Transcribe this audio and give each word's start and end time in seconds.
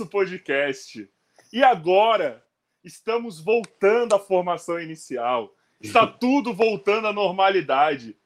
nosso 0.00 0.06
podcast. 0.06 1.08
E 1.52 1.62
agora 1.62 2.42
estamos 2.82 3.40
voltando 3.40 4.14
à 4.14 4.18
formação 4.18 4.80
inicial. 4.80 5.54
Está 5.80 6.06
tudo 6.08 6.54
voltando 6.54 7.06
à 7.06 7.12
normalidade. 7.12 8.16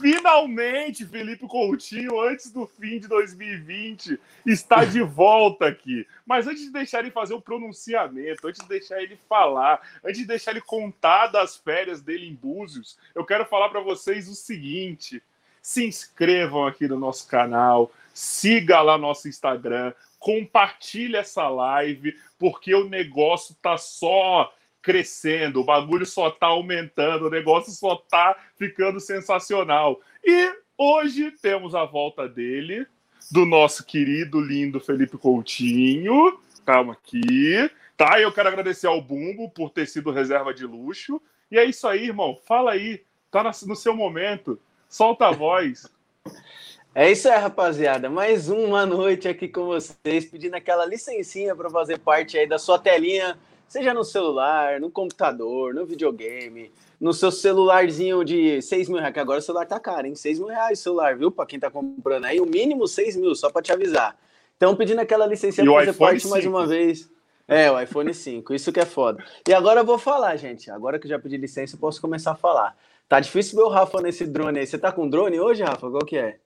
Finalmente, 0.00 1.04
Felipe 1.04 1.46
Coutinho, 1.46 2.20
antes 2.20 2.50
do 2.50 2.66
fim 2.66 2.98
de 2.98 3.06
2020, 3.06 4.18
está 4.46 4.84
de 4.84 5.02
volta 5.02 5.66
aqui. 5.66 6.06
Mas 6.26 6.46
antes 6.46 6.62
de 6.64 6.70
deixar 6.70 7.00
ele 7.00 7.10
fazer 7.10 7.34
o 7.34 7.40
pronunciamento, 7.40 8.46
antes 8.46 8.62
de 8.62 8.68
deixar 8.68 9.02
ele 9.02 9.18
falar, 9.28 9.80
antes 10.02 10.20
de 10.20 10.26
deixar 10.26 10.52
ele 10.52 10.62
contar 10.62 11.28
das 11.28 11.56
férias 11.56 12.00
dele 12.00 12.26
em 12.26 12.34
Búzios, 12.34 12.98
eu 13.14 13.24
quero 13.24 13.44
falar 13.44 13.68
para 13.68 13.80
vocês 13.80 14.26
o 14.28 14.34
seguinte: 14.34 15.22
se 15.60 15.86
inscrevam 15.86 16.66
aqui 16.66 16.88
no 16.88 16.98
nosso 16.98 17.28
canal, 17.28 17.92
siga 18.14 18.80
lá 18.80 18.96
nosso 18.96 19.28
Instagram, 19.28 19.92
compartilhe 20.24 21.16
essa 21.16 21.46
live, 21.50 22.16
porque 22.38 22.74
o 22.74 22.88
negócio 22.88 23.54
tá 23.60 23.76
só 23.76 24.50
crescendo, 24.80 25.60
o 25.60 25.64
bagulho 25.64 26.06
só 26.06 26.30
tá 26.30 26.46
aumentando, 26.46 27.26
o 27.26 27.30
negócio 27.30 27.70
só 27.72 27.96
tá 27.96 28.34
ficando 28.56 28.98
sensacional. 29.00 30.00
E 30.24 30.50
hoje 30.78 31.30
temos 31.30 31.74
a 31.74 31.84
volta 31.84 32.26
dele, 32.26 32.86
do 33.30 33.44
nosso 33.44 33.84
querido, 33.84 34.40
lindo 34.40 34.80
Felipe 34.80 35.18
Coutinho. 35.18 36.40
Calma 36.64 36.94
aqui. 36.94 37.70
Tá, 37.94 38.18
eu 38.18 38.32
quero 38.32 38.48
agradecer 38.48 38.86
ao 38.86 39.02
Bumbo 39.02 39.50
por 39.50 39.68
ter 39.68 39.86
sido 39.86 40.10
reserva 40.10 40.54
de 40.54 40.64
luxo. 40.64 41.20
E 41.50 41.58
é 41.58 41.66
isso 41.66 41.86
aí, 41.86 42.04
irmão. 42.04 42.40
Fala 42.46 42.72
aí. 42.72 43.02
Tá 43.30 43.42
no 43.66 43.76
seu 43.76 43.94
momento. 43.94 44.58
Solta 44.88 45.28
a 45.28 45.32
voz. 45.32 45.86
É 46.94 47.10
isso 47.10 47.28
aí, 47.28 47.38
rapaziada. 47.38 48.08
Mais 48.08 48.48
uma 48.48 48.86
noite 48.86 49.26
aqui 49.26 49.48
com 49.48 49.66
vocês, 49.66 50.24
pedindo 50.26 50.54
aquela 50.54 50.86
licencinha 50.86 51.54
para 51.56 51.68
fazer 51.68 51.98
parte 51.98 52.38
aí 52.38 52.46
da 52.46 52.58
sua 52.58 52.78
telinha 52.78 53.36
Seja 53.74 53.92
no 53.92 54.04
celular, 54.04 54.78
no 54.80 54.88
computador, 54.88 55.74
no 55.74 55.84
videogame, 55.84 56.70
no 57.00 57.12
seu 57.12 57.32
celularzinho 57.32 58.22
de 58.24 58.62
6 58.62 58.88
mil 58.88 58.98
reais, 58.98 59.12
que 59.12 59.18
agora 59.18 59.40
o 59.40 59.42
celular 59.42 59.66
tá 59.66 59.80
caro, 59.80 60.06
hein? 60.06 60.14
6 60.14 60.38
mil 60.38 60.48
reais 60.48 60.78
o 60.78 60.82
celular, 60.82 61.16
viu? 61.16 61.30
Para 61.30 61.46
quem 61.46 61.58
tá 61.58 61.68
comprando 61.68 62.26
aí, 62.26 62.40
o 62.40 62.46
mínimo 62.46 62.86
6 62.86 63.16
mil, 63.16 63.34
só 63.34 63.50
para 63.50 63.62
te 63.62 63.72
avisar. 63.72 64.16
Então, 64.56 64.76
pedindo 64.76 65.00
aquela 65.00 65.26
licença 65.26 65.60
para 65.60 65.72
fazer 65.72 65.92
parte 65.94 66.20
5. 66.20 66.30
mais 66.30 66.46
uma 66.46 66.66
vez. 66.66 67.10
É, 67.48 67.70
o 67.70 67.80
iPhone 67.80 68.14
5, 68.14 68.54
isso 68.54 68.72
que 68.72 68.78
é 68.78 68.86
foda. 68.86 69.24
E 69.48 69.52
agora 69.52 69.80
eu 69.80 69.84
vou 69.84 69.98
falar, 69.98 70.36
gente. 70.36 70.70
Agora 70.70 70.98
que 70.98 71.06
eu 71.06 71.10
já 71.10 71.18
pedi 71.18 71.36
licença, 71.36 71.74
eu 71.74 71.80
posso 71.80 72.00
começar 72.00 72.30
a 72.30 72.36
falar. 72.36 72.76
Tá 73.08 73.18
difícil 73.18 73.56
ver 73.56 73.64
o 73.64 73.68
Rafa 73.68 74.00
nesse 74.00 74.24
drone 74.24 74.60
aí. 74.60 74.66
Você 74.66 74.78
tá 74.78 74.92
com 74.92 75.08
drone 75.08 75.40
hoje, 75.40 75.62
Rafa? 75.62 75.90
Qual 75.90 76.04
que 76.06 76.16
é? 76.16 76.38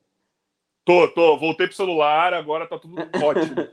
Tô, 0.88 1.07
tô. 1.07 1.37
Voltei 1.37 1.66
pro 1.66 1.76
celular, 1.76 2.33
agora 2.33 2.66
tá 2.66 2.78
tudo 2.78 2.97
ótimo. 3.23 3.68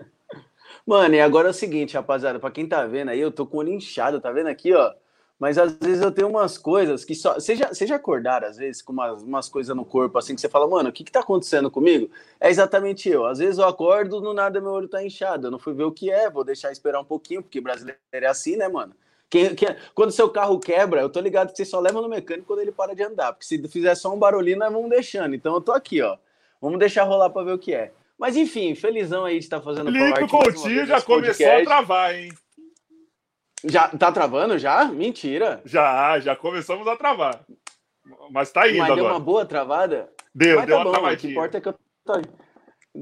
Mano, 0.86 1.16
e 1.16 1.22
agora 1.22 1.48
é 1.48 1.52
o 1.52 1.54
seguinte, 1.54 1.96
rapaziada, 1.96 2.40
pra 2.40 2.52
quem 2.52 2.68
tá 2.68 2.86
vendo 2.86 3.08
aí, 3.08 3.22
eu 3.22 3.32
tô 3.32 3.46
com 3.46 3.56
o 3.56 3.60
olho 3.62 3.72
inchado, 3.72 4.20
tá 4.20 4.30
vendo 4.34 4.48
aqui, 4.48 4.74
ó? 4.74 4.94
Mas 5.40 5.58
às 5.58 5.72
vezes 5.78 6.02
eu 6.02 6.12
tenho 6.12 6.28
umas 6.28 6.58
coisas 6.58 7.06
que 7.06 7.16
só. 7.16 7.36
Você 7.36 7.56
já, 7.56 7.72
já 7.72 7.96
acordaram, 7.96 8.50
às 8.50 8.58
vezes, 8.58 8.82
com 8.82 8.92
umas, 8.92 9.24
umas 9.24 9.48
coisas 9.48 9.74
no 9.74 9.86
corpo, 9.86 10.18
assim, 10.18 10.36
que 10.36 10.42
você 10.42 10.50
fala, 10.50 10.68
mano, 10.68 10.90
o 10.90 10.92
que 10.92 11.06
que 11.06 11.12
tá 11.12 11.22
acontecendo 11.22 11.72
comigo? 11.72 12.10
É 12.38 12.50
exatamente 12.50 13.08
eu. 13.08 13.26
Às 13.26 13.40
vezes 13.40 13.60
eu 13.60 13.66
acordo, 13.66 14.20
no 14.20 14.34
nada 14.34 14.60
meu 14.60 14.72
olho 14.72 14.90
tá 14.90 15.02
inchado. 15.02 15.48
Eu 15.48 15.52
não 15.52 15.60
fui 15.60 15.74
ver 15.74 15.86
o 15.86 15.94
que 15.94 16.12
é, 16.12 16.30
vou 16.30 16.44
deixar 16.44 16.70
esperar 16.70 17.00
um 17.00 17.06
pouquinho, 17.06 17.42
porque 17.42 17.62
brasileiro 17.62 17.98
é 18.12 18.26
assim, 18.26 18.58
né, 18.58 18.68
mano? 18.68 18.94
Quem, 19.30 19.56
quem, 19.56 19.70
quando 19.94 20.12
seu 20.12 20.30
carro 20.30 20.60
quebra, 20.60 21.00
eu 21.00 21.10
tô 21.10 21.22
ligado 21.22 21.52
que 21.52 21.58
você 21.58 21.64
só 21.66 21.80
leva 21.80 22.02
no 22.02 22.10
mecânico 22.10 22.48
quando 22.48 22.60
ele 22.60 22.74
para 22.74 22.94
de 22.94 23.04
andar. 23.04 23.32
Porque 23.32 23.46
se 23.46 23.68
fizer 23.70 23.96
só 23.96 24.14
um 24.14 24.20
barulhinho, 24.20 24.60
nós 24.60 24.72
vamos 24.72 24.90
deixando. 24.90 25.34
Então 25.34 25.56
eu 25.56 25.62
tô 25.62 25.72
aqui, 25.72 26.02
ó. 26.02 26.18
Vamos 26.66 26.80
deixar 26.80 27.04
rolar 27.04 27.30
pra 27.30 27.44
ver 27.44 27.52
o 27.52 27.60
que 27.60 27.76
é. 27.76 27.92
Mas 28.18 28.36
enfim, 28.36 28.74
felizão 28.74 29.24
aí 29.24 29.38
de 29.38 29.46
estar 29.46 29.62
fazendo 29.62 29.92
Felipe 29.92 30.28
Coutinho 30.28 30.84
já 30.88 31.00
começou 31.00 31.46
a 31.48 31.64
travar, 31.64 32.16
hein? 32.16 32.34
Já 33.64 33.88
tá 33.90 34.12
travando 34.12 34.58
já? 34.58 34.86
Mentira. 34.86 35.62
Já, 35.64 36.20
já 36.20 36.36
começamos 36.36 36.88
a 36.88 36.96
travar. 36.96 37.46
Mas 38.32 38.52
tá 38.52 38.68
indo 38.68 38.80
Mas 38.80 38.90
agora. 38.90 39.02
deu 39.02 39.12
uma 39.12 39.20
boa 39.20 39.46
travada? 39.46 40.10
Deu, 40.34 40.56
Mas 40.56 40.66
deu 40.66 40.78
tá 40.78 40.82
uma 40.82 40.86
bom, 40.86 40.92
travadinha. 40.92 41.18
O 41.18 41.22
que 41.22 41.28
importa 41.28 41.58
é 41.60 41.62
que 41.62 41.68
eu 41.68 41.76
tô... 42.04 42.22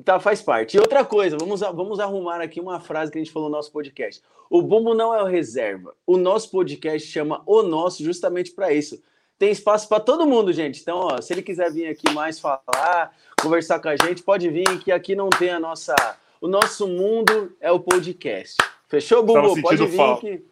Tá, 0.03 0.19
faz 0.19 0.41
parte. 0.41 0.75
E 0.75 0.79
outra 0.81 1.05
coisa, 1.05 1.37
vamos, 1.37 1.61
vamos 1.61 2.01
arrumar 2.01 2.41
aqui 2.41 2.59
uma 2.59 2.81
frase 2.81 3.13
que 3.13 3.17
a 3.17 3.23
gente 3.23 3.31
falou 3.31 3.47
no 3.47 3.55
nosso 3.55 3.71
podcast. 3.71 4.21
O 4.49 4.61
Bumbo 4.61 4.93
não 4.93 5.15
é 5.15 5.23
o 5.23 5.27
reserva. 5.27 5.95
O 6.05 6.17
nosso 6.17 6.51
podcast 6.51 7.07
chama 7.07 7.41
O 7.45 7.63
Nosso 7.63 8.03
justamente 8.03 8.51
para 8.51 8.73
isso 8.73 9.01
tem 9.37 9.51
espaço 9.51 9.87
para 9.87 9.99
todo 9.99 10.25
mundo, 10.25 10.53
gente. 10.53 10.81
Então, 10.81 10.99
ó, 10.99 11.21
se 11.21 11.33
ele 11.33 11.41
quiser 11.41 11.71
vir 11.71 11.87
aqui 11.87 12.11
mais 12.11 12.39
falar, 12.39 13.11
conversar 13.41 13.79
com 13.79 13.89
a 13.89 13.95
gente, 13.95 14.23
pode 14.23 14.49
vir, 14.49 14.79
que 14.79 14.91
aqui 14.91 15.15
não 15.15 15.29
tem 15.29 15.49
a 15.49 15.59
nossa. 15.59 15.95
O 16.39 16.47
nosso 16.47 16.87
mundo 16.87 17.55
é 17.59 17.71
o 17.71 17.79
podcast. 17.79 18.57
Fechou, 18.87 19.23
Bubu? 19.23 19.61
Pode 19.61 19.85
vir 19.85 19.97
falta. 19.97 20.21
que. 20.21 20.43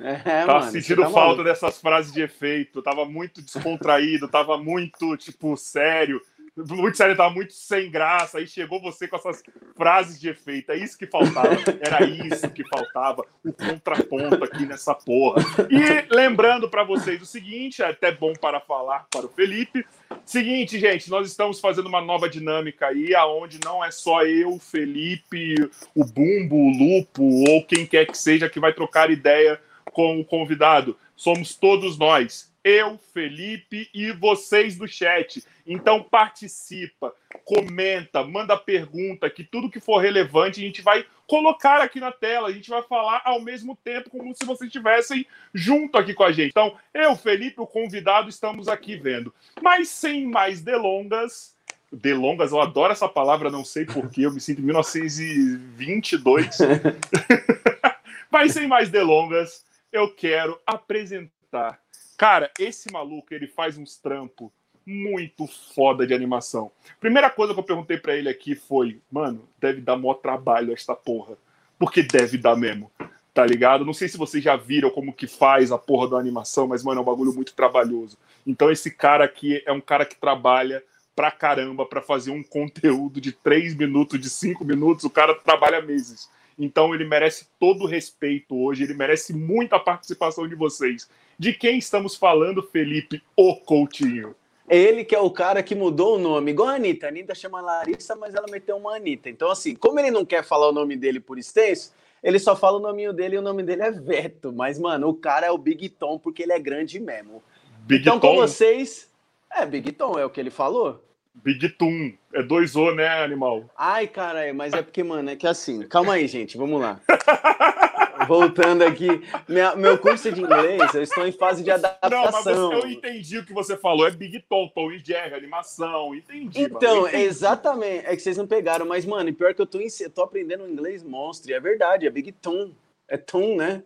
É, 0.00 0.44
tava 0.46 0.60
mano, 0.60 0.72
sentindo 0.72 1.02
tá 1.02 1.10
falta 1.10 1.42
dessas 1.42 1.80
frases 1.80 2.12
de 2.12 2.22
efeito. 2.22 2.80
Tava 2.82 3.04
muito 3.04 3.42
descontraído, 3.42 4.28
tava 4.28 4.56
muito, 4.56 5.16
tipo, 5.16 5.56
sério 5.56 6.22
muito 6.66 6.96
sério, 6.96 7.16
tava 7.16 7.32
muito 7.32 7.52
sem 7.52 7.90
graça. 7.90 8.38
Aí 8.38 8.46
chegou 8.46 8.80
você 8.80 9.06
com 9.06 9.16
essas 9.16 9.42
frases 9.76 10.20
de 10.20 10.28
efeito. 10.28 10.72
É 10.72 10.76
isso 10.76 10.98
que 10.98 11.06
faltava. 11.06 11.56
Era 11.80 12.04
isso 12.04 12.50
que 12.50 12.66
faltava. 12.68 13.24
O 13.44 13.52
contraponto 13.52 14.42
aqui 14.42 14.66
nessa 14.66 14.94
porra. 14.94 15.42
E 15.70 16.14
lembrando 16.14 16.68
para 16.68 16.84
vocês 16.84 17.20
o 17.22 17.26
seguinte: 17.26 17.82
é 17.82 17.86
até 17.86 18.10
bom 18.10 18.32
para 18.32 18.60
falar 18.60 19.06
para 19.10 19.26
o 19.26 19.28
Felipe. 19.28 19.84
Seguinte, 20.24 20.78
gente, 20.78 21.08
nós 21.10 21.26
estamos 21.26 21.60
fazendo 21.60 21.86
uma 21.86 22.00
nova 22.00 22.28
dinâmica 22.28 22.88
aí, 22.88 23.14
aonde 23.14 23.58
não 23.64 23.84
é 23.84 23.90
só 23.90 24.24
eu, 24.24 24.54
o 24.54 24.58
Felipe, 24.58 25.54
o 25.94 26.04
Bumbo, 26.04 26.56
o 26.56 26.70
Lupo, 26.70 27.22
ou 27.50 27.64
quem 27.64 27.86
quer 27.86 28.06
que 28.06 28.16
seja 28.16 28.48
que 28.48 28.60
vai 28.60 28.72
trocar 28.72 29.10
ideia 29.10 29.60
com 29.92 30.20
o 30.20 30.24
convidado. 30.24 30.96
Somos 31.16 31.54
todos 31.54 31.98
nós 31.98 32.47
eu, 32.68 32.98
Felipe 33.14 33.88
e 33.94 34.12
vocês 34.12 34.76
do 34.76 34.86
chat. 34.86 35.42
Então 35.66 36.02
participa, 36.02 37.14
comenta, 37.42 38.22
manda 38.22 38.58
pergunta, 38.58 39.30
que 39.30 39.42
tudo 39.42 39.70
que 39.70 39.80
for 39.80 39.96
relevante 39.98 40.60
a 40.60 40.64
gente 40.64 40.82
vai 40.82 41.06
colocar 41.26 41.80
aqui 41.80 41.98
na 41.98 42.12
tela, 42.12 42.48
a 42.48 42.52
gente 42.52 42.68
vai 42.68 42.82
falar 42.82 43.22
ao 43.24 43.40
mesmo 43.40 43.74
tempo 43.74 44.10
como 44.10 44.34
se 44.34 44.44
vocês 44.44 44.68
estivessem 44.68 45.26
junto 45.54 45.96
aqui 45.96 46.12
com 46.12 46.24
a 46.24 46.32
gente. 46.32 46.50
Então, 46.50 46.76
eu, 46.92 47.16
Felipe, 47.16 47.58
o 47.58 47.66
convidado, 47.66 48.28
estamos 48.28 48.68
aqui 48.68 48.96
vendo. 48.96 49.32
Mas 49.62 49.88
sem 49.88 50.26
mais 50.26 50.60
delongas, 50.60 51.56
delongas, 51.90 52.52
eu 52.52 52.60
adoro 52.60 52.92
essa 52.92 53.08
palavra, 53.08 53.50
não 53.50 53.64
sei 53.64 53.86
porquê, 53.86 54.26
eu 54.26 54.32
me 54.32 54.40
sinto 54.40 54.60
em 54.60 54.64
1922. 54.64 56.58
Mas 58.30 58.52
sem 58.52 58.66
mais 58.66 58.90
delongas, 58.90 59.64
eu 59.90 60.14
quero 60.14 60.60
apresentar 60.66 61.80
Cara, 62.18 62.50
esse 62.58 62.92
maluco, 62.92 63.32
ele 63.32 63.46
faz 63.46 63.78
uns 63.78 63.96
trampos 63.96 64.50
muito 64.84 65.46
foda 65.46 66.04
de 66.04 66.12
animação. 66.12 66.72
Primeira 66.98 67.30
coisa 67.30 67.54
que 67.54 67.60
eu 67.60 67.64
perguntei 67.64 67.96
para 67.96 68.16
ele 68.16 68.28
aqui 68.28 68.56
foi, 68.56 69.00
mano, 69.08 69.48
deve 69.60 69.80
dar 69.80 69.96
maior 69.96 70.14
trabalho 70.14 70.72
esta 70.72 70.96
porra. 70.96 71.38
Porque 71.78 72.02
deve 72.02 72.36
dar 72.36 72.56
mesmo, 72.56 72.90
tá 73.32 73.46
ligado? 73.46 73.84
Não 73.84 73.92
sei 73.94 74.08
se 74.08 74.18
vocês 74.18 74.42
já 74.42 74.56
viram 74.56 74.90
como 74.90 75.12
que 75.12 75.28
faz 75.28 75.70
a 75.70 75.78
porra 75.78 76.08
da 76.10 76.18
animação, 76.18 76.66
mas, 76.66 76.82
mano, 76.82 76.98
é 76.98 77.02
um 77.02 77.06
bagulho 77.06 77.32
muito 77.32 77.54
trabalhoso. 77.54 78.18
Então 78.44 78.68
esse 78.68 78.90
cara 78.90 79.24
aqui 79.24 79.62
é 79.64 79.72
um 79.72 79.80
cara 79.80 80.04
que 80.04 80.16
trabalha 80.16 80.82
pra 81.14 81.30
caramba 81.30 81.86
para 81.86 82.02
fazer 82.02 82.32
um 82.32 82.42
conteúdo 82.42 83.20
de 83.20 83.30
3 83.30 83.76
minutos, 83.76 84.20
de 84.20 84.28
5 84.28 84.64
minutos, 84.64 85.04
o 85.04 85.10
cara 85.10 85.36
trabalha 85.36 85.80
meses. 85.80 86.28
Então 86.58 86.92
ele 86.92 87.04
merece 87.04 87.46
todo 87.60 87.84
o 87.84 87.86
respeito 87.86 88.56
hoje, 88.56 88.82
ele 88.82 88.94
merece 88.94 89.32
muita 89.32 89.78
participação 89.78 90.48
de 90.48 90.56
vocês. 90.56 91.08
De 91.38 91.52
quem 91.52 91.78
estamos 91.78 92.16
falando, 92.16 92.62
Felipe 92.62 93.22
O 93.36 93.54
Coutinho? 93.56 94.34
Ele 94.68 95.04
que 95.04 95.14
é 95.14 95.20
o 95.20 95.30
cara 95.30 95.62
que 95.62 95.74
mudou 95.74 96.16
o 96.16 96.18
nome, 96.18 96.50
igual 96.50 96.68
a 96.68 96.74
Anitta. 96.74 97.06
A 97.06 97.08
Anitta 97.08 97.34
chama 97.34 97.60
Larissa, 97.60 98.16
mas 98.16 98.34
ela 98.34 98.46
meteu 98.50 98.76
uma 98.76 98.96
Anitta. 98.96 99.30
Então, 99.30 99.50
assim, 99.50 99.74
como 99.74 99.98
ele 99.98 100.10
não 100.10 100.24
quer 100.24 100.44
falar 100.44 100.68
o 100.68 100.72
nome 100.72 100.96
dele 100.96 101.20
por 101.20 101.38
extenso, 101.38 101.94
ele 102.22 102.38
só 102.38 102.56
fala 102.56 102.78
o 102.78 102.82
nominho 102.82 103.12
dele 103.12 103.36
e 103.36 103.38
o 103.38 103.42
nome 103.42 103.62
dele 103.62 103.82
é 103.82 103.90
Veto. 103.90 104.52
Mas, 104.52 104.78
mano, 104.78 105.08
o 105.08 105.14
cara 105.14 105.46
é 105.46 105.50
o 105.50 105.56
Big 105.56 105.88
Tom 105.88 106.18
porque 106.18 106.42
ele 106.42 106.52
é 106.52 106.58
grande 106.58 107.00
mesmo. 107.00 107.42
Big 107.80 108.02
então, 108.02 108.18
Tom? 108.18 108.34
com 108.34 108.36
vocês. 108.36 109.08
É, 109.50 109.64
Big 109.64 109.92
Tom, 109.92 110.18
é 110.18 110.24
o 110.24 110.30
que 110.30 110.40
ele 110.40 110.50
falou. 110.50 111.02
Big 111.34 111.68
Toon. 111.70 112.12
É 112.34 112.42
dois 112.42 112.76
O, 112.76 112.92
né, 112.94 113.08
animal? 113.22 113.64
Ai, 113.76 114.06
cara, 114.06 114.52
mas 114.52 114.72
é 114.72 114.82
porque, 114.82 115.02
mano, 115.02 115.30
é 115.30 115.36
que 115.36 115.46
assim. 115.46 115.82
Calma 115.82 116.14
aí, 116.14 116.26
gente, 116.26 116.58
vamos 116.58 116.80
lá. 116.80 117.00
Voltando 118.28 118.82
aqui, 118.82 119.08
minha, 119.48 119.74
meu 119.74 119.96
curso 119.98 120.30
de 120.30 120.42
inglês, 120.42 120.94
eu 120.94 121.02
estou 121.02 121.26
em 121.26 121.32
fase 121.32 121.64
de 121.64 121.70
adaptação. 121.70 122.10
Não, 122.10 122.30
mas 122.30 122.44
você, 122.44 122.86
eu 122.86 122.90
entendi 122.92 123.38
o 123.38 123.44
que 123.44 123.54
você 123.54 123.76
falou. 123.76 124.06
É 124.06 124.10
Big 124.10 124.44
Tom, 124.48 124.68
Tom 124.68 124.92
e 124.92 124.98
Jerry, 124.98 125.34
animação. 125.34 126.14
Entendi. 126.14 126.60
Então, 126.60 127.08
entendi. 127.08 127.24
exatamente. 127.24 128.06
É 128.06 128.14
que 128.14 128.20
vocês 128.20 128.36
não 128.36 128.46
pegaram, 128.46 128.84
mas, 128.84 129.06
mano, 129.06 129.32
pior 129.32 129.54
que 129.54 129.62
eu 129.62 129.66
tô, 129.66 129.78
eu 129.80 130.10
tô 130.10 130.22
aprendendo 130.22 130.68
inglês 130.68 131.02
monstro. 131.02 131.50
E 131.50 131.54
é 131.54 131.60
verdade, 131.60 132.06
é 132.06 132.10
Big 132.10 132.30
Tom. 132.32 132.70
É 133.08 133.16
Tom, 133.16 133.56
né? 133.56 133.82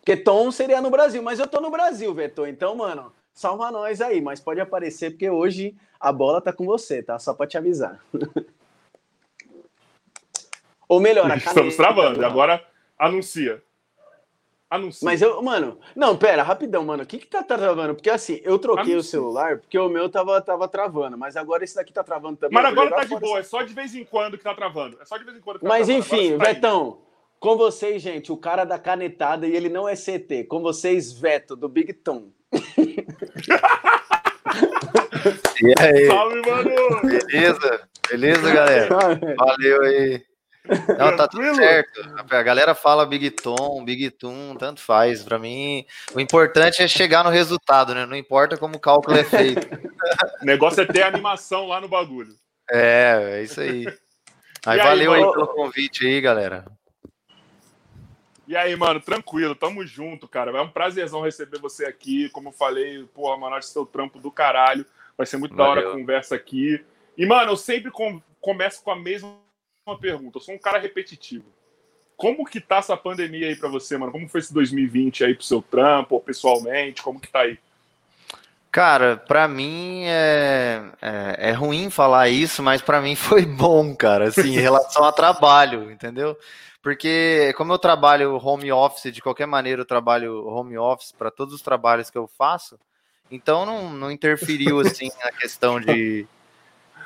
Porque 0.00 0.16
Tom 0.16 0.50
seria 0.50 0.80
no 0.82 0.90
Brasil, 0.90 1.22
mas 1.22 1.40
eu 1.40 1.46
tô 1.46 1.60
no 1.60 1.70
Brasil, 1.70 2.12
Vetor. 2.12 2.48
Então, 2.48 2.74
mano, 2.74 3.12
salva 3.32 3.70
nós 3.70 4.02
aí, 4.02 4.20
mas 4.20 4.40
pode 4.40 4.60
aparecer 4.60 5.10
porque 5.10 5.30
hoje 5.30 5.74
a 5.98 6.12
bola 6.12 6.40
tá 6.40 6.52
com 6.52 6.66
você, 6.66 7.02
tá? 7.02 7.18
Só 7.18 7.32
para 7.32 7.46
te 7.46 7.56
avisar. 7.56 8.04
Ou 10.88 11.00
melhor, 11.00 11.26
a 11.26 11.28
caneta, 11.40 11.48
Estamos 11.48 11.76
travando, 11.76 12.24
agora 12.24 12.62
anuncia. 12.98 13.62
Anuncia. 14.70 15.04
Mas 15.04 15.20
eu, 15.20 15.42
mano, 15.42 15.78
não, 15.96 16.16
pera, 16.16 16.44
rapidão, 16.44 16.84
mano. 16.84 17.02
O 17.02 17.06
que 17.06 17.18
que 17.18 17.26
tá 17.26 17.42
travando? 17.42 17.92
Porque 17.94 18.08
assim, 18.08 18.40
eu 18.44 18.56
troquei 18.56 18.92
Anuncia. 18.92 18.98
o 18.98 19.02
celular 19.02 19.58
porque 19.58 19.76
o 19.76 19.88
meu 19.88 20.08
tava, 20.08 20.40
tava 20.40 20.68
travando, 20.68 21.18
mas 21.18 21.36
agora 21.36 21.64
esse 21.64 21.74
daqui 21.74 21.92
tá 21.92 22.04
travando 22.04 22.36
também. 22.36 22.54
Mas 22.54 22.64
agora 22.72 22.90
tá 22.94 23.02
de 23.02 23.18
boa, 23.18 23.40
é 23.40 23.42
só 23.42 23.62
de 23.62 23.74
vez 23.74 23.96
em 23.96 24.04
quando 24.04 24.38
que 24.38 24.44
tá 24.44 24.54
travando. 24.54 24.96
É 25.00 25.04
só 25.04 25.16
de 25.18 25.24
vez 25.24 25.36
em 25.36 25.40
quando 25.40 25.58
que 25.58 25.64
tá 25.64 25.68
Mas 25.68 25.88
travando. 25.88 26.06
enfim, 26.06 26.38
tá 26.38 26.44
Vetão, 26.44 26.98
com 27.40 27.56
vocês, 27.56 28.00
gente, 28.00 28.30
o 28.30 28.36
cara 28.36 28.64
da 28.64 28.78
canetada 28.78 29.44
e 29.44 29.56
ele 29.56 29.68
não 29.68 29.88
é 29.88 29.96
CT. 29.96 30.44
Com 30.44 30.60
vocês, 30.60 31.10
Veto, 31.12 31.56
do 31.56 31.68
Big 31.68 31.92
Tom. 31.92 32.28
e 35.62 35.74
aí? 35.80 36.06
Salve, 36.06 36.42
mano! 36.48 36.70
Beleza? 37.02 37.88
Beleza, 38.08 38.52
galera? 38.52 38.88
Valeu 39.36 39.82
aí. 39.82 40.29
Não, 40.98 41.16
tá 41.16 41.26
tudo 41.26 41.54
certo. 41.54 42.00
A 42.30 42.42
galera 42.42 42.74
fala 42.74 43.06
Big 43.06 43.30
Tom, 43.30 43.84
Big 43.84 44.10
Tom, 44.10 44.54
tanto 44.56 44.80
faz. 44.80 45.22
Para 45.22 45.38
mim, 45.38 45.84
o 46.14 46.20
importante 46.20 46.82
é 46.82 46.88
chegar 46.88 47.24
no 47.24 47.30
resultado, 47.30 47.94
né? 47.94 48.06
Não 48.06 48.16
importa 48.16 48.56
como 48.56 48.76
o 48.76 48.80
cálculo 48.80 49.16
é 49.16 49.24
feito. 49.24 49.66
o 50.42 50.44
negócio 50.44 50.82
é 50.82 50.86
ter 50.86 51.02
animação 51.02 51.66
lá 51.66 51.80
no 51.80 51.88
bagulho. 51.88 52.34
É, 52.70 53.38
é 53.38 53.42
isso 53.42 53.60
aí. 53.60 53.86
Aí, 54.66 54.78
aí 54.78 54.86
valeu 54.86 55.10
mano? 55.10 55.26
aí 55.26 55.32
pelo 55.32 55.48
convite 55.48 56.06
aí, 56.06 56.20
galera. 56.20 56.64
E 58.46 58.56
aí, 58.56 58.74
mano, 58.74 59.00
tranquilo, 59.00 59.54
tamo 59.54 59.86
junto, 59.86 60.26
cara. 60.26 60.50
É 60.50 60.60
um 60.60 60.68
prazerzão 60.68 61.22
receber 61.22 61.60
você 61.60 61.86
aqui. 61.86 62.28
Como 62.30 62.48
eu 62.48 62.52
falei, 62.52 63.04
porra, 63.14 63.36
mano, 63.36 63.56
acho 63.56 63.68
seu 63.68 63.86
trampo 63.86 64.18
do 64.18 64.30
caralho. 64.30 64.84
Vai 65.16 65.26
ser 65.26 65.36
muito 65.36 65.54
valeu. 65.54 65.74
da 65.74 65.80
hora 65.80 65.90
a 65.90 65.92
conversa 65.98 66.34
aqui. 66.34 66.84
E, 67.16 67.26
mano, 67.26 67.52
eu 67.52 67.56
sempre 67.56 67.90
com... 67.90 68.20
começo 68.40 68.82
com 68.82 68.90
a 68.90 68.96
mesma 68.96 69.36
uma 69.86 69.98
pergunta. 69.98 70.38
Eu 70.38 70.42
sou 70.42 70.54
um 70.54 70.58
cara 70.58 70.78
repetitivo. 70.78 71.44
Como 72.16 72.44
que 72.44 72.60
tá 72.60 72.76
essa 72.76 72.96
pandemia 72.96 73.48
aí 73.48 73.56
para 73.56 73.68
você, 73.68 73.96
mano? 73.96 74.12
Como 74.12 74.28
foi 74.28 74.40
esse 74.40 74.52
2020 74.52 75.24
aí 75.24 75.34
pro 75.34 75.44
seu 75.44 75.62
trampo, 75.62 76.20
pessoalmente? 76.20 77.02
Como 77.02 77.18
que 77.18 77.28
tá 77.28 77.40
aí? 77.40 77.58
Cara, 78.70 79.16
para 79.16 79.48
mim 79.48 80.04
é, 80.04 80.80
é, 81.02 81.48
é, 81.48 81.52
ruim 81.52 81.90
falar 81.90 82.28
isso, 82.28 82.62
mas 82.62 82.80
para 82.80 83.00
mim 83.00 83.16
foi 83.16 83.44
bom, 83.44 83.94
cara, 83.96 84.28
assim, 84.28 84.50
em 84.56 84.60
relação 84.60 85.04
a 85.04 85.12
trabalho, 85.12 85.90
entendeu? 85.90 86.36
Porque 86.82 87.52
como 87.56 87.72
eu 87.72 87.78
trabalho 87.78 88.36
home 88.36 88.70
office, 88.70 89.12
de 89.12 89.20
qualquer 89.20 89.46
maneira 89.46 89.82
eu 89.82 89.86
trabalho 89.86 90.46
home 90.46 90.78
office 90.78 91.12
para 91.12 91.30
todos 91.30 91.52
os 91.52 91.62
trabalhos 91.62 92.10
que 92.10 92.16
eu 92.16 92.28
faço, 92.28 92.78
então 93.30 93.66
não, 93.66 93.90
não 93.90 94.10
interferiu, 94.10 94.78
assim, 94.80 95.10
na 95.22 95.32
questão 95.32 95.80
de, 95.80 96.26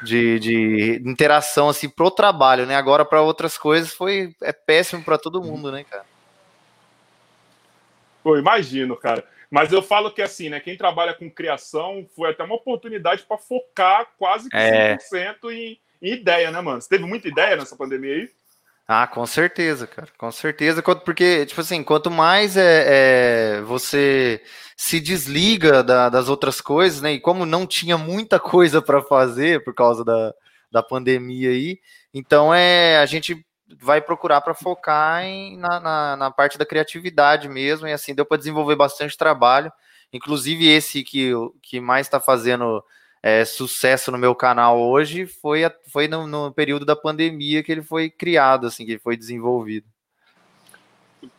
de, 0.02 0.38
de 0.38 1.02
interação 1.04 1.68
assim 1.68 1.88
pro 1.88 2.10
trabalho, 2.10 2.66
né? 2.66 2.74
Agora 2.74 3.04
para 3.04 3.22
outras 3.22 3.56
coisas 3.56 3.92
foi 3.92 4.34
é 4.42 4.52
péssimo 4.52 5.02
para 5.02 5.18
todo 5.18 5.42
mundo, 5.42 5.70
né, 5.70 5.84
cara? 5.84 6.04
Pô, 8.22 8.36
imagino, 8.38 8.96
cara. 8.96 9.24
Mas 9.50 9.72
eu 9.72 9.82
falo 9.82 10.10
que 10.10 10.22
assim, 10.22 10.48
né? 10.48 10.58
Quem 10.58 10.76
trabalha 10.76 11.14
com 11.14 11.30
criação 11.30 12.06
foi 12.16 12.30
até 12.30 12.42
uma 12.42 12.56
oportunidade 12.56 13.22
para 13.22 13.38
focar 13.38 14.08
quase 14.18 14.48
que 14.48 14.56
100% 14.56 14.98
é. 15.14 15.52
em, 15.52 15.80
em 16.02 16.12
ideia, 16.12 16.50
né, 16.50 16.60
mano? 16.60 16.80
Você 16.80 16.88
teve 16.88 17.04
muita 17.04 17.28
ideia 17.28 17.54
nessa 17.54 17.76
pandemia 17.76 18.14
aí? 18.14 18.30
Ah, 18.86 19.06
com 19.06 19.24
certeza, 19.24 19.86
cara, 19.86 20.08
com 20.18 20.30
certeza, 20.30 20.82
porque, 20.82 21.46
tipo 21.46 21.58
assim, 21.60 21.82
quanto 21.82 22.10
mais 22.10 22.54
é, 22.54 23.56
é 23.58 23.60
você 23.62 24.42
se 24.76 25.00
desliga 25.00 25.82
da, 25.82 26.10
das 26.10 26.28
outras 26.28 26.60
coisas, 26.60 27.00
né, 27.00 27.14
e 27.14 27.20
como 27.20 27.46
não 27.46 27.66
tinha 27.66 27.96
muita 27.96 28.38
coisa 28.40 28.82
para 28.82 29.02
fazer 29.02 29.64
por 29.64 29.74
causa 29.74 30.04
da, 30.04 30.34
da 30.70 30.82
pandemia 30.82 31.48
aí, 31.48 31.80
então 32.12 32.52
é, 32.54 32.98
a 32.98 33.06
gente 33.06 33.42
vai 33.80 34.02
procurar 34.02 34.42
para 34.42 34.52
focar 34.52 35.24
em, 35.24 35.56
na, 35.56 35.80
na, 35.80 36.16
na, 36.16 36.30
parte 36.30 36.58
da 36.58 36.66
criatividade 36.66 37.48
mesmo, 37.48 37.88
e 37.88 37.92
assim, 37.92 38.14
deu 38.14 38.26
para 38.26 38.36
desenvolver 38.36 38.76
bastante 38.76 39.16
trabalho, 39.16 39.72
inclusive 40.12 40.68
esse 40.68 41.02
que, 41.02 41.32
que 41.62 41.80
mais 41.80 42.06
está 42.06 42.20
fazendo 42.20 42.84
é, 43.26 43.42
sucesso 43.42 44.12
no 44.12 44.18
meu 44.18 44.34
canal 44.34 44.78
hoje 44.78 45.24
foi, 45.24 45.64
a, 45.64 45.72
foi 45.90 46.06
no, 46.06 46.26
no, 46.26 46.52
período 46.52 46.84
da 46.84 46.94
pandemia 46.94 47.62
que 47.62 47.72
ele 47.72 47.80
foi 47.80 48.10
criado, 48.10 48.66
assim, 48.66 48.84
que 48.84 48.92
ele 48.92 49.00
foi 49.00 49.16
desenvolvido. 49.16 49.86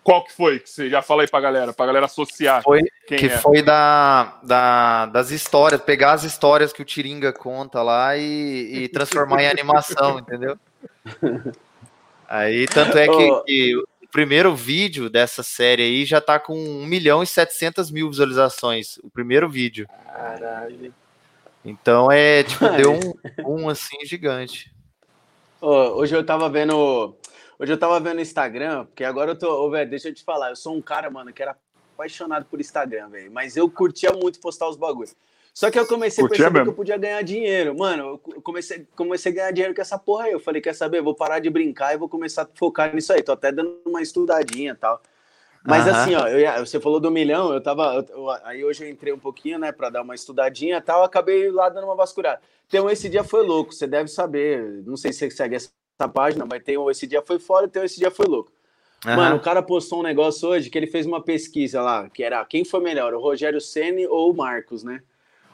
Qual 0.03 0.23
que 0.25 0.33
foi? 0.33 0.57
Que 0.57 0.67
você 0.67 0.89
já 0.89 1.03
fala 1.03 1.21
aí 1.21 1.29
pra 1.29 1.39
galera, 1.39 1.73
pra 1.73 1.85
galera 1.85 2.07
associar. 2.07 2.63
Foi, 2.63 2.81
que 3.07 3.27
é? 3.27 3.37
foi 3.37 3.61
da, 3.61 4.39
da, 4.41 5.05
das 5.05 5.29
histórias, 5.29 5.79
pegar 5.79 6.13
as 6.13 6.23
histórias 6.23 6.73
que 6.73 6.81
o 6.81 6.85
Tiringa 6.85 7.31
conta 7.31 7.83
lá 7.83 8.17
e, 8.17 8.85
e 8.85 8.87
transformar 8.89 9.43
em 9.43 9.47
animação, 9.47 10.17
entendeu? 10.27 10.57
Aí, 12.27 12.65
tanto 12.65 12.97
é 12.97 13.07
que, 13.07 13.43
que, 13.43 13.77
o 13.77 14.07
primeiro 14.11 14.55
vídeo 14.55 15.07
dessa 15.07 15.43
série 15.43 15.83
aí 15.83 16.03
já 16.03 16.19
tá 16.19 16.39
com 16.39 16.57
1 16.57 16.85
milhão 16.87 17.21
e 17.21 17.27
700 17.27 17.91
mil 17.91 18.09
visualizações. 18.09 18.97
O 19.03 19.09
primeiro 19.11 19.47
vídeo. 19.47 19.87
Caralho. 20.07 20.91
Então 21.65 22.12
é 22.12 22.43
tipo, 22.43 22.69
deu 22.77 22.93
um, 22.93 23.63
um 23.63 23.69
assim 23.69 23.98
gigante. 24.05 24.72
Oh, 25.60 25.95
hoje 25.95 26.15
eu 26.15 26.24
tava 26.24 26.48
vendo. 26.48 27.15
Hoje 27.57 27.74
eu 27.74 27.77
tava 27.77 28.00
vendo 28.00 28.22
Instagram, 28.22 28.86
porque 28.86 29.03
agora 29.03 29.31
eu 29.31 29.36
tô. 29.38 29.65
Oh, 29.65 29.69
velho, 29.69 29.89
deixa 29.89 30.10
eu 30.10 30.13
te 30.13 30.24
falar, 30.24 30.51
eu 30.51 30.55
sou 30.55 30.75
um 30.75 30.81
cara, 30.81 31.10
mano, 31.10 31.34
que 31.34 31.41
era 31.41 31.57
apaixonado 31.93 32.45
por 32.45 32.60
Instagram, 32.60 33.10
velho. 33.10 33.31
Mas 33.31 33.57
eu 33.57 33.69
curtia 33.69 34.12
muito 34.12 34.39
postar 34.39 34.69
os 34.69 34.77
bagulhos. 34.77 35.16
Só 35.55 35.72
que 35.72 35.79
eu 35.79 35.87
comecei 35.87 36.24
a 36.24 36.27
perceber 36.27 36.50
mesmo. 36.51 36.66
que 36.66 36.70
eu 36.72 36.75
podia 36.75 36.98
ganhar 36.98 37.22
dinheiro. 37.22 37.75
Mano, 37.77 38.20
eu 38.27 38.42
comecei, 38.42 38.85
comecei 38.94 39.31
a 39.31 39.35
ganhar 39.35 39.51
dinheiro 39.51 39.74
com 39.74 39.81
essa 39.81 39.98
porra 39.98 40.25
aí. 40.25 40.33
Eu 40.33 40.39
falei, 40.39 40.61
quer 40.61 40.75
saber? 40.75 41.01
Vou 41.01 41.16
parar 41.16 41.39
de 41.39 41.50
brincar 41.50 41.94
e 41.94 41.98
vou 41.98 42.09
começar 42.09 42.42
a 42.42 42.48
focar 42.53 42.94
nisso 42.94 43.13
aí. 43.13 43.24
Tô 43.24 43.31
até 43.31 43.53
dando 43.53 43.79
uma 43.85 44.01
estudadinha 44.01 44.74
e 44.74 44.75
tal. 44.75 45.01
Mas 45.65 45.87
assim, 45.87 46.13
ó, 46.13 46.27
eu, 46.27 46.65
você 46.65 46.79
falou 46.79 46.99
do 46.99 47.09
milhão, 47.09 47.51
eu 47.51 47.59
tava. 47.59 48.05
Eu, 48.09 48.29
aí 48.43 48.63
hoje 48.63 48.83
eu 48.83 48.89
entrei 48.89 49.11
um 49.11 49.19
pouquinho, 49.19 49.57
né, 49.57 49.71
para 49.71 49.89
dar 49.89 50.01
uma 50.03 50.13
estudadinha 50.13 50.77
e 50.77 50.81
tal, 50.81 51.03
acabei 51.03 51.49
lá 51.51 51.69
dando 51.69 51.85
uma 51.85 51.95
vasculhada. 51.95 52.39
Então, 52.67 52.89
esse 52.89 53.09
dia 53.09 53.23
foi 53.23 53.45
louco, 53.45 53.73
você 53.73 53.87
deve 53.87 54.09
saber. 54.09 54.83
Não 54.85 54.97
sei 54.97 55.11
se 55.11 55.19
você 55.19 55.31
segue 55.31 55.55
essa 55.55 55.71
página, 56.13 56.45
mas 56.45 56.63
tem 56.63 56.77
o 56.77 56.89
Esse 56.89 57.07
Dia 57.07 57.21
Foi 57.21 57.39
Fora 57.39 57.65
e 57.65 57.69
tem 57.69 57.81
o 57.81 57.85
Esse 57.85 57.99
Dia 57.99 58.11
Foi 58.11 58.25
Louco. 58.27 58.51
Uhum. 59.05 59.15
Mano, 59.15 59.35
o 59.35 59.39
cara 59.39 59.61
postou 59.61 59.99
um 59.99 60.03
negócio 60.03 60.49
hoje 60.49 60.69
que 60.69 60.77
ele 60.77 60.87
fez 60.87 61.05
uma 61.05 61.21
pesquisa 61.21 61.81
lá, 61.81 62.09
que 62.09 62.23
era 62.23 62.43
quem 62.45 62.65
foi 62.65 62.79
melhor, 62.79 63.13
o 63.13 63.19
Rogério 63.19 63.61
Ceni 63.61 64.07
ou 64.07 64.31
o 64.31 64.35
Marcos, 64.35 64.83
né? 64.83 65.01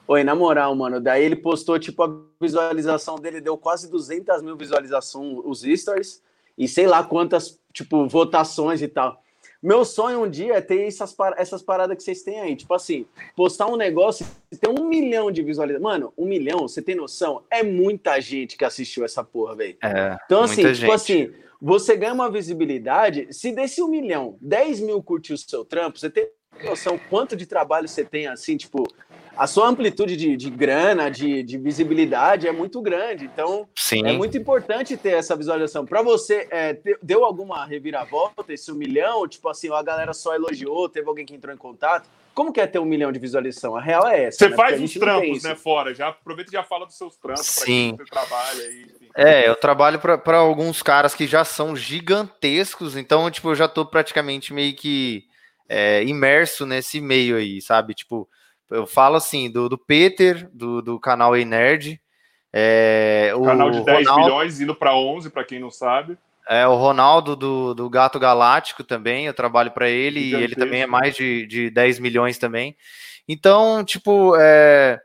Oi, 0.07 0.23
na 0.23 0.33
moral, 0.35 0.75
mano, 0.75 0.99
daí 0.99 1.23
ele 1.23 1.35
postou, 1.35 1.77
tipo, 1.77 2.03
a 2.03 2.17
visualização 2.39 3.15
dele 3.15 3.39
deu 3.39 3.57
quase 3.57 3.89
200 3.89 4.41
mil 4.41 4.57
visualizações, 4.57 5.39
os 5.43 5.61
stories, 5.61 6.21
e 6.57 6.67
sei 6.67 6.87
lá 6.87 7.03
quantas, 7.03 7.59
tipo, 7.73 8.07
votações 8.07 8.81
e 8.81 8.87
tal. 8.87 9.21
Meu 9.61 9.85
sonho 9.85 10.23
um 10.23 10.29
dia 10.29 10.55
é 10.55 10.61
ter 10.61 10.87
essas, 10.87 11.15
essas 11.37 11.61
paradas 11.61 11.95
que 11.95 12.03
vocês 12.03 12.23
têm 12.23 12.39
aí. 12.39 12.55
Tipo 12.55 12.73
assim, 12.73 13.05
postar 13.35 13.67
um 13.67 13.75
negócio 13.75 14.25
e 14.51 14.57
ter 14.57 14.69
um 14.69 14.87
milhão 14.87 15.31
de 15.31 15.43
visualizações. 15.43 15.83
Mano, 15.83 16.13
um 16.17 16.25
milhão, 16.25 16.61
você 16.61 16.81
tem 16.81 16.95
noção? 16.95 17.43
É 17.49 17.61
muita 17.61 18.19
gente 18.19 18.57
que 18.57 18.65
assistiu 18.65 19.05
essa 19.05 19.23
porra, 19.23 19.55
velho. 19.55 19.77
É, 19.83 20.17
então, 20.25 20.41
assim, 20.41 20.63
tipo 20.63 20.73
gente. 20.73 20.91
assim, 20.91 21.31
você 21.61 21.95
ganha 21.95 22.13
uma 22.13 22.31
visibilidade. 22.31 23.27
Se 23.31 23.51
desse 23.51 23.83
um 23.83 23.87
milhão, 23.87 24.37
10 24.41 24.79
mil 24.79 25.03
curtiu 25.03 25.35
o 25.35 25.37
seu 25.37 25.63
trampo, 25.63 25.99
você 25.99 26.09
tem 26.09 26.27
noção 26.63 26.99
quanto 27.09 27.35
de 27.35 27.45
trabalho 27.45 27.87
você 27.87 28.03
tem, 28.03 28.27
assim, 28.27 28.57
tipo, 28.57 28.83
a 29.35 29.47
sua 29.47 29.67
amplitude 29.67 30.15
de, 30.15 30.35
de 30.35 30.49
grana, 30.49 31.09
de, 31.09 31.41
de, 31.43 31.57
visibilidade 31.57 32.47
é 32.47 32.51
muito 32.51 32.81
grande. 32.81 33.25
Então, 33.25 33.67
Sim. 33.75 34.05
é 34.05 34.13
muito 34.13 34.37
importante 34.37 34.97
ter 34.97 35.13
essa 35.13 35.35
visualização. 35.35 35.85
Para 35.85 36.01
você, 36.01 36.47
é, 36.51 36.77
deu 37.01 37.23
alguma 37.23 37.65
reviravolta 37.65 38.53
esse 38.53 38.71
um 38.71 38.75
milhão? 38.75 39.27
Tipo 39.27 39.49
assim, 39.49 39.71
a 39.71 39.81
galera 39.81 40.13
só 40.13 40.35
elogiou, 40.35 40.89
teve 40.89 41.07
alguém 41.07 41.25
que 41.25 41.33
entrou 41.33 41.53
em 41.53 41.57
contato? 41.57 42.09
Como 42.33 42.53
que 42.53 42.61
é 42.61 42.67
ter 42.67 42.79
um 42.79 42.85
milhão 42.85 43.11
de 43.11 43.19
visualização? 43.19 43.75
A 43.75 43.81
real 43.81 44.07
é 44.07 44.25
essa. 44.25 44.37
Você 44.39 44.49
né? 44.49 44.55
faz 44.55 44.81
os 44.81 44.93
trampos, 44.93 45.43
né, 45.43 45.55
fora. 45.55 45.93
Já 45.93 46.09
aproveita 46.09 46.49
e 46.49 46.53
já 46.53 46.63
fala 46.63 46.85
dos 46.85 46.97
seus 46.97 47.17
trampos, 47.17 47.45
Sim. 47.45 47.95
você 47.97 48.05
trabalha 48.05 48.63
aí. 48.63 48.85
É, 49.15 49.47
eu 49.49 49.55
trabalho 49.55 49.99
para 49.99 50.37
alguns 50.37 50.81
caras 50.81 51.13
que 51.13 51.27
já 51.27 51.43
são 51.43 51.75
gigantescos, 51.75 52.95
então, 52.95 53.29
tipo, 53.29 53.49
eu 53.49 53.55
já 53.55 53.67
tô 53.67 53.85
praticamente 53.85 54.53
meio 54.53 54.73
que 54.73 55.25
é, 55.67 56.03
imerso 56.05 56.65
nesse 56.65 57.01
meio 57.01 57.35
aí, 57.35 57.61
sabe? 57.61 57.93
Tipo, 57.93 58.29
eu 58.71 58.87
falo 58.87 59.15
assim, 59.15 59.51
do, 59.51 59.67
do 59.67 59.77
Peter, 59.77 60.49
do, 60.53 60.81
do 60.81 60.99
canal 60.99 61.35
Ei 61.35 61.45
Nerd. 61.45 62.01
É, 62.53 63.31
o 63.35 63.43
canal 63.43 63.69
de 63.69 63.83
10 63.83 64.07
Ronaldo, 64.07 64.25
milhões 64.25 64.59
indo 64.59 64.75
para 64.75 64.95
11, 64.95 65.29
para 65.29 65.43
quem 65.43 65.59
não 65.59 65.69
sabe. 65.69 66.17
É, 66.49 66.67
o 66.67 66.75
Ronaldo 66.75 67.35
do, 67.35 67.73
do 67.73 67.89
Gato 67.89 68.19
Galáctico 68.19 68.83
também, 68.83 69.25
eu 69.25 69.33
trabalho 69.33 69.71
para 69.71 69.89
ele 69.89 70.19
e 70.19 70.33
ele 70.33 70.55
também 70.55 70.81
é 70.81 70.87
mais 70.87 71.15
de, 71.15 71.45
de 71.45 71.69
10 71.69 71.99
milhões 71.99 72.37
também. 72.37 72.75
Então, 73.27 73.83
tipo, 73.85 74.35
é, 74.37 74.99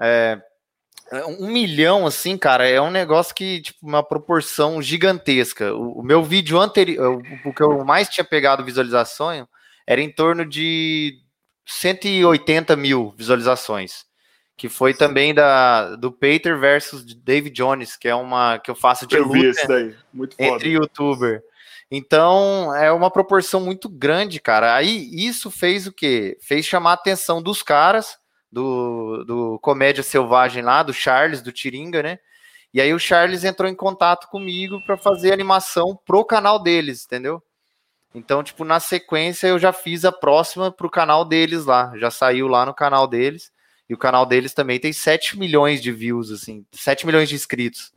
é, 0.00 0.40
um 1.26 1.46
milhão, 1.46 2.06
assim, 2.06 2.36
cara, 2.36 2.66
é 2.66 2.80
um 2.80 2.90
negócio 2.90 3.34
que, 3.34 3.60
tipo, 3.60 3.86
uma 3.86 4.02
proporção 4.02 4.80
gigantesca. 4.80 5.74
O, 5.74 6.00
o 6.00 6.02
meu 6.02 6.22
vídeo 6.22 6.58
anterior, 6.58 7.20
o, 7.44 7.48
o 7.50 7.54
que 7.54 7.62
eu 7.62 7.84
mais 7.84 8.08
tinha 8.08 8.24
pegado 8.24 8.64
visualização 8.64 9.46
era 9.86 10.00
em 10.00 10.10
torno 10.10 10.44
de 10.44 11.18
180 11.68 12.74
mil 12.76 13.14
visualizações. 13.16 14.06
Que 14.56 14.68
foi 14.68 14.92
também 14.92 15.32
da, 15.32 15.94
do 15.94 16.10
Peter 16.10 16.58
versus 16.58 17.04
David 17.04 17.54
Jones, 17.54 17.96
que 17.96 18.08
é 18.08 18.14
uma 18.14 18.58
que 18.58 18.68
eu 18.68 18.74
faço 18.74 19.06
de 19.06 19.14
eu 19.14 19.24
luta 19.24 19.94
entre 20.36 20.70
youtuber. 20.70 21.40
Então 21.88 22.74
é 22.74 22.90
uma 22.90 23.10
proporção 23.10 23.60
muito 23.60 23.88
grande, 23.88 24.40
cara. 24.40 24.74
Aí 24.74 25.08
isso 25.12 25.48
fez 25.48 25.86
o 25.86 25.92
quê? 25.92 26.36
Fez 26.40 26.66
chamar 26.66 26.90
a 26.90 26.94
atenção 26.94 27.40
dos 27.40 27.62
caras 27.62 28.18
do, 28.50 29.24
do 29.24 29.58
Comédia 29.60 30.02
Selvagem 30.02 30.62
lá, 30.62 30.82
do 30.82 30.92
Charles, 30.92 31.40
do 31.40 31.52
Tiringa, 31.52 32.02
né? 32.02 32.18
E 32.74 32.80
aí 32.80 32.92
o 32.92 32.98
Charles 32.98 33.44
entrou 33.44 33.70
em 33.70 33.74
contato 33.74 34.28
comigo 34.28 34.82
para 34.84 34.96
fazer 34.96 35.32
animação 35.32 35.98
pro 36.04 36.24
canal 36.24 36.60
deles, 36.60 37.04
entendeu? 37.04 37.42
Então, 38.14 38.42
tipo, 38.42 38.64
na 38.64 38.80
sequência 38.80 39.46
eu 39.46 39.58
já 39.58 39.72
fiz 39.72 40.04
a 40.04 40.12
próxima 40.12 40.72
pro 40.72 40.90
canal 40.90 41.24
deles 41.24 41.64
lá, 41.64 41.92
já 41.96 42.10
saiu 42.10 42.48
lá 42.48 42.64
no 42.64 42.74
canal 42.74 43.06
deles. 43.06 43.52
E 43.88 43.94
o 43.94 43.98
canal 43.98 44.26
deles 44.26 44.52
também 44.52 44.78
tem 44.78 44.92
7 44.92 45.38
milhões 45.38 45.80
de 45.80 45.90
views, 45.90 46.30
assim, 46.30 46.64
7 46.72 47.06
milhões 47.06 47.28
de 47.28 47.34
inscritos. 47.34 47.92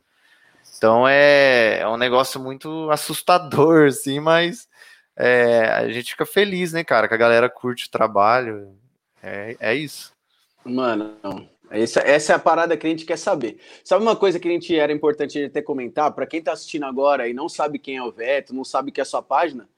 Então 0.78 1.06
é, 1.06 1.80
é 1.80 1.88
um 1.88 1.98
negócio 1.98 2.40
muito 2.40 2.90
assustador, 2.90 3.88
assim, 3.88 4.18
mas 4.18 4.66
é, 5.14 5.66
a 5.66 5.88
gente 5.90 6.12
fica 6.12 6.24
feliz, 6.24 6.72
né, 6.72 6.82
cara, 6.82 7.06
que 7.06 7.14
a 7.14 7.18
galera 7.18 7.48
curte 7.48 7.86
o 7.86 7.90
trabalho. 7.90 8.74
É, 9.22 9.56
é 9.60 9.74
isso. 9.74 10.12
Mano, 10.64 11.14
essa, 11.70 12.00
essa 12.00 12.32
é 12.32 12.36
a 12.36 12.38
parada 12.38 12.76
que 12.76 12.86
a 12.86 12.90
gente 12.90 13.04
quer 13.04 13.18
saber. 13.18 13.58
Sabe 13.84 14.02
uma 14.02 14.16
coisa 14.16 14.40
que 14.40 14.48
a 14.48 14.50
gente 14.50 14.74
era 14.74 14.92
importante 14.92 15.44
até 15.44 15.60
comentar? 15.60 16.12
Para 16.12 16.26
quem 16.26 16.42
tá 16.42 16.52
assistindo 16.52 16.84
agora 16.84 17.28
e 17.28 17.34
não 17.34 17.48
sabe 17.48 17.78
quem 17.78 17.96
é 17.96 18.02
o 18.02 18.10
Veto, 18.10 18.54
não 18.54 18.64
sabe 18.64 18.90
que 18.90 19.00
é 19.00 19.02
a 19.02 19.06
sua 19.06 19.22
página, 19.22 19.68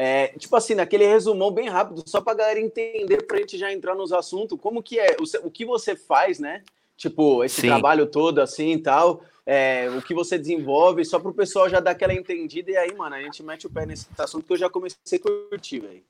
é, 0.00 0.28
tipo 0.38 0.54
assim, 0.54 0.74
naquele 0.74 1.06
resumão 1.06 1.50
bem 1.50 1.68
rápido, 1.68 2.02
só 2.06 2.20
pra 2.20 2.32
galera 2.32 2.60
entender, 2.60 3.26
pra 3.26 3.38
gente 3.38 3.58
já 3.58 3.72
entrar 3.72 3.94
nos 3.94 4.12
assuntos, 4.12 4.58
como 4.60 4.82
que 4.82 4.98
é, 4.98 5.16
o, 5.18 5.46
o 5.48 5.50
que 5.50 5.64
você 5.64 5.96
faz, 5.96 6.38
né? 6.38 6.62
Tipo, 6.96 7.44
esse 7.44 7.60
Sim. 7.60 7.66
trabalho 7.66 8.06
todo 8.06 8.40
assim 8.40 8.72
e 8.72 8.78
tal 8.78 9.22
é, 9.50 9.88
o 9.96 10.02
que 10.02 10.12
você 10.12 10.36
desenvolve, 10.36 11.06
só 11.06 11.18
para 11.18 11.30
o 11.30 11.34
pessoal 11.34 11.70
já 11.70 11.80
dar 11.80 11.92
aquela 11.92 12.12
entendida. 12.12 12.70
E 12.70 12.76
aí, 12.76 12.94
mano, 12.94 13.16
a 13.16 13.22
gente 13.22 13.42
mete 13.42 13.66
o 13.66 13.70
pé 13.70 13.86
nesse 13.86 14.06
assunto 14.18 14.44
que 14.44 14.52
eu 14.52 14.58
já 14.58 14.68
comecei 14.68 15.18
a 15.18 15.18
curtir, 15.18 15.80
velho. 15.80 16.02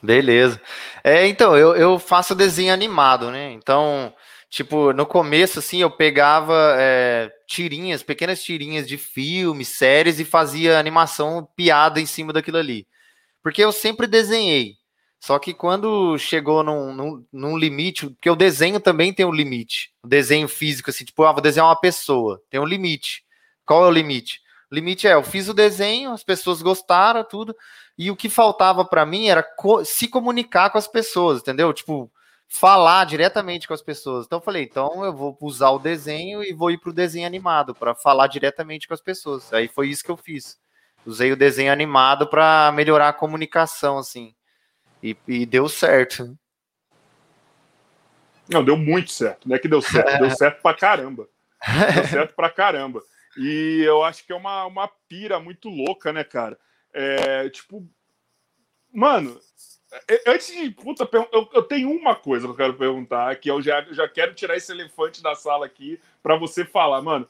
Beleza. 0.00 0.60
É, 1.02 1.26
então, 1.26 1.56
eu, 1.56 1.74
eu 1.74 1.98
faço 1.98 2.32
desenho 2.32 2.72
animado, 2.72 3.28
né? 3.28 3.50
Então, 3.50 4.14
tipo, 4.48 4.92
no 4.92 5.04
começo, 5.04 5.58
assim, 5.58 5.78
eu 5.78 5.90
pegava 5.90 6.76
é, 6.78 7.28
tirinhas, 7.48 8.04
pequenas 8.04 8.40
tirinhas 8.40 8.86
de 8.86 8.96
filmes, 8.96 9.66
séries 9.66 10.20
e 10.20 10.24
fazia 10.24 10.78
animação 10.78 11.48
piada 11.56 12.00
em 12.00 12.06
cima 12.06 12.32
daquilo 12.32 12.58
ali. 12.58 12.86
Porque 13.46 13.62
eu 13.62 13.70
sempre 13.70 14.08
desenhei. 14.08 14.74
Só 15.20 15.38
que 15.38 15.54
quando 15.54 16.18
chegou 16.18 16.64
num, 16.64 16.92
num, 16.92 17.24
num, 17.32 17.56
limite, 17.56 18.10
porque 18.10 18.28
o 18.28 18.34
desenho 18.34 18.80
também 18.80 19.12
tem 19.12 19.24
um 19.24 19.30
limite. 19.30 19.92
O 20.02 20.08
desenho 20.08 20.48
físico, 20.48 20.90
assim, 20.90 21.04
tipo, 21.04 21.22
ah, 21.22 21.30
vou 21.30 21.40
desenhar 21.40 21.68
uma 21.68 21.80
pessoa, 21.80 22.42
tem 22.50 22.58
um 22.58 22.66
limite. 22.66 23.24
Qual 23.64 23.84
é 23.84 23.86
o 23.86 23.92
limite? 23.92 24.40
O 24.68 24.74
limite 24.74 25.06
é, 25.06 25.14
eu 25.14 25.22
fiz 25.22 25.48
o 25.48 25.54
desenho, 25.54 26.10
as 26.10 26.24
pessoas 26.24 26.60
gostaram, 26.60 27.22
tudo, 27.22 27.54
e 27.96 28.10
o 28.10 28.16
que 28.16 28.28
faltava 28.28 28.84
para 28.84 29.06
mim 29.06 29.28
era 29.28 29.44
co 29.44 29.84
se 29.84 30.08
comunicar 30.08 30.70
com 30.70 30.78
as 30.78 30.88
pessoas, 30.88 31.38
entendeu? 31.38 31.72
Tipo, 31.72 32.10
falar 32.48 33.04
diretamente 33.04 33.68
com 33.68 33.74
as 33.74 33.82
pessoas. 33.82 34.26
Então 34.26 34.38
eu 34.38 34.44
falei, 34.44 34.64
então 34.64 35.04
eu 35.04 35.12
vou 35.12 35.38
usar 35.40 35.70
o 35.70 35.78
desenho 35.78 36.42
e 36.42 36.52
vou 36.52 36.72
ir 36.72 36.78
pro 36.78 36.92
desenho 36.92 37.28
animado 37.28 37.76
para 37.76 37.94
falar 37.94 38.26
diretamente 38.26 38.88
com 38.88 38.94
as 38.94 39.00
pessoas. 39.00 39.52
Aí 39.52 39.68
foi 39.68 39.88
isso 39.88 40.02
que 40.02 40.10
eu 40.10 40.16
fiz. 40.16 40.58
Usei 41.06 41.30
o 41.30 41.36
desenho 41.36 41.72
animado 41.72 42.26
para 42.26 42.72
melhorar 42.72 43.08
a 43.08 43.12
comunicação, 43.12 43.96
assim. 43.96 44.34
E, 45.00 45.16
e 45.28 45.46
deu 45.46 45.68
certo. 45.68 46.36
Não, 48.48 48.64
deu 48.64 48.76
muito 48.76 49.12
certo. 49.12 49.48
Não 49.48 49.54
é 49.54 49.58
que 49.58 49.68
deu 49.68 49.80
certo, 49.80 50.18
deu 50.18 50.30
certo 50.34 50.60
pra 50.60 50.74
caramba. 50.74 51.28
Deu 51.94 52.04
certo 52.06 52.34
pra 52.34 52.50
caramba. 52.50 53.02
E 53.36 53.82
eu 53.84 54.02
acho 54.02 54.24
que 54.26 54.32
é 54.32 54.36
uma, 54.36 54.64
uma 54.66 54.88
pira 55.08 55.38
muito 55.38 55.68
louca, 55.68 56.12
né, 56.12 56.24
cara? 56.24 56.58
É, 56.92 57.48
tipo, 57.50 57.86
mano, 58.92 59.38
é, 60.08 60.22
antes 60.26 60.48
de. 60.48 60.70
Puta, 60.70 61.08
eu, 61.12 61.48
eu 61.52 61.62
tenho 61.62 61.90
uma 61.90 62.16
coisa 62.16 62.46
que 62.46 62.52
eu 62.52 62.56
quero 62.56 62.74
perguntar, 62.74 63.36
que 63.36 63.50
eu 63.50 63.62
já, 63.62 63.82
já 63.92 64.08
quero 64.08 64.34
tirar 64.34 64.56
esse 64.56 64.72
elefante 64.72 65.22
da 65.22 65.34
sala 65.34 65.66
aqui 65.66 66.00
para 66.22 66.36
você 66.36 66.64
falar, 66.64 67.00
mano. 67.02 67.28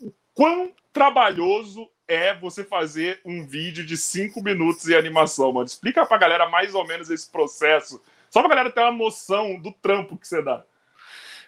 O 0.00 0.12
quão 0.34 0.72
trabalhoso 0.92 1.88
é 2.08 2.34
você 2.34 2.64
fazer 2.64 3.20
um 3.24 3.46
vídeo 3.46 3.84
de 3.84 3.96
cinco 3.96 4.42
minutos 4.42 4.88
em 4.88 4.94
animação, 4.94 5.52
mano? 5.52 5.66
Explica 5.66 6.04
pra 6.04 6.18
galera 6.18 6.48
mais 6.48 6.74
ou 6.74 6.86
menos 6.86 7.10
esse 7.10 7.30
processo, 7.30 8.02
só 8.30 8.40
pra 8.40 8.50
galera 8.50 8.70
ter 8.70 8.80
uma 8.80 8.92
noção 8.92 9.58
do 9.58 9.72
trampo 9.72 10.16
que 10.16 10.26
você 10.26 10.42
dá. 10.42 10.64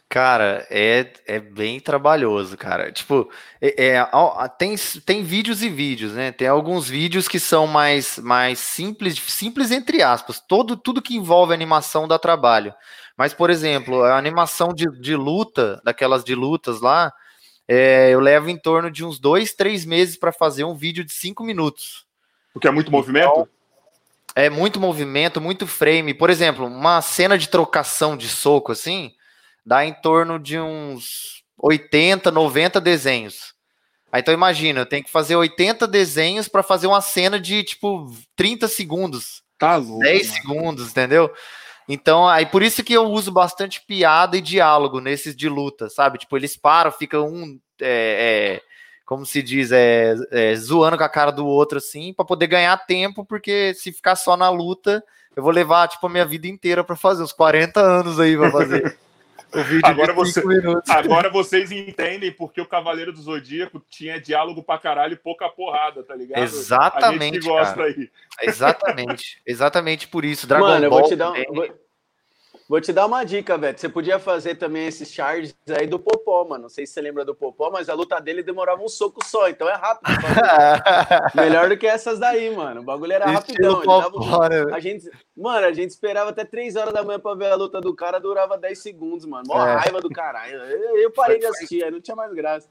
Cara, 0.08 0.64
é, 0.70 1.12
é 1.26 1.40
bem 1.40 1.80
trabalhoso, 1.80 2.56
cara. 2.56 2.92
Tipo, 2.92 3.28
é, 3.60 3.96
é, 3.96 4.08
tem, 4.56 4.76
tem 5.04 5.24
vídeos 5.24 5.62
e 5.64 5.68
vídeos, 5.68 6.12
né? 6.12 6.30
Tem 6.30 6.46
alguns 6.46 6.88
vídeos 6.88 7.26
que 7.26 7.40
são 7.40 7.66
mais, 7.66 8.16
mais 8.18 8.60
simples, 8.60 9.18
simples 9.18 9.72
entre 9.72 10.02
aspas. 10.02 10.38
Todo, 10.38 10.76
tudo 10.76 11.02
que 11.02 11.16
envolve 11.16 11.52
animação 11.52 12.06
dá 12.06 12.20
trabalho. 12.20 12.72
Mas, 13.16 13.34
por 13.34 13.50
exemplo, 13.50 14.04
a 14.04 14.16
animação 14.16 14.68
de, 14.68 14.84
de 15.00 15.16
luta, 15.16 15.80
daquelas 15.84 16.22
de 16.22 16.36
lutas 16.36 16.80
lá, 16.80 17.12
é, 17.68 18.10
eu 18.10 18.20
levo 18.20 18.48
em 18.48 18.56
torno 18.56 18.90
de 18.90 19.04
uns 19.04 19.18
dois, 19.18 19.52
três 19.52 19.84
meses 19.84 20.16
para 20.16 20.32
fazer 20.32 20.64
um 20.64 20.74
vídeo 20.74 21.04
de 21.04 21.12
cinco 21.12 21.42
minutos. 21.42 22.06
Porque 22.52 22.68
é 22.68 22.70
muito 22.70 22.90
movimento? 22.90 23.30
Então, 23.30 23.48
é 24.34 24.50
muito 24.50 24.78
movimento, 24.78 25.40
muito 25.40 25.66
frame. 25.66 26.12
Por 26.14 26.30
exemplo, 26.30 26.66
uma 26.66 27.00
cena 27.00 27.38
de 27.38 27.48
trocação 27.48 28.16
de 28.16 28.28
soco 28.28 28.72
assim, 28.72 29.14
dá 29.64 29.84
em 29.84 29.92
torno 29.94 30.38
de 30.38 30.58
uns 30.58 31.42
80, 31.58 32.30
90 32.30 32.80
desenhos. 32.80 33.54
Aí 34.12 34.20
então 34.20 34.32
imagina, 34.32 34.80
eu 34.80 34.86
tenho 34.86 35.04
que 35.04 35.10
fazer 35.10 35.36
80 35.36 35.86
desenhos 35.86 36.48
para 36.48 36.62
fazer 36.62 36.86
uma 36.86 37.00
cena 37.00 37.40
de 37.40 37.64
tipo 37.64 38.14
30 38.36 38.68
segundos. 38.68 39.42
Tá 39.58 39.76
louco. 39.76 40.00
10 40.00 40.28
mano. 40.28 40.40
segundos, 40.40 40.90
entendeu? 40.90 41.32
Então, 41.88 42.28
aí 42.28 42.46
por 42.46 42.62
isso 42.62 42.82
que 42.82 42.92
eu 42.92 43.04
uso 43.04 43.30
bastante 43.30 43.80
piada 43.86 44.36
e 44.36 44.40
diálogo 44.40 45.00
nesses 45.00 45.36
de 45.36 45.48
luta, 45.48 45.88
sabe? 45.88 46.18
Tipo, 46.18 46.36
eles 46.36 46.56
param, 46.56 46.90
ficam 46.90 47.28
um, 47.28 47.60
é, 47.80 48.60
é, 48.60 48.62
como 49.04 49.24
se 49.24 49.40
diz, 49.42 49.70
é, 49.70 50.14
é, 50.32 50.54
zoando 50.56 50.98
com 50.98 51.04
a 51.04 51.08
cara 51.08 51.30
do 51.30 51.46
outro, 51.46 51.78
assim, 51.78 52.12
para 52.12 52.24
poder 52.24 52.48
ganhar 52.48 52.76
tempo, 52.86 53.24
porque 53.24 53.72
se 53.74 53.92
ficar 53.92 54.16
só 54.16 54.36
na 54.36 54.50
luta, 54.50 55.02
eu 55.36 55.42
vou 55.42 55.52
levar, 55.52 55.86
tipo, 55.86 56.06
a 56.06 56.10
minha 56.10 56.26
vida 56.26 56.48
inteira 56.48 56.82
para 56.82 56.96
fazer, 56.96 57.22
uns 57.22 57.32
40 57.32 57.80
anos 57.80 58.18
aí 58.18 58.36
pra 58.36 58.50
fazer. 58.50 58.98
o 59.52 59.62
vídeo 59.62 59.80
agora, 59.84 60.12
você, 60.12 60.42
agora 60.88 61.30
vocês 61.30 61.70
entendem 61.70 62.32
porque 62.32 62.60
o 62.60 62.66
Cavaleiro 62.66 63.12
do 63.12 63.20
Zodíaco 63.20 63.82
tinha 63.88 64.20
diálogo 64.20 64.62
pra 64.62 64.78
caralho 64.78 65.14
e 65.14 65.16
pouca 65.16 65.48
porrada, 65.48 66.02
tá 66.02 66.14
ligado? 66.14 66.42
Exatamente. 66.42 67.22
A 67.22 67.34
gente 67.34 67.40
que 67.40 67.48
gosta 67.48 67.74
cara. 67.74 67.86
aí. 67.88 68.10
Exatamente. 68.42 69.40
Exatamente 69.46 70.08
por 70.08 70.24
isso. 70.24 70.46
Dragon 70.46 70.66
Mano, 70.66 70.90
Ball. 70.90 70.98
Eu 70.98 71.02
vou 71.02 71.08
te 71.08 71.16
dar 71.16 71.32
um, 71.32 71.85
Vou 72.68 72.80
te 72.80 72.92
dar 72.92 73.06
uma 73.06 73.22
dica, 73.22 73.56
velho. 73.56 73.78
Você 73.78 73.88
podia 73.88 74.18
fazer 74.18 74.56
também 74.56 74.88
esses 74.88 75.12
charges 75.12 75.54
aí 75.78 75.86
do 75.86 76.00
Popó, 76.00 76.44
mano. 76.44 76.62
Não 76.62 76.68
sei 76.68 76.84
se 76.84 76.94
você 76.94 77.00
lembra 77.00 77.24
do 77.24 77.34
Popó, 77.34 77.70
mas 77.70 77.88
a 77.88 77.94
luta 77.94 78.20
dele 78.20 78.42
demorava 78.42 78.82
um 78.82 78.88
soco 78.88 79.24
só, 79.24 79.48
então 79.48 79.68
é 79.68 79.74
rápido. 79.74 80.10
Melhor 81.36 81.68
do 81.68 81.76
que 81.76 81.86
essas 81.86 82.18
daí, 82.18 82.54
mano. 82.54 82.80
O 82.80 82.84
bagulho 82.84 83.12
era 83.12 83.26
rapidão. 83.26 83.82
Popó, 83.82 84.48
né, 84.48 84.64
a 84.72 84.80
gente, 84.80 85.08
mano, 85.36 85.64
a 85.64 85.72
gente 85.72 85.90
esperava 85.90 86.30
até 86.30 86.44
3 86.44 86.74
horas 86.74 86.92
da 86.92 87.04
manhã 87.04 87.20
pra 87.20 87.34
ver 87.34 87.52
a 87.52 87.54
luta 87.54 87.80
do 87.80 87.94
cara, 87.94 88.18
durava 88.18 88.58
10 88.58 88.76
segundos, 88.76 89.26
mano. 89.26 89.44
Mó 89.46 89.64
é. 89.64 89.76
raiva 89.76 90.00
do 90.00 90.10
caralho. 90.10 90.56
Eu, 90.56 90.96
eu 90.98 91.10
parei 91.12 91.38
de 91.38 91.46
assistir, 91.46 91.84
aí 91.84 91.90
não 91.90 92.00
tinha 92.00 92.16
mais 92.16 92.32
graça. 92.32 92.68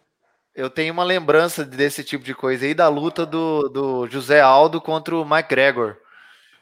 Eu 0.54 0.70
tenho 0.70 0.94
uma 0.94 1.04
lembrança 1.04 1.64
desse 1.64 2.04
tipo 2.04 2.24
de 2.24 2.36
coisa 2.36 2.66
aí 2.66 2.74
da 2.74 2.90
luta 2.90 3.26
do, 3.26 3.70
do 3.70 4.08
José 4.08 4.42
Aldo 4.42 4.82
contra 4.82 5.16
o 5.16 5.22
McGregor. 5.22 5.98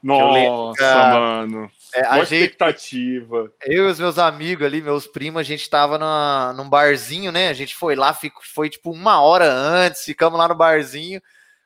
Nossa, 0.03 1.13
mano. 1.13 1.71
É, 1.93 2.05
a 2.05 2.23
gente, 2.23 2.35
expectativa. 2.35 3.51
Eu 3.63 3.87
e 3.87 3.91
os 3.91 3.99
meus 3.99 4.17
amigos 4.17 4.65
ali, 4.65 4.81
meus 4.81 5.05
primos, 5.05 5.39
a 5.39 5.43
gente 5.43 5.69
tava 5.69 5.97
na, 5.97 6.53
num 6.53 6.67
barzinho, 6.67 7.31
né? 7.31 7.49
A 7.49 7.53
gente 7.53 7.75
foi 7.75 7.95
lá, 7.95 8.13
fico, 8.13 8.41
foi 8.43 8.69
tipo 8.69 8.91
uma 8.91 9.21
hora 9.21 9.45
antes, 9.51 10.03
ficamos 10.03 10.39
lá 10.39 10.47
no 10.47 10.55
barzinho. 10.55 11.21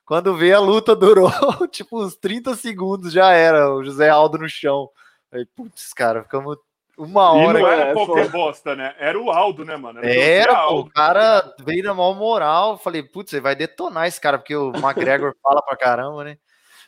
Quando 0.05 0.35
veio 0.35 0.55
a 0.57 0.59
luta, 0.59 0.95
durou 0.95 1.29
tipo 1.71 2.03
uns 2.03 2.15
30 2.15 2.55
segundos, 2.55 3.11
já 3.13 3.31
era. 3.31 3.73
O 3.73 3.83
José 3.83 4.09
Aldo 4.09 4.37
no 4.37 4.49
chão. 4.49 4.89
Aí, 5.31 5.45
putz, 5.45 5.93
cara, 5.93 6.23
ficamos 6.23 6.57
uma 6.97 7.31
hora. 7.31 7.59
E 7.59 7.61
não 7.61 7.69
era 7.69 7.93
qualquer 7.93 8.29
bosta, 8.29 8.75
né? 8.75 8.95
Era 8.97 9.19
o 9.19 9.29
Aldo, 9.29 9.63
né, 9.63 9.77
mano? 9.77 9.99
Era, 9.99 10.51
era 10.51 10.69
o 10.69 10.89
cara 10.89 11.53
veio 11.59 11.83
na 11.83 11.93
maior 11.93 12.15
moral. 12.15 12.77
Falei, 12.77 13.03
putz, 13.03 13.29
você 13.29 13.39
vai 13.39 13.55
detonar 13.55 14.07
esse 14.07 14.19
cara, 14.19 14.37
porque 14.37 14.55
o 14.55 14.71
McGregor 14.75 15.35
fala 15.43 15.61
pra 15.61 15.77
caramba, 15.77 16.23
né? 16.23 16.37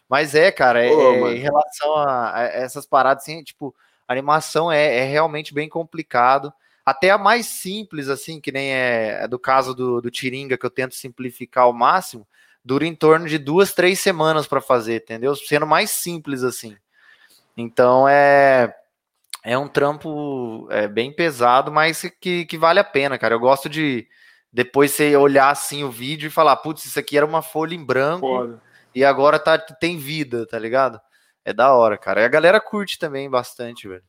Mas 0.10 0.34
é, 0.34 0.52
cara, 0.52 0.84
é, 0.84 0.90
é, 0.92 1.36
em 1.36 1.40
relação 1.40 1.96
a, 1.96 2.36
a, 2.36 2.44
essas 2.44 2.86
paradas, 2.88 3.24
assim, 3.24 3.44
tipo, 3.44 3.76
animação 4.08 4.72
é, 4.72 4.98
é, 4.98 5.04
realmente 5.06 5.54
bem 5.54 5.70
complicado. 5.70 6.52
Até 6.84 7.12
a 7.12 7.18
mais 7.18 7.46
simples, 7.46 8.10
assim, 8.10 8.42
que 8.42 8.52
nem 8.52 8.74
é, 8.74 9.24
é 9.24 9.28
do 9.28 9.38
caso 9.38 9.76
do, 9.76 10.02
do 10.02 10.10
Tiringa, 10.10 10.58
que 10.58 10.66
eu 10.66 10.72
tento 10.72 10.96
simplificar 10.96 11.66
ao 11.66 11.74
máximo, 11.74 12.28
dura 12.66 12.88
em 12.88 12.96
torno 12.96 13.28
de 13.28 13.38
duas, 13.38 13.72
três 13.72 14.00
semanas 14.00 14.48
para 14.48 14.60
fazer, 14.60 15.04
entendeu? 15.04 15.36
Sendo 15.36 15.68
mais 15.68 15.92
simples 15.92 16.44
assim. 16.44 16.76
Então 17.56 18.08
é 18.10 18.74
é 19.44 19.58
um 19.58 19.68
trampo 19.68 20.68
é, 20.70 20.88
bem 20.88 21.14
pesado, 21.14 21.72
mas 21.72 22.02
que, 22.20 22.46
que 22.46 22.58
vale 22.58 22.80
a 22.80 22.84
pena, 22.84 23.18
cara. 23.18 23.36
Eu 23.36 23.40
gosto 23.40 23.70
de 23.70 24.08
depois 24.52 24.92
você 24.92 25.16
olhar 25.16 25.50
assim 25.50 25.84
o 25.84 25.92
vídeo 25.92 26.28
e 26.28 26.32
falar, 26.32 26.56
putz, 26.58 26.86
isso 26.86 27.00
aqui 27.00 27.16
era 27.16 27.26
uma 27.26 27.42
folha 27.42 27.76
em 27.76 27.84
branco 27.84 28.28
Foda. 28.28 28.62
E 28.94 29.04
agora 29.04 29.40
tá, 29.40 29.58
tem 29.58 29.98
vida, 29.98 30.46
tá 30.46 30.58
ligado? 30.58 31.00
É 31.44 31.54
da 31.54 31.74
hora, 31.74 31.98
cara. 31.98 32.22
E 32.22 32.26
a 32.26 32.30
galera 32.30 32.60
curte 32.60 33.00
também 33.00 33.30
bastante, 33.30 33.88
velho. 33.88 34.04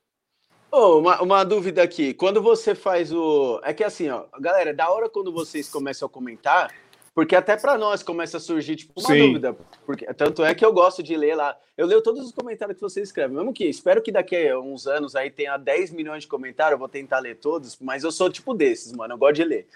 Oh, 0.73 0.99
uma, 0.99 1.21
uma 1.21 1.45
dúvida 1.45 1.83
aqui. 1.83 2.15
Quando 2.15 2.41
você 2.41 2.75
faz 2.75 3.13
o. 3.13 3.61
É 3.65 3.75
que 3.75 3.83
assim, 3.83 4.09
ó, 4.09 4.27
galera, 4.39 4.71
é 4.71 4.73
da 4.73 4.89
hora 4.89 5.09
quando 5.09 5.33
vocês 5.33 5.69
começam 5.69 6.07
a 6.07 6.09
comentar, 6.09 6.73
porque 7.13 7.35
até 7.35 7.57
para 7.57 7.77
nós 7.77 8.05
começa 8.05 8.37
a 8.37 8.41
surgir 8.41 8.77
tipo 8.77 8.93
uma 8.97 9.09
Sim. 9.09 9.27
dúvida, 9.27 9.57
porque 9.85 10.07
tanto 10.15 10.45
é 10.45 10.55
que 10.55 10.65
eu 10.65 10.73
gosto 10.73 11.03
de 11.03 11.17
ler 11.17 11.35
lá. 11.35 11.57
Eu 11.77 11.87
leio 11.87 12.03
todos 12.03 12.25
os 12.25 12.33
comentários 12.33 12.77
que 12.77 12.83
vocês 12.83 13.09
escrevem, 13.09 13.37
mesmo 13.37 13.53
que 13.53 13.65
espero 13.65 14.01
que 14.01 14.13
daqui 14.13 14.49
a 14.49 14.61
uns 14.61 14.87
anos 14.87 15.17
aí 15.17 15.29
tenha 15.29 15.57
10 15.57 15.91
milhões 15.91 16.23
de 16.23 16.29
comentários, 16.29 16.73
eu 16.73 16.79
vou 16.79 16.89
tentar 16.89 17.19
ler 17.19 17.37
todos, 17.37 17.77
mas 17.81 18.05
eu 18.05 18.13
sou 18.13 18.31
tipo 18.31 18.55
desses, 18.55 18.93
mano, 18.93 19.15
eu 19.15 19.19
gosto 19.19 19.35
de 19.35 19.45
ler. 19.45 19.67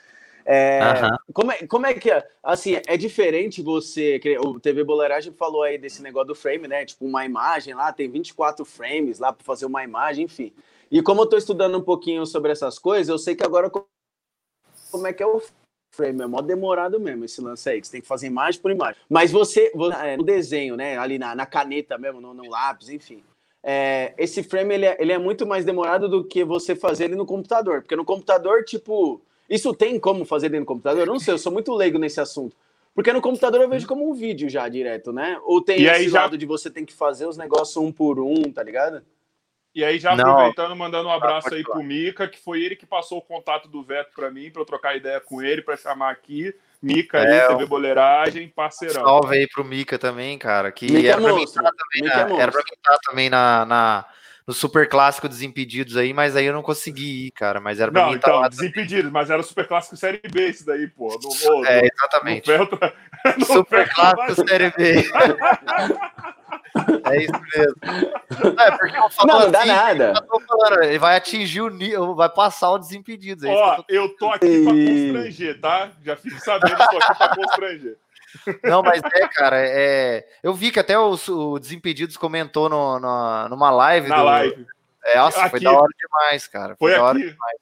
É, 0.46 0.80
como, 1.33 1.52
é, 1.52 1.66
como 1.66 1.87
é 1.87 1.94
que 1.94 2.11
é? 2.11 2.26
Assim, 2.42 2.80
é 2.87 2.96
diferente 2.96 3.62
você. 3.62 4.20
O 4.40 4.61
TV 4.61 4.85
Boleiragem 4.85 5.33
falou 5.33 5.62
aí 5.62 5.78
desse 5.78 6.02
negócio 6.02 6.28
do 6.28 6.35
frame, 6.35 6.68
né? 6.68 6.85
Tipo, 6.85 7.07
uma 7.07 7.24
imagem 7.24 7.74
lá, 7.74 7.92
tem 7.92 8.11
24 8.11 8.64
frames 8.64 9.18
lá 9.18 9.33
para 9.33 9.44
fazer 9.44 9.64
uma 9.64 9.83
imagem, 9.83 10.26
enfim. 10.26 10.52
E 10.90 11.02
como 11.02 11.22
eu 11.22 11.24
estou 11.24 11.38
estudando 11.38 11.78
um 11.78 11.83
pouquinho 11.83 12.26
sobre 12.26 12.52
essas 12.52 12.78
coisas, 12.78 13.09
eu 13.09 13.18
sei 13.18 13.35
que 13.35 13.44
agora 13.44 13.70
como 13.70 15.07
é 15.07 15.12
que 15.12 15.22
é 15.22 15.26
o 15.26 15.42
frame, 15.94 16.22
é 16.22 16.26
mó 16.26 16.40
demorado 16.40 17.00
mesmo 17.00 17.24
esse 17.24 17.40
lance 17.40 17.68
aí, 17.68 17.80
que 17.80 17.87
você 17.87 17.92
tem 17.92 18.00
que 18.02 18.07
fazer 18.07 18.26
imagem 18.26 18.61
por 18.61 18.70
imagem. 18.70 19.00
Mas 19.09 19.33
você, 19.33 19.72
é, 20.02 20.16
no 20.16 20.22
desenho, 20.22 20.76
né, 20.76 20.98
ali 20.98 21.18
na, 21.18 21.35
na 21.35 21.46
caneta 21.46 21.96
mesmo, 21.96 22.20
no, 22.20 22.35
no 22.35 22.48
lápis, 22.50 22.88
enfim, 22.90 23.24
é, 23.62 24.12
esse 24.18 24.42
frame 24.42 24.74
ele 24.74 24.87
é, 24.87 24.96
ele 25.00 25.12
é 25.12 25.18
muito 25.18 25.46
mais 25.46 25.64
demorado 25.64 26.09
do 26.09 26.22
que 26.22 26.44
você 26.44 26.76
fazer 26.76 27.04
ele 27.04 27.16
no 27.16 27.24
computador, 27.24 27.80
porque 27.80 27.96
no 27.96 28.04
computador, 28.04 28.64
tipo, 28.64 29.22
isso 29.48 29.74
tem 29.74 29.98
como 29.98 30.24
fazer 30.24 30.48
dentro 30.48 30.64
do 30.64 30.68
computador? 30.68 31.00
Eu 31.07 31.12
não 31.12 31.20
sei, 31.20 31.35
eu 31.35 31.38
sou 31.38 31.52
muito 31.52 31.72
leigo 31.74 31.98
nesse 31.98 32.20
assunto. 32.20 32.57
Porque 32.94 33.12
no 33.12 33.20
computador 33.20 33.61
eu 33.61 33.68
vejo 33.68 33.87
como 33.87 34.09
um 34.09 34.14
vídeo 34.14 34.48
já 34.48 34.68
direto, 34.68 35.12
né? 35.12 35.38
Ou 35.44 35.61
tem 35.61 35.80
e 35.80 35.87
esse 35.87 36.11
já... 36.11 36.22
lado 36.22 36.38
de 36.38 36.46
você 36.46 36.70
tem 36.70 36.85
que 36.85 36.92
fazer 36.92 37.26
os 37.26 37.37
negócios 37.37 37.76
um 37.76 37.90
por 37.90 38.20
um, 38.20 38.52
tá 38.52 38.62
ligado? 38.62 39.02
E 39.74 39.85
aí, 39.85 39.98
já 39.98 40.12
aproveitando, 40.12 40.68
não. 40.68 40.76
mandando 40.76 41.09
um 41.09 41.12
abraço 41.12 41.48
ah, 41.50 41.57
aí 41.57 41.64
pro 41.64 41.83
Mica, 41.83 42.28
que 42.28 42.38
foi 42.38 42.62
ele 42.62 42.76
que 42.76 42.87
passou 42.87 43.18
o 43.18 43.22
contato 43.22 43.68
do 43.68 43.83
Veto 43.83 44.12
para 44.14 44.30
mim, 44.30 44.48
para 44.48 44.62
eu 44.62 44.66
trocar 44.66 44.96
ideia 44.96 45.20
com 45.20 45.42
ele, 45.42 45.62
para 45.62 45.76
chamar 45.76 46.12
aqui. 46.12 46.54
Mica 46.80 47.18
é, 47.18 47.42
aí, 47.42 47.48
TV 47.48 47.66
Boleiragem, 47.66 48.46
parceirão. 48.46 49.02
Salve 49.02 49.37
aí 49.37 49.48
pro 49.48 49.64
Mica 49.64 49.98
também, 49.98 50.38
cara. 50.38 50.70
Que 50.70 50.92
Mica 50.92 51.09
era, 51.09 51.20
é 51.20 51.24
pra 51.24 51.35
mim 51.35 51.44
também 51.46 52.09
na, 52.09 52.37
é 52.37 52.40
era 52.40 52.52
pra 52.52 52.61
mim 52.61 52.76
estar 52.76 52.98
também 53.04 53.30
na, 53.30 53.66
na, 53.66 54.04
no 54.46 54.52
Super 54.52 54.88
Clássico 54.88 55.28
Desimpedidos 55.28 55.96
aí, 55.96 56.12
mas 56.12 56.37
aí 56.37 56.46
eu 56.46 56.52
não 56.52 56.62
consegui 56.62 57.26
ir, 57.26 57.30
cara. 57.30 57.61
Mas 57.61 57.80
era 57.80 57.90
pra 57.90 58.02
não, 58.02 58.11
mim 58.11 58.16
então, 58.16 58.40
lá 58.40 58.48
Desimpedidos, 58.48 59.11
mas 59.11 59.30
era 59.30 59.40
o 59.40 59.44
Super 59.44 59.66
Clássico 59.66 59.96
Série 59.96 60.20
B 60.30 60.48
esse 60.48 60.66
daí, 60.66 60.87
pô. 60.88 61.09
No, 61.22 61.59
no, 61.61 61.66
é, 61.66 61.83
exatamente. 61.87 62.50
No, 62.50 62.68
no 63.38 63.44
Super 63.44 63.92
Clássico 63.94 64.48
Série 64.48 64.70
B. 64.70 65.04
É 67.04 67.22
isso 67.22 67.33
mesmo. 67.33 68.61
É, 68.61 68.70
porque 68.72 68.96
eu 68.96 69.09
falo 69.09 69.28
não, 69.28 69.40
não 69.40 69.50
dá 69.50 69.61
assim, 69.61 69.68
nada. 69.68 70.26
Falando, 70.48 70.83
ele 70.83 70.98
vai 70.98 71.16
atingir 71.16 71.61
o 71.61 71.68
nível, 71.68 72.16
vai 72.16 72.28
passar 72.28 72.70
o 72.70 72.78
Desimpedidos. 72.78 73.44
É 73.44 73.48
Ó, 73.48 73.76
eu 73.76 73.76
tô... 73.76 73.85
eu 73.88 74.16
tô 74.16 74.30
aqui 74.30 74.64
pra 74.64 74.72
constranger, 74.72 75.61
tá? 75.61 75.90
Já 76.04 76.16
fico 76.16 76.40
sabendo, 76.40 76.76
tô 76.76 76.96
aqui 76.98 77.14
pra 77.16 77.37
constranger. 77.37 77.96
Não, 78.62 78.83
mas 78.83 79.03
é, 79.03 79.29
cara, 79.29 79.57
é... 79.59 80.27
eu 80.42 80.53
vi 80.55 80.70
que 80.70 80.81
até 80.81 80.99
o, 80.99 81.16
o 81.29 81.59
Desimpedidos 81.59 82.16
comentou 82.16 82.68
no, 82.68 82.99
no, 82.99 83.49
numa 83.49 83.70
live. 83.70 84.09
Na 84.09 84.18
do... 84.18 84.25
live. 84.25 84.66
É, 85.05 85.16
nossa, 85.18 85.40
aqui. 85.40 85.51
foi 85.51 85.61
da 85.61 85.73
hora 85.73 85.92
demais, 85.99 86.49
cara. 86.49 86.77
Foi, 86.77 86.90
foi 86.90 86.99
da 86.99 87.05
hora 87.05 87.18
demais. 87.18 87.59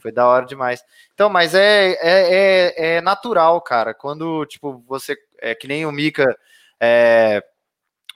Foi 0.00 0.12
da 0.12 0.26
hora 0.26 0.46
demais. 0.46 0.84
Então, 1.14 1.28
mas 1.28 1.54
é, 1.54 1.92
é, 1.92 1.96
é, 2.00 2.96
é 2.96 3.00
natural, 3.00 3.60
cara. 3.60 3.92
Quando, 3.92 4.46
tipo, 4.46 4.82
você. 4.86 5.16
É 5.40 5.54
que 5.54 5.66
nem 5.66 5.84
o 5.84 5.92
Mika. 5.92 6.36
É, 6.80 7.42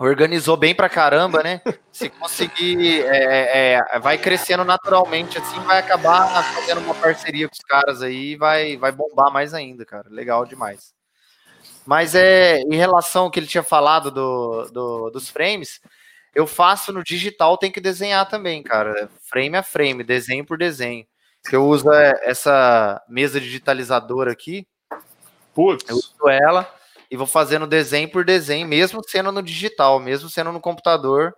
organizou 0.01 0.57
bem 0.57 0.75
pra 0.75 0.89
caramba, 0.89 1.43
né? 1.43 1.61
Se 1.93 2.09
conseguir, 2.09 3.03
é, 3.05 3.75
é, 3.75 3.99
vai 3.99 4.17
crescendo 4.17 4.65
naturalmente, 4.65 5.37
assim, 5.37 5.61
vai 5.61 5.79
acabar 5.79 6.43
fazendo 6.55 6.81
uma 6.81 6.95
parceria 6.95 7.47
com 7.47 7.53
os 7.53 7.61
caras 7.61 8.03
aí 8.03 8.33
e 8.33 8.37
vai, 8.37 8.79
vai 8.79 8.93
bombar 8.93 9.31
mais 9.31 9.53
ainda, 9.53 9.85
cara. 9.85 10.09
Legal 10.09 10.47
demais. 10.47 10.95
Mas 11.87 12.15
é 12.15 12.61
em 12.61 12.77
relação 12.77 13.25
ao 13.25 13.31
que 13.31 13.41
ele 13.41 13.47
tinha 13.47 13.63
falado 13.63 14.11
do, 14.11 14.65
do, 14.73 15.11
dos 15.11 15.29
frames, 15.29 15.81
eu 16.35 16.47
faço 16.47 16.93
no 16.93 17.03
digital, 17.03 17.59
tem 17.59 17.73
que 17.73 17.81
desenhar 17.81 18.29
também, 18.29 18.63
cara. 18.63 19.09
Frame 19.29 19.57
a 19.57 19.63
frame, 19.63 20.05
desenho 20.05 20.45
por 20.45 20.57
desenho. 20.57 21.07
Eu 21.51 21.67
uso 21.67 21.91
é, 21.93 22.13
essa 22.23 23.03
mesa 23.09 23.41
digitalizadora 23.41 24.31
aqui. 24.31 24.67
Putz. 25.55 25.89
Eu 25.89 25.97
uso 25.97 26.29
ela 26.29 26.73
e 27.11 27.17
vou 27.17 27.27
fazendo 27.27 27.67
desenho 27.67 28.09
por 28.09 28.25
desenho, 28.25 28.69
mesmo 28.69 29.03
sendo 29.07 29.33
no 29.33 29.43
digital, 29.43 29.99
mesmo 29.99 30.29
sendo 30.29 30.53
no 30.53 30.61
computador, 30.61 31.35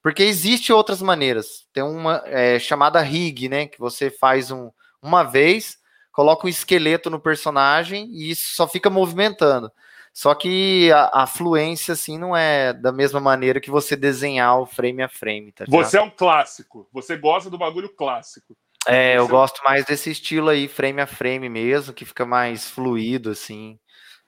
porque 0.00 0.22
existe 0.22 0.72
outras 0.72 1.02
maneiras. 1.02 1.66
Tem 1.72 1.82
uma 1.82 2.22
é, 2.26 2.58
chamada 2.58 3.00
rig, 3.00 3.48
né, 3.48 3.66
que 3.66 3.80
você 3.80 4.10
faz 4.10 4.52
um, 4.52 4.70
uma 5.02 5.24
vez, 5.24 5.76
coloca 6.18 6.48
um 6.48 6.50
esqueleto 6.50 7.08
no 7.08 7.20
personagem 7.20 8.10
e 8.10 8.32
isso 8.32 8.52
só 8.56 8.66
fica 8.66 8.90
movimentando. 8.90 9.70
Só 10.12 10.34
que 10.34 10.90
a, 10.90 11.22
a, 11.22 11.26
fluência, 11.28 11.92
assim, 11.92 12.18
não 12.18 12.36
é 12.36 12.72
da 12.72 12.90
mesma 12.90 13.20
maneira 13.20 13.60
que 13.60 13.70
você 13.70 13.94
desenhar 13.94 14.58
o 14.58 14.66
frame 14.66 15.00
a 15.00 15.08
frame. 15.08 15.52
Tá 15.52 15.64
você 15.68 15.96
é 15.96 16.02
um 16.02 16.10
clássico. 16.10 16.88
Você 16.92 17.16
gosta 17.16 17.48
do 17.48 17.56
bagulho 17.56 17.88
clássico. 17.88 18.56
É, 18.84 19.12
você... 19.12 19.18
eu 19.20 19.28
gosto 19.28 19.62
mais 19.62 19.84
desse 19.84 20.10
estilo 20.10 20.48
aí, 20.48 20.66
frame 20.66 21.00
a 21.00 21.06
frame 21.06 21.48
mesmo, 21.48 21.94
que 21.94 22.04
fica 22.04 22.26
mais 22.26 22.68
fluido, 22.68 23.30
assim. 23.30 23.78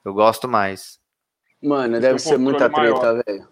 Eu 0.05 0.15
gosto 0.15 0.47
mais. 0.47 1.01
Mano, 1.61 1.99
deve 1.99 2.21
ser 2.21 2.39
muita 2.39 2.71
treta, 2.71 3.21
velho. 3.27 3.49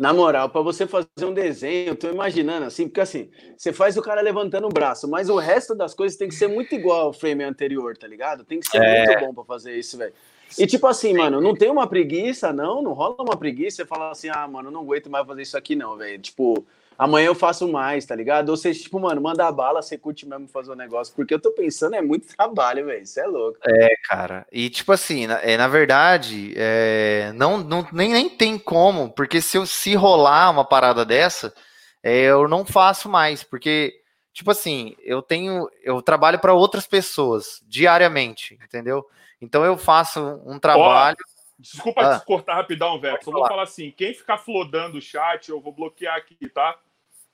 Na 0.00 0.14
moral, 0.14 0.48
para 0.48 0.62
você 0.62 0.86
fazer 0.86 1.26
um 1.26 1.34
desenho, 1.34 1.88
eu 1.88 1.94
tô 1.94 2.08
imaginando 2.08 2.64
assim, 2.64 2.88
porque 2.88 3.02
assim, 3.02 3.30
você 3.54 3.70
faz 3.70 3.98
o 3.98 4.02
cara 4.02 4.22
levantando 4.22 4.64
o 4.64 4.70
braço, 4.70 5.06
mas 5.06 5.28
o 5.28 5.36
resto 5.36 5.74
das 5.74 5.92
coisas 5.92 6.16
tem 6.16 6.26
que 6.26 6.34
ser 6.34 6.46
muito 6.46 6.74
igual 6.74 7.08
ao 7.08 7.12
frame 7.12 7.44
anterior, 7.44 7.94
tá 7.98 8.06
ligado? 8.06 8.42
Tem 8.42 8.58
que 8.58 8.66
ser 8.66 8.78
é... 8.78 9.04
muito 9.04 9.26
bom 9.26 9.34
para 9.34 9.44
fazer 9.44 9.78
isso, 9.78 9.98
velho. 9.98 10.14
E 10.58 10.66
tipo 10.66 10.86
assim, 10.86 11.12
mano, 11.12 11.38
não 11.38 11.54
tem 11.54 11.70
uma 11.70 11.86
preguiça, 11.86 12.50
não? 12.50 12.80
Não 12.80 12.94
rola 12.94 13.16
uma 13.18 13.36
preguiça? 13.36 13.76
Você 13.76 13.84
fala 13.84 14.10
assim, 14.10 14.30
ah, 14.30 14.48
mano, 14.48 14.70
não 14.70 14.80
aguento 14.80 15.10
mais 15.10 15.26
fazer 15.26 15.42
isso 15.42 15.58
aqui, 15.58 15.76
não, 15.76 15.98
velho. 15.98 16.18
Tipo, 16.18 16.64
amanhã 17.00 17.28
eu 17.28 17.34
faço 17.34 17.66
mais, 17.66 18.04
tá 18.04 18.14
ligado? 18.14 18.50
Ou 18.50 18.56
seja, 18.58 18.82
tipo, 18.82 19.00
mano, 19.00 19.22
manda 19.22 19.48
a 19.48 19.50
bala, 19.50 19.80
você 19.80 19.96
curte 19.96 20.28
mesmo 20.28 20.46
fazer 20.46 20.68
o 20.70 20.74
um 20.74 20.76
negócio, 20.76 21.14
porque 21.16 21.32
eu 21.32 21.40
tô 21.40 21.50
pensando, 21.52 21.96
é 21.96 22.02
muito 22.02 22.28
trabalho, 22.36 22.84
velho, 22.84 23.02
isso 23.02 23.18
é 23.18 23.26
louco. 23.26 23.58
É, 23.66 23.88
cara, 24.04 24.46
e 24.52 24.68
tipo 24.68 24.92
assim, 24.92 25.26
na, 25.26 25.40
é, 25.40 25.56
na 25.56 25.66
verdade, 25.66 26.52
é, 26.54 27.32
não, 27.34 27.56
não, 27.56 27.88
nem, 27.90 28.12
nem 28.12 28.28
tem 28.28 28.58
como, 28.58 29.10
porque 29.10 29.40
se 29.40 29.56
eu 29.56 29.64
se 29.64 29.94
rolar 29.94 30.50
uma 30.50 30.64
parada 30.64 31.02
dessa, 31.02 31.54
é, 32.02 32.24
eu 32.24 32.46
não 32.46 32.66
faço 32.66 33.08
mais, 33.08 33.42
porque, 33.42 33.94
tipo 34.34 34.50
assim, 34.50 34.94
eu 35.02 35.22
tenho, 35.22 35.70
eu 35.82 36.02
trabalho 36.02 36.38
para 36.38 36.52
outras 36.52 36.86
pessoas, 36.86 37.62
diariamente, 37.66 38.58
entendeu? 38.62 39.06
Então 39.40 39.64
eu 39.64 39.78
faço 39.78 40.20
um 40.44 40.58
trabalho... 40.58 41.16
Desculpa 41.58 42.00
ah, 42.00 42.18
te 42.18 42.24
cortar 42.24 42.54
rapidão, 42.54 42.98
velho. 42.98 43.18
Só 43.22 43.30
vou 43.30 43.46
falar 43.46 43.64
assim: 43.64 43.92
quem 43.94 44.14
ficar 44.14 44.38
flodando 44.38 44.96
o 44.96 45.02
chat, 45.02 45.50
eu 45.50 45.60
vou 45.60 45.74
bloquear 45.74 46.16
aqui, 46.16 46.48
tá? 46.48 46.74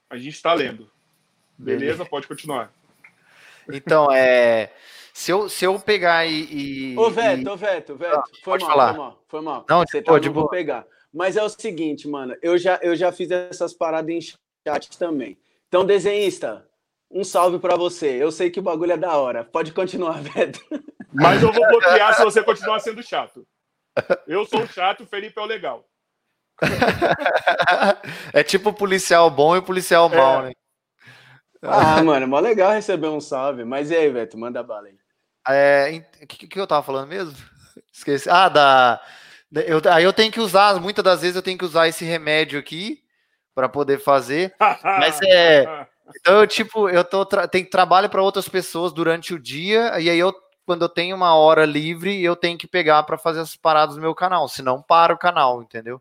A 0.08 0.16
gente 0.16 0.34
está 0.34 0.52
lendo. 0.54 0.90
Beleza? 1.58 2.04
Pode 2.04 2.26
continuar. 2.26 2.72
Então, 3.68 4.10
é. 4.12 4.72
Se 5.12 5.30
eu, 5.30 5.48
se 5.48 5.64
eu 5.64 5.78
pegar 5.80 6.26
e. 6.26 6.92
e 6.92 6.98
ô, 6.98 7.10
Veto, 7.10 7.50
ô, 7.50 7.56
Veto, 7.56 7.96
Veto. 7.96 8.16
Ah, 8.16 8.24
foi, 8.44 8.58
mal, 8.58 8.68
falar. 8.68 8.88
foi 8.88 8.98
mal, 8.98 9.24
foi 9.28 9.40
mal. 9.40 9.66
Não, 9.68 9.80
Você 9.80 10.02
tá, 10.02 10.12
não 10.12 10.32
vou 10.32 10.48
pegar. 10.48 10.86
Mas 11.12 11.36
é 11.36 11.42
o 11.42 11.48
seguinte, 11.48 12.06
mano. 12.06 12.36
Eu 12.42 12.58
já, 12.58 12.78
eu 12.82 12.94
já 12.94 13.10
fiz 13.10 13.30
essas 13.30 13.72
paradas 13.72 14.10
em 14.10 14.20
chat 14.20 14.98
também. 14.98 15.38
Então, 15.68 15.84
desenhista, 15.84 16.68
um 17.10 17.24
salve 17.24 17.58
para 17.58 17.76
você. 17.76 18.22
Eu 18.22 18.30
sei 18.30 18.50
que 18.50 18.60
o 18.60 18.62
bagulho 18.62 18.92
é 18.92 18.96
da 18.96 19.16
hora. 19.16 19.42
Pode 19.42 19.72
continuar, 19.72 20.20
Veto. 20.22 20.60
Mas 21.12 21.42
eu 21.42 21.50
vou 21.50 21.66
bloquear 21.66 22.14
se 22.14 22.22
você 22.22 22.42
continuar 22.42 22.80
sendo 22.80 23.02
chato. 23.02 23.46
Eu 24.26 24.44
sou 24.44 24.66
chato, 24.66 25.04
o 25.04 25.06
Felipe 25.06 25.38
é 25.38 25.42
o 25.42 25.46
legal. 25.46 25.88
É 28.32 28.42
tipo 28.42 28.72
policial 28.72 29.30
bom 29.30 29.56
e 29.56 29.62
policial 29.62 30.10
é. 30.12 30.16
mal, 30.16 30.42
né? 30.42 30.52
Ah, 31.62 32.02
mano, 32.02 32.28
mó 32.28 32.38
legal 32.38 32.72
receber 32.72 33.08
um 33.08 33.20
salve. 33.20 33.64
Mas 33.64 33.90
e 33.90 33.96
aí, 33.96 34.10
Veto, 34.10 34.38
manda 34.38 34.62
bala 34.62 34.88
aí. 34.88 34.94
É, 35.48 36.02
o 36.22 36.26
que, 36.26 36.46
que 36.46 36.60
eu 36.60 36.66
tava 36.66 36.82
falando 36.82 37.08
mesmo? 37.08 37.34
Esqueci. 37.92 38.28
Ah, 38.28 38.48
da. 38.48 39.00
Eu, 39.52 39.80
aí 39.90 40.04
eu 40.04 40.12
tenho 40.12 40.32
que 40.32 40.40
usar, 40.40 40.78
muitas 40.80 41.04
das 41.04 41.22
vezes 41.22 41.36
eu 41.36 41.42
tenho 41.42 41.56
que 41.56 41.64
usar 41.64 41.88
esse 41.88 42.04
remédio 42.04 42.58
aqui 42.58 43.02
para 43.54 43.68
poder 43.68 43.98
fazer. 43.98 44.54
Mas 44.82 45.20
é. 45.22 45.86
Então, 46.20 46.40
eu, 46.40 46.46
tipo, 46.46 46.88
eu 46.88 47.02
tô 47.02 47.24
tenho 47.24 47.68
trabalho 47.68 48.08
para 48.08 48.22
outras 48.22 48.48
pessoas 48.48 48.92
durante 48.92 49.34
o 49.34 49.38
dia, 49.38 49.98
e 49.98 50.08
aí 50.08 50.18
eu, 50.18 50.32
quando 50.64 50.82
eu 50.82 50.88
tenho 50.88 51.16
uma 51.16 51.34
hora 51.34 51.64
livre, 51.64 52.22
eu 52.22 52.36
tenho 52.36 52.58
que 52.58 52.66
pegar 52.66 53.02
para 53.02 53.18
fazer 53.18 53.40
as 53.40 53.56
paradas 53.56 53.96
do 53.96 54.00
meu 54.00 54.14
canal, 54.14 54.48
senão 54.48 54.82
para 54.82 55.12
o 55.12 55.18
canal, 55.18 55.62
entendeu? 55.62 56.00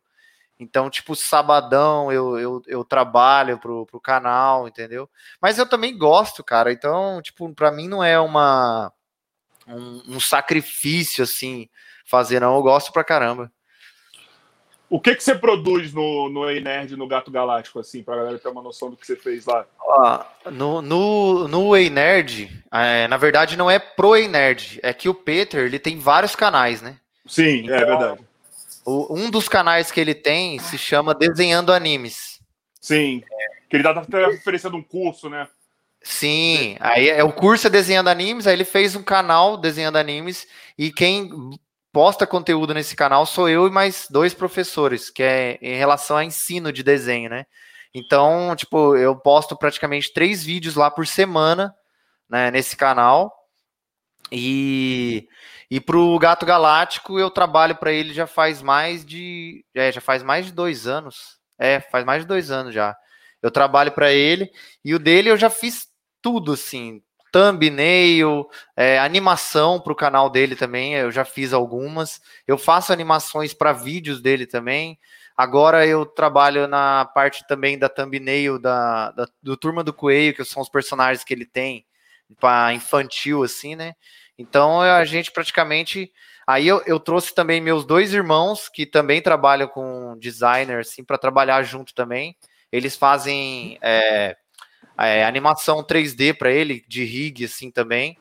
Então, 0.60 0.90
tipo, 0.90 1.16
sabadão 1.16 2.12
eu, 2.12 2.40
eu, 2.40 2.62
eu 2.66 2.86
trabalho 2.86 3.58
pro, 3.58 3.86
pro 3.86 4.00
canal, 4.00 4.68
entendeu? 4.68 5.10
Mas 5.42 5.58
eu 5.58 5.68
também 5.68 5.98
gosto, 5.98 6.44
cara. 6.44 6.72
Então, 6.72 7.22
tipo, 7.22 7.54
pra 7.54 7.72
mim 7.72 7.88
não 7.88 8.04
é 8.04 8.20
uma 8.20 8.92
um, 9.68 10.16
um 10.16 10.20
sacrifício, 10.20 11.24
assim, 11.24 11.70
fazer, 12.06 12.40
não. 12.40 12.56
Eu 12.56 12.62
gosto 12.62 12.92
pra 12.94 13.04
caramba. 13.04 13.52
O 14.88 15.00
que 15.00 15.16
que 15.16 15.24
você 15.24 15.34
produz 15.34 15.92
no, 15.92 16.30
no 16.30 16.50
E-Nerd, 16.50 16.96
no 16.96 17.08
Gato 17.08 17.32
Galáctico, 17.32 17.80
assim, 17.80 18.04
pra 18.04 18.16
galera 18.16 18.38
ter 18.38 18.48
uma 18.48 18.62
noção 18.62 18.90
do 18.92 18.96
que 18.96 19.06
você 19.06 19.16
fez 19.16 19.46
lá? 19.46 19.66
no, 20.52 20.82
no, 20.82 21.48
no 21.48 21.76
E-Nerd, 21.76 22.64
é, 22.72 23.08
na 23.08 23.18
verdade 23.18 23.58
não 23.58 23.70
é 23.70 23.80
pro 23.80 24.16
E-Nerd, 24.16 24.80
é 24.84 24.94
que 24.94 25.10
o 25.10 25.14
Peter, 25.14 25.66
ele 25.66 25.80
tem 25.80 25.98
vários 25.98 26.36
canais, 26.36 26.82
né? 26.82 27.00
Sim, 27.26 27.64
então, 27.64 27.76
é 27.76 27.86
verdade. 27.86 28.22
O, 28.86 29.18
um 29.18 29.30
dos 29.30 29.50
canais 29.50 29.92
que 29.92 30.00
ele 30.00 30.14
tem 30.14 30.60
se 30.60 30.78
chama 30.78 31.16
Desenhando 31.16 31.74
Animes. 31.74 32.40
Sim, 32.80 33.24
que 33.70 33.76
ele 33.76 33.84
dá 33.84 33.92
até 33.92 34.28
referência 34.28 34.70
de 34.70 34.76
um 34.76 34.84
curso, 34.84 35.30
né? 35.30 35.48
Sim, 36.02 36.78
aí 36.80 37.10
é 37.10 37.24
o 37.24 37.34
curso 37.34 37.66
é 37.66 37.70
Desenhando 37.70 38.10
Animes, 38.10 38.46
aí 38.46 38.54
ele 38.54 38.64
fez 38.64 38.96
um 38.96 39.02
canal 39.02 39.58
Desenhando 39.58 39.98
Animes, 39.98 40.48
e 40.78 40.92
quem 40.92 41.32
posta 41.92 42.28
conteúdo 42.28 42.74
nesse 42.74 42.96
canal 42.96 43.26
sou 43.26 43.50
eu 43.50 43.66
e 43.68 43.72
mais 43.72 44.06
dois 44.10 44.34
professores, 44.34 45.10
que 45.10 45.24
é 45.24 45.58
em 45.62 45.78
relação 45.78 46.18
a 46.18 46.24
ensino 46.24 46.72
de 46.72 46.84
desenho, 46.84 47.30
né? 47.30 47.46
Então, 47.92 48.54
tipo, 48.56 48.96
eu 48.98 49.16
posto 49.16 49.58
praticamente 49.58 50.14
três 50.14 50.44
vídeos 50.44 50.76
lá 50.76 50.92
por 50.92 51.08
semana, 51.08 51.74
né, 52.30 52.52
nesse 52.52 52.76
canal. 52.76 53.34
E 54.32 55.28
e 55.70 55.80
pro 55.80 56.18
Gato 56.20 56.46
Galáctico 56.46 57.20
eu 57.20 57.30
trabalho 57.30 57.76
para 57.76 57.92
ele 57.92 58.14
já 58.14 58.28
faz 58.28 58.62
mais 58.62 59.06
de 59.06 59.66
é, 59.74 59.92
já 59.92 60.02
faz 60.02 60.24
mais 60.24 60.46
de 60.46 60.52
dois 60.52 60.88
anos. 60.88 61.40
É, 61.58 61.80
faz 61.80 62.06
mais 62.06 62.24
de 62.24 62.28
dois 62.28 62.52
anos 62.52 62.74
já. 62.74 62.96
Eu 63.42 63.52
trabalho 63.52 63.92
para 63.92 64.12
ele 64.12 64.52
e 64.84 64.94
o 64.94 65.00
dele 65.00 65.30
eu 65.30 65.38
já 65.38 65.50
fiz 65.50 65.88
tudo 66.22 66.54
assim, 66.54 67.02
thumbnail, 67.32 68.48
é, 68.76 68.98
animação 69.00 69.80
para 69.80 69.94
o 69.94 69.96
canal 69.96 70.30
dele 70.30 70.56
também, 70.56 70.94
eu 70.94 71.12
já 71.12 71.26
fiz 71.26 71.54
algumas. 71.54 72.22
Eu 72.48 72.58
faço 72.58 72.94
animações 72.94 73.54
para 73.54 73.74
vídeos 73.74 74.22
dele 74.22 74.46
também. 74.46 74.98
Agora 75.36 75.86
eu 75.86 76.06
trabalho 76.06 76.66
na 76.68 77.04
parte 77.14 77.46
também 77.46 77.78
da 77.78 77.90
thumbnail 77.90 78.58
da, 78.58 79.12
da, 79.12 79.28
do 79.44 79.58
Turma 79.58 79.84
do 79.84 79.94
Coelho, 79.94 80.34
que 80.34 80.46
são 80.46 80.62
os 80.62 80.70
personagens 80.70 81.26
que 81.26 81.34
ele 81.34 81.46
tem 81.46 81.86
para 82.40 82.74
infantil, 82.74 83.44
assim, 83.44 83.76
né? 83.76 83.94
Então 84.38 84.82
a 84.82 85.04
gente 85.06 85.32
praticamente. 85.32 86.12
Aí 86.48 86.68
eu, 86.68 86.82
eu 86.86 87.00
trouxe 87.00 87.34
também 87.34 87.60
meus 87.60 87.86
dois 87.86 88.14
irmãos 88.14 88.70
que 88.70 88.86
também 88.86 89.22
trabalham 89.22 89.68
com 89.68 90.16
designer, 90.20 90.80
assim, 90.80 91.04
para 91.04 91.18
trabalhar 91.18 91.64
junto 91.64 91.94
também. 91.94 92.36
Eles 92.72 92.96
fazem 92.96 93.80
é, 93.82 94.36
é, 94.98 95.26
animação 95.26 95.84
3D 95.84 96.38
para 96.38 96.52
ele, 96.52 96.84
de 96.88 97.04
rig, 97.04 97.46
assim, 97.46 97.72
também. 97.72 98.18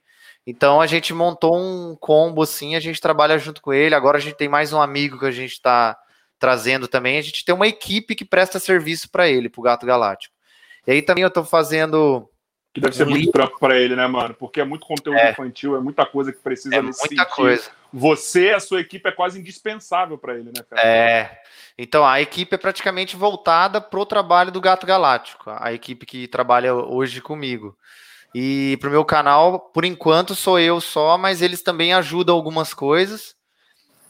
Então 0.47 0.81
a 0.81 0.87
gente 0.87 1.15
montou 1.15 1.57
um 1.57 1.97
combo, 1.97 2.43
assim, 2.43 2.77
a 2.77 2.81
gente 2.81 3.01
trabalha 3.01 3.39
junto 3.39 3.63
com 3.63 3.73
ele. 3.73 3.95
Agora 3.95 4.19
a 4.19 4.21
gente 4.21 4.37
tem 4.37 4.49
mais 4.49 4.73
um 4.73 4.81
amigo 4.81 5.19
que 5.19 5.27
a 5.27 5.31
gente 5.31 5.53
está 5.53 5.97
trazendo 6.39 6.87
também. 6.87 7.19
A 7.19 7.23
gente 7.23 7.45
tem 7.45 7.55
uma 7.55 7.67
equipe 7.67 8.15
que 8.15 8.25
presta 8.25 8.59
serviço 8.59 9.11
para 9.11 9.29
ele, 9.29 9.49
para 9.49 9.61
o 9.61 9.63
Gato 9.63 9.87
Galáctico. 9.87 10.35
E 10.87 10.93
aí 10.93 11.03
também 11.03 11.23
eu 11.23 11.29
estou 11.29 11.45
fazendo. 11.45 12.29
Que 12.75 12.81
deve 12.81 12.97
ser 12.97 13.07
muito 13.07 13.31
trampo 13.31 13.57
para 13.61 13.79
ele, 13.79 13.95
né, 13.95 14.05
mano? 14.09 14.35
Porque 14.35 14.61
é 14.61 14.65
muito 14.65 14.85
conteúdo 14.85 15.17
é. 15.17 15.31
infantil, 15.31 15.77
é 15.77 15.81
muita 15.81 16.05
coisa 16.05 16.33
que 16.33 16.41
precisa 16.41 16.75
é 16.75 16.83
nesse 16.83 16.99
muita 16.99 17.23
sentido. 17.23 17.37
coisa. 17.37 17.71
Você, 17.93 18.51
a 18.51 18.59
sua 18.59 18.81
equipe 18.81 19.09
é 19.09 19.13
quase 19.13 19.39
indispensável 19.39 20.19
para 20.19 20.35
ele, 20.35 20.47
né, 20.47 20.65
cara? 20.69 20.83
É. 20.83 21.41
Então, 21.79 22.05
a 22.05 22.21
equipe 22.21 22.53
é 22.53 22.59
praticamente 22.59 23.15
voltada 23.15 23.81
para 23.81 24.01
o 24.01 24.05
trabalho 24.05 24.51
do 24.51 24.61
Gato 24.61 24.85
Galáctico, 24.85 25.53
a 25.57 25.73
equipe 25.73 26.05
que 26.05 26.27
trabalha 26.27 26.75
hoje 26.75 27.21
comigo. 27.21 27.79
E 28.35 28.77
para 28.81 28.89
o 28.89 28.93
meu 28.93 29.05
canal, 29.05 29.61
por 29.61 29.85
enquanto, 29.85 30.35
sou 30.35 30.59
eu 30.59 30.81
só, 30.81 31.17
mas 31.17 31.41
eles 31.41 31.63
também 31.63 31.95
ajudam 31.95 32.35
algumas 32.35 32.75
coisas. 32.75 33.37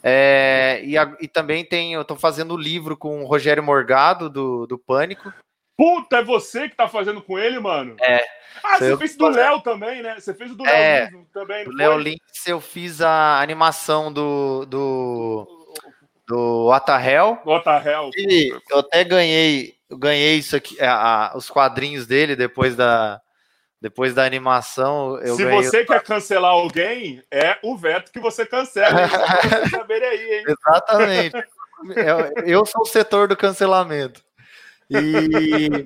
É, 0.01 0.81
e, 0.83 0.97
a, 0.97 1.15
e, 1.21 1.27
também 1.27 1.63
tem, 1.63 1.93
eu 1.93 2.01
estou 2.01 2.17
fazendo 2.17 2.55
o 2.55 2.57
livro 2.57 2.97
com 2.97 3.23
o 3.23 3.27
Rogério 3.27 3.61
Morgado, 3.61 4.27
do, 4.27 4.65
do 4.65 4.79
Pânico. 4.79 5.31
Puta, 5.77 6.17
é 6.17 6.23
você 6.23 6.69
que 6.69 6.75
tá 6.75 6.87
fazendo 6.87 7.21
com 7.21 7.37
ele, 7.37 7.59
mano? 7.59 7.95
É. 8.01 8.23
Ah, 8.63 8.77
você 8.77 8.97
fez 8.97 9.17
do 9.17 9.27
Léo 9.27 9.61
também, 9.61 10.01
né? 10.01 10.15
Você 10.19 10.33
fez 10.33 10.51
o 10.51 10.55
do 10.55 10.65
é, 10.65 11.09
Léo 11.11 11.27
também, 11.33 11.65
não 11.65 11.73
Léo 11.73 11.97
Lins, 11.97 12.47
eu 12.47 12.61
fiz 12.61 13.01
a 13.01 13.39
animação 13.41 14.11
do, 14.11 14.65
do 14.65 15.65
do 16.27 16.67
Otahel. 16.67 17.39
Otahel. 17.45 18.09
E 18.15 18.51
eu 18.69 18.79
até 18.79 19.03
ganhei, 19.03 19.75
eu 19.89 19.97
ganhei 19.97 20.37
isso 20.37 20.55
aqui, 20.55 20.79
a, 20.81 21.33
a, 21.33 21.37
os 21.37 21.49
quadrinhos 21.49 22.07
dele 22.07 22.35
depois 22.35 22.75
da 22.75 23.21
depois 23.79 24.15
da 24.15 24.23
animação. 24.23 25.19
Se 25.35 25.45
você 25.45 25.81
o... 25.81 25.85
quer 25.85 26.01
cancelar 26.01 26.51
alguém, 26.51 27.21
é 27.29 27.59
o 27.61 27.77
veto 27.77 28.11
que 28.11 28.19
você 28.19 28.43
cancela. 28.43 29.03
Hein? 29.03 29.09
aí, 30.01 30.33
hein? 30.37 30.43
Exatamente. 30.65 31.35
eu, 31.95 32.43
eu 32.45 32.65
sou 32.65 32.81
o 32.81 32.85
setor 32.85 33.27
do 33.27 33.37
cancelamento. 33.37 34.24
E 34.89 35.85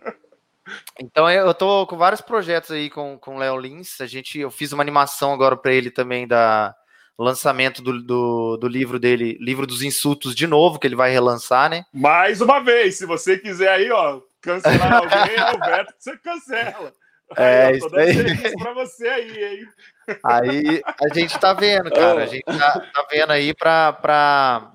então 1.01 1.29
eu 1.29 1.53
tô 1.53 1.87
com 1.87 1.97
vários 1.97 2.21
projetos 2.21 2.71
aí 2.71 2.89
com 2.89 3.17
com 3.17 3.35
o 3.35 3.39
Léo 3.39 3.57
Lins. 3.57 3.99
A 4.01 4.05
gente 4.05 4.39
eu 4.39 4.51
fiz 4.51 4.71
uma 4.71 4.83
animação 4.83 5.33
agora 5.33 5.57
para 5.57 5.73
ele 5.73 5.89
também 5.89 6.27
da 6.27 6.75
lançamento 7.17 7.81
do, 7.81 8.01
do, 8.01 8.57
do, 8.57 8.67
livro 8.67 8.97
dele, 8.97 9.37
Livro 9.41 9.67
dos 9.67 9.81
Insultos, 9.81 10.33
de 10.33 10.47
novo, 10.47 10.79
que 10.79 10.87
ele 10.87 10.95
vai 10.95 11.11
relançar, 11.11 11.69
né? 11.69 11.83
Mais 11.93 12.39
uma 12.39 12.61
vez, 12.61 12.97
se 12.97 13.05
você 13.05 13.37
quiser 13.37 13.67
aí, 13.67 13.91
ó, 13.91 14.21
cancelar 14.39 14.93
alguém, 15.03 15.35
é 15.35 15.51
o 15.51 15.59
Beto 15.59 15.93
que 15.93 16.03
você 16.03 16.17
cancela. 16.17 16.93
É, 17.35 17.65
aí, 17.65 17.77
isso 17.77 17.95
aí. 17.95 18.57
pra 18.57 18.73
você 18.73 19.07
aí, 19.07 19.43
hein? 19.43 19.67
Aí 20.23 20.81
a 20.99 21.13
gente 21.13 21.37
tá 21.37 21.53
vendo, 21.53 21.91
cara. 21.91 22.23
A 22.23 22.25
gente 22.25 22.43
tá, 22.45 22.79
tá 22.79 23.07
vendo 23.11 23.31
aí 23.31 23.53
pra, 23.53 23.93
pra, 23.93 24.71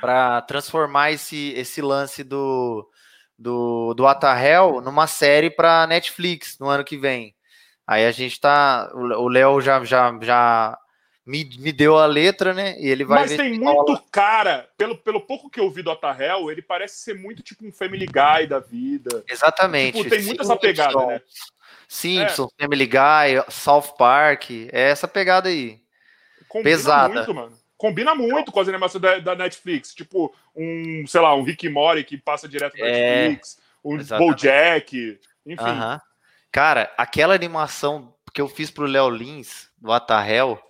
pra 0.00 0.42
transformar 0.42 1.10
esse, 1.10 1.54
esse 1.56 1.80
lance 1.80 2.22
do, 2.22 2.86
do, 3.42 3.92
do 3.94 4.06
Atahel 4.06 4.80
numa 4.80 5.06
série 5.06 5.50
pra 5.50 5.86
Netflix 5.86 6.58
no 6.58 6.68
ano 6.68 6.84
que 6.84 6.96
vem. 6.96 7.34
Aí 7.86 8.06
a 8.06 8.12
gente 8.12 8.40
tá. 8.40 8.90
O 8.94 9.28
Léo 9.28 9.60
já, 9.60 9.84
já, 9.84 10.16
já 10.22 10.78
me, 11.26 11.44
me 11.58 11.72
deu 11.72 11.98
a 11.98 12.06
letra, 12.06 12.54
né? 12.54 12.76
E 12.78 12.88
ele 12.88 13.04
vai 13.04 13.22
Mas 13.22 13.36
tem 13.36 13.58
muito 13.58 14.00
cara, 14.10 14.68
pelo, 14.76 14.96
pelo 14.96 15.20
pouco 15.20 15.50
que 15.50 15.58
eu 15.58 15.70
vi 15.70 15.82
do 15.82 15.90
Otahel, 15.90 16.50
ele 16.50 16.62
parece 16.62 17.00
ser 17.00 17.14
muito 17.14 17.42
tipo 17.42 17.66
um 17.66 17.72
Family 17.72 18.06
Guy 18.06 18.46
da 18.46 18.60
vida. 18.60 19.24
Exatamente. 19.28 19.98
Tipo, 19.98 20.10
tem 20.10 20.22
muito 20.22 20.42
essa 20.42 20.56
pegada, 20.56 21.06
né? 21.06 21.20
Simpsons, 21.88 22.50
é. 22.58 22.62
Family 22.62 22.86
Guy, 22.86 23.44
South 23.50 23.94
Park, 23.98 24.50
é 24.50 24.90
essa 24.90 25.08
pegada 25.08 25.48
aí. 25.48 25.80
Combina 26.48 26.76
Pesada. 26.76 27.14
muito, 27.14 27.34
mano. 27.34 27.61
Combina 27.82 28.14
muito 28.14 28.52
com 28.52 28.60
as 28.60 28.68
animações 28.68 29.02
da, 29.02 29.18
da, 29.18 29.34
Netflix. 29.34 29.92
Tipo, 29.92 30.32
um, 30.54 31.04
sei 31.04 31.20
lá, 31.20 31.34
um 31.34 31.42
Rick 31.42 31.68
Mori 31.68 32.04
que 32.04 32.16
passa 32.16 32.48
direto 32.48 32.78
na 32.78 32.86
é, 32.86 33.26
Netflix, 33.26 33.58
um 33.84 33.98
Bojack, 34.18 35.18
enfim. 35.44 35.64
Uh 35.64 35.66
-huh. 35.66 36.00
Cara, 36.52 36.92
aquela 36.96 37.34
animação 37.34 38.14
que 38.32 38.40
eu 38.40 38.46
fiz 38.46 38.70
pro 38.70 38.86
Léo 38.86 39.10
Lins, 39.10 39.68
do 39.76 39.90
Atahel, 39.90 40.62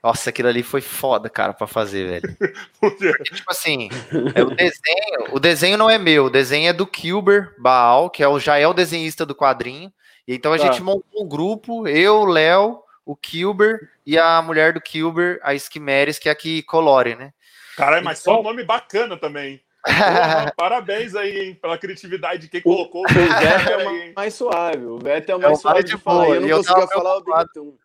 nossa, 0.00 0.30
aquilo 0.30 0.46
ali 0.46 0.62
foi 0.62 0.80
foda, 0.80 1.28
cara, 1.28 1.52
para 1.52 1.66
fazer, 1.66 2.20
velho. 2.20 2.36
Porque, 2.80 3.12
tipo 3.24 3.50
assim, 3.50 3.88
é, 4.32 4.42
o 4.44 4.54
desenho, 4.54 5.34
o 5.34 5.40
desenho 5.40 5.76
não 5.76 5.90
é 5.90 5.98
meu, 5.98 6.26
o 6.26 6.30
desenho 6.30 6.68
é 6.68 6.72
do 6.72 6.86
Kilber 6.86 7.56
Baal, 7.58 8.08
que 8.08 8.22
é 8.22 8.28
o, 8.28 8.38
já 8.38 8.56
é 8.56 8.68
o 8.68 8.72
desenhista 8.72 9.26
do 9.26 9.34
quadrinho. 9.34 9.92
E 10.28 10.34
então 10.36 10.52
a 10.52 10.58
tá. 10.58 10.66
gente 10.66 10.80
montou 10.80 11.24
um 11.24 11.28
grupo, 11.28 11.88
eu, 11.88 12.24
Léo, 12.24 12.84
o 13.04 13.16
Kilber 13.16 13.90
e 14.10 14.18
a 14.18 14.42
mulher 14.42 14.72
do 14.72 14.80
Kilber, 14.80 15.38
a 15.40 15.54
Esquimeres, 15.54 16.18
que 16.18 16.28
é 16.28 16.32
aqui 16.32 16.64
colore, 16.64 17.14
né? 17.14 17.32
Caralho, 17.76 18.04
mas 18.04 18.20
então... 18.20 18.34
só 18.34 18.40
um 18.40 18.42
nome 18.42 18.64
bacana 18.64 19.16
também. 19.16 19.62
Porra, 19.84 20.52
parabéns 20.58 21.14
aí, 21.14 21.38
hein, 21.38 21.54
pela 21.54 21.78
criatividade 21.78 22.42
de 22.42 22.48
quem 22.48 22.60
colocou. 22.60 23.02
O, 23.02 23.14
Beto 23.14 23.70
é 23.70 23.84
mais, 23.84 24.14
mais 24.14 24.34
suave, 24.34 24.84
o 24.84 24.98
Beto 24.98 25.30
é 25.30 25.38
mais 25.38 25.52
é 25.52 25.62
suave 25.62 25.84
de 25.84 25.96
falar. 25.96 26.26
Eu 26.26 26.40
não 26.40 26.56
conseguia 26.58 26.88
falar 26.88 27.18
o 27.18 27.22
Benetton. 27.22 27.76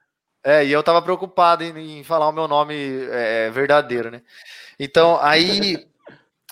É, 0.44 0.66
e 0.66 0.72
eu 0.72 0.82
tava 0.82 1.00
preocupado 1.00 1.64
em, 1.64 2.00
em 2.00 2.04
falar 2.04 2.28
o 2.28 2.32
meu 2.32 2.48
nome 2.48 2.76
é, 3.12 3.52
verdadeiro, 3.52 4.10
né? 4.10 4.24
Então, 4.80 5.20
aí 5.22 5.88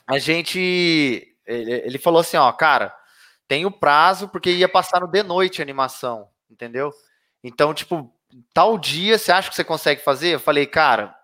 a 0.05 0.19
gente. 0.19 1.36
Ele, 1.47 1.97
falou 1.97 2.21
assim: 2.21 2.38
ó, 2.38 2.51
cara, 2.51 2.95
tem 3.47 3.65
o 3.65 3.71
prazo, 3.71 4.27
porque 4.27 4.51
ia 4.51 4.69
passar 4.69 5.01
no 5.01 5.07
de 5.07 5.23
noite 5.23 5.62
a 5.62 5.65
animação, 5.65 6.29
entendeu? 6.47 6.91
Então, 7.43 7.73
tipo, 7.73 8.13
tal 8.53 8.77
dia 8.77 9.17
você 9.17 9.31
acha 9.31 9.49
que 9.49 9.55
você 9.55 9.63
consegue 9.63 10.01
fazer? 10.01 10.29
Eu 10.29 10.39
falei, 10.39 10.65
cara, 10.65 11.15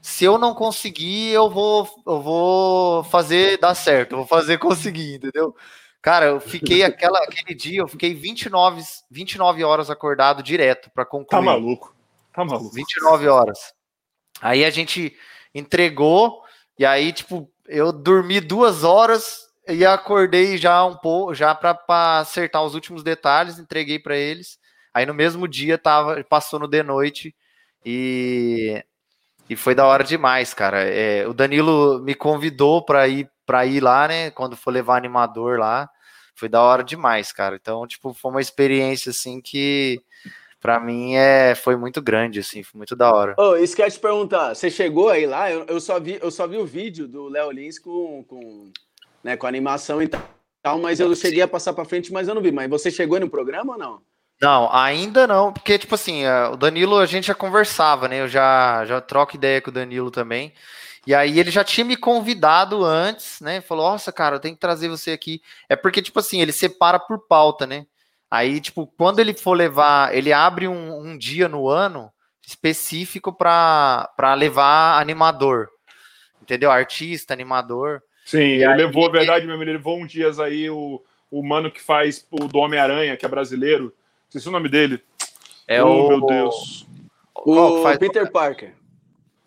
se 0.00 0.24
eu 0.24 0.38
não 0.38 0.54
conseguir, 0.54 1.30
eu 1.30 1.50
vou, 1.50 1.88
eu 2.06 2.22
vou 2.22 3.04
fazer 3.04 3.58
dar 3.58 3.74
certo, 3.74 4.12
eu 4.12 4.18
vou 4.18 4.26
fazer 4.26 4.58
conseguir, 4.58 5.16
entendeu? 5.16 5.54
Cara, 6.00 6.26
eu 6.26 6.40
fiquei 6.40 6.82
aquela, 6.84 7.18
aquele 7.18 7.54
dia, 7.54 7.80
eu 7.80 7.88
fiquei 7.88 8.14
29, 8.14 8.82
29 9.10 9.64
horas 9.64 9.90
acordado 9.90 10.42
direto 10.42 10.90
para 10.94 11.04
concluir. 11.04 11.30
Tá 11.30 11.42
maluco. 11.42 11.94
Tá 12.32 12.44
maluco. 12.44 12.72
29 12.72 13.26
horas. 13.26 13.74
Aí 14.40 14.64
a 14.64 14.70
gente 14.70 15.16
entregou, 15.54 16.42
e 16.78 16.84
aí, 16.84 17.12
tipo, 17.12 17.50
eu 17.66 17.92
dormi 17.92 18.40
duas 18.40 18.84
horas 18.84 19.46
e 19.66 19.84
acordei 19.84 20.56
já 20.56 20.84
um 20.84 20.96
pouco, 20.96 21.34
já 21.34 21.54
para 21.54 22.20
acertar 22.20 22.62
os 22.62 22.74
últimos 22.74 23.02
detalhes, 23.02 23.58
entreguei 23.58 23.98
para 23.98 24.16
eles. 24.16 24.58
Aí 24.96 25.04
no 25.04 25.12
mesmo 25.12 25.46
dia 25.46 25.76
tava, 25.76 26.24
passou 26.24 26.58
no 26.58 26.66
de 26.66 26.82
noite 26.82 27.36
e, 27.84 28.82
e 29.46 29.54
foi 29.54 29.74
da 29.74 29.84
hora 29.84 30.02
demais, 30.02 30.54
cara. 30.54 30.84
É, 30.84 31.28
o 31.28 31.34
Danilo 31.34 32.00
me 32.02 32.14
convidou 32.14 32.82
para 32.82 33.06
ir 33.06 33.28
para 33.44 33.66
ir 33.66 33.82
lá, 33.82 34.08
né? 34.08 34.30
Quando 34.30 34.56
for 34.56 34.70
levar 34.70 34.96
animador 34.96 35.58
lá, 35.58 35.86
foi 36.34 36.48
da 36.48 36.62
hora 36.62 36.82
demais, 36.82 37.30
cara. 37.30 37.56
Então, 37.56 37.86
tipo, 37.86 38.14
foi 38.14 38.30
uma 38.30 38.40
experiência 38.40 39.10
assim 39.10 39.38
que 39.38 40.00
para 40.62 40.80
mim 40.80 41.14
é 41.14 41.54
foi 41.54 41.76
muito 41.76 42.00
grande 42.00 42.40
assim, 42.40 42.62
foi 42.62 42.78
muito 42.78 42.96
da 42.96 43.12
hora. 43.12 43.34
Oh, 43.36 43.54
eu 43.54 43.90
te 43.90 44.00
perguntar, 44.00 44.54
você 44.54 44.70
chegou 44.70 45.10
aí 45.10 45.26
lá? 45.26 45.52
Eu, 45.52 45.66
eu, 45.66 45.78
só 45.78 46.00
vi 46.00 46.18
eu 46.22 46.30
só 46.30 46.46
vi 46.46 46.56
o 46.56 46.64
vídeo 46.64 47.06
do 47.06 47.28
Léo 47.28 47.50
Lins 47.50 47.78
com, 47.78 48.24
com 48.24 48.72
né, 49.22 49.36
com 49.36 49.46
animação 49.46 50.00
e 50.00 50.08
tal, 50.08 50.78
mas 50.80 51.00
eu 51.00 51.14
cheguei 51.14 51.42
a 51.42 51.48
passar 51.48 51.74
para 51.74 51.84
frente, 51.84 52.10
mas 52.10 52.28
eu 52.28 52.34
não 52.34 52.40
vi. 52.40 52.50
Mas 52.50 52.70
você 52.70 52.90
chegou 52.90 53.20
no 53.20 53.28
programa 53.28 53.74
ou 53.74 53.78
não? 53.78 54.15
Não, 54.40 54.70
ainda 54.70 55.26
não, 55.26 55.52
porque, 55.52 55.78
tipo 55.78 55.94
assim, 55.94 56.24
é, 56.24 56.48
o 56.48 56.56
Danilo 56.56 56.98
a 56.98 57.06
gente 57.06 57.26
já 57.26 57.34
conversava, 57.34 58.06
né? 58.06 58.20
Eu 58.20 58.28
já, 58.28 58.84
já 58.84 59.00
troco 59.00 59.34
ideia 59.34 59.62
com 59.62 59.70
o 59.70 59.72
Danilo 59.72 60.10
também. 60.10 60.52
E 61.06 61.14
aí 61.14 61.38
ele 61.38 61.50
já 61.50 61.62
tinha 61.62 61.84
me 61.84 61.96
convidado 61.96 62.84
antes, 62.84 63.40
né? 63.40 63.60
Falou, 63.60 63.90
nossa, 63.90 64.12
cara, 64.12 64.36
eu 64.36 64.40
tenho 64.40 64.54
que 64.54 64.60
trazer 64.60 64.88
você 64.88 65.12
aqui. 65.12 65.40
É 65.68 65.76
porque, 65.76 66.02
tipo 66.02 66.18
assim, 66.18 66.42
ele 66.42 66.52
separa 66.52 66.98
por 66.98 67.26
pauta, 67.26 67.66
né? 67.66 67.86
Aí, 68.30 68.60
tipo, 68.60 68.86
quando 68.98 69.20
ele 69.20 69.32
for 69.32 69.52
levar, 69.52 70.14
ele 70.14 70.32
abre 70.32 70.66
um, 70.66 70.98
um 70.98 71.16
dia 71.16 71.48
no 71.48 71.68
ano 71.68 72.12
específico 72.44 73.32
para 73.32 74.34
levar 74.36 75.00
animador. 75.00 75.68
Entendeu? 76.42 76.70
Artista, 76.70 77.32
animador. 77.32 78.02
Sim, 78.24 78.38
e 78.38 78.54
ele 78.56 78.66
aí, 78.66 78.76
levou, 78.76 79.10
verdade 79.10 79.46
mesmo, 79.46 79.62
ele 79.62 79.72
levou 79.72 79.96
um 79.96 80.06
dias 80.06 80.40
aí 80.40 80.68
o, 80.68 81.02
o 81.30 81.42
mano 81.42 81.70
que 81.70 81.80
faz 81.80 82.26
o 82.30 82.48
do 82.48 82.58
Homem-Aranha, 82.58 83.16
que 83.16 83.24
é 83.24 83.28
brasileiro. 83.28 83.94
Esqueci 84.28 84.48
o 84.48 84.52
nome 84.52 84.68
dele. 84.68 85.02
É 85.66 85.82
oh, 85.82 86.06
o. 86.06 86.08
meu 86.08 86.26
Deus. 86.26 86.86
O 87.34 87.82
faz... 87.82 87.98
Peter 87.98 88.30
Parker. 88.30 88.74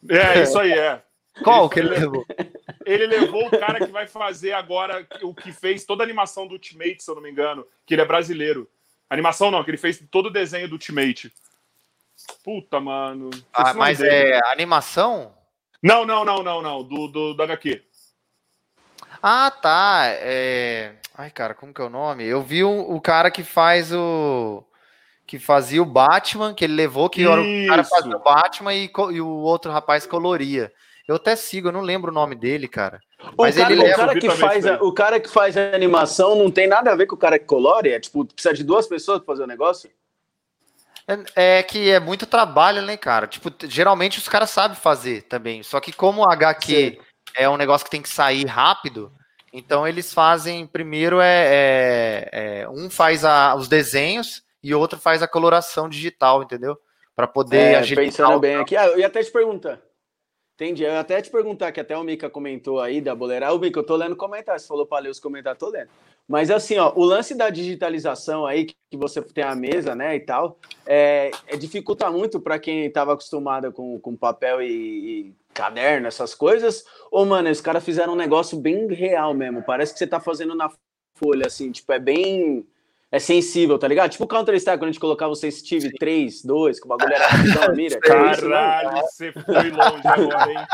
É, 0.10 0.42
isso 0.44 0.58
aí, 0.58 0.72
é. 0.72 1.02
Qual 1.44 1.66
ele, 1.66 1.70
que 1.74 1.80
ele 1.80 1.90
levou? 1.90 2.26
Ele 2.86 3.06
levou 3.06 3.46
o 3.46 3.52
cara 3.52 3.86
que 3.86 3.92
vai 3.92 4.08
fazer 4.08 4.54
agora 4.54 5.06
o 5.22 5.34
que 5.34 5.52
fez 5.52 5.86
toda 5.86 6.02
a 6.02 6.06
animação 6.06 6.48
do 6.48 6.54
Ultimate, 6.54 7.04
se 7.04 7.12
eu 7.12 7.14
não 7.14 7.22
me 7.22 7.30
engano, 7.30 7.64
que 7.86 7.94
ele 7.94 8.02
é 8.02 8.06
brasileiro. 8.06 8.68
Animação 9.08 9.52
não, 9.52 9.64
que 9.64 9.70
ele 9.70 9.78
fez 9.78 10.02
todo 10.10 10.28
o 10.28 10.32
desenho 10.32 10.68
do 10.68 10.74
Ultimate. 10.74 11.32
Puta, 12.44 12.80
mano. 12.80 13.30
Ah, 13.54 13.74
mas 13.76 14.00
dele. 14.00 14.32
é 14.32 14.52
animação? 14.52 15.34
Não, 15.84 16.06
não, 16.06 16.26
não, 16.26 16.42
não, 16.42 16.62
não. 16.62 16.84
Do, 16.84 17.08
do, 17.08 17.34
do 17.34 17.44
HQ. 17.44 17.84
Ah, 19.22 19.52
tá. 19.52 20.04
É... 20.06 20.96
Ai, 21.16 21.30
cara, 21.30 21.54
como 21.54 21.74
que 21.74 21.82
é 21.82 21.86
o 21.86 21.90
nome? 21.90 22.26
Eu 22.26 22.42
vi 22.42 22.64
o, 22.64 22.92
o 22.92 23.00
cara 23.00 23.30
que 23.30 23.44
faz 23.44 23.94
o. 23.94 24.64
Que 25.30 25.38
fazia 25.38 25.80
o 25.80 25.86
Batman, 25.86 26.56
que 26.56 26.64
ele 26.64 26.74
levou, 26.74 27.08
que 27.08 27.24
o 27.24 27.68
cara 27.68 27.84
fazia 27.84 28.18
o 28.18 28.20
Batman 28.20 28.74
e, 28.74 28.92
e, 29.12 29.22
o 29.22 29.28
outro 29.28 29.72
rapaz 29.72 30.08
coloria. 30.08 30.74
Eu 31.08 31.18
até 31.18 31.36
sigo, 31.36 31.68
eu 31.68 31.72
não 31.72 31.82
lembro 31.82 32.10
o 32.10 32.14
nome 32.14 32.34
dele, 32.34 32.68
cara. 32.68 33.00
Mas 33.38 33.56
o 33.56 33.60
cara, 33.60 33.72
ele 33.72 33.82
o 33.82 33.84
leva... 33.84 33.98
cara 33.98 34.20
que 34.20 34.30
faz 34.32 34.66
a, 34.66 34.84
o 34.84 34.92
cara 34.92 35.20
que 35.20 35.30
faz 35.30 35.56
a 35.56 35.76
animação 35.76 36.36
não 36.36 36.50
tem 36.50 36.68
nada 36.68 36.92
a 36.92 36.96
ver 36.96 37.06
com 37.06 37.14
o 37.14 37.20
cara 37.20 37.38
que 37.38 37.46
colore? 37.46 37.92
É 37.92 38.00
tipo, 38.00 38.26
precisa 38.26 38.56
de 38.56 38.64
duas 38.64 38.88
pessoas 38.88 39.20
para 39.20 39.28
fazer 39.28 39.44
o 39.44 39.48
negócio? 39.48 39.88
É, 41.08 41.60
é, 41.60 41.64
que 41.64 41.92
é 41.92 42.00
muito 42.00 42.26
trabalho, 42.26 42.82
né, 42.82 42.98
cara? 42.98 43.28
Tipo, 43.28 43.54
geralmente 43.68 44.18
os 44.18 44.28
caras 44.28 44.50
sabem 44.50 44.76
fazer 44.76 45.24
também. 45.24 45.62
Só 45.62 45.80
que 45.80 45.94
como 45.94 46.22
o 46.22 46.30
HQ 46.30 46.74
Sim 46.74 47.10
é 47.36 47.50
um 47.50 47.58
negócio 47.58 47.86
que 47.86 47.92
tem 47.92 48.02
que 48.02 48.10
sair 48.10 48.46
rápido. 48.46 49.12
Então 49.52 49.88
eles 49.88 50.14
fazem 50.14 50.68
primeiro 50.68 51.20
é, 51.20 51.46
é, 51.48 52.30
é 52.62 52.70
um 52.70 52.90
faz 52.90 53.26
a, 53.26 53.56
os 53.56 53.68
desenhos 53.68 54.44
e 54.64 54.74
outro 54.74 55.00
faz 55.00 55.22
a 55.22 55.28
coloração 55.28 55.88
digital, 55.90 56.44
entendeu? 56.44 56.78
Para 57.16 57.28
poder 57.28 57.58
é, 57.58 57.76
agilizar. 57.76 58.28
Pensando 58.28 58.40
bem 58.40 58.56
aqui, 58.56 58.76
ah, 58.76 58.88
eu 58.88 59.00
ia 59.00 59.08
até 59.08 59.24
te 59.24 59.32
perguntar. 59.32 59.82
Entendi. 60.56 60.84
Eu 60.84 60.92
ia 60.92 61.00
até 61.00 61.22
te 61.22 61.30
perguntar, 61.30 61.72
que 61.72 61.80
até 61.80 61.98
o 61.98 62.04
Mika 62.04 62.30
comentou 62.30 62.82
aí 62.82 63.00
da 63.00 63.16
boleira. 63.16 63.54
O 63.54 63.60
Mika, 63.60 63.80
eu 63.80 63.86
tô 63.86 63.96
lendo 63.96 64.16
comentários. 64.18 64.64
Você 64.64 64.68
falou 64.68 64.86
para 64.86 65.04
ler 65.04 65.10
os 65.10 65.20
comentários, 65.20 65.58
tô 65.58 65.70
lendo. 65.70 65.90
Mas 66.28 66.52
assim, 66.52 66.78
ó, 66.78 66.92
o 66.96 67.04
lance 67.04 67.34
da 67.34 67.50
digitalização 67.50 68.46
aí, 68.46 68.66
que 68.66 68.98
você 68.98 69.22
tem 69.22 69.44
a 69.44 69.56
mesa, 69.56 69.96
né, 69.96 70.16
e 70.16 70.20
tal, 70.20 70.60
é, 70.86 71.32
é 71.48 71.58
dificulta 71.58 72.12
muito 72.12 72.40
para 72.40 72.60
quem 72.60 72.86
estava 72.86 73.14
acostumado 73.14 73.72
com, 73.72 74.00
com 74.00 74.16
papel 74.16 74.62
e, 74.62 74.68
e, 74.68 75.34
caderno, 75.54 76.08
essas 76.08 76.36
coisas. 76.36 76.84
Ou, 77.10 77.26
mano, 77.26 77.50
os 77.50 77.62
caras 77.62 77.84
fizeram 77.84 78.14
um 78.14 78.18
negócio 78.18 78.60
bem 78.60 78.86
real 78.88 79.34
mesmo. 79.34 79.64
Parece 79.64 79.94
que 79.94 79.98
você 79.98 80.06
tá 80.06 80.20
fazendo 80.20 80.54
na 80.54 80.70
folha, 81.16 81.48
assim, 81.48 81.72
tipo, 81.72 81.92
é 81.94 82.00
bem 82.00 82.68
é 83.12 83.18
sensível, 83.18 83.80
tá 83.80 83.88
ligado? 83.88 84.12
Tipo 84.12 84.26
o 84.26 84.28
Counter-Strike, 84.28 84.78
quando 84.78 84.90
a 84.90 84.92
gente 84.92 85.00
colocava 85.00 85.34
você 85.34 85.50
Steve 85.50 85.92
3, 85.94 86.44
2, 86.44 86.80
que 86.80 86.86
o 86.86 86.90
bagulho 86.90 87.14
era 87.14 87.26
rapidão, 87.28 87.76
mira. 87.76 87.96
É 87.96 88.00
Caralho, 88.00 89.02
você 89.02 89.32
foi 89.32 89.72
longe 89.72 90.08
agora, 90.08 90.52
hein? 90.52 90.68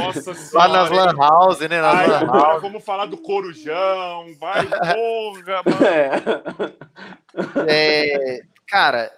Nossa 0.00 0.34
senhora. 0.34 0.68
Lá 0.68 0.68
nas 0.68 0.90
Lan 0.90 1.16
House, 1.18 1.60
né? 1.60 1.80
Nas 1.82 1.94
Ai, 1.94 2.06
lan 2.06 2.26
house. 2.26 2.62
Vamos 2.62 2.82
falar 2.82 3.06
do 3.06 3.18
Corujão, 3.18 4.34
vai, 4.38 4.64
porra, 4.66 5.62
mano. 5.66 6.74
É, 7.68 8.36
é, 8.36 8.40
cara, 8.66 9.12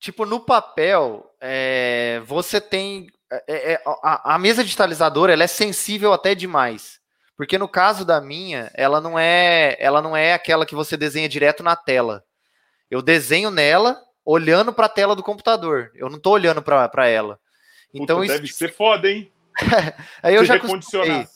tipo, 0.00 0.24
no 0.24 0.40
papel, 0.40 1.30
é, 1.40 2.22
você 2.24 2.58
tem... 2.58 3.08
É, 3.46 3.72
é, 3.72 3.82
a, 4.02 4.34
a 4.34 4.38
mesa 4.38 4.62
digitalizadora, 4.62 5.32
ela 5.32 5.44
é 5.44 5.46
sensível 5.46 6.12
até 6.12 6.34
demais. 6.34 7.01
Porque 7.36 7.58
no 7.58 7.68
caso 7.68 8.04
da 8.04 8.20
minha, 8.20 8.70
ela 8.74 9.00
não 9.00 9.18
é, 9.18 9.76
ela 9.78 10.02
não 10.02 10.16
é 10.16 10.34
aquela 10.34 10.66
que 10.66 10.74
você 10.74 10.96
desenha 10.96 11.28
direto 11.28 11.62
na 11.62 11.74
tela. 11.74 12.24
Eu 12.90 13.00
desenho 13.00 13.50
nela 13.50 14.00
olhando 14.24 14.72
para 14.72 14.86
a 14.86 14.90
tela 14.90 15.16
do 15.16 15.22
computador. 15.22 15.90
Eu 15.94 16.08
não 16.08 16.16
estou 16.16 16.34
olhando 16.34 16.62
para 16.62 17.08
ela. 17.08 17.38
Então 17.92 18.20
Puta, 18.20 18.26
isso 18.26 18.34
deve 18.34 18.52
ser 18.52 18.74
foda, 18.74 19.10
hein? 19.10 19.32
Aí 20.22 20.34
eu 20.34 20.44
já 20.44 20.58
condicionei. 20.58 21.26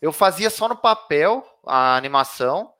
Eu 0.00 0.12
fazia 0.12 0.50
só 0.50 0.68
no 0.68 0.76
papel 0.76 1.44
a 1.66 1.96
animação 1.96 2.70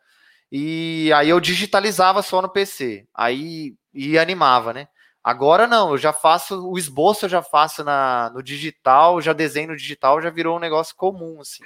e 0.52 1.11
aí 1.14 1.30
eu 1.30 1.40
digitalizava 1.40 2.20
só 2.20 2.42
no 2.42 2.50
PC. 2.50 3.07
Aí 3.14 3.74
e 3.94 4.18
animava, 4.18 4.74
né? 4.74 4.88
Agora 5.22 5.66
não, 5.66 5.92
eu 5.92 5.98
já 5.98 6.12
faço 6.12 6.68
o 6.68 6.76
esboço, 6.76 7.24
eu 7.24 7.30
já 7.30 7.42
faço 7.42 7.82
na, 7.82 8.30
no 8.34 8.42
digital, 8.42 9.22
já 9.22 9.32
desenho 9.32 9.68
no 9.68 9.76
digital, 9.76 10.20
já 10.20 10.28
virou 10.28 10.57
um 10.57 10.61
negócio 10.61 10.94
comum 10.94 11.40
assim. 11.40 11.64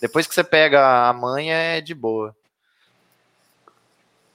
Depois 0.00 0.26
que 0.26 0.34
você 0.34 0.44
pega 0.44 1.08
a 1.08 1.12
manha, 1.12 1.54
é 1.54 1.80
de 1.80 1.94
boa. 1.94 2.34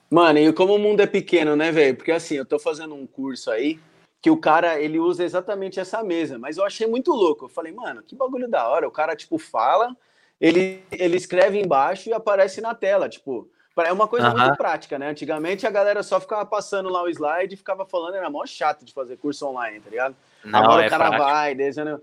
Mano, 0.09 0.39
e 0.39 0.51
como 0.51 0.76
o 0.76 0.80
mundo 0.80 1.01
é 1.01 1.07
pequeno, 1.07 1.55
né, 1.55 1.72
velho? 1.72 1.95
Porque 1.95 2.12
assim, 2.12 2.36
eu 2.36 2.45
tô 2.45 2.59
fazendo 2.59 2.93
um 2.95 3.07
curso 3.07 3.49
aí 3.49 3.80
que 4.22 4.30
o 4.30 4.38
cara, 4.38 4.80
ele 4.80 4.99
usa 4.99 5.24
exatamente 5.24 5.80
essa 5.80 6.03
mesa, 6.03 6.38
mas 6.38 6.57
eu 6.57 6.66
achei 6.66 6.86
muito 6.86 7.12
louco. 7.12 7.45
Eu 7.45 7.49
falei, 7.49 7.72
mano, 7.72 8.03
que 8.03 8.16
bagulho 8.16 8.47
da 8.47 8.68
hora. 8.68 8.88
O 8.88 8.91
cara, 8.91 9.16
tipo, 9.16 9.39
fala, 9.39 9.95
ele, 10.39 10.84
ele 10.91 11.18
escreve 11.18 11.59
embaixo 11.59 12.09
e 12.09 12.14
aparece 12.14 12.62
na 12.62 12.76
tela, 12.76 13.09
tipo... 13.09 13.49
É 13.78 13.91
uma 13.91 14.07
coisa 14.07 14.30
muito 14.30 14.57
prática, 14.57 14.99
né? 14.99 15.09
Antigamente 15.09 15.66
a 15.66 15.72
galera 15.72 16.03
só 16.03 16.20
ficava 16.20 16.45
passando 16.45 16.89
lá 16.89 17.01
o 17.01 17.09
slide 17.09 17.55
e 17.55 17.57
ficava 17.57 17.84
falando, 17.84 18.16
era 18.16 18.30
mó 18.30 18.45
chato 18.45 18.86
de 18.86 18.93
fazer 18.93 19.18
curso 19.18 19.47
online, 19.47 19.80
tá 19.80 19.89
ligado? 19.89 20.16
Não, 20.43 20.59
Agora 20.59 20.84
é 20.84 20.88
o 20.88 20.89
cara 20.89 21.07
prático. 21.07 21.24
vai, 21.24 21.55
desenhando. 21.55 22.01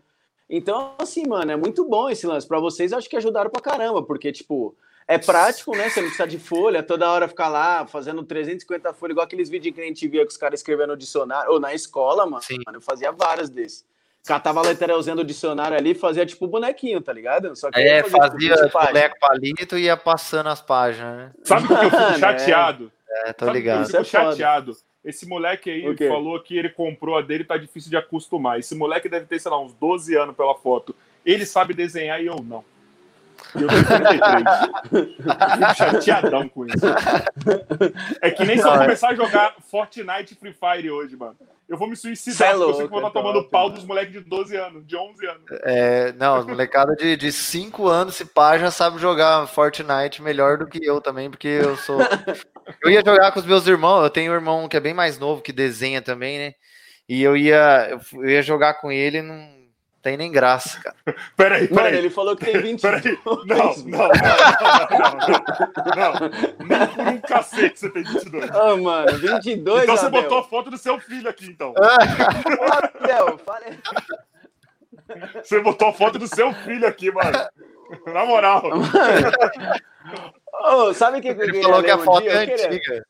Então, 0.49 0.95
assim, 0.99 1.27
mano, 1.27 1.53
é 1.53 1.57
muito 1.57 1.85
bom 1.85 2.09
esse 2.09 2.27
lance. 2.27 2.47
Para 2.47 2.59
vocês, 2.59 2.93
acho 2.93 3.09
que 3.09 3.17
ajudaram 3.17 3.51
pra 3.51 3.61
caramba, 3.61 4.03
porque, 4.03 4.33
tipo, 4.33 4.75
é 5.07 5.19
prático, 5.19 5.77
né? 5.77 5.89
Você 5.89 6.01
não 6.01 6.09
precisa 6.09 6.29
de 6.29 6.39
folha, 6.39 6.83
toda 6.83 7.11
hora 7.11 7.29
ficar 7.29 7.49
lá 7.49 7.87
fazendo 7.87 8.23
350 8.23 8.93
folhas, 8.95 9.13
igual 9.13 9.27
aqueles 9.27 9.49
vídeos 9.49 9.75
que 9.75 9.81
a 9.81 9.85
gente 9.85 10.07
via 10.09 10.25
que 10.25 10.33
os 10.33 10.37
caras 10.37 10.61
escrevendo 10.61 10.91
no 10.91 10.97
dicionário, 10.97 11.53
ou 11.53 11.61
na 11.61 11.75
escola, 11.75 12.25
mano. 12.27 12.43
Sim. 12.43 12.59
Eu 12.73 12.81
fazia 12.81 13.13
vários 13.13 13.51
desses. 13.51 13.87
Catava 14.27 14.61
a 14.61 14.63
letrelzinha 14.63 15.17
do 15.17 15.25
dicionário 15.25 15.77
ali 15.77 15.95
fazia 15.95 16.27
tipo 16.27 16.47
bonequinho, 16.47 17.01
tá 17.01 17.13
ligado? 17.13 17.57
Só 17.57 17.71
que 17.71 17.81
é, 17.81 18.03
fazia 18.05 18.55
boneco 18.69 19.17
palito 19.19 19.79
e 19.79 19.85
ia 19.85 19.97
passando 19.97 20.49
as 20.49 20.61
páginas, 20.61 21.17
né? 21.17 21.33
Sabe 21.45 21.67
por 21.67 21.79
que 21.79 21.87
eu 21.87 21.91
fico 21.91 22.03
é. 22.03 22.19
chateado? 22.19 22.93
É, 23.09 23.33
tô 23.33 23.51
ligado. 23.51 23.81
Eu 23.81 23.87
fico 23.87 23.99
é 23.99 24.05
chateado. 24.05 24.77
Esse 25.09 25.27
moleque 25.27 25.71
aí 25.71 25.97
falou 26.07 26.39
que 26.39 26.59
ele 26.59 26.69
comprou 26.69 27.17
a 27.17 27.23
dele, 27.23 27.43
tá 27.43 27.57
difícil 27.57 27.89
de 27.89 27.97
acostumar. 27.97 28.59
Esse 28.59 28.75
moleque 28.75 29.09
deve 29.09 29.25
ter, 29.25 29.41
sei 29.41 29.51
lá, 29.51 29.59
uns 29.59 29.73
12 29.73 30.15
anos 30.15 30.37
pela 30.37 30.55
foto. 30.55 30.95
Ele 31.25 31.47
sabe 31.47 31.73
desenhar 31.73 32.23
e 32.23 32.27
eu 32.27 32.37
não. 32.43 32.63
E 33.57 33.63
eu 33.63 33.69
tenho 33.69 33.85
33. 33.85 34.45
Fico 35.59 35.75
chateadão 35.77 36.49
com 36.49 36.67
isso. 36.67 36.87
É 38.21 38.31
que 38.31 38.45
nem 38.45 38.59
se 38.59 38.67
eu 38.67 38.73
começar 38.73 39.11
a 39.11 39.15
jogar 39.15 39.55
Fortnite 39.71 40.35
Free 40.35 40.53
Fire 40.53 40.91
hoje, 40.91 41.17
mano. 41.17 41.37
Eu 41.69 41.77
vou 41.77 41.87
me 41.87 41.95
suicidar, 41.95 42.55
porque 42.55 42.63
eu 42.63 42.75
sei 42.75 42.85
que 42.87 42.91
vou 42.91 43.01
estar 43.01 43.11
tomando 43.11 43.45
pau 43.45 43.69
dos 43.69 43.85
moleques 43.85 44.13
de 44.13 44.21
12 44.21 44.57
anos, 44.57 44.87
de 44.87 44.97
11 44.97 45.27
anos. 45.27 45.43
É, 45.65 46.13
não, 46.13 46.47
molecada 46.47 46.97
de, 46.97 47.15
de 47.15 47.31
5 47.31 47.87
anos, 47.87 48.15
se 48.15 48.25
pá, 48.25 48.57
já 48.57 48.71
sabe 48.71 48.99
jogar 48.99 49.47
Fortnite 49.47 50.23
melhor 50.23 50.57
do 50.57 50.67
que 50.67 50.83
eu 50.83 50.99
também, 50.99 51.31
porque 51.31 51.49
eu 51.49 51.77
sou. 51.77 51.99
Eu 52.83 52.91
ia 52.91 53.03
jogar 53.03 53.33
com 53.33 53.41
os 53.41 53.47
meus 53.47 53.67
irmãos, 53.67 54.03
eu 54.03 54.11
tenho 54.11 54.31
um 54.31 54.35
irmão 54.35 54.69
que 54.69 54.77
é 54.77 54.81
bem 54.81 54.93
mais 54.93 55.19
novo, 55.19 55.41
que 55.41 55.55
desenha 55.55 56.03
também, 56.03 56.39
né? 56.39 56.55
E 57.09 57.23
eu 57.23 57.35
ia, 57.35 57.99
eu 58.13 58.29
ia 58.29 58.43
jogar 58.43 58.75
com 58.75 58.93
ele, 58.93 59.23
não, 59.23 59.35
Tem 60.01 60.17
nem 60.17 60.31
graça, 60.31 60.81
cara. 60.81 60.97
Peraí, 61.37 61.67
peraí. 61.69 61.85
Mano, 61.85 61.97
ele 61.97 62.11
falou 62.11 62.37
que 62.37 62.45
tem 62.45 62.61
20 62.61 62.81
Peraí. 62.81 63.19
Não, 63.25 63.45
não, 63.45 63.57
não, 63.57 63.75
não, 63.87 64.09
não, 65.97 66.13
não. 66.13 66.31
Nem 66.67 66.87
por 66.89 67.07
um 67.09 67.21
cacete 67.21 67.81
você 67.81 67.91
tem 67.91 68.05
22. 68.05 68.51
Ah, 68.51 68.75
oh, 68.75 68.77
mano, 68.79 69.19
22, 69.19 69.83
Então 69.83 69.97
você 69.97 70.07
Abel. 70.07 70.23
botou 70.23 70.39
a 70.39 70.45
foto 70.45 70.71
do 70.71 70.79
seu 70.79 71.01
filho 71.01 71.29
aqui, 71.29 71.47
então. 71.47 71.75
Abel, 71.77 73.39
fala... 73.39 73.61
Você 75.43 75.61
botou 75.61 75.89
a 75.89 75.93
foto 75.93 76.19
do 76.19 76.29
seu 76.29 76.53
filho 76.53 76.87
aqui, 76.87 77.11
mano. 77.11 77.39
Na 78.07 78.25
moral. 78.25 78.63
Mano. 78.69 78.91
Oh, 80.53 80.93
sabe 80.93 81.19
o 81.19 81.23
que, 81.23 81.35
que 81.35 81.41
eu 81.41 81.47
queria 81.47 81.63
falou 81.63 81.83
que 81.83 81.91
a 81.91 81.99
foto 81.99 82.27
é 82.29 82.45
antiga. 82.45 83.07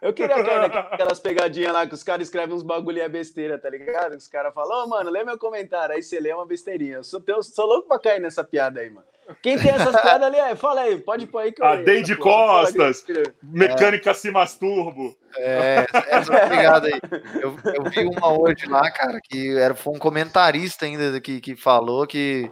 Eu 0.00 0.12
queria 0.12 0.36
aquelas 0.36 1.20
pegadinhas 1.20 1.72
lá 1.72 1.86
que 1.86 1.94
os 1.94 2.02
caras 2.02 2.26
escrevem 2.26 2.54
uns 2.54 2.62
bagulho 2.62 2.98
e 2.98 3.00
é 3.00 3.08
besteira, 3.08 3.58
tá 3.58 3.70
ligado? 3.70 4.16
Os 4.16 4.28
caras 4.28 4.52
falam, 4.54 4.80
ô, 4.80 4.84
oh, 4.84 4.88
mano, 4.88 5.10
lê 5.10 5.24
meu 5.24 5.38
comentário. 5.38 5.94
Aí 5.94 6.02
você 6.02 6.18
lê 6.20 6.32
uma 6.32 6.46
besteirinha. 6.46 6.96
Eu 6.96 7.04
sou, 7.04 7.20
teu, 7.20 7.42
sou 7.42 7.66
louco 7.66 7.88
pra 7.88 7.98
cair 7.98 8.20
nessa 8.20 8.44
piada 8.44 8.80
aí, 8.80 8.90
mano. 8.90 9.06
Quem 9.40 9.58
tem 9.58 9.70
essas 9.70 10.00
piadas 10.00 10.26
ali, 10.26 10.36
é, 10.36 10.56
fala 10.56 10.82
aí, 10.82 10.98
pode 10.98 11.26
pôr 11.26 11.38
aí 11.38 11.52
que 11.52 11.62
eu. 11.62 11.66
A 11.66 11.76
Deide 11.76 12.16
Costas, 12.16 13.04
Mecânica 13.42 14.10
é. 14.10 14.14
se 14.14 14.30
masturbo. 14.30 15.16
É, 15.36 15.86
essa 16.08 16.32
pegada 16.48 16.88
aí. 16.88 17.00
Eu, 17.40 17.56
eu, 17.72 17.84
vi 17.84 18.04
uma 18.04 18.36
hoje 18.36 18.66
lá, 18.66 18.90
cara, 18.90 19.20
que 19.22 19.56
era, 19.56 19.74
foi 19.74 19.94
um 19.94 19.98
comentarista 19.98 20.84
ainda 20.84 21.20
que, 21.20 21.40
que 21.40 21.56
falou 21.56 22.06
que. 22.06 22.50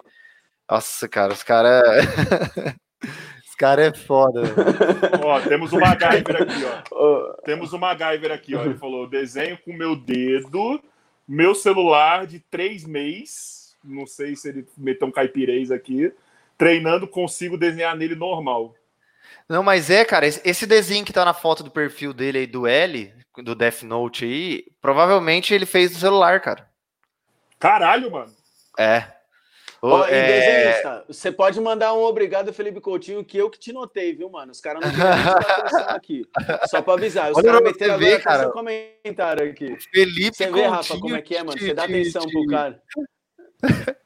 Nossa, 0.71 1.09
cara, 1.09 1.33
os 1.33 1.43
caras. 1.43 1.83
Cara 3.61 3.89
é 3.89 3.93
foda. 3.93 4.41
ó, 5.23 5.39
temos 5.43 5.71
o 5.71 5.79
MacGyver 5.79 6.43
aqui, 6.43 6.65
ó. 6.91 7.33
Temos 7.45 7.73
o 7.75 7.79
MacGyver 7.79 8.33
aqui, 8.33 8.55
ó. 8.55 8.65
Ele 8.65 8.75
falou: 8.75 9.07
desenho 9.07 9.59
com 9.59 9.75
meu 9.75 9.95
dedo, 9.95 10.83
meu 11.29 11.55
celular 11.55 12.27
de 12.27 12.41
três 12.41 12.87
meses. 12.87 13.77
Não 13.85 14.07
sei 14.07 14.35
se 14.35 14.49
ele 14.49 14.67
meteu 14.79 15.09
um 15.09 15.13
caipirês 15.13 15.71
aqui. 15.71 16.11
Treinando, 16.57 17.07
consigo 17.07 17.59
desenhar 17.59 17.95
nele 17.95 18.15
normal. 18.15 18.75
Não, 19.47 19.63
mas 19.63 19.91
é, 19.91 20.05
cara, 20.05 20.27
esse 20.27 20.67
desenho 20.67 21.05
que 21.05 21.13
tá 21.13 21.25
na 21.25 21.35
foto 21.35 21.63
do 21.63 21.71
perfil 21.71 22.15
dele 22.15 22.39
aí 22.39 22.47
do 22.47 22.67
L, 22.67 23.13
do 23.39 23.55
Death 23.55 23.83
Note 23.83 24.25
aí, 24.25 24.65
provavelmente 24.81 25.53
ele 25.53 25.67
fez 25.67 25.93
no 25.93 25.99
celular, 25.99 26.41
cara. 26.41 26.69
Caralho, 27.59 28.11
mano. 28.11 28.33
É. 28.79 29.20
Oh, 29.83 30.05
é... 30.05 31.05
você 31.09 31.33
pode 31.33 31.59
mandar 31.59 31.95
um 31.95 32.03
obrigado, 32.03 32.53
Felipe 32.53 32.83
Coutinho, 32.83 33.25
que 33.25 33.39
eu 33.39 33.49
que 33.49 33.59
te 33.59 33.73
notei, 33.73 34.15
viu, 34.15 34.29
mano? 34.29 34.53
Os 34.53 34.61
caras 34.61 34.83
não 34.85 34.91
querem 34.91 35.87
aqui. 35.89 36.27
Só 36.69 36.83
pra 36.83 36.95
avisar. 36.95 37.33
Os 37.33 37.41
caras 37.41 37.63
meteram 37.63 37.95
agora 37.95 38.11
ver, 38.11 38.23
cara. 38.23 38.43
seu 38.43 38.53
comentário 38.53 39.51
aqui. 39.51 39.77
Felipe 39.91 40.37
você 40.37 40.45
Coutinho. 40.45 40.53
vê, 40.53 40.67
Rafa, 40.67 40.99
como 40.99 41.17
é 41.17 41.23
que 41.23 41.35
é, 41.35 41.43
mano? 41.43 41.59
Você 41.59 41.73
dá 41.73 41.85
atenção 41.85 42.23
pro 42.29 42.47
cara. 42.47 42.83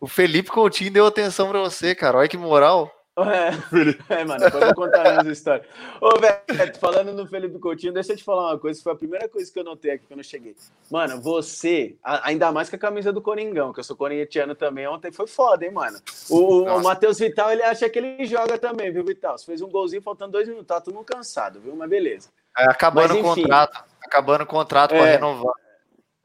o 0.00 0.06
Felipe 0.06 0.50
Coutinho 0.50 0.92
deu 0.92 1.06
atenção 1.06 1.48
pra 1.48 1.58
você, 1.58 1.92
cara. 1.92 2.18
Olha 2.18 2.28
que 2.28 2.36
moral. 2.36 2.99
É, 4.10 4.20
é, 4.20 4.24
mano, 4.24 4.40
depois 4.40 4.62
eu 4.62 4.74
vou 4.74 4.86
contar 4.86 5.20
as 5.20 5.26
histórias. 5.26 5.66
Ô, 6.00 6.18
velho, 6.18 6.78
falando 6.78 7.12
no 7.12 7.26
Felipe 7.26 7.58
Coutinho, 7.58 7.92
deixa 7.92 8.12
eu 8.12 8.16
te 8.16 8.24
falar 8.24 8.52
uma 8.52 8.58
coisa, 8.58 8.82
foi 8.82 8.92
a 8.92 8.96
primeira 8.96 9.28
coisa 9.28 9.52
que 9.52 9.58
eu 9.58 9.64
notei 9.64 9.92
aqui 9.92 10.06
quando 10.06 10.20
eu 10.20 10.24
cheguei. 10.24 10.56
Mano, 10.90 11.20
você, 11.20 11.96
ainda 12.02 12.50
mais 12.52 12.70
com 12.70 12.76
a 12.76 12.78
camisa 12.78 13.12
do 13.12 13.20
Coringão, 13.20 13.72
que 13.72 13.80
eu 13.80 13.84
sou 13.84 13.96
corintiano 13.96 14.54
também, 14.54 14.86
ontem 14.86 15.12
foi 15.12 15.26
foda, 15.26 15.64
hein, 15.64 15.72
mano. 15.72 15.98
O, 16.30 16.62
o 16.62 16.82
Matheus 16.82 17.18
Vital, 17.18 17.52
ele 17.52 17.62
acha 17.62 17.88
que 17.90 17.98
ele 17.98 18.24
joga 18.24 18.56
também, 18.56 18.92
viu, 18.92 19.04
Vital? 19.04 19.36
Você 19.36 19.46
fez 19.46 19.60
um 19.60 19.68
golzinho 19.68 20.02
faltando 20.02 20.32
dois 20.32 20.48
minutos, 20.48 20.68
tá 20.68 20.80
todo 20.80 20.94
mundo 20.94 21.04
cansado, 21.04 21.60
viu? 21.60 21.74
Mas 21.76 21.90
beleza. 21.90 22.30
É, 22.56 22.64
acabando 22.64 23.14
Mas, 23.14 23.18
o 23.18 23.22
contrato, 23.22 23.84
acabando 24.02 24.44
o 24.44 24.46
contrato 24.46 24.94
é, 24.94 24.98
pra 24.98 25.06
renovar. 25.06 25.54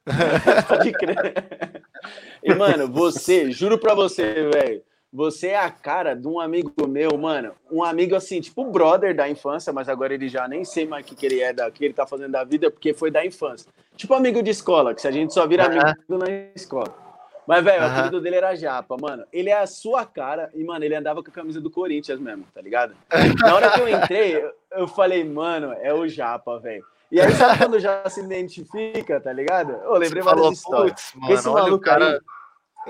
Pode 0.67 0.91
crer. 0.93 1.83
E, 2.43 2.53
mano, 2.53 2.87
você, 2.91 3.51
juro 3.51 3.77
pra 3.77 3.93
você, 3.93 4.49
velho, 4.49 4.83
você 5.15 5.47
é 5.47 5.57
a 5.57 5.71
cara 5.71 6.13
de 6.13 6.27
um 6.27 6.41
amigo 6.41 6.73
meu, 6.85 7.17
mano. 7.17 7.53
Um 7.71 7.81
amigo 7.81 8.15
assim, 8.15 8.41
tipo 8.41 8.69
brother 8.69 9.15
da 9.15 9.29
infância, 9.29 9.71
mas 9.71 9.87
agora 9.87 10.13
ele 10.13 10.27
já 10.27 10.45
nem 10.45 10.65
sei 10.65 10.85
mais 10.85 11.05
o 11.05 11.07
que, 11.07 11.15
que 11.15 11.25
ele 11.25 11.39
é, 11.39 11.53
da, 11.53 11.71
que 11.71 11.85
ele 11.85 11.93
tá 11.93 12.05
fazendo 12.05 12.33
da 12.33 12.43
vida, 12.43 12.69
porque 12.69 12.93
foi 12.93 13.09
da 13.09 13.25
infância. 13.25 13.71
Tipo 13.95 14.13
amigo 14.13 14.43
de 14.43 14.51
escola, 14.51 14.93
que 14.93 14.99
se 14.99 15.07
a 15.07 15.11
gente 15.11 15.33
só 15.33 15.47
vira 15.47 15.67
amigo 15.67 16.17
na 16.17 16.29
escola. 16.53 16.93
Mas, 17.47 17.63
velho, 17.63 17.81
o 17.81 17.85
apelido 17.85 18.19
dele 18.19 18.35
era 18.35 18.55
Japa, 18.55 18.97
mano. 18.99 19.23
Ele 19.31 19.49
é 19.49 19.57
a 19.57 19.67
sua 19.67 20.03
cara 20.03 20.49
e, 20.53 20.63
mano, 20.65 20.83
ele 20.83 20.95
andava 20.95 21.23
com 21.23 21.29
a 21.29 21.33
camisa 21.33 21.61
do 21.61 21.69
Corinthians 21.69 22.19
mesmo, 22.19 22.43
tá 22.53 22.59
ligado? 22.59 22.93
Na 23.39 23.55
hora 23.55 23.69
que 23.69 23.79
eu 23.79 23.87
entrei, 23.87 24.43
eu, 24.71 24.87
falei, 24.87 25.23
mano, 25.23 25.71
é 25.79 25.93
o 25.93 26.07
Japa, 26.09 26.59
velho. 26.59 26.83
E 27.09 27.21
aí, 27.21 27.31
sabe 27.31 27.59
quando 27.59 27.79
já 27.79 28.03
se 28.09 28.19
identifica, 28.19 29.21
tá 29.21 29.31
ligado? 29.31 29.71
Eu 29.71 29.93
lembrei 29.93 30.23
Você 30.23 30.29
várias 30.29 30.61
falou, 30.61 30.87
histórias. 30.87 31.11
Mano, 31.15 31.33
Esse 31.33 31.47
maluco 31.47 31.85
cara... 31.85 32.15
aí 32.15 32.19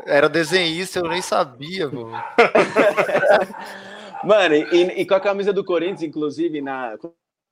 era 0.06 0.28
desenhista, 0.28 1.00
eu 1.00 1.08
nem 1.08 1.22
sabia, 1.22 1.90
pô. 1.90 2.08
Mano, 4.24 4.56
e, 4.56 5.02
e, 5.02 5.06
com 5.06 5.14
a 5.14 5.20
camisa 5.20 5.54
do 5.54 5.64
Corinthians, 5.64 6.04
inclusive, 6.04 6.62
na, 6.62 6.98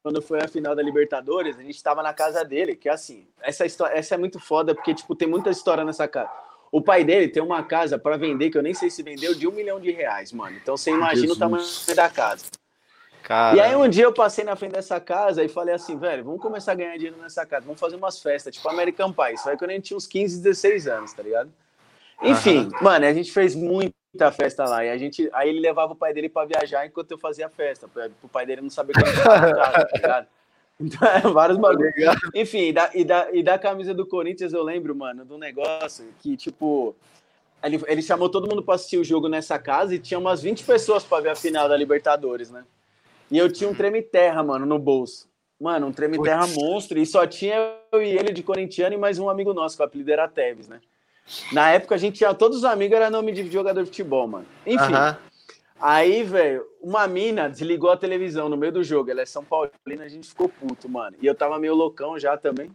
quando 0.02 0.22
foi 0.22 0.42
a 0.42 0.48
final 0.48 0.76
da 0.76 0.82
Libertadores, 0.82 1.58
a 1.58 1.62
gente 1.62 1.76
estava 1.76 2.04
na 2.04 2.14
casa 2.14 2.44
dele, 2.44 2.76
que 2.76 2.90
é 2.90 2.92
assim, 2.92 3.28
essa 3.42 3.66
história, 3.66 3.96
essa 3.96 4.16
é 4.16 4.18
muito 4.18 4.40
foda, 4.40 4.76
porque, 4.76 4.94
tipo, 4.94 5.16
tem 5.16 5.28
muita 5.28 5.50
história 5.50 5.86
nessa 5.86 6.08
casa. 6.08 6.32
O 6.72 6.82
pai 6.82 7.04
dele 7.04 7.28
tem 7.28 7.44
uma 7.44 7.64
casa 7.64 8.00
para 8.00 8.18
vender, 8.18 8.50
que 8.50 8.58
eu 8.58 8.64
nem 8.64 8.74
sei 8.74 8.90
se 8.90 9.04
vendeu, 9.04 9.36
de 9.36 9.48
um 9.48 9.52
milhão 9.52 9.80
de 9.80 9.92
reais, 9.92 10.34
mano. 10.34 10.58
Então 10.58 10.76
você 10.76 10.90
imagina 10.90 11.28
Jesus. 11.28 11.38
o 11.38 11.40
tamanho 11.40 11.64
da 11.96 12.10
casa. 12.10 12.46
Cara. 13.24 13.56
E 13.56 13.62
aí 13.62 13.76
um 13.76 13.88
dia 13.88 14.04
eu 14.04 14.14
passei 14.14 14.44
na 14.44 14.56
frente 14.56 14.74
dessa 14.74 15.00
casa 15.00 15.44
e 15.44 15.48
falei 15.48 15.74
assim, 15.74 15.98
velho, 15.98 16.26
vamos 16.26 16.42
começar 16.42 16.74
a 16.74 16.76
ganhar 16.76 16.98
dinheiro 16.98 17.18
nessa 17.22 17.46
casa, 17.46 17.66
vamos 17.66 17.80
fazer 17.80 17.96
umas 17.96 18.22
festas, 18.22 18.54
tipo 18.54 18.68
American 18.68 19.14
Pie. 19.14 19.36
Isso 19.36 19.48
aí 19.48 19.58
quando 19.58 19.72
a 19.72 19.74
gente 19.76 19.86
tinha 19.86 19.98
uns 19.98 20.08
15, 20.08 20.42
16 20.42 20.88
anos, 20.88 21.14
tá 21.14 21.24
ligado? 21.24 21.50
Enfim, 22.22 22.66
uhum. 22.66 22.72
mano, 22.82 23.06
a 23.06 23.14
gente 23.14 23.32
fez 23.32 23.56
muita 23.56 24.32
festa 24.32 24.66
lá. 24.66 24.86
E 24.86 24.90
a 24.90 24.98
gente, 24.98 25.30
aí 25.34 25.50
ele 25.50 25.60
levava 25.60 25.94
o 25.94 25.96
pai 25.96 26.14
dele 26.14 26.30
para 26.30 26.48
viajar 26.48 26.86
enquanto 26.86 27.12
eu 27.12 27.18
fazia 27.18 27.48
a 27.48 27.50
festa, 27.50 27.88
para 27.88 28.10
o 28.22 28.30
pai 28.30 28.46
dele 28.46 28.62
não 28.62 28.70
saber 28.70 28.94
como 28.94 29.06
estava 29.12 29.52
tá 29.52 29.88
ligado? 29.96 30.28
Então, 30.80 31.08
é, 31.08 31.22
vários 31.32 31.58
bagulhos. 31.58 31.94
Enfim, 32.34 32.70
e 32.70 32.74
da, 32.74 32.92
e, 32.94 33.06
da, 33.06 33.28
e 33.32 33.44
da 33.44 33.58
camisa 33.58 33.94
do 33.94 34.06
Corinthians 34.06 34.54
eu 34.54 34.64
lembro, 34.64 34.96
mano, 34.96 35.26
do 35.26 35.38
negócio 35.38 36.06
que, 36.20 36.36
tipo, 36.36 36.96
ele, 37.64 37.82
ele 37.88 38.02
chamou 38.02 38.30
todo 38.30 38.48
mundo 38.48 38.64
para 38.64 38.76
assistir 38.76 38.98
o 38.98 39.04
jogo 39.04 39.28
nessa 39.28 39.58
casa 39.58 39.96
e 39.96 40.00
tinha 40.00 40.20
umas 40.20 40.42
20 40.42 40.64
pessoas 40.64 41.04
para 41.04 41.22
ver 41.22 41.30
a 41.30 41.36
final 41.36 41.70
da 41.70 41.78
Libertadores, 41.78 42.52
né? 42.52 42.64
E 43.32 43.38
eu 43.38 43.52
tinha 43.52 43.70
um 43.70 43.74
treme-terra, 43.74 44.44
mano, 44.44 44.66
no 44.66 44.78
bolso. 44.78 45.28
Mano, 45.60 45.88
um 45.88 45.94
treme-terra 45.94 46.46
monstro. 46.48 47.00
E 47.00 47.06
só 47.06 47.26
tinha 47.26 47.56
eu 47.92 48.02
e 48.02 48.10
ele 48.10 48.34
de 48.34 48.44
corintiano 48.44 48.96
e 48.96 48.98
mais 48.98 49.18
um 49.18 49.30
amigo 49.30 49.54
nosso, 49.54 49.78
que 49.78 49.82
o 49.82 49.86
apelido 49.86 50.12
era 50.12 50.28
Teves, 50.28 50.68
né? 50.68 50.82
Na 51.52 51.72
época 51.72 51.96
a 51.96 51.98
gente 51.98 52.18
tinha 52.18 52.34
todos 52.34 52.60
os 52.60 52.66
amigos, 52.66 52.96
era 52.96 53.10
nome 53.10 53.32
de 53.32 53.50
jogador 53.52 53.82
de 53.82 53.90
futebol, 53.90 54.28
mano. 54.28 54.46
Enfim. 54.66 54.94
Aí, 55.80 56.24
velho, 56.24 56.66
uma 56.82 57.08
mina 57.08 57.50
desligou 57.50 57.92
a 57.92 57.98
televisão 57.98 58.48
no 58.48 58.56
meio 58.56 58.72
do 58.72 58.84
jogo. 58.84 59.12
Ela 59.12 59.22
é 59.22 59.26
São 59.26 59.44
Paulina, 59.44 60.06
a 60.06 60.08
gente 60.08 60.30
ficou 60.30 60.48
puto, 60.48 60.88
mano. 60.88 61.18
E 61.22 61.26
eu 61.26 61.36
tava 61.36 61.60
meio 61.60 61.76
loucão 61.76 62.18
já 62.18 62.38
também. 62.38 62.72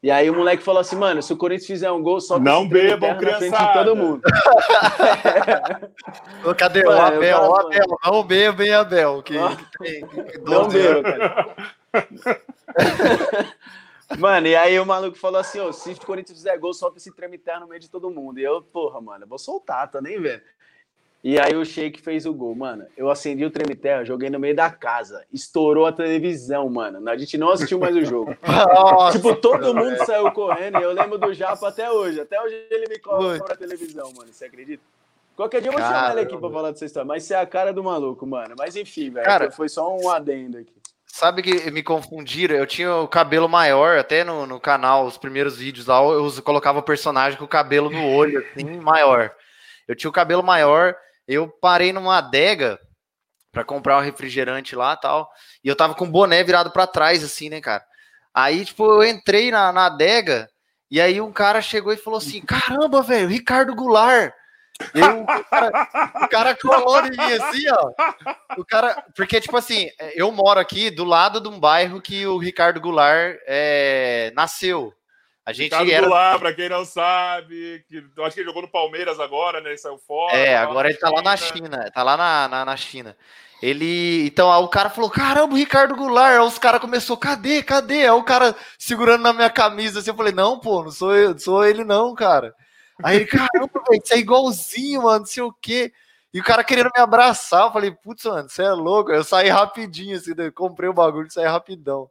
E 0.00 0.10
aí 0.10 0.28
o 0.28 0.34
moleque 0.34 0.62
falou 0.62 0.80
assim, 0.80 0.96
mano, 0.96 1.22
se 1.22 1.32
o 1.32 1.36
Corinthians 1.36 1.66
fizer 1.66 1.90
um 1.90 2.02
gol, 2.02 2.20
só 2.20 2.38
não 2.38 2.68
bebam, 2.68 3.16
criançada. 3.18 3.84
todo 3.84 3.96
mundo. 3.96 4.22
Cadê 6.58 6.84
mano, 6.84 6.98
o 6.98 7.02
Abel? 7.02 7.40
O 7.40 7.56
Abel, 7.56 7.98
não 8.04 8.24
bebam, 8.24 8.80
Abel. 8.80 9.22
Que, 9.22 9.34
que 9.34 9.78
tem, 9.78 10.06
que 10.06 10.38
não 10.40 10.68
bebam, 10.68 11.02
cara. 11.02 11.46
Mano, 14.18 14.46
e 14.46 14.56
aí 14.56 14.78
o 14.78 14.86
maluco 14.86 15.16
falou 15.16 15.40
assim: 15.40 15.60
ô, 15.60 15.72
se 15.72 15.90
o 15.92 16.00
Corinthians 16.00 16.38
fizer 16.38 16.56
gol, 16.58 16.74
solta 16.74 16.98
esse 16.98 17.12
treme 17.12 17.40
no 17.60 17.66
meio 17.66 17.80
de 17.80 17.90
todo 17.90 18.10
mundo. 18.10 18.38
E 18.38 18.42
eu, 18.42 18.62
porra, 18.62 19.00
mano, 19.00 19.24
eu 19.24 19.28
vou 19.28 19.38
soltar, 19.38 19.90
tô 19.90 20.00
nem 20.00 20.20
vendo. 20.20 20.42
E 21.24 21.38
aí 21.38 21.54
o 21.54 21.64
Sheik 21.64 22.02
fez 22.02 22.26
o 22.26 22.34
gol, 22.34 22.52
mano. 22.52 22.84
Eu 22.96 23.08
acendi 23.08 23.44
o 23.44 23.50
treme 23.50 23.76
terra, 23.76 24.04
joguei 24.04 24.28
no 24.28 24.40
meio 24.40 24.56
da 24.56 24.68
casa. 24.70 25.24
Estourou 25.32 25.86
a 25.86 25.92
televisão, 25.92 26.68
mano. 26.68 27.08
A 27.08 27.16
gente 27.16 27.38
não 27.38 27.50
assistiu 27.50 27.78
mais 27.78 27.94
o 27.94 28.04
jogo. 28.04 28.36
Nossa, 28.42 29.18
tipo, 29.18 29.36
todo 29.36 29.72
mundo 29.72 30.04
saiu 30.04 30.32
correndo. 30.32 30.80
E 30.80 30.82
eu 30.82 30.90
lembro 30.90 31.18
do 31.18 31.32
Japa 31.32 31.68
até 31.68 31.88
hoje. 31.92 32.20
Até 32.20 32.42
hoje 32.42 32.66
ele 32.68 32.86
me 32.88 32.98
cobra 32.98 33.36
a 33.36 33.56
televisão, 33.56 34.12
mano. 34.16 34.32
Você 34.32 34.46
acredita? 34.46 34.82
Qualquer 35.36 35.60
dia 35.60 35.68
eu 35.68 35.74
vou 35.74 35.80
chamar 35.80 36.10
ele 36.12 36.20
aqui 36.22 36.36
pra 36.36 36.50
falar 36.50 36.72
dessa 36.72 36.84
história. 36.84 37.06
Mas 37.06 37.22
você 37.22 37.34
é 37.34 37.38
a 37.38 37.46
cara 37.46 37.72
do 37.72 37.84
maluco, 37.84 38.26
mano. 38.26 38.56
Mas 38.58 38.74
enfim, 38.74 39.10
velho. 39.10 39.52
Foi 39.52 39.68
só 39.68 39.96
um 39.96 40.10
adendo 40.10 40.58
aqui. 40.58 40.81
Sabe 41.14 41.42
que 41.42 41.70
me 41.70 41.82
confundiram? 41.82 42.56
Eu 42.56 42.66
tinha 42.66 42.96
o 42.96 43.06
cabelo 43.06 43.46
maior, 43.46 43.98
até 43.98 44.24
no, 44.24 44.46
no 44.46 44.58
canal, 44.58 45.04
os 45.04 45.18
primeiros 45.18 45.58
vídeos 45.58 45.86
lá, 45.86 45.98
eu 45.98 46.32
colocava 46.42 46.78
o 46.78 46.82
personagem 46.82 47.38
com 47.38 47.44
o 47.44 47.48
cabelo 47.48 47.90
no 47.90 48.08
olho, 48.08 48.42
assim, 48.42 48.64
maior. 48.80 49.30
Eu 49.86 49.94
tinha 49.94 50.08
o 50.08 50.12
cabelo 50.12 50.42
maior, 50.42 50.96
eu 51.28 51.46
parei 51.46 51.92
numa 51.92 52.16
adega 52.16 52.80
para 53.52 53.62
comprar 53.62 53.98
um 53.98 54.00
refrigerante 54.00 54.74
lá 54.74 54.96
tal, 54.96 55.30
e 55.62 55.68
eu 55.68 55.76
tava 55.76 55.94
com 55.94 56.06
o 56.06 56.10
boné 56.10 56.42
virado 56.42 56.70
para 56.70 56.86
trás, 56.86 57.22
assim, 57.22 57.50
né, 57.50 57.60
cara? 57.60 57.84
Aí, 58.32 58.64
tipo, 58.64 58.82
eu 58.82 59.04
entrei 59.04 59.50
na, 59.50 59.70
na 59.70 59.86
adega, 59.86 60.48
e 60.90 60.98
aí 60.98 61.20
um 61.20 61.30
cara 61.30 61.60
chegou 61.60 61.92
e 61.92 61.98
falou 61.98 62.16
assim: 62.16 62.40
caramba, 62.40 63.02
velho, 63.02 63.28
Ricardo 63.28 63.74
Goulart. 63.74 64.32
Eu, 64.94 65.22
o, 65.22 65.44
cara, 65.44 65.88
o 66.24 66.28
cara 66.28 66.56
colou 66.56 67.00
em 67.00 67.10
mim 67.10 67.32
assim, 67.32 67.64
ó. 67.70 67.92
O 68.56 68.64
cara, 68.64 69.04
porque, 69.14 69.40
tipo 69.40 69.56
assim, 69.56 69.88
eu 70.14 70.30
moro 70.30 70.60
aqui 70.60 70.90
do 70.90 71.04
lado 71.04 71.40
de 71.40 71.48
um 71.48 71.58
bairro 71.58 72.00
que 72.00 72.26
o 72.26 72.38
Ricardo 72.38 72.80
Goulart 72.80 73.36
é, 73.46 74.32
nasceu. 74.34 74.92
A 75.44 75.52
gente 75.52 75.72
Ricardo 75.72 75.90
era... 75.90 76.06
Goulart, 76.06 76.38
pra 76.38 76.54
quem 76.54 76.68
não 76.68 76.84
sabe, 76.84 77.84
que, 77.88 78.04
acho 78.22 78.34
que 78.34 78.40
ele 78.40 78.48
jogou 78.48 78.62
no 78.62 78.68
Palmeiras 78.68 79.18
agora, 79.18 79.60
né? 79.60 79.70
Ele 79.70 79.78
saiu 79.78 79.98
fora. 79.98 80.36
É, 80.36 80.56
agora 80.56 80.88
ele 80.88 80.98
tá 80.98 81.10
lá 81.10 81.20
na 81.20 81.36
China. 81.36 81.90
Tá 81.92 82.02
lá 82.02 82.16
na, 82.16 82.48
na, 82.48 82.64
na 82.64 82.76
China. 82.76 83.16
Ele. 83.60 84.26
Então, 84.26 84.48
o 84.62 84.68
cara 84.68 84.90
falou: 84.90 85.10
caramba, 85.10 85.54
o 85.54 85.56
Ricardo 85.56 85.96
Goulart. 85.96 86.32
Aí 86.32 86.38
os 86.38 86.58
caras 86.58 86.80
começou, 86.80 87.16
cadê? 87.16 87.62
Cadê? 87.62 88.02
Aí 88.02 88.10
o 88.10 88.22
cara 88.22 88.54
segurando 88.78 89.22
na 89.22 89.32
minha 89.32 89.50
camisa 89.50 89.98
assim. 90.00 90.10
Eu 90.10 90.16
falei: 90.16 90.32
não, 90.32 90.58
pô, 90.58 90.82
não 90.82 90.90
sou 90.90 91.14
eu, 91.14 91.38
sou 91.38 91.64
ele, 91.64 91.84
não, 91.84 92.14
cara. 92.14 92.54
Aí 93.02 93.16
ele, 93.16 93.26
caramba, 93.26 93.82
velho, 93.88 94.02
você 94.04 94.14
é 94.14 94.18
igualzinho, 94.18 95.02
mano, 95.02 95.20
não 95.20 95.26
sei 95.26 95.42
o 95.42 95.52
quê. 95.52 95.92
E 96.32 96.40
o 96.40 96.44
cara 96.44 96.64
querendo 96.64 96.90
me 96.94 97.02
abraçar. 97.02 97.66
Eu 97.66 97.72
falei: 97.72 97.90
putz, 97.90 98.24
mano, 98.24 98.48
você 98.48 98.62
é 98.62 98.70
louco. 98.70 99.10
Eu 99.10 99.22
saí 99.22 99.48
rapidinho, 99.48 100.16
assim, 100.16 100.32
comprei 100.52 100.88
o 100.88 100.94
bagulho 100.94 101.26
e 101.26 101.32
saí 101.32 101.46
rapidão. 101.46 102.08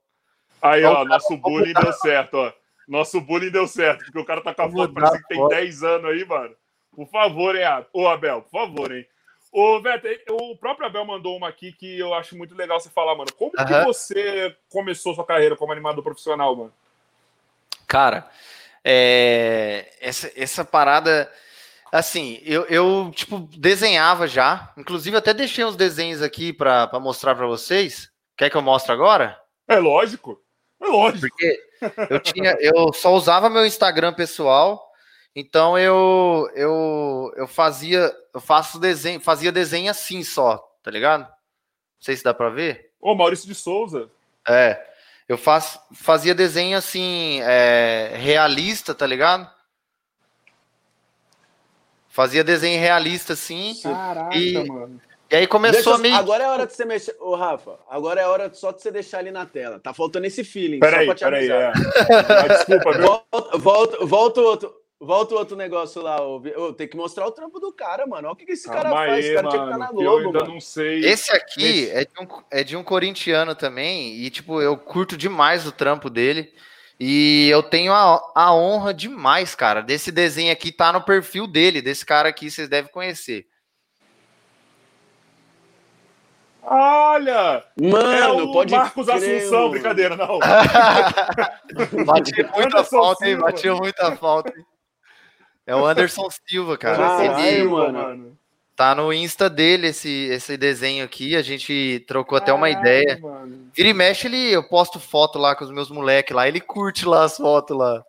Aí, 0.61 0.83
ó, 0.83 1.03
nosso 1.03 1.35
bullying 1.37 1.73
deu 1.73 1.91
certo, 1.93 2.35
ó. 2.35 2.53
Nosso 2.87 3.19
bullying 3.19 3.49
deu 3.49 3.67
certo, 3.67 4.03
porque 4.05 4.19
o 4.19 4.25
cara 4.25 4.41
tá 4.41 4.53
com 4.53 4.61
a 4.61 4.69
foto, 4.69 4.93
parece 4.93 5.21
que 5.21 5.27
tem 5.27 5.47
10 5.47 5.83
anos 5.83 6.11
aí, 6.11 6.25
mano. 6.25 6.55
Por 6.95 7.07
favor, 7.07 7.55
hein, 7.55 7.63
Ô, 7.93 8.07
Abel, 8.07 8.41
por 8.43 8.51
favor, 8.51 8.91
hein. 8.91 9.07
Ô, 9.51 9.81
Veto, 9.81 10.07
o 10.29 10.55
próprio 10.55 10.87
Abel 10.87 11.03
mandou 11.03 11.35
uma 11.35 11.49
aqui 11.49 11.73
que 11.73 11.99
eu 11.99 12.13
acho 12.13 12.37
muito 12.37 12.55
legal 12.55 12.79
você 12.79 12.89
falar, 12.89 13.15
mano. 13.15 13.31
Como 13.33 13.51
uhum. 13.57 13.65
que 13.65 13.83
você 13.83 14.55
começou 14.69 15.13
sua 15.15 15.25
carreira 15.25 15.55
como 15.55 15.71
animador 15.71 16.03
profissional, 16.03 16.55
mano? 16.55 16.73
Cara, 17.87 18.29
é... 18.83 19.93
essa, 19.99 20.31
essa 20.35 20.65
parada. 20.65 21.31
Assim, 21.91 22.39
eu, 22.43 22.63
eu, 22.65 23.11
tipo, 23.13 23.39
desenhava 23.57 24.27
já. 24.27 24.71
Inclusive, 24.77 25.17
até 25.17 25.33
deixei 25.33 25.65
uns 25.65 25.75
desenhos 25.75 26.21
aqui 26.21 26.53
para 26.53 26.89
mostrar 27.01 27.35
para 27.35 27.47
vocês. 27.47 28.09
Quer 28.37 28.49
que 28.49 28.55
eu 28.55 28.61
mostre 28.61 28.91
agora? 28.91 29.37
É 29.67 29.77
lógico. 29.77 30.41
É 30.81 30.87
lógico. 30.87 31.27
Porque 31.27 31.59
eu 32.09 32.19
tinha, 32.19 32.57
eu 32.59 32.93
só 32.93 33.13
usava 33.13 33.49
meu 33.49 33.65
Instagram 33.65 34.13
pessoal 34.13 34.91
então 35.35 35.77
eu 35.77 36.49
eu 36.55 37.33
eu 37.37 37.47
fazia, 37.47 38.13
eu 38.33 38.41
faço 38.41 38.79
desenho, 38.79 39.19
fazia 39.19 39.51
desenho 39.51 39.89
assim 39.89 40.23
só, 40.23 40.57
tá 40.83 40.91
ligado? 40.91 41.21
Não 41.21 41.31
sei 42.01 42.17
se 42.17 42.23
dá 42.23 42.33
para 42.33 42.49
ver. 42.49 42.91
Ô, 42.99 43.15
Maurício 43.15 43.47
de 43.47 43.55
Souza. 43.55 44.09
É. 44.47 44.90
Eu 45.31 45.37
faço, 45.37 45.79
fazia 45.93 46.35
desenho 46.35 46.77
assim, 46.77 47.39
é, 47.43 48.11
realista, 48.15 48.93
tá 48.93 49.07
ligado? 49.07 49.49
Fazia 52.09 52.43
desenho 52.43 52.81
realista 52.81 53.31
assim. 53.31 53.79
Caraca, 53.81 54.35
e, 54.35 54.67
mano. 54.67 54.99
E 55.29 55.35
aí 55.37 55.47
começou 55.47 55.83
Deixa, 55.83 55.95
a 55.95 55.97
meio. 55.99 56.15
Agora 56.15 56.43
é 56.43 56.47
hora 56.49 56.67
de 56.67 56.73
você 56.73 56.83
mexer. 56.83 57.15
Ô, 57.17 57.33
Rafa, 57.33 57.79
agora 57.89 58.19
é 58.19 58.27
hora 58.27 58.53
só 58.53 58.73
de 58.73 58.81
você 58.81 58.91
deixar 58.91 59.19
ali 59.19 59.31
na 59.31 59.45
tela. 59.45 59.79
Tá 59.79 59.93
faltando 59.93 60.25
esse 60.25 60.43
feeling. 60.43 60.81
Peraí, 60.81 61.15
peraí. 61.15 61.49
É. 61.49 61.71
desculpa, 62.49 62.91
viu? 62.91 63.07
Volta, 63.07 63.57
volta, 63.57 64.05
volta 64.05 64.41
outro. 64.41 64.80
Volta 65.03 65.33
o 65.33 65.37
outro 65.39 65.57
negócio 65.57 65.99
lá, 65.99 66.21
ô, 66.21 66.71
tem 66.73 66.87
que 66.87 66.95
mostrar 66.95 67.25
o 67.25 67.31
trampo 67.31 67.59
do 67.59 67.73
cara, 67.73 68.05
mano. 68.05 68.27
Olha 68.27 68.33
o 68.33 68.35
que, 68.35 68.45
que 68.45 68.51
esse 68.51 68.67
cara 68.67 68.83
Calma 68.83 68.97
faz. 68.97 69.13
Aí, 69.13 69.19
esse 69.19 69.33
cara 69.33 69.43
mano, 69.43 69.49
tinha 69.49 69.63
que 69.63 69.71
estar 69.71 69.77
na 69.79 69.91
Globo, 69.91 70.05
eu 70.05 70.17
ainda 70.27 70.39
mano. 70.41 70.53
não 70.53 70.61
sei. 70.61 70.99
Esse 70.99 71.31
aqui 71.35 71.89
é 71.89 72.05
de, 72.05 72.11
um, 72.21 72.27
é 72.51 72.63
de 72.63 72.77
um 72.77 72.83
corintiano 72.83 73.55
também, 73.55 74.13
e, 74.13 74.29
tipo, 74.29 74.61
eu 74.61 74.77
curto 74.77 75.17
demais 75.17 75.65
o 75.65 75.71
trampo 75.71 76.07
dele. 76.07 76.53
E 76.99 77.49
eu 77.49 77.63
tenho 77.63 77.91
a, 77.91 78.21
a 78.35 78.53
honra 78.53 78.93
demais, 78.93 79.55
cara, 79.55 79.81
desse 79.81 80.11
desenho 80.11 80.53
aqui 80.53 80.71
tá 80.71 80.93
no 80.93 81.01
perfil 81.01 81.47
dele, 81.47 81.81
desse 81.81 82.05
cara 82.05 82.29
aqui, 82.29 82.51
vocês 82.51 82.69
devem 82.69 82.91
conhecer. 82.91 83.47
Olha! 86.61 87.63
Mano, 87.81 88.11
é 88.11 88.27
o 88.43 88.51
pode 88.51 88.71
Marcos 88.71 89.07
crer, 89.07 89.39
Assunção, 89.39 89.59
mano. 89.61 89.71
brincadeira, 89.71 90.15
não. 90.15 90.37
Batia 92.05 92.51
muita 92.55 92.83
falta, 92.83 93.27
hein? 93.27 93.37
Batia 93.37 93.73
muita 93.73 94.15
falta, 94.15 94.53
hein? 94.55 94.63
É 95.71 95.75
o 95.75 95.85
Anderson 95.85 96.27
Silva, 96.45 96.77
cara. 96.77 96.97
Caralho, 96.97 97.45
ele, 97.45 97.63
mano. 97.63 98.37
Tá 98.75 98.93
no 98.93 99.13
Insta 99.13 99.49
dele 99.49 99.87
esse, 99.87 100.27
esse 100.29 100.57
desenho 100.57 101.05
aqui. 101.05 101.35
A 101.35 101.41
gente 101.41 102.03
trocou 102.07 102.37
Caralho, 102.39 102.43
até 102.43 102.53
uma 102.53 102.69
ideia. 102.69 103.19
Mano. 103.21 103.69
Vira 103.73 103.89
e 103.89 103.93
mexe, 103.93 104.27
ele, 104.27 104.51
eu 104.51 104.67
posto 104.67 104.99
foto 104.99 105.39
lá 105.39 105.55
com 105.55 105.63
os 105.63 105.71
meus 105.71 105.89
moleques 105.89 106.35
lá. 106.35 106.45
Ele 106.45 106.59
curte 106.59 107.05
lá 107.05 107.23
as 107.23 107.37
fotos 107.37 107.77
lá. 107.77 108.03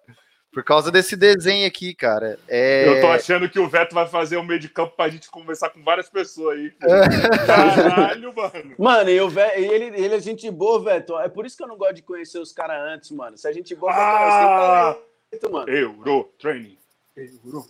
Por 0.53 0.65
causa 0.65 0.91
desse 0.91 1.15
desenho 1.15 1.67
aqui, 1.67 1.95
cara. 1.95 2.39
É... 2.49 2.89
Eu 2.89 3.01
tô 3.01 3.07
achando 3.09 3.49
que 3.49 3.61
o 3.61 3.69
Veto 3.69 3.95
vai 3.95 4.09
fazer 4.09 4.37
um 4.39 4.43
meio 4.43 4.59
de 4.59 4.69
campo 4.69 4.97
pra 4.97 5.09
gente 5.09 5.31
conversar 5.31 5.71
com 5.71 5.83
várias 5.85 6.11
pessoas 6.11 6.59
aí. 6.59 6.71
Caralho, 7.47 8.35
mano. 8.35 8.75
Mano, 8.77 9.11
e 9.11 9.21
o 9.21 9.31
Veto, 9.31 9.59
ele, 9.59 9.85
ele 9.99 10.15
é 10.15 10.21
gente 10.21 10.51
boa, 10.51 10.83
Veto. 10.83 11.19
É 11.19 11.29
por 11.29 11.47
isso 11.47 11.57
que 11.57 11.63
eu 11.63 11.69
não 11.69 11.79
gosto 11.79 11.95
de 11.95 12.03
conhecer 12.03 12.39
os 12.39 12.53
caras 12.53 12.83
antes, 12.93 13.11
mano. 13.13 13.39
Se 13.39 13.47
a 13.47 13.53
gente 13.53 13.75
boa, 13.75 13.93
ah, 13.95 14.97
Veto, 15.31 15.51
mano. 15.51 15.71
Euro 15.71 16.31
Training. 16.39 16.82
Euro. 17.17 17.67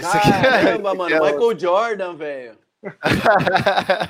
Caramba, 0.00 0.94
mano. 0.94 1.24
Michael 1.24 1.58
Jordan, 1.58 2.16
velho. 2.16 2.62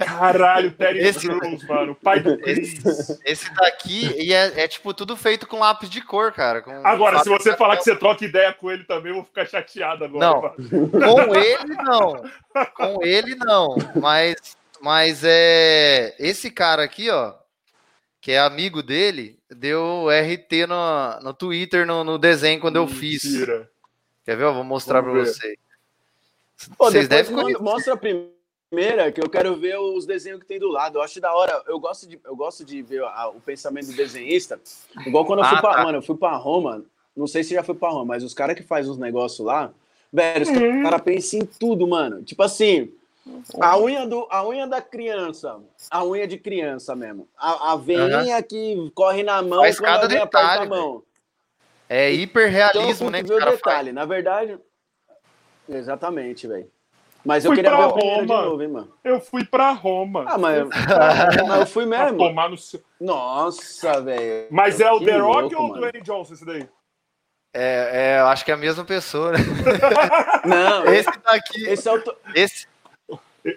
Caralho, 0.06 0.70
Terry 0.72 1.00
esse, 1.00 1.28
Crews, 1.28 1.62
mano. 1.64 1.94
Pai 1.94 2.20
do. 2.20 2.38
Esse, 2.48 3.20
esse 3.24 3.54
daqui 3.54 4.10
e 4.16 4.32
é, 4.32 4.62
é, 4.62 4.68
tipo 4.68 4.94
tudo 4.94 5.14
feito 5.14 5.46
com 5.46 5.58
lápis 5.58 5.90
de 5.90 6.00
cor, 6.00 6.32
cara. 6.32 6.64
agora, 6.82 7.18
se 7.22 7.28
você 7.28 7.54
falar 7.54 7.76
que 7.76 7.84
você 7.84 7.94
troca 7.94 8.24
ideia 8.24 8.52
com 8.54 8.70
ele 8.70 8.84
também, 8.84 9.10
eu 9.10 9.16
vou 9.16 9.24
ficar 9.24 9.46
chateado 9.46 10.04
agora. 10.04 10.54
Não, 10.58 11.26
com 11.26 11.34
ele 11.34 11.74
não. 11.82 12.22
Com 12.74 13.04
ele 13.04 13.34
não. 13.34 13.76
Mas, 14.00 14.56
mas 14.80 15.22
é 15.22 16.14
esse 16.18 16.50
cara 16.50 16.82
aqui, 16.82 17.10
ó, 17.10 17.34
que 18.22 18.32
é 18.32 18.38
amigo 18.38 18.82
dele, 18.82 19.38
deu 19.50 20.06
RT 20.08 20.66
no, 20.66 21.20
no 21.20 21.34
Twitter 21.34 21.86
no, 21.86 22.02
no 22.04 22.16
desenho 22.16 22.58
quando 22.58 22.76
eu 22.76 22.86
Mentira. 22.86 22.98
fiz. 22.98 23.71
Quer 24.24 24.36
ver? 24.36 24.44
Eu 24.44 24.54
vou 24.54 24.64
mostrar 24.64 25.02
para 25.02 25.12
vocês. 25.12 25.56
Pô, 26.78 26.90
Vocês 26.90 27.08
devem 27.08 27.34
Mostra 27.60 27.96
primeiro 27.96 28.32
primeira 28.72 29.12
que 29.12 29.20
eu 29.20 29.28
quero 29.28 29.54
ver 29.54 29.78
os 29.78 30.06
desenhos 30.06 30.40
que 30.40 30.46
tem 30.46 30.58
do 30.58 30.68
lado. 30.68 30.96
Eu 30.96 31.02
acho 31.02 31.20
da 31.20 31.34
hora. 31.34 31.62
Eu 31.66 31.78
gosto 31.78 32.08
de, 32.08 32.18
eu 32.24 32.34
gosto 32.34 32.64
de 32.64 32.80
ver 32.80 33.02
a, 33.04 33.28
o 33.28 33.38
pensamento 33.38 33.88
do 33.88 33.92
desenhista. 33.92 34.58
Igual 35.06 35.26
quando 35.26 35.40
eu 35.40 35.44
fui 35.44 35.58
ah, 35.58 35.60
pra, 35.60 35.74
tá. 35.74 35.84
mano, 35.84 35.98
eu 35.98 36.02
fui 36.02 36.16
pra 36.16 36.34
Roma. 36.36 36.82
Não 37.14 37.26
sei 37.26 37.44
se 37.44 37.52
já 37.52 37.62
foi 37.62 37.74
pra 37.74 37.90
Roma, 37.90 38.06
mas 38.06 38.24
os 38.24 38.32
caras 38.32 38.56
que 38.56 38.62
fazem 38.62 38.90
os 38.90 38.96
negócios 38.96 39.46
lá, 39.46 39.70
velho, 40.10 40.42
os 40.42 40.48
uhum. 40.48 40.82
caras 40.82 41.02
pensam 41.02 41.40
em 41.40 41.44
tudo, 41.44 41.86
mano. 41.86 42.22
Tipo 42.22 42.42
assim, 42.42 42.90
a 43.60 43.78
unha, 43.78 44.06
do, 44.06 44.26
a 44.30 44.48
unha 44.48 44.66
da 44.66 44.80
criança, 44.80 45.60
a 45.90 46.04
unha 46.06 46.26
de 46.26 46.38
criança 46.38 46.96
mesmo. 46.96 47.28
A, 47.36 47.72
a 47.72 47.76
veinha 47.76 48.36
uhum. 48.36 48.42
que 48.42 48.90
corre 48.94 49.22
na 49.22 49.42
mão 49.42 49.60
Faz 49.60 49.78
quando 49.78 50.02
alguém 50.02 50.18
detalhe, 50.18 50.62
a 50.62 50.66
mão. 50.66 51.02
É 51.94 52.10
hiperrealismo, 52.10 53.08
então, 53.08 53.10
né? 53.10 53.22
Que 53.22 53.30
o 53.30 53.38
detalhe. 53.38 53.58
Faz. 53.60 53.94
Na 53.94 54.06
verdade, 54.06 54.58
exatamente, 55.68 56.48
velho. 56.48 56.70
Mas 57.22 57.44
eu 57.44 57.52
queria 57.52 57.70
ver 57.70 57.82
Roma. 57.82 58.20
de 58.22 58.26
novo, 58.26 58.62
hein, 58.62 58.68
mano. 58.68 58.94
Eu 59.04 59.20
fui 59.20 59.44
pra 59.44 59.72
Roma. 59.72 60.24
Ah, 60.26 60.38
mas, 60.38 60.66
mas 61.46 61.60
eu 61.60 61.66
fui 61.66 61.84
mesmo. 61.84 62.16
Pra 62.16 62.28
tomar 62.28 62.48
no 62.48 62.56
seu... 62.56 62.82
Nossa, 62.98 64.00
velho. 64.00 64.48
Mas 64.50 64.80
é 64.80 64.90
o 64.90 65.04
The 65.04 65.18
Rock 65.18 65.54
ou 65.54 65.70
o 65.70 65.74
Dwayne 65.74 66.00
Johnson 66.00 66.32
esse 66.32 66.46
daí? 66.46 66.66
É, 67.52 68.14
é, 68.14 68.20
eu 68.20 68.26
acho 68.28 68.42
que 68.42 68.50
é 68.50 68.54
a 68.54 68.56
mesma 68.56 68.86
pessoa, 68.86 69.32
né? 69.32 69.38
Não, 70.46 70.86
esse 70.94 71.10
daqui. 71.22 71.66
Esse 71.66 71.88
é 71.90 71.92
o. 71.92 72.02
Esse... 72.34 72.66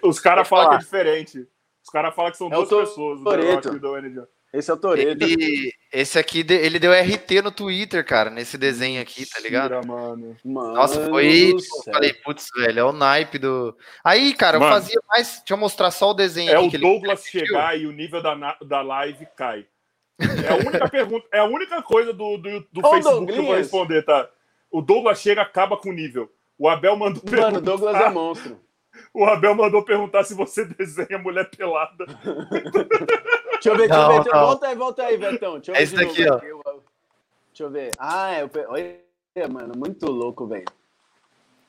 Os 0.02 0.20
caras 0.20 0.46
falam 0.46 0.68
que 0.68 0.74
é 0.74 0.78
diferente. 0.78 1.48
Os 1.82 1.88
caras 1.88 2.14
falam 2.14 2.30
que 2.32 2.36
são 2.36 2.48
é 2.48 2.50
duas 2.50 2.68
pessoas, 2.68 3.18
o 3.18 3.24
The 3.24 3.54
Rock 3.54 3.66
e 3.66 3.70
o 3.70 3.80
Dwayne 3.80 4.10
Johnson. 4.10 4.35
Esse 4.52 4.70
é 4.70 4.74
o 4.74 4.76
Toreto. 4.76 5.24
Ele, 5.24 5.72
esse 5.92 6.18
aqui, 6.18 6.44
ele 6.48 6.78
deu 6.78 6.92
RT 6.92 7.42
no 7.42 7.50
Twitter, 7.50 8.04
cara, 8.04 8.30
nesse 8.30 8.56
desenho 8.56 9.02
aqui, 9.02 9.28
tá 9.28 9.40
ligado? 9.40 9.74
Mentira, 9.74 9.92
mano. 9.92 10.36
Nossa, 10.44 11.08
foi. 11.08 11.54
Tipo, 11.54 11.92
falei, 11.92 12.12
putz, 12.14 12.48
velho, 12.56 12.80
é 12.80 12.84
o 12.84 12.92
naipe 12.92 13.38
do. 13.38 13.76
Aí, 14.02 14.32
cara, 14.34 14.58
mano, 14.58 14.70
eu 14.70 14.80
fazia 14.80 15.00
mais. 15.08 15.38
Deixa 15.38 15.54
eu 15.54 15.58
mostrar 15.58 15.90
só 15.90 16.10
o 16.10 16.14
desenho 16.14 16.50
é 16.50 16.54
aqui. 16.54 16.76
É 16.76 16.78
o 16.78 16.80
Douglas 16.80 17.24
chegar 17.24 17.78
e 17.78 17.86
o 17.86 17.92
nível 17.92 18.22
da, 18.22 18.56
da 18.62 18.82
live 18.82 19.26
cai. 19.36 19.66
É 20.18 20.48
a 20.48 20.56
única 20.56 20.88
pergunta, 20.88 21.28
é 21.32 21.38
a 21.40 21.44
única 21.44 21.82
coisa 21.82 22.12
do, 22.12 22.38
do, 22.38 22.66
do 22.72 22.88
Facebook 22.88 23.32
que 23.32 23.38
eu 23.38 23.44
vou 23.44 23.54
responder, 23.54 24.02
tá? 24.02 24.28
O 24.70 24.80
Douglas 24.80 25.20
chega, 25.20 25.42
acaba 25.42 25.76
com 25.76 25.90
o 25.90 25.92
nível. 25.92 26.30
O 26.58 26.68
Abel 26.68 26.96
mandou 26.96 27.22
Mano, 27.30 27.58
o 27.58 27.60
Douglas 27.60 28.00
é 28.00 28.08
monstro. 28.08 28.58
O 29.12 29.24
Abel 29.24 29.54
mandou 29.54 29.84
perguntar 29.84 30.24
se 30.24 30.34
você 30.34 30.64
desenha 30.76 31.18
mulher 31.18 31.48
pelada. 31.50 32.06
deixa 33.52 33.70
eu 33.70 33.76
ver, 33.76 33.88
deixa 33.88 34.02
eu 34.02 34.22
ver. 34.22 34.30
Não. 34.30 34.46
Volta 34.46 34.66
aí, 34.66 34.74
volta 34.74 35.02
aí, 35.02 35.16
Betão. 35.16 35.54
Deixa 35.54 35.70
eu 35.70 35.74
ver 35.74 35.80
é 35.80 35.82
esse 35.82 35.94
daqui, 35.94 36.28
ó. 36.28 36.38
Deixa 36.38 37.62
eu 37.64 37.70
ver. 37.70 37.90
Ah, 37.98 38.32
é. 38.32 38.48
Olha, 38.68 39.48
mano, 39.48 39.72
muito 39.76 40.10
louco, 40.10 40.46
velho. 40.46 40.66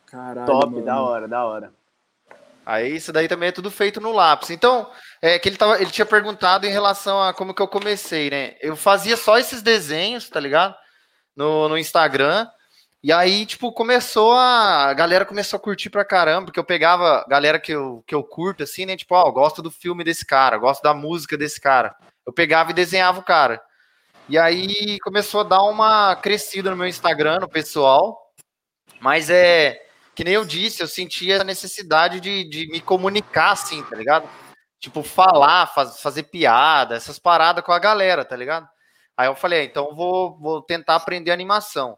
Caralho. 0.05 0.47
Top, 0.47 0.67
mano. 0.67 0.85
da 0.85 1.01
hora, 1.01 1.27
da 1.27 1.45
hora. 1.45 1.73
Aí 2.65 2.97
isso 2.97 3.13
daí 3.13 3.29
também 3.29 3.47
é 3.47 3.53
tudo 3.53 3.71
feito 3.71 4.01
no 4.01 4.11
lápis. 4.11 4.49
Então, 4.49 4.91
é 5.21 5.39
que 5.39 5.47
ele, 5.47 5.55
tava, 5.55 5.81
ele 5.81 5.89
tinha 5.89 6.05
perguntado 6.05 6.65
em 6.65 6.69
relação 6.69 7.23
a 7.23 7.33
como 7.33 7.53
que 7.53 7.61
eu 7.61 7.67
comecei, 7.67 8.29
né? 8.29 8.55
Eu 8.59 8.75
fazia 8.75 9.15
só 9.15 9.37
esses 9.37 9.61
desenhos, 9.61 10.29
tá 10.29 10.37
ligado? 10.37 10.75
No, 11.33 11.69
no 11.69 11.77
Instagram. 11.77 12.45
E 13.03 13.11
aí, 13.11 13.45
tipo, 13.45 13.71
começou 13.71 14.33
a. 14.33 14.85
A 14.89 14.93
galera 14.93 15.25
começou 15.25 15.57
a 15.57 15.61
curtir 15.61 15.89
pra 15.89 16.05
caramba, 16.05 16.45
porque 16.45 16.59
eu 16.59 16.63
pegava 16.63 17.25
galera 17.27 17.59
que 17.59 17.71
eu, 17.71 18.03
que 18.07 18.15
eu 18.15 18.23
curto, 18.23 18.63
assim, 18.63 18.85
né? 18.85 18.97
Tipo, 18.97 19.15
ó, 19.15 19.27
oh, 19.27 19.31
gosto 19.31 19.61
do 19.61 19.71
filme 19.71 20.03
desse 20.03 20.25
cara, 20.25 20.57
gosto 20.57 20.81
da 20.81 20.93
música 20.93 21.37
desse 21.37 21.61
cara. 21.61 21.95
Eu 22.25 22.33
pegava 22.33 22.71
e 22.71 22.73
desenhava 22.73 23.19
o 23.19 23.23
cara. 23.23 23.61
E 24.29 24.37
aí 24.37 24.99
começou 25.01 25.41
a 25.41 25.43
dar 25.43 25.63
uma 25.63 26.15
crescida 26.15 26.69
no 26.71 26.77
meu 26.77 26.87
Instagram, 26.87 27.39
no 27.39 27.49
pessoal. 27.49 28.33
Mas 28.99 29.29
é 29.29 29.79
que 30.17 30.23
nem 30.23 30.33
eu 30.33 30.43
disse, 30.43 30.81
eu 30.81 30.87
sentia 30.87 31.41
a 31.41 31.43
necessidade 31.43 32.19
de, 32.19 32.43
de 32.49 32.67
me 32.71 32.81
comunicar 32.81 33.51
assim, 33.51 33.83
tá 33.83 33.95
ligado? 33.95 34.27
Tipo, 34.79 35.03
falar, 35.03 35.67
faz, 35.67 36.01
fazer 36.01 36.23
piada, 36.23 36.95
essas 36.95 37.19
paradas 37.19 37.63
com 37.63 37.71
a 37.71 37.77
galera, 37.77 38.25
tá 38.25 38.35
ligado? 38.35 38.67
Aí 39.15 39.27
eu 39.27 39.35
falei, 39.35 39.61
ah, 39.61 39.63
então 39.65 39.95
vou, 39.95 40.35
vou 40.39 40.63
tentar 40.63 40.95
aprender 40.95 41.29
animação. 41.29 41.95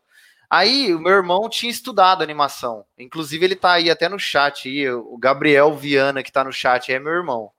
Aí 0.49 0.95
o 0.95 0.99
meu 0.99 1.11
irmão 1.11 1.47
tinha 1.47 1.69
estudado 1.69 2.23
animação. 2.23 2.83
Inclusive, 2.97 3.45
ele 3.45 3.55
tá 3.55 3.73
aí 3.73 3.89
até 3.89 4.09
no 4.09 4.17
chat. 4.17 4.67
Aí, 4.67 4.89
o 4.89 5.15
Gabriel 5.17 5.75
Viana, 5.75 6.23
que 6.23 6.31
tá 6.31 6.43
no 6.43 6.51
chat, 6.51 6.91
é 6.91 6.97
meu 6.97 7.13
irmão. 7.13 7.51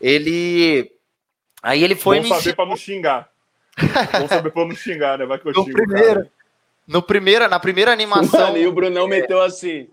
Ele. 0.00 0.90
Aí 1.62 1.84
ele 1.84 1.94
foi. 1.94 2.16
Vamos 2.16 2.30
saber 2.30 2.40
ensinou... 2.40 2.56
pra 2.56 2.66
não 2.66 2.76
xingar. 2.76 3.30
Vamos 4.12 4.28
saber 4.28 4.50
pra 4.50 4.64
não 4.64 4.74
xingar, 4.74 5.18
né? 5.18 5.26
Vai 5.26 5.38
que 5.38 5.46
eu 5.46 5.52
no 5.52 5.64
xingo. 5.64 5.76
Primeiro, 5.76 6.30
no 6.86 7.00
primeira, 7.00 7.48
na 7.48 7.60
primeira 7.60 7.92
animação. 7.92 8.48
Mano, 8.48 8.58
e 8.58 8.66
o 8.66 8.72
Brunão 8.72 9.06
meteu 9.06 9.40
assim. 9.40 9.88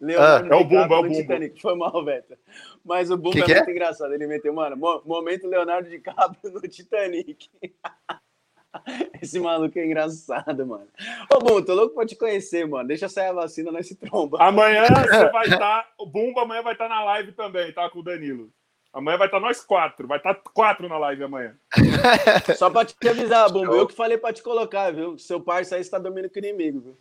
Leonardo 0.00 0.52
ah, 0.52 0.56
é 0.56 0.60
o 0.60 0.64
Bumba, 0.64 0.94
é 0.94 0.98
o 0.98 1.02
Bumba. 1.02 1.14
Titanic. 1.14 1.60
Foi 1.60 1.76
mal, 1.76 2.04
Veta. 2.04 2.38
Mas 2.84 3.10
o 3.10 3.16
Bumba 3.16 3.32
que 3.32 3.42
é 3.42 3.44
que 3.44 3.54
muito 3.54 3.68
é? 3.68 3.72
engraçado. 3.72 4.12
Ele 4.12 4.26
meteu, 4.26 4.52
mano, 4.52 4.76
momento 5.04 5.46
Leonardo 5.46 5.88
DiCaprio 5.88 6.52
no 6.52 6.60
Titanic. 6.60 7.48
Esse 9.20 9.38
maluco 9.40 9.78
é 9.78 9.86
engraçado, 9.86 10.66
mano. 10.66 10.88
Ô, 11.32 11.38
Bumba, 11.38 11.64
tô 11.64 11.74
louco 11.74 11.94
pra 11.94 12.06
te 12.06 12.16
conhecer, 12.16 12.66
mano. 12.66 12.88
Deixa 12.88 13.08
sair 13.08 13.28
a 13.28 13.32
vacina, 13.32 13.72
nós 13.72 13.86
se 13.86 13.94
tromba. 13.94 14.38
Amanhã 14.40 14.84
você 14.88 15.30
vai 15.30 15.44
estar. 15.44 15.58
Tá, 15.58 15.88
o 15.98 16.06
Bumba 16.06 16.42
amanhã 16.42 16.62
vai 16.62 16.72
estar 16.72 16.88
tá 16.88 16.94
na 16.94 17.04
live 17.04 17.32
também, 17.32 17.72
tá? 17.72 17.88
Com 17.90 18.00
o 18.00 18.02
Danilo. 18.02 18.50
Amanhã 18.92 19.18
vai 19.18 19.28
estar 19.28 19.40
tá 19.40 19.46
nós 19.46 19.64
quatro. 19.64 20.06
Vai 20.08 20.18
estar 20.18 20.34
quatro 20.34 20.88
na 20.88 20.98
live 20.98 21.24
amanhã. 21.24 21.56
Só 22.56 22.70
pra 22.70 22.84
te 22.84 23.08
avisar, 23.08 23.50
Bumba. 23.50 23.74
Eu 23.74 23.86
que 23.86 23.94
falei 23.94 24.18
pra 24.18 24.32
te 24.32 24.42
colocar, 24.42 24.92
viu? 24.92 25.18
Seu 25.18 25.40
parceiro 25.40 25.76
aí 25.76 25.82
está 25.82 25.98
dormindo 25.98 26.28
com 26.30 26.36
o 26.36 26.38
inimigo, 26.38 26.80
viu? 26.80 26.98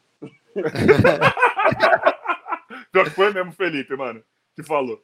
Pior 2.92 3.06
que 3.06 3.12
foi 3.12 3.32
mesmo, 3.32 3.52
Felipe, 3.52 3.96
mano, 3.96 4.24
que 4.56 4.64
falou. 4.64 5.02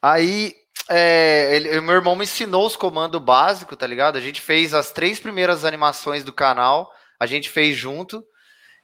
Aí, 0.00 0.54
é, 0.88 1.54
ele, 1.54 1.80
meu 1.80 1.94
irmão 1.94 2.16
me 2.16 2.24
ensinou 2.24 2.66
os 2.66 2.76
comandos 2.76 3.20
básicos, 3.20 3.76
tá 3.76 3.86
ligado? 3.86 4.16
A 4.16 4.20
gente 4.20 4.40
fez 4.40 4.74
as 4.74 4.90
três 4.90 5.20
primeiras 5.20 5.64
animações 5.64 6.24
do 6.24 6.32
canal, 6.32 6.92
a 7.18 7.26
gente 7.26 7.48
fez 7.48 7.76
junto. 7.76 8.24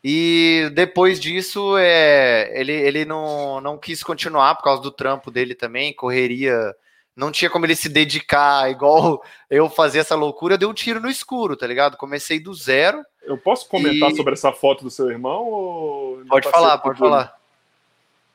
E 0.02 0.70
depois 0.74 1.18
disso, 1.18 1.76
é, 1.76 2.52
ele, 2.58 2.72
ele 2.72 3.04
não, 3.04 3.60
não 3.60 3.76
quis 3.76 4.02
continuar 4.02 4.54
por 4.54 4.62
causa 4.62 4.80
do 4.80 4.92
trampo 4.92 5.30
dele 5.30 5.54
também, 5.54 5.92
correria. 5.92 6.74
Não 7.16 7.32
tinha 7.32 7.50
como 7.50 7.66
ele 7.66 7.74
se 7.74 7.88
dedicar 7.88 8.70
igual 8.70 9.22
eu 9.50 9.68
fazer 9.68 9.98
essa 9.98 10.14
loucura. 10.14 10.56
Deu 10.56 10.70
um 10.70 10.74
tiro 10.74 11.00
no 11.00 11.10
escuro, 11.10 11.56
tá 11.56 11.66
ligado? 11.66 11.96
Comecei 11.96 12.38
do 12.38 12.54
zero. 12.54 13.04
Eu 13.22 13.36
posso 13.36 13.68
comentar 13.68 14.10
e... 14.12 14.16
sobre 14.16 14.34
essa 14.34 14.52
foto 14.52 14.84
do 14.84 14.90
seu 14.90 15.10
irmão? 15.10 15.44
Ou... 15.44 16.22
Pode 16.28 16.48
falar, 16.48 16.78
pode 16.78 16.98
falar. 16.98 17.36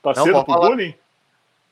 Tá 0.01 0.11
não, 0.17 0.25
cedo 0.25 0.43
pro 0.43 0.53
falar. 0.53 0.69
bullying? 0.69 0.95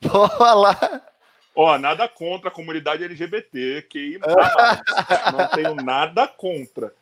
Pode 0.02 0.36
falar. 0.36 1.11
Ó, 1.54 1.78
nada 1.78 2.08
contra 2.08 2.48
a 2.48 2.52
comunidade 2.52 3.04
LGBT, 3.04 3.82
que 3.88 4.18
não 5.32 5.48
tenho 5.48 5.74
nada 5.74 6.26
contra. 6.26 6.92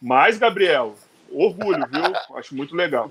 Mas, 0.00 0.38
Gabriel, 0.38 0.96
orgulho, 1.30 1.86
viu? 1.88 2.36
Acho 2.36 2.54
muito 2.54 2.74
legal. 2.74 3.10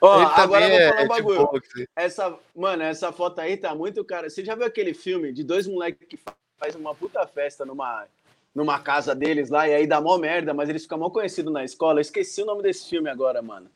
Ó, 0.00 0.20
agora 0.20 0.64
eu 0.64 0.70
vou 0.70 0.88
falar 0.88 1.00
um 1.00 1.04
é 1.04 1.08
bagulho. 1.08 1.62
Essa, 1.96 2.38
mano, 2.54 2.82
essa 2.84 3.12
foto 3.12 3.40
aí 3.40 3.56
tá 3.56 3.74
muito 3.74 4.04
cara. 4.04 4.30
Você 4.30 4.44
já 4.44 4.54
viu 4.54 4.64
aquele 4.64 4.94
filme 4.94 5.32
de 5.32 5.42
dois 5.42 5.66
moleques 5.66 6.06
que 6.08 6.18
faz 6.58 6.74
uma 6.74 6.94
puta 6.94 7.26
festa 7.26 7.64
numa, 7.64 8.06
numa 8.54 8.78
casa 8.78 9.14
deles 9.14 9.50
lá 9.50 9.68
e 9.68 9.74
aí 9.74 9.86
dá 9.86 10.00
mó 10.00 10.16
merda, 10.18 10.54
mas 10.54 10.68
eles 10.68 10.82
ficam 10.82 10.98
mal 10.98 11.10
conhecidos 11.10 11.52
na 11.52 11.64
escola? 11.64 11.98
Eu 11.98 12.02
esqueci 12.02 12.42
o 12.42 12.46
nome 12.46 12.62
desse 12.62 12.88
filme 12.88 13.10
agora, 13.10 13.42
mano. 13.42 13.70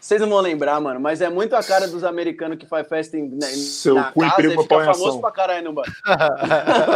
Vocês 0.00 0.18
não 0.18 0.30
vão 0.30 0.40
lembrar, 0.40 0.80
mano, 0.80 0.98
mas 0.98 1.20
é 1.20 1.28
muito 1.28 1.54
a 1.54 1.62
cara 1.62 1.86
dos 1.86 2.02
americanos 2.02 2.56
que 2.56 2.64
faz 2.64 2.88
festa 2.88 3.18
em, 3.18 3.28
né, 3.28 3.46
Seu 3.48 3.96
na 3.96 4.10
cu 4.10 4.20
casa 4.20 4.42
e 4.42 4.50
fica 4.50 4.84
famoso 4.84 5.20
pra 5.20 5.30
caralho 5.30 5.64
no 5.64 5.72
bar. 5.74 5.84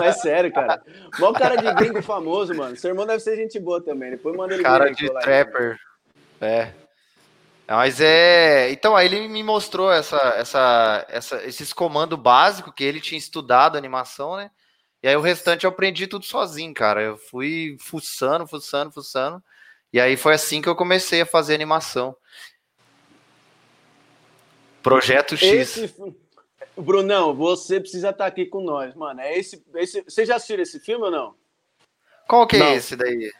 é 0.02 0.12
sério, 0.16 0.50
cara. 0.50 0.82
Mó 1.18 1.30
cara 1.32 1.56
de 1.56 1.70
gringo 1.74 2.02
famoso, 2.02 2.54
mano. 2.54 2.74
Seu 2.76 2.90
irmão 2.90 3.06
deve 3.06 3.20
ser 3.20 3.36
gente 3.36 3.60
boa 3.60 3.78
também. 3.82 4.12
Depois 4.12 4.34
manda 4.34 4.54
ele 4.54 4.62
Cara 4.62 4.90
de 4.90 5.06
trapper. 5.20 5.78
É. 6.40 6.72
Mas 7.68 8.00
é. 8.00 8.70
Então, 8.70 8.96
aí 8.96 9.06
ele 9.06 9.28
me 9.28 9.42
mostrou 9.42 9.92
essa, 9.92 10.16
essa, 10.38 11.06
essa, 11.10 11.44
esses 11.44 11.74
comandos 11.74 12.18
básicos 12.18 12.72
que 12.74 12.84
ele 12.84 13.02
tinha 13.02 13.18
estudado 13.18 13.76
animação, 13.76 14.36
né? 14.36 14.50
E 15.02 15.08
aí 15.08 15.16
o 15.16 15.20
restante 15.20 15.64
eu 15.64 15.70
aprendi 15.70 16.06
tudo 16.06 16.24
sozinho, 16.24 16.72
cara. 16.72 17.02
Eu 17.02 17.18
fui 17.18 17.76
fuçando, 17.78 18.46
fuçando, 18.46 18.90
fuçando. 18.90 19.42
E 19.92 20.00
aí 20.00 20.16
foi 20.16 20.32
assim 20.32 20.62
que 20.62 20.68
eu 20.70 20.74
comecei 20.74 21.20
a 21.20 21.26
fazer 21.26 21.54
animação. 21.54 22.16
Projeto 24.84 25.34
X. 25.34 25.78
Esse, 25.78 25.94
Brunão, 26.76 27.34
você 27.34 27.80
precisa 27.80 28.10
estar 28.10 28.26
aqui 28.26 28.44
com 28.44 28.60
nós, 28.60 28.94
mano. 28.94 29.18
É 29.18 29.36
esse, 29.36 29.64
esse, 29.76 30.02
você 30.02 30.26
já 30.26 30.36
assistiu 30.36 30.60
esse 30.60 30.78
filme 30.78 31.06
ou 31.06 31.10
não? 31.10 31.34
Qual 32.28 32.46
que 32.46 32.56
é 32.56 32.58
não. 32.58 32.74
esse 32.74 32.94
daí? 32.94 33.32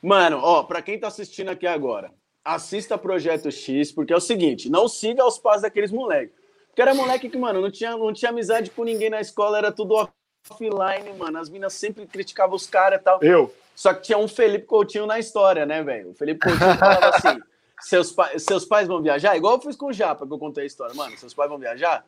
Mano, 0.00 0.38
ó, 0.38 0.62
para 0.62 0.80
quem 0.80 0.96
tá 0.96 1.08
assistindo 1.08 1.48
aqui 1.48 1.66
agora, 1.66 2.12
assista 2.44 2.96
Projeto 2.96 3.50
X, 3.50 3.90
porque 3.90 4.12
é 4.12 4.16
o 4.16 4.20
seguinte, 4.20 4.70
não 4.70 4.86
siga 4.86 5.26
os 5.26 5.38
passos 5.38 5.62
daqueles 5.62 5.90
moleques. 5.90 6.36
Porque 6.68 6.82
era 6.82 6.94
moleque 6.94 7.28
que, 7.28 7.36
mano, 7.36 7.60
não 7.60 7.70
tinha, 7.70 7.96
não 7.96 8.12
tinha 8.12 8.30
amizade 8.30 8.70
com 8.70 8.84
ninguém 8.84 9.10
na 9.10 9.20
escola, 9.20 9.58
era 9.58 9.72
tudo 9.72 9.94
offline, 9.94 11.18
mano. 11.18 11.36
As 11.36 11.50
minas 11.50 11.72
sempre 11.72 12.06
criticavam 12.06 12.54
os 12.54 12.66
caras 12.66 13.00
e 13.00 13.02
tal. 13.02 13.20
Eu. 13.22 13.52
Só 13.74 13.92
que 13.92 14.02
tinha 14.02 14.18
um 14.18 14.28
Felipe 14.28 14.66
Coutinho 14.66 15.04
na 15.04 15.18
história, 15.18 15.66
né, 15.66 15.82
velho? 15.82 16.10
O 16.10 16.14
Felipe 16.14 16.40
Coutinho 16.40 16.78
falava 16.78 17.08
assim: 17.16 17.42
seus, 17.82 18.12
pa 18.12 18.38
seus 18.38 18.64
pais 18.64 18.88
vão 18.88 19.02
viajar? 19.02 19.36
Igual 19.36 19.56
eu 19.56 19.60
fiz 19.60 19.76
com 19.76 19.86
o 19.86 19.92
Japa, 19.92 20.26
que 20.26 20.32
eu 20.32 20.38
contei 20.38 20.64
a 20.64 20.66
história. 20.66 20.94
Mano, 20.94 21.16
seus 21.18 21.34
pais 21.34 21.48
vão 21.50 21.58
viajar? 21.58 22.04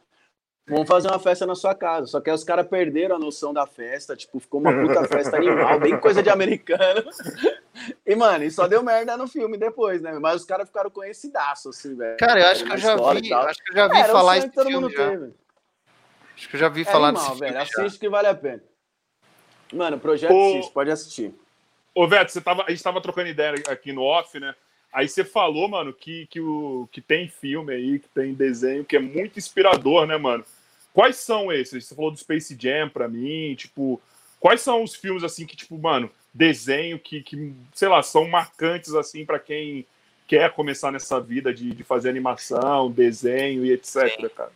Vamos 0.67 0.89
fazer 0.89 1.09
uma 1.09 1.19
festa 1.19 1.45
na 1.45 1.55
sua 1.55 1.75
casa. 1.75 2.07
Só 2.07 2.21
que 2.21 2.31
aí 2.31 2.35
os 2.35 2.43
caras 2.43 2.67
perderam 2.67 3.17
a 3.17 3.19
noção 3.19 3.53
da 3.53 3.67
festa. 3.67 4.17
Tipo, 4.17 4.41
ficou 4.41 4.61
uma 4.61 4.73
puta 4.73 5.07
festa 5.07 5.37
animal, 5.37 5.79
bem 5.79 5.99
coisa 6.01 6.23
de 6.23 6.31
americano. 6.31 7.05
E, 8.07 8.15
mano, 8.15 8.45
e 8.45 8.51
só 8.51 8.67
deu 8.67 8.83
merda 8.83 9.17
no 9.17 9.29
filme 9.29 9.59
depois, 9.59 10.01
né? 10.01 10.19
Mas 10.19 10.37
os 10.41 10.47
caras 10.47 10.69
ficaram 10.69 10.89
conhecidaço, 10.91 11.69
assim, 11.69 11.95
velho. 11.95 12.17
Cara, 12.17 12.41
eu 12.41 12.47
acho 12.47 12.65
que 12.65 12.73
eu 12.73 12.79
já 12.79 12.97
vi, 12.97 13.33
acho 13.33 13.63
que 13.63 13.73
eu 13.73 13.77
já 13.77 13.89
vi 13.89 13.99
é, 13.99 14.05
falar 14.05 14.39
isso. 14.39 14.51
todo 14.53 14.71
mundo 14.71 14.91
já. 14.91 15.11
Teve. 15.11 15.35
Acho 16.35 16.49
que 16.49 16.57
eu 16.57 16.61
já 16.61 16.69
vi 16.69 16.81
é 16.81 16.85
falar 16.85 17.09
animal, 17.09 17.29
desse 17.29 17.41
velho. 17.41 17.59
Assiste 17.61 17.99
que 17.99 18.09
vale 18.09 18.29
a 18.29 18.35
pena. 18.35 18.63
Mano, 19.73 19.99
Projeto 19.99 20.33
o... 20.33 20.57
X, 20.57 20.69
pode 20.69 20.91
assistir. 20.91 21.35
Ô, 21.95 22.09
Veto, 22.09 22.33
você 22.33 22.41
tava, 22.41 22.65
a 22.67 22.71
gente 22.71 22.83
tava 22.83 23.01
trocando 23.01 23.29
ideia 23.29 23.55
aqui 23.69 23.93
no 23.93 24.03
off, 24.03 24.39
né? 24.41 24.55
Aí 24.95 25.09
você 25.09 25.25
falou, 25.25 25.69
mano, 25.69 25.93
que, 25.93 26.27
que, 26.29 26.41
o, 26.41 26.89
que 26.93 27.01
tem 27.01 27.29
filme 27.29 27.75
aí, 27.75 27.99
que 27.99 28.09
tem 28.09 28.33
desenho, 28.33 28.85
que 28.85 28.97
é 28.97 29.01
muito 29.01 29.37
inspirador, 29.37 30.07
né, 30.07 30.17
mano? 30.17 30.45
Quais 30.93 31.17
são 31.17 31.53
esses? 31.53 31.85
Você 31.85 31.97
falou 31.97 32.13
do 32.13 32.17
Space 32.17 32.57
Jam 32.57 32.89
pra 32.89 33.09
mim, 33.09 33.57
tipo, 33.57 34.01
quais 34.39 34.61
são 34.61 34.85
os 34.85 34.95
filmes, 34.95 35.25
assim, 35.25 35.47
que, 35.47 35.57
tipo, 35.57 35.77
mano, 35.77 36.09
desenho 36.33 36.97
que, 37.01 37.23
que 37.23 37.53
sei 37.75 37.89
lá, 37.89 38.05
são 38.05 38.29
marcantes, 38.29 38.95
assim, 38.95 39.27
para 39.27 39.41
quem 39.41 39.85
quer 40.29 40.53
começar 40.53 40.93
nessa 40.93 41.21
vida 41.21 41.53
de, 41.53 41.73
de 41.73 41.83
fazer 41.83 42.09
animação, 42.09 42.89
desenho 42.89 43.65
e 43.67 43.73
etc, 43.73 44.09
Sim. 44.09 44.29
cara? 44.29 44.53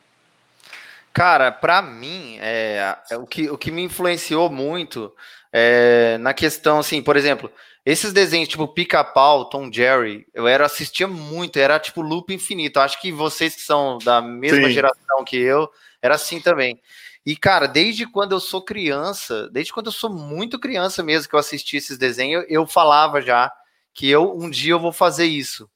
Cara, 1.12 1.50
para 1.50 1.82
mim, 1.82 2.38
é, 2.40 2.96
é, 3.10 3.16
o, 3.16 3.26
que, 3.26 3.50
o 3.50 3.58
que 3.58 3.72
me 3.72 3.82
influenciou 3.82 4.48
muito 4.48 5.12
é, 5.52 6.18
na 6.18 6.34
questão, 6.34 6.78
assim, 6.78 7.02
por 7.02 7.16
exemplo, 7.16 7.50
esses 7.84 8.12
desenhos, 8.12 8.48
tipo 8.48 8.68
Pica-Pau, 8.68 9.48
Tom 9.48 9.72
Jerry, 9.72 10.26
eu 10.34 10.46
era 10.46 10.66
assistia 10.66 11.08
muito, 11.08 11.58
era 11.58 11.78
tipo 11.78 12.02
loop 12.02 12.32
infinito. 12.32 12.80
Acho 12.80 13.00
que 13.00 13.10
vocês 13.10 13.54
que 13.54 13.62
são 13.62 13.98
da 13.98 14.20
mesma 14.20 14.68
Sim. 14.68 14.74
geração 14.74 15.24
que 15.24 15.36
eu, 15.36 15.70
era 16.02 16.14
assim 16.14 16.40
também. 16.40 16.80
E, 17.24 17.36
cara, 17.36 17.66
desde 17.66 18.06
quando 18.06 18.32
eu 18.32 18.40
sou 18.40 18.62
criança, 18.62 19.48
desde 19.50 19.72
quando 19.72 19.86
eu 19.86 19.92
sou 19.92 20.10
muito 20.10 20.58
criança 20.58 21.02
mesmo 21.02 21.28
que 21.28 21.34
eu 21.34 21.38
assisti 21.38 21.76
esses 21.76 21.98
desenhos, 21.98 22.44
eu 22.48 22.66
falava 22.66 23.20
já 23.20 23.52
que 23.92 24.08
eu 24.08 24.34
um 24.36 24.48
dia 24.48 24.72
eu 24.72 24.80
vou 24.80 24.92
fazer 24.92 25.26
isso. 25.26 25.68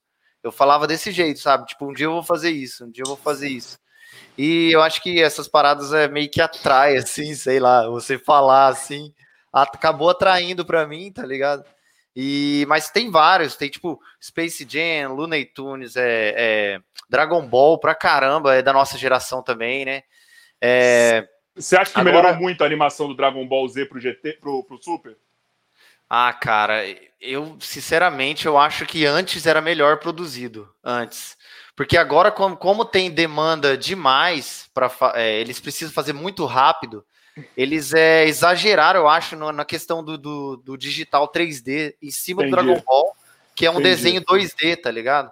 Eu 0.43 0.53
falava 0.53 0.87
desse 0.87 1.13
jeito, 1.13 1.41
sabe? 1.41 1.67
Tipo, 1.67 1.89
um 1.89 1.93
dia 1.93 2.07
eu 2.07 2.13
vou 2.13 2.23
fazer 2.23 2.51
isso, 2.51 2.85
um 2.85 2.91
dia 2.91 3.05
eu 3.05 3.09
vou 3.09 3.17
fazer 3.17 3.49
isso. 3.49 3.79
E 4.37 4.71
eu 4.73 4.83
acho 4.83 5.03
que 5.03 5.21
essas 5.21 5.47
paradas 5.47 5.93
é 5.93 6.09
meio 6.09 6.31
que 6.31 6.41
atrai, 6.41 6.97
assim, 6.99 7.35
sei 7.35 7.61
lá, 7.61 7.89
você 7.89 8.19
falar 8.19 8.69
assim, 8.69 9.13
acabou 9.53 10.11
atraindo 10.11 10.65
para 10.65 10.87
mim, 10.87 11.13
tá 11.13 11.25
ligado? 11.27 11.65
E, 12.15 12.65
mas 12.69 12.91
tem 12.91 13.11
vários, 13.11 13.57
tem 13.57 13.71
tipo 13.71 14.01
Space 14.23 14.67
Jam, 14.69 15.15
Looney 15.15 15.47
Tunes, 15.47 15.97
é, 15.97 16.35
é, 16.37 16.81
Dragon 17.09 17.47
Ball 17.47 17.79
pra 17.79 17.95
caramba, 17.95 18.55
é 18.55 18.63
da 18.63 18.73
nossa 18.73 18.99
geração 18.99 19.43
também, 19.43 19.85
né? 19.85 20.03
É, 20.61 21.27
Você 21.55 21.77
acha 21.77 21.93
que 21.93 22.01
agora... 22.01 22.17
melhorou 22.17 22.41
muito 22.41 22.63
a 22.63 22.67
animação 22.67 23.09
do 23.09 23.17
Dragon 23.17 23.47
Ball 23.47 23.67
Z 23.69 23.87
pro 23.87 24.01
GT, 24.01 24.39
pro, 24.41 24.63
pro 24.65 24.83
Super? 24.83 25.17
Ah, 26.09 26.33
cara, 26.35 26.83
eu 27.19 27.57
sinceramente 27.59 28.45
eu 28.45 28.59
acho 28.59 28.85
que 28.85 29.07
antes 29.07 29.47
era 29.47 29.63
melhor 29.63 29.99
produzido, 29.99 30.69
antes. 30.85 31.39
Porque 31.75 31.97
agora, 31.97 32.31
como, 32.31 32.55
como 32.55 32.85
tem 32.85 33.11
demanda 33.11 33.79
demais, 33.79 34.69
para 34.75 34.91
é, 35.15 35.41
eles 35.41 35.59
precisam 35.59 35.95
fazer 35.95 36.13
muito 36.13 36.45
rápido, 36.45 37.03
eles 37.57 37.95
é, 37.95 38.27
exageraram, 38.27 39.01
eu 39.01 39.09
acho, 39.09 39.37
no, 39.37 39.53
na 39.53 39.65
questão 39.65 40.05
do, 40.05 40.19
do, 40.19 40.57
do, 40.59 40.77
digital 40.77 41.31
3D 41.31 41.95
em 42.03 42.11
cima 42.11 42.43
Entendi. 42.43 42.57
do 42.57 42.63
Dragon 42.63 42.83
Ball, 42.85 43.17
que 43.55 43.67
é 43.67 43.71
um 43.71 43.75
Entendi. 43.75 43.89
desenho 43.89 44.23
2D, 44.23 44.81
tá 44.81 44.91
ligado? 44.91 45.31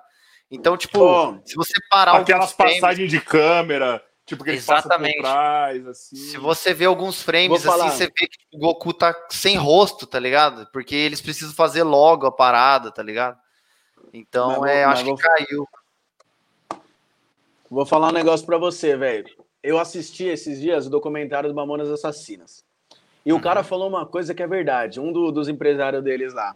Então, 0.51 0.77
tipo, 0.77 1.41
se 1.45 1.55
você 1.55 1.75
parar 1.89 2.17
aquelas 2.17 2.53
passagens 2.53 3.11
de 3.11 3.21
câmera, 3.21 4.03
tipo 4.27 4.43
que 4.43 4.51
eles 4.51 4.63
Exatamente. 4.63 5.17
por 5.17 5.23
trás, 5.23 5.87
assim. 5.87 6.17
Se 6.17 6.39
você 6.39 6.75
vê 6.75 6.87
alguns 6.87 7.23
frames 7.23 7.65
assim, 7.65 7.91
você 7.91 8.07
vê 8.07 8.27
que 8.27 8.39
o 8.53 8.59
Goku 8.59 8.93
tá 8.93 9.15
sem 9.29 9.57
rosto, 9.57 10.07
tá 10.07 10.19
ligado? 10.19 10.67
Porque 10.73 10.95
eles 10.95 11.21
precisam 11.21 11.55
fazer 11.55 11.85
logo 11.85 12.27
a 12.27 12.33
parada, 12.33 12.91
tá 12.91 13.03
ligado? 13.03 13.39
Então, 14.13 14.61
mas, 14.61 14.71
é, 14.71 14.87
mas 14.87 14.95
acho 14.99 15.05
vou... 15.05 15.17
que 15.17 15.23
caiu. 15.23 15.69
Vou 17.71 17.87
falar 17.87 18.09
um 18.09 18.13
negócio 18.13 18.45
para 18.45 18.59
você, 18.59 18.97
velho. 18.97 19.31
Eu 19.63 19.79
assisti 19.79 20.25
esses 20.25 20.61
dias 20.61 20.87
o 20.87 20.91
documentário 20.91 21.49
do 21.49 21.55
Mamonas 21.55 21.91
Assassinas. 21.91 22.65
E 23.25 23.33
o 23.33 23.37
uhum. 23.37 23.41
cara 23.41 23.63
falou 23.63 23.89
uma 23.89 24.07
coisa 24.07 24.35
que 24.35 24.43
é 24.43 24.47
verdade, 24.47 24.99
um 24.99 25.13
do, 25.13 25.31
dos 25.31 25.49
empresários 25.49 26.03
deles 26.03 26.33
lá. 26.33 26.55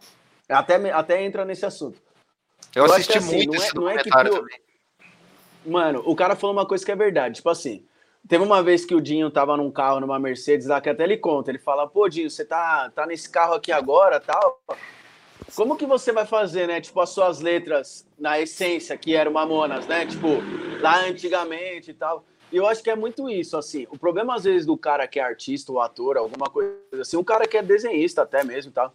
Até, 0.48 0.90
até 0.90 1.22
entra 1.22 1.44
nesse 1.44 1.66
assunto. 1.66 2.00
Eu, 2.74 2.86
eu 2.86 2.92
assisti 2.92 3.18
assim, 3.18 3.46
muito 3.46 3.50
não 3.50 3.54
é, 3.54 3.56
esse 3.56 3.74
não 3.76 3.88
é 3.88 3.98
que 3.98 4.10
também. 4.10 4.60
Mano, 5.64 6.02
o 6.04 6.14
cara 6.16 6.36
falou 6.36 6.54
uma 6.54 6.66
coisa 6.66 6.84
que 6.84 6.92
é 6.92 6.96
verdade. 6.96 7.36
Tipo 7.36 7.50
assim, 7.50 7.84
teve 8.28 8.42
uma 8.42 8.62
vez 8.62 8.84
que 8.84 8.94
o 8.94 9.00
Dinho 9.00 9.30
tava 9.30 9.56
num 9.56 9.70
carro, 9.70 10.00
numa 10.00 10.18
Mercedes 10.18 10.66
lá, 10.66 10.80
que 10.80 10.88
até 10.88 11.04
ele 11.04 11.16
conta. 11.16 11.50
Ele 11.50 11.58
fala, 11.58 11.86
pô, 11.86 12.08
Dinho, 12.08 12.30
você 12.30 12.44
tá, 12.44 12.90
tá 12.94 13.06
nesse 13.06 13.28
carro 13.28 13.54
aqui 13.54 13.70
agora 13.70 14.20
tal. 14.20 14.60
Como 15.54 15.76
que 15.76 15.86
você 15.86 16.12
vai 16.12 16.26
fazer, 16.26 16.66
né? 16.66 16.80
Tipo, 16.80 17.00
as 17.00 17.10
suas 17.10 17.40
letras 17.40 18.06
na 18.18 18.40
essência, 18.40 18.96
que 18.96 19.14
eram 19.14 19.32
Mamonas, 19.32 19.86
né? 19.86 20.06
Tipo, 20.06 20.28
lá 20.80 21.00
antigamente 21.00 21.90
e 21.90 21.94
tal. 21.94 22.24
E 22.54 22.56
eu 22.56 22.68
acho 22.68 22.84
que 22.84 22.90
é 22.90 22.94
muito 22.94 23.28
isso, 23.28 23.56
assim. 23.56 23.84
O 23.90 23.98
problema, 23.98 24.36
às 24.36 24.44
vezes, 24.44 24.64
do 24.64 24.76
cara 24.76 25.08
que 25.08 25.18
é 25.18 25.22
artista 25.24 25.72
ou 25.72 25.80
ator, 25.80 26.16
alguma 26.16 26.48
coisa 26.48 26.72
assim, 27.00 27.16
um 27.16 27.24
cara 27.24 27.48
que 27.48 27.56
é 27.56 27.62
desenhista 27.62 28.22
até 28.22 28.44
mesmo 28.44 28.70
e 28.70 28.72
tal, 28.72 28.94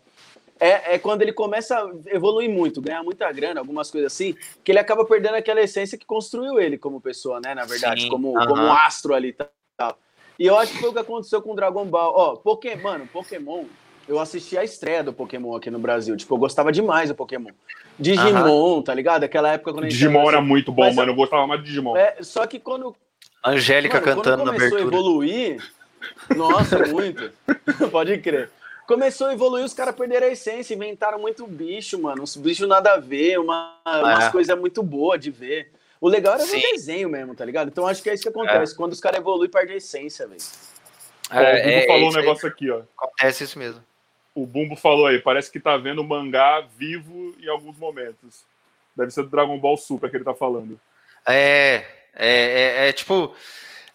é, 0.58 0.96
é 0.96 0.98
quando 0.98 1.24
ele 1.24 1.34
começa 1.34 1.78
a 1.78 1.92
evoluir 2.06 2.50
muito, 2.50 2.82
ganhar 2.82 3.04
muita 3.04 3.30
grana, 3.34 3.60
algumas 3.60 3.92
coisas 3.92 4.14
assim, 4.14 4.34
que 4.64 4.72
ele 4.72 4.80
acaba 4.80 5.04
perdendo 5.04 5.36
aquela 5.36 5.60
essência 5.60 5.98
que 5.98 6.06
construiu 6.06 6.58
ele 6.58 6.78
como 6.78 7.02
pessoa, 7.02 7.42
né? 7.44 7.54
Na 7.54 7.66
verdade, 7.66 8.04
Sim, 8.04 8.10
como, 8.10 8.32
uh 8.32 8.40
-huh. 8.40 8.48
como 8.48 8.62
um 8.62 8.72
astro 8.72 9.14
ali 9.14 9.30
e 9.30 9.34
tal. 9.34 10.00
E 10.40 10.48
eu 10.48 10.58
acho 10.58 10.72
que 10.72 10.80
foi 10.80 10.90
o 10.90 10.94
que 10.94 11.00
aconteceu 11.00 11.42
com 11.42 11.52
o 11.52 11.56
Dragon 11.56 11.84
Ball. 11.84 12.14
Ó, 12.16 12.36
Pokémon, 12.38 12.82
mano, 12.82 13.08
Pokémon 13.08 13.66
eu 14.08 14.20
assisti 14.20 14.58
a 14.58 14.64
estreia 14.64 15.04
do 15.04 15.14
Pokémon 15.14 15.56
aqui 15.56 15.70
no 15.70 15.80
Brasil. 15.80 16.16
Tipo, 16.18 16.36
eu 16.36 16.40
gostava 16.40 16.72
demais 16.72 17.10
do 17.10 17.16
Pokémon. 17.16 17.52
Digimon, 18.00 18.82
tá 18.82 18.94
ligado? 18.94 19.26
Aquela 19.26 19.52
época 19.52 19.74
quando 19.74 19.84
a 19.84 19.90
gente. 19.90 20.00
Digimon 20.00 20.30
era 20.30 20.42
muito 20.42 20.72
bom, 20.72 20.84
Mas, 20.84 20.96
mano. 20.96 21.12
Eu 21.12 21.16
gostava 21.16 21.46
mais 21.46 21.62
de 21.62 21.68
Digimon. 21.68 21.98
É, 21.98 22.18
só 22.22 22.48
que 22.48 22.58
quando. 22.58 22.96
Angélica 23.44 24.00
mano, 24.00 24.16
cantando 24.16 24.46
na 24.46 24.52
abertura. 24.52 24.84
Começou 24.84 24.98
a 24.98 25.00
evoluir. 25.00 25.72
Nossa, 26.36 26.80
muito. 26.88 27.32
Pode 27.92 28.18
crer. 28.20 28.50
Começou 28.88 29.28
a 29.28 29.34
evoluir, 29.34 29.64
os 29.64 29.74
caras 29.74 29.96
perderam 29.96 30.28
a 30.28 30.32
essência, 30.32 30.74
inventaram 30.74 31.20
muito 31.20 31.46
bicho, 31.46 32.02
mano. 32.02 32.24
Uns 32.24 32.36
bichos 32.36 32.68
nada 32.68 32.94
a 32.94 32.98
ver, 32.98 33.40
uma, 33.40 33.80
é. 33.86 33.98
umas 34.00 34.30
coisas 34.30 34.58
muito 34.58 34.82
boas 34.82 35.20
de 35.20 35.30
ver. 35.30 35.72
O 36.02 36.08
legal 36.08 36.36
era 36.36 36.44
Sim. 36.44 36.58
o 36.58 36.62
desenho 36.62 37.10
mesmo, 37.10 37.36
tá 37.36 37.46
ligado? 37.46 37.68
Então 37.68 37.86
acho 37.86 38.02
que 38.02 38.10
é 38.10 38.14
isso 38.14 38.24
que 38.24 38.30
acontece. 38.30 38.74
É. 38.74 38.76
Quando 38.76 38.94
os 38.94 39.00
caras 39.00 39.20
evoluem, 39.20 39.50
perde 39.50 39.74
a 39.74 39.76
essência, 39.76 40.28
velho. 40.28 40.42
É, 41.32 41.38
o 41.38 41.60
Hugo 41.60 41.70
é, 41.70 41.88
falou 41.88 42.10
um 42.10 42.14
negócio 42.14 42.48
aqui, 42.48 42.72
ó. 42.72 42.82
Acontece 42.98 43.44
isso 43.44 43.60
mesmo 43.60 43.84
o 44.42 44.46
Bumbo 44.46 44.76
falou 44.76 45.08
aí, 45.08 45.20
parece 45.20 45.52
que 45.52 45.60
tá 45.60 45.76
vendo 45.78 46.00
o 46.00 46.04
mangá 46.04 46.66
vivo 46.78 47.36
em 47.40 47.48
alguns 47.48 47.78
momentos. 47.78 48.44
Deve 48.96 49.12
ser 49.12 49.24
do 49.24 49.30
Dragon 49.30 49.58
Ball 49.60 49.78
Super 49.78 50.10
que 50.10 50.18
ele 50.18 50.24
tá 50.24 50.34
falando. 50.34 50.80
É, 51.28 51.86
é, 52.20 52.86
é, 52.86 52.90
é 52.90 52.94
tipo. 52.94 53.34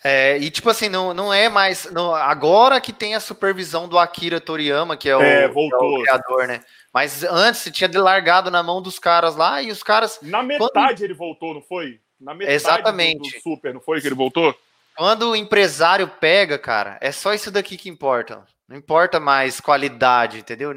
É, 0.02 0.36
e 0.36 0.50
tipo 0.50 0.68
assim, 0.68 0.88
não, 0.88 1.14
não 1.14 1.32
é 1.32 1.48
mais. 1.48 1.90
Não, 1.90 2.14
agora 2.14 2.80
que 2.80 2.92
tem 2.92 3.14
a 3.14 3.20
supervisão 3.20 3.88
do 3.88 3.98
Akira 3.98 4.40
Toriyama, 4.40 4.96
que 4.96 5.08
é 5.08 5.16
o, 5.16 5.22
é, 5.22 5.48
voltou. 5.48 5.98
É 5.98 6.00
o 6.00 6.02
criador, 6.02 6.46
né? 6.48 6.60
Mas 6.92 7.24
antes 7.24 7.60
você 7.60 7.70
tinha 7.70 7.90
largado 8.00 8.50
na 8.50 8.62
mão 8.62 8.82
dos 8.82 8.98
caras 8.98 9.34
lá 9.34 9.62
e 9.62 9.70
os 9.70 9.82
caras. 9.82 10.18
Na 10.22 10.42
metade 10.42 10.70
quando... 10.70 11.00
ele 11.02 11.14
voltou, 11.14 11.54
não 11.54 11.62
foi? 11.62 12.00
Na 12.20 12.34
metade 12.34 12.54
Exatamente. 12.54 13.30
Do, 13.30 13.36
do 13.36 13.42
Super, 13.42 13.74
não 13.74 13.80
foi 13.80 14.00
que 14.00 14.06
ele 14.06 14.14
voltou? 14.14 14.54
Quando 14.96 15.30
o 15.30 15.36
empresário 15.36 16.06
pega, 16.06 16.58
cara, 16.58 16.98
é 17.00 17.10
só 17.10 17.34
isso 17.34 17.50
daqui 17.50 17.76
que 17.76 17.88
importa. 17.88 18.46
Não 18.68 18.76
importa 18.76 19.20
mais 19.20 19.60
qualidade, 19.60 20.38
entendeu? 20.38 20.72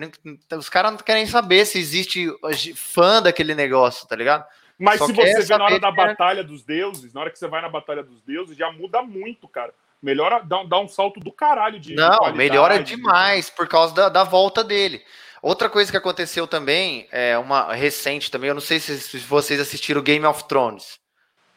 Os 0.57 0.69
caras 0.69 0.91
não 0.91 0.97
querem 0.97 1.25
saber 1.25 1.65
se 1.65 1.79
existe 1.79 2.29
fã 2.75 3.21
daquele 3.21 3.55
negócio, 3.55 4.07
tá 4.07 4.15
ligado? 4.15 4.45
Mas 4.79 4.99
Só 4.99 5.07
se 5.07 5.13
você 5.13 5.41
vê 5.43 5.57
na 5.57 5.63
hora 5.65 5.79
da 5.79 5.91
batalha 5.91 6.43
dos 6.43 6.63
deuses, 6.63 7.13
na 7.13 7.21
hora 7.21 7.31
que 7.31 7.39
você 7.39 7.47
vai 7.47 7.61
na 7.61 7.69
batalha 7.69 8.03
dos 8.03 8.21
deuses, 8.21 8.55
já 8.55 8.71
muda 8.71 9.01
muito, 9.01 9.47
cara. 9.47 9.73
Melhora, 10.01 10.39
dá, 10.43 10.63
dá 10.63 10.79
um 10.79 10.87
salto 10.87 11.19
do 11.19 11.31
caralho 11.31 11.79
de. 11.79 11.95
Não, 11.95 12.31
melhora 12.33 12.83
demais 12.83 13.49
por 13.49 13.67
causa 13.67 13.93
da, 13.95 14.09
da 14.09 14.23
volta 14.23 14.63
dele. 14.63 15.03
Outra 15.41 15.69
coisa 15.69 15.89
que 15.89 15.97
aconteceu 15.97 16.47
também, 16.47 17.07
é 17.11 17.37
uma 17.37 17.73
recente 17.73 18.29
também, 18.29 18.49
eu 18.49 18.53
não 18.53 18.61
sei 18.61 18.79
se, 18.79 18.99
se 18.99 19.17
vocês 19.19 19.59
assistiram 19.59 20.01
Game 20.01 20.25
of 20.25 20.43
Thrones, 20.47 20.99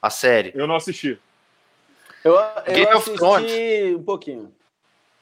a 0.01 0.09
série. 0.09 0.53
Eu 0.55 0.67
não 0.67 0.77
assisti. 0.77 1.19
Eu, 2.25 2.35
eu 2.35 2.75
Game 2.75 2.89
assisti 2.89 3.11
of 3.11 3.19
Thrones. 3.19 3.97
um 3.97 4.03
pouquinho. 4.03 4.53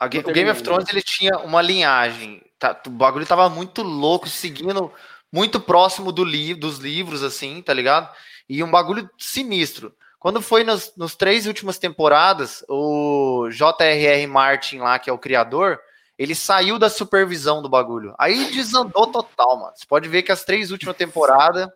Ga 0.01 0.21
o 0.21 0.33
Game 0.33 0.51
of 0.51 0.63
Thrones 0.63 0.89
ele 0.89 1.03
tinha 1.03 1.39
uma 1.39 1.61
linhagem. 1.61 2.43
Tá, 2.59 2.81
o 2.87 2.91
bagulho 2.91 3.27
tava 3.27 3.49
muito 3.49 3.83
louco, 3.83 4.29
seguindo 4.29 4.93
muito 5.33 5.61
próximo 5.61 6.13
do 6.13 6.25
li 6.25 6.55
dos 6.55 6.79
livros, 6.79 7.23
assim, 7.23 7.61
tá 7.63 7.73
ligado? 7.73 8.09
E 8.49 8.63
um 8.63 8.71
bagulho 8.71 9.09
sinistro. 9.19 9.95
Quando 10.19 10.43
foi 10.43 10.65
nos, 10.65 10.93
nos 10.97 11.15
três 11.15 11.47
últimas 11.47 11.79
temporadas, 11.79 12.65
o 12.69 13.49
J.R.R. 13.51 14.27
Martin 14.27 14.79
lá, 14.79 14.99
que 14.99 15.09
é 15.09 15.13
o 15.13 15.19
criador, 15.19 15.79
ele 16.19 16.35
saiu 16.35 16.79
da 16.79 16.91
supervisão 16.91 17.63
do 17.63 17.69
bagulho. 17.69 18.15
Aí 18.19 18.51
desandou 18.51 19.07
total, 19.07 19.61
mano. 19.61 19.73
Você 19.77 19.87
pode 19.87 20.09
ver 20.09 20.23
que 20.23 20.33
as 20.33 20.45
três 20.45 20.73
últimas 20.73 20.97
temporadas 20.97 21.69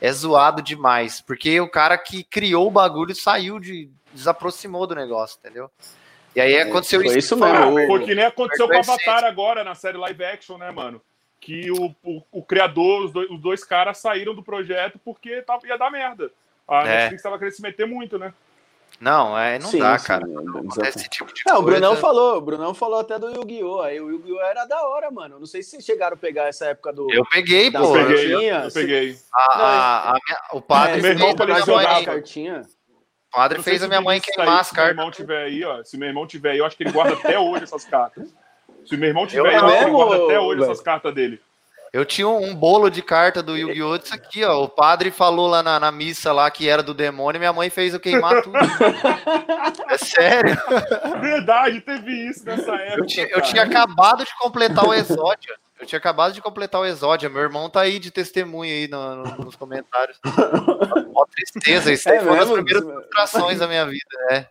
é 0.00 0.12
zoado 0.12 0.60
demais, 0.60 1.20
porque 1.20 1.60
o 1.60 1.70
cara 1.70 1.96
que 1.96 2.22
criou 2.24 2.66
o 2.66 2.70
bagulho 2.70 3.14
saiu 3.14 3.58
de 3.58 3.90
desaproximou 4.12 4.86
do 4.86 4.94
negócio, 4.94 5.38
entendeu? 5.38 5.70
E 6.34 6.40
aí 6.40 6.58
aconteceu 6.58 7.02
isso. 7.02 7.18
isso 7.18 7.36
mesmo. 7.36 7.86
Foi 7.86 8.04
que 8.04 8.14
nem 8.14 8.24
aconteceu 8.24 8.68
com 8.68 8.74
o 8.74 8.78
Avatar 8.78 9.24
agora 9.24 9.64
na 9.64 9.74
série 9.74 9.96
live 9.96 10.24
action, 10.24 10.58
né, 10.58 10.70
mano? 10.70 11.02
Que 11.40 11.70
o, 11.70 11.94
o, 12.04 12.22
o 12.30 12.42
criador, 12.42 13.06
os 13.06 13.12
dois, 13.12 13.30
os 13.30 13.40
dois, 13.40 13.64
caras 13.64 13.98
saíram 13.98 14.34
do 14.34 14.42
projeto 14.42 15.00
porque 15.02 15.40
tava, 15.42 15.66
ia 15.66 15.78
dar 15.78 15.90
merda. 15.90 16.30
A 16.68 16.82
é. 16.82 16.84
Netflix 16.84 17.22
tava 17.22 17.38
querendo 17.38 17.54
se 17.54 17.62
meter 17.62 17.86
muito, 17.86 18.18
né? 18.18 18.32
Não, 19.00 19.38
é, 19.38 19.58
não 19.58 19.68
sim, 19.68 19.78
dá, 19.78 19.98
sim, 19.98 20.06
cara. 20.06 20.26
Não, 20.26 20.62
esse 20.84 21.08
tipo 21.08 21.32
de 21.32 21.42
não, 21.46 21.60
o 21.60 21.62
Brunão 21.62 21.96
falou, 21.96 22.36
o 22.36 22.40
Brunão 22.40 22.74
falou 22.74 23.00
até 23.00 23.18
do 23.18 23.30
Yu-Gi-Oh! 23.30 23.80
Aí 23.80 23.98
o 23.98 24.10
Yu-Gi-Oh! 24.10 24.40
era 24.42 24.66
da 24.66 24.86
hora, 24.86 25.10
mano. 25.10 25.38
Não 25.38 25.46
sei 25.46 25.62
se 25.62 25.70
vocês 25.70 25.84
chegaram 25.84 26.14
a 26.14 26.18
pegar 26.18 26.48
essa 26.48 26.66
época 26.66 26.92
do. 26.92 27.10
Eu 27.10 27.24
peguei, 27.24 27.70
pô. 27.70 27.96
Eu 27.96 28.06
peguei, 28.06 28.52
eu 28.52 28.70
peguei. 28.70 29.16
A, 29.32 29.44
a, 29.44 30.12
a, 30.12 30.18
o 30.52 30.60
padre 30.60 30.98
é, 30.98 31.02
meu 31.02 31.10
irmão 31.12 31.34
colecionava. 31.34 32.04
cartinha. 32.04 32.62
O 33.32 33.36
padre 33.36 33.62
fez 33.62 33.82
a 33.82 33.88
minha 33.88 34.02
mãe 34.02 34.20
queimar 34.20 34.60
as 34.60 34.70
cartas. 34.70 34.70
Se 34.70 34.74
meu 34.74 34.88
irmão 34.88 35.10
tiver 35.10 35.44
aí, 35.44 35.64
ó, 35.64 35.84
se 35.84 35.96
meu 35.96 36.08
irmão 36.08 36.26
tiver 36.26 36.50
aí, 36.50 36.58
eu 36.58 36.66
acho 36.66 36.76
que 36.76 36.82
ele 36.82 36.92
guarda 36.92 37.14
até 37.14 37.38
hoje 37.38 37.64
essas 37.64 37.84
cartas. 37.84 38.34
Se 38.90 38.96
meu 38.96 39.08
irmão 39.08 39.24
tiver 39.24 39.54
eu 39.54 39.92
guarda 39.92 40.24
até 40.24 40.40
hoje 40.40 40.62
essas 40.64 40.80
cartas 40.80 41.14
dele. 41.14 41.40
Eu 41.92 42.04
tinha 42.04 42.28
um 42.28 42.54
bolo 42.54 42.90
de 42.90 43.02
carta 43.02 43.40
do 43.40 43.56
Yu-Gi-Oh! 43.56 43.98
disso 43.98 44.14
aqui, 44.14 44.44
ó. 44.44 44.64
O 44.64 44.68
padre 44.68 45.12
falou 45.12 45.48
lá 45.48 45.62
na, 45.62 45.78
na, 45.78 45.92
missa 45.92 46.32
lá 46.32 46.50
que 46.50 46.68
era 46.68 46.82
do 46.82 46.92
demônio 46.92 47.38
e 47.38 47.40
minha 47.40 47.52
mãe 47.52 47.70
fez 47.70 47.94
eu 47.94 48.00
queimar 48.00 48.42
tudo. 48.42 48.56
é 49.88 49.98
sério. 49.98 50.56
Verdade, 51.20 51.80
teve 51.80 52.28
isso 52.28 52.44
nessa 52.44 52.74
época. 52.74 53.00
Eu 53.00 53.06
tinha, 53.06 53.26
eu 53.28 53.40
tinha 53.40 53.62
acabado 53.62 54.24
de 54.24 54.36
completar 54.38 54.84
o 54.86 54.94
Exódio. 54.94 55.54
Eu 55.80 55.86
tinha 55.86 55.98
acabado 55.98 56.32
de 56.32 56.42
completar 56.42 56.80
o 56.80 56.84
Exódia. 56.84 57.28
Meu 57.28 57.42
irmão 57.42 57.70
tá 57.70 57.80
aí 57.80 57.98
de 57.98 58.10
testemunha 58.10 58.72
aí 58.72 58.88
no, 58.88 59.16
no, 59.16 59.44
nos 59.44 59.56
comentários. 59.56 60.18
Mó 61.12 61.24
tristeza. 61.26 61.92
Isso 61.92 62.08
é 62.08 62.20
foi 62.20 62.28
uma 62.28 62.36
das 62.36 62.50
primeiras 62.50 62.84
frustrações 62.84 63.58
da 63.58 63.66
minha 63.66 63.84
vida, 63.86 64.18
né? 64.30 64.46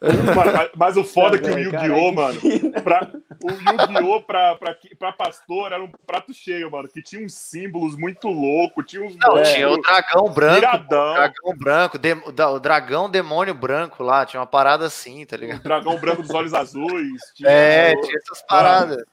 Mas, 0.00 0.70
mas, 0.76 0.96
o 0.96 1.04
foda 1.04 1.36
é 1.36 1.40
que 1.40 1.48
o 1.48 1.58
Yu-Gi-Oh, 1.58 2.12
mano, 2.12 2.38
pra, 2.84 3.10
o 3.42 3.50
Yu-Gi-Oh! 3.50 4.20
Pra, 4.22 4.54
pra, 4.54 4.76
pra 4.98 5.12
pastor 5.12 5.72
era 5.72 5.82
um 5.82 5.90
prato 6.06 6.34
cheio, 6.34 6.70
mano, 6.70 6.86
que 6.86 7.02
tinha 7.02 7.24
uns 7.24 7.32
símbolos 7.32 7.96
muito 7.96 8.28
loucos, 8.28 8.84
tinha 8.86 9.02
uns. 9.02 9.16
Não, 9.16 9.42
tinha 9.42 9.70
o 9.70 9.80
dragão 9.80 10.28
branco. 10.28 10.54
Viradão. 10.56 11.14
Dragão 11.14 11.56
branco, 11.56 11.98
de, 11.98 12.12
o 12.12 12.58
dragão 12.58 13.08
demônio 13.08 13.54
branco 13.54 14.02
lá, 14.02 14.26
tinha 14.26 14.40
uma 14.40 14.46
parada 14.46 14.84
assim, 14.84 15.24
tá 15.24 15.36
ligado? 15.36 15.60
O 15.60 15.62
dragão 15.62 15.98
branco 15.98 16.22
dos 16.22 16.30
olhos 16.30 16.52
azuis. 16.52 17.22
Tinha, 17.34 17.50
é, 17.50 17.96
tinha 17.96 18.18
essas 18.18 18.42
paradas. 18.46 18.96
Mano, 18.96 19.06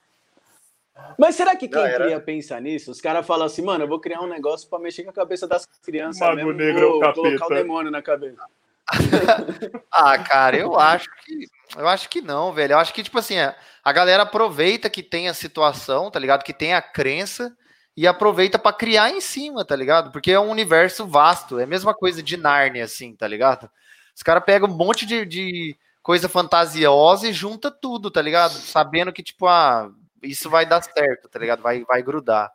mas 1.17 1.35
será 1.35 1.55
que 1.55 1.67
quem 1.67 1.81
era... 1.81 2.05
cria 2.05 2.19
pensa 2.19 2.59
nisso? 2.59 2.91
Os 2.91 3.01
caras 3.01 3.25
falam 3.25 3.45
assim, 3.45 3.61
mano, 3.61 3.83
eu 3.83 3.87
vou 3.87 3.99
criar 3.99 4.21
um 4.21 4.27
negócio 4.27 4.69
para 4.69 4.79
mexer 4.79 5.03
com 5.03 5.09
a 5.09 5.13
cabeça 5.13 5.47
das 5.47 5.65
crianças 5.83 6.19
Mago 6.21 6.35
mesmo, 6.35 6.53
negro 6.53 6.99
vou 6.99 7.03
é 7.03 7.13
colocar 7.13 7.45
o 7.45 7.49
demônio 7.49 7.91
na 7.91 8.01
cabeça. 8.01 8.41
ah, 9.91 10.17
cara, 10.19 10.57
eu 10.57 10.79
acho 10.79 11.09
que 11.23 11.47
eu 11.77 11.87
acho 11.87 12.09
que 12.09 12.21
não, 12.21 12.51
velho. 12.53 12.73
Eu 12.73 12.79
acho 12.79 12.93
que 12.93 13.03
tipo 13.03 13.17
assim, 13.17 13.35
a 13.83 13.91
galera 13.91 14.23
aproveita 14.23 14.89
que 14.89 15.01
tem 15.01 15.27
a 15.27 15.33
situação, 15.33 16.11
tá 16.11 16.19
ligado? 16.19 16.43
Que 16.43 16.53
tem 16.53 16.73
a 16.73 16.81
crença 16.81 17.55
e 17.95 18.07
aproveita 18.07 18.57
para 18.59 18.75
criar 18.75 19.11
em 19.11 19.21
cima, 19.21 19.65
tá 19.65 19.75
ligado? 19.75 20.11
Porque 20.11 20.31
é 20.31 20.39
um 20.39 20.49
universo 20.49 21.05
vasto, 21.05 21.59
é 21.59 21.63
a 21.63 21.67
mesma 21.67 21.93
coisa 21.93 22.21
de 22.21 22.37
Narnia 22.37 22.83
assim, 22.83 23.15
tá 23.15 23.27
ligado? 23.27 23.69
Os 24.15 24.23
caras 24.23 24.43
pegam 24.43 24.69
um 24.69 24.75
monte 24.75 25.05
de, 25.05 25.25
de 25.25 25.77
coisa 26.01 26.29
fantasiosa 26.29 27.27
e 27.27 27.33
junta 27.33 27.71
tudo, 27.71 28.11
tá 28.11 28.21
ligado? 28.21 28.51
Sabendo 28.51 29.13
que, 29.13 29.23
tipo, 29.23 29.47
ah, 29.47 29.89
isso 30.21 30.49
vai 30.49 30.65
dar 30.65 30.81
certo, 30.81 31.27
tá 31.29 31.39
ligado? 31.39 31.61
Vai, 31.61 31.83
vai 31.83 32.03
grudar. 32.03 32.51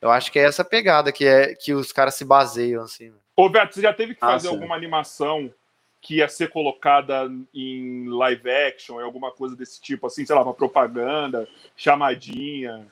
Eu 0.00 0.10
acho 0.10 0.32
que 0.32 0.38
é 0.38 0.44
essa 0.44 0.64
pegada 0.64 1.12
que 1.12 1.26
é 1.26 1.54
que 1.54 1.74
os 1.74 1.92
caras 1.92 2.14
se 2.14 2.24
baseiam, 2.24 2.82
assim. 2.82 3.12
Ô, 3.36 3.48
Beto, 3.48 3.74
você 3.74 3.82
já 3.82 3.92
teve 3.92 4.14
que 4.14 4.20
fazer 4.20 4.48
alguma 4.48 4.74
animação 4.74 5.52
que 6.00 6.16
ia 6.16 6.28
ser 6.28 6.48
colocada 6.48 7.30
em 7.54 8.08
live 8.08 8.50
action, 8.50 8.98
alguma 9.00 9.30
coisa 9.30 9.54
desse 9.54 9.80
tipo, 9.80 10.06
assim, 10.06 10.24
sei 10.24 10.34
lá, 10.34 10.42
uma 10.42 10.54
propaganda, 10.54 11.46
chamadinha, 11.76 12.86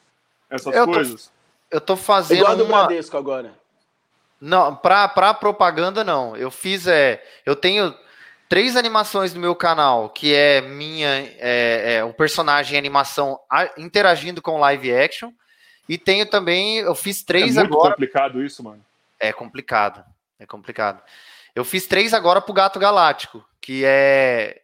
essas 0.51 0.75
eu 0.75 0.85
coisas? 0.85 1.27
Tô, 1.71 1.77
eu 1.77 1.81
tô 1.81 1.97
fazendo. 1.97 2.41
Igual 2.41 2.57
do 2.57 2.65
uma... 2.65 2.87
Bradesco 2.87 3.17
agora. 3.17 3.53
Não, 4.41 4.77
pra, 4.77 5.09
pra 5.09 5.35
propaganda 5.35 6.05
não. 6.05 6.37
Eu 6.37 6.51
fiz, 6.51 6.87
é. 6.87 7.25
Eu 7.45 7.57
tenho 7.57 7.95
três 8.49 8.77
animações 8.77 9.35
no 9.35 9.41
meu 9.41 9.55
canal, 9.57 10.11
que 10.11 10.35
é 10.35 10.61
minha, 10.61 11.09
é, 11.39 11.97
é 11.97 12.05
um 12.05 12.13
personagem 12.13 12.75
em 12.75 12.79
animação 12.79 13.39
interagindo 13.77 14.41
com 14.41 14.61
live 14.61 14.95
action. 14.95 15.33
E 15.89 15.97
tenho 15.97 16.29
também, 16.29 16.79
eu 16.79 16.95
fiz 16.95 17.23
três 17.23 17.57
é 17.57 17.61
muito 17.61 17.75
agora. 17.75 17.89
É 17.89 17.93
complicado 17.93 18.45
isso, 18.45 18.63
mano. 18.63 18.85
É 19.19 19.33
complicado, 19.33 20.05
é 20.39 20.47
complicado. 20.47 21.03
Eu 21.59 21.65
fiz 21.65 21.89
três 21.89 22.15
agora 22.15 22.41
pro 22.41 22.55
Gato 22.55 22.79
Galáctico, 22.79 23.45
que 23.61 23.85
é 23.85 24.61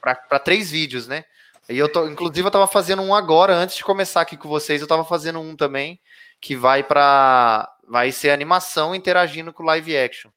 para 0.00 0.40
três 0.40 0.68
vídeos, 0.68 1.06
né? 1.06 1.24
E 1.68 1.78
eu 1.78 1.88
tô, 1.88 2.08
inclusive, 2.08 2.44
eu 2.44 2.50
tava 2.50 2.66
fazendo 2.66 3.02
um 3.02 3.14
agora, 3.14 3.54
antes 3.54 3.76
de 3.76 3.84
começar 3.84 4.20
aqui 4.20 4.36
com 4.36 4.48
vocês, 4.48 4.80
eu 4.80 4.88
tava 4.88 5.04
fazendo 5.04 5.38
um 5.38 5.54
também, 5.54 5.96
que 6.40 6.56
vai 6.56 6.82
para 6.82 7.72
vai 7.86 8.10
ser 8.10 8.30
animação 8.30 8.96
interagindo 8.96 9.52
com 9.52 9.62
live 9.62 9.96
action. 9.96 10.28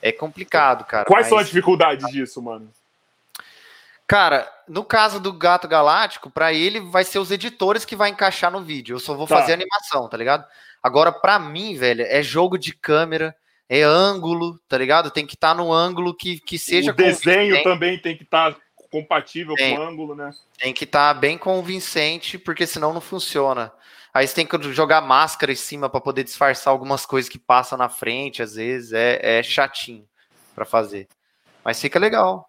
É 0.00 0.10
complicado, 0.10 0.86
cara. 0.86 1.04
Quais 1.04 1.26
mas... 1.26 1.28
são 1.28 1.36
as 1.36 1.48
dificuldades 1.48 2.10
disso, 2.10 2.40
mano? 2.40 2.72
Cara, 4.06 4.50
no 4.66 4.84
caso 4.84 5.20
do 5.20 5.34
Gato 5.34 5.68
Galáctico, 5.68 6.30
para 6.30 6.54
ele 6.54 6.80
vai 6.80 7.04
ser 7.04 7.18
os 7.18 7.30
editores 7.30 7.84
que 7.84 7.94
vai 7.94 8.08
encaixar 8.08 8.50
no 8.50 8.62
vídeo. 8.62 8.94
Eu 8.94 9.00
só 9.00 9.12
vou 9.12 9.26
tá. 9.26 9.38
fazer 9.38 9.52
animação, 9.52 10.08
tá 10.08 10.16
ligado? 10.16 10.46
Agora, 10.82 11.12
para 11.12 11.38
mim, 11.38 11.76
velho, 11.76 12.06
é 12.08 12.22
jogo 12.22 12.56
de 12.56 12.72
câmera, 12.72 13.36
é 13.68 13.82
ângulo, 13.82 14.60
tá 14.68 14.78
ligado? 14.78 15.10
Tem 15.10 15.26
que 15.26 15.34
estar 15.34 15.54
tá 15.54 15.54
no 15.54 15.72
ângulo 15.72 16.14
que, 16.14 16.38
que 16.40 16.58
seja. 16.58 16.92
O 16.92 16.94
desenho 16.94 17.62
também 17.62 17.98
tem 17.98 18.16
que 18.16 18.22
estar 18.22 18.54
tá 18.54 18.60
compatível 18.90 19.54
tem, 19.54 19.74
com 19.76 19.82
o 19.82 19.84
ângulo, 19.84 20.14
né? 20.14 20.30
Tem 20.58 20.72
que 20.72 20.84
estar 20.84 21.14
tá 21.14 21.20
bem 21.20 21.36
convincente, 21.36 22.38
porque 22.38 22.66
senão 22.66 22.92
não 22.92 23.00
funciona. 23.00 23.72
Aí 24.14 24.26
você 24.26 24.34
tem 24.34 24.46
que 24.46 24.72
jogar 24.72 25.02
máscara 25.02 25.52
em 25.52 25.56
cima 25.56 25.90
para 25.90 26.00
poder 26.00 26.24
disfarçar 26.24 26.70
algumas 26.70 27.04
coisas 27.04 27.28
que 27.28 27.38
passam 27.38 27.76
na 27.76 27.88
frente, 27.88 28.42
às 28.42 28.54
vezes. 28.54 28.92
É, 28.92 29.40
é 29.40 29.42
chatinho 29.42 30.06
para 30.54 30.64
fazer. 30.64 31.06
Mas 31.62 31.80
fica 31.80 31.98
legal. 31.98 32.48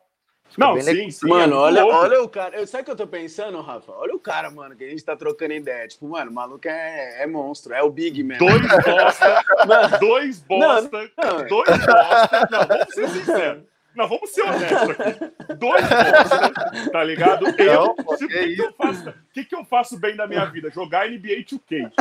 Não, 0.57 0.79
sim, 0.81 1.09
sim. 1.11 1.27
Mano, 1.27 1.55
é 1.55 1.57
olha, 1.57 1.85
olha 1.85 2.21
o 2.23 2.29
cara. 2.29 2.65
Sabe 2.65 2.81
o 2.81 2.85
que 2.85 2.91
eu 2.91 2.95
tô 2.95 3.07
pensando, 3.07 3.61
Rafa? 3.61 3.91
Olha 3.91 4.15
o 4.15 4.19
cara, 4.19 4.49
mano, 4.49 4.75
que 4.75 4.83
a 4.83 4.89
gente 4.89 5.03
tá 5.03 5.15
trocando 5.15 5.53
ideia. 5.53 5.87
Tipo, 5.87 6.07
mano, 6.07 6.31
o 6.31 6.33
maluco 6.33 6.67
é, 6.67 7.23
é 7.23 7.27
monstro, 7.27 7.73
é 7.73 7.81
o 7.83 7.89
Big 7.89 8.23
Man. 8.23 8.37
Dois 8.37 8.61
bosta, 8.61 9.97
dois 9.99 10.39
bosta, 10.41 11.11
não, 11.17 11.37
não. 11.39 11.47
dois 11.47 11.85
bosta. 11.85 12.47
Não, 12.51 12.67
vamos 12.67 12.93
ser 12.93 13.09
sinceros. 13.09 13.76
Não, 13.97 14.07
vamos 14.07 14.29
ser 14.29 14.43
honestos 14.43 14.89
aqui. 14.91 15.55
Dois 15.55 15.81
bosta, 15.89 16.91
tá 16.91 17.03
ligado? 17.03 17.47
Eu, 17.59 17.95
o 17.97 18.15
que, 18.15 18.27
que, 18.27 18.61
eu 18.61 18.71
faço, 18.73 19.13
que, 19.33 19.45
que 19.45 19.55
eu 19.55 19.65
faço 19.65 19.99
bem 19.99 20.15
da 20.15 20.27
minha 20.27 20.45
vida? 20.45 20.69
Jogar 20.69 21.09
NBA 21.09 21.43
2K. 21.43 21.91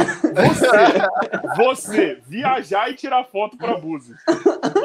Você, 1.56 1.56
você 1.56 2.22
viajar 2.26 2.90
e 2.90 2.94
tirar 2.94 3.24
foto 3.24 3.56
pra 3.56 3.78
Búzios. 3.78 4.18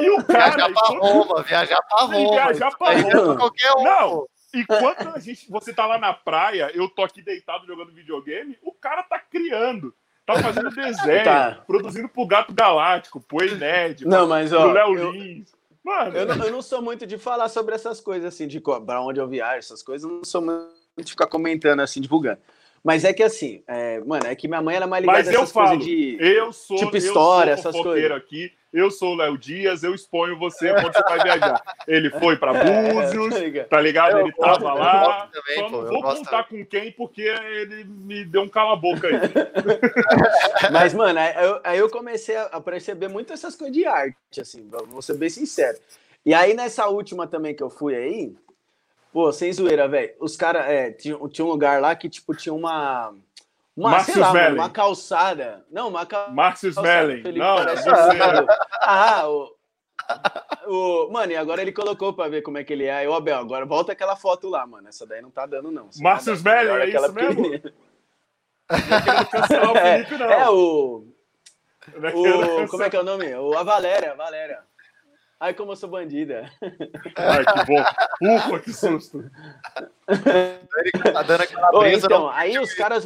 E 0.00 0.10
o 0.10 0.24
cara. 0.24 0.56
Viajar 0.56 0.72
pra 0.72 0.88
Roma, 0.88 1.42
viajar 1.42 1.82
pra 1.82 2.00
Roma. 2.00 2.30
Viajar 2.30 2.78
pra 2.78 2.92
Roma. 2.94 3.36
Qualquer 3.36 3.72
um. 3.72 3.82
Não. 3.82 4.26
E 4.54 4.64
quando 4.64 5.14
a 5.14 5.18
gente, 5.18 5.50
você 5.50 5.70
tá 5.70 5.84
lá 5.84 5.98
na 5.98 6.14
praia, 6.14 6.70
eu 6.74 6.88
tô 6.88 7.02
aqui 7.02 7.20
deitado 7.20 7.66
jogando 7.66 7.92
videogame, 7.92 8.58
o 8.62 8.72
cara 8.72 9.02
tá 9.02 9.18
criando. 9.18 9.94
Tá 10.24 10.40
fazendo 10.40 10.70
desenho, 10.70 11.24
tá. 11.24 11.62
produzindo 11.66 12.08
pro 12.08 12.26
Gato 12.26 12.54
Galáctico, 12.54 13.20
pro 13.20 13.44
Ened, 13.44 14.06
não, 14.06 14.26
mas, 14.28 14.52
ó, 14.52 14.62
pro 14.62 14.72
Léo 14.72 14.96
eu... 14.96 15.10
Lins. 15.10 15.52
Mano. 15.84 16.16
Eu 16.16 16.26
não, 16.26 16.44
eu 16.46 16.52
não 16.52 16.62
sou 16.62 16.80
muito 16.80 17.06
de 17.06 17.18
falar 17.18 17.48
sobre 17.48 17.74
essas 17.74 18.00
coisas, 18.00 18.32
assim, 18.32 18.46
de 18.46 18.60
pra 18.60 19.02
onde 19.02 19.20
eu 19.20 19.28
viajo, 19.28 19.58
essas 19.58 19.82
coisas, 19.82 20.08
eu 20.08 20.16
não 20.16 20.24
sou 20.24 20.40
muito 20.40 20.72
de 21.04 21.10
ficar 21.10 21.26
comentando, 21.26 21.80
assim, 21.80 22.00
divulgando. 22.00 22.40
Mas 22.84 23.04
é 23.04 23.12
que 23.12 23.22
assim, 23.22 23.62
é, 23.66 24.00
mano, 24.00 24.26
é 24.26 24.34
que 24.34 24.48
minha 24.48 24.60
mãe 24.60 24.74
era 24.74 24.86
mais 24.86 25.02
ligada 25.02 25.24
Mas 25.24 25.32
eu 25.32 25.46
falo, 25.46 25.78
de. 25.78 26.16
Eu 26.18 26.52
sou, 26.52 26.76
tipo 26.76 26.96
história, 26.96 27.52
eu 27.52 27.58
sou 27.58 27.70
essas 27.70 27.82
coisas. 27.82 28.10
aqui. 28.12 28.52
Eu 28.72 28.90
sou 28.90 29.12
o 29.12 29.16
Léo 29.16 29.36
Dias, 29.36 29.82
eu 29.82 29.94
exponho 29.94 30.38
você 30.38 30.72
quando 30.72 30.94
você 30.94 31.02
vai 31.02 31.22
viajar. 31.22 31.62
Ele 31.86 32.08
foi 32.08 32.38
para 32.38 32.56
é, 32.56 32.92
Búzios, 32.92 33.36
é, 33.36 33.64
tá 33.64 33.78
ligado? 33.78 34.18
Ele 34.18 34.32
tava 34.32 34.72
lá. 34.72 35.26
Também, 35.30 35.58
Só 35.58 35.68
não 35.68 35.84
vou 35.84 36.02
contar 36.02 36.48
com 36.48 36.64
quem, 36.64 36.90
porque 36.90 37.20
ele 37.20 37.84
me 37.84 38.24
deu 38.24 38.42
um 38.42 38.48
cala-boca 38.48 39.08
aí. 39.08 39.14
Mas, 40.72 40.94
mano, 40.94 41.18
aí 41.18 41.44
eu, 41.44 41.60
aí 41.62 41.78
eu 41.78 41.90
comecei 41.90 42.34
a 42.34 42.58
perceber 42.62 43.08
muito 43.08 43.30
essas 43.30 43.54
coisas 43.54 43.76
de 43.76 43.84
arte, 43.84 44.40
assim, 44.40 44.66
vou 44.88 45.02
ser 45.02 45.18
bem 45.18 45.28
sincero. 45.28 45.78
E 46.24 46.32
aí, 46.32 46.54
nessa 46.54 46.86
última 46.86 47.26
também 47.26 47.54
que 47.54 47.62
eu 47.62 47.68
fui 47.68 47.94
aí, 47.94 48.34
Pô, 49.12 49.30
sem 49.30 49.52
zoeira, 49.52 49.86
velho. 49.86 50.14
Os 50.18 50.36
caras, 50.36 50.66
é, 50.66 50.90
tinha, 50.90 51.18
tinha 51.28 51.44
um 51.44 51.50
lugar 51.50 51.80
lá 51.80 51.94
que, 51.94 52.08
tipo, 52.08 52.34
tinha 52.34 52.54
uma. 52.54 53.14
Uma, 53.74 53.98
lá, 54.16 54.32
mano, 54.34 54.56
uma 54.56 54.70
calçada. 54.70 55.64
Não, 55.70 55.88
uma 55.88 56.04
calçada. 56.04 56.34
Márcio 56.34 56.70
Smelling. 56.70 57.22
Não, 57.32 57.56
você. 57.56 57.88
ah, 58.82 59.28
o, 59.28 59.54
o. 60.66 61.10
Mano, 61.10 61.32
e 61.32 61.36
agora 61.36 61.62
ele 61.62 61.72
colocou 61.72 62.12
pra 62.12 62.28
ver 62.28 62.42
como 62.42 62.58
é 62.58 62.64
que 62.64 62.72
ele 62.72 62.84
é. 62.84 62.92
Aí, 62.92 63.08
ô, 63.08 63.14
Abel, 63.14 63.38
agora 63.38 63.64
volta 63.64 63.92
aquela 63.92 64.16
foto 64.16 64.48
lá, 64.48 64.66
mano. 64.66 64.88
Essa 64.88 65.06
daí 65.06 65.22
não 65.22 65.30
tá 65.30 65.46
dando, 65.46 65.70
não. 65.70 65.88
Márcio 66.00 66.34
Smelling, 66.34 66.70
é 66.70 66.88
isso 66.88 67.12
mesmo? 67.12 67.42
Não 68.70 69.76
é, 69.76 70.04
Felipe, 70.04 70.18
não. 70.18 70.30
é 70.30 70.50
o. 70.50 71.04
o 72.14 72.68
como 72.68 72.82
é 72.82 72.90
que 72.90 72.96
é 72.96 73.00
o 73.00 73.04
nome? 73.04 73.34
O, 73.34 73.56
a 73.56 73.62
Valéria, 73.62 74.12
a 74.12 74.16
Valéria. 74.16 74.60
Ai, 75.42 75.54
como 75.54 75.72
eu 75.72 75.76
sou 75.76 75.88
bandida. 75.88 76.48
Ai, 77.18 77.44
que 77.44 77.66
bom. 77.66 78.36
Ufa, 78.36 78.60
que 78.60 78.72
susto. 78.72 79.28
tá 81.12 81.22
dando 81.24 81.40
aquela 81.40 81.76
Ô, 81.76 81.84
então, 81.84 82.28
aí 82.28 82.56
os 82.60 82.72
caras. 82.74 83.04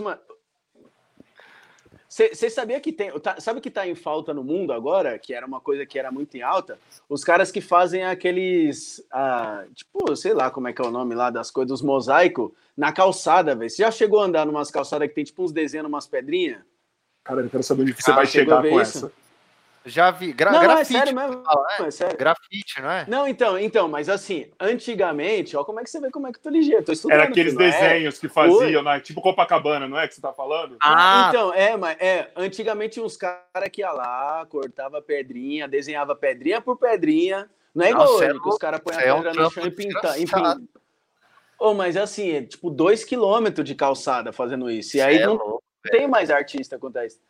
Você 2.06 2.50
sabia 2.50 2.78
que 2.78 2.92
tem. 2.92 3.10
Tá, 3.20 3.40
sabe 3.40 3.62
que 3.62 3.70
tá 3.70 3.88
em 3.88 3.94
falta 3.94 4.34
no 4.34 4.44
mundo 4.44 4.74
agora? 4.74 5.18
Que 5.18 5.32
era 5.32 5.46
uma 5.46 5.62
coisa 5.62 5.86
que 5.86 5.98
era 5.98 6.12
muito 6.12 6.36
em 6.36 6.42
alta? 6.42 6.78
Os 7.08 7.24
caras 7.24 7.50
que 7.50 7.62
fazem 7.62 8.04
aqueles. 8.04 9.02
Ah, 9.10 9.64
tipo, 9.74 10.14
sei 10.14 10.34
lá 10.34 10.50
como 10.50 10.68
é 10.68 10.74
que 10.74 10.82
é 10.82 10.84
o 10.84 10.90
nome 10.90 11.14
lá 11.14 11.30
das 11.30 11.50
coisas, 11.50 11.70
dos 11.70 11.80
mosaicos 11.80 12.50
na 12.76 12.92
calçada, 12.92 13.56
velho. 13.56 13.70
Você 13.70 13.82
já 13.82 13.90
chegou 13.90 14.20
a 14.20 14.26
andar 14.26 14.44
numas 14.44 14.70
calçadas 14.70 15.08
que 15.08 15.14
tem 15.14 15.24
tipo 15.24 15.42
uns 15.42 15.52
desenhos, 15.52 15.86
umas 15.86 16.06
pedrinhas? 16.06 16.60
Cara, 17.24 17.40
eu 17.40 17.48
quero 17.48 17.62
saber 17.62 17.84
onde 17.84 17.94
você 17.94 18.10
ah, 18.10 18.14
vai 18.14 18.26
chegar 18.26 18.60
com 18.60 18.78
isso? 18.78 19.06
essa. 19.06 19.25
Já 19.86 20.10
vi. 20.10 20.32
Gra 20.32 20.50
não, 20.50 20.60
grafite. 20.60 20.92
Não, 20.92 21.00
é 21.00 21.04
sério 21.04 21.14
mesmo. 21.14 21.44
Fala, 21.44 21.66
é? 21.78 21.82
é 21.82 21.90
sério. 21.92 22.18
Grafite, 22.18 22.82
não 22.82 22.90
é? 22.90 23.06
Não, 23.08 23.28
então, 23.28 23.58
então, 23.58 23.88
mas 23.88 24.08
assim, 24.08 24.50
antigamente, 24.58 25.56
ó, 25.56 25.62
como 25.62 25.78
é 25.78 25.84
que 25.84 25.90
você 25.90 26.00
vê 26.00 26.10
como 26.10 26.26
é 26.26 26.32
que 26.32 26.38
eu 26.38 26.42
tô 26.42 26.50
ligeiro? 26.50 26.84
Tô 26.84 26.92
estudando. 26.92 27.20
Era 27.20 27.28
aqueles 27.28 27.54
desenhos 27.54 28.16
é? 28.16 28.20
que 28.20 28.28
faziam, 28.28 28.82
né? 28.82 28.98
tipo 28.98 29.22
Copacabana, 29.22 29.86
não 29.86 29.98
é 29.98 30.08
que 30.08 30.14
você 30.14 30.20
tá 30.20 30.32
falando? 30.32 30.76
Ah, 30.82 31.26
então, 31.28 31.54
é, 31.54 31.76
mas 31.76 31.96
é, 32.00 32.30
antigamente 32.34 33.00
uns 33.00 33.16
caras 33.16 33.68
que 33.72 33.80
ia 33.80 33.92
lá, 33.92 34.44
cortava 34.46 35.00
pedrinha, 35.00 35.68
desenhava 35.68 36.16
pedrinha 36.16 36.60
por 36.60 36.76
pedrinha. 36.76 37.48
Não 37.72 37.84
é 37.84 37.90
igual 37.90 38.06
Nossa, 38.06 38.24
hoje, 38.24 38.36
é 38.36 38.40
que 38.40 38.48
os 38.48 38.58
caras 38.58 38.80
põem 38.80 38.96
a 38.96 39.00
é 39.00 39.14
pedra 39.14 39.30
um 39.30 39.44
no 39.44 39.50
chão 39.50 39.66
e 39.66 39.70
pintam. 39.70 40.12
Pin... 40.14 40.68
Oh, 41.58 41.74
mas 41.74 41.96
assim, 41.96 42.30
é 42.32 42.42
tipo 42.42 42.70
dois 42.70 43.04
quilômetros 43.04 43.64
de 43.64 43.74
calçada 43.74 44.32
fazendo 44.32 44.70
isso. 44.70 44.96
E 44.96 45.00
aí 45.00 45.18
é 45.18 45.26
não 45.26 45.34
louco, 45.34 45.62
tem 45.84 46.08
mais 46.08 46.30
artista 46.30 46.78
quanto 46.78 46.98
isso. 46.98 47.20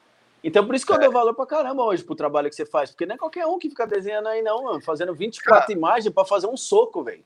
Então, 0.47 0.64
por 0.64 0.76
isso 0.76 0.86
que 0.86 0.92
eu 0.92 0.97
é. 0.97 1.01
dou 1.01 1.11
valor 1.11 1.34
pra 1.34 1.44
caramba 1.44 1.82
hoje 1.82 2.05
pro 2.05 2.14
trabalho 2.14 2.49
que 2.49 2.55
você 2.55 2.64
faz, 2.64 2.92
porque 2.92 3.05
não 3.05 3.16
é 3.16 3.18
qualquer 3.18 3.44
um 3.47 3.59
que 3.59 3.68
fica 3.68 3.84
desenhando 3.84 4.28
aí, 4.28 4.42
não, 4.42 4.62
mano. 4.62 4.80
Fazendo 4.80 5.12
24 5.12 5.62
Cara. 5.62 5.72
imagens 5.72 6.14
pra 6.14 6.24
fazer 6.24 6.47
um 6.47 6.57
soco, 6.57 7.03
velho. 7.03 7.24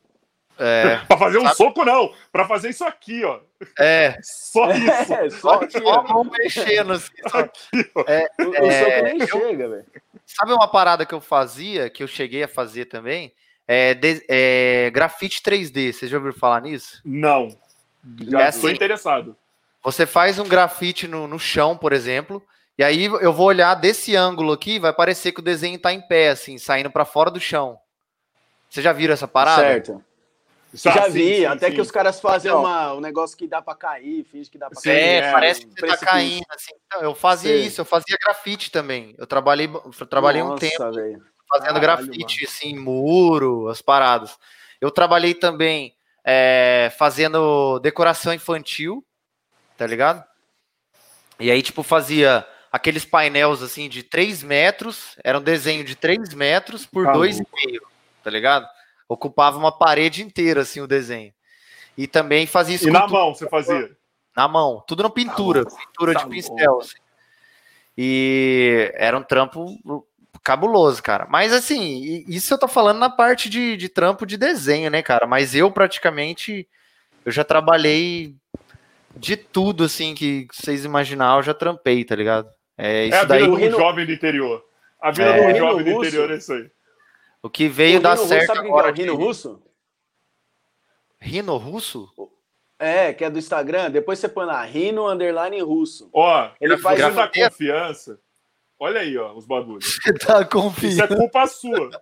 É. 0.59 0.97
pra 1.07 1.19
fazer 1.19 1.37
um 1.37 1.43
Sabe? 1.43 1.57
soco, 1.57 1.85
não. 1.85 2.15
Pra 2.33 2.49
fazer 2.49 2.71
isso 2.71 2.83
aqui, 2.83 3.23
ó. 3.23 3.41
É. 3.79 4.17
Só 4.25 4.71
isso. 4.73 5.13
É, 5.13 5.29
só 5.29 5.51
aqui. 5.57 5.79
Só 5.79 6.03
mão 6.05 6.25
mexendo 6.25 6.95
assim. 6.95 7.13
Aqui, 7.31 7.91
ó. 7.95 8.05
É, 8.07 8.27
o, 8.41 8.49
o 8.49 8.53
soco 8.53 9.03
nem 9.05 9.21
eu, 9.21 9.27
chega, 9.27 9.69
velho. 9.69 9.87
Sabe 10.25 10.53
uma 10.55 10.69
parada 10.69 11.05
que 11.05 11.15
eu 11.15 11.21
fazia, 11.21 11.91
que 11.91 12.03
eu 12.03 12.07
cheguei 12.07 12.45
a 12.45 12.49
fazer 12.49 12.87
também? 12.87 13.35
É, 13.69 13.93
de, 13.93 14.25
é 14.31 14.91
grafite 14.95 15.43
3D. 15.43 15.93
Você 15.93 16.09
já 16.09 16.17
ouviu 16.17 16.33
falar 16.33 16.63
nisso? 16.63 17.03
Não. 17.05 17.49
Já 18.31 18.41
é 18.41 18.47
assim, 18.47 18.57
estou 18.59 18.71
interessado. 18.71 19.37
Você 19.85 20.07
faz 20.07 20.39
um 20.39 20.49
grafite 20.49 21.07
no, 21.07 21.27
no 21.27 21.39
chão, 21.39 21.77
por 21.77 21.93
exemplo, 21.93 22.43
e 22.81 22.83
aí 22.83 23.05
eu 23.05 23.31
vou 23.31 23.47
olhar 23.47 23.75
desse 23.75 24.17
ângulo 24.17 24.55
aqui, 24.55 24.79
vai 24.79 24.91
parecer 24.91 25.33
que 25.33 25.41
o 25.41 25.43
desenho 25.43 25.77
está 25.77 25.93
em 25.93 26.01
pé, 26.01 26.31
assim, 26.31 26.57
saindo 26.57 26.91
para 26.91 27.05
fora 27.05 27.31
do 27.31 27.39
chão. 27.39 27.79
Você 28.71 28.81
já 28.81 28.91
viram 28.91 29.13
essa 29.13 29.29
parada? 29.29 29.61
Certo. 29.61 30.03
Já 30.73 31.07
vi, 31.07 31.41
sim, 31.41 31.45
até 31.45 31.69
sim. 31.69 31.75
que 31.75 31.81
os 31.83 31.91
caras 31.91 32.19
fazem 32.23 32.51
uma, 32.51 32.95
um 32.95 33.01
negócio 33.01 33.37
que 33.37 33.47
dá 33.47 33.61
para 33.61 33.75
cair, 33.77 34.25
finge 34.25 34.49
que 34.49 34.57
dá 34.57 34.71
para 34.71 34.81
cair. 34.81 34.97
É, 34.97 35.17
é, 35.17 35.31
parece 35.31 35.67
que 35.67 35.79
você 35.79 35.87
tá 35.89 35.97
caindo. 35.99 36.47
Assim. 36.49 36.73
Então, 36.87 37.03
eu 37.03 37.15
fazia 37.15 37.55
sim. 37.55 37.67
isso, 37.67 37.83
eu 37.83 37.85
fazia 37.85 38.17
grafite 38.19 38.71
também. 38.71 39.15
Eu 39.19 39.27
trabalhei, 39.27 39.69
eu 39.69 40.07
trabalhei 40.07 40.43
Nossa, 40.43 40.55
um 40.55 40.59
tempo 40.59 40.93
véio. 40.93 41.23
fazendo 41.51 41.81
Caralho, 41.81 41.81
grafite, 41.83 42.37
mano. 42.37 42.49
assim, 42.49 42.79
muro, 42.79 43.69
as 43.69 43.83
paradas. 43.83 44.39
Eu 44.81 44.91
trabalhei 44.91 45.35
também 45.35 45.95
é, 46.25 46.91
fazendo 46.97 47.79
decoração 47.81 48.33
infantil, 48.33 49.05
tá 49.77 49.87
ligado? 49.87 50.25
E 51.39 51.51
aí, 51.51 51.61
tipo, 51.61 51.83
fazia 51.83 52.47
aqueles 52.71 53.05
painéis 53.05 53.63
assim 53.63 53.89
de 53.89 54.03
3 54.03 54.43
metros, 54.43 55.17
era 55.25 55.39
um 55.39 55.43
desenho 55.43 55.85
de 55.85 55.95
3 55.95 56.35
metros 56.35 56.87
por 56.87 57.07
2,5, 57.07 57.45
tá 58.23 58.31
ligado? 58.31 58.67
Ocupava 59.09 59.59
uma 59.59 59.73
parede 59.73 60.23
inteira, 60.23 60.63
assim, 60.63 60.81
o 60.81 60.87
desenho. 60.87 61.33
E 61.97 62.07
também 62.07 62.47
fazia 62.47 62.77
isso. 62.77 62.89
E 62.89 62.93
na 62.93 63.07
mão 63.07 63.35
você 63.35 63.49
fazia? 63.49 63.91
Na 64.37 64.47
mão, 64.47 64.83
tudo 64.87 65.03
na 65.03 65.11
pintura, 65.11 65.65
tá 65.65 65.77
pintura 65.77 66.15
tá 66.15 66.21
de 66.21 66.31
pincel. 66.31 66.79
Assim. 66.79 66.97
E 67.99 68.93
era 68.95 69.19
um 69.19 69.23
trampo 69.23 69.77
cabuloso, 70.43 71.03
cara. 71.03 71.27
Mas 71.29 71.53
assim, 71.53 72.25
isso 72.29 72.55
eu 72.55 72.59
tô 72.59 72.69
falando 72.69 72.99
na 72.99 73.11
parte 73.11 73.51
de, 73.51 73.77
de 73.77 73.89
trampo 73.89 74.25
de 74.25 74.37
desenho, 74.37 74.91
né, 74.91 75.03
cara? 75.03 75.27
Mas 75.27 75.55
eu 75.55 75.71
praticamente 75.71 76.67
eu 77.25 77.33
já 77.33 77.45
trabalhei 77.45 78.35
de 79.17 79.37
tudo 79.37 79.85
assim 79.85 80.15
que 80.15 80.47
vocês 80.53 80.85
imaginar, 80.85 81.37
eu 81.37 81.43
já 81.43 81.53
trampei, 81.53 82.05
tá 82.05 82.15
ligado? 82.15 82.49
É, 82.81 83.05
isso 83.05 83.15
é 83.15 83.19
a 83.19 83.23
vida 83.23 83.35
daí... 83.35 83.47
do 83.47 83.55
Rino... 83.55 83.77
jovem 83.77 84.07
do 84.07 84.13
interior. 84.13 84.65
A 85.01 85.11
vida 85.11 85.29
é... 85.29 85.53
do 85.53 85.59
jovem 85.59 85.85
do 85.85 85.91
interior 85.91 86.31
é 86.31 86.37
isso 86.37 86.53
aí. 86.53 86.71
O 87.43 87.51
que 87.51 87.69
veio 87.69 87.99
o 87.99 88.03
dar 88.03 88.17
certo 88.17 88.55
sabe 88.55 88.69
agora. 88.69 88.89
É 88.89 88.91
o 88.91 88.95
Rino 88.95 89.17
Russo? 89.17 89.63
Rino 91.19 91.57
Russo? 91.57 92.09
É, 92.79 93.13
que 93.13 93.25
é 93.25 93.31
do 93.31 93.39
Instagram. 93.39 93.91
Depois 93.91 94.19
você 94.19 94.29
põe 94.29 94.47
lá, 94.47 94.63
Rino 94.63 95.07
Underline 95.07 95.61
Russo. 95.61 96.09
Ó, 96.13 96.51
ele 96.59 96.79
faz 96.79 97.05
uma 97.05 97.29
confiança. 97.29 98.19
Olha 98.79 99.01
aí, 99.01 99.17
ó, 99.19 99.35
os 99.35 99.45
bagulhos. 99.45 99.85
Você 100.03 100.15
tá 100.15 100.43
confiando. 100.43 100.95
Isso 100.95 101.03
é 101.03 101.07
culpa 101.07 101.47
sua. 101.47 101.91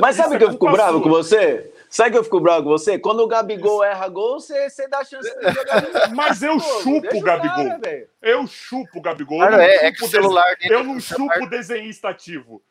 Mas 0.00 0.16
sabe 0.16 0.36
é 0.36 0.38
que 0.38 0.44
eu 0.44 0.52
fico 0.52 0.72
bravo 0.72 0.94
sua. 0.94 1.02
com 1.02 1.10
você? 1.10 1.70
Sabe 1.90 2.10
que 2.10 2.18
eu 2.18 2.24
fico 2.24 2.40
bravo 2.40 2.64
com 2.64 2.70
você? 2.70 2.98
Quando 2.98 3.20
o 3.20 3.28
Gabigol 3.28 3.82
erra 3.82 4.08
gol, 4.08 4.40
você, 4.40 4.68
você 4.68 4.86
dá 4.88 5.02
chance 5.04 5.28
de 5.28 5.52
jogar. 5.52 6.10
Mas 6.14 6.42
eu 6.42 6.60
chupo 6.60 7.16
o 7.16 7.20
Gabigol. 7.20 7.64
Cara, 7.64 8.06
eu 8.22 8.46
chupo 8.46 8.98
o 8.98 9.02
Gabigol. 9.02 9.38
Cara, 9.38 9.64
é, 9.64 9.86
é 9.86 9.92
que 9.92 10.04
o 10.04 10.08
celular 10.08 10.54
Eu 10.62 10.84
não 10.84 11.00
chupo 11.00 11.44
o 11.44 11.48
desenhista 11.48 12.10
ativo. 12.10 12.62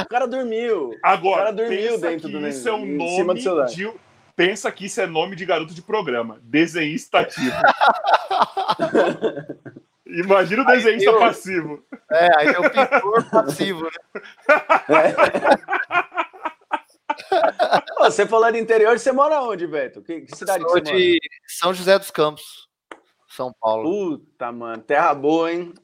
o 0.00 0.08
cara 0.08 0.26
dormiu. 0.26 0.96
Agora, 1.02 1.34
o 1.34 1.38
cara 1.38 1.52
dormiu 1.52 1.98
dentro 1.98 2.28
do 2.28 2.46
Isso 2.46 2.68
é 2.68 2.72
o 2.72 2.84
nome 2.84 3.34
de, 3.34 3.92
pensa 4.36 4.70
que 4.72 4.86
isso 4.86 5.00
é 5.00 5.06
nome 5.06 5.36
de 5.36 5.44
garoto 5.44 5.74
de 5.74 5.82
programa. 5.82 6.40
Desenhista 6.42 7.20
ativo. 7.20 7.50
Imagina 10.06 10.62
o 10.62 10.66
desenhista 10.66 11.10
eu, 11.10 11.18
passivo. 11.18 11.84
É, 12.10 12.30
aí 12.38 12.48
é 12.48 12.58
o 12.58 12.70
pintor 12.70 13.30
passivo, 13.30 13.84
né? 13.84 13.90
É. 14.88 15.14
você 17.98 18.26
falando 18.26 18.56
interior, 18.56 18.98
você 18.98 19.12
mora 19.12 19.42
onde, 19.42 19.66
Beto? 19.66 20.02
Que, 20.02 20.22
que 20.22 20.36
cidade 20.36 20.64
que 20.64 20.70
você 20.70 20.80
de 20.80 20.92
mora? 20.92 21.18
São 21.46 21.74
José 21.74 21.98
dos 21.98 22.10
Campos, 22.10 22.68
São 23.28 23.52
Paulo. 23.60 23.84
Puta, 23.84 24.52
mano, 24.52 24.82
terra 24.82 25.14
boa, 25.14 25.52
hein? 25.52 25.74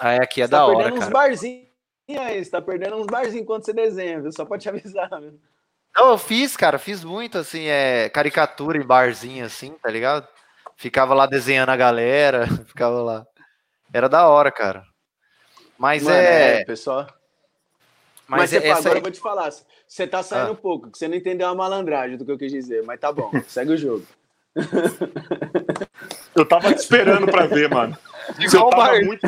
Ah, 0.00 0.12
é 0.12 0.22
aqui 0.22 0.42
é 0.42 0.46
você 0.46 0.50
da 0.50 0.58
tá 0.58 0.66
hora, 0.66 0.76
perdendo 0.76 0.94
cara. 0.94 1.06
uns 1.06 1.12
barzinhos 1.12 1.68
aí, 2.08 2.44
você 2.44 2.50
tá 2.50 2.60
perdendo 2.60 2.96
uns 2.96 3.06
barzinhos 3.06 3.42
enquanto 3.42 3.64
você 3.64 3.72
desenha, 3.72 4.20
viu? 4.20 4.32
Só 4.32 4.44
pode 4.44 4.62
te 4.62 4.68
avisar, 4.70 5.08
viu? 5.20 5.38
Não, 5.96 6.10
eu 6.10 6.18
fiz, 6.18 6.56
cara, 6.56 6.78
fiz 6.78 7.04
muito, 7.04 7.38
assim, 7.38 7.66
é, 7.66 8.08
caricatura 8.08 8.76
em 8.76 8.84
barzinho, 8.84 9.44
assim, 9.44 9.72
tá 9.80 9.88
ligado? 9.90 10.26
Ficava 10.76 11.14
lá 11.14 11.26
desenhando 11.26 11.68
a 11.68 11.76
galera, 11.76 12.46
ficava 12.66 13.00
lá. 13.00 13.26
Era 13.92 14.08
da 14.08 14.28
hora, 14.28 14.50
cara. 14.50 14.84
Mas 15.78 16.02
Mano, 16.02 16.16
é... 16.16 16.60
é... 16.60 16.64
pessoal... 16.64 17.06
Mas, 18.26 18.52
mas 18.52 18.52
é, 18.54 18.70
agora 18.70 18.90
aí... 18.90 18.96
eu 18.96 19.02
vou 19.02 19.10
te 19.10 19.20
falar, 19.20 19.50
você 19.86 20.06
tá 20.06 20.22
saindo 20.22 20.48
ah. 20.48 20.52
um 20.52 20.56
pouco, 20.56 20.90
que 20.90 20.98
você 20.98 21.08
não 21.08 21.16
entendeu 21.16 21.48
a 21.48 21.54
malandragem 21.54 22.16
do 22.16 22.24
que 22.24 22.30
eu 22.30 22.38
quis 22.38 22.52
dizer, 22.52 22.82
mas 22.84 23.00
tá 23.00 23.12
bom, 23.12 23.30
segue 23.46 23.72
o 23.72 23.76
jogo. 23.76 24.04
Eu 26.34 26.44
tava 26.44 26.74
te 26.74 26.78
esperando 26.78 27.26
para 27.26 27.46
ver, 27.46 27.68
mano. 27.68 27.96
Eu 28.52 28.70
tava, 28.70 29.00
muito... 29.00 29.24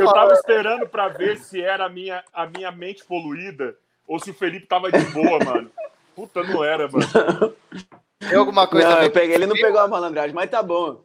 eu 0.00 0.12
tava 0.12 0.32
esperando 0.32 0.88
para 0.88 1.08
ver 1.08 1.36
se 1.36 1.60
era 1.60 1.84
a 1.84 1.88
minha, 1.88 2.24
a 2.32 2.46
minha 2.46 2.72
mente 2.72 3.04
poluída 3.04 3.76
ou 4.06 4.18
se 4.18 4.30
o 4.30 4.34
Felipe 4.34 4.66
tava 4.66 4.90
de 4.90 5.04
boa, 5.12 5.38
mano. 5.38 5.70
Puta, 6.16 6.42
não 6.42 6.64
era, 6.64 6.88
mano. 6.88 7.54
Tem 8.18 8.36
alguma 8.36 8.66
coisa 8.66 8.88
não, 8.88 8.96
a 8.96 9.00
ver 9.00 9.10
peguei, 9.10 9.36
Ele 9.36 9.46
não 9.46 9.54
pegou 9.54 9.78
a 9.78 9.86
malandragem, 9.86 10.34
mas 10.34 10.50
tá 10.50 10.62
bom. 10.62 11.04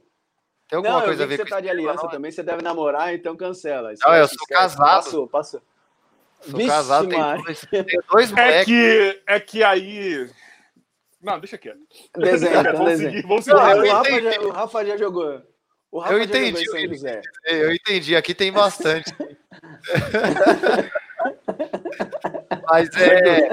Tem 0.69 0.77
alguma 0.77 0.99
não, 0.99 1.05
coisa 1.05 1.23
a 1.23 1.27
ver 1.27 1.37
com 1.37 1.43
você 1.43 1.49
tá 1.49 1.59
de 1.59 1.69
aliança 1.69 2.07
também, 2.07 2.31
você 2.31 2.41
deve 2.41 2.63
namorar, 2.63 3.13
então 3.13 3.35
cancela. 3.35 3.93
Não, 4.03 4.15
eu 4.15 4.27
sou 4.27 4.47
casado. 4.47 5.03
Passou, 5.03 5.27
passou. 5.27 5.61
Sou 6.43 6.57
Vixe, 6.57 6.69
casado, 6.69 7.07
tem 7.07 7.19
dois, 7.19 7.61
tem 7.61 7.85
dois 8.11 8.33
é 8.33 8.65
que, 8.65 9.21
é 9.25 9.39
que 9.39 9.63
aí... 9.63 10.29
Não, 11.21 11.39
deixa 11.39 11.57
quieto. 11.57 11.79
Desenho, 12.17 12.59
então, 12.59 12.73
vamos 12.73 12.87
desenho. 12.87 13.11
Seguir, 13.11 13.27
vamos 13.27 13.45
seguir. 13.45 13.57
Não, 13.57 13.63
o, 13.63 13.89
Rafa 13.89 14.21
já, 14.21 14.41
o, 14.41 14.51
Rafa 14.51 14.85
já, 14.85 14.97
jogou. 14.97 15.41
O 15.89 15.99
Rafa 15.99 16.13
eu 16.13 16.21
entendi. 16.21 16.65
Eu, 17.45 17.55
eu 17.55 17.73
entendi. 17.73 18.13
Aqui 18.15 18.35
tem 18.35 18.51
bastante. 18.51 19.15
Mas 22.69 22.89
é. 22.97 23.49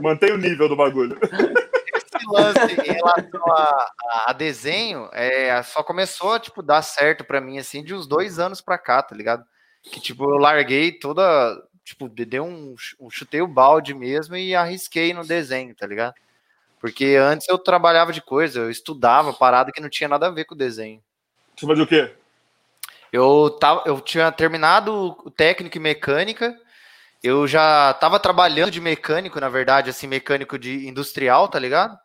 Mantém 0.00 0.32
o 0.32 0.38
nível 0.38 0.68
do 0.68 0.76
bagulho. 0.76 1.18
Esse 1.22 2.26
lance 2.28 2.74
em 2.74 2.92
relação 2.92 3.52
a, 3.52 3.92
a, 4.26 4.32
desenho 4.32 5.08
é, 5.12 5.62
só 5.62 5.82
começou 5.82 6.32
a 6.32 6.40
tipo, 6.40 6.62
dar 6.62 6.82
certo 6.82 7.24
para 7.24 7.40
mim 7.40 7.58
assim 7.58 7.82
de 7.82 7.94
uns 7.94 8.06
dois 8.06 8.38
anos 8.38 8.60
para 8.60 8.76
cá, 8.78 9.02
tá 9.02 9.14
ligado? 9.14 9.44
Que 9.82 10.00
tipo, 10.00 10.24
eu 10.24 10.36
larguei 10.36 10.92
toda. 10.92 11.22
Tipo, 11.88 12.08
dei 12.08 12.40
um, 12.40 12.74
um 13.00 13.10
chutei 13.10 13.40
o 13.40 13.46
balde 13.46 13.94
mesmo 13.94 14.36
e 14.36 14.54
arrisquei 14.54 15.12
no 15.12 15.26
desenho, 15.26 15.74
tá 15.74 15.86
ligado? 15.86 16.14
Porque 16.80 17.16
antes 17.20 17.48
eu 17.48 17.58
trabalhava 17.58 18.12
de 18.12 18.20
coisa, 18.20 18.60
eu 18.60 18.70
estudava 18.70 19.32
parada 19.32 19.72
que 19.72 19.80
não 19.80 19.88
tinha 19.88 20.08
nada 20.08 20.28
a 20.28 20.30
ver 20.30 20.44
com 20.44 20.54
o 20.54 20.58
desenho. 20.58 21.02
Você 21.56 21.66
fazia 21.66 21.84
o 21.84 21.86
quê? 21.86 22.12
Eu, 23.12 23.50
tava, 23.58 23.82
eu 23.86 24.00
tinha 24.00 24.30
terminado 24.30 25.16
o 25.24 25.30
técnico 25.30 25.76
em 25.76 25.80
mecânica 25.80 26.56
eu 27.22 27.46
já 27.48 27.90
estava 27.90 28.20
trabalhando 28.20 28.70
de 28.70 28.80
mecânico, 28.80 29.40
na 29.40 29.48
verdade, 29.48 29.90
assim, 29.90 30.06
mecânico 30.06 30.58
de 30.58 30.86
industrial, 30.86 31.48
tá 31.48 31.58
ligado? 31.58 31.98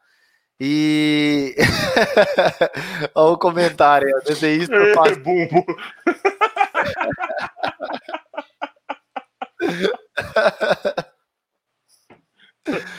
E. 0.59 1.55
Olha 3.13 3.33
o 3.33 3.37
comentário, 3.37 4.07
desenhista 4.25 4.75
faz. 4.95 5.17
Bumbo. 5.17 5.63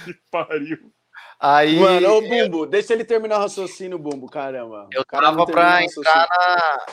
que 0.04 0.14
pariu. 0.30 0.92
Aí, 1.38 1.78
Mano, 1.78 2.14
ô 2.14 2.20
Bumbo, 2.22 2.64
deixa 2.66 2.92
ele 2.92 3.04
terminar 3.04 3.36
o 3.36 3.40
raciocínio, 3.40 3.98
Bumbo, 3.98 4.28
caramba. 4.28 4.88
Eu 4.92 5.04
tava 5.04 5.44
para 5.44 5.84
entrar 5.84 6.28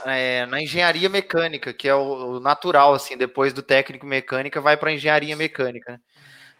na, 0.05 0.15
é, 0.15 0.45
na 0.45 0.61
engenharia 0.61 1.07
mecânica, 1.07 1.73
que 1.73 1.87
é 1.87 1.95
o, 1.95 2.35
o, 2.35 2.39
natural, 2.39 2.93
assim, 2.93 3.15
depois 3.15 3.53
do 3.53 3.61
técnico 3.61 4.05
mecânica, 4.05 4.59
vai 4.59 4.75
para 4.75 4.91
engenharia 4.91 5.35
mecânica. 5.35 5.93
Né? 5.93 5.99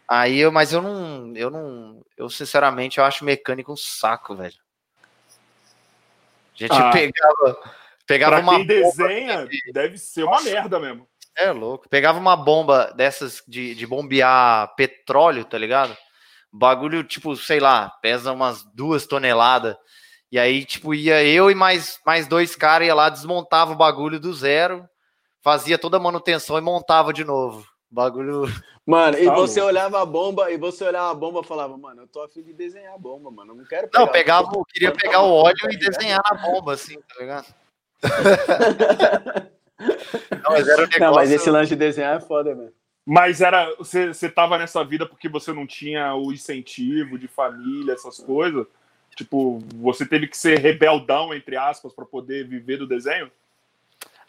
Aí 0.08 0.38
eu, 0.38 0.50
mas 0.52 0.72
eu 0.72 0.80
não, 0.80 1.36
eu 1.36 1.50
não, 1.50 2.02
eu 2.16 2.28
sinceramente 2.30 2.98
eu 2.98 3.04
acho 3.04 3.24
mecânico 3.24 3.72
um 3.72 3.76
saco, 3.76 4.34
velho. 4.34 4.56
A 6.54 6.58
gente 6.58 6.72
ah, 6.72 6.90
pegava, 6.90 7.72
pegava 8.06 8.36
pra 8.36 8.42
uma 8.42 8.56
quem 8.56 8.66
desenha, 8.66 9.46
de... 9.46 9.72
deve 9.72 9.98
ser 9.98 10.24
uma 10.24 10.40
merda 10.42 10.78
mesmo. 10.78 11.08
É 11.36 11.50
louco. 11.50 11.88
Pegava 11.88 12.18
uma 12.18 12.36
bomba 12.36 12.92
dessas 12.96 13.42
de, 13.48 13.74
de 13.74 13.86
bombear 13.86 14.74
petróleo, 14.76 15.44
tá 15.44 15.56
ligado? 15.58 15.96
bagulho, 16.52 17.02
tipo, 17.02 17.34
sei 17.34 17.58
lá, 17.58 17.88
pesa 18.02 18.32
umas 18.32 18.62
duas 18.74 19.06
toneladas. 19.06 19.74
E 20.30 20.38
aí, 20.38 20.64
tipo, 20.64 20.94
ia 20.94 21.24
eu 21.24 21.50
e 21.50 21.54
mais, 21.54 21.98
mais 22.04 22.26
dois 22.26 22.54
caras, 22.54 22.86
ia 22.86 22.94
lá, 22.94 23.08
desmontava 23.08 23.72
o 23.72 23.76
bagulho 23.76 24.20
do 24.20 24.32
zero, 24.34 24.86
fazia 25.40 25.78
toda 25.78 25.96
a 25.96 26.00
manutenção 26.00 26.58
e 26.58 26.60
montava 26.60 27.12
de 27.12 27.24
novo. 27.24 27.66
Bagulho. 27.90 28.44
Mano, 28.84 29.16
e 29.16 29.26
tá 29.26 29.34
você 29.34 29.60
olhava 29.60 30.02
a 30.02 30.04
bomba, 30.04 30.50
e 30.50 30.58
você 30.58 30.82
olhava 30.82 31.12
a 31.12 31.14
bomba 31.14 31.40
e 31.40 31.46
falava, 31.46 31.78
mano, 31.78 32.02
eu 32.02 32.08
tô 32.08 32.20
afim 32.20 32.42
de 32.42 32.52
desenhar 32.52 32.94
a 32.94 32.98
bomba, 32.98 33.30
mano. 33.30 33.52
Eu 33.52 33.56
não 33.58 33.64
quero 33.64 33.88
pegar. 33.88 34.04
Não, 34.04 34.10
pegava, 34.10 34.50
eu 34.52 34.64
queria 34.64 34.90
pegar 34.90 35.22
o 35.22 35.32
óleo 35.32 35.70
e 35.70 35.76
desenhar 35.78 36.20
na 36.28 36.36
bomba, 36.36 36.72
assim, 36.72 37.00
tá 37.00 37.20
ligado? 37.20 37.46
não, 40.42 40.50
mas 40.50 40.68
era 40.68 40.78
um 40.78 40.84
negócio... 40.84 41.00
Não, 41.00 41.14
mas 41.14 41.30
esse 41.30 41.50
lance 41.50 41.68
de 41.70 41.76
desenhar 41.76 42.16
é 42.16 42.20
foda, 42.20 42.54
velho. 42.54 42.72
Mas 43.04 43.40
era 43.40 43.74
você 43.76 44.10
estava 44.10 44.56
nessa 44.56 44.84
vida 44.84 45.04
porque 45.04 45.28
você 45.28 45.52
não 45.52 45.66
tinha 45.66 46.14
o 46.14 46.32
incentivo 46.32 47.18
de 47.18 47.26
família, 47.26 47.94
essas 47.94 48.18
coisas? 48.18 48.66
Tipo, 49.16 49.58
você 49.74 50.06
teve 50.06 50.26
que 50.26 50.36
ser 50.36 50.58
rebeldão, 50.58 51.34
entre 51.34 51.56
aspas, 51.56 51.92
para 51.92 52.04
poder 52.04 52.46
viver 52.46 52.78
do 52.78 52.86
desenho? 52.86 53.30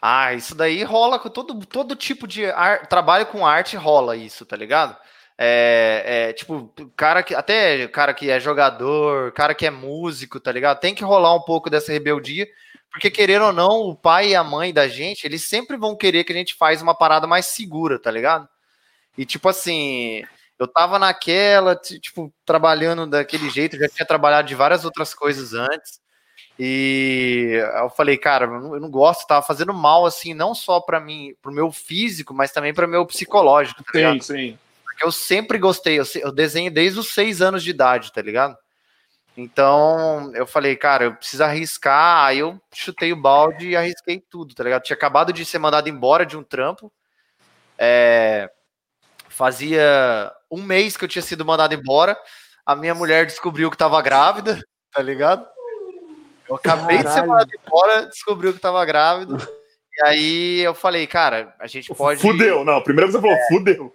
Ah, 0.02 0.34
isso 0.34 0.54
daí 0.54 0.82
rola 0.82 1.18
com 1.18 1.30
todo, 1.30 1.64
todo 1.64 1.96
tipo 1.96 2.26
de 2.26 2.44
ar, 2.46 2.86
trabalho 2.86 3.24
com 3.26 3.46
arte 3.46 3.76
rola 3.76 4.16
isso, 4.16 4.44
tá 4.44 4.56
ligado? 4.56 4.94
É, 5.38 6.02
é, 6.28 6.32
tipo, 6.32 6.70
cara 6.94 7.22
que 7.22 7.34
até 7.34 7.88
cara 7.88 8.12
que 8.12 8.30
é 8.30 8.38
jogador, 8.38 9.32
cara 9.32 9.54
que 9.54 9.66
é 9.66 9.70
músico, 9.70 10.38
tá 10.38 10.52
ligado? 10.52 10.78
Tem 10.78 10.94
que 10.94 11.02
rolar 11.02 11.34
um 11.34 11.40
pouco 11.40 11.70
dessa 11.70 11.90
rebeldia, 11.90 12.46
porque 12.94 13.10
querendo 13.10 13.46
ou 13.46 13.52
não, 13.52 13.80
o 13.80 13.96
pai 13.96 14.28
e 14.28 14.34
a 14.36 14.44
mãe 14.44 14.72
da 14.72 14.86
gente, 14.86 15.24
eles 15.24 15.42
sempre 15.48 15.76
vão 15.76 15.96
querer 15.96 16.22
que 16.22 16.32
a 16.32 16.36
gente 16.36 16.54
faz 16.54 16.80
uma 16.80 16.94
parada 16.94 17.26
mais 17.26 17.46
segura, 17.46 17.98
tá 17.98 18.08
ligado? 18.08 18.48
E 19.18 19.26
tipo 19.26 19.48
assim, 19.48 20.22
eu 20.56 20.68
tava 20.68 20.96
naquela, 20.96 21.74
tipo, 21.74 22.32
trabalhando 22.46 23.04
daquele 23.04 23.50
jeito, 23.50 23.76
já 23.76 23.88
tinha 23.88 24.06
trabalhado 24.06 24.46
de 24.46 24.54
várias 24.54 24.84
outras 24.84 25.12
coisas 25.12 25.54
antes. 25.54 26.00
E 26.56 27.60
eu 27.82 27.90
falei, 27.90 28.16
cara, 28.16 28.44
eu 28.44 28.78
não 28.78 28.88
gosto, 28.88 29.26
tava 29.26 29.44
fazendo 29.44 29.74
mal, 29.74 30.06
assim, 30.06 30.32
não 30.32 30.54
só 30.54 30.80
para 30.80 31.00
mim, 31.00 31.34
pro 31.42 31.50
meu 31.50 31.72
físico, 31.72 32.32
mas 32.32 32.52
também 32.52 32.72
para 32.72 32.86
meu 32.86 33.04
psicológico, 33.04 33.82
tá 33.82 33.90
sim, 33.90 33.98
ligado? 33.98 34.22
Sim, 34.22 34.58
Porque 34.84 35.04
eu 35.04 35.10
sempre 35.10 35.58
gostei, 35.58 35.98
eu 35.98 36.30
desenho 36.30 36.70
desde 36.70 37.00
os 37.00 37.12
seis 37.12 37.42
anos 37.42 37.64
de 37.64 37.70
idade, 37.70 38.12
tá 38.12 38.22
ligado? 38.22 38.56
Então 39.36 40.32
eu 40.34 40.46
falei, 40.46 40.76
cara, 40.76 41.04
eu 41.04 41.14
preciso 41.14 41.42
arriscar. 41.42 42.26
Aí 42.26 42.38
eu 42.38 42.60
chutei 42.72 43.12
o 43.12 43.20
balde 43.20 43.70
e 43.70 43.76
arrisquei 43.76 44.20
tudo, 44.20 44.54
tá 44.54 44.62
ligado? 44.62 44.82
Tinha 44.82 44.96
acabado 44.96 45.32
de 45.32 45.44
ser 45.44 45.58
mandado 45.58 45.88
embora 45.88 46.24
de 46.24 46.36
um 46.36 46.42
trampo. 46.42 46.92
É, 47.76 48.48
fazia 49.28 50.32
um 50.50 50.62
mês 50.62 50.96
que 50.96 51.04
eu 51.04 51.08
tinha 51.08 51.22
sido 51.22 51.44
mandado 51.44 51.74
embora. 51.74 52.16
A 52.64 52.76
minha 52.76 52.94
mulher 52.94 53.26
descobriu 53.26 53.70
que 53.70 53.76
tava 53.76 54.00
grávida, 54.00 54.60
tá 54.92 55.02
ligado? 55.02 55.46
Eu 56.48 56.56
acabei 56.56 56.98
Caralho. 56.98 57.08
de 57.08 57.14
ser 57.14 57.26
mandado 57.26 57.50
embora, 57.66 58.06
descobriu 58.06 58.52
que 58.52 58.60
tava 58.60 58.84
grávida. 58.84 59.36
E 59.96 60.06
aí 60.06 60.60
eu 60.60 60.74
falei, 60.74 61.06
cara, 61.06 61.54
a 61.58 61.66
gente 61.66 61.92
pode. 61.94 62.20
Fudeu, 62.20 62.64
não. 62.64 62.82
Primeiro 62.82 63.10
você 63.10 63.20
falou, 63.20 63.36
é. 63.36 63.48
fudeu. 63.48 63.92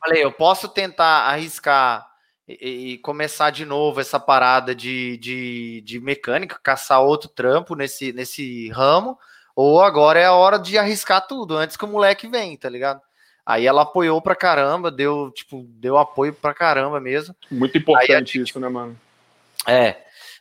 Falei, 0.00 0.22
eu 0.22 0.32
posso 0.32 0.68
tentar 0.68 1.28
arriscar 1.28 2.06
e, 2.46 2.92
e, 2.92 2.98
começar 2.98 3.50
de 3.50 3.64
novo 3.64 4.00
essa 4.00 4.20
parada 4.20 4.74
de, 4.74 5.16
de, 5.18 5.82
de 5.84 6.00
mecânica, 6.00 6.60
caçar 6.62 7.00
outro 7.00 7.28
trampo 7.28 7.74
nesse, 7.74 8.12
nesse 8.12 8.68
ramo, 8.70 9.18
ou 9.56 9.82
agora 9.82 10.20
é 10.20 10.26
a 10.26 10.32
hora 10.32 10.58
de 10.58 10.76
arriscar 10.76 11.26
tudo, 11.26 11.56
antes 11.56 11.76
que 11.76 11.84
o 11.84 11.88
moleque 11.88 12.28
vem, 12.28 12.56
tá 12.56 12.68
ligado? 12.68 13.00
Aí 13.46 13.66
ela 13.66 13.82
apoiou 13.82 14.20
pra 14.22 14.34
caramba, 14.34 14.90
deu, 14.90 15.30
tipo, 15.30 15.64
deu 15.68 15.98
apoio 15.98 16.32
pra 16.32 16.54
caramba 16.54 16.98
mesmo. 16.98 17.34
Muito 17.50 17.76
importante 17.76 18.38
gente, 18.38 18.48
isso, 18.48 18.58
né, 18.58 18.68
mano? 18.68 18.98
É. 19.66 19.96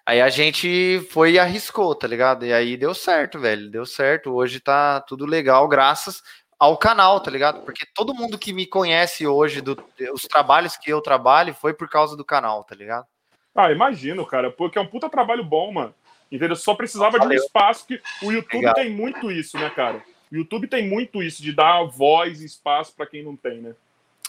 Aí 0.05 0.21
a 0.21 0.30
gente 0.30 1.05
foi 1.11 1.34
e 1.34 1.39
arriscou, 1.39 1.95
tá 1.95 2.07
ligado? 2.07 2.45
E 2.45 2.53
aí 2.53 2.75
deu 2.75 2.93
certo, 2.93 3.39
velho. 3.39 3.69
Deu 3.69 3.85
certo. 3.85 4.34
Hoje 4.34 4.59
tá 4.59 5.01
tudo 5.01 5.25
legal, 5.25 5.67
graças 5.67 6.21
ao 6.64 6.77
canal, 6.77 7.19
tá 7.19 7.30
ligado? 7.30 7.61
Porque 7.65 7.85
todo 7.94 8.14
mundo 8.14 8.38
que 8.38 8.53
me 8.53 8.65
conhece 8.65 9.27
hoje, 9.27 9.60
do, 9.60 9.77
os 10.14 10.22
trabalhos 10.22 10.77
que 10.77 10.90
eu 10.90 11.02
trabalho, 11.02 11.53
foi 11.53 11.73
por 11.73 11.90
causa 11.90 12.15
do 12.15 12.23
canal, 12.23 12.64
tá 12.64 12.73
ligado? 12.73 13.06
Ah, 13.53 13.69
imagino, 13.69 14.26
cara, 14.26 14.49
porque 14.49 14.77
é 14.77 14.81
um 14.81 14.88
puta 14.88 15.10
trabalho 15.10 15.44
bom, 15.44 15.73
mano. 15.73 15.94
Entendeu? 16.31 16.56
Só 16.56 16.73
precisava 16.73 17.18
Valeu. 17.18 17.30
de 17.30 17.35
um 17.35 17.45
espaço 17.45 17.85
que 17.85 18.02
o 18.22 18.31
YouTube 18.31 18.61
Legal. 18.61 18.76
tem 18.76 18.90
muito 18.90 19.30
isso, 19.30 19.57
né, 19.57 19.69
cara? 19.69 20.02
O 20.31 20.35
YouTube 20.38 20.68
tem 20.68 20.88
muito 20.88 21.22
isso 21.22 21.44
de 21.44 21.52
dar 21.52 21.84
voz 21.84 22.41
e 22.41 22.45
espaço 22.45 22.94
para 22.95 23.06
quem 23.07 23.22
não 23.22 23.35
tem, 23.35 23.61
né? 23.61 23.76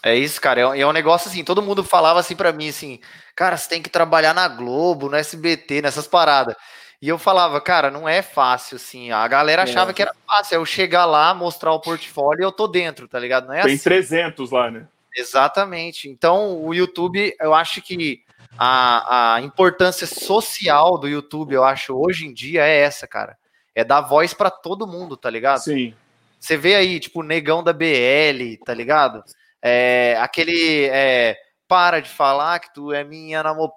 É 0.03 0.17
isso, 0.17 0.41
cara. 0.41 0.61
É, 0.61 0.81
é 0.81 0.87
um 0.87 0.93
negócio 0.93 1.31
assim. 1.31 1.45
Todo 1.45 1.63
mundo 1.63 1.85
falava 1.85 2.19
assim 2.19 2.35
para 2.35 2.53
mim, 2.53 2.69
assim, 2.69 2.99
cara, 3.37 3.57
você 3.57 3.69
tem 3.69 3.81
que 3.81 3.89
trabalhar 3.89 4.35
na 4.35 4.49
Globo, 4.49 5.09
no 5.09 5.17
SBT, 5.17 5.81
nessas 5.83 6.09
paradas. 6.09 6.57
E 7.01 7.09
eu 7.09 7.19
falava, 7.19 7.61
cara, 7.61 7.91
não 7.91 8.09
é 8.09 8.23
fácil, 8.23 8.77
assim. 8.77 9.11
A 9.11 9.27
galera 9.29 9.63
é. 9.63 9.65
achava 9.65 9.91
é. 9.91 9.95
que 9.95 10.03
era 10.03 10.15
fácil. 10.27 10.55
É 10.55 10.59
eu 10.59 10.65
chegar 10.65 11.05
lá, 11.05 11.35
mostrar 11.35 11.73
o 11.73 11.81
portfólio 11.81 12.43
e 12.43 12.45
eu 12.45 12.53
tô 12.53 12.67
dentro, 12.67 13.07
tá 13.07 13.19
ligado? 13.19 13.47
Não 13.47 13.55
é 13.55 13.63
Tem 13.63 13.75
assim. 13.75 13.85
300 13.85 14.51
lá, 14.51 14.71
né? 14.71 14.87
Exatamente. 15.17 16.09
Então, 16.09 16.61
o 16.63 16.75
YouTube, 16.75 17.35
eu 17.41 17.55
acho 17.55 17.81
que 17.83 18.23
a, 18.59 19.35
a 19.35 19.41
importância 19.41 20.07
social 20.07 20.99
do 20.99 21.09
YouTube, 21.09 21.55
eu 21.55 21.65
acho, 21.65 21.95
hoje 21.95 22.27
em 22.27 22.33
dia 22.33 22.67
é 22.67 22.81
essa, 22.81 23.07
cara. 23.07 23.37
É 23.75 23.85
dar 23.85 24.01
voz 24.01 24.33
para 24.33 24.51
todo 24.51 24.87
mundo, 24.87 25.17
tá 25.17 25.29
ligado? 25.29 25.61
Sim. 25.61 25.95
Você 26.39 26.57
vê 26.57 26.75
aí, 26.75 27.01
tipo, 27.01 27.21
o 27.21 27.25
negão 27.25 27.63
da 27.63 27.73
BL, 27.73 28.57
tá 28.65 28.75
ligado? 28.75 29.25
É, 29.63 30.17
aquele. 30.21 30.85
É, 30.93 31.37
para 31.69 32.01
de 32.01 32.09
falar 32.09 32.59
que 32.59 32.73
tu 32.73 32.93
é 32.93 33.05
minha 33.05 33.43
namor. 33.43 33.73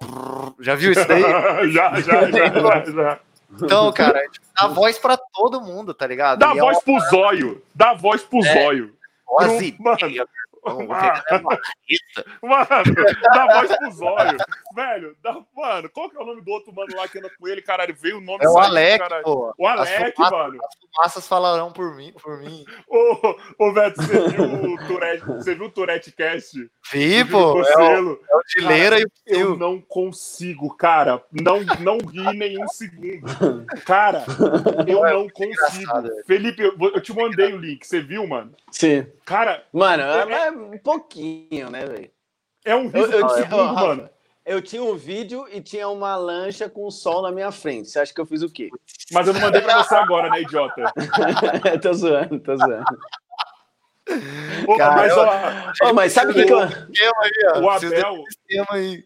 Já 0.59 0.75
viu 0.75 0.91
isso 0.91 1.07
daí? 1.07 1.21
já, 1.71 1.99
já, 2.01 2.31
já, 2.31 2.85
já, 2.85 3.19
Então, 3.61 3.91
cara, 3.93 4.21
dá 4.59 4.67
voz 4.67 4.97
pra 4.99 5.17
todo 5.17 5.61
mundo, 5.61 5.93
tá 5.93 6.05
ligado? 6.07 6.39
Dá 6.39 6.51
é 6.51 6.59
voz 6.59 6.79
pro 6.83 6.99
zóio. 7.09 7.63
Dá 7.73 7.93
voz 7.93 8.23
pro 8.23 8.39
é, 8.39 8.53
zóio. 8.53 8.93
Mano, 9.79 10.27
mano, 12.43 12.67
dá 13.33 13.47
voz 13.53 13.77
pro 13.77 13.91
zóio. 13.91 14.37
Velho, 14.77 15.17
dá, 15.23 15.35
mano, 15.55 15.89
qual 15.89 16.07
que 16.07 16.15
é 16.15 16.19
o 16.19 16.25
nome 16.25 16.39
do 16.43 16.51
outro 16.51 16.71
mano 16.71 16.95
lá 16.95 17.07
que 17.07 17.17
anda 17.17 17.31
com 17.35 17.47
ele? 17.47 17.63
Caralho, 17.63 17.95
veio 17.99 18.19
o 18.19 18.21
nome 18.21 18.45
É 18.45 18.47
o 18.47 18.59
Alec, 18.59 19.03
pô. 19.23 19.51
O 19.57 19.65
Alec, 19.65 20.13
fumaças, 20.13 20.37
mano. 20.37 20.59
As 20.63 20.75
fumaças 20.79 21.27
falarão 21.27 21.71
por 21.71 21.95
mim. 21.95 22.13
Por 22.21 22.37
mim. 22.37 22.63
Ô, 22.87 23.35
ô 23.57 23.73
Beto, 23.73 23.99
você 24.03 24.27
viu 24.27 24.43
o 24.43 24.87
Tourette, 24.87 25.25
você 25.25 25.55
viu 25.55 25.65
o 25.65 25.71
Tourette 25.71 26.11
Cast? 26.11 26.69
Vi, 26.91 27.25
pô. 27.25 27.59
É 27.59 27.99
o, 27.99 28.21
é 28.29 28.35
o 28.35 28.41
Dileira 28.55 28.99
e 28.99 29.03
o 29.03 29.09
Eu 29.25 29.57
não 29.57 29.81
consigo, 29.81 30.69
cara. 30.77 31.23
Não, 31.31 31.57
não 31.79 31.97
ri 31.97 32.37
nenhum 32.37 32.67
segundo. 32.67 33.65
Cara, 33.83 34.25
eu 34.85 35.03
é 35.03 35.11
não 35.11 35.27
consigo. 35.27 36.23
Felipe, 36.27 36.61
eu, 36.61 36.75
eu 36.79 37.01
te 37.01 37.15
mandei 37.15 37.51
o 37.51 37.57
link. 37.57 37.83
Você 37.83 37.99
viu, 37.99 38.27
mano? 38.27 38.53
Sim. 38.69 39.07
Cara. 39.25 39.65
Mano, 39.73 40.03
é, 40.03 40.47
é 40.49 40.51
um 40.51 40.77
pouquinho, 40.77 41.71
né, 41.71 41.83
velho? 41.83 42.11
É 42.63 42.75
um 42.75 42.89
riso 42.89 43.11
eu, 43.11 43.21
eu 43.21 43.29
segundo, 43.29 43.73
mano. 43.73 44.09
Eu 44.47 44.61
tinha 44.61 44.81
um 44.81 44.95
vídeo 44.95 45.45
e 45.51 45.59
tinha 45.59 45.89
uma 45.89 46.15
lancha 46.15 46.69
com 46.69 46.87
o 46.87 46.89
sol 46.89 47.21
na 47.21 47.33
minha 47.33 47.51
frente. 47.51 47.89
Você 47.89 47.99
acha 47.99 48.13
que 48.13 48.21
eu 48.21 48.25
fiz 48.25 48.41
o 48.41 48.49
quê? 48.49 48.69
Mas 49.11 49.27
eu 49.27 49.33
não 49.33 49.41
mandei 49.41 49.59
pra 49.59 49.83
você 49.83 49.93
agora, 49.93 50.29
né, 50.29 50.41
idiota? 50.41 50.85
tô 51.83 51.93
zoando, 51.93 52.39
tô 52.39 52.55
zoando. 52.55 52.85
Ô, 54.65 54.77
Cara, 54.77 54.95
mas, 54.95 55.81
ó, 55.81 55.93
mas 55.93 56.13
sabe 56.13 56.31
o 56.31 56.33
que, 56.33 56.45
que 56.45 56.53
eu... 56.53 56.59
Aí, 56.59 57.61
o 57.61 57.69
Abel... 57.69 58.23
Aí. 58.69 59.03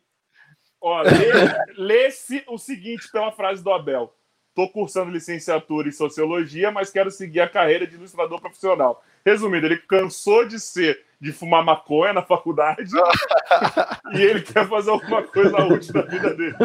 Ó, 0.80 1.02
lê, 1.02 2.08
lê 2.08 2.10
o 2.48 2.60
seguinte 2.60 3.10
pela 3.12 3.32
frase 3.32 3.64
do 3.64 3.74
Abel. 3.74 4.14
Tô 4.54 4.70
cursando 4.70 5.10
licenciatura 5.10 5.88
em 5.88 5.92
Sociologia, 5.92 6.70
mas 6.70 6.92
quero 6.92 7.10
seguir 7.10 7.42
a 7.42 7.50
carreira 7.50 7.88
de 7.88 7.96
ilustrador 7.96 8.40
profissional. 8.40 9.04
Resumindo, 9.26 9.66
ele 9.66 9.78
cansou 9.78 10.46
de 10.46 10.60
ser 10.60 11.04
de 11.22 11.32
fumar 11.32 11.64
maconha 11.64 12.14
na 12.14 12.24
faculdade 12.24 12.82
e 14.12 14.22
ele 14.22 14.42
quer 14.42 14.68
fazer 14.68 14.90
alguma 14.90 15.22
coisa 15.22 15.56
útil 15.66 15.94
da 15.94 16.02
vida 16.02 16.34
dele. 16.34 16.56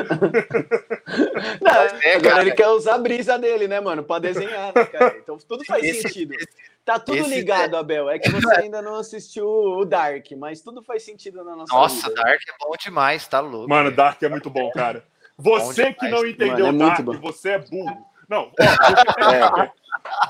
Não, 1.60 1.72
é, 2.02 2.14
agora 2.14 2.40
ele 2.40 2.52
quer 2.52 2.68
usar 2.68 2.94
a 2.94 2.98
brisa 2.98 3.38
dele, 3.38 3.68
né, 3.68 3.80
mano, 3.80 4.02
para 4.02 4.22
desenhar, 4.22 4.72
né, 4.74 4.84
cara? 4.86 5.18
Então 5.18 5.36
tudo 5.36 5.62
faz 5.66 5.84
esse, 5.84 6.00
sentido. 6.00 6.32
Esse, 6.34 6.48
tá 6.86 6.98
tudo 6.98 7.18
esse 7.18 7.28
ligado, 7.28 7.76
é... 7.76 7.78
Abel. 7.78 8.08
É 8.08 8.18
que 8.18 8.30
você 8.30 8.54
ainda 8.56 8.80
não 8.80 8.96
assistiu 8.96 9.46
o 9.46 9.84
Dark, 9.84 10.24
mas 10.38 10.62
tudo 10.62 10.82
faz 10.82 11.02
sentido 11.02 11.44
na 11.44 11.54
nossa 11.54 11.74
Nossa, 11.74 12.08
vida. 12.08 12.22
Dark 12.22 12.40
é 12.40 12.64
bom 12.64 12.72
demais, 12.80 13.28
tá 13.28 13.40
louco. 13.40 13.68
Mano, 13.68 13.90
Dark 13.90 14.22
é 14.22 14.28
muito 14.30 14.48
bom, 14.48 14.70
cara. 14.70 15.04
Você 15.36 15.92
que 15.92 16.08
não 16.08 16.26
entendeu 16.26 16.72
mano, 16.72 16.82
é 16.82 16.88
Dark, 16.88 17.04
você 17.20 17.50
é 17.50 17.58
burro. 17.58 18.06
Não, 18.26 18.50
ó, 18.58 19.62
é. 19.62 19.72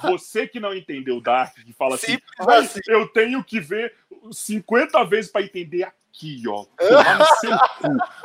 Você 0.02 0.46
que 0.46 0.60
não 0.60 0.74
entendeu 0.74 1.20
Dark, 1.20 1.54
que 1.54 1.72
fala 1.72 1.94
assim, 1.94 2.18
assim, 2.38 2.80
eu 2.88 3.06
tenho 3.08 3.42
que 3.42 3.60
ver 3.60 3.94
50 4.32 5.04
vezes 5.04 5.30
para 5.30 5.42
entender 5.42 5.84
aqui, 5.84 6.42
ó. 6.48 6.64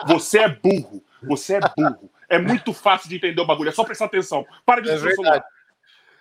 Você 0.07 0.39
é 0.39 0.49
burro. 0.49 1.03
Você 1.23 1.55
é 1.55 1.59
burro. 1.59 2.09
É 2.29 2.39
muito 2.39 2.73
fácil 2.73 3.09
de 3.09 3.17
entender 3.17 3.41
o 3.41 3.45
bagulho. 3.45 3.69
É 3.69 3.73
só 3.73 3.83
prestar 3.83 4.05
atenção. 4.05 4.45
Para 4.65 4.81
de 4.81 4.89
é 4.89 4.97
celular. 4.97 5.43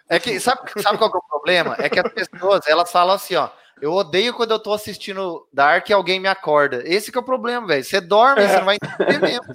É 0.09 0.19
que, 0.19 0.41
sabe, 0.41 0.63
sabe 0.83 0.99
qual 0.99 1.09
é 1.09 1.17
o 1.17 1.23
problema? 1.23 1.77
É 1.79 1.89
que 1.89 2.01
as 2.01 2.13
pessoas, 2.13 2.67
elas 2.67 2.91
falam 2.91 3.15
assim, 3.15 3.37
ó. 3.37 3.49
Eu 3.81 3.93
odeio 3.93 4.35
quando 4.35 4.51
eu 4.51 4.59
tô 4.59 4.75
assistindo 4.75 5.47
Dark 5.53 5.89
e 5.89 5.93
alguém 5.93 6.21
me 6.21 6.29
acorda. 6.29 6.83
Esse 6.85 7.11
que 7.11 7.17
é 7.17 7.21
o 7.21 7.25
problema, 7.25 7.67
velho. 7.67 7.83
Você 7.83 8.01
dorme, 8.01 8.43
é. 8.43 8.49
você 8.49 8.57
não 8.59 8.65
vai 8.67 8.77
entender 8.77 9.19
mesmo. 9.21 9.47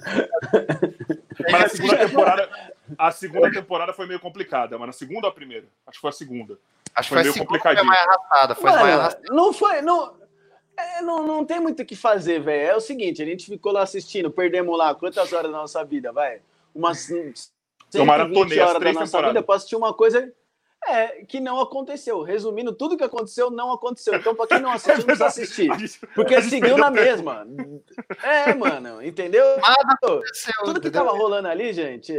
Mas 1.52 1.64
a 1.64 1.68
segunda 1.68 1.96
temporada, 2.08 2.50
a 2.98 3.10
segunda 3.10 3.50
temporada 3.50 3.92
foi 3.92 4.06
meio 4.06 4.20
complicada, 4.20 4.78
mas 4.78 4.86
na 4.86 4.92
segunda 4.92 5.26
ou 5.26 5.30
a 5.30 5.34
primeira? 5.34 5.66
Acho 5.86 5.98
que 5.98 6.00
foi 6.00 6.10
a 6.10 6.12
segunda. 6.12 6.58
Acho 6.94 7.08
que 7.08 7.14
foi, 7.14 7.24
foi 7.24 7.32
meio 7.32 7.46
complicadinho. 7.46 7.84
Foi 7.84 7.94
mais 7.94 8.08
arrastada, 8.08 8.54
foi 8.54 8.70
Mano, 8.70 8.82
mais 8.82 8.98
arrastada. 8.98 9.34
Não 9.34 9.52
foi, 9.52 9.82
não, 9.82 10.14
é, 10.76 11.02
não, 11.02 11.26
não 11.26 11.44
tem 11.44 11.60
muito 11.60 11.82
o 11.82 11.86
que 11.86 11.96
fazer, 11.96 12.40
velho. 12.40 12.70
É 12.70 12.76
o 12.76 12.80
seguinte, 12.80 13.22
a 13.22 13.26
gente 13.26 13.46
ficou 13.46 13.72
lá 13.72 13.82
assistindo, 13.82 14.30
perdemos 14.30 14.76
lá 14.76 14.94
quantas 14.94 15.32
horas 15.32 15.50
da 15.50 15.58
nossa 15.58 15.84
vida, 15.84 16.12
vai? 16.12 16.40
Umas 16.74 16.98
120 16.98 18.60
horas 18.60 18.82
da 18.82 18.92
nossa 18.92 19.22
vida 19.22 19.42
para 19.42 19.54
assistir 19.54 19.76
uma 19.76 19.94
coisa 19.94 20.32
é, 20.86 21.24
que 21.24 21.40
não 21.40 21.58
aconteceu. 21.60 22.22
Resumindo, 22.22 22.72
tudo 22.72 22.96
que 22.96 23.04
aconteceu 23.04 23.50
não 23.50 23.72
aconteceu. 23.72 24.14
Então, 24.14 24.34
para 24.34 24.46
quem 24.46 24.60
não 24.60 24.70
assistiu, 24.72 24.98
não 24.98 25.04
precisa 25.04 25.26
assistir. 25.26 25.70
Porque 26.14 26.40
seguiu 26.42 26.76
na 26.76 26.90
mesma. 26.90 27.46
É, 28.22 28.54
mano, 28.54 29.02
entendeu? 29.02 29.44
Tudo 30.64 30.80
que 30.80 30.90
tava 30.90 31.10
rolando 31.10 31.48
ali, 31.48 31.72
gente, 31.72 32.12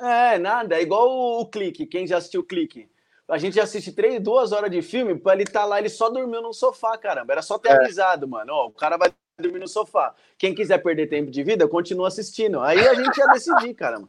é 0.00 0.38
nada. 0.38 0.76
É 0.76 0.82
igual 0.82 1.08
o, 1.08 1.40
o 1.40 1.46
clique. 1.46 1.86
Quem 1.86 2.06
já 2.06 2.18
assistiu 2.18 2.40
o 2.40 2.44
clique? 2.44 2.88
A 3.28 3.38
gente 3.38 3.54
já 3.54 3.62
assiste 3.62 3.92
três, 3.92 4.20
duas 4.20 4.50
horas 4.50 4.70
de 4.70 4.82
filme, 4.82 5.14
para 5.14 5.34
ele 5.34 5.44
estar 5.44 5.60
tá 5.60 5.66
lá, 5.66 5.78
ele 5.78 5.88
só 5.88 6.10
dormiu 6.10 6.42
no 6.42 6.52
sofá, 6.52 6.98
caramba. 6.98 7.32
Era 7.32 7.42
só 7.42 7.58
ter 7.58 7.70
é. 7.70 7.76
avisado, 7.76 8.26
mano. 8.26 8.52
Ó, 8.52 8.66
o 8.66 8.72
cara 8.72 8.96
vai 8.96 9.12
dormir 9.40 9.60
no 9.60 9.68
sofá. 9.68 10.12
Quem 10.36 10.52
quiser 10.52 10.78
perder 10.78 11.06
tempo 11.06 11.30
de 11.30 11.42
vida, 11.44 11.68
continua 11.68 12.08
assistindo. 12.08 12.60
Aí 12.60 12.80
a 12.80 12.94
gente 12.94 13.16
ia 13.16 13.26
decidir, 13.28 13.74
caramba. 13.74 14.08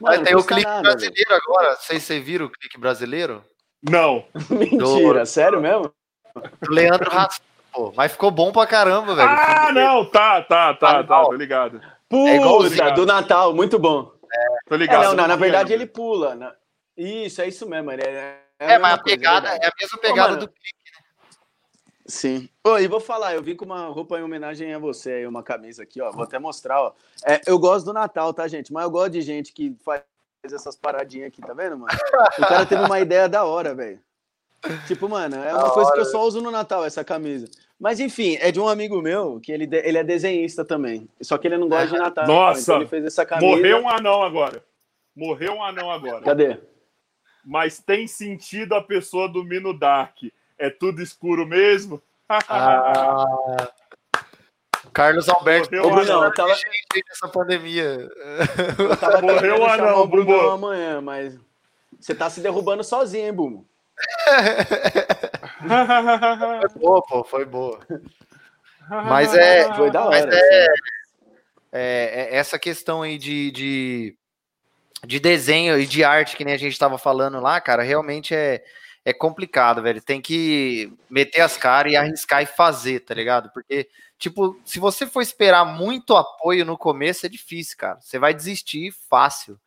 Mano, 0.00 0.24
tem 0.24 0.34
o 0.34 0.42
clique 0.42 0.64
nada, 0.64 0.80
brasileiro 0.80 1.28
velho. 1.28 1.42
agora. 1.46 1.76
Vocês, 1.76 2.02
vocês 2.02 2.24
viram 2.24 2.46
o 2.46 2.50
clique 2.50 2.78
brasileiro? 2.80 3.44
Não. 3.82 4.24
Mentira, 4.50 5.20
Do... 5.20 5.26
sério 5.26 5.60
mesmo? 5.60 5.92
Leandro 6.68 7.10
Hassum, 7.12 7.42
pô. 7.72 7.92
Mas 7.94 8.12
ficou 8.12 8.30
bom 8.30 8.50
pra 8.50 8.66
caramba, 8.66 9.14
velho. 9.14 9.28
Ah, 9.28 9.72
não, 9.72 10.04
tá, 10.06 10.40
tá, 10.42 10.74
tá, 10.74 11.04
tá, 11.04 11.24
tô 11.24 11.32
ligado. 11.32 11.80
Puta, 12.08 12.30
é 12.30 12.36
igualzinho. 12.36 12.94
do 12.94 13.04
Natal, 13.04 13.54
muito 13.54 13.78
bom. 13.78 14.17
Tô 14.66 14.76
ligado. 14.76 15.02
É, 15.02 15.06
não, 15.06 15.14
não, 15.14 15.26
na 15.26 15.36
verdade 15.36 15.72
ele 15.72 15.86
pula. 15.86 16.34
Né? 16.34 16.52
Isso, 16.96 17.40
é 17.40 17.48
isso 17.48 17.68
mesmo. 17.68 17.90
É, 17.90 17.96
é, 17.96 18.42
é 18.58 18.78
mas 18.78 18.94
a 18.94 19.02
pegada 19.02 19.48
é 19.48 19.66
a 19.66 19.72
mesma 19.80 19.98
pegada 19.98 20.34
Pô, 20.34 20.40
do 20.40 20.48
clipe, 20.48 20.90
né? 20.96 21.06
Sim. 22.06 22.48
Oh, 22.64 22.78
e 22.78 22.88
vou 22.88 23.00
falar, 23.00 23.34
eu 23.34 23.42
vim 23.42 23.54
com 23.54 23.66
uma 23.66 23.86
roupa 23.86 24.18
em 24.18 24.22
homenagem 24.22 24.72
a 24.72 24.78
você 24.78 25.12
aí, 25.12 25.26
uma 25.26 25.42
camisa 25.42 25.82
aqui, 25.82 26.00
ó. 26.00 26.10
Vou 26.10 26.24
até 26.24 26.38
mostrar, 26.38 26.80
ó. 26.80 26.94
É, 27.24 27.40
eu 27.46 27.58
gosto 27.58 27.84
do 27.84 27.92
Natal, 27.92 28.32
tá, 28.32 28.48
gente? 28.48 28.72
Mas 28.72 28.84
eu 28.84 28.90
gosto 28.90 29.12
de 29.12 29.20
gente 29.20 29.52
que 29.52 29.76
faz 29.84 30.02
essas 30.44 30.74
paradinhas 30.74 31.28
aqui, 31.28 31.42
tá 31.42 31.52
vendo, 31.52 31.78
mano? 31.78 31.96
O 32.38 32.46
cara 32.46 32.64
teve 32.64 32.82
uma 32.82 32.98
ideia 32.98 33.28
da 33.28 33.44
hora, 33.44 33.74
velho. 33.74 34.00
Tipo, 34.86 35.08
mano, 35.08 35.36
é 35.36 35.52
uma 35.52 35.64
da 35.64 35.70
coisa 35.70 35.90
hora. 35.90 35.94
que 35.94 36.00
eu 36.00 36.10
só 36.10 36.24
uso 36.24 36.40
no 36.40 36.50
Natal, 36.50 36.84
essa 36.84 37.04
camisa. 37.04 37.46
Mas 37.78 38.00
enfim, 38.00 38.36
é 38.40 38.50
de 38.50 38.58
um 38.58 38.66
amigo 38.66 39.00
meu 39.00 39.38
que 39.40 39.52
ele, 39.52 39.68
ele 39.72 39.98
é 39.98 40.04
desenhista 40.04 40.64
também. 40.64 41.08
Só 41.22 41.38
que 41.38 41.46
ele 41.46 41.56
não 41.56 41.68
gosta 41.68 41.86
de 41.86 41.96
Natal. 41.98 42.26
Nossa! 42.26 42.60
Então 42.60 42.76
ele 42.76 42.86
fez 42.86 43.04
essa 43.04 43.24
camisa. 43.24 43.46
Morreu 43.46 43.78
um 43.78 43.88
anão 43.88 44.22
agora. 44.22 44.64
Morreu 45.14 45.54
um 45.54 45.62
anão 45.62 45.90
agora. 45.90 46.22
Cadê? 46.22 46.58
Mas 47.44 47.78
tem 47.78 48.06
sentido 48.06 48.74
a 48.74 48.82
pessoa 48.82 49.28
dormir 49.28 49.60
no 49.60 49.72
Dark. 49.72 50.16
É 50.58 50.68
tudo 50.68 51.00
escuro 51.00 51.46
mesmo? 51.46 52.02
Ah. 52.28 53.72
Carlos 54.92 55.28
Alberto. 55.28 55.70
Morreu 55.74 55.90
Bruno, 55.90 56.24
eu 56.24 56.34
tava... 56.34 56.54
nessa 57.08 57.28
pandemia. 57.28 58.10
Eu 58.78 58.96
tava 58.96 59.22
Morreu 59.22 59.60
o 59.60 59.64
anão, 59.64 60.02
o 60.02 60.06
Bruno 60.06 60.50
amanhã, 60.50 61.00
mas 61.00 61.38
você 61.98 62.14
tá 62.14 62.28
se 62.28 62.40
derrubando 62.40 62.82
sozinho, 62.82 63.26
hein, 63.26 63.32
Bumo? 63.32 63.66
foi 65.58 66.80
boa, 66.80 67.02
pô, 67.02 67.24
foi 67.24 67.44
boa. 67.44 67.80
Mas 68.88 69.34
é. 69.34 69.72
Foi 69.74 69.90
da 69.90 70.04
hora. 70.04 70.30
É, 70.32 70.66
é, 71.72 71.80
é, 71.80 72.36
essa 72.36 72.58
questão 72.58 73.02
aí 73.02 73.18
de, 73.18 73.50
de, 73.50 74.16
de, 75.04 75.20
desenho 75.20 75.78
e 75.78 75.86
de 75.86 76.02
arte, 76.02 76.36
que 76.36 76.44
nem 76.44 76.54
a 76.54 76.58
gente 76.58 76.72
estava 76.72 76.96
falando 76.96 77.40
lá, 77.40 77.60
cara, 77.60 77.82
realmente 77.82 78.34
é, 78.34 78.64
é 79.04 79.12
complicado, 79.12 79.82
velho. 79.82 80.02
Tem 80.02 80.20
que 80.20 80.92
meter 81.10 81.42
as 81.42 81.56
caras 81.56 81.92
e 81.92 81.96
arriscar 81.96 82.42
e 82.42 82.46
fazer, 82.46 83.00
tá 83.00 83.14
ligado? 83.14 83.50
Porque, 83.50 83.88
tipo, 84.18 84.58
se 84.64 84.78
você 84.78 85.06
for 85.06 85.20
esperar 85.20 85.64
muito 85.64 86.16
apoio 86.16 86.64
no 86.64 86.78
começo, 86.78 87.26
é 87.26 87.28
difícil, 87.28 87.76
cara. 87.76 87.98
Você 88.00 88.18
vai 88.18 88.32
desistir 88.32 88.92
fácil. 89.10 89.58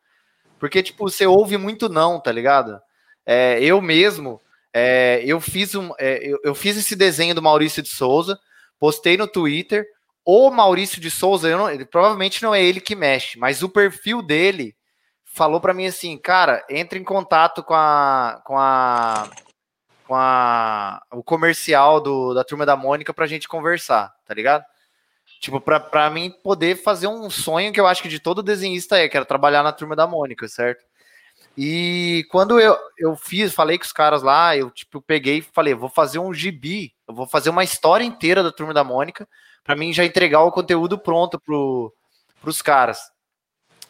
Porque, 0.58 0.82
tipo, 0.82 1.08
você 1.08 1.26
ouve 1.26 1.56
muito 1.56 1.88
não, 1.88 2.20
tá 2.20 2.32
ligado? 2.32 2.80
É, 3.24 3.62
eu 3.62 3.80
mesmo, 3.80 4.40
é, 4.74 5.22
eu, 5.24 5.40
fiz 5.40 5.74
um, 5.74 5.92
é, 5.98 6.18
eu, 6.22 6.38
eu, 6.42 6.54
fiz 6.54 6.76
esse 6.76 6.96
desenho 6.96 7.34
do 7.34 7.42
Maurício 7.42 7.82
de 7.82 7.88
Souza, 7.88 8.38
postei 8.78 9.16
no 9.16 9.26
Twitter. 9.26 9.86
O 10.24 10.50
Maurício 10.50 11.00
de 11.00 11.10
Souza, 11.10 11.54
não, 11.56 11.68
ele, 11.68 11.84
provavelmente 11.84 12.42
não 12.42 12.54
é 12.54 12.62
ele 12.62 12.80
que 12.80 12.94
mexe, 12.94 13.38
mas 13.38 13.62
o 13.62 13.68
perfil 13.68 14.22
dele 14.22 14.74
falou 15.24 15.60
para 15.60 15.74
mim 15.74 15.86
assim, 15.86 16.16
cara, 16.16 16.64
entre 16.70 16.98
em 16.98 17.04
contato 17.04 17.62
com 17.62 17.74
a, 17.74 18.40
com 18.44 18.56
a, 18.56 19.30
com 20.06 20.14
a, 20.14 21.02
o 21.10 21.22
comercial 21.22 22.00
do, 22.00 22.34
da 22.34 22.44
turma 22.44 22.64
da 22.64 22.76
Mônica 22.76 23.12
pra 23.12 23.26
gente 23.26 23.48
conversar, 23.48 24.12
tá 24.26 24.34
ligado? 24.34 24.64
Tipo, 25.40 25.60
pra, 25.60 25.80
pra 25.80 26.08
mim 26.08 26.30
poder 26.42 26.76
fazer 26.76 27.08
um 27.08 27.28
sonho 27.28 27.72
que 27.72 27.80
eu 27.80 27.86
acho 27.86 28.02
que 28.02 28.08
de 28.08 28.20
todo 28.20 28.42
desenhista 28.42 28.96
é, 28.98 29.08
que 29.08 29.16
era 29.16 29.26
trabalhar 29.26 29.62
na 29.62 29.72
turma 29.72 29.96
da 29.96 30.06
Mônica, 30.06 30.46
certo? 30.46 30.84
E 31.56 32.26
quando 32.30 32.58
eu, 32.58 32.76
eu 32.98 33.14
fiz, 33.14 33.52
falei 33.52 33.78
com 33.78 33.84
os 33.84 33.92
caras 33.92 34.22
lá, 34.22 34.56
eu 34.56 34.70
tipo 34.70 35.02
peguei 35.02 35.38
e 35.38 35.42
falei, 35.42 35.74
vou 35.74 35.88
fazer 35.88 36.18
um 36.18 36.32
gibi, 36.32 36.94
eu 37.06 37.14
vou 37.14 37.26
fazer 37.26 37.50
uma 37.50 37.62
história 37.62 38.04
inteira 38.04 38.42
da 38.42 38.50
Turma 38.50 38.72
da 38.72 38.82
Mônica, 38.82 39.28
para 39.62 39.76
mim 39.76 39.92
já 39.92 40.04
entregar 40.04 40.42
o 40.42 40.52
conteúdo 40.52 40.98
pronto 40.98 41.38
pro, 41.38 41.92
pros 42.40 42.62
caras. 42.62 42.98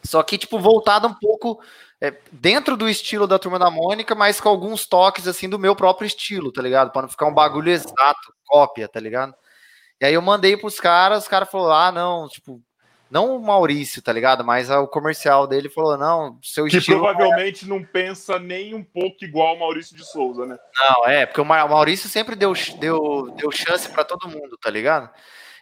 Só 0.03 0.21
que, 0.21 0.37
tipo, 0.37 0.59
voltado 0.59 1.07
um 1.07 1.13
pouco 1.13 1.63
é, 2.01 2.13
dentro 2.31 2.75
do 2.75 2.89
estilo 2.89 3.25
da 3.25 3.39
Turma 3.39 3.57
da 3.57 3.71
Mônica, 3.71 4.13
mas 4.13 4.41
com 4.41 4.49
alguns 4.49 4.85
toques, 4.85 5.27
assim, 5.27 5.47
do 5.47 5.57
meu 5.57 5.75
próprio 5.75 6.05
estilo, 6.05 6.51
tá 6.51 6.61
ligado? 6.61 6.91
Para 6.91 7.03
não 7.03 7.09
ficar 7.09 7.27
um 7.27 7.33
bagulho 7.33 7.71
exato, 7.71 8.33
cópia, 8.45 8.89
tá 8.89 8.99
ligado? 8.99 9.33
E 10.01 10.05
aí 10.05 10.13
eu 10.13 10.21
mandei 10.21 10.57
pros 10.57 10.79
caras, 10.81 11.23
os 11.23 11.29
caras 11.29 11.49
falaram, 11.49 11.75
ah, 11.75 11.91
não, 11.93 12.27
tipo, 12.27 12.61
não 13.13 13.37
o 13.37 13.39
Maurício, 13.39 14.01
tá 14.01 14.11
ligado? 14.11 14.43
Mas 14.43 14.71
o 14.71 14.87
comercial 14.87 15.45
dele 15.45 15.69
falou: 15.69 15.95
não, 15.95 16.39
seu 16.41 16.65
que 16.65 16.77
estilo. 16.77 16.97
Que 16.97 17.03
provavelmente 17.05 17.63
é... 17.63 17.67
não 17.67 17.83
pensa 17.83 18.39
nem 18.39 18.73
um 18.73 18.83
pouco 18.83 19.23
igual 19.23 19.55
o 19.55 19.59
Maurício 19.59 19.95
de 19.95 20.03
Souza, 20.03 20.47
né? 20.47 20.57
Não, 20.79 21.07
é, 21.07 21.27
porque 21.27 21.39
o 21.39 21.45
Maurício 21.45 22.09
sempre 22.09 22.35
deu, 22.35 22.53
deu, 22.79 23.31
deu 23.37 23.51
chance 23.51 23.87
para 23.87 24.03
todo 24.03 24.27
mundo, 24.27 24.57
tá 24.57 24.71
ligado? 24.71 25.11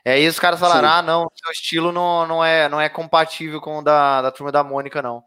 E 0.06 0.10
aí 0.10 0.26
os 0.26 0.40
caras 0.40 0.62
falaram: 0.62 0.88
Sim. 0.88 0.96
ah, 0.96 1.02
não, 1.02 1.28
seu 1.36 1.52
estilo 1.52 1.92
não, 1.92 2.26
não, 2.26 2.44
é, 2.44 2.70
não 2.70 2.80
é 2.80 2.88
compatível 2.88 3.60
com 3.60 3.80
o 3.80 3.82
da, 3.82 4.22
da 4.22 4.32
turma 4.32 4.52
da 4.52 4.64
Mônica, 4.64 5.02
não. 5.02 5.22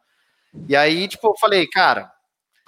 E 0.67 0.75
aí, 0.75 1.07
tipo, 1.07 1.27
eu 1.27 1.35
falei, 1.39 1.67
cara, 1.67 2.11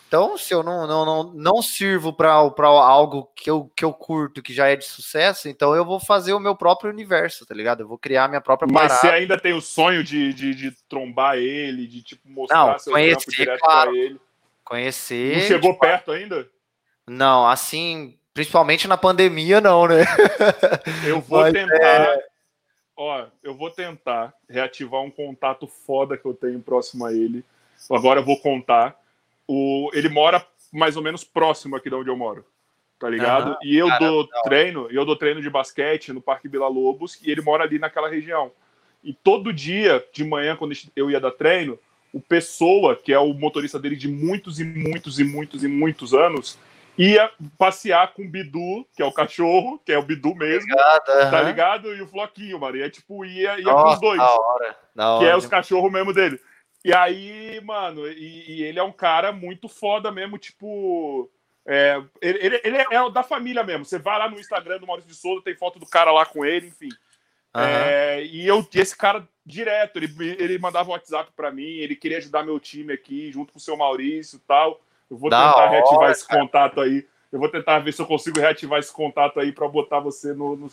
então, 0.06 0.38
se 0.38 0.54
eu 0.54 0.62
não, 0.62 0.86
não, 0.86 1.04
não, 1.04 1.22
não 1.34 1.62
sirvo 1.62 2.12
para 2.12 2.30
algo 2.32 3.28
que 3.34 3.50
eu, 3.50 3.70
que 3.74 3.84
eu 3.84 3.92
curto, 3.92 4.40
que 4.40 4.54
já 4.54 4.68
é 4.68 4.76
de 4.76 4.84
sucesso, 4.84 5.48
então 5.48 5.74
eu 5.74 5.84
vou 5.84 5.98
fazer 5.98 6.32
o 6.32 6.38
meu 6.38 6.54
próprio 6.54 6.90
universo, 6.90 7.44
tá 7.44 7.52
ligado? 7.52 7.80
Eu 7.80 7.88
vou 7.88 7.98
criar 7.98 8.28
minha 8.28 8.40
própria 8.40 8.68
Mas 8.72 8.92
parada. 8.92 9.00
você 9.00 9.08
ainda 9.08 9.38
tem 9.38 9.52
o 9.52 9.60
sonho 9.60 10.04
de, 10.04 10.32
de, 10.32 10.54
de 10.54 10.70
trombar 10.88 11.36
ele, 11.38 11.88
de 11.88 12.02
tipo 12.02 12.22
mostrar 12.28 12.66
não, 12.66 12.78
seu 12.78 12.92
conhecer, 12.92 13.30
direto 13.30 13.60
claro. 13.60 13.90
pra 13.90 13.98
ele? 13.98 14.20
Conhecer. 14.64 15.34
Não 15.34 15.42
chegou 15.42 15.72
tipo, 15.72 15.80
perto 15.80 16.12
ainda? 16.12 16.48
Não, 17.04 17.48
assim, 17.48 18.16
principalmente 18.32 18.86
na 18.86 18.96
pandemia, 18.96 19.60
não, 19.60 19.88
né? 19.88 20.04
Eu 21.04 21.20
vou 21.20 21.40
Mas, 21.40 21.52
tentar. 21.52 21.84
É... 21.84 22.26
Ó, 22.98 23.26
eu 23.42 23.54
vou 23.54 23.70
tentar 23.70 24.32
reativar 24.48 25.02
um 25.02 25.10
contato 25.10 25.66
foda 25.66 26.16
que 26.16 26.24
eu 26.24 26.32
tenho 26.32 26.58
próximo 26.60 27.04
a 27.04 27.12
ele. 27.12 27.44
Agora 27.90 28.20
eu 28.20 28.24
vou 28.24 28.40
contar 28.40 28.98
o, 29.46 29.90
ele 29.92 30.08
mora 30.08 30.44
mais 30.72 30.96
ou 30.96 31.02
menos 31.02 31.24
próximo 31.24 31.76
aqui 31.76 31.88
de 31.88 31.94
onde 31.94 32.10
eu 32.10 32.16
moro, 32.16 32.44
tá 32.98 33.08
ligado? 33.08 33.50
Uhum, 33.50 33.56
e 33.62 33.76
eu 33.76 33.88
cara, 33.88 33.98
dou 34.00 34.28
não. 34.30 34.42
treino, 34.42 34.88
eu 34.90 35.04
dou 35.04 35.16
treino 35.16 35.40
de 35.40 35.50
basquete 35.50 36.12
no 36.12 36.20
Parque 36.20 36.48
Vila 36.48 36.68
Lobos 36.68 37.20
e 37.22 37.30
ele 37.30 37.40
mora 37.40 37.64
ali 37.64 37.78
naquela 37.78 38.08
região. 38.08 38.50
E 39.02 39.12
todo 39.12 39.52
dia 39.52 40.04
de 40.12 40.24
manhã, 40.24 40.56
quando 40.56 40.74
eu 40.96 41.10
ia 41.10 41.20
dar 41.20 41.30
treino, 41.30 41.78
o 42.12 42.20
Pessoa, 42.20 42.96
que 42.96 43.12
é 43.12 43.18
o 43.18 43.32
motorista 43.34 43.78
dele 43.78 43.96
de 43.96 44.08
muitos 44.08 44.58
e 44.58 44.64
muitos 44.64 45.20
e 45.20 45.24
muitos 45.24 45.62
e 45.62 45.68
muitos 45.68 46.14
anos, 46.14 46.58
ia 46.98 47.30
passear 47.58 48.12
com 48.14 48.22
o 48.22 48.28
Bidu, 48.28 48.86
que 48.94 49.02
é 49.02 49.04
o 49.04 49.12
cachorro, 49.12 49.78
que 49.84 49.92
é 49.92 49.98
o 49.98 50.02
Bidu 50.02 50.34
mesmo, 50.34 50.66
ligado, 50.68 51.30
tá 51.30 51.42
ligado? 51.42 51.94
E 51.94 52.00
o 52.00 52.06
Floquinho, 52.06 52.58
mano. 52.58 52.76
E 52.76 52.82
é 52.82 52.88
tipo, 52.88 53.24
ia, 53.24 53.60
ia 53.60 53.72
com 53.72 53.92
os 53.92 54.00
dois. 54.00 54.18
Da 54.18 54.34
hora, 54.34 54.76
da 54.94 55.10
hora. 55.10 55.24
Que 55.24 55.30
é 55.30 55.36
os 55.36 55.46
cachorros 55.46 55.92
mesmo 55.92 56.12
dele. 56.12 56.40
E 56.86 56.94
aí, 56.94 57.60
mano, 57.62 58.06
e, 58.06 58.44
e, 58.48 58.62
ele 58.62 58.78
é 58.78 58.82
um 58.82 58.92
cara 58.92 59.32
muito 59.32 59.68
foda 59.68 60.12
mesmo, 60.12 60.38
tipo. 60.38 61.28
É, 61.66 62.00
ele, 62.22 62.38
ele, 62.40 62.60
ele, 62.62 62.76
é 62.76 63.10
da 63.10 63.24
família 63.24 63.64
mesmo. 63.64 63.84
Você 63.84 63.98
vai 63.98 64.16
lá 64.16 64.30
no 64.30 64.38
Instagram 64.38 64.78
do 64.78 64.86
Maurício 64.86 65.10
de 65.10 65.16
Souza, 65.16 65.42
tem 65.42 65.56
foto 65.56 65.80
do 65.80 65.86
cara 65.86 66.12
lá 66.12 66.24
com 66.24 66.44
ele, 66.44 66.68
enfim. 66.68 66.90
Uhum. 67.56 67.60
É, 67.60 68.22
e 68.22 68.46
eu, 68.46 68.64
esse 68.72 68.96
cara, 68.96 69.26
direto, 69.44 69.96
ele, 69.96 70.14
ele 70.38 70.58
mandava 70.58 70.88
um 70.88 70.92
WhatsApp 70.92 71.32
para 71.34 71.50
mim, 71.50 71.64
ele 71.78 71.96
queria 71.96 72.18
ajudar 72.18 72.44
meu 72.44 72.60
time 72.60 72.92
aqui, 72.92 73.32
junto 73.32 73.52
com 73.52 73.58
o 73.58 73.62
seu 73.62 73.76
Maurício 73.76 74.36
e 74.36 74.40
tal. 74.46 74.80
Eu 75.10 75.16
vou 75.16 75.28
da 75.28 75.44
tentar 75.44 75.62
hora, 75.62 75.70
reativar 75.72 76.10
esse 76.12 76.28
cara. 76.28 76.40
contato 76.40 76.80
aí. 76.80 77.04
Eu 77.32 77.40
vou 77.40 77.50
tentar 77.50 77.80
ver 77.80 77.92
se 77.92 78.00
eu 78.00 78.06
consigo 78.06 78.38
reativar 78.38 78.78
esse 78.78 78.92
contato 78.92 79.40
aí 79.40 79.50
para 79.50 79.66
botar 79.66 79.98
você 79.98 80.32
no, 80.32 80.54
no, 80.54 80.70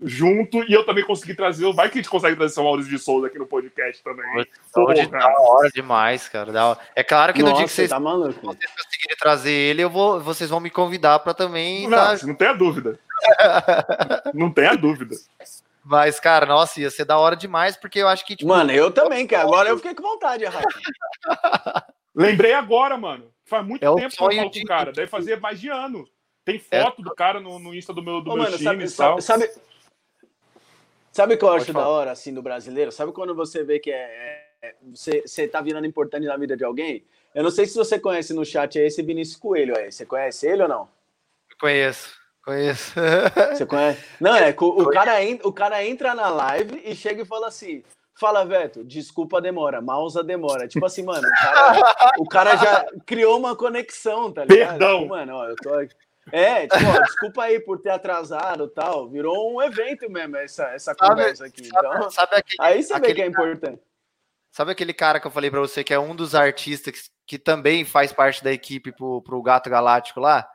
junto 0.00 0.62
e 0.64 0.72
eu 0.72 0.84
também 0.84 1.04
consegui 1.04 1.34
trazer. 1.34 1.70
Vai 1.72 1.88
que 1.88 1.98
a 1.98 2.02
gente 2.02 2.10
consegue 2.10 2.36
trazer 2.36 2.54
São 2.54 2.64
Maurício 2.64 2.90
de 2.90 2.98
Souza 2.98 3.26
aqui 3.26 3.38
no 3.38 3.46
podcast 3.46 4.02
também. 4.02 4.24
De 4.36 5.06
da 5.08 5.40
hora 5.40 5.70
demais, 5.70 6.28
cara. 6.28 6.52
É 6.94 7.02
claro 7.02 7.32
que 7.32 7.40
Nossa, 7.40 7.52
no 7.52 7.58
dia 7.58 7.66
que 7.66 7.72
vocês, 7.72 7.90
tá 7.90 7.98
vocês 7.98 8.36
conseguirem 8.36 9.16
trazer 9.18 9.52
ele, 9.52 9.82
eu 9.82 9.90
vou, 9.90 10.20
vocês 10.20 10.48
vão 10.48 10.60
me 10.60 10.70
convidar 10.70 11.18
para 11.20 11.34
também. 11.34 11.88
Não, 11.88 11.96
tá... 11.96 12.26
não 12.26 12.34
tenha 12.34 12.52
dúvida. 12.52 12.98
não 14.34 14.50
tenha 14.52 14.76
dúvida. 14.76 15.16
Mas, 15.84 16.20
cara, 16.20 16.44
nossa, 16.44 16.80
ia 16.80 16.90
ser 16.90 17.04
da 17.04 17.18
hora 17.18 17.34
demais, 17.34 17.76
porque 17.76 17.98
eu 17.98 18.08
acho 18.08 18.24
que. 18.24 18.36
Tipo, 18.36 18.48
mano, 18.48 18.70
eu 18.70 18.90
também, 18.90 19.26
cara. 19.26 19.44
Agora 19.44 19.68
eu 19.70 19.76
fiquei 19.76 19.94
com 19.94 20.02
vontade. 20.02 20.44
Lembrei 22.14 22.52
agora, 22.52 22.96
mano. 22.96 23.30
Faz 23.46 23.66
muito 23.66 23.82
é 23.82 23.86
tempo 23.86 23.98
que 23.98 24.04
eu 24.04 24.10
falo 24.10 24.50
com 24.50 24.58
o 24.58 24.64
cara. 24.66 24.92
Deve 24.92 25.06
fazer 25.06 25.40
mais 25.40 25.58
de 25.58 25.70
ano. 25.70 26.06
Tem 26.44 26.62
é. 26.70 26.82
foto 26.82 27.00
é. 27.00 27.04
do 27.04 27.14
cara 27.14 27.40
no, 27.40 27.58
no 27.58 27.74
Insta 27.74 27.94
do 27.94 28.02
meu, 28.02 28.20
do 28.20 28.30
Ô, 28.30 28.34
meu 28.34 28.44
mano, 28.44 28.58
time 28.58 28.68
sabe, 28.68 28.84
e 28.84 28.90
tal. 28.90 29.20
Sabe, 29.22 29.50
sabe 31.18 31.34
o 31.34 31.38
que 31.38 31.44
eu 31.44 31.50
acho 31.50 31.72
da 31.72 31.88
hora, 31.88 32.12
assim, 32.12 32.32
do 32.32 32.40
brasileiro? 32.40 32.92
Sabe 32.92 33.10
quando 33.10 33.34
você 33.34 33.64
vê 33.64 33.80
que 33.80 33.90
é, 33.90 34.44
é, 34.62 34.74
você, 34.94 35.22
você 35.26 35.48
tá 35.48 35.60
virando 35.60 35.84
importante 35.84 36.24
na 36.24 36.36
vida 36.36 36.56
de 36.56 36.64
alguém? 36.64 37.04
Eu 37.34 37.42
não 37.42 37.50
sei 37.50 37.66
se 37.66 37.74
você 37.74 37.98
conhece 37.98 38.32
no 38.32 38.44
chat 38.44 38.78
esse 38.78 39.02
Vinícius 39.02 39.36
Coelho 39.36 39.76
aí. 39.76 39.90
Você 39.90 40.06
conhece 40.06 40.46
ele 40.46 40.62
ou 40.62 40.68
não? 40.68 40.88
Conheço. 41.60 42.16
Conheço. 42.44 42.94
Você 43.52 43.66
conhece? 43.66 44.00
Não, 44.20 44.36
é, 44.36 44.54
o, 44.56 44.64
o, 44.64 44.90
cara, 44.90 45.14
o 45.42 45.52
cara 45.52 45.84
entra 45.84 46.14
na 46.14 46.28
live 46.28 46.80
e 46.84 46.94
chega 46.94 47.22
e 47.22 47.26
fala 47.26 47.48
assim: 47.48 47.82
Fala, 48.14 48.44
Veto, 48.44 48.84
desculpa 48.84 49.38
a 49.38 49.40
demora, 49.40 49.80
Mausa 49.80 50.22
demora. 50.22 50.68
Tipo 50.68 50.86
assim, 50.86 51.02
mano, 51.02 51.26
o 51.26 51.32
cara, 51.32 52.06
o 52.18 52.24
cara 52.26 52.56
já 52.56 52.86
criou 53.04 53.36
uma 53.36 53.56
conexão, 53.56 54.32
tá 54.32 54.44
ligado? 54.44 54.78
Perdão. 54.78 54.98
Tipo, 55.00 55.08
mano, 55.08 55.34
ó, 55.34 55.48
eu 55.48 55.56
tô 55.56 55.74
aqui. 55.74 55.94
É, 56.32 56.66
tipo, 56.66 56.84
ó, 56.84 57.02
desculpa 57.02 57.44
aí 57.44 57.60
por 57.60 57.78
ter 57.80 57.90
atrasado 57.90 58.68
tal. 58.68 59.08
Virou 59.08 59.54
um 59.54 59.62
evento 59.62 60.10
mesmo 60.10 60.36
essa, 60.36 60.64
essa 60.70 60.94
conversa 60.94 61.46
aqui. 61.46 61.66
Então, 61.66 62.10
sabe 62.10 62.36
aquele, 62.36 62.56
aí 62.60 62.82
você 62.82 62.98
vê 63.00 63.14
que 63.14 63.22
é 63.22 63.26
importante. 63.26 63.80
Sabe 64.50 64.72
aquele 64.72 64.92
cara 64.92 65.20
que 65.20 65.26
eu 65.26 65.30
falei 65.30 65.50
para 65.50 65.60
você 65.60 65.84
que 65.84 65.94
é 65.94 65.98
um 65.98 66.16
dos 66.16 66.34
artistas 66.34 66.92
que, 66.92 67.00
que, 67.26 67.38
também 67.38 67.84
faz 67.84 68.12
parte 68.12 68.42
da 68.42 68.52
equipe 68.52 68.90
pro, 68.92 69.22
pro 69.22 69.42
Gato 69.42 69.70
Galáctico 69.70 70.20
lá? 70.20 70.48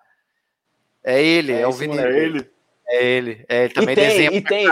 É 1.03 1.21
ele, 1.21 1.51
é, 1.51 1.61
é 1.61 1.67
o 1.67 1.71
Vinícius. 1.71 2.05
É 2.05 2.17
ele. 2.17 2.51
É 2.87 3.03
ele. 3.03 3.45
É, 3.47 3.63
ele 3.65 3.73
também 3.73 3.93
e 3.93 3.95
tem, 3.95 4.07
desenha. 4.07 4.31
E 4.33 4.41
tem, 4.41 4.65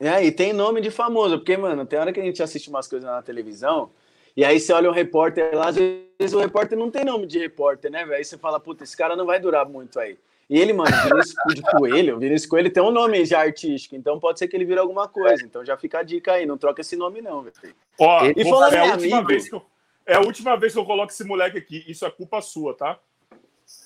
e, 0.00 0.06
é, 0.06 0.24
e 0.24 0.32
tem 0.32 0.52
nome 0.52 0.80
de 0.80 0.90
famoso, 0.90 1.38
porque, 1.38 1.56
mano, 1.56 1.84
tem 1.84 1.98
hora 1.98 2.12
que 2.12 2.20
a 2.20 2.24
gente 2.24 2.42
assiste 2.42 2.68
umas 2.68 2.88
coisas 2.88 3.08
na 3.08 3.22
televisão, 3.22 3.90
e 4.36 4.44
aí 4.44 4.58
você 4.60 4.72
olha 4.72 4.90
um 4.90 4.94
repórter 4.94 5.54
lá, 5.54 5.68
às 5.68 5.76
vezes 5.76 6.34
o 6.34 6.38
repórter 6.38 6.78
não 6.78 6.90
tem 6.90 7.04
nome 7.04 7.26
de 7.26 7.38
repórter, 7.38 7.90
né, 7.90 8.04
velho? 8.04 8.16
Aí 8.16 8.24
você 8.24 8.38
fala, 8.38 8.60
puta, 8.60 8.84
esse 8.84 8.96
cara 8.96 9.16
não 9.16 9.26
vai 9.26 9.40
durar 9.40 9.68
muito 9.68 9.98
aí. 9.98 10.18
E 10.48 10.58
ele, 10.58 10.72
mano, 10.72 10.90
Vinícius 10.90 11.34
de 11.54 11.62
Coelho, 11.62 12.18
Vinícius 12.18 12.50
Coelho 12.50 12.72
tem 12.72 12.82
um 12.82 12.90
nome 12.90 13.24
já 13.24 13.40
artístico, 13.40 13.94
então 13.94 14.18
pode 14.18 14.38
ser 14.38 14.48
que 14.48 14.56
ele 14.56 14.64
vire 14.64 14.80
alguma 14.80 15.08
coisa. 15.08 15.44
Então 15.44 15.64
já 15.64 15.76
fica 15.76 16.00
a 16.00 16.02
dica 16.02 16.32
aí, 16.32 16.44
não 16.44 16.58
troca 16.58 16.80
esse 16.80 16.96
nome 16.96 17.22
não, 17.22 17.42
velho. 17.42 17.54
Ó, 17.98 18.24
e 18.36 18.44
falando 18.44 18.74
é 18.74 18.78
a 18.80 18.84
última 18.92 19.16
amigo, 19.16 19.28
vez 19.28 19.48
que 19.48 19.54
eu, 19.54 19.62
é 20.06 20.14
a 20.14 20.20
última 20.20 20.56
vez 20.56 20.72
que 20.72 20.78
eu 20.78 20.84
coloco 20.84 21.12
esse 21.12 21.22
moleque 21.22 21.58
aqui, 21.58 21.84
isso 21.86 22.04
é 22.04 22.10
culpa 22.10 22.40
sua, 22.40 22.74
tá? 22.74 22.98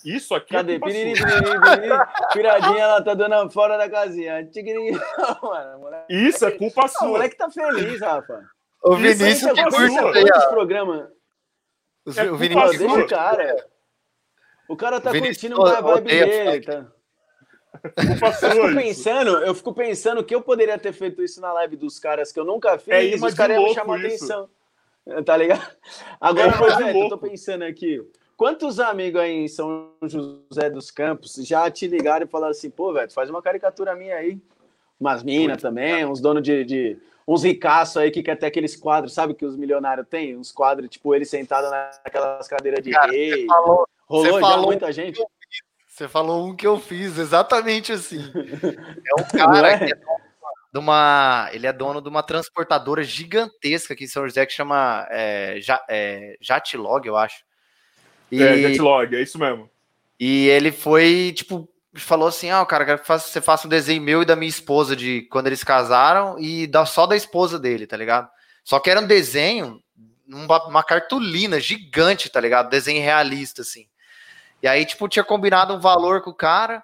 Isso 0.03 0.35
aqui 0.35 0.55
é 0.55 0.59
Cadê? 0.59 0.75
é 0.77 0.79
culpa 0.79 0.95
piriri, 0.95 1.17
sua. 1.17 1.27
Piriri, 1.27 1.61
piriri, 1.61 1.99
Piradinha, 2.33 2.83
ela 2.83 3.03
tá 3.03 3.13
dando 3.13 3.51
fora 3.51 3.77
da 3.77 3.89
casinha. 3.89 4.37
Mano, 5.43 6.05
isso 6.09 6.47
é 6.47 6.51
culpa 6.51 6.89
sua. 6.89 7.09
O 7.09 7.11
moleque 7.11 7.37
tá 7.37 7.51
feliz, 7.51 8.01
Rafa. 8.01 8.54
O 8.85 8.97
Vinícius 8.97 9.51
que 9.53 9.65
curte 9.65 9.99
aí, 9.99 10.49
programa. 10.51 11.11
É 12.17 12.31
o 12.31 12.37
Vinícius 12.37 12.83
o 12.83 13.07
cara. 13.07 13.67
O 14.69 14.77
cara 14.77 15.01
tá 15.01 15.11
curtindo 15.11 15.65
a 15.65 15.81
vibe 15.81 16.07
dele, 16.07 16.61
tá? 16.61 16.87
Eu 17.85 18.51
fico 18.53 18.75
pensando, 18.75 19.31
eu 19.45 19.55
fico 19.55 19.75
pensando 19.75 20.25
que 20.25 20.35
eu 20.35 20.41
poderia 20.41 20.79
ter 20.79 20.93
feito 20.93 21.23
isso 21.23 21.41
na 21.41 21.53
live 21.53 21.77
dos 21.77 21.99
caras 21.99 22.31
que 22.31 22.39
eu 22.39 22.45
nunca 22.45 22.79
fiz, 22.79 22.95
é, 22.95 23.05
e 23.05 23.15
os 23.17 23.35
caras 23.35 23.57
iam 23.57 23.65
me 23.65 23.75
chamar 23.75 23.99
isso. 24.05 24.25
atenção. 24.25 24.49
Tá 25.25 25.37
ligado? 25.37 25.77
Agora, 26.21 26.55
é, 26.83 27.05
eu 27.05 27.09
tô 27.09 27.19
pensando 27.19 27.63
aqui. 27.63 28.01
Quantos 28.37 28.81
amigos 28.81 29.21
aí 29.21 29.33
em 29.33 29.49
São 29.49 29.91
José 30.03 30.71
dos 30.71 30.91
Campos 30.91 31.35
já 31.41 31.69
te 31.71 31.87
ligaram 31.87 32.25
e 32.25 32.29
falaram 32.29 32.53
assim, 32.53 32.71
pô, 32.71 32.93
velho, 32.93 33.11
faz 33.13 33.29
uma 33.29 33.43
caricatura 33.43 33.95
minha 33.95 34.17
aí. 34.17 34.41
Umas 34.99 35.23
minas 35.23 35.61
também, 35.61 36.07
uns 36.07 36.21
donos 36.21 36.43
de, 36.43 36.65
de 36.65 36.99
uns 37.27 37.43
ricaços 37.43 37.97
aí 37.97 38.11
que 38.11 38.23
quer 38.23 38.37
ter 38.37 38.47
aqueles 38.47 38.77
quadros, 38.77 39.15
sabe 39.15 39.35
que 39.35 39.45
os 39.45 39.57
milionários 39.57 40.07
têm? 40.09 40.37
Uns 40.37 40.53
quadros, 40.53 40.91
tipo, 40.91 41.15
ele 41.15 41.25
sentado 41.25 41.71
naquelas 41.71 42.47
cadeiras 42.49 42.83
de 42.83 42.91
Cara, 42.91 43.11
rei. 43.11 43.47
Falou, 43.47 43.89
Rolou 44.07 44.41
já 44.41 44.41
falou 44.41 44.67
muita 44.67 44.93
gente? 44.93 45.23
Você 45.89 46.09
falou 46.09 46.47
um 46.47 46.57
que 46.57 46.67
eu 46.67 46.79
fiz, 46.79 47.19
exatamente 47.19 47.93
assim. 47.93 48.21
É 49.07 49.21
um 49.21 49.25
cara 49.39 49.71
é? 49.71 49.79
que 49.79 49.93
é 49.93 49.97
de 50.75 50.81
uma. 50.81 51.49
Ele 51.53 51.69
é 51.69 51.73
dono 51.73 52.03
de 52.03 52.09
uma 52.09 52.21
transportadora 52.21 53.05
gigantesca 53.05 53.95
aqui 53.95 54.05
em 54.05 54.09
São 54.09 54.25
José 54.25 54.45
que 54.45 54.53
chama 54.53 55.07
é, 55.09 55.61
é, 55.89 56.37
Jatlog, 56.41 57.07
eu 57.07 57.17
acho. 57.17 57.45
E, 58.29 58.43
é, 58.43 58.57
Jatlog, 58.57 59.15
é 59.15 59.23
isso 59.23 59.39
mesmo. 59.39 59.71
E 60.19 60.49
ele 60.49 60.73
foi, 60.73 61.33
tipo, 61.33 61.69
falou 62.01 62.29
assim: 62.29 62.51
Ah, 62.51 62.65
cara, 62.67 62.85
quero 62.85 62.99
que 63.01 63.07
você 63.07 63.41
faça 63.41 63.67
um 63.67 63.71
desenho 63.71 64.03
meu 64.03 64.23
e 64.23 64.25
da 64.27 64.37
minha 64.37 64.49
esposa 64.49 64.97
de 64.97 65.23
quando 65.31 65.47
eles 65.47 65.65
casaram 65.65 66.39
e 66.39 66.67
da, 66.67 66.85
só 66.85 67.07
da 67.07 67.17
esposa 67.17 67.59
dele, 67.59 67.87
tá 67.87 67.97
ligado? 67.97 68.29
Só 68.65 68.79
que 68.81 68.91
era 68.91 69.01
um 69.01 69.07
desenho, 69.07 69.81
uma, 70.27 70.67
uma 70.67 70.83
cartolina 70.83 71.61
gigante, 71.61 72.31
tá 72.31 72.41
ligado? 72.41 72.71
Desenho 72.71 73.03
realista, 73.03 73.63
assim. 73.63 73.87
E 74.63 74.67
aí, 74.67 74.87
tipo, 74.87 75.09
tinha 75.09 75.25
combinado 75.25 75.75
um 75.75 75.81
valor 75.81 76.23
com 76.23 76.31
o 76.31 76.35
cara. 76.35 76.83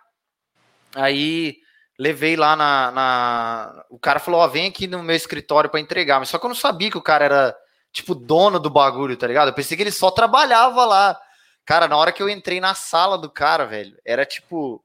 Aí 0.95 1.57
levei 1.99 2.37
lá 2.37 2.55
na. 2.55 2.91
na... 2.91 3.85
O 3.89 3.99
cara 3.99 4.21
falou: 4.21 4.41
Ó, 4.41 4.49
vem 4.49 4.69
aqui 4.69 4.87
no 4.87 5.03
meu 5.03 5.17
escritório 5.17 5.71
para 5.71 5.81
entregar. 5.81 6.19
Mas 6.19 6.29
só 6.29 6.39
que 6.39 6.45
eu 6.45 6.49
não 6.49 6.55
sabia 6.55 6.91
que 6.91 6.99
o 6.99 7.03
cara 7.03 7.25
era, 7.25 7.57
tipo, 7.93 8.15
dono 8.15 8.61
do 8.61 8.71
bagulho, 8.71 9.17
tá 9.17 9.27
ligado? 9.27 9.49
Eu 9.49 9.55
pensei 9.55 9.77
que 9.77 9.83
ele 9.83 9.91
só 9.91 10.11
trabalhava 10.11 10.85
lá. 10.85 11.19
Cara, 11.65 11.89
na 11.89 11.97
hora 11.97 12.13
que 12.13 12.23
eu 12.23 12.29
entrei 12.29 12.61
na 12.61 12.75
sala 12.75 13.17
do 13.17 13.31
cara, 13.31 13.65
velho, 13.65 13.97
era 14.05 14.27
tipo. 14.27 14.85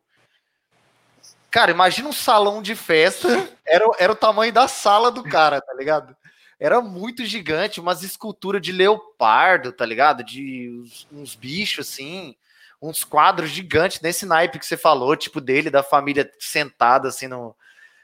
Cara, 1.56 1.72
imagina 1.72 2.10
um 2.10 2.12
salão 2.12 2.62
de 2.62 2.76
festa. 2.76 3.30
Era, 3.66 3.86
era 3.98 4.12
o 4.12 4.16
tamanho 4.16 4.52
da 4.52 4.68
sala 4.68 5.10
do 5.10 5.24
cara, 5.24 5.62
tá 5.62 5.74
ligado? 5.74 6.14
Era 6.60 6.82
muito 6.82 7.24
gigante, 7.24 7.80
umas 7.80 8.04
esculturas 8.04 8.62
de 8.62 8.74
leopardo, 8.74 9.72
tá 9.72 9.86
ligado? 9.86 10.22
De 10.22 10.70
uns, 10.82 11.08
uns 11.10 11.34
bichos 11.34 11.88
assim 11.88 12.36
uns 12.82 13.06
quadros 13.06 13.52
gigantes 13.52 14.02
nesse 14.02 14.26
naipe 14.26 14.60
que 14.60 14.66
você 14.66 14.76
falou, 14.76 15.16
tipo 15.16 15.40
dele, 15.40 15.70
da 15.70 15.82
família 15.82 16.30
sentada 16.38 17.08
assim 17.08 17.28
no. 17.28 17.56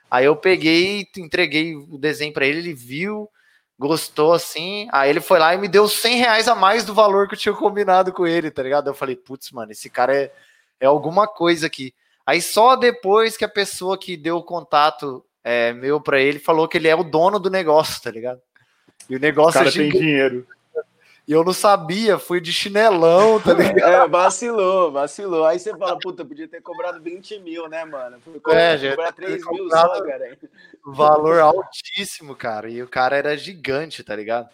Aí 0.09 0.23
eu 0.23 0.35
peguei, 0.37 1.05
entreguei 1.17 1.75
o 1.75 1.97
desenho 1.97 2.31
para 2.31 2.45
ele, 2.45 2.59
ele 2.59 2.73
viu, 2.73 3.29
gostou 3.77 4.31
assim. 4.31 4.87
Aí 4.93 5.09
ele 5.09 5.19
foi 5.19 5.39
lá 5.39 5.53
e 5.53 5.57
me 5.57 5.67
deu 5.67 5.89
100 5.89 6.15
reais 6.15 6.47
a 6.47 6.55
mais 6.55 6.85
do 6.85 6.93
valor 6.93 7.27
que 7.27 7.35
eu 7.35 7.39
tinha 7.39 7.53
combinado 7.53 8.13
com 8.13 8.25
ele, 8.25 8.49
tá 8.49 8.63
ligado? 8.63 8.89
Eu 8.89 8.95
falei, 8.95 9.17
putz, 9.17 9.51
mano, 9.51 9.73
esse 9.73 9.89
cara 9.89 10.15
é, 10.15 10.31
é 10.79 10.85
alguma 10.85 11.27
coisa 11.27 11.67
aqui. 11.67 11.93
Aí 12.25 12.41
só 12.41 12.75
depois 12.75 13.35
que 13.35 13.45
a 13.45 13.49
pessoa 13.49 13.97
que 13.97 14.15
deu 14.15 14.37
o 14.37 14.43
contato 14.43 15.23
é, 15.43 15.73
meu 15.73 15.99
para 15.99 16.19
ele 16.19 16.39
falou 16.39 16.67
que 16.67 16.77
ele 16.77 16.87
é 16.87 16.95
o 16.95 17.03
dono 17.03 17.39
do 17.39 17.49
negócio, 17.49 18.01
tá 18.01 18.11
ligado? 18.11 18.41
E 19.09 19.15
o 19.15 19.19
negócio 19.19 19.59
o 19.59 19.63
cara 19.63 19.69
é 19.69 19.71
tem 19.71 19.89
dinheiro. 19.89 20.47
E 21.27 21.33
eu 21.33 21.43
não 21.43 21.53
sabia, 21.53 22.17
fui 22.17 22.41
de 22.41 22.51
chinelão, 22.51 23.39
tá 23.39 23.53
ligado? 23.53 23.89
É, 23.89 24.07
vacilou, 24.07 24.91
vacilou. 24.91 25.45
Aí 25.45 25.59
você 25.59 25.75
fala, 25.77 25.97
puta, 25.97 26.25
podia 26.25 26.47
ter 26.47 26.61
cobrado 26.61 27.01
20 27.01 27.39
mil, 27.39 27.67
né, 27.69 27.85
mano? 27.85 28.19
Fui 28.21 28.39
cobrar, 28.39 28.59
é, 28.59 28.77
gente, 28.77 28.95
cobrar 28.95 29.11
3 29.11 29.45
mil 29.47 29.69
só, 29.69 30.03
cara. 30.03 30.37
Valor 30.85 31.39
altíssimo, 31.39 32.35
cara. 32.35 32.69
E 32.69 32.81
o 32.81 32.87
cara 32.87 33.15
era 33.15 33.37
gigante, 33.37 34.03
tá 34.03 34.15
ligado? 34.15 34.49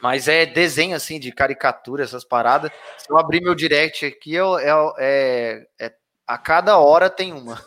Mas 0.00 0.28
é 0.28 0.46
desenho, 0.46 0.96
assim, 0.96 1.20
de 1.20 1.30
caricatura, 1.30 2.02
essas 2.02 2.24
paradas. 2.24 2.70
Se 2.98 3.10
eu 3.10 3.18
abrir 3.18 3.42
meu 3.42 3.54
direct 3.54 4.04
aqui, 4.04 4.34
eu, 4.34 4.58
é, 4.58 4.70
é, 4.98 5.66
é 5.78 5.92
a 6.30 6.38
cada 6.38 6.78
hora 6.78 7.10
tem 7.10 7.32
uma. 7.32 7.60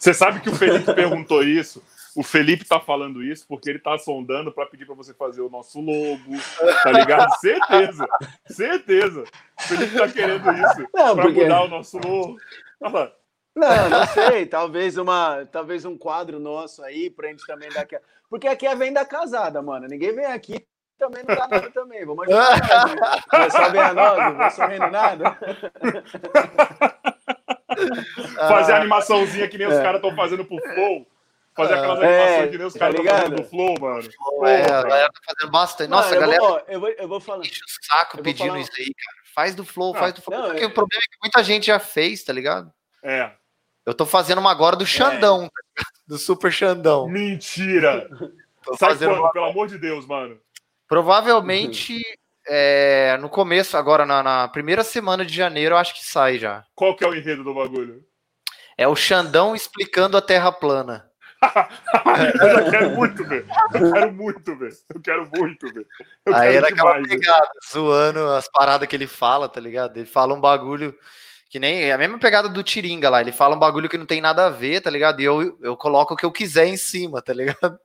Você 0.00 0.12
sabe 0.12 0.40
que 0.40 0.50
o 0.50 0.54
Felipe 0.54 0.92
perguntou 0.92 1.44
isso? 1.44 1.80
O 2.16 2.24
Felipe 2.24 2.64
tá 2.64 2.80
falando 2.80 3.22
isso 3.22 3.46
porque 3.46 3.70
ele 3.70 3.78
tá 3.78 3.96
sondando 3.96 4.50
para 4.50 4.66
pedir 4.66 4.84
para 4.84 4.96
você 4.96 5.14
fazer 5.14 5.42
o 5.42 5.48
nosso 5.48 5.80
logo, 5.80 6.36
tá 6.82 6.90
ligado? 6.90 7.30
certeza, 7.38 8.08
certeza. 8.50 9.22
O 9.22 9.62
Felipe 9.62 9.96
tá 9.96 10.08
querendo 10.08 10.50
isso 10.52 10.88
para 10.90 11.14
porque... 11.14 11.44
mudar 11.44 11.62
o 11.62 11.68
nosso 11.68 11.98
logo. 11.98 12.36
Não, 13.54 13.88
não 13.88 14.06
sei. 14.08 14.46
Talvez 14.46 14.96
uma, 14.96 15.46
talvez 15.46 15.84
um 15.84 15.96
quadro 15.96 16.40
nosso 16.40 16.82
aí 16.82 17.08
pra 17.08 17.28
gente 17.28 17.46
também 17.46 17.68
dar 17.68 17.82
aqui. 17.82 17.96
Porque 18.28 18.48
aqui 18.48 18.66
é 18.66 18.74
venda 18.74 19.04
casada, 19.04 19.62
mano. 19.62 19.86
Ninguém 19.86 20.12
vem 20.12 20.26
aqui 20.26 20.66
também 20.98 21.22
não 21.22 21.36
dá 21.36 21.46
nada 21.46 21.70
também. 21.70 22.04
Vamos 22.04 22.26
ajudar. 22.26 23.24
Não 23.32 23.50
só 23.50 23.70
vem 23.70 23.80
a 23.80 23.94
nós, 23.94 24.18
não 24.18 24.36
vou 24.36 24.50
sorrindo 24.50 24.90
nada. 24.90 25.38
Fazer 28.36 28.72
a 28.72 28.76
animaçãozinha 28.76 29.48
que 29.48 29.58
nem 29.58 29.66
é. 29.66 29.70
os 29.70 29.76
caras 29.76 29.96
estão 29.96 30.14
fazendo 30.14 30.44
pro 30.44 30.58
Flow. 30.74 31.06
Fazer 31.54 31.74
aquelas 31.74 31.98
animações 31.98 32.30
é, 32.30 32.48
que 32.48 32.58
nem 32.58 32.66
os 32.66 32.74
caras 32.74 32.96
tá 32.96 33.04
fazendo 33.04 33.36
do 33.36 33.44
Flow, 33.44 33.74
mano. 33.80 34.08
é, 34.46 34.62
a 34.64 34.82
galera 34.82 35.10
tá 35.12 35.20
fazendo 35.26 35.50
bastante. 35.50 35.90
Nossa, 35.90 36.14
a 36.14 36.20
galera. 36.20 36.40
Vou, 36.40 36.62
eu, 36.68 36.80
vou, 36.80 36.88
eu 36.90 37.08
vou 37.08 37.20
falar. 37.20 37.44
Enche 37.44 37.60
o 37.60 37.84
saco 37.84 38.22
pedindo 38.22 38.48
falar... 38.48 38.60
isso 38.60 38.70
aí, 38.78 38.94
cara. 38.94 39.18
Faz 39.34 39.54
do 39.54 39.64
Flow, 39.64 39.92
não, 39.92 40.00
faz 40.00 40.14
do 40.14 40.22
Flow. 40.22 40.38
Não, 40.38 40.48
porque 40.50 40.64
eu... 40.64 40.68
o 40.68 40.72
problema 40.72 41.02
é 41.02 41.10
que 41.10 41.18
muita 41.20 41.42
gente 41.42 41.66
já 41.66 41.80
fez, 41.80 42.22
tá 42.22 42.32
ligado? 42.32 42.72
É. 43.02 43.32
Eu 43.84 43.94
tô 43.94 44.06
fazendo 44.06 44.38
uma 44.38 44.50
agora 44.50 44.76
do 44.76 44.86
Xandão, 44.86 45.46
é. 45.46 45.82
do 46.06 46.16
Super 46.16 46.52
Xandão. 46.52 47.08
Mentira! 47.08 48.08
Sai 48.78 48.96
quando, 48.96 49.18
uma... 49.18 49.32
pelo 49.32 49.46
amor 49.46 49.66
de 49.66 49.78
Deus, 49.78 50.06
mano. 50.06 50.38
Provavelmente 50.86 52.00
é, 52.48 53.18
no 53.20 53.28
começo, 53.28 53.76
agora 53.76 54.06
na, 54.06 54.22
na, 54.22 54.48
primeira 54.48 54.82
semana 54.82 55.24
de 55.24 55.34
janeiro, 55.34 55.74
eu 55.74 55.78
acho 55.78 55.94
que 55.94 56.04
sai 56.04 56.38
já. 56.38 56.64
Qual 56.74 56.96
que 56.96 57.04
é 57.04 57.08
o 57.08 57.14
enredo 57.14 57.44
do 57.44 57.54
bagulho? 57.54 58.02
É 58.76 58.88
o 58.88 58.96
Xandão 58.96 59.54
explicando 59.54 60.16
a 60.16 60.22
Terra 60.22 60.50
plana. 60.50 61.08
eu 62.40 62.50
já 62.50 62.70
quero 62.70 62.90
muito 62.90 63.24
ver. 63.24 63.46
Eu 63.74 63.92
quero 63.92 64.12
muito 64.12 64.56
ver. 64.56 64.72
Eu 64.94 65.00
quero 65.00 65.30
muito 65.36 65.72
ver. 65.72 65.86
Eu 66.24 66.34
Aí 66.34 66.56
era 66.56 66.68
aquela 66.68 67.02
pegada, 67.02 67.48
zoando 67.70 68.26
as 68.30 68.48
paradas 68.48 68.88
que 68.88 68.96
ele 68.96 69.06
fala, 69.06 69.48
tá 69.48 69.60
ligado? 69.60 69.96
Ele 69.96 70.06
fala 70.06 70.34
um 70.34 70.40
bagulho 70.40 70.94
que 71.50 71.58
nem. 71.58 71.84
É 71.84 71.92
a 71.92 71.98
mesma 71.98 72.18
pegada 72.18 72.48
do 72.48 72.62
Tiringa 72.62 73.10
lá. 73.10 73.20
Ele 73.20 73.32
fala 73.32 73.54
um 73.54 73.58
bagulho 73.58 73.88
que 73.88 73.98
não 73.98 74.06
tem 74.06 74.20
nada 74.20 74.46
a 74.46 74.50
ver, 74.50 74.80
tá 74.80 74.90
ligado? 74.90 75.20
E 75.20 75.24
eu, 75.24 75.58
eu 75.60 75.76
coloco 75.76 76.14
o 76.14 76.16
que 76.16 76.24
eu 76.24 76.32
quiser 76.32 76.66
em 76.66 76.76
cima, 76.76 77.20
tá 77.20 77.32
ligado? 77.32 77.78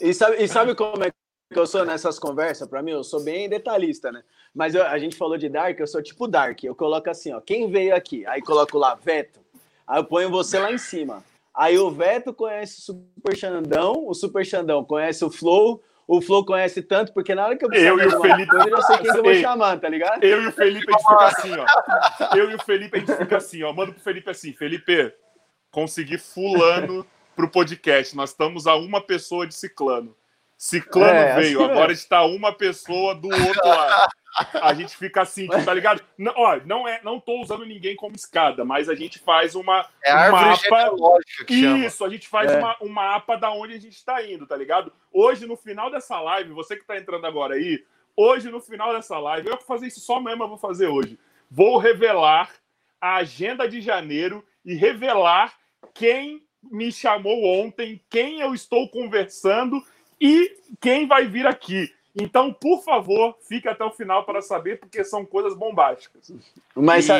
e, 0.00 0.12
sabe, 0.12 0.42
e 0.42 0.48
sabe 0.48 0.74
como 0.74 1.04
é 1.04 1.10
que 1.52 1.58
eu 1.58 1.66
sou 1.66 1.84
nessas 1.84 2.18
conversas? 2.18 2.68
Pra 2.68 2.82
mim, 2.82 2.92
eu 2.92 3.02
sou 3.02 3.22
bem 3.22 3.48
detalhista, 3.48 4.12
né? 4.12 4.22
Mas 4.54 4.74
eu, 4.74 4.86
a 4.86 4.96
gente 4.98 5.16
falou 5.16 5.36
de 5.36 5.48
Dark, 5.48 5.78
eu 5.78 5.86
sou 5.86 6.00
tipo 6.00 6.28
Dark. 6.28 6.62
Eu 6.62 6.76
coloco 6.76 7.10
assim, 7.10 7.32
ó. 7.32 7.40
Quem 7.40 7.68
veio 7.68 7.94
aqui? 7.94 8.24
Aí 8.26 8.40
coloco 8.40 8.78
lá, 8.78 8.94
Veto. 8.94 9.40
Aí 9.86 9.98
eu 9.98 10.04
ponho 10.04 10.30
você 10.30 10.58
lá 10.60 10.72
em 10.72 10.78
cima. 10.78 11.24
Aí 11.52 11.76
o 11.76 11.90
Veto 11.90 12.32
conhece 12.32 12.78
o 12.78 12.82
Super 12.82 13.36
Xandão, 13.36 14.06
o 14.06 14.14
Super 14.14 14.46
Xandão 14.46 14.84
conhece 14.84 15.24
o 15.24 15.30
Flow, 15.30 15.82
o 16.06 16.22
Flow 16.22 16.44
conhece 16.44 16.80
tanto, 16.80 17.12
porque 17.12 17.34
na 17.34 17.44
hora 17.44 17.56
que 17.56 17.64
eu 17.64 17.72
eu 17.72 17.98
e 17.98 18.06
o 18.06 18.20
Felipe, 18.22 18.46
coisa, 18.46 18.70
eu 18.70 18.82
sei 18.82 18.98
quem 18.98 19.16
eu 19.16 19.22
vou 19.22 19.34
chamar, 19.34 19.80
tá 19.80 19.88
ligado? 19.88 20.22
Eu 20.22 20.42
e 20.42 20.46
o 20.46 20.52
Felipe, 20.52 20.86
a 20.88 20.96
gente 20.96 21.08
fica 21.08 21.24
assim, 21.24 21.50
ó. 21.56 22.36
Eu 22.36 22.50
e 22.52 22.54
o 22.54 22.62
Felipe, 22.62 22.96
a 22.96 23.00
gente 23.00 23.16
fica 23.16 23.36
assim, 23.36 23.62
ó. 23.64 23.72
Manda 23.72 23.92
pro 23.92 24.00
Felipe 24.00 24.30
assim, 24.30 24.52
Felipe, 24.52 25.12
consegui 25.72 26.16
fulano 26.16 27.04
pro 27.34 27.50
podcast. 27.50 28.14
Nós 28.14 28.30
estamos 28.30 28.68
a 28.68 28.76
uma 28.76 29.00
pessoa 29.00 29.46
de 29.46 29.54
ciclano. 29.54 30.16
Ciclano 30.60 31.18
é, 31.18 31.34
veio, 31.36 31.64
agora 31.64 31.90
está 31.90 32.22
uma 32.22 32.52
pessoa 32.52 33.14
do 33.14 33.28
outro 33.28 33.66
lado. 33.66 34.12
A 34.60 34.74
gente 34.74 34.94
fica 34.94 35.22
assim, 35.22 35.48
tipo, 35.48 35.64
tá 35.64 35.72
ligado? 35.72 36.02
Não, 36.18 36.34
ó, 36.36 36.60
não, 36.66 36.86
é, 36.86 37.00
não 37.02 37.18
tô 37.18 37.40
usando 37.40 37.64
ninguém 37.64 37.96
como 37.96 38.14
escada, 38.14 38.62
mas 38.62 38.86
a 38.90 38.94
gente 38.94 39.18
faz 39.18 39.54
uma, 39.54 39.88
é 40.04 40.14
um 40.28 40.32
mapa. 40.32 40.92
Isso, 41.48 41.96
chama. 41.96 42.10
a 42.10 42.12
gente 42.12 42.28
faz 42.28 42.52
é. 42.52 42.58
uma, 42.58 42.76
um 42.82 42.88
mapa 42.90 43.36
da 43.36 43.50
onde 43.50 43.72
a 43.72 43.80
gente 43.80 43.96
está 43.96 44.22
indo, 44.22 44.46
tá 44.46 44.54
ligado? 44.54 44.92
Hoje, 45.10 45.46
no 45.46 45.56
final 45.56 45.90
dessa 45.90 46.20
live, 46.20 46.52
você 46.52 46.76
que 46.76 46.84
tá 46.84 46.98
entrando 46.98 47.26
agora 47.26 47.54
aí, 47.54 47.82
hoje, 48.14 48.50
no 48.50 48.60
final 48.60 48.92
dessa 48.92 49.18
live, 49.18 49.48
eu 49.48 49.56
vou 49.56 49.64
fazer 49.64 49.86
isso 49.86 50.00
só 50.00 50.20
mesmo, 50.20 50.44
eu 50.44 50.48
vou 50.48 50.58
fazer 50.58 50.88
hoje. 50.88 51.18
Vou 51.50 51.78
revelar 51.78 52.50
a 53.00 53.16
agenda 53.16 53.66
de 53.66 53.80
janeiro 53.80 54.44
e 54.62 54.74
revelar 54.74 55.54
quem 55.94 56.42
me 56.62 56.92
chamou 56.92 57.46
ontem, 57.46 57.98
quem 58.10 58.40
eu 58.40 58.54
estou 58.54 58.86
conversando 58.90 59.82
e 60.20 60.56
quem 60.80 61.06
vai 61.06 61.26
vir 61.26 61.46
aqui. 61.46 61.92
Então, 62.14 62.52
por 62.52 62.82
favor, 62.82 63.36
fique 63.48 63.68
até 63.68 63.84
o 63.84 63.92
final 63.92 64.24
para 64.24 64.42
saber, 64.42 64.80
porque 64.80 65.04
são 65.04 65.24
coisas 65.24 65.54
bombásticas. 65.54 66.32
Mas, 66.74 67.08
e, 67.08 67.12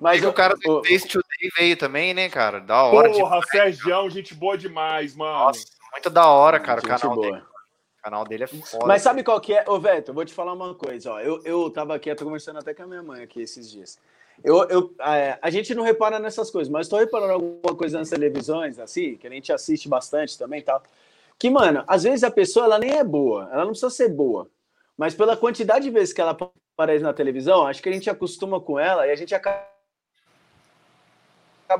mas 0.00 0.24
o 0.24 0.32
cara 0.32 0.56
do 0.56 0.82
Taste 0.82 1.08
Today 1.08 1.50
veio 1.56 1.76
também, 1.76 2.12
né, 2.12 2.28
cara? 2.28 2.60
Da 2.60 2.82
hora. 2.82 3.10
Porra, 3.10 3.40
Sérgio, 3.50 4.10
gente 4.10 4.34
boa 4.34 4.58
demais, 4.58 5.14
mano. 5.14 5.46
Nossa, 5.46 5.64
muito 5.92 6.10
da 6.10 6.26
hora, 6.26 6.58
cara, 6.58 6.80
o 6.80 6.82
canal 6.82 7.14
boa. 7.14 7.30
dele. 7.30 7.42
O 7.42 8.02
canal 8.02 8.24
dele 8.24 8.44
é 8.44 8.46
foda. 8.48 8.86
Mas 8.86 9.02
sabe 9.02 9.22
qual 9.22 9.40
que 9.40 9.54
é? 9.54 9.64
Ô, 9.68 9.78
Veto, 9.78 10.08
eu 10.08 10.14
vou 10.14 10.24
te 10.24 10.34
falar 10.34 10.52
uma 10.52 10.74
coisa, 10.74 11.12
ó. 11.12 11.20
Eu, 11.20 11.40
eu 11.44 11.70
tava 11.70 11.94
aqui, 11.94 12.10
eu 12.10 12.16
tô 12.16 12.24
conversando 12.24 12.58
até 12.58 12.74
com 12.74 12.82
a 12.82 12.86
minha 12.86 13.02
mãe 13.02 13.22
aqui 13.22 13.40
esses 13.40 13.70
dias. 13.70 13.98
Eu, 14.42 14.64
eu, 14.64 14.94
é, 15.00 15.38
a 15.40 15.48
gente 15.48 15.74
não 15.74 15.84
repara 15.84 16.18
nessas 16.18 16.50
coisas, 16.50 16.70
mas 16.70 16.86
estou 16.86 16.98
reparando 16.98 17.34
alguma 17.34 17.74
coisa 17.74 17.98
nas 17.98 18.10
televisões, 18.10 18.80
assim, 18.80 19.16
que 19.16 19.26
a 19.26 19.30
gente 19.30 19.52
assiste 19.52 19.88
bastante 19.88 20.36
também 20.36 20.58
e 20.58 20.62
tal. 20.62 20.82
Que, 21.44 21.50
mano, 21.50 21.84
às 21.86 22.04
vezes 22.04 22.24
a 22.24 22.30
pessoa 22.30 22.64
ela 22.64 22.78
nem 22.78 22.92
é 22.92 23.04
boa, 23.04 23.50
ela 23.52 23.66
não 23.66 23.72
precisa 23.72 23.90
ser 23.90 24.08
boa. 24.08 24.48
Mas 24.96 25.14
pela 25.14 25.36
quantidade 25.36 25.84
de 25.84 25.90
vezes 25.90 26.14
que 26.14 26.22
ela 26.22 26.30
aparece 26.30 27.04
na 27.04 27.12
televisão, 27.12 27.66
acho 27.66 27.82
que 27.82 27.88
a 27.90 27.92
gente 27.92 28.08
acostuma 28.08 28.58
com 28.58 28.80
ela 28.80 29.06
e 29.06 29.10
a 29.10 29.14
gente 29.14 29.34
acaba 29.34 29.62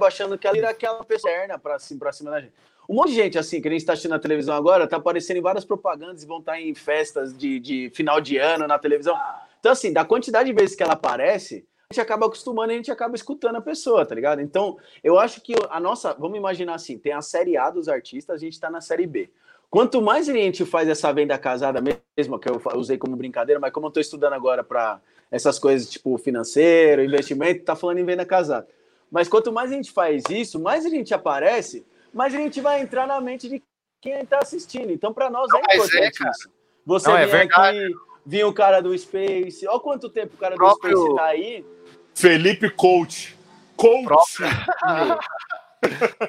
achando 0.03 0.37
que 0.37 0.47
ela 0.47 0.59
é 0.59 0.67
aquela 0.67 1.03
pessoa 1.03 1.33
externa 1.33 1.59
pra, 1.59 1.77
assim, 1.77 1.99
pra 1.99 2.13
cima 2.13 2.31
da 2.31 2.43
gente. 2.43 2.53
Um 2.87 2.97
monte 2.97 3.13
de 3.13 3.15
gente, 3.15 3.39
assim, 3.39 3.59
que 3.59 3.67
a 3.67 3.71
gente 3.71 3.81
está 3.81 3.95
assistindo 3.95 4.11
na 4.11 4.19
televisão 4.19 4.55
agora, 4.55 4.87
tá 4.87 4.99
aparecendo 4.99 5.39
em 5.39 5.41
várias 5.41 5.65
propagandas 5.65 6.23
e 6.23 6.27
vão 6.27 6.41
estar 6.41 6.53
tá 6.53 6.61
em 6.61 6.75
festas 6.75 7.35
de, 7.35 7.59
de 7.59 7.91
final 7.95 8.21
de 8.21 8.37
ano 8.37 8.69
na 8.69 8.79
televisão. 8.79 9.19
Então, 9.61 9.73
assim, 9.73 9.95
da 9.95 10.05
quantidade 10.05 10.51
de 10.51 10.55
vezes 10.55 10.77
que 10.77 10.83
ela 10.83 10.93
aparece, 10.93 11.67
a 11.89 11.95
gente 11.95 12.03
acaba 12.03 12.27
acostumando 12.27 12.71
e 12.71 12.75
a 12.75 12.77
gente 12.77 12.93
acaba 12.93 13.17
escutando 13.17 13.57
a 13.57 13.63
pessoa, 13.63 14.05
tá 14.05 14.15
ligado? 14.15 14.43
Então, 14.43 14.77
eu 15.03 15.19
acho 15.19 15.41
que 15.41 15.55
a 15.71 15.81
nossa. 15.81 16.13
Vamos 16.13 16.37
imaginar 16.37 16.75
assim: 16.75 16.99
tem 16.99 17.15
a 17.15 17.23
série 17.23 17.57
A 17.57 17.71
dos 17.71 17.89
artistas, 17.89 18.37
a 18.37 18.39
gente 18.39 18.61
tá 18.61 18.69
na 18.69 18.83
série 18.83 19.07
B. 19.07 19.31
Quanto 19.75 20.01
mais 20.01 20.29
a 20.29 20.33
gente 20.33 20.65
faz 20.65 20.89
essa 20.89 21.13
venda 21.13 21.37
casada 21.37 21.81
mesmo, 21.81 22.39
que 22.39 22.49
eu 22.49 22.63
usei 22.77 22.97
como 22.97 23.17
brincadeira, 23.17 23.59
mas 23.59 23.73
como 23.73 23.87
eu 23.87 23.89
estou 23.89 24.01
estudando 24.01 24.35
agora 24.35 24.63
para 24.63 25.01
essas 25.33 25.59
coisas 25.59 25.91
tipo 25.91 26.17
financeiro, 26.17 27.03
investimento, 27.03 27.65
tá 27.65 27.75
falando 27.75 27.99
em 27.99 28.05
venda 28.05 28.25
casada. 28.25 28.69
Mas 29.11 29.27
quanto 29.27 29.53
mais 29.53 29.73
a 29.73 29.75
gente 29.75 29.91
faz 29.91 30.23
isso, 30.31 30.61
mais 30.61 30.87
a 30.87 30.89
gente 30.89 31.13
aparece, 31.13 31.85
mais 32.13 32.33
a 32.33 32.39
gente 32.39 32.61
vai 32.61 32.83
entrar 32.83 33.05
na 33.09 33.21
mente 33.21 33.49
de 33.49 33.61
quem 34.01 34.21
está 34.21 34.39
assistindo. 34.39 34.93
Então, 34.93 35.13
para 35.13 35.29
nós 35.29 35.49
é 35.51 35.55
Não, 35.55 35.61
é 35.69 35.75
importante 35.75 36.25
é, 36.25 36.31
isso. 36.31 36.51
Você 36.87 37.09
Não, 37.09 37.19
é 37.19 37.27
vem 37.27 37.49
aqui, 37.53 37.95
vir 38.25 38.45
o 38.45 38.53
cara 38.53 38.81
do 38.81 38.97
Space. 38.97 39.67
Olha 39.67 39.81
quanto 39.81 40.09
tempo 40.09 40.37
o 40.37 40.39
cara 40.39 40.55
do 40.55 40.59
próprio... 40.59 40.99
Space 40.99 41.17
tá 41.17 41.25
aí. 41.25 41.67
Felipe 42.15 42.71
Coach. 42.71 43.37
Coach. 43.77 44.39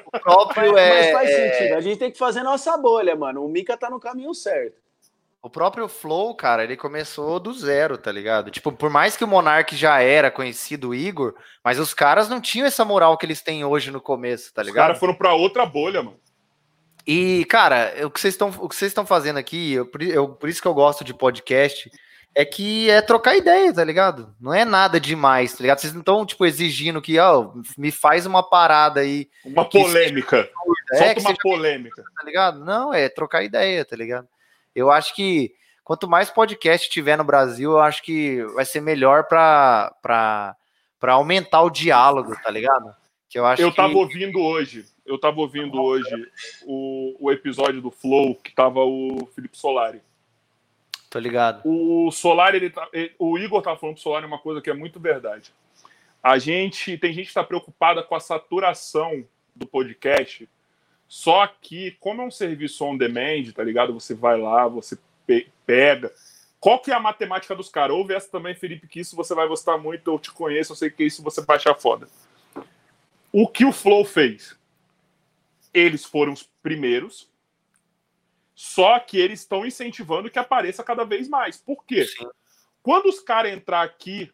O 0.06 0.20
próprio 0.20 0.72
mas, 0.72 0.82
é. 0.82 1.12
Mas 1.12 1.12
faz 1.12 1.30
é... 1.30 1.52
sentido. 1.52 1.74
A 1.74 1.80
gente 1.80 1.98
tem 1.98 2.10
que 2.10 2.18
fazer 2.18 2.42
nossa 2.42 2.76
bolha, 2.76 3.14
mano. 3.14 3.44
O 3.44 3.48
Mika 3.48 3.76
tá 3.76 3.90
no 3.90 4.00
caminho 4.00 4.34
certo. 4.34 4.86
O 5.42 5.50
próprio 5.50 5.86
Flow, 5.86 6.34
cara, 6.34 6.64
ele 6.64 6.76
começou 6.76 7.38
do 7.38 7.52
zero, 7.52 7.96
tá 7.96 8.10
ligado? 8.10 8.50
Tipo, 8.50 8.72
por 8.72 8.90
mais 8.90 9.16
que 9.16 9.22
o 9.22 9.28
Monark 9.28 9.76
já 9.76 10.00
era 10.00 10.28
conhecido 10.28 10.88
o 10.88 10.94
Igor, 10.94 11.34
mas 11.62 11.78
os 11.78 11.94
caras 11.94 12.28
não 12.28 12.40
tinham 12.40 12.66
essa 12.66 12.84
moral 12.84 13.16
que 13.16 13.24
eles 13.24 13.40
têm 13.42 13.64
hoje 13.64 13.92
no 13.92 14.00
começo, 14.00 14.52
tá 14.52 14.60
ligado? 14.60 14.76
Os 14.76 14.86
caras 14.86 14.98
foram 14.98 15.14
pra 15.14 15.34
outra 15.34 15.64
bolha, 15.64 16.02
mano. 16.02 16.18
E, 17.06 17.44
cara, 17.44 17.94
o 18.04 18.10
que 18.10 18.20
vocês 18.20 18.34
estão, 18.34 18.48
o 18.58 18.68
que 18.68 18.74
vocês 18.74 18.90
estão 18.90 19.06
fazendo 19.06 19.36
aqui, 19.36 19.74
eu, 19.74 19.88
eu, 20.00 20.28
por 20.30 20.48
isso 20.48 20.60
que 20.60 20.66
eu 20.66 20.74
gosto 20.74 21.04
de 21.04 21.14
podcast, 21.14 21.88
é 22.36 22.44
que 22.44 22.90
é 22.90 23.00
trocar 23.00 23.34
ideia, 23.34 23.72
tá 23.72 23.82
ligado? 23.82 24.36
Não 24.38 24.52
é 24.52 24.62
nada 24.62 25.00
demais, 25.00 25.54
tá 25.54 25.62
ligado? 25.62 25.78
Vocês 25.78 25.94
não 25.94 26.00
estão, 26.00 26.26
tipo, 26.26 26.44
exigindo 26.44 27.00
que, 27.00 27.18
ó, 27.18 27.50
me 27.78 27.90
faz 27.90 28.26
uma 28.26 28.42
parada 28.42 29.00
aí. 29.00 29.30
Uma 29.42 29.64
polêmica. 29.64 30.46
Seja, 30.90 31.04
é, 31.04 31.18
uma 31.18 31.34
polêmica. 31.34 32.02
tá 32.02 32.22
ligado? 32.22 32.62
Não, 32.62 32.92
é 32.92 33.08
trocar 33.08 33.42
ideia, 33.42 33.86
tá 33.86 33.96
ligado? 33.96 34.28
Eu 34.74 34.90
acho 34.90 35.14
que 35.14 35.54
quanto 35.82 36.06
mais 36.06 36.28
podcast 36.28 36.90
tiver 36.90 37.16
no 37.16 37.24
Brasil, 37.24 37.70
eu 37.70 37.80
acho 37.80 38.02
que 38.02 38.44
vai 38.54 38.66
ser 38.66 38.82
melhor 38.82 39.24
pra, 39.24 39.96
pra, 40.02 40.54
pra 41.00 41.14
aumentar 41.14 41.62
o 41.62 41.70
diálogo, 41.70 42.36
tá 42.44 42.50
ligado? 42.50 42.94
Que 43.30 43.38
eu 43.38 43.46
acho 43.46 43.62
eu 43.62 43.72
tava 43.72 43.94
que... 43.94 43.96
ouvindo 43.96 44.40
hoje, 44.40 44.84
eu 45.06 45.18
tava 45.18 45.40
ouvindo 45.40 45.80
hoje 45.80 46.14
o, 46.66 47.16
o 47.18 47.32
episódio 47.32 47.80
do 47.80 47.90
Flow, 47.90 48.34
que 48.34 48.54
tava 48.54 48.80
o 48.80 49.26
Felipe 49.34 49.56
Solari. 49.56 50.02
Tô 51.16 51.20
ligado. 51.20 51.62
O 51.64 52.10
Solar, 52.10 52.54
ele 52.54 52.68
tá, 52.68 52.86
o 53.18 53.38
Igor 53.38 53.62
tá 53.62 53.74
falando 53.74 53.94
pro 53.94 54.02
Solar 54.02 54.22
uma 54.26 54.38
coisa 54.38 54.60
que 54.60 54.68
é 54.68 54.74
muito 54.74 55.00
verdade. 55.00 55.50
A 56.22 56.36
gente 56.36 56.98
tem 56.98 57.10
gente 57.10 57.24
que 57.24 57.30
está 57.30 57.42
preocupada 57.42 58.02
com 58.02 58.14
a 58.14 58.20
saturação 58.20 59.24
do 59.54 59.66
podcast. 59.66 60.46
Só 61.08 61.46
que, 61.46 61.92
como 61.92 62.20
é 62.20 62.24
um 62.26 62.30
serviço 62.30 62.84
on 62.84 62.98
demand, 62.98 63.50
tá 63.54 63.64
ligado? 63.64 63.94
Você 63.94 64.14
vai 64.14 64.38
lá, 64.38 64.68
você 64.68 64.98
pe 65.26 65.48
pega. 65.64 66.12
Qual 66.60 66.78
que 66.80 66.90
é 66.90 66.94
a 66.94 67.00
matemática 67.00 67.56
dos 67.56 67.70
caras? 67.70 67.96
Ouve 67.96 68.12
essa 68.12 68.30
também, 68.30 68.54
Felipe, 68.54 68.86
que 68.86 69.00
isso 69.00 69.16
você 69.16 69.34
vai 69.34 69.48
gostar 69.48 69.78
muito. 69.78 70.10
Eu 70.10 70.18
te 70.18 70.30
conheço, 70.30 70.72
eu 70.72 70.76
sei 70.76 70.90
que 70.90 71.02
isso 71.02 71.22
você 71.22 71.40
vai 71.40 71.56
achar 71.56 71.74
foda. 71.74 72.06
O 73.32 73.48
que 73.48 73.64
o 73.64 73.72
Flow 73.72 74.04
fez? 74.04 74.54
Eles 75.72 76.04
foram 76.04 76.34
os 76.34 76.42
primeiros 76.62 77.26
só 78.56 78.98
que 78.98 79.18
eles 79.18 79.40
estão 79.40 79.66
incentivando 79.66 80.30
que 80.30 80.38
apareça 80.38 80.82
cada 80.82 81.04
vez 81.04 81.28
mais. 81.28 81.58
Por 81.58 81.84
quê? 81.84 82.06
Sim. 82.06 82.26
Quando 82.82 83.04
os 83.04 83.20
caras 83.20 83.52
entrar 83.52 83.82
aqui 83.82 84.32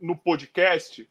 no 0.00 0.16
podcast, 0.16 1.02
o 1.02 1.08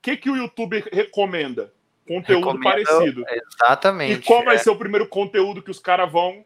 que, 0.00 0.16
que 0.16 0.30
o 0.30 0.36
YouTube 0.36 0.82
recomenda? 0.90 1.70
Conteúdo 2.08 2.58
parecido. 2.58 3.22
Exatamente. 3.28 4.20
E 4.20 4.22
qual 4.22 4.40
é. 4.40 4.44
vai 4.46 4.58
ser 4.58 4.70
o 4.70 4.78
primeiro 4.78 5.06
conteúdo 5.06 5.62
que 5.62 5.70
os 5.70 5.78
caras 5.78 6.10
vão 6.10 6.42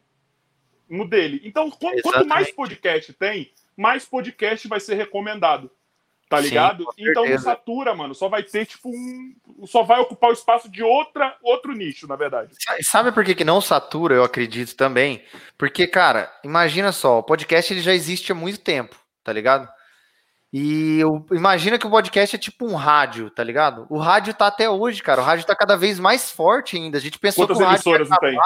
no 0.89 1.09
dele? 1.09 1.41
Então, 1.45 1.71
quanto 1.71 2.01
exatamente. 2.01 2.29
mais 2.29 2.51
podcast 2.51 3.13
tem, 3.13 3.53
mais 3.77 4.05
podcast 4.05 4.67
vai 4.67 4.81
ser 4.81 4.97
recomendado. 4.97 5.71
Tá 6.29 6.41
ligado? 6.41 6.83
Sim, 6.97 7.09
então 7.09 7.25
não 7.25 7.39
satura, 7.39 7.95
mano. 7.95 8.13
Só 8.15 8.29
vai 8.29 8.43
ter, 8.43 8.67
tipo, 8.67 8.89
um. 8.91 9.35
Só 9.65 9.85
vai 9.85 10.01
ocupar 10.01 10.31
o 10.31 10.33
espaço 10.33 10.69
de 10.69 10.83
outra, 10.83 11.37
outro 11.41 11.73
nicho, 11.73 12.09
na 12.09 12.17
verdade. 12.17 12.51
Sabe 12.83 13.13
por 13.13 13.25
que, 13.25 13.35
que 13.35 13.45
não 13.45 13.61
satura, 13.61 14.17
eu 14.17 14.25
acredito 14.25 14.75
também? 14.75 15.23
Porque, 15.57 15.87
cara, 15.87 16.33
imagina 16.43 16.91
só, 16.91 17.21
o 17.21 17.23
podcast 17.23 17.73
ele 17.73 17.81
já 17.81 17.95
existe 17.95 18.33
há 18.33 18.35
muito 18.35 18.59
tempo, 18.59 18.97
tá 19.23 19.33
ligado? 19.33 19.69
E 20.53 20.99
eu, 20.99 21.25
imagina 21.31 21.79
que 21.79 21.87
o 21.87 21.91
podcast 21.91 22.35
é 22.35 22.39
tipo 22.39 22.67
um 22.67 22.75
rádio, 22.75 23.31
tá 23.31 23.45
ligado? 23.45 23.87
O 23.89 23.99
rádio 23.99 24.35
tá 24.35 24.49
até 24.49 24.69
hoje, 24.69 25.03
cara. 25.03 25.21
O 25.21 25.25
rádio 25.25 25.47
tá 25.47 25.55
cada 25.55 25.77
vez 25.77 26.01
mais 26.01 26.31
forte 26.33 26.77
ainda. 26.77 26.99
A 26.99 27.01
gente 27.01 27.21
pensou 27.21 27.45
Quantas 27.45 27.59
que 27.59 27.63
o 27.63 27.67
rádio 27.67 27.77
emissoras 27.77 28.09
não 28.09 28.17
tem? 28.17 28.37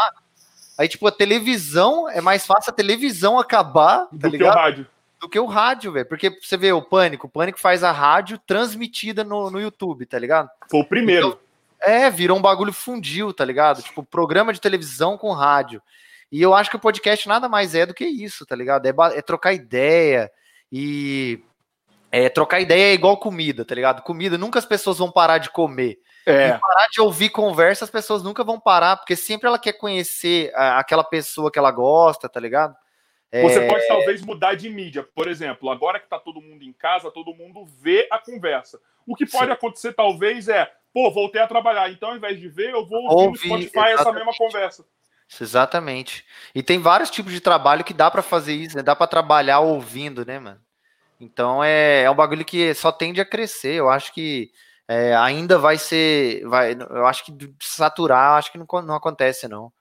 Aí, 0.77 0.89
tipo, 0.89 1.07
a 1.07 1.12
televisão, 1.12 2.09
é 2.11 2.20
mais 2.20 2.47
fácil 2.47 2.73
a 2.73 2.74
televisão 2.74 3.39
acabar, 3.39 4.07
tá 4.07 4.09
Do 4.12 4.28
ligado? 4.28 4.52
que 4.52 4.59
o 4.59 4.62
rádio 4.62 4.86
do 5.21 5.29
que 5.29 5.39
o 5.39 5.47
rádio, 5.47 5.93
velho. 5.93 6.07
Porque 6.07 6.31
você 6.41 6.57
vê 6.57 6.73
o 6.73 6.83
Pânico, 6.83 7.27
o 7.27 7.31
Pânico 7.31 7.61
faz 7.61 7.85
a 7.85 7.93
rádio 7.93 8.39
transmitida 8.39 9.23
no, 9.23 9.51
no 9.51 9.61
YouTube, 9.61 10.07
tá 10.07 10.19
ligado? 10.19 10.49
Foi 10.69 10.81
o 10.81 10.85
primeiro. 10.85 11.29
Então, 11.29 11.39
é, 11.83 12.11
virou 12.11 12.39
um 12.39 12.43
bagulho 12.43 12.73
fundiu, 12.73 13.33
tá 13.33 13.45
ligado? 13.45 13.83
Tipo, 13.83 14.03
programa 14.03 14.53
de 14.53 14.61
televisão 14.61 15.17
com 15.17 15.33
rádio. 15.33 15.83
E 16.33 16.41
eu 16.41 16.55
acho 16.55 16.71
que 16.71 16.77
o 16.77 16.81
podcast 16.81 17.29
nada 17.29 17.49
mais 17.49 17.75
é 17.75 17.85
do 17.85 17.95
que 17.95 18.05
isso, 18.05 18.47
tá 18.47 18.57
ligado? 18.57 18.87
É, 18.87 18.93
é 19.17 19.23
trocar 19.23 19.53
ideia 19.53 20.31
e. 20.73 21.43
É, 22.13 22.29
trocar 22.29 22.61
ideia 22.61 22.91
é 22.91 22.95
igual 22.95 23.17
comida, 23.19 23.65
tá 23.65 23.75
ligado? 23.75 24.03
Comida, 24.03 24.37
nunca 24.37 24.59
as 24.59 24.67
pessoas 24.67 24.99
vão 24.99 25.13
parar 25.13 25.39
de 25.39 25.51
comer. 25.51 25.99
É. 26.27 26.49
E 26.49 26.59
parar 26.59 26.89
de 26.91 27.01
ouvir 27.01 27.31
conversa, 27.31 27.85
as 27.85 27.91
pessoas 27.91 28.23
nunca 28.23 28.43
vão 28.43 28.59
parar, 28.59 28.97
porque 28.97 29.15
sempre 29.15 29.47
ela 29.47 29.59
quer 29.59 29.75
conhecer 29.75 30.53
a, 30.55 30.81
aquela 30.81 31.05
pessoa 31.05 31.51
que 31.53 31.59
ela 31.59 31.71
gosta, 31.71 32.29
tá 32.29 32.41
ligado? 32.41 32.75
Você 33.32 33.61
é... 33.61 33.69
pode 33.69 33.86
talvez 33.86 34.23
mudar 34.23 34.55
de 34.55 34.69
mídia. 34.69 35.02
Por 35.15 35.28
exemplo, 35.28 35.70
agora 35.70 35.98
que 35.98 36.07
está 36.07 36.19
todo 36.19 36.40
mundo 36.40 36.65
em 36.65 36.73
casa, 36.73 37.11
todo 37.11 37.35
mundo 37.35 37.65
vê 37.81 38.09
a 38.11 38.19
conversa. 38.19 38.81
O 39.07 39.15
que 39.15 39.27
pode 39.27 39.47
Sim. 39.47 39.52
acontecer 39.52 39.93
talvez 39.93 40.48
é, 40.48 40.70
pô, 40.93 41.11
voltei 41.11 41.40
a 41.40 41.47
trabalhar, 41.47 41.90
então 41.90 42.11
ao 42.11 42.16
invés 42.16 42.39
de 42.39 42.48
ver, 42.48 42.70
eu 42.70 42.85
vou 42.86 42.98
ouvir 43.05 43.28
no 43.28 43.36
Spotify 43.36 43.69
exatamente. 43.69 44.01
essa 44.01 44.12
mesma 44.12 44.32
conversa. 44.36 44.85
Exatamente. 45.40 46.24
E 46.55 46.62
tem 46.62 46.78
vários 46.81 47.11
tipos 47.11 47.32
de 47.32 47.40
trabalho 47.40 47.85
que 47.85 47.94
dá 47.94 48.11
para 48.11 48.23
fazer 48.23 48.55
isso, 48.55 48.77
né? 48.77 48.82
Dá 48.82 48.97
para 48.97 49.07
trabalhar 49.07 49.61
ouvindo, 49.61 50.27
né, 50.27 50.40
mano? 50.40 50.61
Então 51.20 51.62
é, 51.62 52.02
é 52.02 52.11
um 52.11 52.15
bagulho 52.15 52.44
que 52.44 52.74
só 52.74 52.90
tende 52.90 53.20
a 53.20 53.24
crescer. 53.24 53.74
Eu 53.74 53.89
acho 53.89 54.12
que 54.12 54.51
é, 54.89 55.15
ainda 55.15 55.57
vai 55.57 55.78
ser. 55.78 56.44
Vai, 56.48 56.73
eu 56.73 57.07
acho 57.07 57.24
que 57.24 57.32
saturar, 57.61 58.39
acho 58.39 58.51
que 58.51 58.59
não, 58.59 58.66
não 58.82 58.94
acontece, 58.94 59.47
não. 59.47 59.73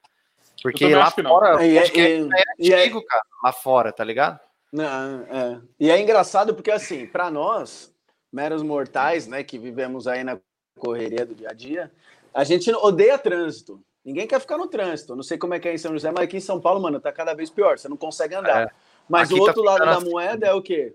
Porque 0.62 0.94
lá 0.94 1.10
fora, 1.10 1.64
é, 1.64 1.76
é, 1.76 1.86
é, 1.86 2.18
é 2.20 2.82
antigo, 2.82 3.04
cara, 3.04 3.22
lá 3.42 3.52
fora, 3.52 3.92
tá 3.92 4.04
ligado? 4.04 4.38
Não, 4.72 5.22
é. 5.22 5.60
E 5.78 5.90
é 5.90 6.00
engraçado 6.00 6.54
porque, 6.54 6.70
assim, 6.70 7.06
para 7.06 7.30
nós, 7.30 7.92
meros 8.32 8.62
mortais, 8.62 9.26
né, 9.26 9.42
que 9.42 9.58
vivemos 9.58 10.06
aí 10.06 10.22
na 10.22 10.38
correria 10.78 11.26
do 11.26 11.34
dia 11.34 11.48
a 11.50 11.54
dia, 11.54 11.90
a 12.32 12.44
gente 12.44 12.70
odeia 12.72 13.18
trânsito. 13.18 13.82
Ninguém 14.04 14.26
quer 14.26 14.40
ficar 14.40 14.56
no 14.56 14.66
trânsito. 14.66 15.14
não 15.14 15.22
sei 15.22 15.36
como 15.36 15.54
é 15.54 15.60
que 15.60 15.68
é 15.68 15.74
em 15.74 15.78
São 15.78 15.92
José, 15.92 16.10
mas 16.10 16.24
aqui 16.24 16.36
em 16.36 16.40
São 16.40 16.60
Paulo, 16.60 16.80
mano, 16.80 17.00
tá 17.00 17.12
cada 17.12 17.34
vez 17.34 17.50
pior. 17.50 17.78
Você 17.78 17.88
não 17.88 17.96
consegue 17.96 18.34
andar. 18.34 18.68
É. 18.68 18.70
Mas 19.08 19.30
aqui 19.30 19.38
o 19.38 19.42
outro 19.42 19.62
tá 19.62 19.70
lado 19.70 19.84
da 19.84 19.96
assim. 19.98 20.10
moeda 20.10 20.46
é 20.46 20.54
o 20.54 20.62
quê? 20.62 20.94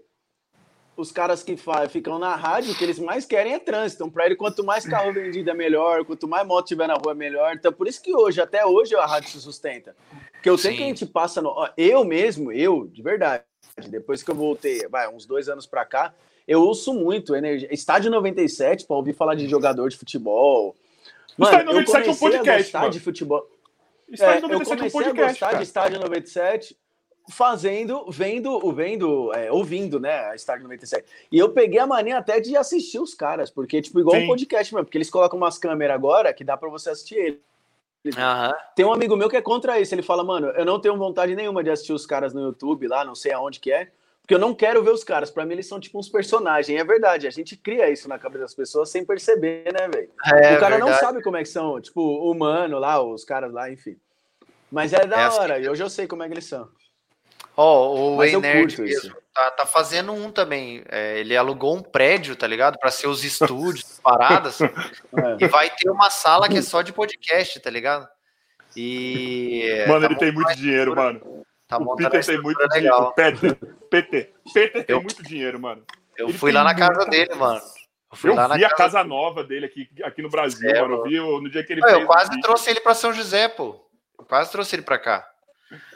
Os 0.97 1.11
caras 1.11 1.43
que 1.43 1.57
ficam 1.89 2.17
na 2.17 2.35
rádio, 2.35 2.71
o 2.71 2.75
que 2.75 2.83
eles 2.83 2.99
mais 2.99 3.25
querem 3.25 3.53
é 3.53 3.59
trânsito. 3.59 4.03
Então, 4.03 4.09
para 4.09 4.25
ele, 4.25 4.35
quanto 4.35 4.63
mais 4.63 4.85
carro 4.85 5.11
vendido 5.11 5.49
é 5.49 5.53
melhor, 5.53 6.05
quanto 6.05 6.27
mais 6.27 6.47
moto 6.47 6.67
tiver 6.67 6.87
na 6.87 6.93
rua 6.93 7.11
é 7.11 7.15
melhor. 7.15 7.53
Então, 7.53 7.71
por 7.73 7.87
isso 7.87 8.01
que 8.01 8.15
hoje, 8.15 8.39
até 8.39 8.65
hoje, 8.65 8.95
a 8.95 9.05
rádio 9.05 9.29
se 9.29 9.41
sustenta. 9.41 9.95
Porque 10.31 10.49
eu 10.49 10.57
sei 10.57 10.71
Sim. 10.71 10.77
que 10.77 10.83
a 10.83 10.87
gente 10.87 11.05
passa 11.05 11.41
no. 11.41 11.53
Eu 11.75 12.05
mesmo, 12.05 12.51
eu, 12.51 12.87
de 12.87 13.01
verdade, 13.01 13.43
depois 13.89 14.23
que 14.23 14.31
eu 14.31 14.35
voltei, 14.35 14.87
vai, 14.87 15.09
uns 15.09 15.25
dois 15.25 15.49
anos 15.49 15.65
para 15.65 15.83
cá, 15.83 16.13
eu 16.47 16.61
ouço 16.61 16.93
muito 16.93 17.35
energia. 17.35 17.73
Estádio 17.73 18.09
97, 18.11 18.85
para 18.85 18.95
ouvir 18.95 19.13
falar 19.13 19.35
de 19.35 19.47
jogador 19.49 19.89
de 19.89 19.97
futebol. 19.97 20.75
Mano, 21.37 21.51
Estádio 21.51 21.73
97 21.73 22.07
é 22.07 22.11
um 22.11 22.15
podcast. 22.15 22.73
Mano. 22.73 22.89
de 22.89 22.99
futebol. 22.99 23.49
Estádio 24.07 24.45
é, 24.45 24.47
97 24.47 24.53
eu 24.53 24.59
comecei 24.59 24.85
é 24.85 24.87
um 24.87 24.91
podcast, 24.91 25.21
a 25.21 25.27
gostar 25.27 25.45
cara. 25.47 25.57
de 25.57 25.63
Estádio 25.63 25.99
97 25.99 26.77
fazendo, 27.29 28.05
vendo, 28.09 28.59
vendo, 28.71 29.33
é, 29.33 29.51
ouvindo, 29.51 29.99
né, 29.99 30.25
a 30.29 30.35
Estádio 30.35 30.63
97. 30.63 31.05
E 31.31 31.37
eu 31.37 31.49
peguei 31.49 31.79
a 31.79 31.87
mania 31.87 32.17
até 32.17 32.39
de 32.39 32.55
assistir 32.55 32.99
os 32.99 33.13
caras, 33.13 33.49
porque, 33.49 33.81
tipo, 33.81 33.99
igual 33.99 34.17
Sim. 34.17 34.23
um 34.23 34.27
podcast 34.27 34.73
mesmo, 34.73 34.85
porque 34.85 34.97
eles 34.97 35.09
colocam 35.09 35.37
umas 35.37 35.57
câmeras 35.57 35.95
agora 35.95 36.33
que 36.33 36.43
dá 36.43 36.55
para 36.55 36.69
você 36.69 36.91
assistir 36.91 37.15
ele. 37.15 37.41
Uhum. 38.05 38.53
Tem 38.75 38.85
um 38.85 38.93
amigo 38.93 39.15
meu 39.15 39.27
que 39.27 39.37
é 39.37 39.41
contra 39.41 39.79
isso. 39.79 39.95
Ele 39.95 40.03
fala, 40.03 40.23
mano, 40.23 40.47
eu 40.49 40.63
não 40.63 40.79
tenho 40.79 40.95
vontade 40.95 41.35
nenhuma 41.35 41.63
de 41.63 41.71
assistir 41.71 41.93
os 41.93 42.05
caras 42.05 42.33
no 42.33 42.41
YouTube 42.41 42.87
lá, 42.87 43.03
não 43.03 43.15
sei 43.15 43.31
aonde 43.31 43.59
que 43.59 43.71
é, 43.71 43.89
porque 44.21 44.35
eu 44.35 44.39
não 44.39 44.53
quero 44.53 44.83
ver 44.83 44.91
os 44.91 45.03
caras. 45.03 45.31
Para 45.31 45.45
mim, 45.45 45.53
eles 45.53 45.67
são 45.67 45.79
tipo 45.79 45.97
uns 45.97 46.07
personagens. 46.07 46.79
É 46.79 46.83
verdade, 46.83 47.27
a 47.27 47.31
gente 47.31 47.57
cria 47.57 47.89
isso 47.89 48.07
na 48.07 48.19
cabeça 48.19 48.43
das 48.43 48.53
pessoas 48.53 48.89
sem 48.89 49.03
perceber, 49.03 49.73
né, 49.73 49.87
velho? 49.87 50.09
É, 50.25 50.55
o 50.55 50.59
cara 50.59 50.77
verdade. 50.77 50.79
não 50.81 50.93
sabe 50.93 51.23
como 51.23 51.37
é 51.37 51.41
que 51.41 51.49
são, 51.49 51.81
tipo, 51.81 52.29
humano 52.29 52.77
lá, 52.77 53.01
os 53.01 53.23
caras 53.23 53.51
lá, 53.51 53.71
enfim. 53.71 53.97
Mas 54.71 54.93
é 54.93 55.05
da 55.05 55.21
é 55.21 55.23
assim. 55.25 55.39
hora, 55.39 55.59
e 55.59 55.69
hoje 55.69 55.81
eu 55.81 55.89
sei 55.89 56.07
como 56.07 56.21
é 56.23 56.27
que 56.27 56.33
eles 56.33 56.45
são. 56.45 56.67
Ó, 57.57 57.87
oh, 57.87 58.15
o 58.17 58.23
Ei 58.23 58.37
Nerd 58.37 58.81
mesmo 58.81 59.15
tá, 59.35 59.51
tá, 59.51 59.65
fazendo 59.65 60.13
um 60.13 60.31
também. 60.31 60.81
É, 60.87 61.19
ele 61.19 61.35
alugou 61.35 61.75
um 61.75 61.81
prédio, 61.81 62.35
tá 62.35 62.47
ligado? 62.47 62.79
Para 62.79 62.89
ser 62.89 63.07
os 63.07 63.23
estúdios, 63.23 63.99
paradas. 64.01 64.61
é. 64.61 64.71
E 65.39 65.47
vai 65.47 65.69
ter 65.69 65.89
uma 65.89 66.09
sala 66.09 66.47
que 66.47 66.57
é 66.57 66.61
só 66.61 66.81
de 66.81 66.93
podcast, 66.93 67.59
tá 67.59 67.69
ligado? 67.69 68.07
E. 68.75 69.85
Mano, 69.87 70.01
tá 70.01 70.05
ele 70.05 70.15
tem 70.15 70.31
muito 70.31 70.55
dinheiro, 70.55 70.95
mano. 70.95 71.45
Tá 71.67 71.77
o 71.77 71.95
Peter 71.95 72.25
tem 72.25 72.41
muito 72.41 72.59
legal. 72.71 73.13
dinheiro. 73.17 73.57
Peter, 73.89 74.33
Peter 74.53 74.85
tem 74.85 74.95
eu, 74.95 75.01
muito 75.01 75.21
dinheiro, 75.21 75.59
mano. 75.59 75.83
Eu 76.17 76.29
ele 76.29 76.37
fui 76.37 76.51
lá 76.51 76.63
na 76.63 76.73
casa 76.73 77.05
dele, 77.05 77.35
mano. 77.35 77.59
Eu, 78.11 78.17
fui 78.17 78.29
eu 78.29 78.35
lá 78.35 78.47
vi 78.47 78.61
na 78.61 78.67
a 78.67 78.75
casa 78.75 79.03
nova 79.03 79.43
dele 79.43 79.65
aqui, 79.65 79.89
aqui 80.03 80.21
no 80.21 80.29
Brasil, 80.29 80.69
é, 80.69 80.81
mano. 80.81 80.95
Eu 80.95 81.03
vi 81.03 81.17
no 81.19 81.49
dia 81.49 81.63
que 81.63 81.73
ele 81.73 81.81
Eu 81.83 82.05
quase 82.05 82.39
trouxe 82.39 82.69
ele 82.69 82.79
para 82.79 82.93
São 82.93 83.11
José, 83.11 83.49
pô. 83.49 83.83
Eu 84.17 84.25
quase 84.25 84.51
trouxe 84.51 84.75
ele 84.75 84.83
para 84.83 84.99
cá. 84.99 85.27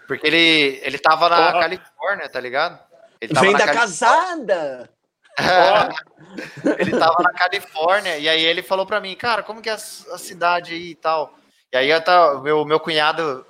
Porque 0.07 0.25
ele, 0.25 0.79
ele 0.83 0.97
tava 0.97 1.29
na 1.29 1.49
oh. 1.49 1.59
Califórnia, 1.59 2.29
tá 2.29 2.39
ligado? 2.39 2.79
Vem 3.21 3.53
da 3.53 3.67
casada! 3.73 4.89
ele 6.79 6.91
tava 6.97 7.23
na 7.23 7.31
Califórnia 7.31 8.17
e 8.17 8.27
aí 8.27 8.43
ele 8.43 8.61
falou 8.61 8.85
para 8.85 8.99
mim, 8.99 9.15
cara, 9.15 9.43
como 9.43 9.61
que 9.61 9.69
é 9.69 9.73
a, 9.73 9.75
a 9.75 10.17
cidade 10.17 10.73
aí 10.73 10.91
e 10.91 10.95
tal. 10.95 11.33
E 11.71 11.77
aí 11.77 11.89
o 11.93 12.41
meu, 12.41 12.65
meu 12.65 12.79
cunhado 12.79 13.45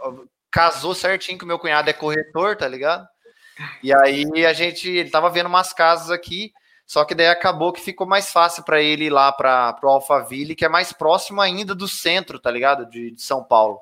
casou 0.51 0.93
certinho 0.93 1.37
que 1.37 1.43
o 1.43 1.47
meu 1.47 1.59
cunhado 1.59 1.89
é 1.89 1.93
corretor, 1.93 2.55
tá 2.55 2.67
ligado? 2.67 3.07
E 3.83 3.93
aí 3.93 4.45
a 4.45 4.53
gente, 4.53 4.89
ele 4.89 5.09
tava 5.09 5.29
vendo 5.29 5.47
umas 5.47 5.73
casas 5.73 6.11
aqui, 6.11 6.51
só 6.85 7.05
que 7.05 7.13
daí 7.13 7.27
acabou 7.27 7.71
que 7.71 7.81
ficou 7.81 8.07
mais 8.07 8.31
fácil 8.31 8.63
para 8.63 8.81
ele 8.81 9.05
ir 9.05 9.09
lá 9.09 9.31
para 9.31 9.77
o 9.83 9.87
Alphaville, 9.87 10.55
que 10.55 10.65
é 10.65 10.69
mais 10.69 10.91
próximo 10.91 11.41
ainda 11.41 11.75
do 11.75 11.87
centro, 11.87 12.39
tá 12.39 12.49
ligado? 12.49 12.85
De, 12.89 13.11
de 13.11 13.21
São 13.21 13.43
Paulo. 13.43 13.81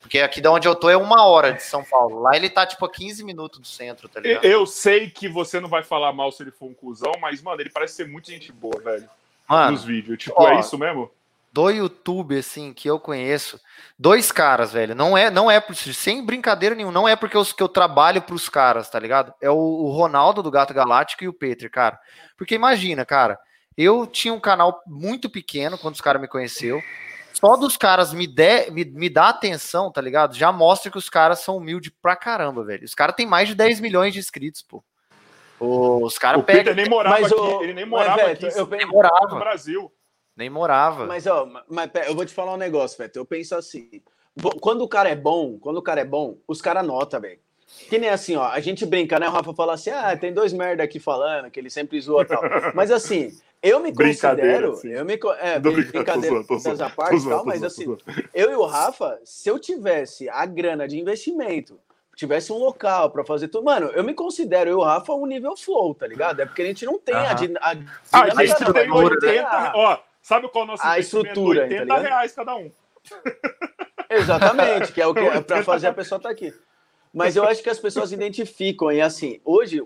Porque 0.00 0.18
aqui 0.18 0.40
de 0.40 0.48
onde 0.48 0.66
eu 0.66 0.74
tô 0.74 0.88
é 0.88 0.96
uma 0.96 1.26
hora 1.26 1.52
de 1.52 1.62
São 1.62 1.84
Paulo. 1.84 2.20
Lá 2.20 2.34
ele 2.34 2.48
tá, 2.48 2.66
tipo, 2.66 2.84
a 2.84 2.90
15 2.90 3.22
minutos 3.22 3.60
do 3.60 3.66
centro, 3.66 4.08
tá 4.08 4.18
ligado? 4.18 4.44
Eu 4.44 4.66
sei 4.66 5.10
que 5.10 5.28
você 5.28 5.60
não 5.60 5.68
vai 5.68 5.82
falar 5.82 6.10
mal 6.12 6.32
se 6.32 6.42
ele 6.42 6.50
for 6.50 6.66
um 6.66 6.74
cuzão, 6.74 7.12
mas, 7.20 7.42
mano, 7.42 7.60
ele 7.60 7.68
parece 7.68 7.94
ser 7.94 8.08
muito 8.08 8.30
gente 8.30 8.50
boa, 8.50 8.80
velho. 8.80 9.08
Mano, 9.46 9.72
nos 9.72 9.84
vídeos. 9.84 10.18
Tipo, 10.18 10.42
ó, 10.42 10.48
é 10.48 10.60
isso 10.60 10.78
mesmo? 10.78 11.10
Do 11.52 11.68
YouTube, 11.68 12.38
assim, 12.38 12.72
que 12.72 12.88
eu 12.88 12.98
conheço, 12.98 13.60
dois 13.98 14.32
caras, 14.32 14.72
velho. 14.72 14.94
Não 14.94 15.18
é, 15.18 15.30
não 15.30 15.50
é, 15.50 15.62
sem 15.92 16.24
brincadeira 16.24 16.74
nenhuma, 16.74 16.94
não 16.94 17.08
é 17.08 17.14
porque 17.14 17.36
eu, 17.36 17.44
que 17.44 17.62
eu 17.62 17.68
trabalho 17.68 18.22
pros 18.22 18.48
caras, 18.48 18.88
tá 18.88 18.98
ligado? 18.98 19.34
É 19.40 19.50
o, 19.50 19.56
o 19.56 19.90
Ronaldo 19.90 20.42
do 20.42 20.50
Gato 20.50 20.72
Galáctico 20.72 21.24
e 21.24 21.28
o 21.28 21.32
Petri, 21.32 21.68
cara. 21.68 21.98
Porque 22.38 22.54
imagina, 22.54 23.04
cara, 23.04 23.38
eu 23.76 24.06
tinha 24.06 24.32
um 24.32 24.40
canal 24.40 24.80
muito 24.86 25.28
pequeno 25.28 25.76
quando 25.76 25.94
os 25.94 26.00
caras 26.00 26.22
me 26.22 26.28
conheceu 26.28 26.80
só 27.32 27.56
dos 27.56 27.76
caras 27.76 28.12
me, 28.12 28.26
der, 28.26 28.70
me, 28.70 28.84
me 28.84 29.08
dar 29.08 29.28
atenção, 29.28 29.90
tá 29.90 30.00
ligado? 30.00 30.34
Já 30.34 30.52
mostra 30.52 30.90
que 30.90 30.98
os 30.98 31.08
caras 31.08 31.40
são 31.40 31.56
humildes 31.56 31.92
pra 32.02 32.16
caramba, 32.16 32.64
velho. 32.64 32.84
Os 32.84 32.94
caras 32.94 33.14
têm 33.16 33.26
mais 33.26 33.48
de 33.48 33.54
10 33.54 33.80
milhões 33.80 34.12
de 34.12 34.18
inscritos, 34.18 34.62
pô. 34.62 34.82
Os 35.58 36.16
caras 36.16 36.42
pegam. 36.44 36.64
Peter 36.64 36.74
nem 36.74 36.88
morava 36.88 37.20
mas, 37.20 37.32
aqui, 37.32 37.42
ele 37.62 37.74
nem 37.74 37.86
morava 37.86 38.22
aqui, 38.22 38.48
eu, 38.56 38.66
nem 38.66 38.86
morava 38.86 39.28
no 39.28 39.38
Brasil. 39.38 39.92
Nem 40.34 40.48
morava. 40.48 41.06
Mas, 41.06 41.26
ó, 41.26 41.46
mas 41.68 41.90
eu 42.06 42.14
vou 42.14 42.24
te 42.24 42.32
falar 42.32 42.54
um 42.54 42.58
negócio, 42.58 42.96
Feto. 42.96 43.16
Eu 43.16 43.26
penso 43.26 43.54
assim: 43.54 44.02
quando 44.60 44.82
o 44.82 44.88
cara 44.88 45.10
é 45.10 45.14
bom, 45.14 45.58
quando 45.58 45.76
o 45.76 45.82
cara 45.82 46.00
é 46.00 46.04
bom, 46.04 46.38
os 46.48 46.62
caras 46.62 46.86
notam, 46.86 47.20
velho. 47.20 47.40
Que 47.88 47.98
nem 47.98 48.08
assim, 48.08 48.36
ó, 48.36 48.46
a 48.46 48.60
gente 48.60 48.86
brinca, 48.86 49.18
né? 49.18 49.28
O 49.28 49.32
Rafa 49.32 49.52
fala 49.52 49.74
assim: 49.74 49.90
ah, 49.90 50.16
tem 50.16 50.32
dois 50.32 50.52
merda 50.52 50.82
aqui 50.82 51.00
falando, 51.00 51.50
que 51.50 51.58
ele 51.58 51.70
sempre 51.70 52.00
zoa 52.00 52.24
tal. 52.24 52.42
Mas 52.74 52.90
assim, 52.90 53.32
eu 53.62 53.80
me 53.80 53.92
considero, 53.92 54.72
assim. 54.72 54.88
eu 54.88 55.04
me 55.04 55.18
é, 55.38 55.58
brincadeira 55.58 56.42
dessa 56.42 56.88
parte 56.88 57.28
tal, 57.28 57.44
mas 57.44 57.62
assim, 57.62 57.84
eu 58.32 58.50
e 58.50 58.54
o 58.54 58.64
Rafa, 58.64 59.18
se 59.24 59.48
eu 59.48 59.58
tivesse 59.58 60.28
a 60.28 60.46
grana 60.46 60.88
de 60.88 60.98
investimento, 60.98 61.78
tivesse 62.16 62.52
um 62.52 62.58
local 62.58 63.10
para 63.10 63.24
fazer 63.24 63.48
tudo, 63.48 63.64
mano, 63.64 63.88
eu 63.88 64.02
me 64.02 64.14
considero 64.14 64.70
eu 64.70 64.74
e 64.74 64.76
o 64.76 64.84
Rafa 64.84 65.12
um 65.12 65.26
nível 65.26 65.56
flow, 65.56 65.94
tá 65.94 66.06
ligado? 66.06 66.40
É 66.40 66.46
porque 66.46 66.62
a 66.62 66.66
gente 66.66 66.86
não 66.86 66.98
tem 66.98 67.14
a, 67.14 67.22
a, 67.22 67.32
a, 67.32 67.76
ah, 68.12 68.22
a 68.36 68.44
gente 68.46 68.72
tem 68.72 68.90
80, 68.90 69.72
ó, 69.74 69.98
sabe 70.22 70.48
qual 70.48 70.62
é 70.62 70.64
o 70.64 70.70
nosso 70.70 70.86
a 70.86 70.98
estrutura, 70.98 71.62
80 71.64 71.86
tá 71.86 71.98
reais 71.98 72.32
cada 72.32 72.56
um. 72.56 72.70
Exatamente, 74.08 74.92
que 74.92 75.02
é 75.02 75.06
o 75.06 75.14
que 75.14 75.20
é 75.20 75.40
para 75.40 75.62
fazer 75.62 75.88
a 75.88 75.92
pessoa 75.92 76.16
estar 76.18 76.28
tá 76.28 76.32
aqui. 76.32 76.54
Mas 77.12 77.34
eu 77.34 77.44
acho 77.44 77.62
que 77.62 77.70
as 77.70 77.78
pessoas 77.78 78.12
identificam, 78.12 78.92
e 78.92 79.00
assim, 79.00 79.40
hoje, 79.44 79.82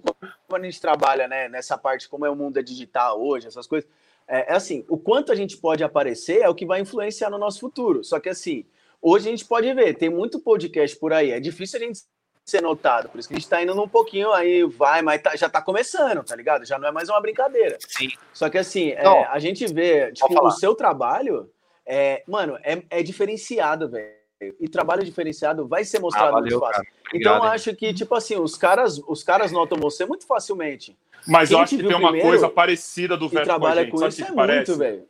quando 0.47 0.65
a 0.65 0.71
gente 0.71 0.81
trabalha 0.81 1.27
né, 1.27 1.49
nessa 1.49 1.77
parte, 1.79 2.09
como 2.09 2.27
é 2.27 2.31
o 2.31 2.37
mundo 2.37 2.59
é 2.59 2.63
digital 2.63 3.21
hoje, 3.21 3.47
essas 3.47 3.67
coisas, 3.67 3.89
é, 4.29 4.53
é, 4.53 4.55
assim, 4.55 4.85
o 4.89 4.99
quanto 4.99 5.33
a 5.33 5.35
gente 5.35 5.57
pode 5.57 5.83
aparecer 5.83 6.43
é 6.43 6.49
o 6.49 6.55
que 6.55 6.67
vai 6.67 6.81
influenciar 6.81 7.31
no 7.31 7.39
nosso 7.39 7.61
futuro. 7.61 8.05
Só 8.05 8.21
que 8.21 8.29
assim, 8.29 8.67
hoje 9.01 9.29
a 9.29 9.31
gente 9.31 9.45
pode 9.45 9.73
ver, 9.73 9.95
tem 9.95 10.11
muito 10.11 10.39
podcast 10.39 10.97
por 10.99 11.13
aí, 11.13 11.31
é 11.31 11.41
difícil 11.41 11.81
a 11.81 11.83
gente 11.83 12.01
ser 12.45 12.61
notado, 12.61 13.09
por 13.09 13.19
isso 13.19 13.27
que 13.27 13.35
a 13.35 13.39
gente 13.39 13.49
tá 13.49 13.63
indo 13.63 13.75
num 13.75 13.89
pouquinho 13.89 14.31
aí, 14.31 14.65
vai, 14.65 15.01
mas 15.01 15.23
tá, 15.23 15.35
já 15.35 15.49
tá 15.49 15.63
começando, 15.63 16.23
tá 16.23 16.37
ligado? 16.37 16.67
Já 16.67 16.79
não 16.79 16.89
é 16.89 16.93
mais 16.93 17.09
uma 17.09 17.19
brincadeira. 17.19 17.79
Sim. 17.89 18.11
Só 18.35 18.51
que 18.51 18.59
assim, 18.59 18.91
é, 18.91 19.07
a 19.07 19.39
gente 19.39 19.67
vê, 19.73 20.13
tipo, 20.13 20.47
o 20.47 20.51
seu 20.51 20.75
trabalho, 20.75 21.51
é, 21.87 22.23
mano, 22.27 22.59
é, 22.63 22.83
é 22.91 23.03
diferenciado, 23.03 23.89
velho 23.89 24.24
e 24.61 24.69
trabalho 24.69 25.05
diferenciado 25.05 25.67
vai 25.67 25.85
ser 25.85 25.99
mostrado 25.99 26.29
ah, 26.29 26.33
valeu, 26.33 26.59
muito 26.59 26.61
fácil. 26.61 26.93
então, 27.13 27.37
eu 27.37 27.43
acho 27.45 27.75
que, 27.75 27.95
tipo 27.95 28.15
assim, 28.15 28.37
os 28.37 28.57
caras, 28.57 28.99
os 29.07 29.23
caras 29.23 29.53
notam 29.53 29.79
você 29.79 30.05
muito 30.05 30.27
facilmente. 30.27 30.97
Mas 31.27 31.49
Quem 31.49 31.59
eu 31.59 31.63
acho 31.63 31.77
que 31.77 31.83
tem 31.83 31.97
uma 31.97 32.19
coisa 32.19 32.49
parecida 32.49 33.17
do 33.17 33.29
Veto 33.29 33.45
trabalha 33.45 33.89
com, 33.91 33.99
com 33.99 34.07
isso 34.07 34.25
que 34.25 34.31
é 34.31 34.35
parece? 34.35 34.71
muito, 34.71 34.79
velho. 34.79 35.09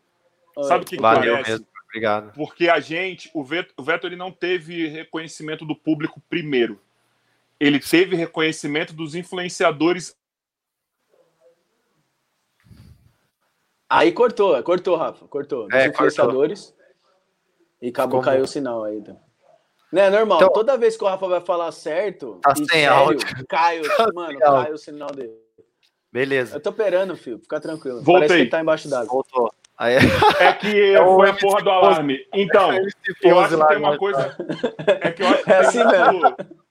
Sabe 0.63 0.85
o 0.85 0.87
que, 0.87 0.97
valeu 0.97 1.33
parece? 1.33 1.51
Mesmo. 1.51 1.67
Obrigado. 1.89 2.33
Porque 2.35 2.69
a 2.69 2.81
gente, 2.81 3.31
o 3.35 3.45
Veto, 3.45 3.73
o 3.77 3.83
Veto 3.83 4.07
ele 4.07 4.17
não 4.17 4.31
teve 4.31 4.89
reconhecimento 4.89 5.65
do 5.65 5.75
público 5.75 6.21
primeiro. 6.29 6.81
Ele 7.59 7.79
teve 7.79 8.17
reconhecimento 8.17 8.93
dos 8.93 9.15
influenciadores 9.15 10.17
Aí 13.89 14.11
cortou, 14.11 14.61
cortou, 14.65 14.97
Rafa, 14.97 15.25
cortou. 15.29 15.69
Dos 15.69 15.75
é, 15.75 15.87
influenciadores. 15.87 16.67
Cortou. 16.67 16.85
E 17.81 17.89
acabou, 17.91 18.21
Como? 18.21 18.25
caiu 18.25 18.45
o 18.45 18.49
sinal 18.49 18.83
aí. 18.83 18.99
Então. 18.99 19.21
Não 19.95 20.03
é 20.03 20.11
normal. 20.11 20.39
Então, 20.39 20.53
Toda 20.53 20.77
vez 20.77 20.97
que 20.97 21.05
o 21.05 21.07
Rafa 21.07 21.29
vai 21.29 21.41
falar 21.41 21.71
certo, 21.71 22.41
tá 22.43 22.53
sem 22.57 22.67
sério, 22.67 22.93
áudio. 22.93 23.47
cai, 23.49 23.81
tá 23.97 24.11
mano, 24.13 24.41
cai 24.41 24.73
o 24.73 24.77
sinal 24.77 25.09
dele. 25.13 25.33
Beleza. 26.11 26.57
Eu 26.57 26.61
tô 26.61 26.71
operando, 26.71 27.17
filho. 27.17 27.39
Fica 27.39 27.61
tranquilo. 27.61 28.03
Voltei. 28.03 28.29
Parece 28.29 28.45
que 28.45 28.51
tá 28.51 28.61
embaixo 28.61 28.89
d'água. 28.89 29.07
Voltou. 29.07 29.55
Aí... 29.79 29.95
É 30.41 30.53
que 30.53 30.67
é 30.95 30.99
foi 30.99 31.31
a 31.31 31.35
porra 31.35 31.63
do 31.63 31.71
alarme. 31.71 32.27
Então, 32.35 32.73
eu 33.23 33.39
acho 33.39 33.57
que 33.57 33.67
tem 33.69 33.77
uma 33.77 33.97
coisa. 33.97 34.37
É 35.01 35.13
que 35.13 35.23
eu 35.23 35.29
acho 35.29 35.45
que 35.45 35.53
é 35.53 35.57
assim 35.59 35.85
muito... 35.85 36.65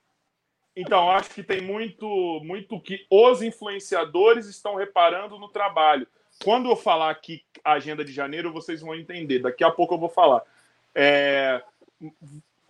Então, 0.75 1.05
eu 1.05 1.11
acho 1.11 1.29
que 1.29 1.43
tem 1.43 1.61
muito, 1.61 2.41
muito 2.43 2.77
que 2.81 3.05
os 3.09 3.41
influenciadores 3.41 4.47
estão 4.47 4.75
reparando 4.75 5.39
no 5.39 5.47
trabalho. 5.47 6.07
Quando 6.43 6.69
eu 6.69 6.75
falar 6.75 7.09
aqui 7.09 7.41
agenda 7.63 8.03
de 8.03 8.11
janeiro, 8.11 8.51
vocês 8.51 8.81
vão 8.81 8.95
entender. 8.95 9.39
Daqui 9.39 9.63
a 9.63 9.71
pouco 9.71 9.93
eu 9.93 9.99
vou 9.99 10.09
falar. 10.09 10.41
É... 10.93 11.61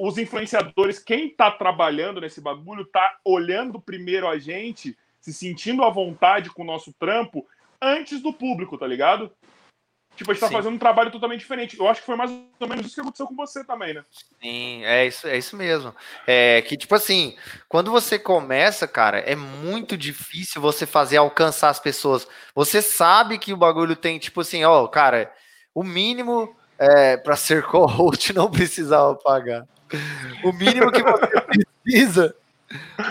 Os 0.05 0.17
influenciadores, 0.17 0.99
quem 0.99 1.27
está 1.27 1.49
trabalhando 1.49 2.19
nesse 2.19 2.41
bagulho, 2.41 2.81
está 2.81 3.19
olhando 3.23 3.79
primeiro 3.79 4.27
a 4.27 4.37
gente, 4.37 4.97
se 5.21 5.31
sentindo 5.31 5.81
à 5.81 5.89
vontade 5.89 6.49
com 6.49 6.61
o 6.61 6.65
nosso 6.65 6.91
trampo, 6.99 7.47
antes 7.81 8.21
do 8.21 8.33
público, 8.33 8.77
tá 8.77 8.85
ligado? 8.85 9.31
Tipo, 10.17 10.31
a 10.31 10.33
gente 10.33 10.41
tá 10.41 10.49
Sim. 10.49 10.55
fazendo 10.55 10.73
um 10.73 10.77
trabalho 10.77 11.09
totalmente 11.09 11.39
diferente. 11.39 11.79
Eu 11.79 11.87
acho 11.87 12.01
que 12.01 12.05
foi 12.05 12.17
mais 12.17 12.29
ou 12.59 12.67
menos 12.67 12.85
isso 12.85 12.95
que 12.95 12.99
aconteceu 12.99 13.25
com 13.25 13.35
você 13.37 13.63
também, 13.63 13.93
né? 13.93 14.03
Sim, 14.41 14.83
é 14.83 15.07
isso, 15.07 15.25
é 15.25 15.37
isso 15.37 15.55
mesmo. 15.55 15.95
É 16.27 16.61
que, 16.63 16.75
tipo 16.75 16.93
assim, 16.93 17.37
quando 17.69 17.89
você 17.89 18.19
começa, 18.19 18.85
cara, 18.85 19.19
é 19.19 19.37
muito 19.37 19.95
difícil 19.95 20.61
você 20.61 20.85
fazer 20.85 21.15
alcançar 21.15 21.69
as 21.69 21.79
pessoas. 21.79 22.27
Você 22.53 22.81
sabe 22.81 23.39
que 23.39 23.53
o 23.53 23.57
bagulho 23.57 23.95
tem, 23.95 24.19
tipo 24.19 24.41
assim, 24.41 24.65
ó, 24.65 24.85
cara, 24.85 25.33
o 25.73 25.81
mínimo 25.81 26.53
é, 26.77 27.15
para 27.15 27.37
ser 27.37 27.63
co-host 27.71 28.33
não 28.33 28.51
precisava 28.51 29.15
pagar. 29.15 29.65
O 30.43 30.51
mínimo 30.51 30.91
que 30.91 31.01
você 31.01 31.41
precisa. 31.83 32.35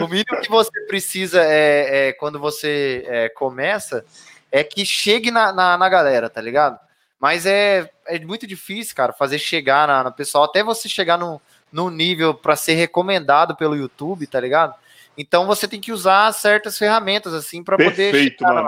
O 0.01 0.09
mínimo 0.09 0.41
que 0.43 0.49
você 0.49 0.87
precisa 0.87 1.43
é, 1.43 2.09
é 2.09 2.13
quando 2.13 2.39
você 2.39 3.05
é, 3.07 3.29
começa 3.29 4.05
é 4.51 4.63
que 4.63 4.85
chegue 4.85 5.31
na, 5.31 5.53
na, 5.53 5.79
na 5.79 5.89
galera, 5.89 6.29
tá 6.29 6.41
ligado? 6.41 6.79
Mas 7.19 7.47
é, 7.47 7.89
é 8.07 8.19
muito 8.19 8.47
difícil, 8.47 8.95
cara, 8.95 9.13
fazer 9.13 9.39
chegar 9.39 9.87
na, 9.87 10.05
na 10.05 10.11
pessoal, 10.11 10.45
até 10.45 10.63
você 10.63 10.89
chegar 10.89 11.17
no, 11.17 11.41
no 11.73 11.89
nível 11.89 12.35
para 12.35 12.57
ser 12.57 12.75
recomendado 12.75 13.57
pelo 13.57 13.77
YouTube, 13.77 14.27
tá 14.27 14.41
ligado? 14.41 14.75
Então 15.17 15.47
você 15.47 15.69
tem 15.69 15.81
que 15.81 15.93
usar 15.93 16.33
certas 16.33 16.77
ferramentas, 16.77 17.33
assim, 17.33 17.63
para 17.63 17.77
poder 17.77 18.15
chegar 18.15 18.55
na, 18.55 18.63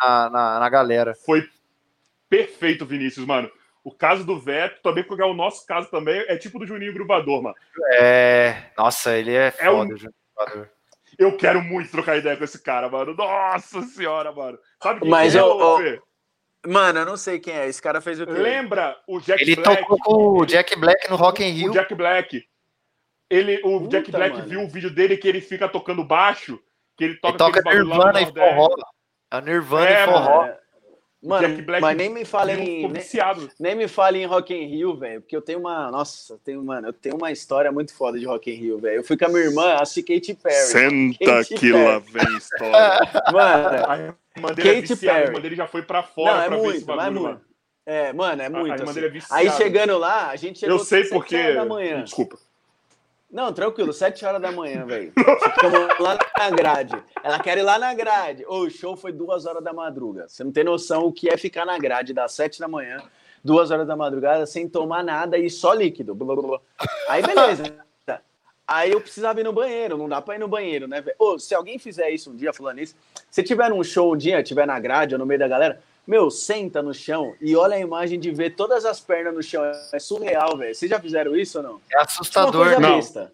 na, 0.00 0.30
na, 0.30 0.60
na, 0.60 0.68
galera. 0.68 1.14
Foi 1.14 1.48
perfeito, 2.28 2.84
Vinícius, 2.84 3.26
mano. 3.26 3.50
O 3.84 3.92
caso 3.92 4.24
do 4.24 4.38
Veto, 4.38 4.80
também 4.82 5.02
porque 5.04 5.22
é 5.22 5.26
o 5.26 5.34
nosso 5.34 5.66
caso 5.66 5.90
também, 5.90 6.24
é 6.28 6.36
tipo 6.36 6.58
do 6.58 6.66
Juninho 6.66 6.94
Gruvador, 6.94 7.42
mano. 7.42 7.56
É. 7.94 8.70
Nossa, 8.76 9.16
ele 9.16 9.34
é, 9.34 9.46
é 9.46 9.50
foda, 9.50 9.94
um... 9.94 9.96
Juninho 9.96 10.14
Gruvador. 10.36 10.68
Eu 11.18 11.36
quero 11.36 11.62
muito 11.62 11.90
trocar 11.90 12.16
ideia 12.16 12.36
com 12.36 12.44
esse 12.44 12.62
cara, 12.62 12.88
mano. 12.88 13.14
Nossa 13.14 13.82
senhora, 13.82 14.32
mano. 14.32 14.58
Sabe 14.82 15.00
que 15.00 15.08
Mas 15.08 15.34
eu, 15.34 15.46
eu, 15.46 16.02
Mano, 16.66 17.00
eu 17.00 17.06
não 17.06 17.16
sei 17.16 17.40
quem 17.40 17.54
é. 17.54 17.66
Esse 17.66 17.82
cara 17.82 18.00
fez 18.00 18.20
o 18.20 18.26
quê? 18.26 18.32
Lembra 18.32 18.96
o 19.06 19.20
Jack 19.20 19.42
ele 19.42 19.56
Black? 19.56 19.68
Ele 19.68 19.78
tocou 19.78 19.98
com 19.98 20.40
o 20.40 20.46
Jack 20.46 20.78
Black 20.78 21.10
no 21.10 21.16
Rock 21.16 21.42
in 21.42 21.50
Rio. 21.50 21.70
O 21.70 21.72
Jack 21.72 21.94
Black. 21.94 22.44
Ele, 23.28 23.60
o 23.64 23.80
Puta, 23.80 23.88
Jack 23.88 24.10
Black 24.12 24.36
mano. 24.36 24.48
viu 24.48 24.62
o 24.62 24.68
vídeo 24.68 24.90
dele 24.90 25.16
que 25.16 25.26
ele 25.26 25.40
fica 25.40 25.68
tocando 25.68 26.04
baixo, 26.04 26.60
que 26.96 27.04
ele 27.04 27.16
toca, 27.16 27.28
ele 27.28 27.38
toca 27.38 27.74
Nirvana 27.74 28.20
e 28.20 28.26
forró. 28.26 28.68
É 29.32 29.40
Nirvana 29.40 29.90
é, 29.90 30.02
e 30.02 30.06
forró. 30.06 30.42
Mano. 30.42 30.54
Mano, 31.22 31.64
mas 31.80 31.96
nem 31.96 32.08
me 32.08 32.24
fale 32.24 32.52
em. 32.52 32.88
Nem, 32.88 33.50
nem, 33.60 33.74
me 33.76 33.86
fale 33.86 34.18
em 34.18 34.26
Rock 34.26 34.52
in 34.52 34.66
Rio, 34.66 34.96
velho. 34.96 35.20
Porque 35.20 35.36
eu 35.36 35.40
tenho 35.40 35.60
uma. 35.60 35.88
Nossa, 35.88 36.32
eu 36.32 36.38
tenho, 36.38 36.64
mano, 36.64 36.88
eu 36.88 36.92
tenho 36.92 37.14
uma 37.14 37.30
história 37.30 37.70
muito 37.70 37.94
foda 37.94 38.18
de 38.18 38.26
Rock 38.26 38.50
in 38.50 38.54
Rio, 38.54 38.78
velho. 38.78 38.96
Eu 38.96 39.04
fui 39.04 39.16
com 39.16 39.26
a 39.26 39.28
minha 39.28 39.44
irmã, 39.44 39.74
assisti 39.74 40.02
Katy 40.02 40.34
Perry. 40.34 40.66
Senta 40.66 41.24
Katy 41.24 41.54
que 41.54 41.70
Perry. 41.70 41.84
lá 41.84 41.98
vem 42.00 42.36
história. 42.36 43.22
mano, 43.32 44.48
a 44.48 44.54
Katy 44.54 44.92
é 44.92 44.96
Perry. 44.96 45.08
A 45.10 45.20
irmã 45.20 45.40
dele 45.40 45.54
já 45.54 45.68
foi 45.68 45.82
pra 45.82 46.02
fora 46.02 46.34
Não, 46.34 46.42
é 46.42 46.46
pra 46.48 46.56
muito, 46.56 46.70
ver 46.70 46.76
esse 46.76 46.86
bagulho, 46.86 47.06
é 47.06 47.10
muito. 47.10 47.40
É, 47.86 48.12
mano, 48.12 48.42
é 48.42 48.48
muito. 48.48 48.82
A, 48.82 48.86
a 48.86 48.90
assim. 48.90 49.00
é 49.00 49.20
Aí 49.30 49.50
chegando 49.52 49.98
lá, 49.98 50.28
a 50.28 50.36
gente 50.36 50.58
chegou 50.58 50.78
Eu 50.78 50.84
sei 50.84 51.04
porque. 51.04 51.52
Da 51.52 51.64
manhã. 51.64 52.02
Desculpa. 52.02 52.36
Não, 53.32 53.50
tranquilo, 53.50 53.94
sete 53.94 54.26
horas 54.26 54.42
da 54.42 54.52
manhã, 54.52 54.84
velho. 54.86 55.10
Ficamos 55.14 55.98
lá 55.98 56.18
na 56.38 56.50
grade. 56.50 57.02
Ela 57.24 57.38
quer 57.38 57.56
ir 57.56 57.62
lá 57.62 57.78
na 57.78 57.94
grade. 57.94 58.44
o 58.46 58.68
show 58.68 58.94
foi 58.94 59.10
duas 59.10 59.46
horas 59.46 59.64
da 59.64 59.72
madruga. 59.72 60.28
Você 60.28 60.44
não 60.44 60.52
tem 60.52 60.62
noção 60.62 61.06
o 61.06 61.12
que 61.12 61.30
é 61.30 61.36
ficar 61.38 61.64
na 61.64 61.78
grade 61.78 62.12
das 62.12 62.32
sete 62.32 62.60
da 62.60 62.68
manhã, 62.68 62.98
duas 63.42 63.70
horas 63.70 63.86
da 63.86 63.96
madrugada, 63.96 64.44
sem 64.44 64.68
tomar 64.68 65.02
nada 65.02 65.38
e 65.38 65.48
só 65.48 65.72
líquido. 65.72 66.14
Blá, 66.14 66.36
blá, 66.36 66.46
blá. 66.46 66.60
Aí, 67.08 67.22
beleza. 67.22 67.64
Aí 68.66 68.92
eu 68.92 69.00
precisava 69.00 69.40
ir 69.40 69.44
no 69.44 69.52
banheiro, 69.52 69.98
não 69.98 70.08
dá 70.08 70.22
pra 70.22 70.36
ir 70.36 70.38
no 70.38 70.46
banheiro, 70.46 70.86
né? 70.86 71.02
Ô, 71.18 71.38
se 71.38 71.54
alguém 71.54 71.78
fizer 71.78 72.10
isso 72.10 72.30
um 72.30 72.36
dia, 72.36 72.52
falando 72.52 72.78
isso, 72.78 72.94
se 73.28 73.42
tiver 73.42 73.68
num 73.68 73.82
show 73.82 74.14
um 74.14 74.16
dia, 74.16 74.42
tiver 74.42 74.66
na 74.66 74.78
grade 74.78 75.14
ou 75.14 75.18
no 75.18 75.26
meio 75.26 75.40
da 75.40 75.48
galera, 75.48 75.82
meu, 76.06 76.30
senta 76.30 76.82
no 76.82 76.92
chão 76.92 77.34
e 77.40 77.54
olha 77.54 77.76
a 77.76 77.80
imagem 77.80 78.18
de 78.18 78.30
ver 78.30 78.56
todas 78.56 78.84
as 78.84 79.00
pernas 79.00 79.34
no 79.34 79.42
chão. 79.42 79.62
É 79.92 79.98
surreal, 79.98 80.56
velho. 80.56 80.74
Vocês 80.74 80.90
já 80.90 80.98
fizeram 80.98 81.36
isso 81.36 81.58
ou 81.58 81.64
não? 81.64 81.80
É 81.92 82.02
assustador, 82.02 82.80
não. 82.80 82.96
Besta. 82.96 83.32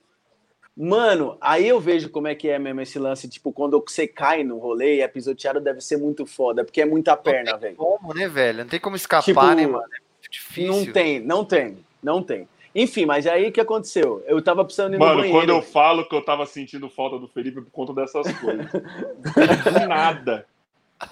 Mano, 0.76 1.36
aí 1.40 1.66
eu 1.66 1.80
vejo 1.80 2.08
como 2.08 2.28
é 2.28 2.36
que 2.36 2.48
é 2.48 2.56
mesmo 2.56 2.80
esse 2.80 3.00
lance, 3.00 3.28
tipo, 3.28 3.50
quando 3.52 3.82
você 3.84 4.06
cai 4.06 4.44
no 4.44 4.58
rolê 4.58 4.96
e 4.96 5.00
é 5.00 5.08
pisoteado, 5.08 5.60
deve 5.60 5.80
ser 5.80 5.96
muito 5.96 6.24
foda, 6.24 6.64
porque 6.64 6.80
é 6.80 6.84
muita 6.84 7.16
perna, 7.16 7.56
velho. 7.56 7.76
Não 7.76 7.84
tem 7.84 7.98
como, 7.98 8.14
né, 8.14 8.28
velho? 8.28 8.58
Não 8.58 8.68
tem 8.68 8.78
como 8.78 8.94
escapar, 8.94 9.24
tipo, 9.24 9.42
né, 9.42 9.66
mano? 9.66 9.82
É 9.82 10.00
muito 10.00 10.30
difícil. 10.30 10.72
Não 10.72 10.92
tem, 10.92 11.20
não 11.20 11.44
tem, 11.44 11.78
não 12.00 12.22
tem. 12.22 12.48
Enfim, 12.74 13.06
mas 13.06 13.26
aí 13.26 13.48
o 13.48 13.52
que 13.52 13.60
aconteceu? 13.60 14.22
Eu 14.26 14.40
tava 14.40 14.64
precisando 14.64 14.94
ir 14.94 14.98
Mano, 14.98 15.14
no 15.14 15.18
banheiro. 15.22 15.40
quando 15.40 15.50
eu 15.50 15.62
falo 15.62 16.08
que 16.08 16.14
eu 16.14 16.22
tava 16.22 16.46
sentindo 16.46 16.88
falta 16.88 17.18
do 17.18 17.26
Felipe 17.26 17.60
por 17.60 17.72
conta 17.72 17.92
dessas 17.94 18.30
coisas. 18.38 18.66
nada 19.88 20.46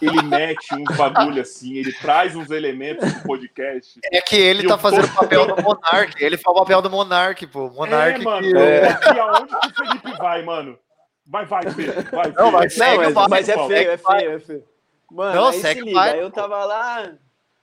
ele 0.02 0.22
mete 0.22 0.74
um 0.74 0.84
bagulho 0.96 1.40
assim, 1.40 1.76
ele 1.76 1.92
traz 1.92 2.34
uns 2.34 2.50
elementos 2.50 3.12
do 3.12 3.22
podcast. 3.22 4.00
É 4.12 4.20
que 4.20 4.36
ele 4.36 4.66
tá 4.66 4.76
fazendo 4.76 5.04
o 5.04 5.14
papel 5.14 5.46
do 5.46 5.62
Monark. 5.62 6.12
Ele 6.22 6.36
faz 6.36 6.56
o 6.56 6.60
papel 6.60 6.82
do 6.82 6.90
Monark, 6.90 7.46
pô. 7.46 7.70
Monark. 7.70 8.20
É, 8.20 8.24
mano. 8.24 8.42
Que... 8.42 8.56
É. 8.56 8.98
E 9.14 9.20
aonde 9.20 9.54
que 9.60 9.66
o 9.66 9.74
Felipe 9.74 10.18
vai, 10.18 10.42
mano? 10.42 10.78
Vai, 11.26 11.44
vai, 11.44 11.70
Felipe. 11.70 12.02
Vai, 12.10 12.32
não, 12.32 12.50
mas, 12.50 12.76
não, 12.76 12.96
mas, 12.96 13.28
mas 13.28 13.48
é 13.48 13.66
feio, 13.66 13.90
é 13.90 13.96
feio, 13.96 14.32
é 14.32 14.38
feio. 14.40 14.64
Mano, 15.10 15.34
não, 15.34 15.46
aí 15.48 15.60
segue 15.60 15.80
se 15.80 15.86
liga, 15.86 16.00
vai, 16.00 16.20
eu 16.20 16.30
tava 16.30 16.64
lá, 16.64 17.12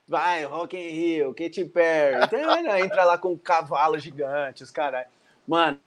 vai, 0.07 0.45
Rock 0.45 0.77
in 0.77 0.89
Rio, 0.89 1.33
Katy 1.33 1.65
Perry, 1.65 2.23
então, 2.23 2.77
entra 2.77 3.03
lá 3.03 3.17
com 3.17 3.33
um 3.33 3.37
cavalo 3.37 3.99
gigante, 3.99 4.63
os 4.63 4.71
caras. 4.71 5.05
Mano, 5.45 5.77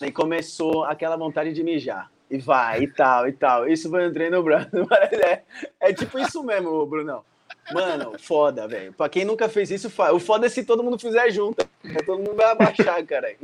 aí 0.00 0.10
começou 0.10 0.82
aquela 0.84 1.16
vontade 1.16 1.52
de 1.52 1.62
mijar 1.62 2.10
e 2.34 2.38
vai, 2.38 2.82
e 2.82 2.86
tal, 2.88 3.28
e 3.28 3.32
tal. 3.32 3.68
Isso 3.68 3.88
foi 3.88 4.08
um 4.08 4.12
treino, 4.12 4.42
Bruno. 4.42 4.66
É, 5.24 5.42
é 5.80 5.92
tipo 5.92 6.18
isso 6.18 6.42
mesmo, 6.42 6.84
Brunão. 6.86 7.24
Mano, 7.72 8.18
foda, 8.18 8.66
velho. 8.68 8.92
Pra 8.92 9.08
quem 9.08 9.24
nunca 9.24 9.48
fez 9.48 9.70
isso, 9.70 9.90
o 10.12 10.18
foda 10.18 10.46
é 10.46 10.48
se 10.48 10.64
todo 10.64 10.82
mundo 10.82 10.98
fizer 10.98 11.30
junto. 11.30 11.66
Todo 12.04 12.18
mundo 12.18 12.34
vai 12.34 12.50
abaixar, 12.50 13.02
cara. 13.06 13.34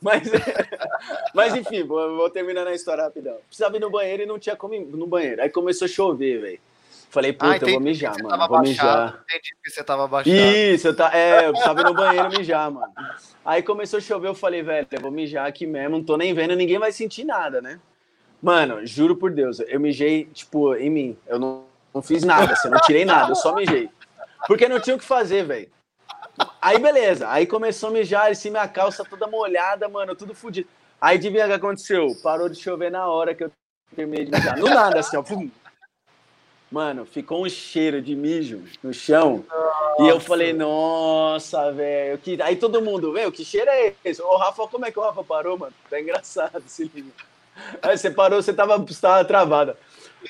Mas, 0.00 0.28
mas 1.32 1.54
enfim, 1.54 1.84
vou, 1.84 2.16
vou 2.16 2.28
terminar 2.28 2.66
a 2.66 2.74
história 2.74 3.04
rapidão. 3.04 3.36
Precisava 3.46 3.76
ir 3.76 3.80
no 3.80 3.90
banheiro 3.90 4.24
e 4.24 4.26
não 4.26 4.38
tinha 4.38 4.56
como 4.56 4.74
ir 4.74 4.80
no 4.80 5.06
banheiro. 5.06 5.40
Aí 5.40 5.48
começou 5.48 5.86
a 5.86 5.88
chover, 5.88 6.40
velho. 6.40 6.60
Falei, 7.08 7.32
puta, 7.32 7.52
ah, 7.52 7.56
eu 7.56 7.68
vou 7.70 7.80
mijar, 7.80 8.14
mano. 8.22 8.48
Vou 8.48 8.60
mijar. 8.60 9.24
Entendi 9.24 9.56
que 9.62 9.70
você 9.70 9.82
tava 9.82 10.06
baixado. 10.06 10.36
Isso, 10.36 10.88
eu 10.88 10.96
tá, 10.96 11.16
é, 11.16 11.46
eu 11.46 11.52
precisava 11.52 11.80
ir 11.80 11.84
no 11.84 11.94
banheiro 11.94 12.28
mijar, 12.28 12.70
mano. 12.70 12.92
Aí 13.44 13.62
começou 13.62 13.98
a 13.98 14.02
chover, 14.02 14.28
eu 14.28 14.34
falei, 14.34 14.62
velho, 14.62 14.86
eu 14.90 15.00
vou 15.00 15.10
mijar 15.10 15.46
aqui 15.46 15.66
mesmo, 15.66 15.96
não 15.96 16.04
tô 16.04 16.16
nem 16.16 16.34
vendo, 16.34 16.54
ninguém 16.56 16.78
vai 16.78 16.92
sentir 16.92 17.24
nada, 17.24 17.62
né? 17.62 17.80
Mano, 18.42 18.86
juro 18.86 19.16
por 19.16 19.30
Deus, 19.30 19.60
eu 19.60 19.80
mijei, 19.80 20.26
tipo, 20.26 20.74
em 20.74 20.90
mim. 20.90 21.18
Eu 21.26 21.38
não, 21.38 21.64
não 21.94 22.02
fiz 22.02 22.22
nada, 22.22 22.52
assim, 22.52 22.68
não 22.68 22.80
tirei 22.80 23.04
nada, 23.04 23.32
eu 23.32 23.36
só 23.36 23.54
mijei. 23.54 23.88
Porque 24.46 24.68
não 24.68 24.80
tinha 24.80 24.96
o 24.96 24.98
que 24.98 25.04
fazer, 25.04 25.44
velho. 25.44 25.68
Aí, 26.60 26.78
beleza. 26.78 27.28
Aí 27.30 27.46
começou 27.46 27.88
a 27.88 27.92
mijar, 27.92 28.30
assim, 28.30 28.50
minha 28.50 28.68
calça 28.68 29.04
toda 29.04 29.26
molhada, 29.26 29.88
mano, 29.88 30.14
tudo 30.14 30.34
fodido. 30.34 30.68
Aí, 31.00 31.16
adivinha 31.16 31.44
o 31.44 31.48
que 31.48 31.54
aconteceu? 31.54 32.14
Parou 32.22 32.48
de 32.48 32.60
chover 32.60 32.90
na 32.90 33.06
hora 33.06 33.34
que 33.34 33.44
eu 33.44 33.50
terminei 33.94 34.26
de 34.26 34.30
mijar. 34.30 34.58
No 34.58 34.66
nada, 34.66 35.00
assim, 35.00 35.16
ó. 35.16 35.22
Pum. 35.22 35.50
Mano, 36.70 37.06
ficou 37.06 37.44
um 37.44 37.48
cheiro 37.48 38.02
de 38.02 38.14
mijo 38.14 38.62
no 38.82 38.92
chão. 38.92 39.44
Nossa. 39.48 40.02
E 40.02 40.08
eu 40.08 40.20
falei, 40.20 40.52
nossa, 40.52 41.72
velho. 41.72 42.18
Que... 42.18 42.40
Aí 42.42 42.56
todo 42.56 42.82
mundo, 42.82 43.12
velho, 43.12 43.32
que 43.32 43.44
cheiro 43.44 43.70
é 43.70 43.94
esse? 44.04 44.20
O 44.20 44.36
Rafa, 44.36 44.66
como 44.66 44.84
é 44.84 44.90
que 44.90 44.98
o 44.98 45.02
Rafa 45.02 45.22
parou, 45.24 45.56
mano? 45.56 45.72
Tá 45.88 46.00
engraçado, 46.00 46.62
se 46.66 46.90
liga. 46.92 47.10
Aí 47.82 47.96
você 47.96 48.10
parou, 48.10 48.42
você 48.42 48.52
tava, 48.52 48.78
você 48.78 49.00
tava 49.00 49.24
travada. 49.24 49.76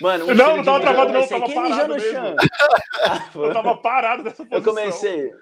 Mano, 0.00 0.26
um 0.26 0.34
não, 0.34 0.56
não 0.58 0.64
tava 0.64 0.80
travado, 0.80 1.12
não, 1.12 1.28
tava 1.28 1.52
parado 1.52 1.94
no 1.94 2.00
chão. 2.00 2.36
eu 3.34 3.52
tava 3.52 3.76
parado 3.76 4.22
nessa 4.22 4.44
posição. 4.44 4.58
Eu 4.58 4.62
comecei. 4.62 5.32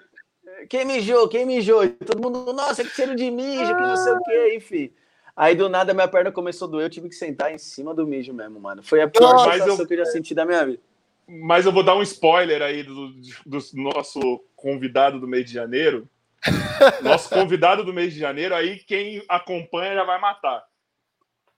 Quem 0.69 0.85
mijou? 0.85 1.27
Quem 1.27 1.45
mijou? 1.45 1.87
Todo 1.89 2.21
mundo, 2.21 2.53
nossa, 2.53 2.83
que 2.83 2.89
cheiro 2.89 3.15
de 3.15 3.29
mijo, 3.29 3.75
que 3.75 3.81
não 3.81 3.97
sei 3.97 4.13
o 4.13 4.23
que, 4.23 4.55
enfim. 4.55 4.93
Aí 5.35 5.53
do 5.53 5.67
nada 5.67 5.93
minha 5.93 6.07
perna 6.07 6.31
começou 6.31 6.67
a 6.67 6.71
doer, 6.71 6.85
eu 6.85 6.89
tive 6.89 7.09
que 7.09 7.15
sentar 7.15 7.53
em 7.53 7.57
cima 7.57 7.93
do 7.93 8.07
mijo 8.07 8.33
mesmo, 8.33 8.59
mano. 8.59 8.81
Foi 8.81 9.01
a 9.01 9.07
pior 9.07 9.33
Nossa, 9.33 9.51
sensação 9.51 9.79
eu... 9.79 9.87
que 9.87 9.93
eu 9.93 9.97
já 9.97 10.05
senti 10.05 10.33
da 10.33 10.45
minha 10.45 10.65
vida. 10.65 10.79
Mas 11.27 11.65
eu 11.65 11.71
vou 11.71 11.83
dar 11.83 11.95
um 11.95 12.03
spoiler 12.03 12.61
aí 12.61 12.83
do, 12.83 13.09
do 13.45 13.59
nosso 13.73 14.43
convidado 14.55 15.19
do 15.19 15.27
mês 15.27 15.45
de 15.45 15.53
janeiro. 15.53 16.07
Nosso 17.01 17.27
convidado 17.27 17.83
do 17.83 17.91
mês 17.91 18.13
de 18.13 18.19
janeiro, 18.19 18.53
aí 18.53 18.77
quem 18.77 19.23
acompanha 19.27 19.95
já 19.95 20.03
vai 20.03 20.21
matar 20.21 20.63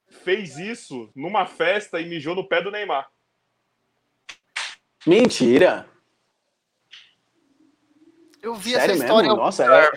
fez 0.09 0.57
isso 0.57 1.09
numa 1.15 1.45
festa 1.45 1.99
e 1.99 2.05
mijou 2.05 2.35
no 2.35 2.47
pé 2.47 2.61
do 2.61 2.71
Neymar. 2.71 3.09
Mentira! 5.05 5.87
Eu 8.41 8.55
vi 8.55 8.71
Sério 8.71 8.93
essa 8.93 9.03
história. 9.03 9.29
Mesmo? 9.29 9.43
Nossa, 9.43 9.65
é... 9.65 9.91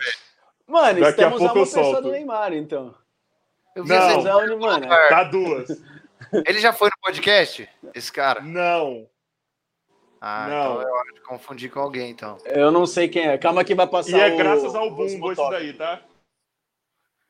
Mano, 0.67 1.01
Daqui 1.01 1.21
estamos 1.21 1.37
a, 1.37 1.39
pouco 1.39 1.45
a 1.45 1.53
uma 1.53 1.67
pessoa 1.67 1.85
solto. 1.85 2.03
do 2.03 2.11
Neymar, 2.13 2.53
então. 2.53 2.95
Eu 3.75 3.85
vi 3.85 3.91
não, 3.91 3.97
essa 3.97 4.37
onde, 4.37 4.57
mano. 4.57 4.87
Tá 4.89 5.25
duas. 5.25 5.69
Ele 6.47 6.61
já 6.61 6.73
foi 6.73 6.89
no 6.89 7.01
podcast, 7.03 7.69
esse 7.95 8.13
cara? 8.13 8.41
Não. 8.41 9.09
Ah, 10.21 10.47
não. 10.49 10.73
então 10.73 10.83
é 10.83 10.93
hora 10.93 11.13
de 11.15 11.21
confundir 11.23 11.71
com 11.71 11.81
alguém, 11.81 12.11
então. 12.11 12.37
Eu 12.45 12.71
não 12.71 12.87
sei 12.87 13.09
quem 13.09 13.27
é. 13.27 13.39
Calma 13.39 13.65
que 13.65 13.75
vai 13.75 13.87
passar. 13.87 14.19
E 14.19 14.21
é 14.21 14.37
graças 14.37 14.75
ao 14.75 14.91
Bumbo 14.91 15.33
isso 15.33 15.51
daí, 15.51 15.73
tá? 15.73 16.03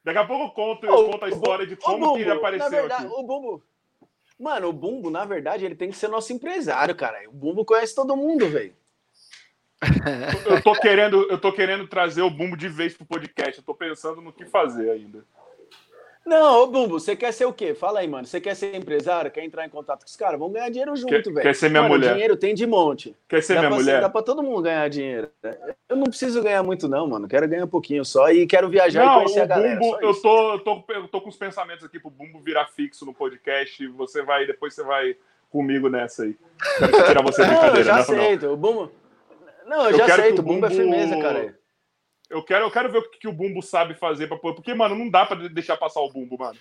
Daqui 0.03 0.19
a 0.19 0.27
pouco 0.27 0.45
eu 0.45 0.51
conto, 0.51 0.87
eu 0.87 1.11
conto 1.11 1.25
a 1.25 1.29
história 1.29 1.67
de 1.67 1.77
como 1.77 1.99
Bumbo, 1.99 2.17
que 2.17 2.23
ele 2.23 2.33
apareceu 2.33 2.71
verdade, 2.71 3.07
aqui. 3.07 3.15
O 3.15 3.23
Bumbo. 3.23 3.63
Mano, 4.39 4.69
o 4.69 4.73
Bumbo, 4.73 5.11
na 5.11 5.25
verdade, 5.25 5.67
ele 5.67 5.75
tem 5.75 5.91
que 5.91 5.97
ser 5.97 6.09
nosso 6.09 6.33
empresário, 6.33 6.95
cara. 6.95 7.29
O 7.29 7.33
Bumbo 7.33 7.65
conhece 7.65 7.95
todo 7.95 8.17
mundo, 8.17 8.49
velho. 8.49 8.75
eu 10.47 10.63
tô 10.63 10.75
querendo, 10.75 11.27
eu 11.31 11.39
tô 11.39 11.53
querendo 11.53 11.87
trazer 11.87 12.23
o 12.23 12.31
Bumbo 12.31 12.57
de 12.57 12.69
vez 12.69 12.95
pro 12.97 13.05
podcast. 13.05 13.59
Eu 13.59 13.65
tô 13.65 13.75
pensando 13.75 14.23
no 14.23 14.33
que 14.33 14.47
fazer 14.47 14.91
ainda. 14.91 15.25
Não, 16.25 16.63
ô 16.63 16.67
Bumbo, 16.67 17.01
você 17.01 17.17
quer 17.17 17.33
ser 17.33 17.47
o 17.47 17.53
quê? 17.53 17.75
Fala 17.75 18.01
aí, 18.01 18.09
mano. 18.09 18.27
Você 18.27 18.41
quer 18.41 18.55
ser 18.55 18.75
empresário? 18.77 19.31
Quer 19.31 19.43
entrar 19.43 19.67
em 19.67 19.71
contato 19.71 20.01
com 20.01 20.07
os 20.07 20.17
caras? 20.17 20.39
Vamos 20.39 20.55
ganhar 20.55 20.69
dinheiro 20.69 20.95
junto, 20.95 21.33
velho. 21.33 21.41
Quer 21.41 21.55
ser 21.55 21.71
minha 21.71 21.83
mano, 21.83 21.95
mulher? 21.95 22.13
dinheiro 22.13 22.37
tem 22.37 22.55
de 22.55 22.67
monte. 22.67 23.17
Quer 23.29 23.43
ser 23.43 23.55
dá 23.55 23.61
minha 23.63 23.71
mulher? 23.71 24.01
Dá 24.01 24.09
pra 24.09 24.23
todo 24.23 24.43
mundo 24.43 24.63
ganhar 24.63 24.89
dinheiro. 24.89 25.31
Eu 25.89 25.97
não 25.97 26.05
preciso 26.05 26.43
ganhar 26.43 26.63
muito, 26.63 26.89
não, 26.89 27.07
mano. 27.07 27.27
Quero 27.27 27.49
ganhar 27.49 27.65
um 27.65 27.69
pouquinho 27.69 28.05
só 28.05 28.31
e 28.31 28.47
quero 28.47 28.69
viajar 28.69 29.05
não, 29.05 29.13
e 29.13 29.17
conhecer 29.17 29.41
a 29.41 29.47
galera. 29.47 29.79
Bumbo, 29.79 29.99
eu, 30.01 30.15
tô, 30.21 30.53
eu, 30.53 30.59
tô, 30.61 30.85
eu 30.91 31.09
tô 31.09 31.21
com 31.21 31.31
os 31.31 31.37
pensamentos 31.37 31.85
aqui 31.85 31.99
pro 31.99 32.11
Bumbo 32.11 32.39
virar 32.41 32.67
fixo 32.67 33.07
no 33.07 33.15
podcast. 33.15 33.87
Você 33.89 34.23
vai, 34.23 34.47
depois 34.47 34.75
você 34.75 34.85
vai 34.85 35.17
comigo 35.51 35.89
nessa 35.89 36.25
aí. 36.25 36.37
Quero 36.79 37.07
tirar 37.07 37.23
você 37.23 37.45
brincadeira. 37.45 37.73
Não, 37.73 37.79
eu 37.79 37.85
já 37.85 37.95
não, 37.95 38.01
aceito. 38.01 38.47
Não. 38.47 38.53
O 38.53 38.57
Bumbo... 38.57 38.93
Não, 39.67 39.85
eu, 39.85 39.91
eu 39.91 39.99
já 39.99 40.05
aceito. 40.05 40.39
O 40.41 40.43
Bumbo 40.43 40.67
é 40.67 40.71
firmeza, 40.71 41.17
cara. 41.19 41.60
Eu 42.31 42.45
quero, 42.45 42.65
eu 42.65 42.71
quero 42.71 42.91
ver 42.91 42.99
o 42.99 43.11
que, 43.11 43.19
que 43.19 43.29
o 43.29 43.33
Bumbo 43.33 43.61
sabe 43.61 43.95
fazer 43.95 44.29
pra 44.29 44.39
Porque, 44.39 44.73
mano, 44.73 44.95
não 44.95 45.11
dá 45.11 45.27
pra 45.27 45.37
deixar 45.49 45.77
passar 45.77 46.01
o 46.01 46.09
Bumbo, 46.09 46.39
mano. 46.39 46.59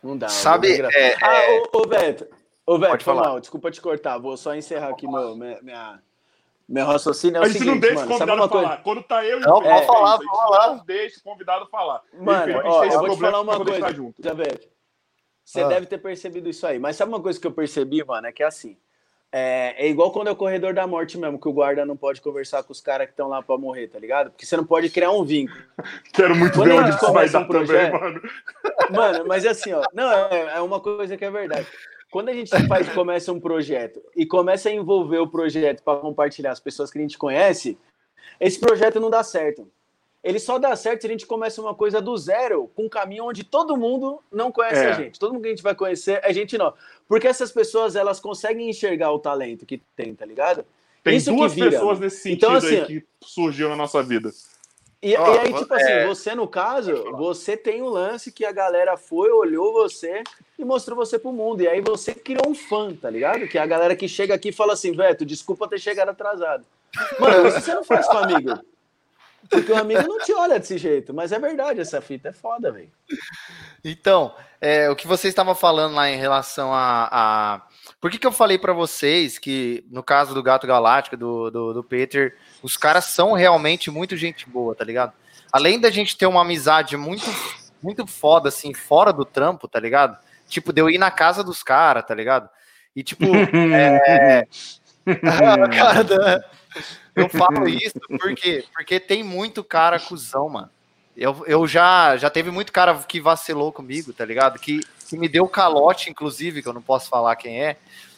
Não 0.00 0.16
dá. 0.16 0.28
Sabe? 0.28 0.80
É, 0.80 1.16
ah, 1.20 1.34
é... 1.34 1.60
ô, 1.60 1.78
ô 1.78 1.86
Beto. 1.86 2.28
Ô, 2.64 2.78
Beto, 2.78 3.02
foi 3.02 3.14
mal. 3.14 3.40
Desculpa 3.40 3.72
te 3.72 3.80
cortar. 3.80 4.18
Vou 4.18 4.36
só 4.36 4.54
encerrar 4.54 4.90
aqui 4.90 5.06
meu, 5.06 5.36
minha, 5.36 5.60
minha, 5.62 6.02
meu 6.68 6.86
raciocínio. 6.86 7.38
É 7.38 7.40
o 7.40 7.42
a 7.42 7.48
gente 7.48 7.58
seguinte, 7.58 7.74
não 7.74 7.80
deixa 7.80 7.94
mano, 7.96 8.06
o 8.06 8.18
convidado 8.18 8.48
falar. 8.48 8.68
Coisa? 8.68 8.82
Quando 8.82 9.02
tá 9.02 9.24
eu 9.24 9.38
e 9.38 9.40
não, 9.40 9.56
o 9.56 9.60
Beto, 9.60 9.86
falar, 9.86 10.14
é, 10.14 10.26
falar. 10.26 10.66
não 10.68 10.84
deixa 10.84 11.18
o 11.18 11.22
convidado 11.22 11.66
falar. 11.66 12.02
Mano, 12.14 12.60
ó, 12.64 12.84
eu 12.84 13.00
vou 13.00 13.10
te 13.10 13.20
falar 13.20 13.40
uma 13.40 13.64
coisa, 13.64 13.92
junto. 13.92 14.22
Beto. 14.34 14.68
Você 15.44 15.60
ah. 15.60 15.68
deve 15.68 15.86
ter 15.86 15.98
percebido 15.98 16.48
isso 16.48 16.64
aí. 16.66 16.78
Mas 16.78 16.94
sabe 16.94 17.10
uma 17.10 17.20
coisa 17.20 17.40
que 17.40 17.46
eu 17.46 17.52
percebi, 17.52 18.04
mano? 18.04 18.28
É 18.28 18.32
que 18.32 18.44
é 18.44 18.46
assim. 18.46 18.78
É, 19.34 19.86
é, 19.86 19.88
igual 19.88 20.12
quando 20.12 20.28
é 20.28 20.30
o 20.30 20.36
corredor 20.36 20.74
da 20.74 20.86
morte 20.86 21.16
mesmo, 21.16 21.40
que 21.40 21.48
o 21.48 21.52
guarda 21.54 21.86
não 21.86 21.96
pode 21.96 22.20
conversar 22.20 22.62
com 22.62 22.70
os 22.70 22.82
caras 22.82 23.06
que 23.06 23.14
estão 23.14 23.28
lá 23.28 23.42
para 23.42 23.56
morrer, 23.56 23.88
tá 23.88 23.98
ligado? 23.98 24.30
Porque 24.30 24.44
você 24.44 24.58
não 24.58 24.66
pode 24.66 24.90
criar 24.90 25.10
um 25.10 25.24
vínculo. 25.24 25.58
Quero 26.12 26.36
muito 26.36 26.52
quando 26.52 26.68
ver 26.68 26.74
onde 26.74 26.90
isso 26.90 27.12
vai 27.12 27.28
dar 27.30 27.38
um 27.40 27.46
projeto, 27.46 27.92
também, 27.92 28.12
mano. 28.12 28.22
Mano, 28.92 29.24
mas 29.26 29.46
assim, 29.46 29.72
ó, 29.72 29.82
não, 29.94 30.12
é, 30.12 30.56
é, 30.56 30.60
uma 30.60 30.80
coisa 30.80 31.16
que 31.16 31.24
é 31.24 31.30
verdade. 31.30 31.66
Quando 32.10 32.28
a 32.28 32.34
gente 32.34 32.50
faz, 32.68 32.86
começa 32.90 33.32
um 33.32 33.40
projeto 33.40 34.02
e 34.14 34.26
começa 34.26 34.68
a 34.68 34.72
envolver 34.72 35.18
o 35.18 35.26
projeto 35.26 35.82
para 35.82 35.98
compartilhar 35.98 36.52
as 36.52 36.60
pessoas 36.60 36.90
que 36.90 36.98
a 36.98 37.00
gente 37.00 37.16
conhece, 37.16 37.78
esse 38.38 38.60
projeto 38.60 39.00
não 39.00 39.08
dá 39.08 39.22
certo 39.22 39.66
ele 40.22 40.38
só 40.38 40.58
dá 40.58 40.74
certo 40.76 41.00
se 41.00 41.06
a 41.06 41.10
gente 41.10 41.26
começa 41.26 41.60
uma 41.60 41.74
coisa 41.74 42.00
do 42.00 42.16
zero, 42.16 42.70
com 42.76 42.84
um 42.84 42.88
caminho 42.88 43.24
onde 43.24 43.42
todo 43.42 43.76
mundo 43.76 44.22
não 44.30 44.52
conhece 44.52 44.84
é. 44.84 44.90
a 44.90 44.92
gente. 44.92 45.18
Todo 45.18 45.32
mundo 45.32 45.42
que 45.42 45.48
a 45.48 45.50
gente 45.50 45.62
vai 45.62 45.74
conhecer, 45.74 46.20
a 46.24 46.32
gente 46.32 46.56
não. 46.56 46.72
Porque 47.08 47.26
essas 47.26 47.50
pessoas, 47.50 47.96
elas 47.96 48.20
conseguem 48.20 48.70
enxergar 48.70 49.10
o 49.10 49.18
talento 49.18 49.66
que 49.66 49.82
tem, 49.96 50.14
tá 50.14 50.24
ligado? 50.24 50.64
Tem 51.02 51.16
Isso 51.16 51.34
duas 51.34 51.52
pessoas 51.52 51.98
nesse 51.98 52.30
então, 52.30 52.60
sentido 52.60 52.72
então, 52.72 52.84
assim, 52.84 52.94
aí 52.94 53.00
que 53.00 53.06
surgiu 53.20 53.68
na 53.68 53.74
nossa 53.74 54.00
vida. 54.02 54.30
E, 55.02 55.16
oh, 55.18 55.34
e 55.34 55.38
aí, 55.38 55.52
tipo 55.52 55.74
assim, 55.74 55.90
é... 55.90 55.98
assim, 55.98 56.08
você 56.08 56.34
no 56.36 56.46
caso, 56.46 57.12
você 57.16 57.56
tem 57.56 57.82
o 57.82 57.86
um 57.86 57.88
lance 57.88 58.30
que 58.30 58.44
a 58.44 58.52
galera 58.52 58.96
foi, 58.96 59.32
olhou 59.32 59.72
você 59.72 60.22
e 60.56 60.64
mostrou 60.64 60.96
você 60.96 61.18
pro 61.18 61.32
mundo. 61.32 61.62
E 61.62 61.66
aí 61.66 61.80
você 61.80 62.14
criou 62.14 62.48
um 62.48 62.54
fã, 62.54 62.94
tá 62.94 63.10
ligado? 63.10 63.48
Que 63.48 63.58
é 63.58 63.60
a 63.60 63.66
galera 63.66 63.96
que 63.96 64.06
chega 64.06 64.32
aqui 64.34 64.50
e 64.50 64.52
fala 64.52 64.74
assim, 64.74 64.92
Veto, 64.92 65.26
desculpa 65.26 65.66
ter 65.66 65.80
chegado 65.80 66.10
atrasado. 66.10 66.64
Mano, 67.18 67.48
isso 67.48 67.60
você 67.60 67.74
não 67.74 67.82
faz 67.82 68.06
com 68.06 68.18
amigo. 68.18 68.60
Porque 69.52 69.70
o 69.70 69.76
amigo 69.76 70.08
não 70.08 70.18
te 70.18 70.32
olha 70.32 70.58
desse 70.58 70.78
jeito, 70.78 71.12
mas 71.12 71.30
é 71.30 71.38
verdade, 71.38 71.78
essa 71.78 72.00
fita 72.00 72.30
é 72.30 72.32
foda, 72.32 72.72
velho. 72.72 72.90
Então, 73.84 74.34
é, 74.58 74.88
o 74.88 74.96
que 74.96 75.06
você 75.06 75.28
estava 75.28 75.54
falando 75.54 75.94
lá 75.94 76.08
em 76.08 76.16
relação 76.16 76.72
a. 76.72 77.08
a... 77.12 77.62
Por 78.00 78.10
que, 78.10 78.18
que 78.18 78.26
eu 78.26 78.32
falei 78.32 78.58
para 78.58 78.72
vocês 78.72 79.38
que, 79.38 79.84
no 79.90 80.02
caso 80.02 80.32
do 80.32 80.42
Gato 80.42 80.66
Galáctico, 80.66 81.18
do, 81.18 81.50
do, 81.50 81.74
do 81.74 81.84
Peter, 81.84 82.34
os 82.62 82.78
caras 82.78 83.04
são 83.04 83.34
realmente 83.34 83.90
muito 83.90 84.16
gente 84.16 84.48
boa, 84.48 84.74
tá 84.74 84.84
ligado? 84.84 85.12
Além 85.52 85.78
da 85.78 85.90
gente 85.90 86.16
ter 86.16 86.26
uma 86.26 86.40
amizade 86.40 86.96
muito, 86.96 87.26
muito 87.82 88.06
foda, 88.06 88.48
assim, 88.48 88.72
fora 88.72 89.12
do 89.12 89.24
trampo, 89.24 89.68
tá 89.68 89.78
ligado? 89.78 90.16
Tipo, 90.48 90.72
de 90.72 90.80
eu 90.80 90.88
ir 90.88 90.96
na 90.96 91.10
casa 91.10 91.44
dos 91.44 91.62
caras, 91.62 92.06
tá 92.06 92.14
ligado? 92.14 92.48
E, 92.96 93.02
tipo, 93.02 93.26
é. 93.54 94.46
Cara, 95.74 96.44
eu 97.14 97.28
falo 97.28 97.68
isso 97.68 98.00
porque, 98.20 98.64
porque 98.74 99.00
tem 99.00 99.22
muito 99.22 99.62
cara 99.62 99.98
cuzão, 99.98 100.48
mano. 100.48 100.70
Eu, 101.16 101.44
eu 101.46 101.66
já, 101.66 102.16
já 102.16 102.30
teve 102.30 102.50
muito 102.50 102.72
cara 102.72 102.94
que 103.06 103.20
vacilou 103.20 103.70
comigo, 103.70 104.12
tá 104.12 104.24
ligado? 104.24 104.58
Que, 104.58 104.80
que 105.08 105.18
me 105.18 105.28
deu 105.28 105.46
calote, 105.46 106.10
inclusive, 106.10 106.62
que 106.62 106.68
eu 106.68 106.72
não 106.72 106.80
posso 106.80 107.08
falar 107.10 107.36
quem 107.36 107.62
é, 107.62 107.76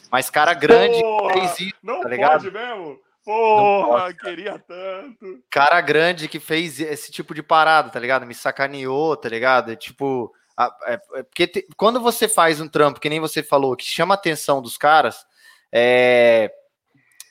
mas 0.09 0.29
cara 0.29 0.53
grande 0.53 1.01
Porra, 1.01 1.33
fez 1.33 1.59
isso, 1.59 1.75
não 1.83 2.01
tá 2.01 2.07
ligado? 2.09 2.43
pode 2.43 2.51
mesmo? 2.51 2.99
Porra, 3.25 4.13
queria 4.13 4.59
tanto. 4.59 5.43
Cara 5.49 5.81
grande 5.81 6.27
que 6.27 6.39
fez 6.39 6.79
esse 6.79 7.11
tipo 7.11 7.33
de 7.33 7.41
parada, 7.41 7.89
tá 7.89 7.99
ligado? 7.99 8.25
Me 8.25 8.35
sacaneou, 8.35 9.17
tá 9.17 9.27
ligado? 9.27 9.75
Tipo, 9.75 10.31
é, 10.57 10.93
é, 11.15 11.23
porque 11.23 11.47
te, 11.47 11.67
quando 11.75 11.99
você 11.99 12.29
faz 12.29 12.61
um 12.61 12.67
trampo, 12.67 12.99
que 12.99 13.09
nem 13.09 13.19
você 13.19 13.43
falou, 13.43 13.75
que 13.75 13.83
chama 13.83 14.13
a 14.13 14.17
atenção 14.17 14.61
dos 14.61 14.77
caras, 14.77 15.25
é, 15.71 16.51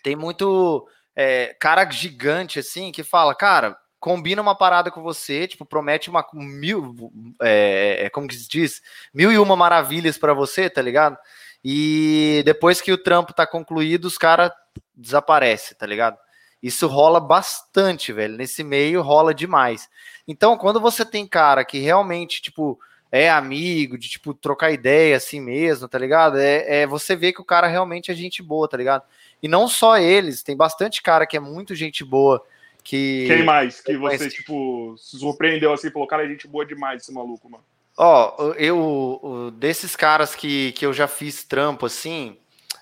tem 0.05 0.15
muito 0.15 0.87
é, 1.17 1.57
cara 1.59 1.91
gigante, 1.91 2.59
assim, 2.59 2.93
que 2.93 3.03
fala, 3.03 3.35
cara, 3.35 3.77
combina 3.99 4.43
uma 4.43 4.55
parada 4.55 4.91
com 4.91 5.03
você, 5.03 5.49
tipo, 5.49 5.65
promete 5.65 6.11
uma 6.11 6.25
mil, 6.35 6.95
é, 7.41 8.05
é 8.05 8.11
como 8.11 8.29
que 8.29 8.35
se 8.35 8.47
diz, 8.47 8.83
mil 9.15 9.33
e 9.33 9.39
uma 9.39 9.57
maravilhas 9.57 10.19
para 10.19 10.35
você, 10.35 10.69
tá 10.69 10.83
ligado? 10.83 11.17
E 11.65 12.43
depois 12.45 12.83
que 12.83 12.93
o 12.93 12.99
trampo 12.99 13.33
tá 13.33 13.47
concluído, 13.47 14.05
os 14.05 14.19
caras 14.19 14.53
desaparecem, 14.95 15.75
tá 15.77 15.87
ligado? 15.87 16.19
Isso 16.63 16.87
rola 16.87 17.19
bastante, 17.19 18.13
velho. 18.13 18.37
Nesse 18.37 18.63
meio 18.63 19.01
rola 19.01 19.35
demais. 19.35 19.89
Então, 20.29 20.59
quando 20.59 20.81
você 20.81 21.05
tem 21.05 21.27
cara 21.27 21.65
que 21.65 21.79
realmente, 21.79 22.43
tipo, 22.43 22.79
é 23.11 23.31
amigo, 23.31 23.97
de, 23.97 24.09
tipo, 24.09 24.35
trocar 24.35 24.71
ideia 24.71 25.17
assim 25.17 25.41
mesmo, 25.41 25.89
tá 25.89 25.99
ligado? 25.99 26.37
É, 26.37 26.83
é 26.83 26.87
você 26.87 27.17
vê 27.17 27.33
que 27.33 27.41
o 27.41 27.45
cara 27.45 27.67
realmente 27.67 28.11
é 28.11 28.15
gente 28.15 28.43
boa, 28.43 28.69
tá 28.69 28.77
ligado? 28.77 29.05
E 29.45 29.49
não 29.49 29.69
só 29.69 29.99
eles, 29.99 30.43
tem 30.43 30.57
bastante 30.57 31.03
cara 31.03 31.27
que 31.27 31.37
é 31.37 31.41
muito 31.41 31.75
gente 31.75 32.03
boa. 32.03 32.43
Que... 32.83 33.27
Quem 33.27 33.45
mais 33.45 33.79
que 33.79 33.95
você, 33.95 34.31
tipo, 34.31 34.97
se 34.97 35.19
surpreendeu 35.19 35.71
assim, 35.71 35.91
falou, 35.91 36.09
cara, 36.09 36.25
é 36.25 36.29
gente 36.29 36.49
boa 36.49 36.65
demais 36.65 37.03
esse 37.03 37.13
maluco, 37.13 37.51
mano. 37.51 37.63
Ó, 37.95 38.55
eu, 38.55 39.53
desses 39.55 39.95
caras 39.95 40.35
que, 40.35 40.73
que 40.73 40.87
eu 40.87 40.95
já 40.95 41.07
fiz 41.07 41.45
trampo, 41.45 41.85
assim, 41.85 42.39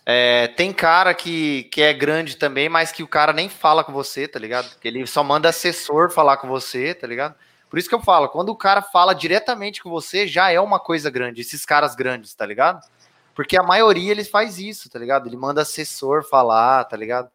é, 0.07 0.47
tem 0.47 0.73
cara 0.73 1.13
que, 1.15 1.65
que 1.65 1.83
é 1.83 1.93
grande 1.93 2.37
também, 2.37 2.69
mas 2.69 2.93
que 2.93 3.03
o 3.03 3.09
cara 3.09 3.33
nem 3.33 3.49
fala 3.49 3.83
com 3.83 3.93
você, 3.93 4.29
tá 4.29 4.39
ligado? 4.39 4.71
Ele 4.85 5.05
só 5.05 5.25
manda 5.25 5.49
assessor 5.49 6.13
falar 6.13 6.37
com 6.37 6.47
você, 6.47 6.95
tá 6.95 7.09
ligado? 7.09 7.35
Por 7.69 7.77
isso 7.77 7.89
que 7.89 7.95
eu 7.97 8.03
falo, 8.03 8.29
quando 8.29 8.51
o 8.51 8.57
cara 8.57 8.83
fala 8.83 9.15
diretamente 9.15 9.83
com 9.83 9.91
você, 9.91 10.29
já 10.29 10.53
é 10.53 10.61
uma 10.61 10.79
coisa 10.79 11.11
grande, 11.11 11.41
esses 11.41 11.65
caras 11.65 11.97
grandes, 11.97 12.33
tá 12.35 12.47
ligado? 12.47 12.87
Porque 13.35 13.57
a 13.57 13.63
maioria 13.63 14.11
eles 14.11 14.29
faz 14.29 14.59
isso, 14.59 14.91
tá 14.91 14.99
ligado? 14.99 15.27
Ele 15.27 15.37
manda 15.37 15.63
assessor 15.63 16.23
falar, 16.23 16.85
tá 16.85 16.97
ligado? 16.97 17.31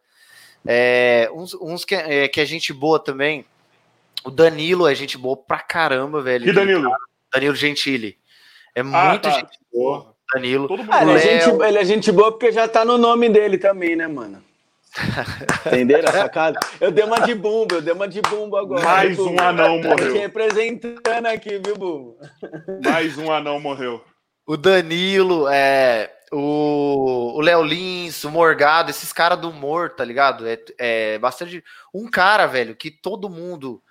É, 0.66 1.28
uns, 1.32 1.54
uns 1.54 1.84
que, 1.84 1.94
é, 1.94 2.28
que 2.28 2.40
é 2.40 2.44
gente 2.44 2.72
boa 2.72 2.98
também. 2.98 3.44
O 4.24 4.30
Danilo 4.30 4.86
é 4.86 4.94
gente 4.94 5.16
boa 5.16 5.36
pra 5.36 5.60
caramba, 5.60 6.20
velho. 6.22 6.48
E 6.48 6.52
Danilo? 6.52 6.90
Danilo 7.32 7.54
Gentili. 7.54 8.16
É 8.74 8.80
ah, 8.80 8.84
muito 8.84 9.22
tá. 9.22 9.30
gente 9.30 9.58
boa. 9.72 10.14
Danilo. 10.34 10.68
Ah, 10.90 11.02
ele, 11.02 11.12
é 11.12 11.18
gente, 11.18 11.62
ele 11.62 11.78
é 11.78 11.84
gente 11.84 12.12
boa 12.12 12.30
porque 12.30 12.52
já 12.52 12.68
tá 12.68 12.84
no 12.84 12.98
nome 12.98 13.28
dele 13.28 13.58
também, 13.58 13.96
né, 13.96 14.06
mano? 14.06 14.42
Entenderam 15.66 16.08
a 16.08 16.12
sacada? 16.12 16.60
Eu 16.80 16.90
dei 16.90 17.04
uma 17.04 17.20
de 17.20 17.34
bumbo, 17.34 17.76
eu 17.76 17.82
dei 17.82 17.94
uma 17.94 18.08
de 18.08 18.20
bumbo 18.20 18.56
agora. 18.56 18.82
Mais 18.82 19.18
um 19.18 19.38
anão 19.38 19.80
morreu. 19.80 20.12
representando 20.12 21.26
aqui, 21.26 21.60
viu, 21.64 21.76
bumbo? 21.76 22.18
Mais 22.84 23.16
um 23.16 23.32
anão 23.32 23.60
morreu 23.60 24.02
o 24.48 24.56
Danilo, 24.56 25.46
é, 25.46 26.10
o 26.32 27.38
Léo 27.42 27.62
Lins, 27.62 28.24
o 28.24 28.30
Morgado, 28.30 28.90
esses 28.90 29.12
caras 29.12 29.38
do 29.38 29.50
humor, 29.50 29.90
tá 29.90 30.02
ligado? 30.02 30.48
É, 30.48 30.58
é, 30.78 31.18
bastante. 31.18 31.62
Um 31.92 32.08
cara, 32.08 32.46
velho, 32.46 32.74
que 32.74 32.90
todo 32.90 33.28
mundo, 33.28 33.82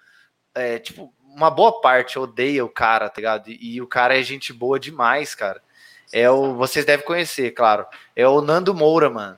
é, 0.55 0.79
tipo, 0.79 1.13
uma 1.23 1.51
boa 1.51 1.79
parte 1.79 2.17
odeia 2.17 2.65
o 2.65 2.69
cara, 2.69 3.07
tá 3.07 3.17
ligado? 3.17 3.51
E, 3.51 3.75
e, 3.75 3.81
o 3.83 3.85
cara 3.85 4.17
é 4.17 4.23
gente 4.23 4.51
boa 4.51 4.79
demais, 4.79 5.35
cara. 5.35 5.61
É 6.11 6.27
o. 6.27 6.55
Vocês 6.55 6.83
devem 6.83 7.05
conhecer, 7.05 7.51
claro. 7.51 7.85
É 8.15 8.27
o 8.27 8.41
Nando 8.41 8.73
Moura, 8.73 9.11
mano. 9.11 9.37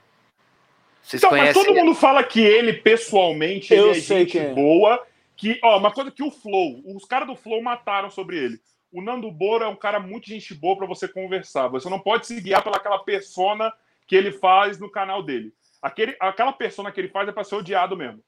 Vocês 1.04 1.22
então, 1.22 1.32
conhecem... 1.32 1.54
mas 1.54 1.66
todo 1.66 1.76
mundo 1.76 1.96
fala 1.96 2.24
que 2.24 2.40
ele, 2.40 2.72
pessoalmente, 2.72 3.74
ele 3.74 3.90
é 3.90 3.94
gente 3.96 4.40
é. 4.40 4.54
boa. 4.54 5.06
Que, 5.36 5.60
ó, 5.62 5.78
uma 5.80 5.92
coisa 5.92 6.12
que 6.12 6.24
o 6.24 6.32
Flow, 6.32 6.82
os 6.86 7.04
caras 7.04 7.28
do 7.28 7.36
Flow 7.36 7.62
mataram 7.62 8.10
sobre 8.10 8.38
ele. 8.38 8.62
O 8.92 9.02
Nando 9.02 9.32
Boro 9.32 9.64
é 9.64 9.68
um 9.68 9.76
cara 9.76 10.00
muito 10.00 10.28
gente 10.28 10.54
boa 10.54 10.76
para 10.76 10.88
você 10.88 11.08
conversar. 11.08 11.68
Você 11.68 11.90
não 11.90 12.00
pode 12.00 12.26
se 12.26 12.40
guiar 12.42 12.64
pelaquela 12.64 13.00
persona 13.00 13.72
que 14.08 14.16
ele 14.16 14.32
faz 14.32 14.80
no 14.80 14.90
canal 14.90 15.22
dele. 15.22 15.54
Aquele, 15.82 16.16
aquela 16.20 16.52
persona 16.52 16.92
que 16.92 17.00
ele 17.00 17.10
faz 17.10 17.28
é 17.28 17.32
para 17.32 17.44
ser 17.44 17.56
odiado 17.56 17.96
mesmo. 17.96 18.24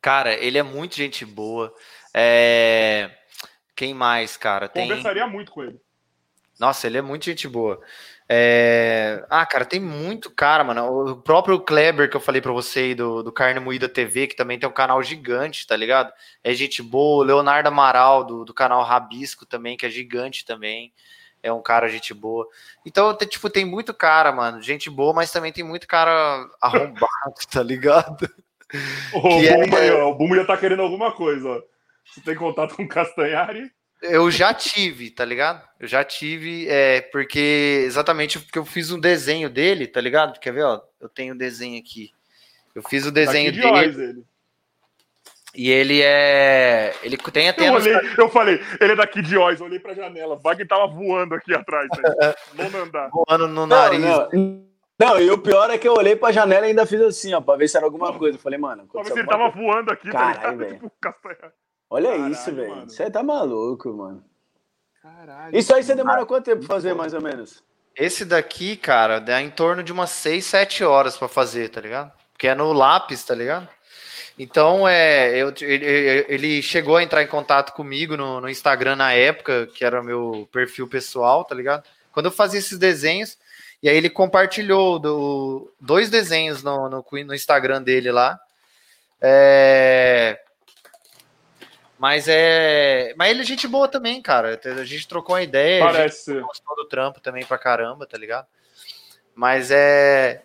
Cara, 0.00 0.32
ele 0.32 0.56
é 0.56 0.62
muito 0.62 0.96
gente 0.96 1.26
boa. 1.26 1.74
É... 2.14 3.10
Quem 3.76 3.92
mais, 3.92 4.36
cara? 4.36 4.68
Tem... 4.68 4.88
Conversaria 4.88 5.26
muito 5.26 5.52
com 5.52 5.62
ele. 5.62 5.80
Nossa, 6.58 6.86
ele 6.86 6.98
é 6.98 7.02
muito 7.02 7.24
gente 7.24 7.46
boa. 7.48 7.80
É... 8.32 9.26
Ah, 9.28 9.44
cara, 9.44 9.64
tem 9.64 9.80
muito 9.80 10.30
cara, 10.30 10.62
mano. 10.62 11.10
O 11.10 11.16
próprio 11.16 11.58
Kleber 11.58 12.08
que 12.08 12.16
eu 12.16 12.20
falei 12.20 12.40
pra 12.40 12.52
você 12.52 12.78
aí 12.78 12.94
do, 12.94 13.24
do 13.24 13.32
Carne 13.32 13.58
Moída 13.58 13.88
TV, 13.88 14.28
que 14.28 14.36
também 14.36 14.56
tem 14.56 14.68
um 14.68 14.72
canal 14.72 15.02
gigante, 15.02 15.66
tá 15.66 15.76
ligado? 15.76 16.12
É 16.44 16.54
gente 16.54 16.80
boa. 16.80 17.24
Leonardo 17.24 17.68
Amaral, 17.68 18.22
do, 18.22 18.44
do 18.44 18.54
canal 18.54 18.84
Rabisco 18.84 19.44
também, 19.44 19.76
que 19.76 19.84
é 19.84 19.90
gigante 19.90 20.44
também. 20.44 20.92
É 21.42 21.52
um 21.52 21.60
cara 21.60 21.88
gente 21.88 22.14
boa. 22.14 22.46
Então, 22.86 23.16
tipo, 23.18 23.50
tem 23.50 23.64
muito 23.64 23.92
cara, 23.92 24.30
mano. 24.30 24.62
Gente 24.62 24.88
boa, 24.88 25.12
mas 25.12 25.32
também 25.32 25.52
tem 25.52 25.64
muito 25.64 25.88
cara 25.88 26.48
arrombado, 26.62 27.34
tá 27.50 27.64
ligado? 27.64 28.30
O, 29.12 29.20
Bumba, 29.22 29.76
é... 29.76 29.80
aí, 29.80 29.90
ó, 29.90 30.08
o 30.08 30.14
Bumba 30.14 30.36
já 30.36 30.44
tá 30.44 30.56
querendo 30.56 30.82
alguma 30.82 31.10
coisa, 31.10 31.48
ó. 31.48 31.62
Você 32.04 32.20
tem 32.20 32.36
contato 32.36 32.76
com 32.76 32.84
o 32.84 32.88
Castanhari? 32.88 33.72
Eu 34.02 34.30
já 34.30 34.54
tive, 34.54 35.10
tá 35.10 35.24
ligado? 35.24 35.62
Eu 35.78 35.86
já 35.86 36.02
tive, 36.02 36.66
é, 36.68 37.02
porque 37.02 37.82
exatamente 37.84 38.38
porque 38.38 38.58
eu 38.58 38.64
fiz 38.64 38.90
um 38.90 38.98
desenho 38.98 39.50
dele, 39.50 39.86
tá 39.86 40.00
ligado? 40.00 40.38
Quer 40.40 40.52
ver, 40.52 40.64
ó? 40.64 40.80
Eu 40.98 41.08
tenho 41.08 41.32
o 41.32 41.34
um 41.34 41.38
desenho 41.38 41.78
aqui. 41.78 42.10
Eu 42.74 42.82
fiz 42.82 43.04
o 43.04 43.12
desenho 43.12 43.52
dele. 43.52 44.02
ele. 44.02 44.24
E 45.54 45.70
ele 45.70 46.00
é. 46.00 46.94
Ele 47.02 47.16
tem 47.16 47.48
até. 47.48 47.68
Eu, 47.68 47.74
olhei, 47.74 47.94
eu 48.16 48.28
falei, 48.28 48.62
ele 48.80 48.92
é 48.92 48.96
daqui 48.96 49.20
de 49.20 49.36
Oz, 49.36 49.60
olhei 49.60 49.80
pra 49.80 49.94
janela. 49.94 50.36
Wagner 50.36 50.66
tava 50.66 50.86
voando 50.86 51.34
aqui 51.34 51.52
atrás, 51.52 51.88
né? 51.90 52.34
não 52.72 52.82
andar. 52.82 53.10
Voando 53.10 53.48
no 53.48 53.66
nariz. 53.66 54.00
Não, 54.00 54.28
não. 54.32 54.64
não, 54.98 55.20
e 55.20 55.30
o 55.30 55.38
pior 55.38 55.68
é 55.70 55.76
que 55.76 55.88
eu 55.88 55.94
olhei 55.94 56.14
pra 56.14 56.30
janela 56.30 56.66
e 56.66 56.70
ainda 56.70 56.86
fiz 56.86 57.00
assim, 57.00 57.34
ó, 57.34 57.40
pra 57.40 57.56
ver 57.56 57.68
se 57.68 57.76
era 57.76 57.84
alguma 57.84 58.16
coisa. 58.16 58.38
Eu 58.38 58.40
falei, 58.40 58.58
mano. 58.58 58.86
Pra 58.92 59.02
ver 59.02 59.12
se 59.12 59.18
ele 59.18 59.28
tava 59.28 59.50
coisa. 59.50 59.66
voando 59.66 59.92
aqui, 59.92 60.10
tá 60.10 60.34
Caralho, 60.34 60.58
tá 60.58 60.66
tipo, 60.66 60.92
Olha 61.90 62.10
Caralho, 62.10 62.32
isso, 62.32 62.54
velho. 62.54 62.88
Você 62.88 63.10
tá 63.10 63.22
maluco, 63.22 63.92
mano. 63.92 64.24
Caralho. 65.02 65.56
Isso 65.56 65.74
aí 65.74 65.82
você 65.82 65.94
demora 65.94 66.24
quanto 66.24 66.44
tempo 66.44 66.60
pra 66.60 66.76
fazer, 66.76 66.94
mais 66.94 67.12
ou 67.12 67.20
menos? 67.20 67.64
Esse 67.96 68.24
daqui, 68.24 68.76
cara, 68.76 69.18
dá 69.18 69.42
em 69.42 69.50
torno 69.50 69.82
de 69.82 69.92
umas 69.92 70.10
6, 70.10 70.44
7 70.44 70.84
horas 70.84 71.16
pra 71.16 71.26
fazer, 71.26 71.68
tá 71.68 71.80
ligado? 71.80 72.12
Porque 72.32 72.46
é 72.46 72.54
no 72.54 72.72
lápis, 72.72 73.24
tá 73.24 73.34
ligado? 73.34 73.68
Então, 74.38 74.88
é, 74.88 75.36
eu, 75.36 75.52
ele, 75.60 76.24
ele 76.28 76.62
chegou 76.62 76.96
a 76.96 77.02
entrar 77.02 77.22
em 77.22 77.26
contato 77.26 77.72
comigo 77.72 78.16
no, 78.16 78.40
no 78.40 78.48
Instagram 78.48 78.96
na 78.96 79.12
época, 79.12 79.66
que 79.66 79.84
era 79.84 80.00
o 80.00 80.04
meu 80.04 80.48
perfil 80.52 80.88
pessoal, 80.88 81.44
tá 81.44 81.54
ligado? 81.54 81.84
Quando 82.12 82.26
eu 82.26 82.32
fazia 82.32 82.58
esses 82.58 82.78
desenhos, 82.78 83.36
e 83.82 83.88
aí 83.88 83.96
ele 83.96 84.08
compartilhou 84.08 84.98
do, 84.98 85.72
dois 85.80 86.08
desenhos 86.08 86.62
no, 86.62 86.88
no, 86.88 87.04
no 87.26 87.34
Instagram 87.34 87.82
dele 87.82 88.12
lá. 88.12 88.38
É, 89.20 90.40
mas 92.00 92.26
é. 92.28 93.12
Mas 93.14 93.30
ele 93.30 93.42
é 93.42 93.44
gente 93.44 93.68
boa 93.68 93.86
também, 93.86 94.22
cara. 94.22 94.58
A 94.64 94.84
gente 94.84 95.06
trocou 95.06 95.34
uma 95.34 95.42
ideia. 95.42 95.84
Parece. 95.84 96.32
A 96.32 96.40
gostou 96.40 96.74
do 96.74 96.88
trampo 96.88 97.20
também 97.20 97.44
pra 97.44 97.58
caramba, 97.58 98.06
tá 98.06 98.16
ligado? 98.16 98.46
Mas 99.34 99.70
é. 99.70 100.42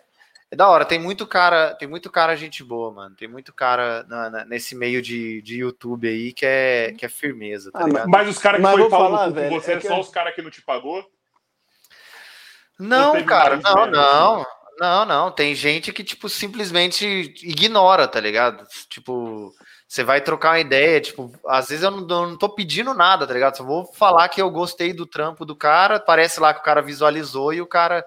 É 0.52 0.56
da 0.56 0.68
hora, 0.68 0.84
tem 0.84 1.00
muito 1.00 1.26
cara, 1.26 1.74
tem 1.74 1.88
muito 1.88 2.12
cara 2.12 2.36
gente 2.36 2.62
boa, 2.62 2.92
mano. 2.92 3.16
Tem 3.16 3.30
muito 3.30 3.54
cara 3.54 4.04
na, 4.04 4.30
na, 4.30 4.46
nesse 4.46 4.76
meio 4.76 5.02
de, 5.02 5.42
de 5.42 5.60
YouTube 5.60 6.10
aí 6.10 6.34
que 6.34 6.46
é, 6.46 6.94
que 6.98 7.06
é 7.06 7.10
firmeza, 7.10 7.72
tá 7.72 7.80
ah, 7.84 7.88
ligado? 7.88 8.10
Mas 8.10 8.28
os 8.28 8.38
caras 8.38 8.62
que 8.62 8.68
foi 8.68 8.90
falar 8.90 9.32
com 9.32 9.50
você 9.50 9.72
é, 9.72 9.76
é 9.78 9.80
só 9.80 9.98
os 9.98 10.10
caras 10.10 10.36
que 10.36 10.42
não 10.42 10.52
te 10.52 10.62
pagou? 10.62 11.10
Não, 12.78 13.24
cara, 13.24 13.62
não, 13.64 13.86
não. 13.88 14.42
Assim? 14.42 14.50
Não, 14.78 15.06
não. 15.06 15.32
Tem 15.32 15.56
gente 15.56 15.94
que, 15.94 16.04
tipo, 16.04 16.28
simplesmente 16.28 17.06
ignora, 17.42 18.10
tá 18.10 18.20
ligado? 18.20 18.68
Tipo, 18.90 19.56
você 19.96 20.04
vai 20.04 20.20
trocar 20.20 20.50
uma 20.50 20.60
ideia, 20.60 21.00
tipo, 21.00 21.32
às 21.48 21.70
vezes 21.70 21.82
eu 21.82 21.90
não, 21.90 22.00
eu 22.02 22.28
não 22.28 22.38
tô 22.38 22.50
pedindo 22.50 22.94
nada, 22.94 23.26
tá 23.26 23.34
ligado? 23.34 23.56
Só 23.56 23.64
vou 23.64 23.86
falar 23.86 24.28
que 24.28 24.42
eu 24.42 24.50
gostei 24.50 24.92
do 24.92 25.06
trampo 25.06 25.46
do 25.46 25.56
cara, 25.56 26.02
parece 26.02 26.38
lá 26.38 26.54
que 26.54 26.60
o 26.60 26.64
cara 26.64 26.82
visualizou 26.82 27.54
e 27.54 27.62
o 27.62 27.66
cara. 27.66 28.06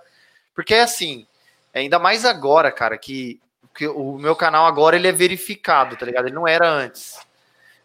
Porque 0.55 0.75
é 0.75 0.83
assim, 0.83 1.27
ainda 1.75 1.99
mais 1.99 2.27
agora, 2.27 2.71
cara, 2.71 2.99
que, 2.99 3.41
que 3.75 3.89
o 3.89 4.19
meu 4.19 4.37
canal 4.37 4.67
agora 4.67 4.97
ele 4.97 5.09
é 5.09 5.13
verificado, 5.13 5.97
tá 5.97 6.05
ligado? 6.05 6.27
Ele 6.27 6.35
não 6.35 6.47
era 6.47 6.69
antes. 6.69 7.19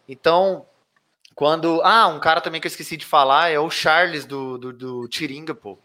Então, 0.06 0.66
quando. 1.34 1.80
Ah, 1.82 2.06
um 2.06 2.20
cara 2.20 2.42
também 2.42 2.60
que 2.60 2.66
eu 2.66 2.70
esqueci 2.70 2.98
de 2.98 3.06
falar 3.06 3.48
é 3.48 3.58
o 3.58 3.70
Charles 3.70 4.26
do, 4.26 4.58
do, 4.58 4.72
do 4.74 5.08
Tiringa, 5.08 5.54
pô. 5.54 5.78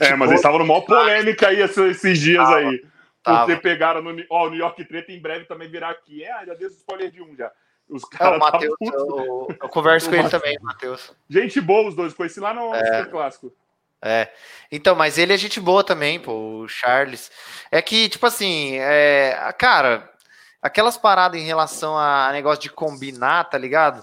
é, 0.00 0.16
mas 0.16 0.30
eles 0.30 0.40
estavam 0.40 0.58
numa 0.58 0.80
polêmica 0.80 1.48
aí 1.48 1.60
esses 1.60 2.18
dias 2.18 2.42
tava. 2.42 2.56
aí. 2.56 2.82
Tava. 3.22 3.56
pegaram 3.56 4.02
no 4.02 4.24
ó, 4.30 4.48
New 4.48 4.58
York 4.58 4.84
Treta 4.84 5.12
em 5.12 5.20
breve 5.20 5.44
também 5.44 5.68
virá 5.68 5.90
aqui. 5.90 6.24
É, 6.24 6.46
já 6.46 6.54
deu 6.54 6.68
spoiler 6.68 7.10
de 7.10 7.22
um 7.22 7.36
já. 7.36 7.50
Os 7.88 8.04
caras. 8.04 8.34
É, 8.34 8.36
o 8.36 8.40
Matheus, 8.40 8.76
eu, 8.80 9.56
eu, 9.60 9.68
converso 9.68 10.08
com 10.10 10.16
ele 10.16 10.28
também, 10.28 10.58
Matheus. 10.60 11.14
Gente 11.28 11.60
boa 11.60 11.88
os 11.88 11.94
dois, 11.94 12.14
conheci 12.14 12.40
lá 12.40 12.52
no 12.52 12.74
é. 12.74 13.04
Clássico. 13.06 13.52
É. 14.04 14.28
Então, 14.70 14.96
mas 14.96 15.16
ele 15.16 15.32
é 15.32 15.36
gente 15.36 15.60
boa 15.60 15.84
também, 15.84 16.18
pô, 16.18 16.32
o 16.32 16.68
Charles. 16.68 17.30
É 17.70 17.80
que, 17.80 18.08
tipo 18.08 18.26
assim, 18.26 18.76
é, 18.78 19.54
cara, 19.56 20.10
aquelas 20.60 20.96
paradas 20.96 21.40
em 21.40 21.44
relação 21.44 21.96
a 21.96 22.30
negócio 22.32 22.62
de 22.62 22.70
combinar, 22.70 23.44
tá 23.44 23.56
ligado? 23.56 24.02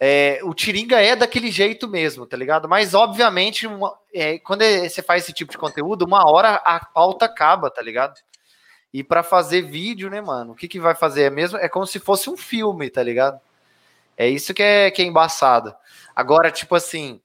É, 0.00 0.40
o 0.42 0.54
Tiringa 0.54 1.00
é 1.00 1.14
daquele 1.14 1.50
jeito 1.50 1.86
mesmo, 1.86 2.26
tá 2.26 2.36
ligado? 2.36 2.68
Mas, 2.68 2.94
obviamente, 2.94 3.66
uma, 3.66 3.96
é, 4.12 4.38
quando 4.38 4.62
você 4.62 5.02
faz 5.02 5.24
esse 5.24 5.32
tipo 5.32 5.52
de 5.52 5.58
conteúdo, 5.58 6.04
uma 6.06 6.28
hora 6.30 6.54
a 6.64 6.82
pauta 6.84 7.26
acaba, 7.26 7.70
tá 7.70 7.82
ligado? 7.82 8.14
E 8.94 9.02
para 9.02 9.24
fazer 9.24 9.62
vídeo, 9.62 10.08
né, 10.08 10.20
mano? 10.20 10.52
O 10.52 10.54
que, 10.54 10.68
que 10.68 10.78
vai 10.78 10.94
fazer? 10.94 11.24
É 11.24 11.30
mesmo, 11.30 11.58
é 11.58 11.68
como 11.68 11.84
se 11.84 11.98
fosse 11.98 12.30
um 12.30 12.36
filme, 12.36 12.88
tá 12.88 13.02
ligado? 13.02 13.40
É 14.16 14.28
isso 14.28 14.54
que 14.54 14.62
é, 14.62 14.88
que 14.88 15.02
é 15.02 15.04
embaçado. 15.04 15.74
Agora, 16.14 16.48
tipo 16.48 16.76
assim, 16.76 17.20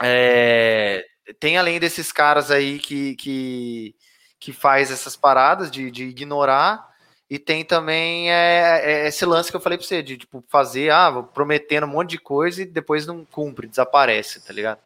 é, 0.00 1.04
tem 1.40 1.58
além 1.58 1.80
desses 1.80 2.12
caras 2.12 2.52
aí 2.52 2.78
que, 2.78 3.16
que, 3.16 3.96
que 4.38 4.52
faz 4.52 4.92
essas 4.92 5.16
paradas 5.16 5.68
de, 5.68 5.90
de 5.90 6.04
ignorar, 6.04 6.88
e 7.28 7.40
tem 7.40 7.64
também 7.64 8.30
é, 8.30 8.80
é 8.84 9.08
esse 9.08 9.26
lance 9.26 9.50
que 9.50 9.56
eu 9.56 9.60
falei 9.60 9.76
pra 9.76 9.84
você, 9.84 10.00
de 10.00 10.16
tipo, 10.16 10.44
fazer, 10.48 10.92
ah, 10.92 11.24
prometendo 11.34 11.88
um 11.88 11.90
monte 11.90 12.10
de 12.10 12.18
coisa 12.18 12.62
e 12.62 12.64
depois 12.64 13.04
não 13.04 13.24
cumpre, 13.24 13.66
desaparece, 13.66 14.46
tá 14.46 14.52
ligado? 14.52 14.78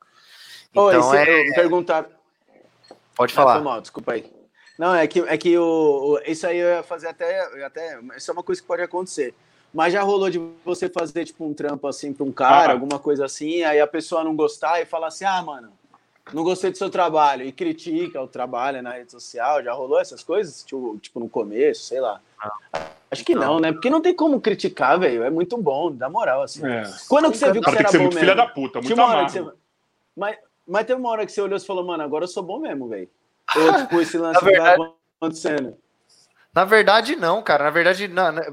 Então 0.70 1.14
é. 1.14 1.52
Perguntar. 1.52 2.06
Pode 3.14 3.35
falar. 3.35 3.60
Mal, 3.60 3.82
desculpa 3.82 4.12
aí. 4.12 4.41
Não, 4.78 4.94
é 4.94 5.06
que, 5.06 5.20
é 5.20 5.36
que 5.36 5.56
o, 5.56 5.62
o, 6.14 6.18
isso 6.26 6.46
aí 6.46 6.58
eu 6.58 6.68
ia 6.76 6.82
fazer 6.82 7.08
até, 7.08 7.64
até. 7.64 8.00
Isso 8.16 8.30
é 8.30 8.34
uma 8.34 8.42
coisa 8.42 8.60
que 8.60 8.66
pode 8.66 8.82
acontecer. 8.82 9.34
Mas 9.72 9.92
já 9.92 10.02
rolou 10.02 10.28
de 10.28 10.38
você 10.64 10.88
fazer, 10.88 11.24
tipo, 11.24 11.44
um 11.46 11.54
trampo 11.54 11.86
assim 11.86 12.12
pra 12.12 12.24
um 12.24 12.32
cara, 12.32 12.72
ah. 12.72 12.74
alguma 12.74 12.98
coisa 12.98 13.24
assim, 13.24 13.62
aí 13.62 13.80
a 13.80 13.86
pessoa 13.86 14.22
não 14.22 14.36
gostar 14.36 14.82
e 14.82 14.84
falar 14.84 15.06
assim, 15.06 15.24
ah, 15.24 15.42
mano, 15.42 15.72
não 16.32 16.44
gostei 16.44 16.70
do 16.70 16.76
seu 16.76 16.90
trabalho, 16.90 17.44
e 17.44 17.50
critica 17.50 18.20
o 18.20 18.28
trabalho 18.28 18.82
na 18.82 18.92
rede 18.92 19.10
social, 19.10 19.62
já 19.62 19.72
rolou 19.72 19.98
essas 19.98 20.22
coisas? 20.22 20.62
Tipo, 20.62 20.98
tipo 20.98 21.18
no 21.20 21.28
começo, 21.28 21.84
sei 21.84 22.00
lá. 22.00 22.20
Ah. 22.38 22.90
Acho 23.10 23.24
que 23.24 23.34
não, 23.34 23.60
né? 23.60 23.72
Porque 23.72 23.90
não 23.90 24.00
tem 24.00 24.14
como 24.14 24.40
criticar, 24.40 24.98
velho. 24.98 25.22
É 25.22 25.30
muito 25.30 25.58
bom, 25.58 25.92
dá 25.92 26.08
moral, 26.08 26.42
assim. 26.42 26.66
É. 26.66 26.82
Quando 27.08 27.30
que 27.30 27.36
você 27.36 27.52
viu 27.52 27.60
que 27.60 27.70
você 27.70 27.78
era 27.78 27.92
bom 27.92 27.98
mesmo? 27.98 28.20
Filha 28.20 28.34
da 28.34 28.46
puta, 28.46 28.80
muito 28.80 28.96
você... 28.96 29.44
mas, 30.16 30.38
mas 30.66 30.86
teve 30.86 30.98
uma 30.98 31.10
hora 31.10 31.26
que 31.26 31.32
você 31.32 31.40
olhou 31.42 31.58
e 31.58 31.60
falou, 31.60 31.84
mano, 31.84 32.02
agora 32.02 32.24
eu 32.24 32.28
sou 32.28 32.42
bom 32.42 32.58
mesmo, 32.58 32.88
velho. 32.88 33.08
Ou, 33.56 33.76
tipo, 33.78 34.00
esse 34.00 34.18
lance 34.18 34.44
verdade, 34.44 34.78
tá 34.78 34.92
acontecendo? 35.20 35.76
Na 36.54 36.64
verdade, 36.64 37.16
não, 37.16 37.42
cara. 37.42 37.64
Na 37.64 37.70
verdade, 37.70 38.10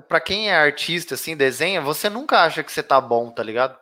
para 0.07 0.21
quem 0.21 0.49
é 0.49 0.55
artista, 0.55 1.15
assim, 1.15 1.35
desenha, 1.35 1.81
você 1.81 2.09
nunca 2.09 2.41
acha 2.41 2.63
que 2.63 2.71
você 2.71 2.81
tá 2.81 2.99
bom, 3.01 3.29
tá 3.29 3.43
ligado? 3.43 3.77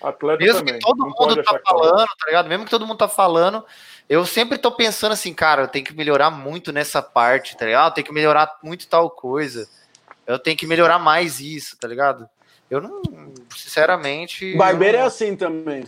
Atleta 0.00 0.44
Mesmo 0.44 0.60
também. 0.60 0.74
que 0.74 0.80
todo 0.80 0.98
não 0.98 1.06
mundo 1.08 1.42
tá 1.42 1.60
falando, 1.66 2.06
tá 2.06 2.26
ligado? 2.26 2.48
Mesmo 2.48 2.64
que 2.64 2.70
todo 2.70 2.86
mundo 2.86 2.98
tá 2.98 3.08
falando, 3.08 3.64
eu 4.08 4.24
sempre 4.24 4.56
tô 4.56 4.70
pensando 4.70 5.12
assim, 5.12 5.34
cara, 5.34 5.62
eu 5.62 5.68
tenho 5.68 5.84
que 5.84 5.92
melhorar 5.92 6.30
muito 6.30 6.72
nessa 6.72 7.02
parte, 7.02 7.56
tá 7.56 7.66
ligado? 7.66 7.90
Eu 7.90 7.94
tenho 7.94 8.06
que 8.06 8.12
melhorar 8.12 8.58
muito 8.62 8.86
tal 8.86 9.10
coisa. 9.10 9.68
Eu 10.24 10.38
tenho 10.38 10.56
que 10.56 10.66
melhorar 10.66 11.00
mais 11.00 11.40
isso, 11.40 11.76
tá 11.76 11.88
ligado? 11.88 12.28
Eu 12.70 12.80
não, 12.80 13.02
sinceramente. 13.56 14.56
Barbeiro 14.56 14.98
não... 14.98 15.04
é 15.04 15.06
assim 15.06 15.34
também. 15.34 15.84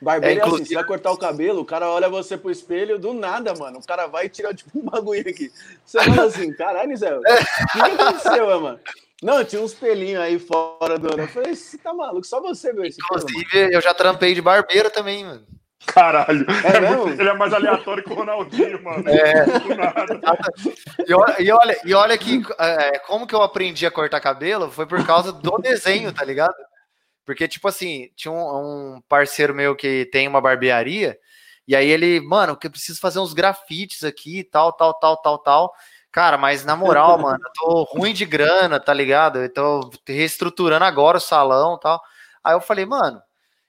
Barbeiro 0.00 0.40
é, 0.40 0.42
inclusive... 0.42 0.60
é 0.60 0.62
assim, 0.62 0.68
você 0.68 0.74
vai 0.74 0.84
cortar 0.84 1.10
o 1.10 1.18
cabelo, 1.18 1.60
o 1.60 1.64
cara 1.64 1.90
olha 1.90 2.08
você 2.08 2.36
pro 2.36 2.50
espelho, 2.50 2.98
do 2.98 3.12
nada, 3.12 3.54
mano. 3.54 3.78
O 3.78 3.86
cara 3.86 4.06
vai 4.06 4.26
e 4.26 4.28
tira 4.28 4.54
tipo 4.54 4.78
um 4.78 4.82
bagulho 4.82 5.28
aqui. 5.28 5.50
Você 5.84 6.02
fala 6.02 6.24
assim, 6.24 6.52
caralho, 6.52 6.96
Zé, 6.96 7.16
o 7.16 7.22
que 7.22 7.80
aconteceu, 7.80 8.60
mano? 8.60 8.80
Não, 9.20 9.44
tinha 9.44 9.60
uns 9.60 9.74
pelinhos 9.74 10.22
aí 10.22 10.38
fora 10.38 10.96
do 10.98 11.12
ano. 11.12 11.24
Eu 11.24 11.28
falei, 11.28 11.54
você 11.54 11.76
tá 11.76 11.92
maluco, 11.92 12.24
só 12.24 12.40
você 12.40 12.72
viu 12.72 12.84
esse 12.84 12.98
Inclusive, 13.02 13.44
pelo, 13.50 13.72
eu 13.72 13.80
já 13.80 13.92
trampei 13.92 14.32
de 14.32 14.40
barbeiro 14.40 14.90
também, 14.90 15.24
mano. 15.24 15.44
Caralho. 15.86 16.46
É 16.64 16.80
mesmo? 16.80 17.08
Ele 17.08 17.28
é 17.28 17.34
mais 17.34 17.52
aleatório 17.52 18.04
que 18.04 18.12
o 18.12 18.14
Ronaldinho, 18.14 18.82
mano. 18.82 19.04
É. 19.08 19.46
E 21.06 21.14
olha, 21.14 21.42
e 21.42 21.50
olha, 21.50 21.80
e 21.84 21.94
olha 21.94 22.18
que 22.18 22.42
é, 22.58 22.98
como 23.00 23.26
que 23.26 23.34
eu 23.34 23.42
aprendi 23.42 23.86
a 23.86 23.90
cortar 23.90 24.20
cabelo 24.20 24.70
foi 24.70 24.86
por 24.86 25.04
causa 25.04 25.32
do 25.32 25.58
desenho, 25.58 26.12
tá 26.12 26.24
ligado? 26.24 26.54
Porque, 27.28 27.46
tipo 27.46 27.68
assim, 27.68 28.08
tinha 28.16 28.32
um, 28.32 28.94
um 28.94 29.02
parceiro 29.06 29.54
meu 29.54 29.76
que 29.76 30.06
tem 30.06 30.26
uma 30.26 30.40
barbearia, 30.40 31.18
e 31.66 31.76
aí 31.76 31.86
ele, 31.86 32.20
mano, 32.20 32.56
que 32.56 32.66
eu 32.66 32.70
preciso 32.70 32.98
fazer 32.98 33.18
uns 33.18 33.34
grafites 33.34 34.02
aqui, 34.02 34.42
tal, 34.42 34.72
tal, 34.72 34.94
tal, 34.94 35.14
tal, 35.18 35.38
tal. 35.38 35.74
Cara, 36.10 36.38
mas 36.38 36.64
na 36.64 36.74
moral, 36.74 37.18
mano, 37.20 37.38
eu 37.44 37.52
tô 37.52 37.82
ruim 37.82 38.14
de 38.14 38.24
grana, 38.24 38.80
tá 38.80 38.94
ligado? 38.94 39.40
Eu 39.40 39.52
tô 39.52 39.90
reestruturando 40.06 40.86
agora 40.86 41.18
o 41.18 41.20
salão 41.20 41.78
tal. 41.78 42.00
Aí 42.42 42.54
eu 42.54 42.62
falei, 42.62 42.86
mano, 42.86 43.20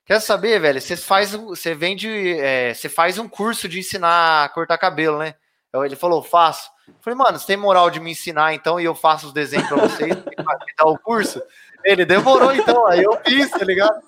quer 0.05 0.21
saber, 0.21 0.57
velho? 0.61 0.79
Você 0.79 0.95
faz, 0.95 1.33
você 1.33 1.75
vende, 1.75 2.07
é, 2.39 2.73
você 2.73 2.87
faz 2.87 3.17
um 3.17 3.27
curso 3.27 3.67
de 3.67 3.77
ensinar 3.77 4.45
a 4.45 4.47
cortar 4.47 4.77
cabelo, 4.77 5.19
né? 5.19 5.35
Ele 5.73 5.97
falou, 5.97 6.23
faço. 6.23 6.71
Eu 6.87 6.95
falei, 7.01 7.17
mano, 7.17 7.37
você 7.37 7.47
tem 7.47 7.57
moral 7.57 7.89
de 7.89 7.99
me 7.99 8.11
ensinar 8.11 8.53
então 8.53 8.79
e 8.79 8.85
eu 8.85 8.95
faço 8.95 9.27
os 9.27 9.33
desenhos 9.33 9.67
pra 9.67 9.77
vocês 9.77 10.11
e 10.11 10.15
me 10.15 10.73
dar 10.77 10.85
o 10.85 10.97
curso? 10.97 11.41
Ele 11.83 12.05
demorou 12.05 12.53
então, 12.53 12.85
aí 12.87 13.03
eu 13.03 13.17
fiz, 13.25 13.49
tá 13.49 13.63
ligado? 13.63 14.01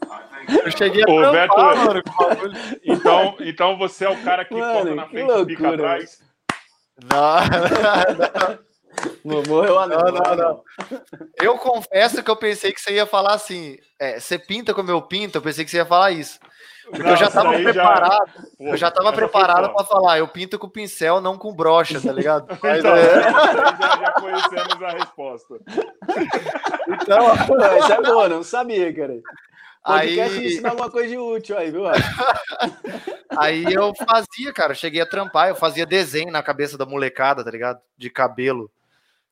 Eu 0.48 0.72
cheguei 0.72 1.04
a 1.04 1.12
Ô, 1.12 1.32
trampar, 1.32 1.94
Beto, 1.94 2.12
mano, 2.20 2.54
então, 2.84 3.36
então 3.40 3.78
você 3.78 4.06
é 4.06 4.10
o 4.10 4.24
cara 4.24 4.44
que 4.44 4.54
mano, 4.54 4.74
corta 4.74 4.96
na 4.96 5.08
frente 5.08 5.32
e 5.32 5.46
fica 5.46 5.70
atrás. 5.70 6.20
Não, 7.04 7.36
não. 8.58 8.71
Morreu 9.24 9.80
a 9.80 9.88
não, 9.88 10.00
não, 10.00 10.36
não. 10.36 10.64
Eu 11.42 11.58
confesso 11.58 12.24
que 12.24 12.30
eu 12.30 12.36
pensei 12.36 12.72
que 12.72 12.82
você 12.82 12.94
ia 12.94 13.06
falar 13.06 13.34
assim: 13.34 13.78
é, 14.00 14.20
você 14.20 14.38
pinta 14.38 14.74
como 14.74 14.92
eu 14.92 15.02
pinto, 15.02 15.38
eu 15.38 15.42
pensei 15.42 15.64
que 15.64 15.72
você 15.72 15.78
ia 15.78 15.86
falar 15.86 16.12
isso. 16.12 16.40
Porque 16.86 17.04
não, 17.04 17.12
eu 17.12 17.18
já 17.18 17.28
estava 17.28 17.54
preparado. 17.54 18.28
Já... 18.28 18.44
Pô, 18.58 18.64
eu 18.66 18.78
já 18.78 18.88
estava 18.90 19.14
preparado 19.14 19.74
para 19.74 19.86
falar, 19.86 20.20
eu 20.20 20.28
pinto 20.28 20.60
com 20.60 20.68
pincel, 20.68 21.22
não 21.22 21.38
com 21.38 21.54
brocha, 21.54 22.02
tá 22.02 22.12
ligado? 22.12 22.48
Mas, 22.62 22.80
então, 22.80 22.96
é... 22.96 23.22
já, 23.24 23.98
já 23.98 24.12
conhecemos 24.20 24.84
a 24.84 24.90
resposta. 24.90 25.56
Então, 26.88 27.34
isso 27.80 27.94
é 27.94 28.02
bom, 28.02 28.28
não 28.28 28.44
sabia, 28.44 28.94
cara. 28.94 29.14
Podcast 29.84 30.38
aí... 30.38 30.48
ensina 30.48 30.70
alguma 30.70 30.92
coisa 30.92 31.10
de 31.10 31.18
útil 31.18 31.58
aí, 31.58 31.72
viu? 31.72 31.84
aí 33.38 33.64
eu 33.74 33.94
fazia, 33.96 34.54
cara, 34.54 34.74
cheguei 34.74 35.02
a 35.02 35.10
trampar, 35.10 35.50
eu 35.50 35.56
fazia 35.56 35.86
desenho 35.86 36.32
na 36.32 36.44
cabeça 36.44 36.78
da 36.78 36.86
molecada, 36.86 37.44
tá 37.44 37.50
ligado? 37.50 37.80
De 37.98 38.10
cabelo. 38.10 38.70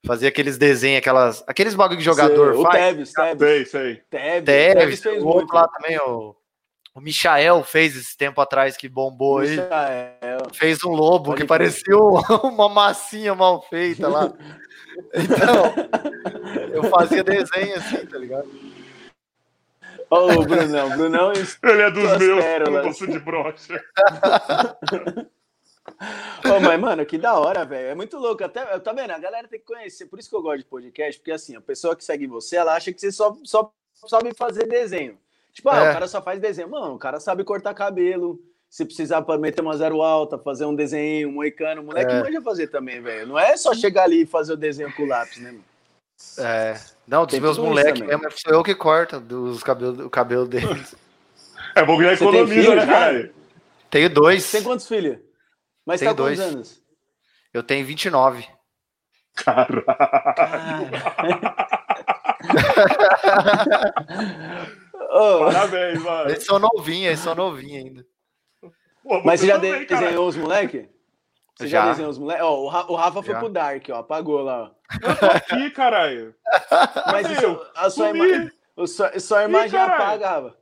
Fazia 0.06 0.30
aqueles 0.30 0.58
desenhos, 0.58 1.00
aquelas, 1.00 1.44
aqueles 1.46 1.76
bagulho 1.76 2.00
de 2.00 2.06
jogador. 2.06 2.54
Sei, 2.54 2.64
o 2.64 2.70
Tevez, 2.70 3.12
Tevez. 3.12 3.70
Sei, 3.70 3.96
sei. 3.96 4.04
Tevez, 4.10 4.44
Tevez, 4.44 5.02
fez 5.02 5.24
o 5.24 5.28
outro 5.28 5.56
lá 5.56 5.68
também, 5.68 5.98
o, 6.00 6.36
o 6.96 7.02
Michael 7.02 7.64
fez 7.64 7.96
esse 7.96 8.18
tempo 8.18 8.42
atrás 8.42 8.76
que 8.76 8.90
bombou 8.90 9.40
aí. 9.40 9.58
Fez 10.54 10.84
um 10.84 10.90
lobo 10.90 11.32
Pode 11.32 11.42
que 11.42 11.48
parecia 11.48 11.96
uma 12.44 12.70
massinha 12.70 13.36
mal 13.36 13.62
feita 13.64 14.08
lá. 14.08 14.32
Então, 15.14 15.74
eu 16.74 16.84
fazia 16.86 17.24
desenho 17.24 17.74
assim, 17.78 18.06
tá 18.06 18.18
ligado? 18.18 18.50
Ô, 20.10 20.18
oh, 20.18 20.44
Brunão, 20.44 20.90
Brunão. 20.90 21.32
Ele 21.32 21.82
é 21.82 21.92
dos 21.92 22.18
meus, 22.18 22.44
eu 22.44 22.84
gosto 22.84 23.08
de 23.08 23.20
brocha. 23.20 23.82
oh, 26.45 26.60
mas, 26.60 26.80
mano, 26.80 27.06
que 27.06 27.18
da 27.18 27.38
hora, 27.38 27.66
velho. 27.66 27.90
É 27.90 27.95
muito 27.95 28.18
louco. 28.18 28.44
Até, 28.44 28.64
tá 28.80 28.94
vendo? 28.94 29.11
A 29.11 29.20
galera 29.20 29.48
tem 29.48 29.60
que 29.60 29.66
conhecer. 29.66 30.06
Por 30.06 30.20
isso 30.20 30.30
que 30.30 30.36
eu 30.36 30.41
gosto 30.41 30.60
de 30.60 30.66
podcast, 30.66 31.20
porque 31.20 31.32
assim, 31.32 31.56
a 31.56 31.61
pessoa 31.61 31.95
que 31.95 32.03
segue 32.03 32.28
você, 32.28 32.57
ela 32.57 32.76
acha 32.76 32.91
que 32.91 32.99
você 32.99 33.11
só, 33.11 33.36
só 33.44 33.72
sabe 34.07 34.34
fazer 34.34 34.68
desenho. 34.68 35.18
Tipo, 35.53 35.70
ah, 35.70 35.78
é. 35.78 35.90
o 35.90 35.94
cara 35.94 36.07
só 36.07 36.22
faz 36.22 36.40
desenho. 36.40 36.70
Mano, 36.70 36.95
o 36.95 36.99
cara 36.99 37.20
sabe 37.20 37.44
cortar 37.44 37.74
cabelo. 37.74 38.40
Se 38.70 38.86
precisar 38.86 39.24
para 39.24 39.40
meter 39.40 39.61
uma 39.61 39.76
zero 39.76 40.02
alta, 40.02 40.38
fazer 40.38 40.66
um 40.66 40.76
desenho, 40.76 41.30
um 41.30 41.32
moicano, 41.32 41.82
o 41.82 41.86
moleque 41.86 42.11
é. 42.11 42.22
manja 42.22 42.40
fazer 42.40 42.68
também, 42.68 43.02
velho. 43.02 43.26
Não 43.26 43.40
é 43.40 43.57
só 43.57 43.74
chegar 43.74 44.03
ali 44.03 44.22
e 44.22 44.26
fazer 44.28 44.53
o 44.53 44.57
desenho 44.57 44.94
com 44.95 45.03
o 45.03 45.07
lápis, 45.07 45.40
né, 45.40 45.52
mano? 45.52 45.64
É. 46.38 46.80
Não, 47.07 47.26
dos 47.26 47.32
Tem 47.32 47.41
meus 47.41 47.57
moleques 47.57 48.02
mesmo, 48.02 48.24
sou 48.32 48.53
eu 48.53 48.64
que 48.64 48.76
corto 48.76 49.20
dos 49.20 49.64
cabelo, 49.64 50.06
o 50.06 50.10
cabelo 50.10 50.48
deles. 50.48 50.95
É 51.76 51.86
bom 51.86 51.98
que 51.98 52.03
já 52.03 52.14
economiza, 52.14 52.76
né, 52.76 52.86
cara? 52.86 53.32
Tenho 53.91 54.10
dois. 54.10 54.52
Tem 54.52 54.64
quantos 54.64 54.88
filhos? 54.88 55.20
Mas 55.90 55.99
Tenho 56.02 56.11
tá 56.11 56.18
dois. 56.18 56.38
quantos 56.38 56.53
anos? 56.53 56.80
Eu 57.52 57.64
tenho 57.64 57.84
29. 57.84 58.48
Caralho. 59.38 59.84
oh. 65.10 65.40
Parabéns, 65.45 66.03
mano. 66.03 66.30
Eles 66.30 66.45
são 66.45 66.60
novinhos, 66.60 67.07
eles 67.07 67.20
são 67.22 67.34
novinhos 67.34 67.86
ainda. 67.86 68.06
Pô, 69.02 69.24
mas 69.24 69.40
você 69.40 69.48
já 69.48 69.56
também, 69.56 69.84
desenhou 69.84 70.28
os 70.28 70.38
moleques? 70.38 70.88
Você 71.57 71.68
já, 71.68 71.86
já 71.86 71.90
desenhou 71.90 72.11
os 72.11 72.20
moleques? 72.20 72.45
Oh, 72.45 72.66
o 72.66 72.95
Rafa 72.95 73.24
foi 73.24 73.34
já. 73.34 73.40
pro 73.40 73.49
Dark, 73.49 73.84
ó. 73.90 73.95
Apagou 73.95 74.44
lá. 74.44 74.72
Eu 75.02 75.16
tô 75.18 75.26
aqui, 75.26 75.72
caralho. 75.72 76.36
Mas 77.11 77.32
isso, 77.32 77.66
a 77.76 77.90
sua, 77.90 78.11
ima... 78.11 78.52
sua, 78.86 79.20
sua 79.20 79.44
imagem 79.45 79.80
Ih, 79.80 79.84
apaga, 79.84 80.30
Rafa. 80.30 80.56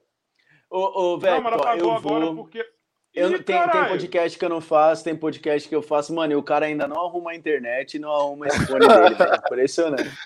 Ô, 0.70 1.02
ô, 1.02 1.20
Veto, 1.20 1.44
ó, 1.46 1.74
eu 1.76 2.00
vou... 2.00 2.36
Porque... 2.38 2.77
Eu, 3.18 3.32
Ih, 3.32 3.42
tem, 3.42 3.68
tem 3.70 3.86
podcast 3.88 4.38
que 4.38 4.46
eu 4.46 4.50
não 4.50 4.62
faço, 4.62 5.04
tem 5.04 5.16
podcast 5.16 5.68
que 5.68 5.76
eu 5.76 5.82
faço, 5.82 6.14
mano, 6.14 6.34
e 6.34 6.36
o 6.36 6.44
cara 6.44 6.68
ainda 6.68 6.88
não 6.88 7.04
arruma 7.04 7.32
a 7.32 7.36
internet 7.36 7.96
e 7.96 8.00
não 8.00 8.12
arruma 8.12 8.46
esse 8.46 8.64
fone 8.68 8.88
dele, 8.88 9.16
velho. 9.16 9.36
Impressionante. 9.36 10.18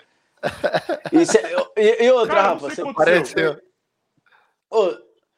E, 1.14 1.24
cê, 1.24 1.40
e, 1.78 2.06
e 2.06 2.12
outra, 2.12 2.36
cara, 2.36 2.48
Rafa, 2.54 2.70
você 2.70 2.82
apareceu. 2.82 3.62
Ô, 4.72 4.92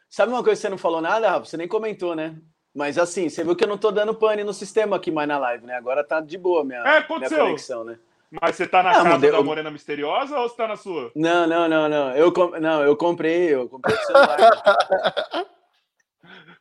sabe 0.09 0.31
uma 0.31 0.41
coisa 0.41 0.57
que 0.57 0.61
você 0.61 0.69
não 0.69 0.77
falou 0.77 1.01
nada, 1.01 1.29
Rafa? 1.29 1.45
Você 1.45 1.57
nem 1.57 1.67
comentou, 1.67 2.15
né? 2.15 2.37
Mas 2.73 2.97
assim, 2.97 3.27
você 3.27 3.43
viu 3.43 3.53
que 3.53 3.65
eu 3.65 3.67
não 3.67 3.77
tô 3.77 3.91
dando 3.91 4.15
pane 4.15 4.45
no 4.45 4.53
sistema 4.53 4.95
aqui 4.95 5.11
mais 5.11 5.27
na 5.27 5.37
live, 5.37 5.65
né? 5.65 5.75
Agora 5.75 6.05
tá 6.05 6.21
de 6.21 6.37
boa 6.37 6.63
minha, 6.63 6.79
é, 6.79 7.05
minha 7.17 7.29
conexão, 7.29 7.83
né? 7.83 7.99
Mas 8.31 8.55
você 8.55 8.65
tá 8.65 8.81
na 8.81 8.91
ah, 8.91 9.03
casa 9.03 9.31
da 9.31 9.43
Morena 9.43 9.69
Misteriosa 9.69 10.39
ou 10.39 10.47
você 10.47 10.55
tá 10.55 10.69
na 10.69 10.77
sua? 10.77 11.11
Não, 11.15 11.45
não, 11.45 11.67
não, 11.67 11.89
não. 11.89 12.15
Eu, 12.15 12.31
com... 12.31 12.57
não, 12.59 12.81
eu 12.81 12.95
comprei, 12.95 13.53
eu 13.53 13.67
comprei 13.67 13.93
o 13.93 14.05
celular. 14.05 15.45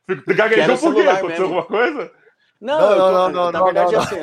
Gaguejou 0.09 0.79
por 0.79 0.95
quê? 0.95 1.01
Aconteceu 1.03 1.45
alguma 1.45 1.65
coisa? 1.65 2.13
Não, 2.61 2.81
não, 2.81 2.97
não, 2.97 3.13
não, 3.13 3.31
não, 3.31 3.53
Na 3.53 3.65
verdade, 3.65 3.93
não, 3.93 4.01
assim. 4.01 4.17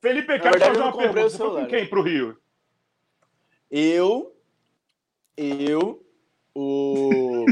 Felipe, 0.00 0.32
eu 0.32 0.40
quero 0.40 0.60
fazer 0.60 0.80
uma 0.80 0.96
pergunta. 0.96 1.22
Você 1.22 1.38
foi 1.38 1.50
com 1.50 1.66
quem 1.66 1.86
pro 1.86 2.02
Rio? 2.02 2.36
Eu, 3.70 4.36
eu, 5.36 6.02
o. 6.54 7.44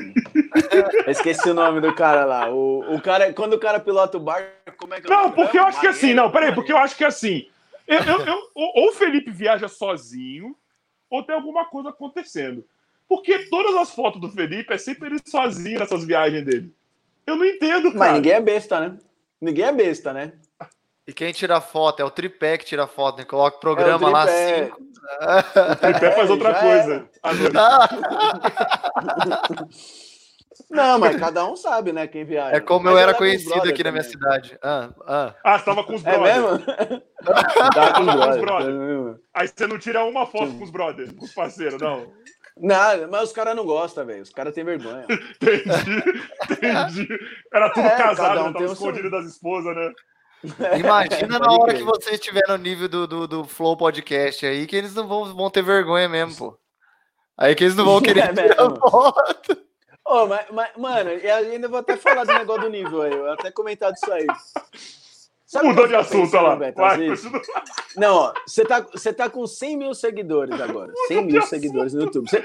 Esqueci 1.09 1.51
o 1.51 1.55
nome 1.55 1.81
do 1.81 1.95
cara 1.95 2.25
lá. 2.25 2.51
O, 2.51 2.95
o 2.95 3.01
cara, 3.01 3.33
quando 3.33 3.55
o 3.55 3.59
cara 3.59 3.81
pilota 3.81 4.17
o 4.17 4.21
barco, 4.21 4.51
como 4.77 4.95
é 4.95 5.01
que 5.01 5.09
Não, 5.09 5.33
porque 5.33 5.59
eu 5.59 5.65
acho 5.65 5.81
que 5.81 5.87
assim, 5.87 6.15
não, 6.15 6.31
peraí, 6.31 6.55
porque 6.55 6.73
eu 6.73 6.79
acho 6.79 6.97
que 6.97 7.05
assim. 7.05 7.49
Eu, 7.87 8.01
eu, 8.01 8.21
eu, 8.21 8.51
ou 8.55 8.89
o 8.89 8.93
Felipe 8.93 9.31
viaja 9.31 9.69
sozinho, 9.69 10.57
ou 11.11 11.23
tem 11.23 11.35
alguma 11.35 11.67
coisa 11.67 11.91
acontecendo. 11.91 12.65
Porque 13.07 13.41
todas 13.51 13.75
as 13.75 13.91
fotos 13.91 14.21
do 14.21 14.31
Felipe 14.31 14.73
é 14.73 14.79
sempre 14.79 15.09
ele 15.09 15.19
sozinho 15.27 15.79
nessas 15.79 16.05
viagens 16.05 16.45
dele. 16.45 16.75
Eu 17.27 17.37
não 17.37 17.45
entendo, 17.45 17.93
cara. 17.93 17.99
Mas 17.99 18.13
ninguém 18.15 18.33
é 18.33 18.41
besta, 18.41 18.81
né? 18.81 18.97
Ninguém 19.41 19.65
é 19.65 19.73
besta, 19.73 20.13
né? 20.13 20.33
E 21.07 21.13
quem 21.13 21.33
tira 21.33 21.61
foto? 21.61 22.01
É 22.01 22.05
o 22.05 22.11
tripé 22.11 22.57
que 22.57 22.65
tira 22.65 22.87
foto, 22.87 23.19
né? 23.19 23.25
Coloca 23.25 23.59
o 23.59 23.61
programa 23.61 24.07
é 24.07 24.11
o 24.11 24.13
lá 24.13 24.27
cinco. 24.27 24.83
O 25.73 25.77
tripé 25.77 26.13
faz 26.13 26.31
outra 26.31 26.51
é, 26.51 26.61
coisa. 26.61 27.11
Não, 30.71 30.99
mas 30.99 31.17
cada 31.17 31.45
um 31.47 31.57
sabe, 31.57 31.93
né? 31.93 32.07
Quem 32.07 32.25
viaja. 32.25 32.57
É 32.57 32.61
como 32.61 32.85
mas 32.85 32.95
eu 32.95 32.99
era 32.99 33.15
conhecido 33.15 33.53
aqui 33.53 33.83
também. 33.83 33.85
na 33.85 33.93
minha 33.93 34.05
cidade. 34.05 34.59
Ah, 34.63 34.91
ah. 35.07 35.35
ah 35.45 35.59
você 35.59 35.65
tava 35.65 35.85
com 35.85 35.95
os 35.95 36.05
é 36.05 36.13
brothers. 36.13 36.37
É 36.37 36.41
mesmo? 36.41 36.65
tava 37.75 37.95
com 37.95 38.31
os 38.31 38.41
brothers. 38.41 39.21
Aí 39.35 39.49
você 39.49 39.67
não 39.67 39.79
tira 39.79 40.05
uma 40.05 40.27
foto 40.27 40.55
com 40.55 40.65
os 40.65 40.71
brothers, 40.71 41.13
com 41.13 41.25
os 41.25 41.35
parceiros, 41.35 41.81
não. 41.81 42.13
Nada, 42.57 43.09
mas 43.09 43.25
os 43.25 43.33
caras 43.33 43.57
não 43.57 43.65
gostam, 43.67 44.07
velho. 44.07 44.23
Os 44.23 44.31
caras 44.31 44.55
têm 44.55 44.65
vergonha. 44.65 45.05
entendi, 45.43 45.69
entendi. 46.51 47.09
Era 47.53 47.71
tudo 47.71 47.87
é, 47.87 47.97
casado, 47.97 48.41
um 48.41 48.53
tava 48.53 48.65
escondido 48.65 49.09
seu... 49.09 49.11
das 49.11 49.27
esposas, 49.27 49.75
né? 49.75 49.93
Imagina 50.79 51.39
na 51.41 51.51
hora 51.51 51.75
que 51.75 51.83
você 51.83 52.11
estiver 52.13 52.43
no 52.49 52.57
nível 52.57 52.89
do, 52.89 53.07
do, 53.07 53.27
do, 53.27 53.45
Flow 53.45 53.77
Podcast 53.77 54.47
aí, 54.47 54.67
que 54.67 54.77
eles 54.77 54.95
não 54.95 55.09
vão, 55.09 55.35
vão 55.35 55.51
ter 55.51 55.63
vergonha 55.63 56.09
mesmo, 56.09 56.37
pô. 56.37 56.59
Aí 57.37 57.55
que 57.55 57.65
eles 57.65 57.75
não 57.75 57.85
vão 57.85 58.01
querer 58.03 58.25
é 58.25 58.33
tirar 58.33 58.71
foto. 58.77 59.65
Oh, 60.07 60.27
mas, 60.27 60.47
mas, 60.51 60.71
mano, 60.77 61.11
eu 61.11 61.35
ainda 61.35 61.67
vou 61.67 61.79
até 61.79 61.97
falar 61.97 62.25
do 62.25 62.33
negócio 62.35 62.63
do 62.63 62.69
nível 62.69 63.03
aí. 63.03 63.13
Eu 63.13 63.33
até 63.33 63.51
comentar 63.51 63.91
disso 63.91 64.13
aí. 64.13 64.27
Sabe 65.47 65.69
Mudou 65.69 65.87
de 65.87 65.95
assunto, 65.95 66.35
olha 66.37 66.49
lá. 66.49 66.73
Vai, 66.75 66.99
não, 67.97 68.17
ó, 68.17 68.35
você 68.47 68.65
tá, 68.65 68.81
você 68.81 69.13
tá 69.13 69.29
com 69.29 69.47
100 69.47 69.77
mil 69.77 69.95
seguidores 69.95 70.59
agora. 70.61 70.93
100 71.07 71.25
mil 71.27 71.43
seguidores 71.43 71.93
no 71.93 72.03
YouTube. 72.03 72.29
Você, 72.29 72.45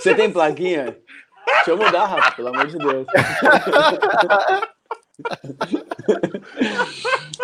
você 0.00 0.14
tem 0.14 0.32
plaquinha? 0.32 0.98
Deixa 1.46 1.70
eu 1.70 1.76
mudar, 1.76 2.06
Rafa, 2.06 2.32
pelo 2.36 2.48
amor 2.48 2.66
de 2.66 2.78
Deus. 2.78 3.06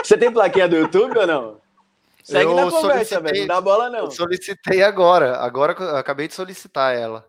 Você 0.03 0.17
tem 0.17 0.33
plaquinha 0.33 0.69
do 0.69 0.77
YouTube 0.77 1.19
ou 1.19 1.27
não? 1.27 1.61
Segue 2.23 2.51
eu 2.51 2.57
na 2.57 2.71
conversa, 2.71 3.21
velho. 3.21 3.41
Não 3.41 3.47
dá 3.47 3.61
bola, 3.61 3.91
não. 3.91 4.01
Eu 4.01 4.11
solicitei 4.11 4.83
agora. 4.83 5.37
Agora 5.39 5.75
eu 5.79 5.97
acabei 5.97 6.29
de 6.29 6.35
solicitar 6.35 6.95
ela. 6.95 7.27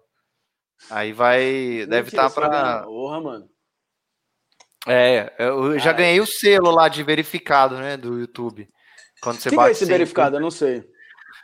Aí 0.90 1.14
vai. 1.14 1.86
Deve 1.88 2.10
estar 2.10 2.30
tá 2.30 2.36
pra. 2.36 2.84
Porra, 2.84 3.22
mano. 3.22 3.50
É, 4.88 5.34
eu 5.38 5.78
já 5.78 5.90
ah, 5.90 5.94
ganhei 5.94 6.20
o 6.20 6.26
selo 6.26 6.72
lá 6.72 6.88
de 6.88 7.04
verificado, 7.04 7.78
né, 7.78 7.98
do 7.98 8.18
YouTube. 8.18 8.68
Quando 9.22 9.40
você 9.40 9.50
que 9.50 9.56
bate 9.56 9.68
que 9.68 9.70
é 9.70 9.72
esse 9.74 9.86
verificado? 9.86 10.38
Eu 10.38 10.42
não 10.42 10.52
sei. 10.52 10.84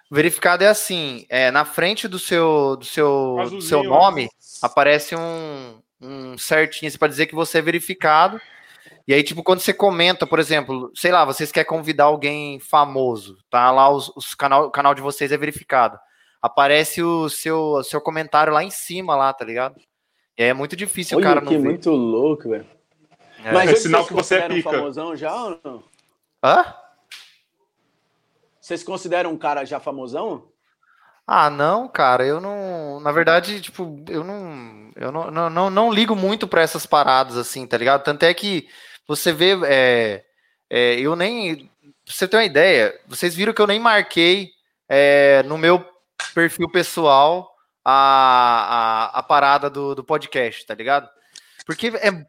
Verificado 0.09 0.63
é 0.63 0.67
assim, 0.67 1.25
é, 1.29 1.51
na 1.51 1.65
frente 1.65 2.07
do 2.07 2.19
seu 2.19 2.75
do 2.77 2.85
seu, 2.85 3.37
do 3.49 3.61
seu 3.61 3.83
nome 3.83 4.29
aparece 4.61 5.15
um, 5.15 5.81
um 5.99 6.37
certinho, 6.37 6.89
você 6.89 6.97
pode 6.97 7.11
dizer 7.11 7.25
que 7.25 7.35
você 7.35 7.57
é 7.57 7.61
verificado. 7.61 8.39
E 9.07 9.13
aí, 9.13 9.21
tipo, 9.21 9.43
quando 9.43 9.59
você 9.59 9.73
comenta, 9.73 10.25
por 10.25 10.39
exemplo, 10.39 10.91
sei 10.95 11.11
lá, 11.11 11.25
vocês 11.25 11.51
querem 11.51 11.67
convidar 11.67 12.05
alguém 12.05 12.59
famoso, 12.59 13.37
tá 13.51 13.69
lá 13.71 13.89
os, 13.89 14.11
os 14.15 14.33
canal, 14.33 14.65
o 14.65 14.71
canal 14.71 14.95
de 14.95 15.01
vocês 15.01 15.31
é 15.31 15.37
verificado. 15.37 15.99
Aparece 16.41 17.03
o 17.03 17.29
seu, 17.29 17.59
o 17.59 17.83
seu 17.83 18.01
comentário 18.01 18.53
lá 18.53 18.63
em 18.63 18.71
cima, 18.71 19.15
lá, 19.15 19.31
tá 19.31 19.45
ligado? 19.45 19.75
E 20.37 20.43
aí 20.43 20.49
é 20.49 20.53
muito 20.53 20.75
difícil 20.75 21.17
Olha, 21.17 21.25
o 21.25 21.27
cara 21.27 21.41
não 21.41 21.47
que 21.47 21.57
ver. 21.57 21.63
muito 21.63 21.91
louco, 21.91 22.49
velho. 22.49 22.65
É. 23.45 23.51
Mas 23.51 23.69
é 23.69 23.75
sinal 23.75 24.07
que 24.07 24.13
você 24.13 24.37
é 24.37 24.49
pica. 24.49 24.71
famosão 24.71 25.15
já 25.15 25.31
ou 25.35 25.59
não? 25.63 25.83
Hã? 26.43 26.73
Vocês 28.59 28.81
consideram 28.83 29.31
um 29.31 29.37
cara 29.37 29.63
já 29.63 29.79
famosão? 29.79 30.47
Ah, 31.27 31.51
não, 31.51 31.87
cara, 31.87 32.25
eu 32.25 32.41
não. 32.41 32.99
Na 32.99 33.11
verdade, 33.11 33.61
tipo, 33.61 34.03
eu 34.09 34.23
não. 34.23 34.91
Eu 34.95 35.11
não, 35.11 35.29
não, 35.29 35.49
não, 35.51 35.69
não 35.69 35.93
ligo 35.93 36.15
muito 36.15 36.47
para 36.47 36.63
essas 36.63 36.87
paradas, 36.87 37.37
assim, 37.37 37.67
tá 37.67 37.77
ligado? 37.77 38.03
Tanto 38.03 38.23
é 38.23 38.33
que 38.33 38.67
você 39.07 39.31
vê. 39.31 39.51
É, 39.67 40.25
é, 40.67 40.99
eu 40.99 41.15
nem. 41.15 41.69
Pra 42.03 42.13
você 42.13 42.27
ter 42.27 42.37
uma 42.37 42.45
ideia, 42.45 42.99
vocês 43.07 43.35
viram 43.35 43.53
que 43.53 43.61
eu 43.61 43.67
nem 43.67 43.79
marquei 43.79 44.49
é, 44.89 45.43
no 45.43 45.55
meu 45.55 45.85
perfil 46.33 46.67
pessoal 46.71 47.55
a, 47.83 49.11
a, 49.13 49.19
a 49.19 49.23
parada 49.23 49.69
do, 49.69 49.93
do 49.93 50.03
podcast, 50.03 50.65
tá 50.65 50.73
ligado? 50.73 51.07
Porque 51.65 51.87
é 51.87 52.25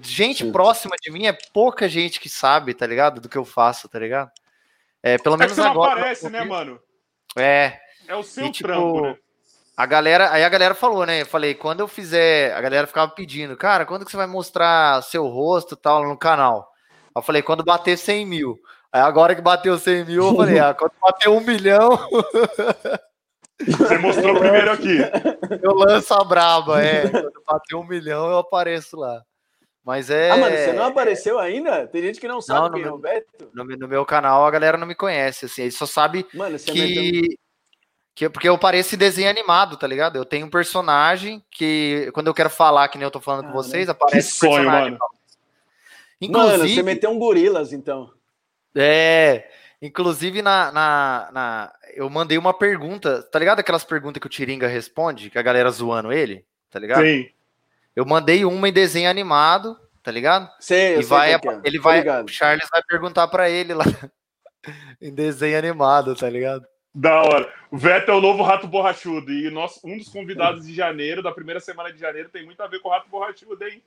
gente 0.00 0.44
Sim. 0.44 0.52
próxima 0.52 0.96
de 1.00 1.10
mim, 1.10 1.26
é 1.26 1.36
pouca 1.52 1.88
gente 1.88 2.18
que 2.18 2.28
sabe, 2.28 2.72
tá 2.72 2.86
ligado? 2.86 3.20
Do 3.20 3.28
que 3.28 3.36
eu 3.36 3.44
faço, 3.44 3.88
tá 3.88 3.98
ligado? 3.98 4.30
É, 5.02 5.18
pelo 5.18 5.34
é 5.34 5.38
menos 5.38 5.52
que 5.52 5.60
você 5.60 5.68
agora. 5.68 5.90
Não 5.90 5.98
aparece, 6.00 6.30
né, 6.30 6.42
mano? 6.42 6.80
É. 7.36 7.78
É 8.08 8.14
o 8.14 8.22
seu 8.22 8.46
e, 8.46 8.50
tipo, 8.50 8.68
trampo, 8.68 9.02
né? 9.02 9.16
A 9.76 9.86
galera, 9.86 10.32
aí 10.32 10.42
a 10.42 10.48
galera 10.48 10.74
falou, 10.74 11.06
né? 11.06 11.22
Eu 11.22 11.26
falei, 11.26 11.54
quando 11.54 11.80
eu 11.80 11.86
fizer, 11.86 12.52
a 12.54 12.60
galera 12.60 12.86
ficava 12.86 13.12
pedindo, 13.12 13.56
cara, 13.56 13.84
quando 13.84 14.04
que 14.04 14.10
você 14.10 14.16
vai 14.16 14.26
mostrar 14.26 15.02
seu 15.02 15.26
rosto 15.28 15.74
e 15.74 15.76
tal 15.76 16.02
no 16.02 16.16
canal? 16.16 16.68
Eu 17.14 17.22
falei, 17.22 17.42
quando 17.42 17.62
bater 17.62 17.96
100 17.96 18.26
mil. 18.26 18.58
Aí 18.90 19.02
agora 19.02 19.34
que 19.34 19.42
bateu 19.42 19.78
100 19.78 20.04
mil, 20.06 20.24
eu 20.24 20.34
falei, 20.34 20.58
ah, 20.58 20.74
quando 20.74 20.92
bater 21.00 21.28
um 21.28 21.40
milhão. 21.40 21.90
Você 23.66 23.98
mostrou 23.98 24.38
primeiro 24.38 24.70
aqui. 24.70 24.98
Eu 25.62 25.74
lanço 25.74 26.14
a 26.14 26.24
braba, 26.24 26.82
é. 26.82 27.08
Quando 27.08 27.42
bater 27.46 27.74
um 27.74 27.84
milhão, 27.84 28.30
eu 28.30 28.38
apareço 28.38 28.96
lá. 28.96 29.22
Mas 29.84 30.10
é. 30.10 30.30
Ah, 30.30 30.36
mano, 30.36 30.54
você 30.54 30.72
não 30.72 30.84
apareceu 30.84 31.38
ainda? 31.38 31.86
Tem 31.86 32.02
gente 32.02 32.20
que 32.20 32.28
não 32.28 32.40
sabe 32.40 32.60
não, 32.60 32.70
quem 32.72 32.82
meu, 32.82 32.92
é 32.92 32.94
o 32.94 32.98
Beto. 32.98 33.50
No, 33.54 33.64
no, 33.64 33.88
meu 33.88 34.04
canal, 34.04 34.44
a 34.44 34.50
galera 34.50 34.76
não 34.76 34.86
me 34.86 34.94
conhece, 34.94 35.46
assim. 35.46 35.62
Ele 35.62 35.70
só 35.70 35.86
sabe 35.86 36.26
mano, 36.34 36.58
que. 36.58 37.38
Que, 38.14 38.28
porque 38.28 38.48
eu 38.48 38.58
pareço 38.58 38.96
desenho 38.96 39.30
animado, 39.30 39.76
tá 39.76 39.86
ligado? 39.86 40.16
Eu 40.16 40.24
tenho 40.24 40.44
um 40.44 40.50
personagem 40.50 41.40
que, 41.52 42.10
quando 42.12 42.26
eu 42.26 42.34
quero 42.34 42.50
falar, 42.50 42.88
que 42.88 42.98
nem 42.98 43.04
eu 43.04 43.12
tô 43.12 43.20
falando 43.20 43.44
ah, 43.44 43.48
com 43.48 43.52
vocês, 43.52 43.88
aparece 43.88 44.32
que 44.32 44.38
sonho, 44.38 44.64
mano. 44.68 44.98
Inclusive, 46.20 46.58
mano, 46.58 46.68
você 46.68 46.82
meteu 46.82 47.10
um 47.10 47.18
gorilas, 47.18 47.72
então. 47.72 48.10
É. 48.74 49.48
Inclusive, 49.80 50.42
na, 50.42 50.72
na, 50.72 51.28
na, 51.32 51.72
eu 51.94 52.10
mandei 52.10 52.36
uma 52.36 52.52
pergunta, 52.52 53.22
tá 53.22 53.38
ligado? 53.38 53.60
Aquelas 53.60 53.84
perguntas 53.84 54.20
que 54.20 54.26
o 54.26 54.30
Tiringa 54.30 54.66
responde, 54.66 55.30
que 55.30 55.38
a 55.38 55.42
galera 55.42 55.70
zoando 55.70 56.12
ele, 56.12 56.44
tá 56.68 56.80
ligado? 56.80 57.02
Sim. 57.02 57.28
Eu 57.94 58.04
mandei 58.04 58.44
uma 58.44 58.68
em 58.68 58.72
desenho 58.72 59.08
animado, 59.08 59.78
tá 60.02 60.10
ligado? 60.10 60.50
Sei, 60.58 60.98
e 60.98 61.02
vai, 61.02 61.34
é. 61.34 61.40
ele 61.64 61.78
vai, 61.78 62.00
o 62.22 62.28
Charles 62.28 62.68
vai 62.70 62.82
perguntar 62.82 63.28
para 63.28 63.48
ele 63.48 63.72
lá 63.72 63.84
em 65.00 65.14
desenho 65.14 65.58
animado, 65.58 66.14
tá 66.16 66.28
ligado? 66.28 66.66
Da 66.92 67.22
hora. 67.22 67.52
O 67.70 67.78
Veto 67.78 68.10
é 68.10 68.14
o 68.14 68.20
novo 68.20 68.42
Rato 68.42 68.66
Borrachudo. 68.66 69.30
E 69.30 69.50
nós, 69.50 69.78
um 69.84 69.96
dos 69.96 70.08
convidados 70.08 70.66
de 70.66 70.74
janeiro, 70.74 71.22
da 71.22 71.30
primeira 71.30 71.60
semana 71.60 71.92
de 71.92 71.98
janeiro, 71.98 72.28
tem 72.28 72.44
muito 72.44 72.60
a 72.60 72.66
ver 72.66 72.80
com 72.80 72.88
o 72.88 72.92
Rato 72.92 73.08
Borrachudo, 73.08 73.62
hein? 73.64 73.80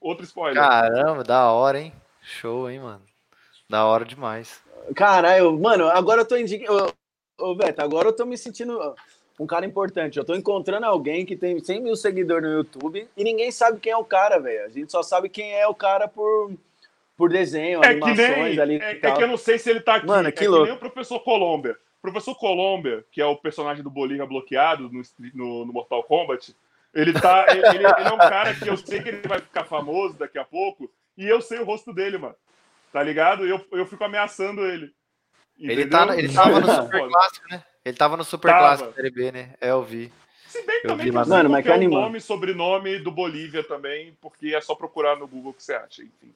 Outro 0.00 0.24
spoiler. 0.24 0.62
Caramba, 0.62 1.24
da 1.24 1.50
hora, 1.50 1.80
hein? 1.80 1.92
Show, 2.20 2.70
hein, 2.70 2.78
mano? 2.78 3.02
Da 3.72 3.86
hora 3.86 4.04
demais. 4.04 4.60
Caralho, 4.94 5.58
mano, 5.58 5.88
agora 5.88 6.20
eu 6.20 6.26
tô 6.26 6.36
indignado. 6.36 6.92
Ô, 7.38 7.54
Beto, 7.54 7.80
agora 7.80 8.08
eu 8.08 8.12
tô 8.12 8.26
me 8.26 8.36
sentindo 8.36 8.94
um 9.40 9.46
cara 9.46 9.64
importante. 9.64 10.18
Eu 10.18 10.26
tô 10.26 10.34
encontrando 10.34 10.84
alguém 10.84 11.24
que 11.24 11.34
tem 11.34 11.58
100 11.58 11.80
mil 11.80 11.96
seguidores 11.96 12.46
no 12.46 12.56
YouTube 12.58 13.08
e 13.16 13.24
ninguém 13.24 13.50
sabe 13.50 13.80
quem 13.80 13.90
é 13.90 13.96
o 13.96 14.04
cara, 14.04 14.38
velho. 14.38 14.66
A 14.66 14.68
gente 14.68 14.92
só 14.92 15.02
sabe 15.02 15.30
quem 15.30 15.54
é 15.54 15.66
o 15.66 15.74
cara 15.74 16.06
por, 16.06 16.52
por 17.16 17.30
desenho, 17.30 17.82
é 17.82 17.88
animações 17.92 18.18
que 18.20 18.40
nem, 18.40 18.60
ali. 18.60 18.76
É, 18.76 18.90
é, 18.90 19.10
que 19.10 19.22
eu 19.22 19.28
não 19.28 19.38
sei 19.38 19.58
se 19.58 19.70
ele 19.70 19.80
tá 19.80 19.94
aqui. 19.94 20.06
Mano, 20.06 20.30
que 20.30 20.44
é 20.44 20.48
louco. 20.48 20.64
que 20.64 20.70
nem 20.70 20.76
o 20.76 20.78
professor 20.78 21.20
Colômbia. 21.20 21.72
O 21.72 22.02
professor 22.02 22.34
Colômbia, 22.34 23.02
que 23.10 23.22
é 23.22 23.26
o 23.26 23.36
personagem 23.36 23.82
do 23.82 23.88
Bolívar 23.88 24.26
bloqueado 24.26 24.90
no, 24.92 25.02
no, 25.32 25.64
no 25.64 25.72
Mortal 25.72 26.02
Kombat, 26.02 26.54
ele 26.92 27.14
tá. 27.14 27.46
ele, 27.48 27.66
ele, 27.68 27.86
ele 27.86 28.08
é 28.08 28.12
um 28.12 28.18
cara 28.18 28.54
que 28.54 28.68
eu 28.68 28.76
sei 28.76 29.02
que 29.02 29.08
ele 29.08 29.26
vai 29.26 29.38
ficar 29.38 29.64
famoso 29.64 30.12
daqui 30.18 30.38
a 30.38 30.44
pouco, 30.44 30.92
e 31.16 31.26
eu 31.26 31.40
sei 31.40 31.58
o 31.58 31.64
rosto 31.64 31.90
dele, 31.90 32.18
mano. 32.18 32.34
Tá 32.92 33.02
ligado? 33.02 33.46
E 33.46 33.50
eu, 33.50 33.64
eu 33.72 33.86
fico 33.86 34.04
ameaçando 34.04 34.64
ele. 34.66 34.92
Ele, 35.58 35.86
tá, 35.86 36.16
ele 36.16 36.32
tava 36.32 36.60
no 36.60 36.66
Super 36.66 37.08
Clássico, 37.08 37.46
né? 37.50 37.64
Ele 37.84 37.96
tava 37.96 38.16
no 38.16 38.24
Super 38.24 38.48
tava. 38.48 38.60
Clássico 38.60 38.92
Série 38.94 39.10
B, 39.10 39.32
né? 39.32 39.54
É, 39.60 39.70
eu 39.70 39.82
vi. 39.82 40.12
Se 40.46 40.62
bem 40.66 40.82
que 40.82 40.88
também 40.88 41.06
vi, 41.06 41.12
mano, 41.12 41.48
mas 41.48 41.64
que 41.64 41.70
é 41.70 41.76
o 41.76 41.88
nome 41.88 42.18
e 42.18 42.20
sobrenome 42.20 42.98
do 42.98 43.10
Bolívia 43.10 43.64
também, 43.64 44.16
porque 44.20 44.54
é 44.54 44.60
só 44.60 44.74
procurar 44.74 45.16
no 45.16 45.26
Google 45.26 45.54
que 45.54 45.62
você 45.62 45.72
acha, 45.74 46.02
enfim. 46.02 46.34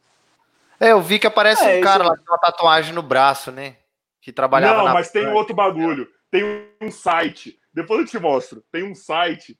É, 0.80 0.92
eu 0.92 1.02
vi 1.02 1.18
que 1.18 1.26
aparece 1.26 1.64
é, 1.64 1.78
um 1.78 1.80
cara 1.82 2.04
lá 2.04 2.16
com 2.16 2.24
uma 2.24 2.38
tatuagem 2.38 2.94
no 2.94 3.02
braço, 3.02 3.52
né? 3.52 3.76
Que 4.20 4.32
trabalhava 4.32 4.84
Não, 4.84 4.94
mas 4.94 5.10
tem 5.10 5.26
outro 5.28 5.54
bagulho. 5.54 6.10
Tem 6.30 6.42
um 6.80 6.90
site. 6.90 7.58
Depois 7.72 8.00
eu 8.00 8.06
te 8.06 8.18
mostro. 8.18 8.64
Tem 8.72 8.82
um 8.82 8.94
site 8.94 9.58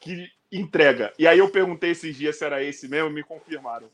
que 0.00 0.28
entrega. 0.50 1.12
E 1.18 1.26
aí 1.26 1.38
eu 1.38 1.48
perguntei 1.48 1.90
esses 1.90 2.16
dias 2.16 2.36
se 2.36 2.44
era 2.44 2.62
esse 2.62 2.88
mesmo, 2.88 3.10
me 3.10 3.22
confirmaram. 3.22 3.88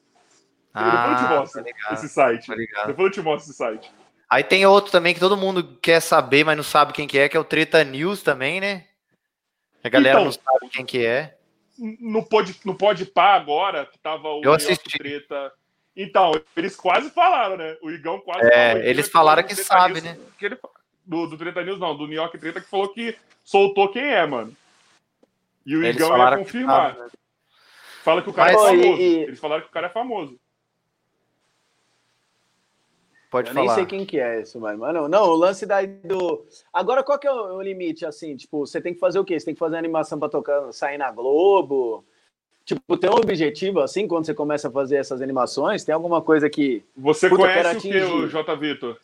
Ah, 0.75 0.91
depois 0.91 1.11
eu 1.11 1.27
te 1.27 1.33
ah, 1.33 1.39
mostro 1.39 1.65
tá 1.65 1.95
esse 1.95 2.09
site. 2.09 2.49
Depois 2.87 3.07
eu 3.07 3.11
te 3.11 3.21
mostro 3.21 3.51
esse 3.51 3.57
site. 3.57 3.91
Aí 4.29 4.43
tem 4.43 4.65
outro 4.65 4.91
também 4.91 5.13
que 5.13 5.21
todo 5.21 5.37
mundo 5.37 5.77
quer 5.83 6.01
saber, 6.01 6.45
mas 6.45 6.57
não 6.57 6.65
sabe 6.65 6.95
quem 6.95 7.07
que 7.07 7.19
é, 7.19 7.29
que 7.29 7.37
é 7.37 7.41
o 7.41 7.45
Treta 7.45 7.85
News 7.85 8.23
também, 8.23 8.61
né? 8.61 8.87
A 9.85 9.89
galera 9.89 10.21
então, 10.21 10.25
não 10.25 10.33
sabe 10.33 10.71
quem 10.71 10.87
que 10.87 11.05
é. 11.05 11.37
No 11.79 12.25
Pod, 12.25 12.55
no 12.65 12.75
Pod 12.75 13.05
Pá 13.07 13.35
agora, 13.35 13.85
que 13.85 13.99
tava 13.99 14.29
o 14.29 14.43
Eu 14.43 14.55
assisti. 14.55 14.97
Treta. 14.99 15.53
Então, 15.95 16.33
eles 16.57 16.75
quase 16.75 17.11
falaram, 17.11 17.59
né? 17.59 17.77
O 17.83 17.91
Igão 17.91 18.21
quase 18.21 18.47
É, 18.47 18.69
falou, 18.69 18.85
eles 18.85 19.09
falaram 19.11 19.43
que 19.43 19.55
sabe, 19.55 20.01
News, 20.01 20.05
né? 20.05 20.19
Que 20.39 20.47
ele, 20.47 20.59
do, 21.05 21.27
do 21.27 21.37
Treta 21.37 21.63
News, 21.63 21.79
não, 21.79 21.95
do 21.95 22.07
New 22.07 22.17
York 22.17 22.39
Treta, 22.39 22.61
que 22.61 22.71
falou 22.71 22.89
que 22.89 23.15
soltou 23.45 23.93
quem 23.93 24.03
é, 24.03 24.27
mano. 24.27 24.57
E 25.67 25.77
o 25.77 25.85
eles 25.85 25.97
Igão 25.97 26.17
ia 26.17 26.37
confirmar. 26.39 26.95
Sabe, 26.95 27.05
né? 27.05 27.11
Fala 28.03 28.23
que 28.23 28.31
o 28.31 28.33
cara 28.33 28.53
Mas, 28.53 28.63
é 28.63 28.67
famoso. 28.67 29.01
E, 29.01 29.03
e... 29.03 29.23
Eles 29.25 29.39
falaram 29.41 29.63
que 29.63 29.69
o 29.69 29.73
cara 29.73 29.87
é 29.87 29.91
famoso. 29.91 30.41
Pode 33.33 33.49
eu 33.49 33.55
falar. 33.55 33.67
nem 33.67 33.75
sei 33.75 33.87
quem 33.87 34.05
que 34.05 34.21
é 34.21 34.43
isso, 34.43 34.61
mas 34.61 34.79
não, 34.79 35.09
não, 35.09 35.23
o 35.23 35.35
lance 35.35 35.65
daí 35.65 35.87
do. 35.87 36.45
Agora, 36.71 37.03
qual 37.03 37.19
que 37.19 37.27
é 37.27 37.33
o 37.33 37.63
limite, 37.63 38.05
assim? 38.05 38.37
Tipo, 38.37 38.67
você 38.67 38.79
tem 38.79 38.93
que 38.93 39.01
fazer 39.01 39.19
o 39.19 39.25
quê? 39.25 39.41
Você 39.41 39.47
tem 39.47 39.55
que 39.55 39.59
fazer 39.59 39.79
animação 39.79 40.19
para 40.19 40.29
tocar, 40.29 40.71
sair 40.71 40.99
na 40.99 41.11
Globo? 41.11 42.05
Tipo, 42.63 42.95
tem 42.99 43.09
um 43.09 43.15
objetivo, 43.15 43.81
assim, 43.81 44.07
quando 44.07 44.27
você 44.27 44.35
começa 44.35 44.69
a 44.69 44.71
fazer 44.71 44.97
essas 44.97 45.23
animações? 45.23 45.83
Tem 45.83 45.95
alguma 45.95 46.21
coisa 46.21 46.51
que. 46.51 46.85
Você 46.95 47.31
Puta, 47.31 47.45
conhece 47.45 47.79
o 47.79 47.81
que, 47.81 48.03
o 48.03 48.29
J. 48.29 48.55
Vitor? 48.55 48.99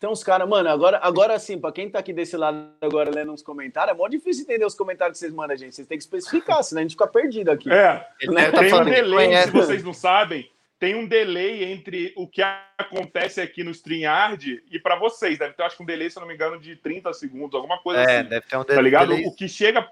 Tem 0.00 0.10
uns 0.10 0.24
caras, 0.24 0.48
mano, 0.48 0.68
agora, 0.68 0.98
agora 1.04 1.38
sim, 1.38 1.56
pra 1.56 1.70
quem 1.70 1.88
tá 1.88 2.00
aqui 2.00 2.12
desse 2.12 2.36
lado 2.36 2.68
agora 2.80 3.12
lendo 3.14 3.30
uns 3.30 3.44
comentários, 3.44 3.94
é 3.94 3.96
mó 3.96 4.08
difícil 4.08 4.42
entender 4.42 4.66
os 4.66 4.74
comentários 4.74 5.18
que 5.18 5.20
vocês 5.20 5.32
mandam, 5.32 5.56
gente. 5.56 5.76
Vocês 5.76 5.86
têm 5.86 5.96
que 5.96 6.02
especificar, 6.02 6.64
senão 6.64 6.80
a 6.80 6.82
gente 6.82 6.92
fica 6.92 7.06
perdido 7.06 7.50
aqui. 7.52 7.70
É, 7.70 8.04
né? 8.28 8.50
tem 8.50 8.70
tá 8.70 8.80
um 8.80 8.84
delay, 8.84 9.36
se 9.44 9.50
vocês 9.52 9.84
não 9.84 9.94
sabem 9.94 10.52
tem 10.78 10.94
um 10.94 11.06
delay 11.06 11.64
entre 11.64 12.12
o 12.16 12.26
que 12.26 12.42
acontece 12.78 13.40
aqui 13.40 13.62
no 13.62 13.70
StreamYard 13.70 14.62
e 14.70 14.78
para 14.78 14.96
vocês. 14.96 15.38
Deve 15.38 15.54
ter, 15.54 15.62
acho 15.62 15.76
que 15.76 15.82
um 15.82 15.86
delay, 15.86 16.10
se 16.10 16.18
eu 16.18 16.20
não 16.20 16.28
me 16.28 16.34
engano, 16.34 16.58
de 16.58 16.76
30 16.76 17.12
segundos, 17.12 17.54
alguma 17.54 17.78
coisa 17.78 18.00
é, 18.02 18.20
assim. 18.20 18.28
deve 18.28 18.46
ter 18.46 18.56
um 18.56 18.64
delay. 18.64 18.76
Tá 18.76 18.82
ligado? 18.82 19.14
O 19.26 19.34
que 19.34 19.48
chega. 19.48 19.88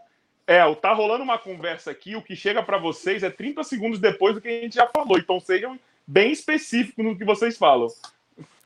É, 0.46 0.64
o 0.64 0.74
tá 0.74 0.92
rolando 0.92 1.22
uma 1.22 1.38
conversa 1.38 1.92
aqui, 1.92 2.16
o 2.16 2.22
que 2.22 2.34
chega 2.34 2.62
para 2.62 2.76
vocês 2.76 3.22
é 3.22 3.30
30 3.30 3.62
segundos 3.62 4.00
depois 4.00 4.34
do 4.34 4.40
que 4.40 4.48
a 4.48 4.60
gente 4.60 4.74
já 4.74 4.88
falou. 4.88 5.16
Então 5.16 5.38
sejam 5.38 5.78
bem 6.06 6.32
específicos 6.32 7.04
no 7.04 7.16
que 7.16 7.24
vocês 7.24 7.56
falam. 7.56 7.88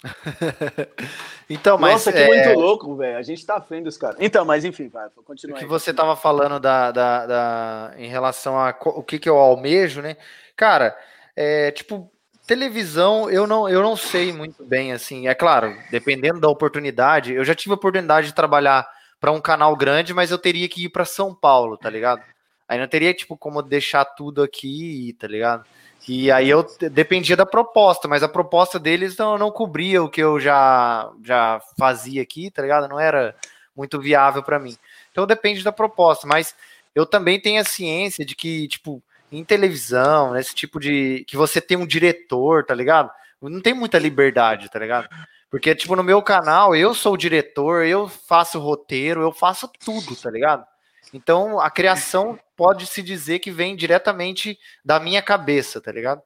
então, 1.51 1.79
mas. 1.79 1.93
Nossa, 1.93 2.13
que 2.13 2.19
é... 2.19 2.27
muito 2.27 2.59
louco, 2.59 2.97
velho. 2.97 3.19
A 3.19 3.23
gente 3.23 3.45
tá 3.45 3.61
frente 3.61 3.85
dos 3.85 3.97
caras. 3.97 4.17
Então, 4.21 4.45
mas 4.45 4.65
enfim, 4.65 4.89
vai, 4.89 5.09
continua. 5.25 5.55
O 5.55 5.59
que 5.59 5.65
aí, 5.65 5.69
você 5.69 5.93
tava 5.93 6.17
falando 6.17 6.59
da, 6.59 6.91
da, 6.91 7.27
da, 7.27 7.95
em 7.97 8.09
relação 8.09 8.59
a 8.59 8.75
o 8.85 9.03
que, 9.03 9.19
que 9.19 9.29
eu 9.29 9.37
almejo, 9.37 10.01
né? 10.01 10.17
Cara, 10.55 10.97
é, 11.37 11.71
tipo, 11.71 12.11
Televisão, 12.47 13.29
eu 13.29 13.45
não, 13.45 13.69
eu 13.69 13.83
não 13.83 13.97
sei 13.97 14.33
muito 14.33 14.65
bem, 14.65 14.93
assim. 14.93 15.27
É 15.27 15.35
claro, 15.35 15.77
dependendo 15.91 16.39
da 16.39 16.49
oportunidade. 16.49 17.33
Eu 17.33 17.45
já 17.45 17.57
tive 17.57 17.73
a 17.73 17.75
oportunidade 17.75 18.29
de 18.29 18.35
trabalhar 18.35 18.89
para 19.21 19.33
um 19.33 19.41
canal 19.41 19.75
grande, 19.75 20.15
mas 20.15 20.31
eu 20.31 20.39
teria 20.39 20.69
que 20.69 20.85
ir 20.85 20.89
para 20.91 21.05
São 21.05 21.35
Paulo, 21.35 21.77
tá 21.77 21.91
ligado? 21.91 22.23
Aí 22.69 22.79
não 22.79 22.87
teria, 22.87 23.13
tipo, 23.13 23.37
como 23.37 23.63
deixar 23.63 24.05
tudo 24.05 24.45
aqui, 24.45 25.17
tá 25.19 25.27
ligado? 25.27 25.65
E 26.09 26.31
aí 26.31 26.49
eu 26.49 26.65
dependia 26.93 27.37
da 27.37 27.45
proposta, 27.45 28.07
mas 28.07 28.23
a 28.23 28.29
proposta 28.29 28.79
deles 28.79 29.17
não, 29.17 29.37
não 29.37 29.51
cobria 29.51 30.01
o 30.01 30.09
que 30.09 30.23
eu 30.23 30.39
já, 30.39 31.11
já 31.25 31.61
fazia 31.77 32.23
aqui, 32.23 32.49
tá 32.49 32.63
ligado? 32.63 32.89
Não 32.89 33.01
era 33.01 33.35
muito 33.75 34.01
viável 34.01 34.43
para 34.43 34.61
mim. 34.61 34.77
Então 35.11 35.27
depende 35.27 35.65
da 35.65 35.73
proposta, 35.73 36.29
mas 36.29 36.55
eu 36.95 37.05
também 37.05 37.41
tenho 37.41 37.61
a 37.61 37.65
ciência 37.65 38.25
de 38.25 38.37
que, 38.37 38.69
tipo, 38.69 39.03
em 39.31 39.45
televisão, 39.45 40.33
nesse 40.33 40.55
tipo 40.55 40.79
de. 40.79 41.25
que 41.27 41.37
você 41.37 41.61
tem 41.61 41.77
um 41.77 41.87
diretor, 41.87 42.65
tá 42.65 42.75
ligado? 42.75 43.11
Não 43.41 43.61
tem 43.61 43.75
muita 43.75 43.99
liberdade, 43.99 44.71
tá 44.71 44.79
ligado? 44.79 45.09
Porque, 45.51 45.75
tipo, 45.75 45.95
no 45.95 46.03
meu 46.03 46.21
canal, 46.23 46.75
eu 46.75 46.95
sou 46.95 47.15
o 47.15 47.19
diretor, 47.19 47.85
eu 47.85 48.09
faço 48.09 48.59
roteiro, 48.59 49.23
eu 49.23 49.33
faço 49.33 49.71
tudo, 49.85 50.17
tá 50.17 50.31
ligado? 50.31 50.65
Então, 51.13 51.61
a 51.61 51.71
criação 51.71 52.39
pode-se 52.57 53.03
dizer 53.03 53.39
que 53.39 53.51
vem 53.51 53.77
diretamente 53.77 54.59
da 54.85 54.99
minha 54.99 55.23
cabeça, 55.23 55.81
tá 55.81 55.93
ligado? 55.93 56.21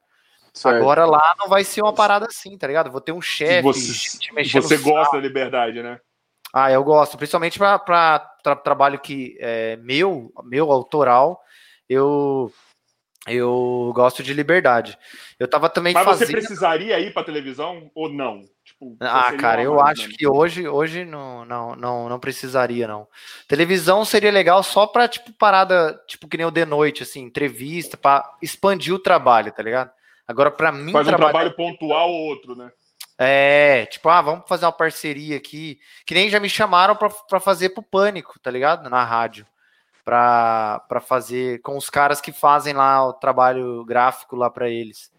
Certo. 0.53 0.75
Agora 0.75 1.05
lá 1.05 1.35
não 1.39 1.47
vai 1.47 1.63
ser 1.63 1.81
uma 1.81 1.93
parada 1.93 2.25
assim, 2.25 2.57
tá 2.57 2.67
ligado? 2.67 2.91
Vou 2.91 2.99
ter 2.99 3.11
um 3.11 3.21
chefe. 3.21 3.61
Você, 3.61 4.61
você 4.61 4.77
gosta 4.77 5.15
da 5.15 5.23
liberdade, 5.23 5.81
né? 5.81 5.99
Ah, 6.53 6.69
eu 6.69 6.83
gosto, 6.83 7.17
principalmente 7.17 7.57
para 7.57 8.19
tra 8.43 8.55
trabalho 8.55 8.99
que 8.99 9.37
é 9.39 9.77
meu, 9.77 10.33
meu 10.43 10.69
autoral, 10.69 11.39
eu 11.87 12.51
eu 13.27 13.91
gosto 13.95 14.23
de 14.23 14.33
liberdade. 14.33 14.97
Eu 15.39 15.47
tava 15.47 15.69
também 15.69 15.93
Mas 15.93 16.03
fazendo... 16.03 16.27
você 16.27 16.33
precisaria 16.33 16.99
ir 16.99 17.13
para 17.13 17.23
televisão 17.23 17.91
ou 17.93 18.09
não? 18.09 18.43
Tipo, 18.63 18.95
ah, 18.99 19.31
cara, 19.33 19.61
eu 19.61 19.79
acho 19.79 20.09
que 20.09 20.25
hoje, 20.25 20.67
hoje 20.67 21.05
não, 21.05 21.45
não, 21.45 21.75
não, 21.75 22.09
não 22.09 22.19
precisaria, 22.19 22.87
não. 22.87 23.07
Televisão 23.47 24.03
seria 24.05 24.31
legal 24.31 24.63
só 24.63 24.87
pra, 24.87 25.07
tipo, 25.07 25.31
parada, 25.33 25.99
tipo, 26.07 26.27
que 26.27 26.37
nem 26.37 26.45
o 26.45 26.51
de 26.51 26.65
noite, 26.65 27.03
assim, 27.03 27.21
entrevista, 27.21 27.95
para 27.95 28.27
expandir 28.41 28.93
o 28.93 28.99
trabalho, 28.99 29.51
tá 29.51 29.61
ligado? 29.61 29.91
Agora, 30.27 30.49
para 30.49 30.71
mim. 30.71 30.91
Faz 30.91 31.07
um 31.07 31.15
trabalho 31.15 31.55
pontual 31.55 32.09
ou 32.09 32.21
outro, 32.27 32.55
né? 32.55 32.71
É, 33.17 33.85
tipo, 33.85 34.09
ah, 34.09 34.21
vamos 34.21 34.45
fazer 34.47 34.65
uma 34.65 34.71
parceria 34.71 35.37
aqui. 35.37 35.79
Que 36.07 36.15
nem 36.15 36.27
já 36.27 36.39
me 36.39 36.49
chamaram 36.49 36.95
para 36.95 37.39
fazer 37.39 37.69
pro 37.69 37.83
Pânico, 37.83 38.39
tá 38.39 38.49
ligado? 38.49 38.89
Na 38.89 39.03
rádio. 39.03 39.45
Pra 40.11 41.01
fazer 41.01 41.61
com 41.61 41.77
os 41.77 41.89
caras 41.89 42.19
que 42.19 42.33
fazem 42.33 42.73
lá 42.73 43.07
o 43.07 43.13
trabalho 43.13 43.85
gráfico 43.85 44.35
lá 44.35 44.49
para 44.49 44.69
eles. 44.69 45.09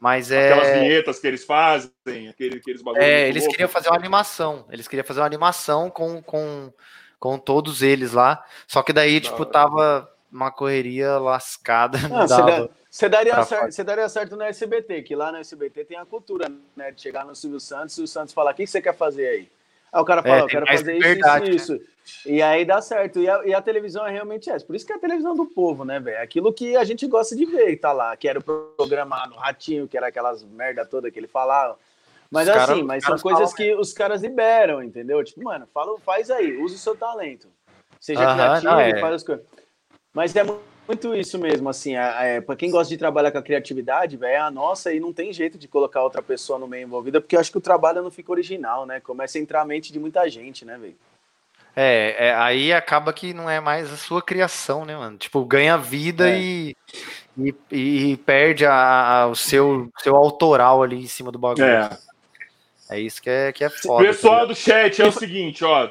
Mas 0.00 0.30
é. 0.30 0.52
Aquelas 0.52 0.78
vinhetas 0.78 1.18
que 1.18 1.26
eles 1.26 1.44
fazem, 1.44 2.28
aquele, 2.30 2.56
aqueles 2.56 2.80
bagulhos. 2.80 3.06
É, 3.06 3.28
eles 3.28 3.42
louco. 3.42 3.52
queriam 3.52 3.68
fazer 3.68 3.90
uma 3.90 3.96
animação. 3.96 4.64
Eles 4.70 4.88
queriam 4.88 5.04
fazer 5.04 5.20
uma 5.20 5.26
animação 5.26 5.90
com, 5.90 6.22
com, 6.22 6.72
com 7.20 7.38
todos 7.38 7.82
eles 7.82 8.12
lá. 8.12 8.42
Só 8.66 8.82
que 8.82 8.92
daí, 8.92 9.20
tipo, 9.20 9.44
tava 9.44 10.10
uma 10.32 10.50
correria 10.50 11.18
lascada. 11.18 11.98
Ah, 12.10 12.26
você, 12.26 12.70
você, 12.90 13.08
daria 13.08 13.44
certo, 13.44 13.70
você 13.70 13.84
daria 13.84 14.08
certo 14.08 14.34
no 14.34 14.42
SBT, 14.44 15.02
que 15.02 15.14
lá 15.14 15.30
no 15.30 15.38
SBT 15.38 15.84
tem 15.84 15.98
a 15.98 16.06
cultura, 16.06 16.50
né? 16.74 16.90
De 16.90 17.02
chegar 17.02 17.26
no 17.26 17.36
Silvio 17.36 17.60
Santos 17.60 17.98
e 17.98 18.02
o 18.02 18.08
Santos 18.08 18.32
falar: 18.32 18.52
o 18.52 18.54
que 18.54 18.66
você 18.66 18.80
quer 18.80 18.96
fazer 18.96 19.28
aí? 19.28 19.48
Aí 19.92 20.00
o 20.00 20.04
cara 20.04 20.20
é, 20.20 20.22
fala: 20.22 20.36
é, 20.36 20.42
eu 20.42 20.46
quero 20.46 20.66
fazer 20.66 20.96
isso, 20.96 21.08
isso, 21.08 21.28
né? 21.28 21.50
isso. 21.50 21.80
E 22.26 22.42
aí 22.42 22.64
dá 22.64 22.80
certo. 22.80 23.20
E 23.20 23.28
a, 23.28 23.44
e 23.44 23.54
a, 23.54 23.60
televisão 23.60 24.06
é 24.06 24.10
realmente 24.10 24.50
essa. 24.50 24.64
Por 24.64 24.74
isso 24.74 24.86
que 24.86 24.92
é 24.92 24.96
a 24.96 25.00
televisão 25.00 25.34
do 25.34 25.46
povo, 25.46 25.84
né, 25.84 26.00
velho? 26.00 26.22
Aquilo 26.22 26.52
que 26.52 26.76
a 26.76 26.84
gente 26.84 27.06
gosta 27.06 27.36
de 27.36 27.44
ver 27.44 27.70
e 27.70 27.76
tá 27.76 27.92
lá. 27.92 28.16
Que 28.16 28.28
era 28.28 28.38
o 28.38 28.42
programa 28.42 29.26
no 29.26 29.36
Ratinho, 29.36 29.86
que 29.86 29.96
era 29.96 30.08
aquelas 30.08 30.42
merda 30.42 30.86
toda 30.86 31.10
que 31.10 31.18
ele 31.18 31.28
falava. 31.28 31.78
Mas 32.30 32.48
os 32.48 32.56
assim, 32.56 32.66
cara, 32.66 32.84
mas 32.84 33.04
são 33.04 33.18
coisas 33.18 33.52
que 33.52 33.74
os 33.74 33.92
caras 33.92 34.22
liberam, 34.22 34.82
entendeu? 34.82 35.22
Tipo, 35.22 35.44
mano, 35.44 35.68
fala, 35.72 35.98
faz 36.00 36.30
aí, 36.30 36.56
use 36.56 36.76
o 36.76 36.78
seu 36.78 36.96
talento. 36.96 37.48
Seja 38.00 38.20
uh 38.20 38.24
-huh, 38.24 38.34
criativo, 38.34 38.80
é. 38.80 39.00
faz 39.00 39.14
as 39.16 39.22
coisas. 39.22 39.44
Mas 40.14 40.34
é 40.34 40.42
muito 40.42 40.71
isso 41.18 41.38
mesmo, 41.38 41.68
assim, 41.68 41.96
é, 41.96 42.36
é 42.36 42.40
para 42.40 42.56
quem 42.56 42.70
gosta 42.70 42.88
de 42.88 42.98
trabalhar 42.98 43.30
com 43.30 43.38
a 43.38 43.42
criatividade, 43.42 44.16
velho, 44.16 44.32
é 44.32 44.38
a 44.38 44.50
nossa 44.50 44.92
e 44.92 45.00
não 45.00 45.12
tem 45.12 45.32
jeito 45.32 45.56
de 45.56 45.68
colocar 45.68 46.02
outra 46.02 46.22
pessoa 46.22 46.58
no 46.58 46.66
meio 46.66 46.84
envolvida, 46.84 47.20
porque 47.20 47.36
eu 47.36 47.40
acho 47.40 47.50
que 47.50 47.58
o 47.58 47.62
trabalho 47.62 48.02
não 48.02 48.10
fica 48.10 48.32
original, 48.32 48.84
né? 48.84 49.00
Começa 49.00 49.38
a 49.38 49.40
entrar 49.40 49.62
a 49.62 49.64
mente 49.64 49.92
de 49.92 49.98
muita 49.98 50.28
gente, 50.28 50.64
né, 50.64 50.76
velho? 50.76 50.96
É, 51.74 52.28
é, 52.28 52.34
aí 52.34 52.72
acaba 52.72 53.12
que 53.12 53.32
não 53.32 53.48
é 53.48 53.58
mais 53.58 53.90
a 53.90 53.96
sua 53.96 54.20
criação, 54.20 54.84
né, 54.84 54.94
mano? 54.94 55.16
Tipo, 55.16 55.44
ganha 55.44 55.78
vida 55.78 56.28
é. 56.28 56.38
e, 56.38 56.76
e, 57.38 57.54
e, 58.12 58.16
perde 58.18 58.66
a, 58.66 59.22
a, 59.22 59.26
o 59.28 59.34
seu, 59.34 59.90
seu 59.98 60.14
autoral 60.14 60.82
ali 60.82 60.96
em 60.96 61.06
cima 61.06 61.32
do 61.32 61.38
bagulho. 61.38 61.64
É, 61.64 61.98
é 62.90 63.00
isso 63.00 63.22
que 63.22 63.30
é, 63.30 63.52
que 63.52 63.64
é 63.64 63.70
foda. 63.70 64.04
Pessoal 64.04 64.40
tá 64.40 64.44
do 64.46 64.54
chat, 64.54 65.00
é 65.00 65.06
o 65.06 65.12
seguinte, 65.12 65.64
ó. 65.64 65.90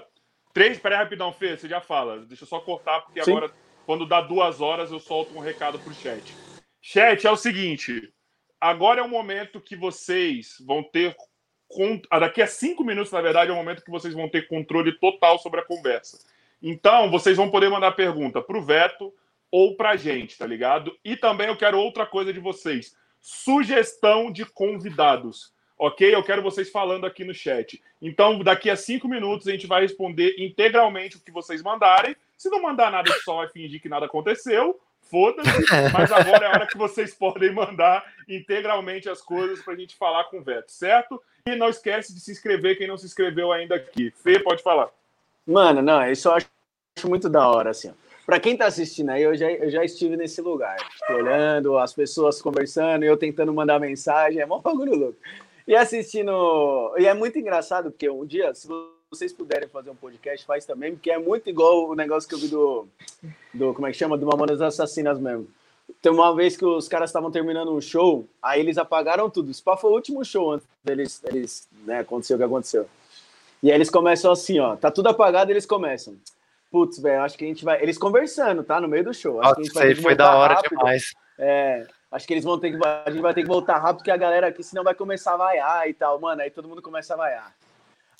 Três, 0.53 0.77
peraí, 0.77 0.99
rapidão, 0.99 1.33
Fê, 1.33 1.57
você 1.57 1.67
já 1.67 1.81
fala. 1.81 2.19
Deixa 2.19 2.43
eu 2.43 2.47
só 2.47 2.59
cortar, 2.59 3.01
porque 3.01 3.23
Sim. 3.23 3.31
agora, 3.31 3.51
quando 3.85 4.05
dá 4.05 4.21
duas 4.21 4.61
horas, 4.61 4.91
eu 4.91 4.99
solto 4.99 5.35
um 5.35 5.39
recado 5.39 5.79
pro 5.79 5.93
chat. 5.93 6.35
Chat, 6.81 7.25
é 7.25 7.31
o 7.31 7.37
seguinte. 7.37 8.13
Agora 8.59 9.01
é 9.01 9.03
o 9.03 9.09
momento 9.09 9.61
que 9.61 9.75
vocês 9.75 10.55
vão 10.65 10.83
ter 10.83 11.15
ah, 12.09 12.19
daqui 12.19 12.41
a 12.41 12.47
cinco 12.47 12.83
minutos, 12.83 13.11
na 13.11 13.21
verdade, 13.21 13.49
é 13.49 13.53
o 13.53 13.57
momento 13.57 13.83
que 13.83 13.91
vocês 13.91 14.13
vão 14.13 14.27
ter 14.27 14.47
controle 14.47 14.91
total 14.99 15.39
sobre 15.39 15.61
a 15.61 15.65
conversa. 15.65 16.19
Então, 16.61 17.09
vocês 17.09 17.37
vão 17.37 17.49
poder 17.49 17.69
mandar 17.69 17.93
pergunta 17.93 18.41
para 18.41 18.57
o 18.57 18.61
Veto 18.61 19.13
ou 19.49 19.75
para 19.75 19.91
a 19.91 19.95
gente, 19.95 20.37
tá 20.37 20.45
ligado? 20.45 20.95
E 21.03 21.15
também 21.15 21.47
eu 21.47 21.57
quero 21.57 21.79
outra 21.79 22.05
coisa 22.05 22.31
de 22.33 22.39
vocês: 22.39 22.95
sugestão 23.19 24.31
de 24.31 24.45
convidados, 24.45 25.53
ok? 25.77 26.13
Eu 26.13 26.23
quero 26.23 26.41
vocês 26.41 26.69
falando 26.69 27.05
aqui 27.05 27.23
no 27.23 27.33
chat. 27.33 27.81
Então, 28.01 28.39
daqui 28.39 28.69
a 28.69 28.75
cinco 28.75 29.07
minutos, 29.07 29.47
a 29.47 29.51
gente 29.51 29.67
vai 29.67 29.81
responder 29.81 30.35
integralmente 30.37 31.17
o 31.17 31.21
que 31.21 31.31
vocês 31.31 31.61
mandarem. 31.61 32.15
Se 32.41 32.49
não 32.49 32.59
mandar 32.59 32.91
nada, 32.91 33.13
só 33.23 33.35
vai 33.35 33.49
fingir 33.49 33.79
que 33.79 33.87
nada 33.87 34.07
aconteceu 34.07 34.79
foda-se, 35.11 35.51
mas 35.93 36.11
agora 36.11 36.45
é 36.45 36.47
a 36.47 36.51
hora 36.51 36.67
que 36.67 36.77
vocês 36.77 37.13
podem 37.13 37.53
mandar 37.53 38.03
integralmente 38.27 39.09
as 39.09 39.21
coisas 39.21 39.61
para 39.61 39.73
a 39.73 39.75
gente 39.75 39.95
falar 39.95 40.23
com 40.25 40.39
o 40.39 40.41
Veto, 40.41 40.71
certo? 40.71 41.21
E 41.45 41.55
não 41.55 41.69
esquece 41.69 42.13
de 42.13 42.19
se 42.21 42.31
inscrever 42.31 42.77
quem 42.77 42.87
não 42.87 42.97
se 42.97 43.05
inscreveu 43.05 43.51
ainda 43.51 43.75
aqui. 43.75 44.09
Fê, 44.23 44.39
pode 44.39 44.63
falar. 44.63 44.89
Mano, 45.45 45.81
não, 45.81 46.09
isso 46.09 46.29
eu 46.29 46.33
acho 46.33 46.47
muito 47.03 47.29
da 47.29 47.47
hora, 47.47 47.71
assim. 47.71 47.93
Para 48.25 48.39
quem 48.39 48.55
tá 48.55 48.67
assistindo 48.67 49.09
aí, 49.09 49.21
eu 49.21 49.35
já, 49.35 49.51
eu 49.51 49.69
já 49.69 49.83
estive 49.83 50.15
nesse 50.15 50.41
lugar, 50.41 50.77
tipo, 50.77 51.13
olhando 51.13 51.77
as 51.77 51.93
pessoas 51.93 52.41
conversando 52.41 53.03
eu 53.03 53.17
tentando 53.17 53.53
mandar 53.53 53.79
mensagem, 53.79 54.39
é 54.39 54.45
mó 54.45 54.59
bagulho 54.59 54.95
louco. 54.95 55.19
E 55.67 55.75
assistindo. 55.75 56.95
E 56.97 57.05
é 57.05 57.13
muito 57.13 57.37
engraçado, 57.37 57.91
porque 57.91 58.09
um 58.09 58.25
dia, 58.25 58.53
se 58.53 58.67
vocês 59.11 59.33
puderem 59.33 59.67
fazer 59.67 59.89
um 59.89 59.95
podcast, 59.95 60.45
faz 60.45 60.65
também, 60.65 60.93
porque 60.93 61.11
é 61.11 61.17
muito 61.17 61.49
igual 61.49 61.89
o 61.89 61.95
negócio 61.95 62.29
que 62.29 62.33
eu 62.33 62.39
vi 62.39 62.47
do. 62.47 62.87
do 63.53 63.73
como 63.73 63.85
é 63.85 63.91
que 63.91 63.97
chama? 63.97 64.17
Do 64.17 64.25
Mamonas 64.25 64.61
Assassinas 64.61 65.19
mesmo. 65.19 65.47
Tem 66.01 66.09
uma 66.09 66.33
vez 66.33 66.55
que 66.55 66.65
os 66.65 66.87
caras 66.87 67.09
estavam 67.09 67.29
terminando 67.29 67.73
um 67.73 67.81
show, 67.81 68.25
aí 68.41 68.61
eles 68.61 68.77
apagaram 68.77 69.29
tudo. 69.29 69.53
Spa 69.53 69.75
foi 69.75 69.91
o 69.91 69.93
último 69.93 70.23
show 70.23 70.53
antes 70.53 70.65
deles, 70.81 71.21
eles, 71.25 71.67
né, 71.85 71.99
aconteceu 71.99 72.37
o 72.37 72.39
que 72.39 72.45
aconteceu. 72.45 72.87
E 73.61 73.69
aí 73.69 73.75
eles 73.75 73.89
começam 73.89 74.31
assim, 74.31 74.59
ó, 74.59 74.77
tá 74.77 74.89
tudo 74.89 75.07
apagado 75.07 75.51
e 75.51 75.53
eles 75.53 75.65
começam. 75.65 76.15
Putz, 76.71 76.97
velho, 76.99 77.21
acho 77.21 77.37
que 77.37 77.43
a 77.43 77.47
gente 77.49 77.65
vai. 77.65 77.83
Eles 77.83 77.97
conversando, 77.97 78.63
tá? 78.63 78.79
No 78.79 78.87
meio 78.87 79.03
do 79.03 79.13
show. 79.13 79.41
Acho 79.41 79.59
Nossa, 79.59 79.71
que 79.71 79.79
a 79.79 79.87
gente 79.87 79.95
vai 79.95 80.03
foi 80.03 80.15
da 80.15 80.37
hora 80.37 80.53
rápido. 80.53 80.77
demais. 80.77 81.11
É, 81.37 81.85
acho 82.09 82.25
que 82.25 82.33
eles 82.33 82.45
vão 82.45 82.57
ter 82.57 82.71
que. 82.71 82.79
A 82.87 83.11
gente 83.11 83.21
vai 83.21 83.33
ter 83.33 83.41
que 83.41 83.47
voltar 83.49 83.77
rápido, 83.77 83.97
porque 83.97 84.11
a 84.11 84.15
galera 84.15 84.47
aqui, 84.47 84.63
senão 84.63 84.85
vai 84.85 84.95
começar 84.95 85.33
a 85.33 85.37
vaiar 85.37 85.89
e 85.89 85.93
tal. 85.93 86.17
Mano, 86.17 86.41
aí 86.41 86.49
todo 86.49 86.69
mundo 86.69 86.81
começa 86.81 87.13
a 87.13 87.17
vaiar. 87.17 87.53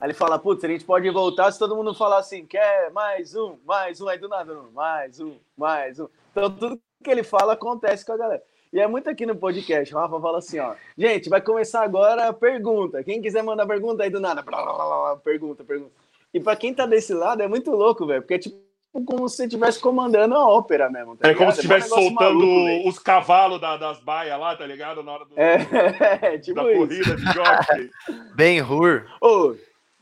Aí 0.02 0.08
ele 0.08 0.14
fala, 0.16 0.40
putz, 0.40 0.64
a 0.64 0.68
gente 0.68 0.84
pode 0.84 1.08
voltar 1.12 1.52
se 1.52 1.60
todo 1.60 1.76
mundo 1.76 1.94
falar 1.94 2.18
assim, 2.18 2.44
quer 2.44 2.92
mais 2.92 3.36
um, 3.36 3.58
mais 3.64 4.02
um, 4.02 4.08
aí 4.08 4.18
do 4.18 4.28
nada, 4.28 4.52
mais 4.74 5.20
um, 5.20 5.36
mais 5.56 6.00
um. 6.00 6.08
Então 6.32 6.50
tudo 6.50 6.82
que 7.04 7.12
ele 7.12 7.22
fala 7.22 7.54
acontece 7.54 8.04
com 8.04 8.14
a 8.14 8.18
galera. 8.18 8.44
E 8.74 8.80
é 8.80 8.88
muito 8.88 9.08
aqui 9.08 9.28
no 9.28 9.36
podcast. 9.36 9.94
O 9.94 10.00
Rafa 10.00 10.20
fala 10.20 10.40
assim, 10.40 10.58
ó. 10.58 10.74
Gente, 10.98 11.30
vai 11.30 11.40
começar 11.40 11.84
agora 11.84 12.30
a 12.30 12.34
pergunta. 12.34 13.04
Quem 13.04 13.22
quiser 13.22 13.44
mandar 13.44 13.68
pergunta 13.68 14.02
aí 14.02 14.10
do 14.10 14.20
nada, 14.20 14.42
blá, 14.42 14.64
blá, 14.64 14.74
blá, 14.74 15.18
pergunta, 15.18 15.64
pergunta. 15.64 15.92
E 16.34 16.40
para 16.40 16.56
quem 16.56 16.74
tá 16.74 16.88
desse 16.88 17.14
lado 17.14 17.44
é 17.44 17.48
muito 17.48 17.70
louco, 17.70 18.08
velho, 18.08 18.24
porque 18.24 18.34
é 18.34 18.40
tipo 18.40 18.60
como 19.06 19.30
se 19.30 19.38
você 19.38 19.44
estivesse 19.46 19.80
comandando 19.80 20.36
a 20.36 20.46
ópera 20.46 20.90
mesmo. 20.90 21.16
Tá 21.16 21.30
é 21.30 21.34
como 21.34 21.52
se 21.52 21.60
estivesse 21.60 21.86
é 21.86 21.90
soltando 21.90 22.40
maluco, 22.40 22.90
os 22.90 23.00
cavalos 23.00 23.62
da, 23.62 23.78
das 23.78 24.00
baias 24.00 24.38
lá, 24.38 24.56
tá 24.56 24.66
ligado? 24.66 25.02
Na 25.02 25.14
hora 25.14 25.26
do, 25.26 25.40
é, 25.40 25.56
é, 26.34 26.38
tipo 26.38 26.62
da 26.62 26.70
isso. 26.70 26.80
corrida 26.80 27.16
de 27.16 27.24
jockey. 27.24 27.90
Bem 28.36 28.62
Hur. 28.62 29.06
Ô, 29.22 29.56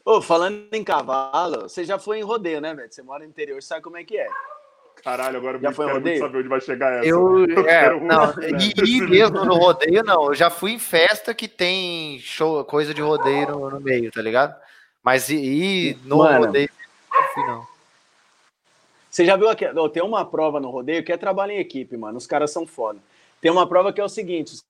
ô, 0.05 0.21
falando 0.21 0.67
em 0.71 0.83
cavalo, 0.83 1.63
você 1.63 1.83
já 1.83 1.99
foi 1.99 2.19
em 2.19 2.23
rodeio, 2.23 2.61
né, 2.61 2.73
velho? 2.73 2.91
Você 2.91 3.01
mora 3.01 3.23
no 3.23 3.29
interior, 3.29 3.61
sabe 3.61 3.81
como 3.81 3.97
é 3.97 4.03
que 4.03 4.17
é. 4.17 4.27
Caralho, 5.03 5.37
agora 5.37 5.57
eu 5.57 5.61
quero 5.61 6.01
muito 6.01 6.19
saber 6.19 6.39
onde 6.39 6.47
vai 6.49 6.61
chegar 6.61 6.93
essa. 6.99 7.07
Eu, 7.07 7.45
eu 7.47 7.67
é, 7.67 7.99
não, 7.99 8.33
e, 8.41 8.97
e, 8.97 9.01
mesmo 9.01 9.45
no 9.45 9.55
rodeio, 9.55 10.03
não. 10.03 10.27
Eu 10.27 10.35
já 10.35 10.49
fui 10.49 10.71
em 10.71 10.79
festa 10.79 11.33
que 11.33 11.47
tem 11.47 12.19
show, 12.19 12.63
coisa 12.65 12.93
de 12.93 13.01
rodeio 13.01 13.49
no, 13.49 13.69
no 13.69 13.79
meio, 13.79 14.11
tá 14.11 14.21
ligado? 14.21 14.55
Mas 15.01 15.29
e, 15.29 15.97
no 16.03 16.17
Mano, 16.17 16.45
rodeio, 16.45 16.69
não 17.11 17.23
fui, 17.33 17.47
não. 17.47 17.67
Você 19.09 19.25
já 19.25 19.35
viu 19.35 19.49
aqui? 19.49 19.65
Tem 19.93 20.03
uma 20.03 20.25
prova 20.25 20.59
no 20.59 20.69
rodeio 20.69 21.03
que 21.03 21.11
é 21.11 21.17
trabalho 21.17 21.53
em 21.53 21.59
equipe, 21.59 21.97
mano. 21.97 22.17
Os 22.17 22.27
caras 22.27 22.51
são 22.51 22.67
foda. 22.67 22.99
Tem 23.41 23.49
uma 23.49 23.67
prova 23.67 23.91
que 23.93 24.01
é 24.01 24.03
o 24.03 24.09
seguinte: 24.09 24.53
os 24.53 24.63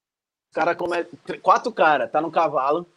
cara 0.53 0.75
come... 0.75 1.03
quatro 1.41 1.71
caras, 1.71 2.11
tá 2.11 2.21
no 2.21 2.31
cavalo, 2.31 2.87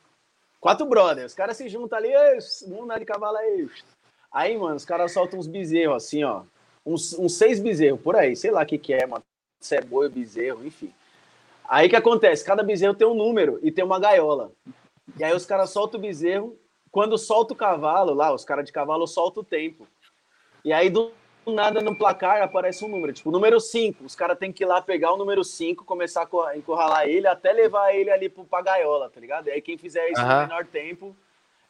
quatro 0.62 0.86
brothers. 0.86 1.32
Os 1.32 1.36
caras 1.36 1.58
se 1.58 1.68
juntam 1.68 1.98
ali, 1.98 2.14
andar 2.80 2.98
de 2.98 3.04
cavalo 3.04 3.36
aí. 3.36 3.68
Aí, 4.32 4.56
mano, 4.56 4.76
os 4.76 4.86
caras 4.86 5.12
soltam 5.12 5.38
uns 5.38 5.46
bezerros 5.46 5.96
assim, 5.96 6.24
ó 6.24 6.44
uns, 6.84 7.12
uns 7.18 7.34
seis 7.34 7.60
bezerros, 7.60 8.00
por 8.00 8.16
aí, 8.16 8.36
sei 8.36 8.50
lá 8.50 8.62
o 8.62 8.66
que, 8.66 8.78
que 8.78 8.92
é, 8.92 9.06
mano. 9.06 9.24
Se 9.60 9.76
é 9.76 9.80
boi, 9.80 10.08
bezerro, 10.08 10.66
enfim. 10.66 10.92
Aí 11.64 11.88
que 11.88 11.96
acontece? 11.96 12.44
Cada 12.44 12.62
bezerro 12.62 12.94
tem 12.94 13.06
um 13.06 13.14
número 13.14 13.60
e 13.62 13.70
tem 13.70 13.84
uma 13.84 14.00
gaiola. 14.00 14.50
E 15.16 15.22
aí 15.22 15.32
os 15.34 15.46
caras 15.46 15.70
soltam 15.70 16.00
o 16.00 16.02
bezerro. 16.02 16.58
Quando 16.90 17.16
solta 17.16 17.54
o 17.54 17.56
cavalo 17.56 18.12
lá, 18.12 18.34
os 18.34 18.44
caras 18.44 18.66
de 18.66 18.72
cavalo 18.72 19.06
soltam 19.06 19.42
o 19.42 19.46
tempo. 19.46 19.86
E 20.64 20.72
aí 20.72 20.90
do 20.90 21.12
nada 21.46 21.80
no 21.80 21.96
placar 21.96 22.42
aparece 22.42 22.84
um 22.84 22.88
número, 22.88 23.12
tipo, 23.12 23.30
número 23.30 23.58
5. 23.58 24.04
Os 24.04 24.14
caras 24.14 24.38
têm 24.38 24.52
que 24.52 24.62
ir 24.62 24.66
lá 24.66 24.80
pegar 24.80 25.12
o 25.12 25.16
número 25.16 25.42
5, 25.42 25.84
começar 25.84 26.28
a 26.46 26.56
encurralar 26.56 27.08
ele 27.08 27.26
até 27.26 27.52
levar 27.52 27.94
ele 27.94 28.10
ali 28.10 28.28
pro, 28.28 28.44
pra 28.44 28.62
gaiola, 28.62 29.10
tá 29.10 29.20
ligado? 29.20 29.48
E 29.48 29.50
aí 29.50 29.60
quem 29.60 29.76
fizer 29.76 30.08
isso 30.10 30.20
uhum. 30.20 30.28
no 30.28 30.40
menor 30.40 30.66
tempo, 30.66 31.16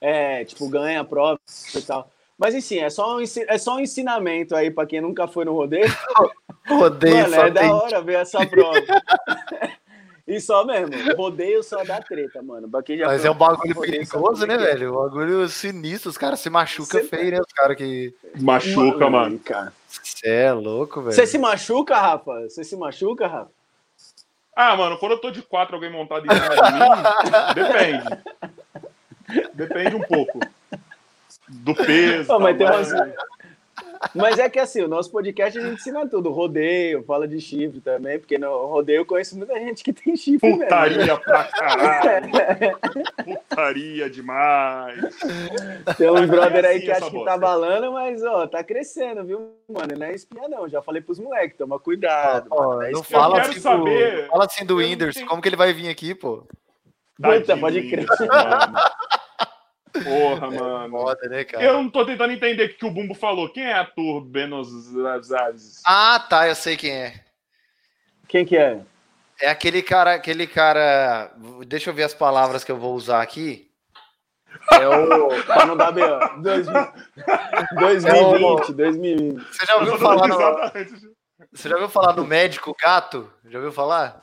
é, 0.00 0.44
tipo, 0.44 0.68
ganha 0.68 1.00
a 1.00 1.04
prova 1.04 1.40
e 1.74 1.82
tal. 1.82 2.10
Mas 2.36 2.54
enfim, 2.54 2.78
é 2.78 2.90
só 2.90 3.16
um, 3.16 3.22
é 3.22 3.58
só 3.58 3.76
um 3.76 3.80
ensinamento 3.80 4.56
aí 4.56 4.70
para 4.70 4.86
quem 4.86 5.00
nunca 5.00 5.28
foi 5.28 5.44
no 5.44 5.54
rodeio. 5.54 5.86
rodeio 6.68 7.30
Mano, 7.30 7.34
é 7.34 7.50
da 7.50 7.74
hora 7.74 8.02
ver 8.02 8.16
essa 8.16 8.44
prova. 8.44 8.80
E 10.26 10.40
só 10.40 10.64
mesmo, 10.64 10.94
rodeio 11.16 11.62
só 11.62 11.82
dá 11.84 12.00
treta, 12.00 12.40
mano. 12.42 12.70
já 12.88 13.06
Mas 13.06 13.24
é 13.24 13.30
um 13.30 13.34
bagulho 13.34 13.80
perigoso, 13.80 14.46
né, 14.46 14.56
velho? 14.56 14.92
Um 14.92 15.02
bagulho 15.02 15.48
sinistro. 15.48 16.10
Os 16.10 16.16
caras 16.16 16.38
se 16.38 16.48
machucam 16.48 17.00
Cê... 17.00 17.06
feio, 17.08 17.32
né? 17.32 17.40
Os 17.40 17.52
caras 17.52 17.76
que. 17.76 18.14
Machuca, 18.40 19.10
mano. 19.10 19.40
Você 19.88 20.28
é 20.28 20.52
louco, 20.52 21.02
velho. 21.02 21.12
Você 21.12 21.26
se 21.26 21.38
machuca, 21.38 21.96
Rafa? 21.96 22.48
Você 22.48 22.62
se 22.62 22.76
machuca, 22.76 23.26
Rafa? 23.26 23.50
Ah, 24.54 24.76
mano, 24.76 24.98
quando 24.98 25.12
eu 25.12 25.18
tô 25.18 25.30
de 25.30 25.42
quatro, 25.42 25.74
alguém 25.74 25.90
montado 25.90 26.26
em 26.26 26.28
cima 26.30 26.54
de 26.54 26.72
mim, 26.72 26.80
depende. 27.56 29.52
Depende 29.54 29.96
um 29.96 30.02
pouco. 30.02 30.40
Do 31.48 31.74
peso. 31.74 32.32
Oh, 32.32 32.38
mas 32.38 32.56
tem 32.56 32.66
umas, 32.66 32.88
mas 34.14 34.38
é 34.38 34.48
que 34.48 34.58
assim, 34.58 34.82
o 34.82 34.88
nosso 34.88 35.10
podcast 35.10 35.58
a 35.58 35.62
gente 35.62 35.74
ensina 35.74 36.08
tudo. 36.08 36.30
Rodeio, 36.30 37.02
fala 37.04 37.28
de 37.28 37.40
chifre 37.40 37.80
também, 37.80 38.18
porque 38.18 38.38
no 38.38 38.66
rodeio 38.66 38.98
eu 38.98 39.06
conheço 39.06 39.36
muita 39.36 39.54
gente 39.58 39.84
que 39.84 39.92
tem 39.92 40.16
chifre. 40.16 40.50
Putaria 40.52 40.98
mesmo. 40.98 41.18
pra 41.20 41.44
caralho. 41.44 42.30
Putaria 43.48 44.10
demais. 44.10 45.16
Tem 45.96 46.10
uns 46.10 46.28
brother 46.28 46.64
aí 46.64 46.76
assim, 46.76 46.84
que 46.86 46.90
acha 46.90 47.10
que 47.10 47.24
tá 47.24 47.36
balando, 47.36 47.92
mas 47.92 48.22
ó, 48.24 48.46
tá 48.46 48.64
crescendo, 48.64 49.24
viu, 49.24 49.52
mano? 49.68 49.94
Não 49.96 50.06
é 50.06 50.14
espinha, 50.14 50.48
não. 50.48 50.68
Já 50.68 50.82
falei 50.82 51.00
pros 51.00 51.18
moleques, 51.18 51.56
toma 51.56 51.78
cuidado. 51.78 52.48
Ó, 52.50 52.74
não, 52.74 52.82
é 52.82 52.90
não 52.90 53.02
fala 53.02 53.40
assim, 53.40 53.60
saber. 53.60 54.22
Do, 54.22 54.28
fala 54.28 54.44
assim 54.44 54.66
do 54.66 54.76
Whindersson, 54.76 55.26
como 55.26 55.40
que 55.40 55.48
ele 55.48 55.56
vai 55.56 55.72
vir 55.72 55.88
aqui, 55.88 56.14
pô? 56.14 56.44
Puta, 57.20 57.56
pode 57.56 57.88
crer. 57.88 58.06
Mano. 58.20 58.78
Porra, 59.93 60.51
mano. 60.51 60.90
Foda, 60.90 61.28
né, 61.28 61.44
cara? 61.44 61.62
Eu 61.62 61.74
não 61.74 61.90
tô 61.90 62.06
tentando 62.06 62.32
entender 62.32 62.64
o 62.64 62.74
que 62.74 62.86
o 62.86 62.90
Bumbo 62.90 63.14
falou. 63.14 63.48
Quem 63.48 63.64
é 63.64 63.74
ator 63.74 64.23
Benozazes? 64.23 65.82
Ah, 65.86 66.19
tá, 66.19 66.48
eu 66.48 66.55
sei 66.55 66.77
quem 66.77 66.93
é. 66.93 67.24
Quem 68.28 68.44
que 68.44 68.56
é? 68.56 68.81
É 69.40 69.51
aquele 69.51 69.82
cara, 69.82 70.14
aquele 70.14 70.47
cara. 70.47 71.32
Deixa 71.66 71.90
eu 71.90 71.94
ver 71.94 72.05
as 72.05 72.14
palavras 72.14 72.64
que 72.64 72.73
eu 72.73 72.78
vou 72.78 72.94
usar 72.94 73.20
aqui. 73.20 73.70
É 74.73 74.86
o. 74.86 75.43
Pra 75.44 75.66
não 75.66 75.77
dar 75.77 75.93
B.O. 75.93 76.40
2020, 76.40 78.73
2020. 78.73 79.44
Você 79.44 79.66
já 79.66 79.77
ouviu 79.77 79.98
falar 79.98 80.28
no... 80.28 80.36
Você 81.52 81.69
já 81.69 81.74
ouviu 81.74 81.89
falar 81.89 82.12
do 82.12 82.24
médico 82.24 82.77
gato? 82.81 83.28
Já 83.47 83.59
ouviu 83.59 83.73
falar? 83.73 84.23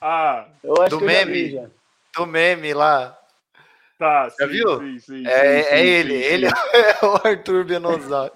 Ah, 0.00 0.46
eu 0.62 0.74
acho 0.82 0.90
do 0.90 0.98
que 0.98 1.04
meme. 1.04 1.54
Eu 1.54 1.70
do 2.14 2.26
meme 2.26 2.74
lá. 2.74 3.18
Tá, 3.98 4.28
Já 4.28 4.46
sim, 4.46 4.52
viu? 4.52 4.78
Sim, 4.78 4.98
sim, 4.98 5.26
é, 5.26 5.62
sim, 5.62 5.70
é 5.70 5.86
ele, 5.86 6.14
ele 6.14 6.46
é 6.72 7.04
o 7.04 7.26
Arthur 7.26 7.64
Benozade. 7.64 8.34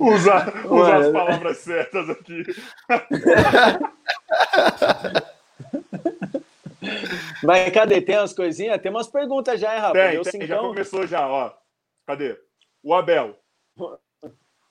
Usa, 0.00 0.52
usa 0.66 0.96
as 0.96 1.12
palavras 1.12 1.58
certas 1.58 2.10
aqui. 2.10 2.42
Mas 7.42 7.72
cadê? 7.72 8.00
Tem 8.00 8.18
umas 8.18 8.32
coisinhas? 8.32 8.80
Tem 8.80 8.90
umas 8.90 9.08
perguntas 9.08 9.60
já, 9.60 9.74
hein, 9.74 9.80
Rafa? 9.80 9.92
Tem, 9.92 10.22
tem 10.22 10.46
já 10.46 10.58
começou 10.58 11.06
já, 11.06 11.28
ó. 11.28 11.52
Cadê? 12.06 12.38
O 12.82 12.94
Abel. 12.94 13.38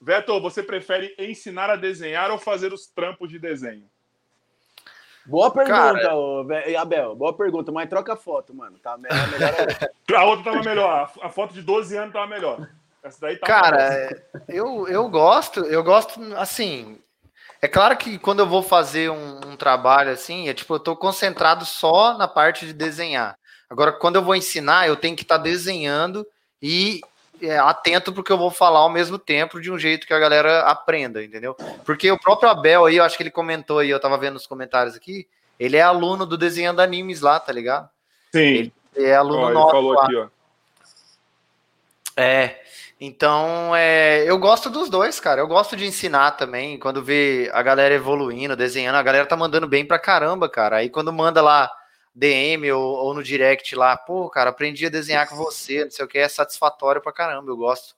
Veto, 0.02 0.40
você 0.40 0.62
prefere 0.62 1.16
ensinar 1.18 1.70
a 1.70 1.76
desenhar 1.76 2.32
ou 2.32 2.38
fazer 2.38 2.74
os 2.74 2.88
trampos 2.88 3.30
de 3.30 3.40
desenho? 3.40 3.90
Boa 5.28 5.52
pergunta, 5.52 5.76
Cara... 5.76 6.82
Abel. 6.82 7.16
Boa 7.16 7.34
pergunta, 7.34 7.72
mas 7.72 7.90
troca 7.90 8.14
a 8.14 8.18
foto, 8.18 8.54
mano. 8.56 8.78
Tá 8.80 8.98
melhor, 8.98 9.18
a 10.16 10.24
outra 10.24 10.52
tava 10.52 10.64
melhor. 10.64 11.12
A 11.22 11.30
foto 11.30 11.54
de 11.54 11.62
12 11.62 11.98
anos 11.98 12.14
tava 12.14 12.28
melhor. 12.28 12.68
Essa 13.04 13.22
daí 13.22 13.38
tá 13.38 13.46
Cara, 13.46 14.24
eu, 14.48 14.88
eu 14.88 15.08
gosto, 15.10 15.60
eu 15.62 15.84
gosto, 15.84 16.20
assim. 16.36 17.00
É 17.62 17.68
claro 17.68 17.98
que 17.98 18.18
quando 18.18 18.40
eu 18.40 18.48
vou 18.48 18.64
fazer 18.64 19.10
um, 19.10 19.38
um, 19.48 19.58
trabalho 19.58 20.12
assim, 20.12 20.48
é 20.48 20.54
tipo, 20.54 20.76
eu 20.76 20.80
tô 20.80 20.96
concentrado 20.96 21.66
só 21.66 22.18
na 22.18 22.28
parte 22.28 22.66
de 22.66 22.74
desenhar. 22.74 23.38
Agora, 23.70 23.92
quando 23.92 24.16
eu 24.16 24.24
vou 24.24 24.36
ensinar, 24.36 24.88
eu 24.88 24.96
tenho 24.96 25.16
que 25.16 25.24
estar 25.24 25.38
tá 25.38 25.44
desenhando 25.44 26.26
e 26.62 27.02
é, 27.42 27.58
atento 27.58 28.14
porque 28.14 28.32
eu 28.32 28.38
vou 28.38 28.52
falar 28.52 28.80
ao 28.80 28.90
mesmo 28.90 29.18
tempo 29.18 29.60
de 29.60 29.72
um 29.72 29.78
jeito 29.78 30.08
que 30.08 30.14
a 30.14 30.20
galera 30.20 30.62
aprenda, 30.62 31.24
entendeu? 31.24 31.56
Porque 31.86 32.12
o 32.12 32.20
próprio 32.20 32.50
Abel 32.50 32.86
aí, 32.86 32.98
eu 32.98 33.04
acho 33.04 33.18
que 33.18 33.24
ele 33.24 33.32
comentou 33.32 33.80
aí, 33.80 33.90
eu 33.90 34.00
tava 34.00 34.18
vendo 34.18 34.34
nos 34.34 34.48
comentários 34.48 34.96
aqui, 34.96 35.28
ele 35.60 35.78
é 35.78 35.82
aluno 35.82 36.26
do 36.26 36.38
desenhando 36.38 36.82
animes 36.82 37.22
lá, 37.22 37.40
tá 37.40 37.52
ligado? 37.52 37.90
Sim. 38.32 38.72
Ele 38.96 39.08
é 39.08 39.16
aluno 39.16 39.44
ó, 39.44 39.52
nosso. 39.52 39.72
Falou 39.72 39.94
lá. 39.94 40.04
aqui, 40.04 40.16
ó. 40.16 40.28
É. 42.16 42.62
Então, 43.00 43.76
é, 43.76 44.24
eu 44.28 44.40
gosto 44.40 44.72
dos 44.72 44.90
dois, 44.90 45.20
cara. 45.20 45.40
Eu 45.40 45.48
gosto 45.48 45.76
de 45.76 45.86
ensinar 45.86 46.32
também. 46.32 46.80
Quando 46.80 47.04
vê 47.04 47.50
a 47.54 47.62
galera 47.62 47.94
evoluindo, 47.94 48.56
desenhando, 48.56 48.96
a 48.96 49.04
galera 49.04 49.26
tá 49.26 49.38
mandando 49.38 49.68
bem 49.68 49.86
pra 49.86 50.00
caramba, 50.00 50.50
cara. 50.50 50.78
Aí 50.78 50.90
quando 50.90 51.14
manda 51.14 51.42
lá 51.42 51.72
DM 52.18 52.72
ou, 52.72 52.82
ou, 52.82 53.14
no 53.14 53.22
direct 53.22 53.76
lá, 53.76 53.96
pô, 53.96 54.28
cara, 54.28 54.50
aprendi 54.50 54.88
a 54.88 54.90
desenhar 54.90 55.30
com 55.30 55.36
você, 55.36 55.84
não 55.84 55.92
sei 55.92 56.04
o 56.04 56.08
que, 56.08 56.18
é 56.18 56.28
satisfatório 56.28 57.00
pra 57.00 57.14
caramba, 57.14 57.52
eu 57.52 57.56
gosto. 57.56 57.96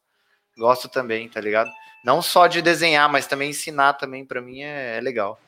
Gosto 0.57 0.89
também, 0.89 1.29
tá 1.29 1.39
ligado? 1.39 1.71
Não 2.03 2.21
só 2.21 2.45
de 2.45 2.61
desenhar, 2.61 3.09
mas 3.09 3.27
também 3.27 3.51
ensinar 3.51 3.93
também, 3.93 4.25
para 4.25 4.41
mim 4.41 4.61
é, 4.61 4.97
é, 4.97 5.01
legal. 5.01 5.39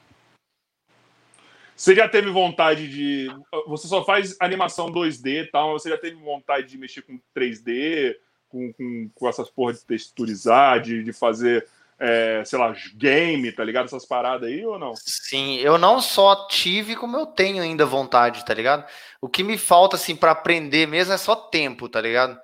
Você 1.76 1.94
já 1.94 2.08
teve 2.08 2.30
vontade 2.30 2.88
de. 2.88 3.28
Você 3.68 3.90
só 3.90 4.06
faz 4.06 4.38
animação 4.40 4.90
2D 4.90 5.44
e 5.44 5.48
tal, 5.48 5.74
mas 5.74 5.82
você 5.82 5.90
já 5.90 5.98
teve 5.98 6.16
vontade 6.16 6.68
de 6.68 6.78
mexer 6.78 7.02
com 7.02 7.20
3D, 7.36 8.16
com, 8.48 8.72
com, 8.72 9.10
com 9.14 9.28
essas 9.28 9.50
porra 9.50 9.74
de 9.74 9.84
texturizar, 9.84 10.80
de, 10.80 11.04
de 11.04 11.12
fazer 11.12 11.68
é, 12.04 12.44
sei 12.44 12.58
lá, 12.58 12.76
game, 12.96 13.52
tá 13.52 13.64
ligado? 13.64 13.86
Essas 13.86 14.08
paradas 14.08 14.50
aí 14.50 14.66
ou 14.66 14.80
não? 14.80 14.94
Sim, 14.96 15.58
eu 15.58 15.78
não 15.78 16.02
só 16.02 16.48
tive, 16.48 16.96
como 16.96 17.16
eu 17.16 17.28
tenho 17.28 17.62
ainda 17.62 17.86
vontade, 17.86 18.44
tá 18.44 18.56
ligado? 18.56 18.84
O 19.22 19.30
que 19.30 19.44
me 19.44 19.56
falta, 19.56 19.96
assim, 19.96 20.16
para 20.16 20.32
aprender 20.32 20.88
mesmo 20.88 21.14
é 21.14 21.18
só 21.18 21.36
tempo, 21.36 21.88
tá 21.88 22.02
ligado? 22.02 22.40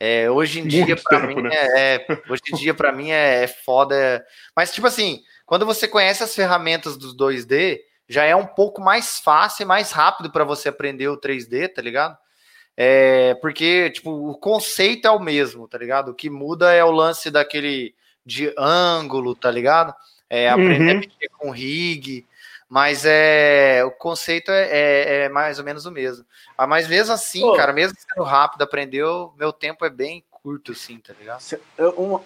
É, 0.00 0.30
hoje 0.30 0.60
em 0.60 0.66
dia, 0.66 0.96
para 0.96 1.26
mim, 1.26 1.42
né? 1.42 1.50
é, 1.52 1.94
é, 1.94 2.22
hoje 2.26 2.42
em 2.50 2.56
dia, 2.56 2.72
para 2.72 2.90
mim, 2.90 3.10
é, 3.10 3.44
é 3.44 3.46
foda. 3.46 3.94
É... 3.94 4.24
Mas, 4.56 4.72
tipo 4.72 4.86
assim, 4.86 5.22
quando 5.44 5.66
você 5.66 5.86
conhece 5.86 6.24
as 6.24 6.34
ferramentas 6.34 6.96
dos 6.96 7.14
2D, 7.14 7.80
já 8.08 8.24
é 8.24 8.34
um 8.34 8.46
pouco 8.46 8.80
mais 8.80 9.20
fácil 9.20 9.64
e 9.64 9.66
mais 9.66 9.92
rápido 9.92 10.32
para 10.32 10.42
você 10.42 10.70
aprender 10.70 11.08
o 11.08 11.20
3D, 11.20 11.68
tá 11.68 11.82
ligado? 11.82 12.16
É, 12.74 13.34
porque, 13.42 13.90
tipo, 13.90 14.10
o 14.10 14.38
conceito 14.38 15.06
é 15.06 15.10
o 15.10 15.20
mesmo, 15.20 15.68
tá 15.68 15.76
ligado? 15.76 16.12
O 16.12 16.14
que 16.14 16.30
muda 16.30 16.72
é 16.72 16.82
o 16.82 16.90
lance 16.90 17.30
daquele 17.30 17.94
de 18.24 18.54
ângulo, 18.56 19.34
tá 19.34 19.50
ligado? 19.50 19.94
É, 20.28 20.48
aprender 20.48 20.80
uhum. 20.80 20.90
a 20.90 20.94
mexer 20.94 21.28
com 21.38 21.50
rig, 21.50 22.26
mas 22.68 23.04
é, 23.04 23.84
o 23.84 23.90
conceito 23.90 24.50
é, 24.50 24.62
é, 24.70 25.24
é, 25.24 25.28
mais 25.28 25.58
ou 25.58 25.64
menos 25.64 25.84
o 25.84 25.90
mesmo. 25.90 26.24
Ah, 26.56 26.66
mas 26.66 26.88
mesmo 26.88 27.12
assim, 27.12 27.42
Pô. 27.42 27.54
cara, 27.54 27.72
mesmo 27.72 27.96
sendo 27.98 28.24
rápido, 28.24 28.62
aprendeu, 28.62 29.34
meu 29.36 29.52
tempo 29.52 29.84
é 29.84 29.90
bem 29.90 30.24
curto, 30.30 30.72
assim, 30.72 30.98
tá 30.98 31.12
ligado? 31.18 31.42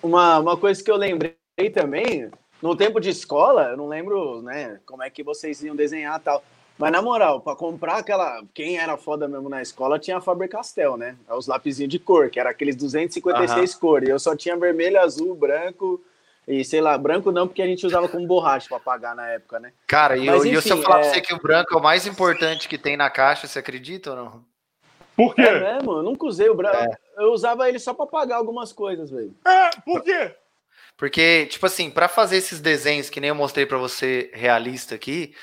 Uma, 0.03 0.39
uma 0.39 0.57
coisa 0.57 0.83
que 0.83 0.91
eu 0.91 0.97
lembrei 0.97 1.35
também, 1.75 2.31
no 2.63 2.77
tempo 2.77 3.01
de 3.01 3.11
escola, 3.11 3.71
eu 3.71 3.77
não 3.77 3.89
lembro, 3.89 4.41
né, 4.43 4.81
como 4.87 5.03
é 5.03 5.11
que 5.11 5.23
vocês 5.23 5.63
iam 5.63 5.75
desenhar 5.75 6.21
tal. 6.21 6.45
Mas 6.79 6.93
na 6.93 7.01
moral, 7.01 7.41
para 7.41 7.57
comprar 7.57 7.97
aquela. 7.99 8.43
Quem 8.53 8.79
era 8.79 8.97
foda 8.97 9.27
mesmo 9.27 9.49
na 9.49 9.63
escola 9.63 9.99
tinha 9.99 10.19
a 10.19 10.21
Faber 10.21 10.49
Castell, 10.49 10.97
né? 10.97 11.17
É 11.29 11.35
os 11.35 11.47
lapisinhos 11.47 11.91
de 11.91 11.99
cor, 11.99 12.29
que 12.29 12.39
era 12.39 12.51
aqueles 12.51 12.77
256 12.77 13.75
uhum. 13.75 13.81
cores. 13.81 14.09
Eu 14.09 14.19
só 14.19 14.37
tinha 14.37 14.57
vermelho, 14.57 15.01
azul, 15.01 15.35
branco 15.35 16.03
e 16.47 16.65
sei 16.65 16.81
lá, 16.81 16.97
branco 16.97 17.33
não, 17.33 17.49
porque 17.49 17.61
a 17.61 17.67
gente 17.67 17.85
usava 17.85 18.09
como 18.09 18.27
borracha 18.27 18.69
para 18.69 18.77
apagar 18.77 19.17
na 19.17 19.29
época, 19.29 19.59
né? 19.59 19.73
Cara, 19.87 20.17
e, 20.17 20.27
Mas, 20.27 20.45
eu, 20.45 20.53
enfim, 20.53 20.61
se 20.61 20.71
eu 20.71 20.83
falar 20.83 20.99
é... 20.99 21.03
pra 21.03 21.13
você 21.13 21.21
que 21.21 21.35
o 21.35 21.43
branco 21.43 21.75
é 21.75 21.77
o 21.77 21.83
mais 21.83 22.07
importante 22.07 22.69
que 22.69 22.79
tem 22.79 22.97
na 22.97 23.11
caixa, 23.11 23.49
você 23.49 23.59
acredita 23.59 24.11
ou 24.11 24.17
não? 24.17 24.45
Por 25.17 25.35
quê? 25.35 25.43
É 25.43 25.75
mesmo? 25.75 25.93
Eu 25.93 26.03
nunca 26.05 26.27
usei 26.27 26.49
o 26.49 26.55
branco. 26.55 26.77
É. 26.77 27.23
Eu 27.25 27.33
usava 27.33 27.69
ele 27.69 27.79
só 27.79 27.93
para 27.93 28.05
apagar 28.05 28.39
algumas 28.39 28.73
coisas, 28.73 29.11
velho. 29.11 29.35
É, 29.45 29.71
por 29.85 30.03
quê? 30.05 30.35
Porque, 30.97 31.47
tipo 31.47 31.67
assim, 31.67 31.91
para 31.91 32.07
fazer 32.07 32.37
esses 32.37 32.61
desenhos 32.61 33.11
que 33.11 33.21
nem 33.21 33.29
eu 33.29 33.35
mostrei 33.35 33.67
para 33.67 33.79
você 33.79 34.31
realista 34.33 34.95
aqui, 34.95 35.35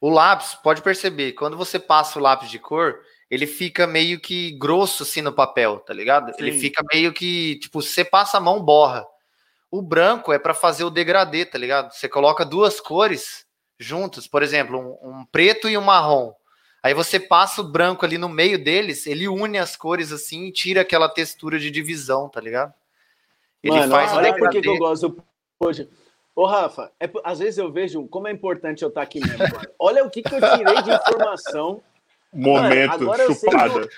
o 0.00 0.10
lápis, 0.10 0.54
pode 0.54 0.82
perceber, 0.82 1.32
quando 1.32 1.56
você 1.56 1.78
passa 1.78 2.18
o 2.18 2.22
lápis 2.22 2.50
de 2.50 2.58
cor, 2.58 3.00
ele 3.30 3.46
fica 3.46 3.86
meio 3.86 4.20
que 4.20 4.52
grosso 4.52 5.02
assim 5.02 5.22
no 5.22 5.32
papel, 5.32 5.78
tá 5.80 5.92
ligado? 5.92 6.32
Sim. 6.32 6.36
Ele 6.38 6.58
fica 6.58 6.82
meio 6.92 7.12
que, 7.12 7.58
tipo, 7.58 7.82
você 7.82 8.04
passa 8.04 8.38
a 8.38 8.40
mão, 8.40 8.62
borra. 8.62 9.04
o 9.70 9.82
branco 9.82 10.32
é 10.32 10.38
para 10.38 10.54
fazer 10.54 10.84
o 10.84 10.90
degradê, 10.90 11.44
tá 11.44 11.58
ligado? 11.58 11.92
Você 11.92 12.08
coloca 12.08 12.44
duas 12.44 12.80
cores 12.80 13.44
juntas, 13.78 14.26
por 14.26 14.42
exemplo, 14.42 14.78
um, 14.78 15.10
um, 15.10 15.26
preto 15.26 15.68
e 15.68 15.76
um 15.76 15.82
marrom. 15.82 16.32
Aí 16.82 16.94
você 16.94 17.18
passa 17.18 17.60
o 17.60 17.64
branco 17.64 18.04
ali 18.04 18.16
no 18.16 18.28
meio 18.28 18.62
deles, 18.62 19.06
ele 19.06 19.28
une 19.28 19.58
as 19.58 19.76
cores 19.76 20.12
assim 20.12 20.46
e 20.46 20.52
tira 20.52 20.82
aquela 20.82 21.08
textura 21.08 21.58
de 21.58 21.70
divisão, 21.70 22.28
tá 22.28 22.40
ligado? 22.40 22.72
Ele 23.62 23.76
Mano, 23.76 23.90
faz 23.90 24.12
olha 24.12 24.36
por 24.36 24.48
que 24.50 24.66
eu 24.66 24.78
gosto 24.78 25.22
hoje. 25.58 25.88
Ô, 26.36 26.44
Rafa, 26.44 26.92
é, 27.00 27.10
às 27.24 27.38
vezes 27.38 27.56
eu 27.56 27.72
vejo 27.72 28.06
como 28.08 28.28
é 28.28 28.30
importante 28.30 28.82
eu 28.82 28.90
estar 28.90 29.00
aqui 29.00 29.20
mesmo. 29.20 29.58
Olha 29.78 30.04
o 30.04 30.10
que, 30.10 30.22
que 30.22 30.34
eu 30.34 30.38
tirei 30.38 30.82
de 30.82 30.90
informação. 30.90 31.82
Momento, 32.30 33.04
Mano, 33.04 33.34
chupada. 33.34 33.88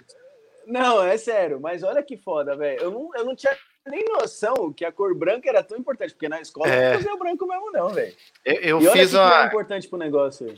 Não, 0.64 1.02
é 1.02 1.18
sério, 1.18 1.58
mas 1.60 1.82
olha 1.82 2.00
que 2.00 2.16
foda, 2.16 2.54
velho. 2.54 2.80
Eu 2.80 2.90
não, 2.92 3.10
eu 3.16 3.24
não 3.24 3.34
tinha 3.34 3.56
nem 3.84 4.04
noção 4.04 4.72
que 4.72 4.84
a 4.84 4.92
cor 4.92 5.16
branca 5.16 5.48
era 5.48 5.64
tão 5.64 5.76
importante, 5.76 6.12
porque 6.12 6.28
na 6.28 6.40
escola 6.40 6.68
é... 6.68 6.90
não 6.90 6.96
fazia 6.98 7.14
o 7.14 7.18
branco 7.18 7.44
mesmo, 7.44 7.72
não, 7.72 7.88
velho. 7.88 8.14
Eu, 8.44 8.80
eu 8.80 8.80
e 8.82 8.90
fiz 8.92 9.14
uma... 9.14 9.42
é 9.42 9.46
importante 9.46 9.88
pro 9.88 9.98
negócio. 9.98 10.54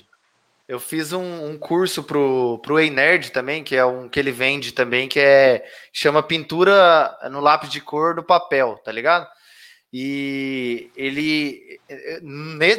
Eu 0.69 0.78
fiz 0.78 1.15
um, 1.15 1.47
um, 1.47 1.59
curso 1.59 2.02
pro, 2.02 2.59
pro 2.62 2.78
Ei 2.78 2.90
Nerd 2.90 3.32
também, 3.32 3.65
que 3.65 3.74
é 3.74 3.85
um 3.85 4.07
que 4.09 4.20
ele 4.20 4.31
vende 4.31 4.73
também, 4.73 5.09
que 5.09 5.19
é 5.19 5.66
chama 5.93 6.23
pintura 6.23 7.16
no 7.31 7.40
lápis 7.40 7.70
de 7.70 7.81
cor 7.81 8.15
no 8.15 8.23
papel, 8.23 8.78
tá 8.85 8.93
ligado? 8.93 9.27
E 9.93 10.91
ele 10.95 11.81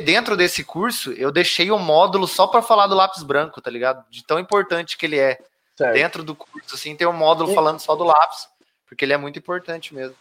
dentro 0.06 0.38
desse 0.38 0.64
curso 0.64 1.12
eu 1.12 1.30
deixei 1.30 1.70
um 1.70 1.78
módulo 1.78 2.26
só 2.26 2.48
para 2.48 2.62
falar 2.62 2.88
do 2.88 2.96
lápis 2.96 3.22
branco, 3.22 3.62
tá 3.62 3.70
ligado? 3.70 4.06
De 4.10 4.24
tão 4.24 4.40
importante 4.40 4.98
que 4.98 5.06
ele 5.06 5.20
é. 5.20 5.38
Certo. 5.76 5.94
Dentro 5.94 6.24
do 6.24 6.36
curso 6.36 6.76
assim 6.76 6.96
tem 6.96 7.08
um 7.08 7.14
módulo 7.14 7.52
e... 7.52 7.56
falando 7.56 7.80
só 7.80 7.96
do 7.96 8.06
lápis, 8.06 8.48
porque 8.88 9.04
ele 9.04 9.14
é 9.14 9.18
muito 9.18 9.40
importante 9.40 9.94
mesmo. 9.94 10.16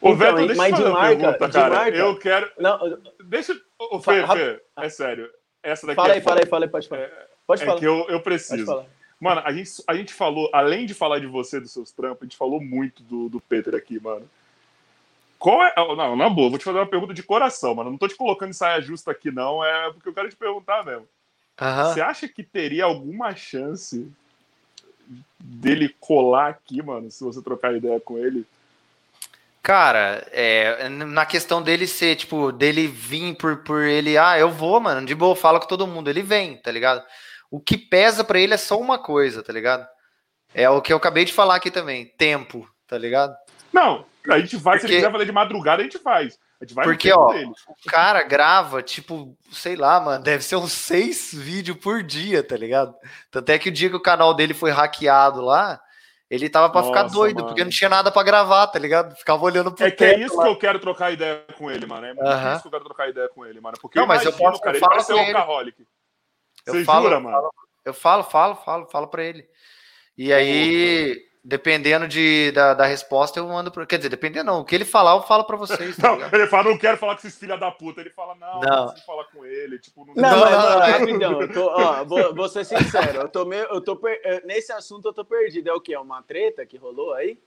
Ô, 0.00 0.08
então, 0.08 0.16
Veto, 0.16 0.36
deixa 0.38 0.54
mas 0.56 0.78
eu 0.78 0.86
de 0.86 0.92
marca, 0.92 1.16
pergunta, 1.16 1.46
de 1.46 1.52
cara. 1.52 1.74
Marca. 1.74 1.96
Eu 1.96 2.18
quero. 2.18 2.50
Não, 2.58 2.98
deixa. 3.24 3.60
Ô, 3.78 4.00
Fê, 4.00 4.26
Fê, 4.26 4.62
é 4.78 4.88
sério. 4.88 5.30
Essa 5.62 5.86
daqui 5.86 5.96
fala 5.96 6.08
é 6.08 6.14
aí, 6.14 6.20
fala 6.20 6.40
aí, 6.40 6.46
fala 6.46 6.64
aí, 6.64 6.70
pode 6.70 6.88
falar. 6.88 7.02
É, 7.02 7.26
pode 7.46 7.62
é 7.62 7.66
falar. 7.66 7.78
que 7.78 7.86
eu, 7.86 8.06
eu 8.08 8.20
preciso. 8.20 8.84
Mano, 9.20 9.40
a 9.44 9.52
gente, 9.52 9.70
a 9.86 9.94
gente 9.94 10.12
falou, 10.12 10.50
além 10.52 10.84
de 10.84 10.94
falar 10.94 11.20
de 11.20 11.28
você, 11.28 11.60
dos 11.60 11.72
seus 11.72 11.92
trampos, 11.92 12.22
a 12.22 12.24
gente 12.24 12.36
falou 12.36 12.60
muito 12.60 13.04
do, 13.04 13.28
do 13.28 13.40
Peter 13.40 13.72
aqui, 13.76 14.02
mano. 14.02 14.28
Qual 15.42 15.60
é. 15.60 15.74
Não, 15.76 16.14
na 16.14 16.30
boa, 16.30 16.50
vou 16.50 16.58
te 16.58 16.64
fazer 16.64 16.78
uma 16.78 16.86
pergunta 16.86 17.12
de 17.12 17.22
coração, 17.24 17.74
mano. 17.74 17.90
Não 17.90 17.98
tô 17.98 18.06
te 18.06 18.14
colocando 18.14 18.50
em 18.50 18.52
saia 18.52 18.80
justa 18.80 19.10
aqui, 19.10 19.32
não. 19.32 19.62
É 19.64 19.90
porque 19.90 20.08
eu 20.08 20.14
quero 20.14 20.28
te 20.28 20.36
perguntar 20.36 20.84
mesmo. 20.84 21.08
Você 21.58 22.00
acha 22.00 22.28
que 22.28 22.44
teria 22.44 22.84
alguma 22.84 23.34
chance 23.34 24.08
dele 25.40 25.92
colar 25.98 26.50
aqui, 26.50 26.80
mano, 26.80 27.10
se 27.10 27.24
você 27.24 27.42
trocar 27.42 27.74
ideia 27.74 27.98
com 27.98 28.16
ele? 28.18 28.46
Cara, 29.60 30.24
é, 30.30 30.88
na 30.88 31.26
questão 31.26 31.60
dele 31.60 31.88
ser, 31.88 32.14
tipo, 32.14 32.52
dele 32.52 32.86
vir 32.86 33.36
por, 33.36 33.64
por 33.64 33.82
ele, 33.82 34.16
ah, 34.16 34.38
eu 34.38 34.48
vou, 34.48 34.78
mano, 34.80 35.04
de 35.04 35.14
boa, 35.14 35.34
fala 35.34 35.58
com 35.58 35.66
todo 35.66 35.88
mundo, 35.88 36.08
ele 36.08 36.22
vem, 36.22 36.56
tá 36.56 36.70
ligado? 36.70 37.04
O 37.50 37.58
que 37.58 37.76
pesa 37.76 38.22
para 38.22 38.38
ele 38.38 38.54
é 38.54 38.58
só 38.58 38.78
uma 38.80 38.96
coisa, 38.96 39.42
tá 39.42 39.52
ligado? 39.52 39.86
É 40.54 40.70
o 40.70 40.80
que 40.80 40.92
eu 40.92 40.96
acabei 40.96 41.24
de 41.24 41.32
falar 41.32 41.56
aqui 41.56 41.70
também, 41.70 42.06
tempo, 42.16 42.68
tá 42.86 42.96
ligado? 42.96 43.36
Não, 43.72 44.04
a 44.30 44.38
gente 44.38 44.56
vai, 44.56 44.74
Porque... 44.74 44.86
se 44.88 44.92
ele 44.92 45.00
quiser 45.00 45.12
fazer 45.12 45.24
de 45.24 45.32
madrugada, 45.32 45.80
a 45.82 45.84
gente 45.84 45.98
faz. 45.98 46.38
A 46.60 46.64
gente 46.64 46.74
vai 46.74 46.84
Porque, 46.84 47.12
ó, 47.12 47.32
dele. 47.32 47.50
o 47.68 47.90
cara 47.90 48.22
grava, 48.22 48.82
tipo, 48.82 49.36
sei 49.50 49.74
lá, 49.74 50.00
mano, 50.00 50.22
deve 50.22 50.44
ser 50.44 50.56
uns 50.56 50.72
seis 50.72 51.32
vídeos 51.34 51.76
por 51.78 52.02
dia, 52.02 52.42
tá 52.42 52.56
ligado? 52.56 52.94
Tanto 53.30 53.50
é 53.50 53.58
que 53.58 53.68
o 53.68 53.72
dia 53.72 53.90
que 53.90 53.96
o 53.96 54.00
canal 54.00 54.32
dele 54.32 54.54
foi 54.54 54.70
hackeado 54.70 55.40
lá, 55.40 55.80
ele 56.30 56.48
tava 56.48 56.70
pra 56.70 56.80
Nossa, 56.80 56.92
ficar 56.92 57.12
doido, 57.12 57.36
mano. 57.36 57.48
porque 57.48 57.64
não 57.64 57.70
tinha 57.70 57.90
nada 57.90 58.10
pra 58.10 58.22
gravar, 58.22 58.66
tá 58.68 58.78
ligado? 58.78 59.14
Ficava 59.16 59.44
olhando 59.44 59.72
pro 59.72 59.84
É 59.84 59.90
que 59.90 60.04
é 60.04 60.18
isso 60.20 60.36
lá. 60.36 60.44
que 60.44 60.48
eu 60.50 60.56
quero 60.56 60.78
trocar 60.78 61.12
ideia 61.12 61.44
com 61.58 61.70
ele, 61.70 61.84
mano. 61.84 62.06
É 62.06 62.14
muito 62.14 62.26
isso 62.52 62.62
que 62.62 62.68
eu 62.68 62.72
quero 62.72 62.84
trocar 62.84 63.08
ideia 63.08 63.28
com 63.28 63.44
ele, 63.44 63.60
mano. 63.60 63.76
Porque 63.82 63.98
não, 63.98 64.06
mas 64.06 64.22
imagino, 64.22 64.42
eu, 64.42 64.50
posso, 64.50 64.62
cara, 64.62 64.76
eu 64.76 64.80
falo 64.80 64.94
ele 65.20 65.32
workaholic. 65.34 65.86
Eu 66.64 66.74
Você 66.74 66.84
falo, 66.84 67.04
jura, 67.04 67.20
mano? 67.20 67.50
Eu 67.84 67.92
falo, 67.92 68.22
falo, 68.22 68.54
falo, 68.54 68.86
falo 68.86 69.08
pra 69.08 69.24
ele. 69.24 69.46
E 70.16 70.32
aí, 70.32 71.20
dependendo 71.44 72.06
de, 72.06 72.52
da, 72.52 72.72
da 72.72 72.86
resposta, 72.86 73.38
eu 73.38 73.48
mando 73.48 73.70
para. 73.70 73.84
Quer 73.84 73.96
dizer, 73.96 74.08
dependendo 74.08 74.52
não. 74.52 74.60
O 74.60 74.64
que 74.64 74.74
ele 74.74 74.84
falar, 74.84 75.16
eu 75.16 75.22
falo 75.22 75.44
para 75.44 75.56
vocês. 75.56 75.96
Tá 75.96 76.16
não, 76.16 76.26
ele 76.32 76.46
fala, 76.46 76.70
não 76.70 76.78
quero 76.78 76.96
falar 76.96 77.14
com 77.14 77.26
esses 77.26 77.38
filha 77.38 77.56
da 77.56 77.70
puta. 77.70 78.00
Ele 78.00 78.10
fala, 78.10 78.34
não, 78.36 78.60
não, 78.60 78.86
não 78.86 78.96
falar 78.98 79.24
com 79.24 79.44
ele. 79.44 79.78
Tipo, 79.78 80.06
não, 80.06 80.14
não, 80.14 80.50
não, 80.50 80.50
não, 80.50 80.78
rapidão. 80.78 81.40
Eu 81.42 81.52
tô, 81.52 81.66
ó, 81.66 82.04
vou, 82.04 82.34
vou 82.34 82.48
ser 82.48 82.64
sincero. 82.64 83.22
Eu 83.22 83.28
tô 83.28 83.44
meio, 83.44 83.64
eu 83.64 83.80
tô 83.80 83.96
per... 83.96 84.20
Nesse 84.44 84.72
assunto 84.72 85.08
eu 85.08 85.12
tô 85.12 85.24
perdido. 85.24 85.68
É 85.68 85.72
o 85.72 85.80
quê? 85.80 85.94
É 85.94 85.98
uma 85.98 86.22
treta 86.22 86.64
que 86.64 86.76
rolou 86.76 87.14
aí? 87.14 87.38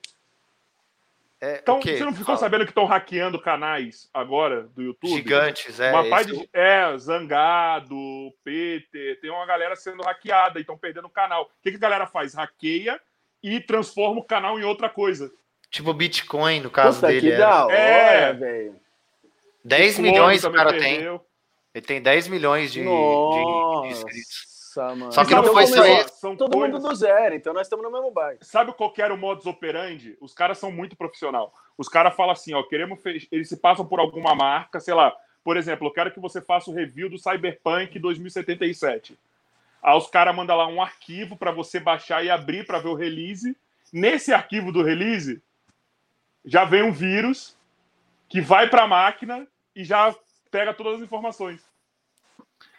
É, 1.41 1.59
então, 1.61 1.81
você 1.81 1.99
não 1.99 2.13
ficou 2.13 2.27
Fala. 2.27 2.37
sabendo 2.37 2.63
que 2.63 2.71
estão 2.71 2.85
hackeando 2.85 3.39
canais 3.39 4.09
agora 4.13 4.63
do 4.73 4.81
YouTube? 4.81 5.15
Gigantes, 5.15 5.79
é. 5.79 5.91
Uma 5.91 6.09
parte 6.09 6.31
de, 6.31 6.49
é, 6.53 6.97
Zangado, 6.97 7.97
Peter, 8.43 9.19
tem 9.19 9.29
uma 9.29 9.45
galera 9.45 9.75
sendo 9.75 10.01
hackeada 10.01 10.59
e 10.59 10.61
estão 10.61 10.77
perdendo 10.77 11.05
o 11.05 11.09
canal. 11.09 11.43
O 11.43 11.61
que, 11.61 11.71
que 11.71 11.77
a 11.77 11.79
galera 11.79 12.07
faz? 12.07 12.33
Hackeia 12.33 12.99
e 13.45 13.59
transforma 13.59 14.19
o 14.19 14.23
canal 14.23 14.59
em 14.59 14.63
outra 14.63 14.89
coisa. 14.89 15.31
Tipo 15.69 15.93
Bitcoin, 15.93 16.61
no 16.61 16.71
caso 16.71 16.99
Puta, 16.99 17.07
dele. 17.07 17.31
Que 17.31 17.37
da 17.37 17.65
hora, 17.65 17.75
é, 17.75 18.33
velho. 18.33 18.75
10 19.63 19.99
milhões 19.99 20.43
o 20.43 20.51
cara 20.51 20.71
perdeu. 20.71 21.19
tem. 21.19 21.27
Ele 21.75 21.85
tem 21.85 22.01
10 22.01 22.27
milhões 22.27 22.71
de, 22.71 22.79
de, 22.79 22.85
de 22.85 23.87
inscritos. 23.89 24.55
Mano. 24.77 25.11
Só 25.11 25.23
que 25.23 25.33
não 25.33 25.43
foi 25.43 25.67
só 25.67 25.85
isso. 25.85 26.19
São 26.19 26.35
todo 26.35 26.51
coisas... 26.51 26.81
mundo 26.81 26.89
do 26.89 26.95
zero, 26.95 27.33
então 27.35 27.53
nós 27.53 27.65
estamos 27.65 27.85
no 27.85 27.91
mesmo 27.91 28.11
bairro. 28.11 28.39
Sabe 28.41 28.73
qual 28.73 28.91
que 28.91 29.01
era 29.01 29.13
o 29.13 29.17
modus 29.17 29.45
operandi? 29.45 30.17
Os 30.19 30.33
caras 30.33 30.57
são 30.57 30.69
muito 30.69 30.97
profissional. 30.97 31.53
Os 31.77 31.87
caras 31.87 32.13
falam 32.13 32.33
assim, 32.33 32.53
ó, 32.53 32.61
queremos 32.63 33.01
fe... 33.01 33.25
eles 33.31 33.47
se 33.47 33.57
passam 33.57 33.85
por 33.85 33.99
alguma 33.99 34.35
marca, 34.35 34.81
sei 34.81 34.93
lá, 34.93 35.15
por 35.45 35.55
exemplo, 35.55 35.87
eu 35.87 35.91
quero 35.91 36.11
que 36.11 36.19
você 36.19 36.41
faça 36.41 36.69
o 36.69 36.73
review 36.73 37.09
do 37.09 37.17
Cyberpunk 37.17 37.97
2077. 37.99 39.17
Aí 39.85 39.95
os 39.95 40.07
caras 40.07 40.35
mandam 40.35 40.57
lá 40.57 40.67
um 40.67 40.81
arquivo 40.81 41.37
para 41.37 41.51
você 41.51 41.79
baixar 41.79 42.25
e 42.25 42.29
abrir 42.31 42.65
para 42.65 42.79
ver 42.79 42.87
o 42.87 42.95
release. 42.95 43.55
Nesse 43.93 44.33
arquivo 44.33 44.71
do 44.71 44.81
release, 44.81 45.39
já 46.43 46.65
vem 46.65 46.81
um 46.81 46.91
vírus 46.91 47.55
que 48.27 48.41
vai 48.41 48.67
para 48.67 48.81
a 48.81 48.87
máquina 48.87 49.47
e 49.75 49.83
já 49.83 50.13
pega 50.49 50.73
todas 50.73 50.95
as 50.95 51.01
informações. 51.01 51.61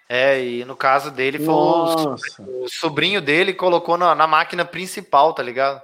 É, 0.08 0.44
e 0.44 0.64
no 0.64 0.74
caso 0.74 1.12
dele 1.12 1.38
foi 1.38 1.54
o, 1.54 2.16
o, 2.64 2.68
sobrinho 2.68 3.20
dele 3.20 3.54
colocou 3.54 3.96
na, 3.96 4.12
na, 4.12 4.26
máquina 4.26 4.64
principal, 4.64 5.32
tá 5.32 5.44
ligado? 5.44 5.80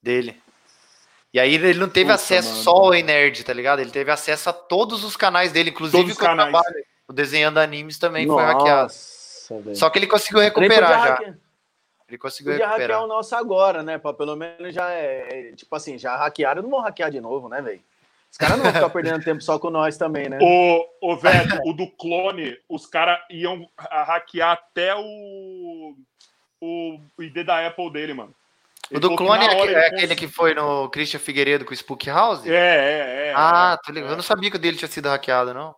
Dele. 0.00 0.40
E 1.32 1.40
aí 1.40 1.54
ele 1.54 1.74
não 1.74 1.88
teve 1.88 2.12
acesso 2.12 2.50
mano. 2.50 2.62
só 2.62 2.70
ao 2.70 2.90
Nerd, 2.90 3.42
tá 3.42 3.52
ligado? 3.52 3.80
Ele 3.80 3.90
teve 3.90 4.12
acesso 4.12 4.48
a 4.48 4.52
todos 4.52 5.02
os 5.02 5.16
canais 5.16 5.50
dele, 5.50 5.70
inclusive 5.70 6.12
o 6.12 6.16
canais. 6.16 6.54
o 7.08 7.12
desenhando 7.12 7.58
animes 7.58 7.98
também 7.98 8.26
Nossa. 8.26 8.44
foi 8.44 8.52
hackeado. 8.52 8.92
Nossa, 9.50 9.74
Só 9.74 9.90
que 9.90 9.98
ele 9.98 10.06
conseguiu 10.06 10.40
recuperar 10.40 11.18
já. 11.18 11.34
Ele 12.08 12.18
conseguiu 12.18 12.52
podia 12.52 12.66
recuperar. 12.66 12.90
hackear 12.90 13.04
o 13.04 13.06
nosso 13.06 13.34
agora, 13.34 13.82
né? 13.82 13.98
Pra 13.98 14.12
pelo 14.12 14.36
menos 14.36 14.74
já 14.74 14.90
é, 14.90 15.50
é. 15.50 15.52
Tipo 15.52 15.74
assim, 15.74 15.98
já 15.98 16.16
hackearam, 16.16 16.62
não 16.62 16.70
vão 16.70 16.80
hackear 16.80 17.10
de 17.10 17.20
novo, 17.20 17.48
né, 17.48 17.60
velho? 17.62 17.82
Os 18.30 18.36
caras 18.36 18.56
não 18.56 18.64
vão 18.64 18.72
ficar 18.72 18.90
perdendo 18.90 19.24
tempo 19.24 19.40
só 19.40 19.58
com 19.58 19.70
nós 19.70 19.96
também, 19.96 20.28
né? 20.28 20.38
O, 20.40 20.86
o 21.00 21.16
velho, 21.16 21.60
o 21.64 21.72
do 21.72 21.90
clone, 21.90 22.58
os 22.68 22.86
caras 22.86 23.18
iam 23.30 23.68
hackear 23.78 24.52
até 24.52 24.94
o, 24.94 25.96
o 26.60 27.00
ID 27.20 27.44
da 27.44 27.66
Apple 27.66 27.92
dele, 27.92 28.12
mano. 28.12 28.34
Ele 28.90 28.98
o 28.98 29.00
do 29.00 29.16
clone 29.16 29.46
é, 29.46 29.72
é 29.72 29.86
aquele 29.86 30.14
que 30.14 30.28
foi 30.28 30.52
no 30.52 30.90
Christian 30.90 31.18
Figueiredo 31.18 31.64
com 31.64 31.72
o 31.72 31.76
Spook 31.76 32.08
House? 32.10 32.46
É, 32.46 32.50
é, 32.50 33.28
é. 33.28 33.32
Ah, 33.34 33.78
tô 33.82 33.90
ligado. 33.90 34.10
É. 34.10 34.12
Eu 34.12 34.16
não 34.16 34.22
sabia 34.22 34.50
que 34.50 34.56
o 34.56 34.60
dele 34.60 34.76
tinha 34.76 34.88
sido 34.88 35.08
hackeado, 35.08 35.54
não. 35.54 35.74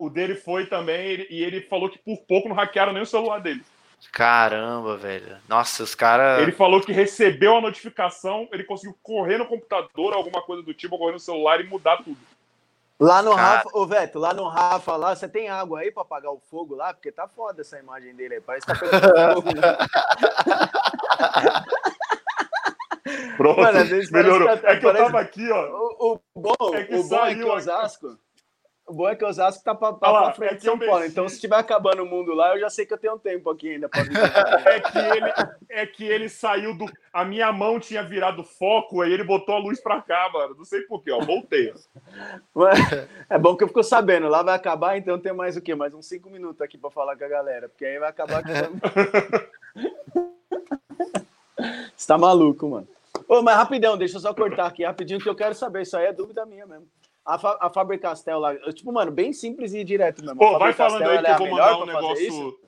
O 0.00 0.08
dele 0.08 0.34
foi 0.34 0.64
também, 0.64 1.26
e 1.28 1.44
ele 1.44 1.60
falou 1.60 1.90
que 1.90 1.98
por 1.98 2.16
pouco 2.22 2.48
não 2.48 2.56
hackearam 2.56 2.94
nem 2.94 3.02
o 3.02 3.06
celular 3.06 3.38
dele. 3.38 3.62
Caramba, 4.10 4.96
velho. 4.96 5.36
Nossa, 5.46 5.82
os 5.82 5.94
caras. 5.94 6.40
Ele 6.40 6.52
falou 6.52 6.80
que 6.80 6.90
recebeu 6.90 7.58
a 7.58 7.60
notificação, 7.60 8.48
ele 8.50 8.64
conseguiu 8.64 8.96
correr 9.02 9.36
no 9.36 9.44
computador, 9.44 10.14
alguma 10.14 10.40
coisa 10.40 10.62
do 10.62 10.72
tipo, 10.72 10.96
correr 10.96 11.12
no 11.12 11.20
celular 11.20 11.60
e 11.60 11.64
mudar 11.64 11.98
tudo. 11.98 12.16
Lá 12.98 13.22
no 13.22 13.34
Cara... 13.34 13.56
Rafa, 13.56 13.68
ô 13.74 13.86
Veto, 13.86 14.18
lá 14.18 14.32
no 14.32 14.48
Rafa, 14.48 14.96
lá, 14.96 15.14
você 15.14 15.28
tem 15.28 15.50
água 15.50 15.80
aí 15.80 15.90
pra 15.90 16.00
apagar 16.00 16.32
o 16.32 16.40
fogo 16.50 16.74
lá? 16.74 16.94
Porque 16.94 17.12
tá 17.12 17.28
foda 17.28 17.60
essa 17.60 17.78
imagem 17.78 18.14
dele 18.14 18.36
aí, 18.36 18.40
parece 18.40 18.64
que 18.64 18.72
tá 18.72 18.80
pegando 18.80 19.34
fogo, 19.34 19.54
né? 19.54 19.60
Pronto, 23.36 23.60
Mano, 23.60 23.78
melhorou. 24.10 24.48
Tá, 24.48 24.54
é 24.70 24.76
que 24.76 24.82
parece... 24.82 24.86
eu 24.86 24.94
tava 24.94 25.20
aqui, 25.20 25.46
ó. 25.50 25.96
O, 25.98 26.14
o 26.14 26.40
bom, 26.40 26.74
é 26.74 26.84
que, 26.84 26.94
o 26.94 27.04
bom 27.04 27.26
é 27.26 27.34
que 27.34 27.42
o 27.42 27.52
Osasco... 27.52 28.18
O 28.90 28.92
bom 28.92 29.08
é 29.08 29.14
que 29.14 29.24
o 29.24 29.28
Osasco 29.28 29.62
tá 29.62 29.72
pra, 29.72 29.92
pra, 29.92 30.10
lá, 30.10 30.32
frente 30.32 30.54
é 30.54 30.56
de 30.56 30.64
São 30.64 30.76
Paulo. 30.76 31.04
Então, 31.04 31.28
se 31.28 31.36
estiver 31.36 31.54
acabando 31.54 32.02
o 32.02 32.06
mundo 32.06 32.34
lá, 32.34 32.56
eu 32.56 32.60
já 32.60 32.68
sei 32.68 32.84
que 32.84 32.92
eu 32.92 32.98
tenho 32.98 33.16
tempo 33.20 33.48
aqui 33.48 33.70
ainda. 33.70 33.88
Pra 33.88 34.00
é, 34.66 34.80
que 34.80 34.98
ele, 34.98 35.32
é 35.68 35.86
que 35.86 36.04
ele 36.04 36.28
saiu 36.28 36.76
do. 36.76 36.86
A 37.12 37.24
minha 37.24 37.52
mão 37.52 37.78
tinha 37.78 38.02
virado 38.02 38.42
foco, 38.42 39.00
aí 39.00 39.12
ele 39.12 39.22
botou 39.22 39.54
a 39.54 39.60
luz 39.60 39.80
pra 39.80 40.02
cá, 40.02 40.28
mano. 40.32 40.56
Não 40.58 40.64
sei 40.64 40.80
porquê, 40.80 41.12
ó. 41.12 41.20
Voltei. 41.20 41.72
É 43.28 43.38
bom 43.38 43.56
que 43.56 43.62
eu 43.62 43.68
fico 43.68 43.84
sabendo. 43.84 44.28
Lá 44.28 44.42
vai 44.42 44.56
acabar, 44.56 44.98
então 44.98 45.20
tem 45.20 45.32
mais 45.32 45.56
o 45.56 45.62
quê? 45.62 45.72
Mais 45.72 45.94
uns 45.94 46.06
cinco 46.06 46.28
minutos 46.28 46.60
aqui 46.60 46.76
pra 46.76 46.90
falar 46.90 47.16
com 47.16 47.22
a 47.22 47.28
galera. 47.28 47.68
Porque 47.68 47.84
aí 47.84 47.96
vai 47.96 48.08
acabar. 48.08 48.42
Você 51.96 52.08
tá 52.08 52.18
maluco, 52.18 52.68
mano. 52.68 52.88
Ô, 53.28 53.40
mas 53.40 53.56
rapidão, 53.56 53.96
deixa 53.96 54.16
eu 54.16 54.20
só 54.20 54.34
cortar 54.34 54.66
aqui 54.66 54.84
rapidinho, 54.84 55.20
que 55.20 55.28
eu 55.28 55.36
quero 55.36 55.54
saber. 55.54 55.82
Isso 55.82 55.96
aí 55.96 56.06
é 56.06 56.12
dúvida 56.12 56.44
minha 56.44 56.66
mesmo. 56.66 56.88
A, 57.34 57.66
a 57.66 57.70
Faber-Castell 57.70 58.38
lá, 58.38 58.56
tipo, 58.72 58.92
mano, 58.92 59.10
bem 59.10 59.32
simples 59.32 59.74
e 59.74 59.84
direto 59.84 60.22
mesmo. 60.22 60.38
Pô, 60.38 60.58
vai 60.58 60.72
falando 60.72 61.08
aí 61.08 61.22
que 61.22 61.30
eu 61.30 61.38
vou 61.38 61.50
mandar 61.50 61.78
um 61.78 61.86
negócio... 61.86 62.58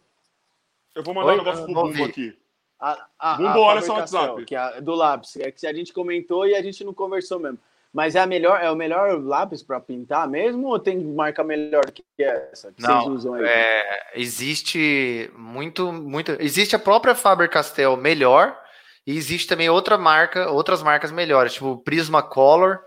Eu 0.94 1.02
vou 1.02 1.14
mandar 1.14 1.28
Oi? 1.28 1.34
um 1.34 1.38
negócio 1.38 1.64
pro 1.64 1.74
Bumbo 1.74 2.04
aqui. 2.04 2.38
A, 2.78 3.06
a, 3.18 3.34
Bumbo, 3.36 3.60
olha 3.60 3.80
só 3.80 3.94
o 3.94 3.96
WhatsApp. 3.98 4.44
Que 4.44 4.56
é 4.56 4.80
do 4.80 4.94
lápis, 4.94 5.36
é 5.36 5.50
que 5.50 5.66
a 5.66 5.72
gente 5.72 5.92
comentou 5.92 6.46
e 6.46 6.54
a 6.54 6.62
gente 6.62 6.84
não 6.84 6.92
conversou 6.92 7.38
mesmo. 7.38 7.58
Mas 7.92 8.14
é, 8.14 8.20
a 8.20 8.26
melhor, 8.26 8.58
é 8.62 8.70
o 8.70 8.74
melhor 8.74 9.22
lápis 9.22 9.62
para 9.62 9.78
pintar 9.78 10.26
mesmo 10.26 10.68
ou 10.68 10.78
tem 10.78 10.98
marca 10.98 11.44
melhor 11.44 11.84
que 11.90 12.02
essa 12.18 12.72
que 12.72 12.80
Não, 12.80 13.02
vocês 13.02 13.14
usam 13.16 13.34
aí? 13.34 13.44
É, 13.44 14.12
existe 14.14 15.30
muito, 15.36 15.92
muito. 15.92 16.32
Existe 16.40 16.74
a 16.74 16.78
própria 16.78 17.14
Faber 17.14 17.50
Castell 17.50 17.96
melhor 17.96 18.58
e 19.06 19.14
existe 19.16 19.46
também 19.46 19.68
outra 19.68 19.98
marca, 19.98 20.50
outras 20.50 20.82
marcas 20.82 21.12
melhores, 21.12 21.52
tipo 21.52 21.72
o 21.72 21.78
Prismacolor, 21.78 22.80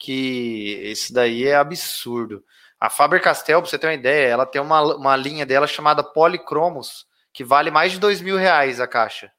que 0.00 0.80
esse 0.82 1.12
daí 1.12 1.46
é 1.46 1.54
absurdo. 1.54 2.42
A 2.80 2.88
Faber 2.88 3.20
Castell, 3.20 3.60
para 3.60 3.70
você 3.70 3.78
ter 3.78 3.86
uma 3.86 3.94
ideia, 3.94 4.28
ela 4.28 4.46
tem 4.46 4.60
uma, 4.60 4.96
uma 4.96 5.14
linha 5.14 5.44
dela 5.44 5.66
chamada 5.66 6.02
Polychromos, 6.02 7.06
que 7.32 7.44
vale 7.44 7.70
mais 7.70 7.92
de 7.92 8.00
dois 8.00 8.22
mil 8.22 8.38
reais 8.38 8.80
a 8.80 8.88
caixa. 8.88 9.30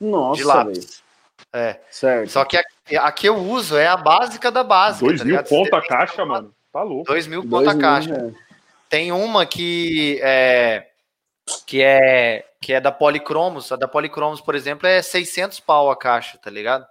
Nossa, 0.00 0.36
de 0.36 0.44
lápis. 0.44 1.02
É. 1.52 1.80
Certo. 1.88 2.28
Só 2.28 2.44
que 2.44 2.56
a, 2.56 2.62
a, 2.98 3.12
que 3.12 3.28
eu 3.28 3.36
uso 3.36 3.76
é 3.76 3.86
a 3.86 3.96
básica 3.96 4.50
da 4.50 4.64
básica. 4.64 5.06
Dois 5.06 5.20
tá 5.20 5.24
mil 5.24 5.44
ponto 5.44 5.76
a 5.76 5.86
caixa, 5.86 6.24
mano. 6.26 6.52
Tá 6.72 6.82
louco. 6.82 7.04
Dois 7.04 7.28
mil 7.28 7.48
ponto 7.48 7.70
a 7.70 7.78
caixa. 7.78 8.12
É. 8.12 8.32
Tem 8.88 9.12
uma 9.12 9.46
que 9.46 10.18
é 10.22 10.88
que 11.64 11.80
é 11.80 12.44
que 12.60 12.72
é 12.72 12.80
da 12.80 12.90
Policromos. 12.90 13.70
A 13.70 13.76
da 13.76 13.86
Policromos, 13.86 14.40
por 14.40 14.56
exemplo, 14.56 14.88
é 14.88 15.00
600 15.00 15.60
pau 15.60 15.88
a 15.88 15.96
caixa, 15.96 16.36
tá 16.38 16.50
ligado? 16.50 16.84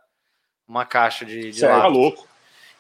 Uma 0.65 0.85
caixa 0.85 1.25
de, 1.25 1.51
de 1.51 1.59
Tá 1.59 1.88
louco. 1.88 2.32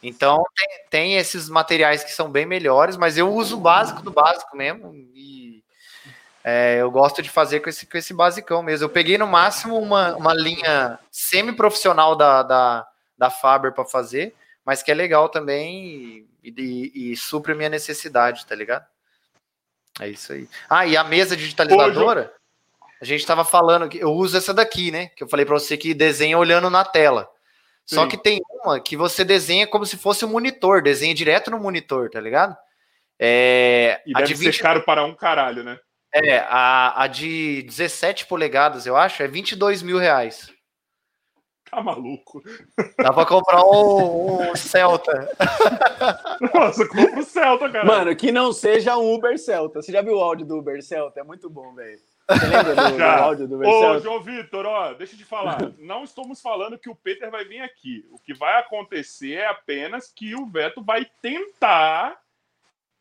Então 0.03 0.43
tem, 0.55 0.67
tem, 0.89 1.15
esses 1.15 1.49
materiais 1.49 2.03
que 2.03 2.11
são 2.11 2.29
bem 2.29 2.45
melhores, 2.45 2.97
mas 2.97 3.17
eu 3.17 3.33
uso 3.33 3.57
o 3.57 3.61
básico 3.61 4.01
do 4.01 4.11
básico 4.11 4.55
mesmo. 4.55 4.93
E 4.93 5.63
é, 6.43 6.77
eu 6.81 6.91
gosto 6.91 7.21
de 7.21 7.29
fazer 7.29 7.61
com 7.61 7.69
esse, 7.69 7.85
com 7.85 7.97
esse 7.97 8.13
basicão 8.13 8.61
mesmo. 8.61 8.85
Eu 8.85 8.89
peguei 8.89 9.17
no 9.17 9.25
máximo 9.25 9.79
uma, 9.79 10.13
uma 10.15 10.33
linha 10.33 10.99
semi-profissional 11.09 12.15
da, 12.17 12.43
da, 12.43 12.87
da 13.17 13.29
Faber 13.29 13.71
para 13.71 13.85
fazer, 13.85 14.35
mas 14.65 14.83
que 14.83 14.91
é 14.91 14.93
legal 14.93 15.29
também 15.29 16.27
e, 16.43 16.53
e, 16.57 17.11
e, 17.11 17.15
supre 17.15 17.53
a 17.53 17.55
minha 17.55 17.69
necessidade, 17.69 18.45
tá 18.45 18.53
ligado? 18.53 18.85
É 20.01 20.09
isso 20.09 20.33
aí. 20.33 20.49
Ah, 20.69 20.85
e 20.85 20.97
a 20.97 21.03
mesa 21.03 21.37
digitalizadora, 21.37 22.33
a 22.99 23.05
gente 23.05 23.21
estava 23.21 23.45
falando 23.45 23.87
que 23.87 23.99
eu 23.99 24.11
uso 24.11 24.35
essa 24.35 24.53
daqui, 24.53 24.91
né? 24.91 25.07
Que 25.15 25.23
eu 25.23 25.29
falei 25.29 25.45
para 25.45 25.57
você 25.57 25.77
que 25.77 25.93
desenha 25.93 26.37
olhando 26.37 26.69
na 26.69 26.83
tela. 26.83 27.29
Sim. 27.85 27.95
Só 27.95 28.07
que 28.07 28.17
tem 28.17 28.41
uma 28.63 28.79
que 28.79 28.95
você 28.95 29.23
desenha 29.23 29.67
como 29.67 29.85
se 29.85 29.97
fosse 29.97 30.25
um 30.25 30.29
monitor, 30.29 30.81
desenha 30.81 31.13
direto 31.13 31.51
no 31.51 31.59
monitor, 31.59 32.09
tá 32.09 32.19
ligado? 32.19 32.55
É, 33.19 34.01
e 34.05 34.13
deve 34.13 34.33
20... 34.33 34.55
ser 34.55 34.61
caro 34.61 34.83
para 34.83 35.03
um 35.05 35.15
caralho, 35.15 35.63
né? 35.63 35.77
É, 36.13 36.37
a, 36.39 37.03
a 37.03 37.07
de 37.07 37.63
17 37.63 38.27
polegadas, 38.27 38.85
eu 38.85 38.95
acho, 38.95 39.23
é 39.23 39.27
22 39.27 39.81
mil 39.81 39.97
reais. 39.97 40.51
Tá 41.73 41.81
maluco? 41.81 42.39
Dá 42.99 43.11
pra 43.11 43.25
comprar 43.25 43.63
um, 43.63 44.51
um 44.51 44.55
Celta. 44.55 45.27
Nossa, 46.53 46.87
compra 46.87 47.19
o 47.19 47.23
Celta, 47.23 47.67
cara. 47.71 47.85
Mano, 47.85 48.15
que 48.15 48.31
não 48.31 48.53
seja 48.53 48.95
um 48.95 49.15
Uber 49.15 49.39
Celta. 49.39 49.81
Você 49.81 49.91
já 49.91 50.03
viu 50.03 50.17
o 50.17 50.21
áudio 50.21 50.45
do 50.45 50.59
Uber 50.59 50.83
Celta? 50.83 51.21
É 51.21 51.23
muito 51.23 51.49
bom, 51.49 51.73
velho. 51.73 51.99
Você 52.29 52.45
lembra 52.45 52.75
do, 52.75 52.97
do, 52.97 53.03
áudio 53.03 53.47
do 53.47 53.55
Uber 53.55 53.67
Ô? 53.67 53.99
João 53.99 54.21
Vitor, 54.21 54.65
ó, 54.65 54.93
deixa 54.93 55.13
eu 55.13 55.17
te 55.17 55.25
falar. 55.25 55.57
Não 55.77 56.03
estamos 56.03 56.41
falando 56.41 56.77
que 56.77 56.89
o 56.89 56.95
Peter 56.95 57.29
vai 57.29 57.45
vir 57.45 57.61
aqui. 57.61 58.05
O 58.11 58.19
que 58.19 58.33
vai 58.33 58.59
acontecer 58.59 59.33
é 59.33 59.47
apenas 59.47 60.11
que 60.13 60.35
o 60.35 60.45
Veto 60.45 60.83
vai 60.83 61.05
tentar 61.21 62.17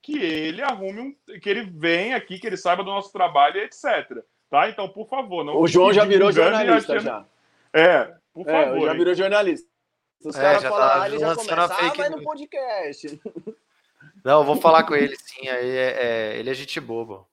que 0.02 0.18
ele 0.18 0.60
arrume 0.60 1.00
um, 1.00 1.38
que 1.38 1.48
ele 1.48 1.62
venha 1.62 2.16
aqui, 2.16 2.38
que 2.38 2.46
ele 2.46 2.56
saiba 2.56 2.82
do 2.82 2.90
nosso 2.90 3.12
trabalho, 3.12 3.60
etc. 3.60 4.24
Tá? 4.50 4.68
Então, 4.68 4.88
por 4.88 5.08
favor, 5.08 5.44
não. 5.44 5.56
O 5.56 5.68
João 5.68 5.92
já 5.92 6.04
virou 6.04 6.32
jornalista 6.32 6.98
já. 6.98 7.24
É, 7.72 8.12
por 8.34 8.48
é, 8.48 8.64
favor. 8.64 8.86
já 8.86 8.92
virou 8.92 9.14
jornalista. 9.14 9.70
Os 10.24 10.36
é, 10.36 10.42
caras 10.42 10.62
falam, 10.62 10.88
tá 10.88 11.08
ele 11.08 11.18
já 11.18 11.34
começa, 11.34 11.74
ah, 11.74 11.92
vai 11.94 12.10
no 12.10 12.22
podcast. 12.22 13.20
Não, 14.24 14.40
eu 14.40 14.44
vou 14.44 14.56
falar 14.56 14.84
com 14.84 14.94
ele 14.94 15.16
sim, 15.16 15.48
aí 15.48 15.70
é, 15.70 15.96
é, 16.34 16.38
ele 16.38 16.50
é 16.50 16.54
gente 16.54 16.80
bobo. 16.80 17.26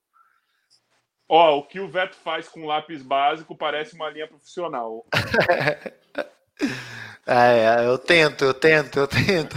Ó, 1.32 1.60
o 1.60 1.64
que 1.64 1.80
o 1.80 1.88
Veto 1.88 2.16
faz 2.16 2.50
com 2.50 2.66
lápis 2.66 3.04
básico 3.04 3.56
parece 3.56 3.94
uma 3.94 4.10
linha 4.10 4.28
profissional. 4.28 5.06
é, 7.28 7.86
eu 7.86 8.00
tento, 8.00 8.46
eu 8.46 8.54
tento, 8.54 8.98
eu 8.98 9.08
tento. 9.08 9.56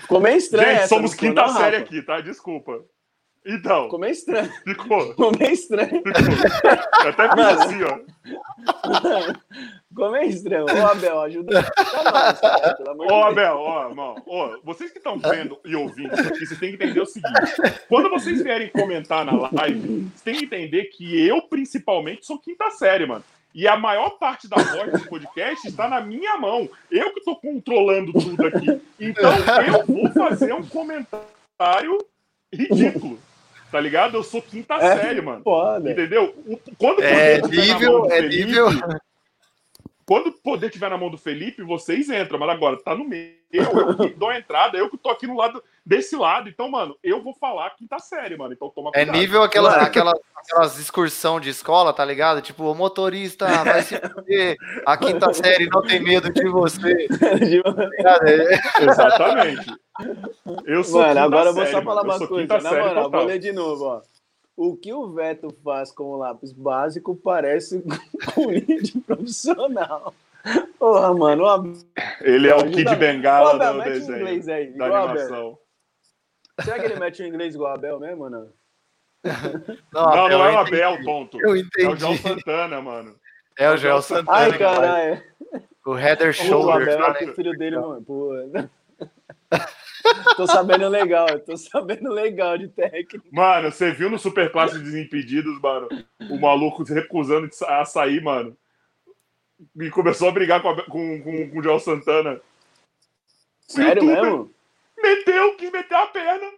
Ficou 0.00 0.18
meio 0.18 0.38
estranho. 0.38 0.78
Gente, 0.78 0.88
somos 0.88 1.14
quinta 1.14 1.46
série 1.48 1.76
aqui, 1.76 2.00
tá? 2.00 2.22
Desculpa. 2.22 2.82
Então. 3.46 3.84
Ficou 3.84 3.98
meio 4.00 4.12
estranho. 4.12 4.52
Ficou. 4.64 5.06
Ficou 5.06 5.32
meio 5.38 5.52
estranho. 5.52 5.88
Ficou. 5.88 6.12
Até 7.08 7.28
fiz 7.30 7.46
assim, 7.46 7.82
ó. 7.84 7.98
Ficou 9.88 10.10
meio 10.10 10.28
estranho. 10.28 10.64
Ô, 10.64 10.86
Abel, 10.86 11.20
ajuda. 11.22 11.72
Ô, 13.08 13.14
Abel, 13.22 13.56
ó, 13.56 13.88
irmão. 13.88 14.16
Ó, 14.26 14.58
vocês 14.64 14.90
que 14.90 14.98
estão 14.98 15.16
vendo 15.16 15.58
e 15.64 15.76
ouvindo 15.76 16.12
isso 16.12 16.28
aqui, 16.28 16.44
vocês 16.44 16.58
têm 16.58 16.76
que 16.76 16.84
entender 16.84 17.00
o 17.00 17.06
seguinte. 17.06 17.52
Quando 17.88 18.10
vocês 18.10 18.42
vierem 18.42 18.68
comentar 18.68 19.24
na 19.24 19.48
live, 19.52 20.10
vocês 20.10 20.22
têm 20.22 20.34
que 20.38 20.44
entender 20.44 20.84
que 20.86 21.24
eu, 21.24 21.40
principalmente, 21.42 22.26
sou 22.26 22.40
quinta 22.40 22.68
série, 22.72 23.06
mano. 23.06 23.24
E 23.54 23.66
a 23.66 23.76
maior 23.76 24.10
parte 24.18 24.48
da 24.48 24.56
voz 24.56 24.92
do 24.92 25.08
podcast 25.08 25.66
está 25.66 25.88
na 25.88 26.00
minha 26.00 26.36
mão. 26.36 26.68
Eu 26.90 27.12
que 27.12 27.20
estou 27.20 27.36
controlando 27.36 28.12
tudo 28.12 28.46
aqui. 28.46 28.82
Então 29.00 29.32
eu 29.66 29.86
vou 29.86 30.10
fazer 30.12 30.52
um 30.52 30.66
comentário 30.66 31.96
ridículo. 32.52 33.18
Tá 33.70 33.80
ligado? 33.80 34.16
Eu 34.16 34.22
sou 34.22 34.40
quinta 34.40 34.74
é, 34.74 34.96
série, 34.96 35.20
mano. 35.20 35.42
Foda. 35.42 35.90
Entendeu? 35.90 36.34
Quando 36.78 37.02
é 37.02 37.40
nível, 37.42 38.10
é 38.10 38.22
nível. 38.22 38.68
Quando 40.06 40.28
o 40.28 40.32
poder 40.32 40.66
estiver 40.66 40.88
na 40.88 40.96
mão 40.96 41.10
do 41.10 41.18
Felipe, 41.18 41.64
vocês 41.64 42.08
entram. 42.08 42.38
Mas 42.38 42.50
agora 42.50 42.80
tá 42.80 42.94
no 42.94 43.04
meio, 43.04 43.34
eu 43.52 43.96
que 43.96 44.14
dou 44.14 44.28
a 44.28 44.38
entrada, 44.38 44.78
eu 44.78 44.88
que 44.88 44.96
tô 44.96 45.10
aqui 45.10 45.26
no 45.26 45.36
lado 45.36 45.60
desse 45.84 46.14
lado. 46.14 46.48
Então, 46.48 46.70
mano, 46.70 46.96
eu 47.02 47.20
vou 47.20 47.34
falar 47.34 47.70
quinta 47.70 47.98
série, 47.98 48.36
mano. 48.36 48.52
Então 48.52 48.70
toma 48.70 48.90
é 48.90 48.98
cuidado. 49.00 49.16
É 49.16 49.18
nível 49.18 49.42
aquelas, 49.42 49.74
aquelas, 49.74 50.14
aquelas 50.36 50.78
excursão 50.78 51.40
de 51.40 51.50
escola, 51.50 51.92
tá 51.92 52.04
ligado? 52.04 52.40
Tipo, 52.40 52.70
o 52.70 52.74
motorista 52.74 53.48
vai 53.64 53.82
se 53.82 53.96
fuder, 53.98 54.56
a 54.86 54.96
quinta 54.96 55.34
série 55.34 55.66
não 55.66 55.82
tem 55.82 56.00
medo 56.00 56.32
de 56.32 56.48
você. 56.48 57.08
Exatamente. 58.80 59.74
Eu 60.66 60.84
sou 60.84 61.00
Mano, 61.00 61.18
agora 61.18 61.48
eu 61.50 61.54
vou 61.54 61.66
só 61.66 61.82
falar 61.82 62.02
uma 62.02 62.28
coisa. 62.28 62.60
Na 62.60 62.70
moral, 62.70 63.10
vou 63.10 63.24
ler 63.24 63.40
de 63.40 63.52
novo, 63.52 63.84
ó. 63.86 64.02
O 64.56 64.74
que 64.74 64.92
o 64.92 65.12
Veto 65.12 65.54
faz 65.62 65.92
com 65.92 66.04
o 66.04 66.16
lápis 66.16 66.50
básico 66.52 67.14
parece 67.14 67.84
com 68.34 68.50
de 68.50 68.98
profissional. 69.00 70.14
Porra, 70.78 71.14
mano. 71.14 71.44
Ó, 71.44 71.64
ele 72.22 72.48
é 72.48 72.54
o 72.54 72.70
Kid 72.70 72.96
Bengala 72.96 73.54
Ô, 73.54 73.72
do 73.72 73.82
desenho, 73.82 74.18
inglês 74.18 74.48
aí, 74.48 74.72
da 74.72 74.86
animação. 74.86 75.58
Será 76.62 76.78
que 76.78 76.86
ele 76.86 76.98
mete 76.98 77.22
o 77.22 77.26
inglês 77.26 77.54
igual 77.54 77.72
a 77.72 77.74
Abel 77.74 78.00
mesmo 78.00 78.24
ou 78.24 78.30
não? 78.30 78.48
Não, 79.92 80.04
não, 80.04 80.28
não 80.28 80.44
é 80.46 80.52
o 80.52 80.58
Abel, 80.58 81.04
ponto. 81.04 81.38
Eu 81.40 81.56
entendi. 81.56 81.86
É 81.86 81.90
o 81.90 81.96
João 81.96 82.16
Santana, 82.16 82.80
mano. 82.80 83.16
É 83.58 83.70
o 83.70 83.76
João 83.76 84.00
Santana. 84.00 84.38
Ai, 84.38 84.58
caralho. 84.58 85.22
O 85.84 85.98
Heather 85.98 86.32
Shoulder. 86.32 86.98
O 86.98 87.04
Abel 87.04 87.30
é 87.30 87.34
filho 87.34 87.52
dele, 87.58 87.78
mano. 87.78 88.02
Pô. 88.02 88.32
Tô 90.36 90.46
sabendo 90.46 90.88
legal, 90.88 91.26
tô 91.40 91.56
sabendo 91.56 92.10
legal 92.10 92.56
de 92.58 92.68
técnica. 92.68 93.22
Mano, 93.30 93.70
você 93.70 93.92
viu 93.92 94.10
no 94.10 94.18
Superclasse 94.18 94.78
Desimpedidos, 94.78 95.60
mano, 95.60 95.88
o 96.30 96.38
maluco 96.38 96.82
recusando 96.84 97.48
a 97.66 97.84
sair, 97.84 98.22
mano. 98.22 98.56
E 99.80 99.90
começou 99.90 100.28
a 100.28 100.32
brigar 100.32 100.60
com, 100.60 100.68
a, 100.68 100.84
com, 100.84 101.22
com, 101.22 101.50
com 101.50 101.58
o 101.58 101.62
Joel 101.62 101.80
Santana. 101.80 102.40
Sério 103.60 104.04
mesmo? 104.04 104.50
Meteu, 105.00 105.56
quis 105.56 105.70
meter 105.70 105.94
a 105.94 106.06
perna. 106.06 106.52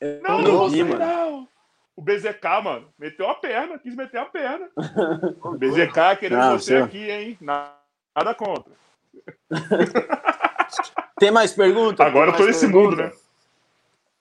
Eu 0.00 0.22
não, 0.22 0.42
não, 0.42 0.68
vi, 0.68 0.82
mano. 0.82 0.98
não. 0.98 1.48
O 1.94 2.02
BZK, 2.02 2.62
mano, 2.64 2.88
meteu 2.98 3.28
a 3.28 3.34
perna, 3.34 3.78
quis 3.78 3.94
meter 3.94 4.18
a 4.18 4.24
perna. 4.24 4.68
O 5.42 5.56
BZK 5.56 6.16
querendo 6.18 6.38
não, 6.38 6.58
você 6.58 6.76
aqui, 6.76 7.10
hein? 7.10 7.38
Nada 7.40 8.34
contra. 8.34 8.72
Tem 11.18 11.30
mais 11.30 11.52
perguntas? 11.52 12.04
Agora 12.06 12.30
eu 12.30 12.36
tô 12.36 12.46
nesse 12.46 12.66
mundo, 12.66 12.96
né? 12.96 13.12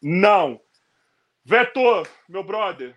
Não. 0.02 0.60
Vetor, 1.44 2.08
meu 2.30 2.44
brother, 2.44 2.96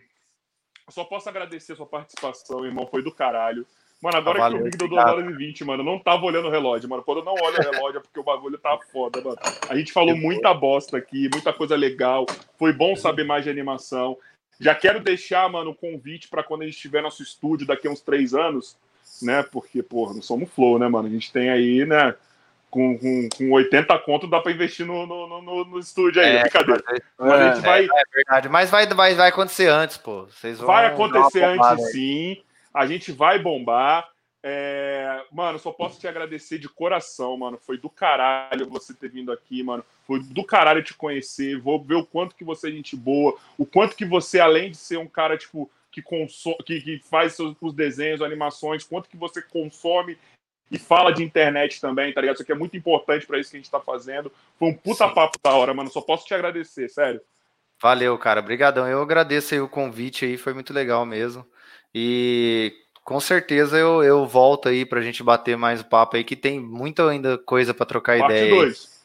só 0.88 1.04
posso 1.04 1.28
agradecer 1.28 1.72
a 1.72 1.76
sua 1.76 1.86
participação, 1.86 2.64
irmão. 2.64 2.86
Foi 2.86 3.02
do 3.02 3.12
caralho. 3.12 3.66
Mano, 4.02 4.18
agora 4.18 4.44
ah, 4.44 4.50
que 4.50 4.56
eu 4.56 4.64
vi 4.64 4.70
que 4.70 4.76
deu 4.76 4.88
2 4.88 5.02
horas 5.02 5.30
e 5.30 5.32
20, 5.32 5.64
mano, 5.64 5.80
eu 5.80 5.86
não 5.86 5.98
tava 5.98 6.26
olhando 6.26 6.48
o 6.48 6.50
relógio, 6.50 6.88
mano. 6.90 7.02
Quando 7.02 7.18
eu 7.18 7.24
não 7.24 7.32
olho 7.32 7.56
o 7.58 7.62
relógio 7.62 7.98
é 7.98 8.02
porque 8.02 8.20
o 8.20 8.24
bagulho 8.24 8.58
tá 8.58 8.78
foda, 8.92 9.22
mano. 9.22 9.38
A 9.66 9.74
gente 9.74 9.92
falou 9.92 10.14
muita 10.14 10.52
bosta 10.52 10.98
aqui, 10.98 11.28
muita 11.32 11.54
coisa 11.54 11.74
legal. 11.74 12.26
Foi 12.58 12.70
bom 12.70 12.94
saber 12.94 13.24
mais 13.24 13.44
de 13.44 13.50
animação. 13.50 14.18
Já 14.60 14.74
quero 14.74 15.00
deixar, 15.00 15.48
mano, 15.48 15.70
o 15.70 15.74
convite 15.74 16.28
para 16.28 16.42
quando 16.42 16.62
a 16.62 16.64
gente 16.66 16.76
tiver 16.76 17.00
nosso 17.00 17.22
estúdio 17.22 17.66
daqui 17.66 17.88
a 17.88 17.90
uns 17.90 18.02
três 18.02 18.34
anos, 18.34 18.76
né? 19.22 19.42
Porque, 19.42 19.82
porra, 19.82 20.12
não 20.12 20.22
somos 20.22 20.50
flow, 20.50 20.78
né, 20.78 20.86
mano? 20.86 21.08
A 21.08 21.10
gente 21.10 21.32
tem 21.32 21.48
aí, 21.48 21.86
né? 21.86 22.14
Com, 22.74 22.98
com, 22.98 23.28
com 23.28 23.52
80 23.52 23.96
conto 24.00 24.26
dá 24.26 24.40
para 24.40 24.50
investir 24.50 24.84
no, 24.84 25.06
no, 25.06 25.40
no, 25.40 25.64
no, 25.64 25.78
estúdio 25.78 26.20
aí, 26.20 26.38
é, 26.38 26.40
brincadeira. 26.42 26.82
Mas 27.16 27.30
a 27.30 27.46
gente 27.46 27.58
é, 27.58 27.66
vai... 27.66 27.84
é 27.84 28.02
verdade, 28.12 28.48
mas 28.48 28.68
vai, 28.68 28.86
vai, 28.88 29.14
vai 29.14 29.28
acontecer 29.28 29.68
antes, 29.68 29.96
pô. 29.96 30.24
Vocês 30.24 30.58
vão 30.58 30.66
vai 30.66 30.86
acontecer 30.86 31.44
antes, 31.44 31.92
sim. 31.92 32.42
A 32.74 32.84
gente 32.84 33.12
vai 33.12 33.38
bombar. 33.38 34.10
É... 34.42 35.22
Mano, 35.30 35.56
só 35.60 35.70
posso 35.70 36.00
te 36.00 36.08
agradecer 36.08 36.58
de 36.58 36.68
coração, 36.68 37.36
mano. 37.36 37.56
Foi 37.64 37.78
do 37.78 37.88
caralho 37.88 38.68
você 38.68 38.92
ter 38.92 39.08
vindo 39.08 39.30
aqui, 39.30 39.62
mano. 39.62 39.84
Foi 40.04 40.18
do 40.20 40.42
caralho 40.42 40.82
te 40.82 40.94
conhecer. 40.94 41.56
Vou 41.60 41.80
ver 41.80 41.94
o 41.94 42.04
quanto 42.04 42.34
que 42.34 42.42
você 42.42 42.70
é 42.70 42.72
gente 42.72 42.96
boa, 42.96 43.38
o 43.56 43.64
quanto 43.64 43.94
que 43.94 44.04
você, 44.04 44.40
além 44.40 44.72
de 44.72 44.76
ser 44.76 44.98
um 44.98 45.06
cara, 45.06 45.38
tipo, 45.38 45.70
que, 45.92 46.02
consome, 46.02 46.56
que, 46.66 46.80
que 46.80 46.98
faz 47.08 47.34
seus, 47.34 47.54
os 47.60 47.72
desenhos, 47.72 48.20
animações, 48.20 48.82
quanto 48.82 49.08
que 49.08 49.16
você 49.16 49.40
consome 49.40 50.18
e 50.70 50.78
fala 50.78 51.12
de 51.12 51.22
internet 51.22 51.80
também, 51.80 52.12
tá 52.12 52.20
ligado? 52.20 52.34
Isso 52.34 52.42
aqui 52.42 52.52
é 52.52 52.56
muito 52.56 52.76
importante 52.76 53.26
para 53.26 53.38
isso 53.38 53.50
que 53.50 53.56
a 53.56 53.60
gente 53.60 53.70
tá 53.70 53.80
fazendo. 53.80 54.32
Foi 54.58 54.68
um 54.68 54.74
puta 54.74 55.06
Sim. 55.06 55.14
papo 55.14 55.38
da 55.42 55.52
hora, 55.52 55.74
mano. 55.74 55.90
Só 55.90 56.00
posso 56.00 56.26
te 56.26 56.34
agradecer, 56.34 56.88
sério. 56.88 57.20
Valeu, 57.80 58.16
cara. 58.18 58.40
Obrigadão. 58.40 58.88
Eu 58.88 59.02
agradeço 59.02 59.54
aí 59.54 59.60
o 59.60 59.68
convite 59.68 60.24
aí, 60.24 60.36
foi 60.36 60.54
muito 60.54 60.72
legal 60.72 61.04
mesmo. 61.04 61.46
E 61.94 62.72
com 63.04 63.20
certeza 63.20 63.78
eu, 63.78 64.02
eu 64.02 64.26
volto 64.26 64.68
aí 64.68 64.86
pra 64.86 65.02
gente 65.02 65.22
bater 65.22 65.56
mais 65.56 65.82
o 65.82 65.84
papo 65.84 66.16
aí, 66.16 66.24
que 66.24 66.34
tem 66.34 66.58
muita 66.58 67.08
ainda 67.08 67.36
coisa 67.36 67.74
para 67.74 67.86
trocar 67.86 68.18
parte 68.18 68.32
ideia. 68.32 68.50
Parte 68.50 68.66
2. 68.66 69.04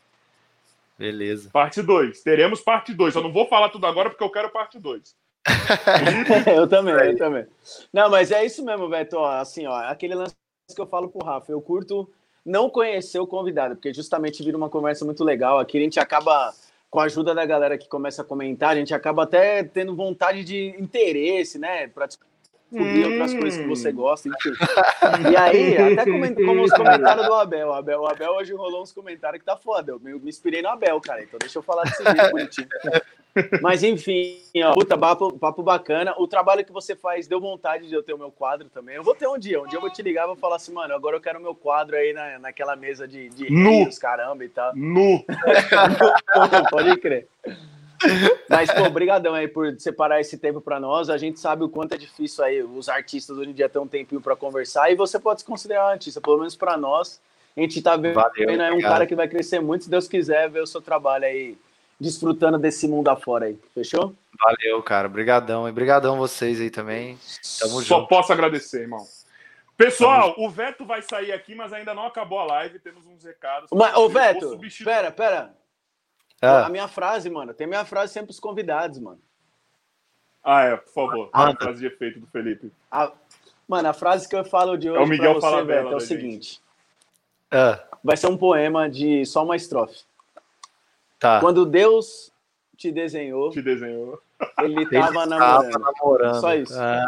Beleza. 0.98 1.50
Parte 1.52 1.82
2. 1.82 2.22
Teremos 2.22 2.62
parte 2.62 2.94
2. 2.94 3.16
Eu 3.16 3.24
não 3.24 3.32
vou 3.32 3.48
falar 3.48 3.70
tudo 3.70 3.86
agora 3.86 4.10
porque 4.10 4.24
eu 4.24 4.32
quero 4.32 4.50
parte 4.50 4.80
2. 4.80 5.16
eu 6.56 6.68
também, 6.68 6.94
eu 6.94 7.18
também. 7.18 7.46
Não, 7.94 8.10
mas 8.10 8.32
é 8.32 8.46
isso 8.46 8.64
mesmo, 8.64 8.90
Beto. 8.90 9.20
Assim, 9.24 9.66
ó, 9.66 9.76
aquele 9.76 10.16
lance 10.16 10.36
que 10.74 10.82
eu 10.82 10.88
falo 10.88 11.10
pro 11.10 11.26
Rafa. 11.26 11.52
Eu 11.52 11.62
curto 11.62 12.10
não 12.46 12.70
conhecer 12.70 13.20
o 13.20 13.28
convidado, 13.28 13.76
porque 13.76 13.94
justamente 13.94 14.44
vira 14.44 14.58
uma 14.58 14.70
conversa 14.70 15.06
muito 15.06 15.24
legal. 15.24 15.60
Aqui 15.60 15.78
a 15.78 15.82
gente 15.82 16.00
acaba, 16.00 16.54
com 16.90 17.00
a 17.00 17.04
ajuda 17.04 17.34
da 17.34 17.46
galera 17.46 17.78
que 17.78 17.88
começa 17.88 18.22
a 18.22 18.26
comentar, 18.26 18.72
a 18.72 18.76
gente 18.76 18.94
acaba 18.94 19.24
até 19.24 19.64
tendo 19.64 19.96
vontade 19.96 20.44
de 20.44 20.76
interesse, 20.80 21.60
né? 21.60 21.88
Pra 21.88 22.08
descobrir 22.08 23.06
hum. 23.06 23.12
outras 23.12 23.34
coisas 23.34 23.60
que 23.60 23.68
você 23.68 23.92
gosta, 23.92 24.30
enfim. 24.30 24.54
E 25.32 25.36
aí, 25.36 25.78
até 25.78 26.06
como 26.06 26.64
os 26.64 26.72
comentários 26.72 27.26
do 27.26 27.34
Abel. 27.34 27.68
O 27.68 27.74
Abel, 27.74 28.02
o 28.02 28.08
Abel 28.08 28.32
hoje 28.34 28.54
rolou 28.54 28.82
uns 28.82 28.92
comentários 28.92 29.40
que 29.40 29.46
tá 29.46 29.58
foda. 29.58 29.92
Eu 29.92 30.00
me, 30.00 30.14
me 30.14 30.30
inspirei 30.30 30.62
no 30.62 30.70
Abel, 30.70 31.00
cara. 31.02 31.22
Então 31.24 31.40
deixa 31.40 31.60
eu 31.60 31.64
falar 31.64 31.84
desse 31.84 32.04
vídeo 32.04 32.32
bonitinho. 32.32 32.68
Mas 33.62 33.84
enfim, 33.84 34.40
ó, 34.64 34.74
puta, 34.74 34.98
papo, 34.98 35.32
papo 35.38 35.64
bacana. 35.64 36.14
O 36.18 36.28
trabalho 36.28 36.66
que 36.66 36.72
você 36.72 36.96
faz 36.96 37.28
deu 37.28 37.40
vontade 37.40 37.88
de 37.88 37.94
eu 37.94 38.04
ter 38.04 38.14
o 38.14 38.18
meu 38.18 38.32
quadro 38.32 38.70
também. 38.70 38.96
Eu 38.96 39.04
vou 39.04 39.16
ter 39.16 39.28
um 39.28 39.38
dia, 39.38 39.62
um 39.62 39.68
dia 39.68 39.78
eu 39.78 39.82
vou 39.82 39.92
te 39.92 40.02
ligar 40.02 40.24
e 40.24 40.28
vou 40.28 40.36
falar 40.36 40.56
assim, 40.56 40.74
mano, 40.74 40.94
agora 40.94 41.16
eu 41.16 41.22
quero 41.22 41.40
o 41.40 41.42
meu 41.42 41.54
quadro 41.54 41.96
aí 41.96 42.14
na, 42.14 42.40
naquela 42.40 42.76
mesa 42.76 43.08
de, 43.08 43.30
de 43.30 43.48
caramba 44.00 44.44
e 44.44 44.50
tal. 44.50 44.76
Nu! 44.76 45.24
Pode 46.72 46.98
crer. 46.98 47.28
Mas, 48.50 48.72
pô, 48.72 48.84
obrigadão 48.84 49.34
aí 49.34 49.48
por 49.48 49.78
separar 49.80 50.22
esse 50.22 50.38
tempo 50.38 50.62
para 50.62 50.80
nós. 50.80 51.10
A 51.10 51.18
gente 51.18 51.40
sabe 51.40 51.64
o 51.64 51.70
quanto 51.70 51.94
é 51.94 51.98
difícil 51.98 52.44
aí 52.44 52.64
os 52.64 52.88
artistas 52.88 53.38
hoje 53.38 53.50
em 53.50 53.54
dia 53.54 53.70
ter 53.70 53.80
um 53.80 53.88
tempinho 53.88 54.22
para 54.22 54.36
conversar 54.36 54.92
e 54.92 54.96
você 54.96 55.20
pode 55.20 55.42
se 55.42 55.46
considerar 55.46 55.86
um 55.86 55.90
artista, 55.90 56.22
pelo 56.22 56.38
menos 56.38 56.56
para 56.56 56.78
nós. 56.78 57.22
A 57.56 57.62
gente 57.62 57.82
tá 57.82 57.98
vendo, 57.98 58.14
Valeu, 58.14 58.62
aí 58.62 58.72
um 58.72 58.80
cara 58.80 59.06
que 59.06 59.16
vai 59.16 59.28
crescer 59.28 59.60
muito, 59.60 59.84
se 59.84 59.90
Deus 59.90 60.08
quiser, 60.08 60.50
ver 60.50 60.62
o 60.62 60.68
seu 60.68 60.82
trabalho 60.82 61.26
aí 61.26 61.58
desfrutando 62.00 62.58
desse 62.58 62.88
mundo 62.88 63.10
afora 63.10 63.46
aí. 63.46 63.60
Fechou? 63.74 64.16
Valeu, 64.42 64.82
cara. 64.82 65.08
Obrigadão. 65.08 65.68
E 65.68 65.72
brigadão 65.72 66.18
vocês 66.18 66.62
aí 66.62 66.70
também. 66.70 67.18
Tamo 67.60 67.82
Só 67.82 67.98
junto. 67.98 68.08
posso 68.08 68.32
agradecer, 68.32 68.82
irmão. 68.82 69.06
Pessoal, 69.76 70.36
o 70.38 70.50
Veto 70.50 70.86
vai 70.86 71.02
sair 71.02 71.32
aqui, 71.32 71.56
mas 71.56 71.72
ainda 71.72 71.94
não 71.94 72.06
acabou 72.06 72.40
a 72.40 72.46
live. 72.46 72.80
Temos 72.80 73.06
uns 73.06 73.24
recados. 73.24 73.70
Mas, 73.74 73.96
ô, 73.96 74.10
Veto, 74.10 74.60
pera, 74.84 75.12
pera. 75.12 75.54
Ah. 76.42 76.66
A 76.66 76.70
minha 76.70 76.88
frase, 76.88 77.30
mano. 77.30 77.54
Tem 77.54 77.68
minha 77.68 77.86
frase 77.86 78.14
sempre 78.14 78.32
os 78.32 78.40
convidados, 78.40 79.00
mano. 79.00 79.22
Ah, 80.44 80.64
é, 80.64 80.78
por 80.78 80.94
favor. 80.94 81.30
Ah, 81.34 81.50
a 81.50 81.56
frase 81.56 81.80
de 81.80 81.88
efeito 81.88 82.20
do 82.20 82.28
Felipe. 82.28 82.72
A... 82.90 83.12
Mano, 83.68 83.90
a 83.90 83.94
frase 83.94 84.28
que 84.28 84.36
eu 84.36 84.44
falo 84.44 84.78
de 84.78 84.90
hoje 84.90 85.00
é 85.00 85.04
o 85.04 85.08
Miguel 85.08 85.40
pra 85.40 85.50
você, 85.50 85.64
Veto, 85.64 85.92
é 85.92 85.96
o 85.96 86.00
seguinte. 86.00 86.62
Ah. 87.52 87.84
Vai 88.04 88.18
ser 88.18 88.28
um 88.28 88.38
poema 88.38 88.90
de 88.90 89.26
só 89.26 89.44
uma 89.44 89.56
estrofe. 89.56 90.04
Tá. 91.20 91.40
Quando 91.42 91.66
Deus 91.66 92.32
te 92.78 92.92
desenhou. 92.92 93.50
Te 93.52 93.62
desenhou. 93.62 94.22
Ele 94.60 94.84
estava 94.84 95.26
namorando. 95.26 95.80
namorando. 95.80 96.40
Só 96.40 96.56
isso. 96.56 96.74
Ah. 96.80 97.06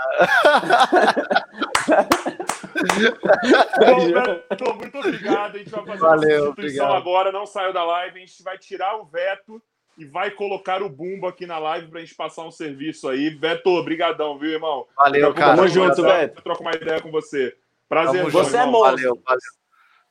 Bom, 3.79 4.11
Beto, 4.11 4.75
muito 4.75 4.97
obrigado. 4.97 5.55
A 5.55 5.57
gente 5.57 5.69
vai 5.69 5.85
fazer 5.85 5.99
Valeu, 5.99 6.41
uma 6.41 6.45
substituição 6.47 6.85
obrigado. 6.85 6.95
agora. 6.95 7.31
Não 7.31 7.45
saiu 7.45 7.71
da 7.71 7.85
live. 7.85 8.17
A 8.17 8.19
gente 8.19 8.43
vai 8.43 8.57
tirar 8.57 8.97
o 8.97 9.05
veto 9.05 9.61
e 9.97 10.03
vai 10.03 10.31
colocar 10.31 10.83
o 10.83 10.89
bumbo 10.89 11.25
aqui 11.25 11.45
na 11.45 11.57
live 11.57 11.87
pra 11.87 12.01
gente 12.01 12.15
passar 12.15 12.43
um 12.43 12.51
serviço 12.51 13.07
aí. 13.07 13.29
Veto, 13.29 13.67
obrigadão, 13.67 14.37
viu, 14.37 14.51
irmão? 14.51 14.85
Valeu, 14.97 15.33
cara. 15.33 15.55
Tamo 15.55 15.67
junto, 15.69 16.03
Veto. 16.03 16.39
Eu 16.39 16.43
troco 16.43 16.61
uma 16.63 16.75
ideia 16.75 16.99
com 16.99 17.11
você. 17.11 17.55
Prazer, 17.87 18.29
Você 18.29 18.57
é 18.57 18.65
monstro. 18.65 18.97
Valeu, 18.97 19.21
valeu. 19.25 19.39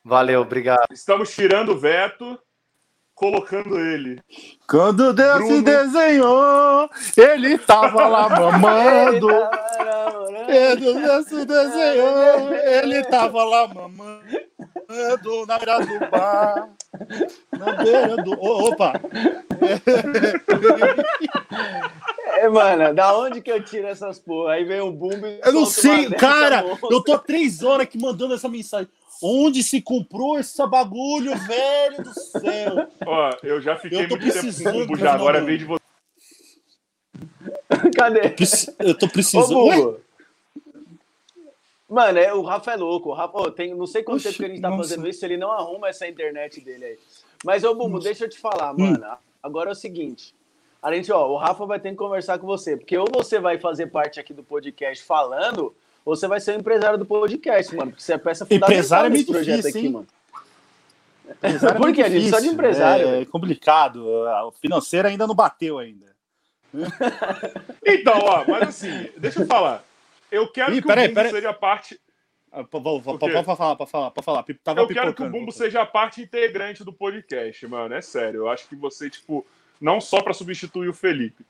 Valeu, 0.03 0.41
obrigado. 0.41 0.87
Estamos 0.91 1.35
tirando 1.35 1.73
o 1.73 1.79
veto 1.79 2.39
colocando 3.21 3.79
ele. 3.79 4.19
Quando 4.67 5.13
Deus 5.13 5.37
Bruno... 5.41 5.57
se 5.57 5.63
desenhou, 5.63 6.91
ele 7.19 7.59
tava 7.59 8.09
lá 8.09 8.29
mamando. 8.33 9.29
Quando 10.47 10.95
Deus 10.95 11.27
se 11.27 11.45
desenhou, 11.45 12.55
ele 12.55 13.05
tava 13.05 13.45
lá 13.45 13.69
mamando 13.69 14.41
na 15.47 15.59
beira 15.59 15.87
do 15.87 16.11
bar. 16.11 16.71
Na 17.57 17.73
beira 17.73 18.17
do. 18.17 18.33
Opa! 18.33 19.01
É, 22.39 22.49
mano, 22.49 22.95
da 22.95 23.17
onde 23.19 23.41
que 23.43 23.51
eu 23.51 23.63
tiro 23.63 23.87
essas 23.87 24.19
porra? 24.19 24.53
Aí 24.55 24.65
vem 24.65 24.81
o 24.81 24.91
boom. 24.91 25.11
Eu 25.45 25.53
não 25.53 25.67
sei, 25.67 26.09
cara. 26.11 26.65
Eu 26.91 27.03
tô 27.03 27.19
três 27.19 27.63
horas 27.63 27.83
aqui 27.83 27.99
mandando 27.99 28.35
essa 28.35 28.49
mensagem. 28.49 28.89
Onde 29.23 29.63
se 29.63 29.83
comprou 29.83 30.39
esse 30.39 30.67
bagulho, 30.67 31.37
velho 31.37 32.03
do 32.03 32.15
céu? 32.15 32.89
Ó, 33.07 33.31
eu 33.43 33.61
já 33.61 33.77
fiquei 33.77 34.05
eu 34.05 34.09
muito 34.09 34.33
tempo 34.33 34.87
com 34.87 34.95
o 34.95 34.97
já, 34.97 35.15
agora 35.15 35.45
vem 35.45 35.59
de 35.59 35.65
você. 35.65 35.81
Cadê? 37.97 38.35
Eu 38.79 38.97
tô 38.97 39.09
precisando. 39.09 39.59
Ô, 39.59 40.01
Mano, 41.91 42.19
é, 42.21 42.33
o 42.33 42.43
Rafa 42.43 42.73
é 42.73 42.77
louco. 42.77 43.09
O 43.11 43.13
Rafa, 43.13 43.37
oh, 43.37 43.51
tem, 43.51 43.75
não 43.75 43.87
sei 43.87 44.05
quanto 44.05 44.19
Oxi, 44.19 44.29
tempo 44.29 44.39
que 44.39 44.45
a 44.45 44.49
gente 44.49 44.61
tá 44.61 44.71
nossa. 44.71 44.91
fazendo 44.91 45.09
isso, 45.09 45.25
ele 45.25 45.37
não 45.37 45.51
arruma 45.51 45.89
essa 45.89 46.07
internet 46.07 46.61
dele 46.61 46.85
aí. 46.85 46.99
Mas, 47.45 47.65
ô 47.65 47.75
Bumbo, 47.75 47.99
deixa 47.99 48.27
eu 48.27 48.29
te 48.29 48.39
falar, 48.39 48.73
hum. 48.73 48.93
mano. 48.93 49.05
Agora 49.43 49.71
é 49.71 49.73
o 49.73 49.77
seguinte. 49.77 50.33
A 50.81 50.95
gente, 50.95 51.11
ó, 51.11 51.29
o 51.29 51.37
Rafa 51.37 51.67
vai 51.67 51.81
ter 51.81 51.91
que 51.91 51.97
conversar 51.97 52.39
com 52.39 52.47
você, 52.47 52.77
porque 52.77 52.97
ou 52.97 53.07
você 53.13 53.41
vai 53.41 53.59
fazer 53.59 53.89
parte 53.89 54.21
aqui 54.21 54.33
do 54.33 54.45
podcast 54.45 55.05
falando, 55.05 55.75
ou 56.05 56.17
você 56.17 56.27
vai 56.27 56.41
ser 56.41 56.57
o 56.57 56.61
empresário 56.61 56.99
do 56.99 57.07
podcast, 57.07 57.75
mano. 57.75 57.91
Porque 57.91 58.03
você 58.03 58.15
é 58.15 58.19
peça 58.19 58.45
fundamental 58.45 58.71
empresário 58.71 59.07
é 59.07 59.11
muito 59.11 59.33
projeto 59.33 59.57
difícil, 59.57 59.79
aqui, 59.79 59.87
hein? 59.87 59.93
mano. 59.93 60.07
É 61.43 61.73
Por 61.75 61.93
que? 61.93 62.03
A 62.03 62.09
gente 62.09 62.29
só 62.29 62.41
de 62.41 62.49
empresário. 62.49 63.09
É, 63.09 63.25
complicado. 63.25 64.05
O 64.47 64.51
financeiro 64.53 65.09
ainda 65.09 65.27
não 65.27 65.35
bateu 65.35 65.79
ainda. 65.79 66.07
então, 67.85 68.19
ó, 68.19 68.45
mas 68.47 68.69
assim, 68.69 69.11
deixa 69.17 69.43
eu 69.43 69.47
falar. 69.47 69.85
Eu 70.31 70.49
quero 70.49 70.73
Ih, 70.75 70.81
que 70.81 70.87
peraí, 70.87 71.11
o 71.11 71.15
Bumbo 71.15 71.31
seja 71.31 71.53
parte. 71.53 72.01
Ah, 72.53 72.65
pode 72.65 72.85
falar, 72.85 73.77
pode 73.77 73.91
falar, 73.91 74.11
pode 74.11 74.25
falar. 74.25 74.45
Tava 74.63 74.81
eu 74.81 74.89
quero 74.89 75.15
que 75.15 75.23
o 75.23 75.31
Bumbo 75.31 75.53
seja 75.53 75.85
parte 75.87 76.21
integrante 76.21 76.85
do 76.85 76.93
podcast, 76.93 77.67
mano. 77.67 77.95
É 77.95 78.01
sério. 78.01 78.41
Eu 78.41 78.49
acho 78.49 78.69
que 78.69 78.77
você, 78.77 79.09
tipo, 79.09 79.47
não 79.81 80.01
só 80.01 80.21
para 80.21 80.35
substituir 80.35 80.89
o 80.89 80.95
Felipe. 80.95 81.45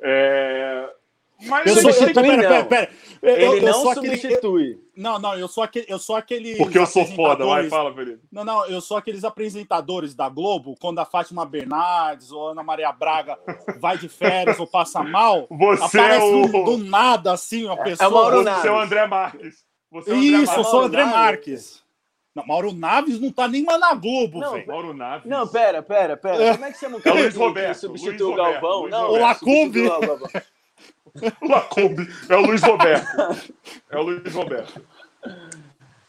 É... 0.00 0.90
Mas 1.46 1.66
eu 1.66 1.82
sou 1.82 1.92
substitui, 1.92 2.22
pera, 2.22 2.64
pera, 2.64 2.64
pera, 2.64 2.90
Ele 3.22 3.44
eu, 3.44 3.56
eu 3.56 3.62
não 3.62 3.94
substitui. 3.94 4.62
Aquele, 4.62 4.82
não, 4.96 5.18
não, 5.18 5.34
eu 5.36 5.48
sou 5.48 5.62
aquele. 5.62 5.86
Eu 5.88 5.98
sou 5.98 6.16
aquele 6.16 6.56
Porque 6.56 6.78
eu 6.78 6.86
sou 6.86 7.04
foda, 7.06 7.44
vai, 7.44 7.68
fala, 7.68 7.92
Felipe. 7.94 8.20
Não, 8.30 8.44
não, 8.44 8.66
eu 8.66 8.80
sou 8.80 8.96
aqueles 8.96 9.24
apresentadores 9.24 10.14
da 10.14 10.28
Globo, 10.28 10.74
quando 10.80 10.98
a 10.98 11.04
Fátima 11.04 11.44
Bernardes 11.44 12.30
ou 12.30 12.48
Ana 12.48 12.62
Maria 12.62 12.92
Braga 12.92 13.38
vai 13.78 13.98
de 13.98 14.08
férias 14.08 14.58
ou 14.60 14.66
passa 14.66 15.02
mal, 15.02 15.46
Você 15.50 15.98
é 15.98 16.00
aparece 16.04 16.26
é 16.26 16.34
o... 16.34 16.46
do, 16.46 16.64
do, 16.64 16.78
nada, 16.78 17.32
assim, 17.32 17.64
uma 17.64 17.76
pessoa. 17.76 18.06
É 18.06 18.08
o 18.08 18.12
Mauro 18.12 18.42
Você 18.44 18.68
é 18.68 18.72
o 18.72 18.80
André 18.80 19.06
Marques. 19.06 19.64
Você 19.90 20.10
é 20.10 20.12
o 20.12 20.16
André 20.16 20.26
Isso, 20.28 20.46
Marques. 20.46 20.56
eu 20.56 20.64
sou 20.64 20.80
o 20.80 20.84
André 20.84 21.04
Marques. 21.04 21.82
Não, 22.34 22.46
Mauro 22.46 22.72
Naves 22.72 23.20
não 23.20 23.30
tá 23.30 23.46
nem 23.46 23.62
mais 23.62 23.78
na 23.78 23.94
Globo, 23.94 24.40
velho. 24.40 24.66
Mauro 24.66 24.94
Naves. 24.94 25.28
Não, 25.28 25.46
pera, 25.46 25.82
pera, 25.82 26.16
pera. 26.16 26.42
É. 26.42 26.52
Como 26.52 26.64
é 26.64 26.72
que 26.72 26.78
chama 26.78 26.96
o 26.96 27.02
cara 27.02 27.18
é 27.18 27.22
Luiz 27.22 27.36
Roberto, 27.36 27.78
substitui 27.78 28.22
o 28.22 28.34
Galvão? 28.34 28.80
Luiz 28.80 28.90
não, 28.90 29.10
o 29.10 29.18
Lacombe. 29.18 29.82
Lacombe. 31.42 32.08
É 32.28 32.36
o 32.36 32.40
Luiz 32.40 32.62
Roberto. 32.62 33.06
É 33.90 33.98
o 33.98 34.02
Luiz 34.02 34.34
Roberto. 34.34 34.82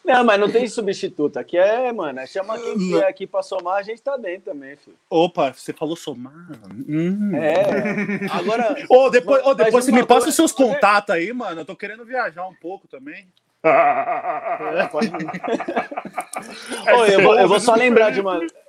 Não, 0.03 0.23
mas 0.23 0.39
não 0.39 0.51
tem 0.51 0.67
substituto. 0.67 1.37
Aqui 1.37 1.57
é, 1.57 1.91
mano, 1.93 2.25
chama 2.27 2.59
quem 2.59 2.77
quiser 2.77 3.07
aqui 3.07 3.25
pra 3.25 3.41
somar, 3.41 3.77
a 3.77 3.83
gente 3.83 4.01
tá 4.01 4.17
dentro 4.17 4.51
também, 4.51 4.75
filho. 4.75 4.97
Opa, 5.09 5.53
você 5.53 5.71
falou 5.71 5.95
somar? 5.95 6.33
Hum. 6.89 7.31
É. 7.35 8.27
Agora. 8.31 8.75
Ô, 8.89 9.09
depois, 9.09 9.41
oh, 9.45 9.53
depois 9.53 9.85
você 9.85 9.91
me 9.91 10.05
passa 10.05 10.27
os 10.27 10.35
seus 10.35 10.51
contatos 10.51 11.15
aí, 11.15 11.31
mano. 11.31 11.61
Eu 11.61 11.65
tô 11.65 11.75
querendo 11.75 12.05
viajar 12.05 12.45
um 12.45 12.55
pouco 12.55 12.87
também. 12.87 13.27
É, 13.65 14.87
pode... 14.87 15.09
Oi, 15.09 17.15
eu, 17.15 17.21
vou, 17.21 17.39
eu 17.39 17.47
vou 17.47 17.61
só 17.61 17.75
lembrar 17.75 18.09
de 18.09 18.19
uma. 18.19 18.41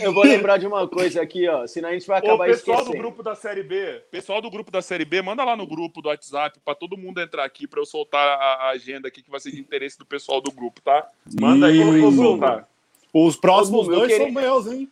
Eu 0.00 0.12
vou 0.12 0.24
lembrar 0.24 0.58
de 0.58 0.66
uma 0.66 0.86
coisa 0.88 1.20
aqui, 1.22 1.48
ó. 1.48 1.66
Senão 1.66 1.88
a 1.88 1.92
gente 1.92 2.06
vai 2.06 2.18
acabar 2.18 2.44
Ô, 2.44 2.46
pessoal 2.46 2.78
esquecendo. 2.78 2.96
do 2.96 3.02
grupo 3.02 3.22
da 3.22 3.34
Série 3.34 3.62
B, 3.62 4.02
pessoal 4.10 4.40
do 4.40 4.50
grupo 4.50 4.70
da 4.70 4.80
Série 4.82 5.04
B, 5.04 5.22
manda 5.22 5.44
lá 5.44 5.56
no 5.56 5.66
grupo 5.66 6.00
do 6.02 6.08
WhatsApp 6.08 6.58
para 6.64 6.74
todo 6.74 6.96
mundo 6.96 7.20
entrar 7.20 7.44
aqui 7.44 7.66
para 7.66 7.80
eu 7.80 7.86
soltar 7.86 8.26
a, 8.38 8.68
agenda 8.70 9.08
aqui 9.08 9.22
que 9.22 9.30
vai 9.30 9.40
ser 9.40 9.50
de 9.50 9.60
interesse 9.60 9.98
do 9.98 10.06
pessoal 10.06 10.40
do 10.40 10.50
grupo, 10.52 10.80
tá? 10.82 11.08
Manda 11.40 11.66
aí 11.66 11.80
Isso. 11.80 12.12
soltar. 12.16 12.68
Os 13.12 13.36
próximos 13.36 13.88
Ô, 13.88 13.92
eu 13.92 13.96
dois 14.00 14.12
queria- 14.12 14.26
são 14.26 14.34
meus, 14.42 14.66
hein? 14.66 14.90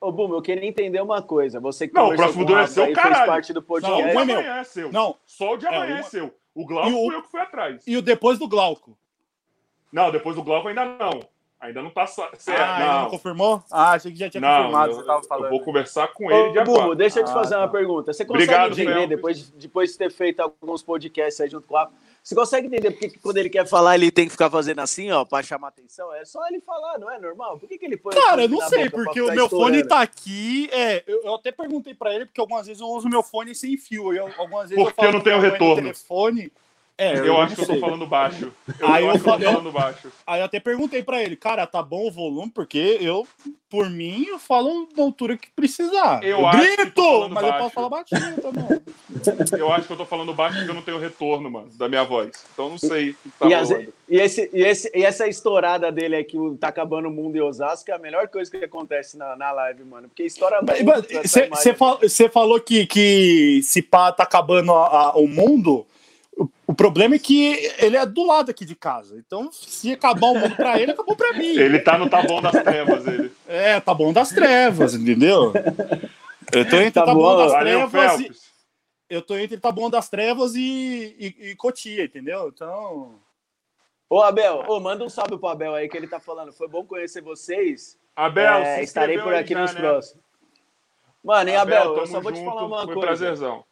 Ô, 0.00 0.10
Bum, 0.10 0.34
eu 0.34 0.42
queria 0.42 0.66
entender 0.68 1.00
uma 1.00 1.22
coisa. 1.22 1.60
Você 1.60 1.86
que 1.86 1.94
Não, 1.94 2.08
o 2.08 2.16
próximo 2.16 2.42
o 2.42 2.46
dois 2.46 2.64
é 2.64 2.66
seu, 2.66 2.82
aí, 2.84 2.92
fez 2.94 3.02
caralho. 3.02 3.26
parte 3.26 3.52
do 3.52 3.60
Só 3.60 3.64
o 3.64 3.66
podcast. 3.66 4.02
de 4.02 4.08
é 4.08 4.12
amanhã 4.20 4.56
é 4.58 4.64
seu. 4.64 4.92
Não, 4.92 5.16
Só 5.24 5.54
o 5.54 5.56
de 5.56 5.66
É, 5.66 5.68
amanhã 5.68 5.92
é, 5.92 6.00
uma- 6.00 6.02
seu. 6.02 6.34
O 6.54 6.66
Glauco 6.66 6.90
E 6.90 6.92
o- 6.92 7.06
foi 7.06 7.14
eu 7.14 7.22
que 7.22 7.30
fui 7.30 7.40
atrás. 7.40 7.82
e 7.86 7.96
o 7.96 8.02
depois 8.02 8.38
do 8.38 8.48
Glauco. 8.48 8.98
Não, 9.92 10.10
depois 10.10 10.34
do 10.36 10.42
Glauco 10.42 10.68
ainda 10.68 10.84
não. 10.84 11.20
Ainda 11.62 11.80
não 11.80 11.90
tá 11.90 12.06
certo. 12.08 12.36
Ah, 12.48 12.76
ainda 12.76 12.92
não 12.92 13.02
não. 13.04 13.10
confirmou? 13.10 13.62
Ah, 13.70 13.92
achei 13.92 14.10
que 14.10 14.18
já 14.18 14.28
tinha 14.28 14.40
Não, 14.40 14.56
confirmado. 14.64 14.90
eu, 14.92 14.96
você 14.96 15.06
tava 15.06 15.20
eu 15.22 15.28
falando. 15.28 15.50
vou 15.50 15.60
conversar 15.60 16.08
com 16.08 16.28
ele 16.30 16.50
de 16.50 16.58
Ô, 16.58 16.62
agora. 16.62 16.96
Deixa 16.96 17.20
eu 17.20 17.24
te 17.24 17.30
Ah, 17.30 17.34
fazer 17.34 17.54
uma 17.54 17.66
tá. 17.68 17.72
pergunta. 17.72 18.12
Você 18.12 18.24
consegue 18.24 18.44
Obrigado, 18.44 18.72
entender, 18.72 18.92
Felps. 18.94 19.08
depois, 19.08 19.38
de- 19.38 19.52
depois 19.52 19.92
de 19.92 19.98
ter 19.98 20.10
feito 20.10 20.40
alguns 20.40 20.82
podcasts 20.82 21.40
aí 21.40 21.48
junto 21.48 21.68
com 21.68 21.76
a 21.76 21.88
você 22.20 22.36
consegue 22.36 22.68
entender 22.68 22.92
por 22.92 23.00
que 23.00 23.18
quando 23.18 23.36
ele 23.38 23.50
quer 23.50 23.66
falar, 23.66 23.96
ele 23.96 24.08
tem 24.10 24.26
que 24.26 24.30
ficar 24.30 24.48
fazendo 24.48 24.78
assim, 24.80 25.10
ó, 25.10 25.24
pra 25.24 25.42
chamar 25.42 25.68
atenção? 25.68 26.12
É 26.14 26.24
só 26.24 26.38
ele 26.46 26.60
falar, 26.60 26.96
não 26.96 27.10
é 27.10 27.18
normal? 27.18 27.58
Por 27.58 27.68
que, 27.68 27.76
que 27.76 27.84
ele 27.84 27.96
põe 27.96 28.14
Cara, 28.14 28.42
eu 28.42 28.48
não 28.48 28.60
sei, 28.68 28.88
porque 28.90 29.20
o 29.20 29.32
meu 29.32 29.48
fone 29.48 29.84
tá 29.84 30.00
aqui. 30.02 30.68
É, 30.72 31.02
eu, 31.06 31.22
eu 31.24 31.34
até 31.34 31.50
perguntei 31.50 31.94
pra 31.94 32.14
ele, 32.14 32.26
porque 32.26 32.40
algumas 32.40 32.66
vezes 32.68 32.80
eu 32.80 32.86
uso 32.88 33.08
meu 33.08 33.24
fone 33.24 33.54
sem 33.56 33.76
fio. 33.76 34.12
Eu, 34.12 34.28
algumas 34.38 34.68
vezes 34.70 34.82
Porque 34.84 34.94
falo 34.96 35.08
eu 35.08 35.12
não 35.14 35.20
tenho 35.20 35.40
retorno. 35.40 35.82
telefone. 35.82 36.52
É, 37.02 37.18
Eu 37.18 37.26
não 37.28 37.40
acho 37.42 37.54
que 37.56 37.62
eu 37.62 37.66
tô 37.66 37.76
falando 37.80 38.06
baixo. 38.06 38.52
Eu, 38.78 38.88
Aí 38.88 39.02
eu 39.02 39.08
eu 39.08 39.14
acho 39.14 39.22
que 39.22 39.28
eu 39.28 39.32
tô 39.32 39.38
falei- 39.38 39.48
falando 39.54 39.72
baixo. 39.72 40.12
Aí 40.26 40.40
eu 40.40 40.44
até 40.44 40.60
perguntei 40.60 41.02
pra 41.02 41.22
ele, 41.22 41.36
cara, 41.36 41.66
tá 41.66 41.82
bom 41.82 42.06
o 42.06 42.10
volume? 42.10 42.50
Porque 42.54 42.98
eu, 43.00 43.26
por 43.70 43.88
mim, 43.90 44.26
eu 44.28 44.38
falo 44.38 44.88
na 44.96 45.02
altura 45.02 45.36
que 45.36 45.48
precisar. 45.50 46.22
Eu 46.22 46.46
acho 46.46 46.60
que 46.60 46.76
grito, 46.76 47.02
mas 47.30 47.42
eu 47.44 47.50
baixo. 47.50 47.58
posso 47.58 47.70
falar 47.74 47.88
baixinho 47.88 48.36
também. 48.42 48.80
Eu 49.58 49.72
acho 49.72 49.86
que 49.86 49.92
eu 49.92 49.96
tô 49.96 50.04
falando 50.06 50.32
baixo 50.34 50.56
porque 50.56 50.70
eu 50.70 50.74
não 50.74 50.82
tenho 50.82 50.98
retorno, 50.98 51.50
mano, 51.50 51.68
da 51.76 51.88
minha 51.88 52.04
voz. 52.04 52.30
Então 52.52 52.66
eu 52.66 52.70
não 52.72 52.78
sei 52.78 53.10
o 53.10 53.14
que 53.14 53.30
tá 53.38 53.46
E, 53.48 53.54
as- 53.54 53.70
e 53.70 53.88
esse, 54.08 54.50
e, 54.52 54.62
esse, 54.62 54.90
e 54.94 55.04
essa 55.04 55.26
estourada 55.26 55.90
dele 55.92 56.16
aí 56.16 56.24
que 56.24 56.38
o- 56.38 56.56
tá 56.56 56.68
acabando 56.68 57.08
o 57.08 57.10
mundo 57.10 57.36
em 57.36 57.40
Osasco 57.40 57.90
é 57.90 57.94
a 57.94 57.98
melhor 57.98 58.28
coisa 58.28 58.50
que 58.50 58.64
acontece 58.64 59.16
na, 59.16 59.34
na 59.36 59.52
live, 59.52 59.84
mano. 59.84 60.08
Porque 60.08 60.24
estoura. 60.24 60.60
Você 62.02 62.28
falou 62.28 62.60
que, 62.60 62.86
que 62.86 63.60
se 63.62 63.82
pá 63.82 64.12
tá 64.12 64.22
acabando 64.22 64.72
a- 64.72 64.86
a- 65.10 65.16
o 65.16 65.26
mundo. 65.26 65.86
O, 66.72 66.74
problema 66.74 67.14
é 67.14 67.18
que 67.18 67.72
ele 67.78 67.96
é 67.96 68.04
do 68.06 68.26
lado 68.26 68.50
aqui 68.50 68.64
de 68.64 68.74
casa. 68.74 69.16
Então, 69.18 69.50
se 69.52 69.92
acabar 69.92 70.28
o 70.28 70.38
mundo 70.38 70.56
pra 70.56 70.80
ele, 70.80 70.92
acabou 70.92 71.14
pra 71.14 71.32
mim. 71.34 71.56
Ele 71.56 71.78
tá 71.78 71.98
no 71.98 72.08
tá 72.08 72.22
bom 72.22 72.40
das 72.40 72.52
trevas, 72.62 73.06
ele. 73.06 73.32
É, 73.46 73.80
tá 73.80 73.94
bom 73.94 74.12
das 74.12 74.30
trevas, 74.30 74.94
entendeu? 74.94 75.52
Eu 76.52 76.68
tô 76.68 76.76
entre 76.76 76.92
Tá 76.92 77.04
tá, 77.04 77.14
bom, 77.14 77.36
das 77.36 77.52
Valeu, 77.52 77.88
trevas 77.88 78.20
e, 78.20 78.30
eu 79.08 79.22
tô 79.22 79.36
entre 79.36 79.58
tá 79.58 79.70
bom 79.72 79.88
das 79.88 80.08
trevas 80.08 80.54
e, 80.54 81.16
e, 81.18 81.50
e 81.50 81.56
Cotia, 81.56 82.04
entendeu? 82.04 82.48
Então, 82.54 83.20
Ô, 84.12 84.20
Abel, 84.20 84.64
ô, 84.68 84.78
manda 84.78 85.02
um 85.02 85.08
salve 85.08 85.38
pro 85.38 85.48
Abel 85.48 85.74
aí 85.74 85.88
que 85.88 85.96
ele 85.96 86.06
tá 86.06 86.20
falando. 86.20 86.52
Foi 86.52 86.68
bom 86.68 86.84
conhecer 86.84 87.22
vocês. 87.22 87.98
Abel, 88.14 88.58
É, 88.58 88.76
se 88.76 88.82
estarei 88.84 89.18
por 89.18 89.32
aqui 89.32 89.54
já, 89.54 89.62
nos 89.62 89.72
né? 89.72 89.80
próximos. 89.80 90.22
Mano, 91.24 91.48
e 91.48 91.56
Abel, 91.56 91.84
eu 91.84 91.94
tamo 91.94 92.06
só 92.08 92.20
vou 92.20 92.30
te 92.30 92.44
falar 92.44 92.66
uma 92.66 92.84
foi 92.84 92.94
coisa. 92.94 93.00
prazerzão. 93.00 93.64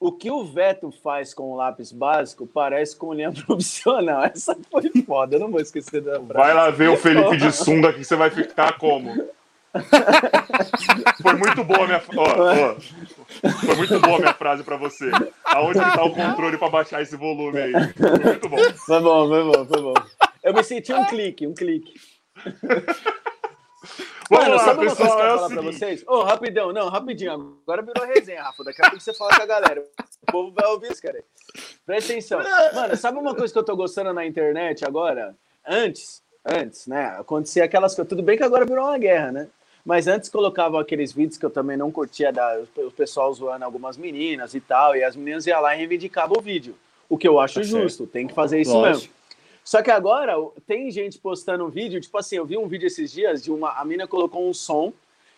O 0.00 0.12
que 0.12 0.30
o 0.30 0.44
Veto 0.44 0.92
faz 0.92 1.34
com 1.34 1.50
o 1.50 1.56
lápis 1.56 1.90
básico 1.90 2.46
parece 2.46 2.96
com 2.96 3.12
linha 3.12 3.32
profissional. 3.46 4.24
Essa 4.24 4.56
foi 4.70 4.90
foda, 5.04 5.36
eu 5.36 5.40
não 5.40 5.50
vou 5.50 5.60
esquecer 5.60 6.00
da 6.00 6.12
frase. 6.12 6.32
Vai 6.32 6.54
lá 6.54 6.70
ver 6.70 6.88
o 6.88 6.96
Felipe 6.96 7.36
de 7.36 7.50
sunga 7.50 7.92
que 7.92 8.04
você 8.04 8.14
vai 8.14 8.30
ficar 8.30 8.78
como. 8.78 9.12
Foi 11.20 11.34
muito 11.34 11.64
boa 11.64 11.84
a 11.84 11.86
minha, 11.86 12.02
ó, 12.16 12.22
ó. 12.22 12.76
Foi 13.50 13.76
muito 13.76 14.00
boa 14.00 14.16
a 14.16 14.20
minha 14.20 14.34
frase 14.34 14.62
pra 14.62 14.76
você. 14.76 15.10
Aonde 15.44 15.80
que 15.80 15.92
tá 15.92 16.04
o 16.04 16.14
controle 16.14 16.56
pra 16.56 16.70
baixar 16.70 17.02
esse 17.02 17.16
volume 17.16 17.58
aí? 17.58 17.72
Foi 17.72 18.18
muito 18.24 18.48
bom. 18.48 18.56
Foi 18.56 19.00
bom, 19.00 19.28
foi 19.28 19.44
bom, 19.44 19.66
foi 19.66 19.82
bom. 19.82 19.94
Eu 20.42 20.54
me 20.54 20.62
senti 20.62 20.92
um 20.92 21.04
clique, 21.04 21.46
um 21.46 21.54
clique. 21.54 21.94
Vamos 24.30 24.44
Mano, 24.44 24.56
lá, 24.56 24.64
sabe 24.64 24.80
uma 24.80 24.94
coisa 24.94 24.96
que 24.96 25.02
eu 25.02 25.06
pessoal. 25.06 25.18
quero 25.18 25.28
É 25.28 25.36
falar 25.36 25.48
pra 25.48 25.62
vocês? 25.62 26.04
Ô, 26.06 26.22
rapidão, 26.22 26.72
não, 26.72 26.88
rapidinho. 26.88 27.58
Agora 27.62 27.82
virou 27.82 28.04
resenha, 28.06 28.42
Rafa. 28.42 28.64
Daqui 28.64 28.82
a 28.82 28.90
pouco 28.90 29.00
você 29.02 29.14
fala 29.14 29.34
com 29.36 29.42
a 29.42 29.46
galera. 29.46 29.84
O 30.28 30.32
povo 30.32 30.50
vai 30.52 30.66
ouvir 30.70 30.92
isso, 30.92 31.02
cara. 31.02 31.22
Presta 31.86 32.12
atenção. 32.12 32.40
Mano, 32.74 32.96
sabe 32.96 33.18
uma 33.18 33.34
coisa 33.34 33.52
que 33.52 33.58
eu 33.58 33.64
tô 33.64 33.74
gostando 33.74 34.12
na 34.12 34.26
internet 34.26 34.84
agora? 34.84 35.34
Antes, 35.66 36.22
antes, 36.44 36.86
né? 36.86 37.16
Acontecia 37.18 37.64
aquelas 37.64 37.94
coisas. 37.94 38.08
Tudo 38.08 38.22
bem 38.22 38.36
que 38.36 38.42
agora 38.44 38.66
virou 38.66 38.84
uma 38.84 38.98
guerra, 38.98 39.32
né? 39.32 39.48
Mas 39.84 40.06
antes 40.06 40.28
colocavam 40.28 40.78
aqueles 40.78 41.12
vídeos 41.12 41.38
que 41.38 41.46
eu 41.46 41.50
também 41.50 41.76
não 41.78 41.90
curtia, 41.90 42.30
da, 42.30 42.60
o 42.76 42.90
pessoal 42.90 43.32
zoando 43.32 43.64
algumas 43.64 43.96
meninas 43.96 44.52
e 44.54 44.60
tal, 44.60 44.94
e 44.94 45.02
as 45.02 45.16
meninas 45.16 45.46
iam 45.46 45.62
lá 45.62 45.74
e 45.74 45.78
reivindicavam 45.78 46.36
o 46.38 46.42
vídeo. 46.42 46.76
O 47.08 47.16
que 47.16 47.26
eu 47.26 47.40
acho 47.40 47.54
Tá 47.54 47.62
justo, 47.62 48.06
tem 48.06 48.26
que 48.26 48.34
fazer 48.34 48.60
isso 48.60 48.72
Lógico. 48.74 48.96
mesmo. 49.06 49.17
Só 49.68 49.82
que 49.82 49.90
agora 49.90 50.32
tem 50.66 50.90
gente 50.90 51.18
postando 51.18 51.66
um 51.66 51.68
vídeo, 51.68 52.00
tipo 52.00 52.16
assim, 52.16 52.36
eu 52.36 52.46
vi 52.46 52.56
um 52.56 52.66
vídeo 52.66 52.86
esses 52.86 53.12
dias 53.12 53.44
de 53.44 53.52
uma. 53.52 53.72
A 53.72 53.84
mina 53.84 54.06
colocou 54.06 54.48
um 54.48 54.54
som 54.54 54.94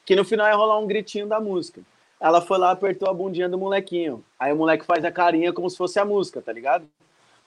que 0.07 0.15
no 0.15 0.25
final 0.25 0.47
ia 0.47 0.55
rolar 0.55 0.79
um 0.79 0.87
gritinho 0.87 1.27
da 1.27 1.41
música. 1.41 1.81
Ela 2.21 2.41
foi 2.41 2.57
lá, 2.57 2.71
apertou 2.71 3.11
a 3.11 3.13
bundinha 3.13 3.49
do 3.49 3.59
molequinho. 3.59 4.25
Aí 4.39 4.53
o 4.53 4.57
moleque 4.57 4.87
faz 4.87 5.05
a 5.05 5.11
carinha 5.11 5.53
como 5.53 5.69
se 5.69 5.77
fosse 5.77 5.99
a 5.99 6.05
música, 6.05 6.41
tá 6.41 6.53
ligado? 6.53 6.89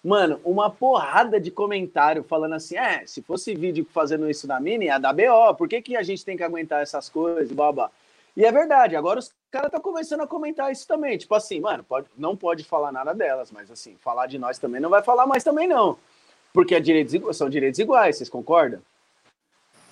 Mano, 0.03 0.41
uma 0.43 0.69
porrada 0.69 1.39
de 1.39 1.49
comentário 1.49 2.21
falando 2.21 2.55
assim: 2.55 2.75
é, 2.75 3.07
se 3.07 3.21
fosse 3.21 3.55
vídeo 3.55 3.87
fazendo 3.89 4.29
isso 4.29 4.45
na 4.45 4.59
mina, 4.59 4.83
ia 4.83 4.97
dar 4.97 5.13
BO, 5.13 5.55
por 5.57 5.69
que, 5.69 5.81
que 5.81 5.95
a 5.95 6.03
gente 6.03 6.25
tem 6.25 6.35
que 6.35 6.43
aguentar 6.43 6.83
essas 6.83 7.07
coisas, 7.07 7.49
babá? 7.53 7.89
E 8.35 8.43
é 8.43 8.51
verdade, 8.51 8.97
agora 8.97 9.19
os 9.19 9.33
caras 9.49 9.67
estão 9.67 9.79
começando 9.79 10.19
a 10.19 10.27
comentar 10.27 10.69
isso 10.69 10.85
também. 10.85 11.17
Tipo 11.17 11.33
assim, 11.33 11.61
mano, 11.61 11.81
pode, 11.81 12.07
não 12.17 12.35
pode 12.35 12.65
falar 12.65 12.91
nada 12.91 13.13
delas, 13.13 13.53
mas 13.53 13.71
assim, 13.71 13.95
falar 14.01 14.27
de 14.27 14.37
nós 14.37 14.59
também 14.59 14.81
não 14.81 14.89
vai 14.89 15.01
falar 15.01 15.25
mais 15.25 15.45
também, 15.45 15.65
não. 15.65 15.97
Porque 16.53 16.75
é 16.75 16.79
direitos, 16.79 17.35
são 17.35 17.49
direitos 17.49 17.79
iguais, 17.79 18.15
vocês 18.17 18.29
concordam? 18.29 18.79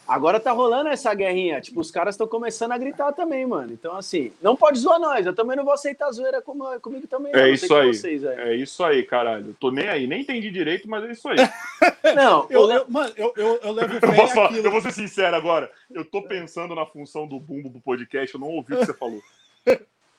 Agora 0.08 0.42
tá 0.42 0.52
rolando 0.52 0.90
essa 0.90 1.14
guerrinha. 1.14 1.62
Tipo, 1.62 1.80
os 1.80 1.90
caras 1.90 2.16
estão 2.16 2.28
começando 2.28 2.74
a 2.74 2.78
gritar 2.78 3.14
também, 3.14 3.46
mano. 3.46 3.72
Então, 3.72 3.96
assim, 3.96 4.34
não 4.42 4.58
pode 4.58 4.78
zoar 4.78 5.00
nós. 5.00 5.26
Eu 5.26 5.34
também 5.34 5.56
não 5.56 5.64
vou 5.64 5.74
aceitar 5.74 6.12
zoeira 6.12 6.42
como, 6.42 6.66
comigo 6.82 7.08
também. 7.08 7.32
É 7.34 7.44
Não 7.44 7.48
isso 7.48 7.68
com 7.70 7.76
aí. 7.76 7.94
Vocês, 7.94 8.26
aí. 8.26 8.40
É 8.40 8.56
isso 8.56 8.84
aí, 8.84 9.04
caralho. 9.04 9.56
Tô 9.58 9.72
nem 9.72 9.88
aí, 9.88 10.08
nem 10.08 10.22
entendi 10.22 10.52
direito, 10.52 10.90
mas 10.90 11.06
é 11.06 11.12
isso 11.14 11.30
aí. 11.30 11.38
Não, 12.16 12.46
eu, 12.52 12.70
eu- 12.70 12.86
mano, 12.90 13.14
eu, 13.16 13.32
eu, 13.38 13.60
eu 13.64 13.72
levo 13.72 13.94
Eu, 13.94 14.14
posso 14.16 14.34
falar- 14.34 14.48
aquilo. 14.50 14.68
eu 14.68 14.72
vou 14.72 14.82
ser 14.82 14.92
sincero 14.92 15.36
agora. 15.36 15.72
Eu 15.90 16.04
tô 16.04 16.22
pensando 16.24 16.76
na 16.76 16.86
função 16.86 17.26
do 17.26 17.40
bumbo 17.40 17.70
do 17.70 17.80
podcast, 17.80 18.34
eu 18.36 18.42
não 18.42 18.50
ouvi 18.50 18.74
o 18.74 18.80
que 18.80 18.86
você 18.88 18.94
falou. 18.94 19.22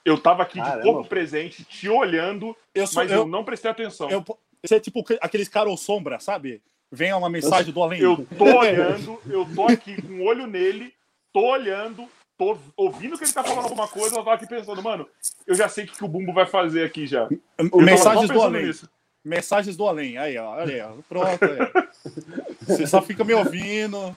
Eu 0.04 0.18
tava 0.18 0.42
aqui 0.42 0.58
de 0.58 0.64
Caramba. 0.64 0.82
corpo 0.84 1.08
presente, 1.08 1.64
te 1.64 1.88
olhando, 1.90 2.56
Eu 2.74 2.86
sou, 2.86 3.02
mas 3.02 3.12
eu, 3.12 3.18
eu, 3.18 3.26
não 3.26 3.44
prestei 3.44 3.70
atenção. 3.70 4.08
eu, 4.10 4.24
você 4.62 4.76
é 4.76 4.81
tipo 4.81 5.05
aqueles 5.20 5.49
caras 5.49 5.81
sombra, 5.81 6.18
sabe? 6.20 6.62
Vem 6.91 7.12
uma 7.15 7.31
mensagem 7.31 7.73
do 7.73 7.82
além. 7.82 8.00
Eu 8.00 8.26
tô 8.36 8.44
olhando, 8.44 9.20
eu 9.26 9.47
tô 9.55 9.65
aqui 9.65 10.00
com 10.02 10.20
o 10.20 10.24
olho 10.24 10.47
nele, 10.47 10.92
tô 11.32 11.50
olhando, 11.50 12.07
tô 12.36 12.58
ouvindo 12.76 13.16
que 13.16 13.24
ele 13.24 13.32
tá 13.32 13.42
falando 13.42 13.65
alguma 13.65 13.89
coisa, 13.89 14.15
eu 14.15 14.18
tava 14.18 14.34
aqui 14.34 14.47
pensando, 14.47 14.82
mano, 14.82 15.08
eu 15.47 15.55
já 15.55 15.68
sei 15.68 15.84
o 15.84 15.86
que, 15.86 15.97
que 15.97 16.05
o 16.05 16.08
Bumbo 16.08 16.32
vai 16.32 16.47
fazer 16.47 16.84
aqui 16.84 17.07
já. 17.07 17.28
Eu 17.57 17.81
Mensagens 17.81 18.28
do 18.28 18.42
além. 18.42 18.66
nisso. 18.66 18.89
Mensagens 19.24 19.76
do 19.76 19.86
além. 19.86 20.18
Aí, 20.18 20.36
ó. 20.36 20.55
Aí, 20.55 20.81
ó. 20.81 20.92
Pronto. 21.08 21.39
Aí. 21.44 21.89
Você 22.66 22.86
só 22.86 23.00
fica 23.00 23.24
me 23.24 23.32
ouvindo. 23.32 24.16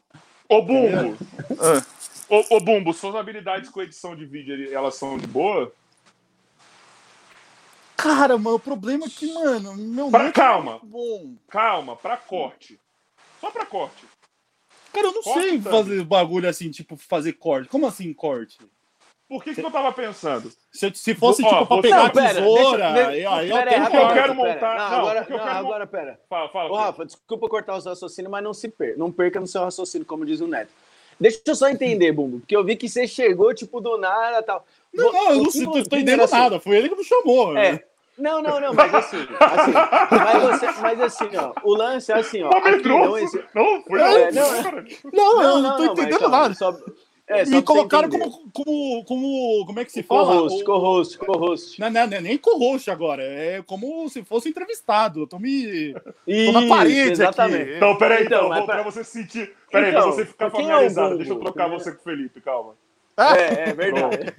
Ô, 0.50 0.62
Bumbo! 0.62 1.18
Ah. 1.60 1.86
Ô, 2.28 2.56
ô, 2.56 2.60
Bumbo, 2.60 2.92
suas 2.94 3.16
habilidades 3.16 3.70
com 3.70 3.82
edição 3.82 4.16
de 4.16 4.26
vídeo, 4.26 4.74
elas 4.74 4.96
são 4.96 5.18
de 5.18 5.28
boa? 5.28 5.72
Cara, 7.98 8.38
mano, 8.38 8.58
o 8.58 8.60
problema 8.60 9.06
é 9.06 9.10
que, 9.10 9.32
mano, 9.34 9.76
meu 9.76 10.10
Pra- 10.10 10.24
note 10.24 10.34
calma. 10.34 10.80
é 10.84 10.86
bom. 10.86 11.34
Calma, 11.50 11.96
pra 11.96 12.18
corte. 12.18 12.80
Só 13.40 13.50
pra 13.52 13.66
corte. 13.66 14.06
Cara, 14.94 15.08
eu 15.08 15.14
não 15.14 15.22
Corta 15.24 15.42
sei 15.42 15.60
tanto. 15.60 15.70
fazer 15.78 16.04
bagulho 16.04 16.48
assim, 16.50 16.70
tipo, 16.72 16.96
fazer 16.98 17.34
corte. 17.34 17.68
Como 17.70 17.86
assim, 17.88 18.14
corte? 18.14 18.58
Por 19.28 19.44
que, 19.44 19.56
que 19.56 19.62
eu 19.62 19.72
tava 19.72 19.92
pensando? 19.92 20.52
Se, 20.72 20.92
se 20.94 21.16
fosse, 21.16 21.44
Ó, 21.44 21.50
tipo, 21.50 21.66
pra 21.66 21.76
você- 21.78 21.82
pegar 21.82 21.98
Não, 21.98 22.06
a 22.06 22.10
pera, 22.12 22.34
tesoura, 22.36 22.94
deixa- 22.94 23.10
aí, 23.10 23.26
aí 23.26 23.50
eu 23.50 23.56
pera 23.58 23.72
tenho 23.72 23.82
porque 23.84 23.98
eu 23.98 24.08
quero 24.14 24.36
montar- 24.36 24.78
Não, 24.78 24.90
não, 24.90 24.98
agora, 25.00 25.28
não, 25.30 25.40
agora, 25.40 25.88
pera. 25.88 26.20
Fala, 26.30 26.50
fala. 26.50 26.72
Ô. 26.72 26.76
Rafa, 26.76 27.06
desculpa 27.06 27.50
cortar 27.50 27.76
o 27.76 27.82
seu 27.82 27.92
raciocínio, 27.92 28.30
mas 28.30 28.44
não 28.44 28.54
se 28.54 28.70
per... 28.70 28.98
não 28.98 29.12
perca 29.12 29.40
no 29.40 29.48
seu 29.48 29.64
raciocínio, 29.64 30.06
como 30.06 30.26
diz 30.26 30.42
o 30.42 30.48
Neto. 30.48 30.72
Deixa 31.20 31.42
eu 31.48 31.56
só 31.56 31.70
entender, 31.70 32.12
Bumbo, 32.12 32.40
porque 32.40 32.56
eu 32.56 32.64
vi 32.64 32.76
que 32.76 32.88
você 32.90 33.08
chegou, 33.08 33.54
tipo, 33.54 33.80
do 33.82 33.98
nada 33.98 34.40
e 34.40 34.44
tal. 34.44 34.66
Não, 34.96 35.12
não, 35.12 35.32
eu 35.32 35.38
não 35.44 35.52
tô 35.52 35.78
entendendo 35.78 36.24
assim, 36.24 36.36
nada. 36.36 36.60
Foi 36.60 36.76
ele 36.78 36.90
que 36.90 36.96
me 36.96 37.04
chamou. 37.04 37.54
né? 37.54 37.68
É. 37.68 37.84
Não, 38.18 38.42
não, 38.42 38.62
não, 38.62 38.74
mas 38.74 38.94
assim, 38.96 39.18
assim 39.40 39.74
mas, 39.74 40.42
você, 40.62 40.82
mas 40.82 41.02
assim, 41.02 41.30
ó, 41.36 41.52
o 41.64 41.76
lance 41.76 42.12
é 42.14 42.16
assim, 42.16 42.44
ó. 42.44 42.50
Aqui 42.50 42.88
não 42.88 43.18
existe- 43.18 43.44
Não, 43.54 43.84
foi 43.84 44.00
É, 44.00 44.32
não, 44.32 44.52
não, 44.54 44.64
cara. 44.64 44.86
Não, 45.12 45.42
eu 45.44 45.60
não, 45.60 45.76
tô 45.76 45.84
mas 45.84 45.92
entendendo 45.92 46.20
calma, 46.20 46.38
nada. 46.40 46.54
Só, 46.56 46.74
É, 47.28 47.44
me 47.44 47.62
colocaram 47.62 48.08
como, 48.08 48.32
como, 48.54 49.04
como. 49.04 49.66
Como 49.66 49.80
é 49.82 49.84
que 49.84 49.92
se 49.92 50.02
fala? 50.02 50.28
Co-host, 50.28 50.64
co-host, 50.64 51.18
co-host. 51.18 51.80
Não, 51.82 51.90
não, 51.90 52.08
não, 52.08 52.22
nem 52.22 52.38
co-host 52.38 52.90
agora. 52.90 53.22
É 53.22 53.62
como 53.64 54.08
se 54.08 54.24
fosse 54.24 54.48
entrevistado. 54.48 55.22
Eu 55.22 55.28
tô 55.28 55.38
me. 55.38 55.94
Isso, 56.26 56.54
tô 56.54 56.60
na 56.62 56.68
parede 56.70 57.12
exatamente. 57.12 57.64
aqui. 57.64 57.76
Então, 57.76 57.98
peraí, 57.98 58.26
então, 58.26 58.46
então 58.46 58.66
pra... 58.66 58.76
pra 58.76 58.84
você 58.84 59.04
sentir. 59.04 59.52
Peraí, 59.70 59.90
então, 59.90 60.04
pra 60.04 60.12
você 60.12 60.26
ficar 60.26 60.50
familiarizado. 60.52 61.16
É 61.16 61.18
deixa 61.18 61.34
eu 61.34 61.40
trocar 61.40 61.68
você 61.68 61.92
com 61.92 62.00
o 62.00 62.04
Felipe, 62.04 62.40
calma. 62.40 62.76
É, 63.18 63.70
é 63.70 63.74
verdade. 63.74 64.34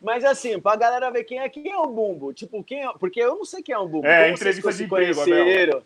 Mas 0.00 0.24
assim, 0.24 0.60
pra 0.60 0.76
galera 0.76 1.10
ver 1.10 1.24
quem 1.24 1.38
é, 1.38 1.48
quem 1.48 1.70
é 1.70 1.76
o 1.76 1.86
Bumbo. 1.86 2.32
Tipo, 2.32 2.62
quem 2.62 2.84
é, 2.84 2.92
Porque 2.98 3.20
eu 3.20 3.36
não 3.36 3.44
sei 3.44 3.62
quem 3.62 3.74
é 3.74 3.78
o 3.78 3.88
Bumbo. 3.88 4.06
É, 4.06 4.24
Como 4.24 4.34
entrevista 4.34 4.72
de 4.72 4.84
emprego, 4.84 5.20
Abel. 5.20 5.82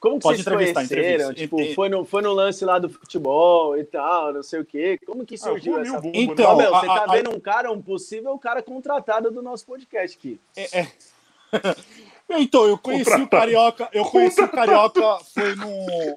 Como 0.00 0.16
que 0.16 0.22
Pode 0.22 0.42
vocês 0.42 0.72
conheceram? 0.72 1.34
Tipo, 1.34 1.74
foi 1.74 1.90
no, 1.90 2.06
foi 2.06 2.22
no 2.22 2.32
lance 2.32 2.64
lá 2.64 2.78
do 2.78 2.88
futebol 2.88 3.76
e 3.76 3.84
tal, 3.84 4.32
não 4.32 4.42
sei 4.42 4.60
o 4.60 4.64
quê. 4.64 4.98
Como 5.04 5.26
que 5.26 5.34
ah, 5.34 5.38
surgiu 5.38 5.76
ah, 5.76 5.82
essa... 5.82 6.00
Bumbo, 6.00 6.12
então, 6.14 6.52
Abel, 6.52 6.70
você 6.72 6.86
tá 6.86 7.04
a, 7.04 7.12
vendo 7.12 7.30
um 7.30 7.38
cara, 7.38 7.70
um 7.70 7.82
possível 7.82 8.38
cara 8.38 8.62
contratado 8.62 9.30
do 9.30 9.42
nosso 9.42 9.66
podcast 9.66 10.16
aqui. 10.16 10.40
É, 10.56 10.80
é. 10.80 10.88
então, 12.30 12.66
eu 12.66 12.78
conheci 12.78 13.20
o 13.20 13.28
Carioca, 13.28 13.90
eu 13.92 14.06
conheci 14.06 14.40
o 14.40 14.48
Carioca, 14.48 15.18
foi 15.34 15.54
num, 15.54 16.16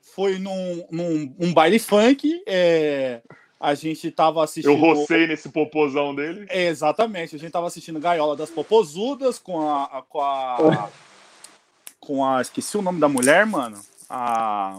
foi 0.00 0.38
num, 0.40 0.84
num 0.90 1.34
um 1.38 1.54
baile 1.54 1.78
funk, 1.78 2.42
é, 2.48 3.20
a 3.64 3.74
gente 3.74 4.10
tava 4.10 4.42
assistindo... 4.42 4.72
Eu 4.72 4.78
rocei 4.78 5.26
nesse 5.26 5.48
popozão 5.48 6.14
dele. 6.14 6.46
É, 6.48 6.66
exatamente, 6.66 7.36
a 7.36 7.38
gente 7.38 7.52
tava 7.52 7.66
assistindo 7.66 8.00
Gaiola 8.00 8.36
das 8.36 8.50
Popozudas 8.50 9.38
com 9.38 9.68
a... 9.68 10.02
Com 10.08 10.20
a 10.20 10.88
com 12.04 12.24
a. 12.24 12.40
Esqueci 12.40 12.76
o 12.76 12.82
nome 12.82 13.00
da 13.00 13.08
mulher, 13.08 13.46
mano. 13.46 13.80
A. 14.08 14.78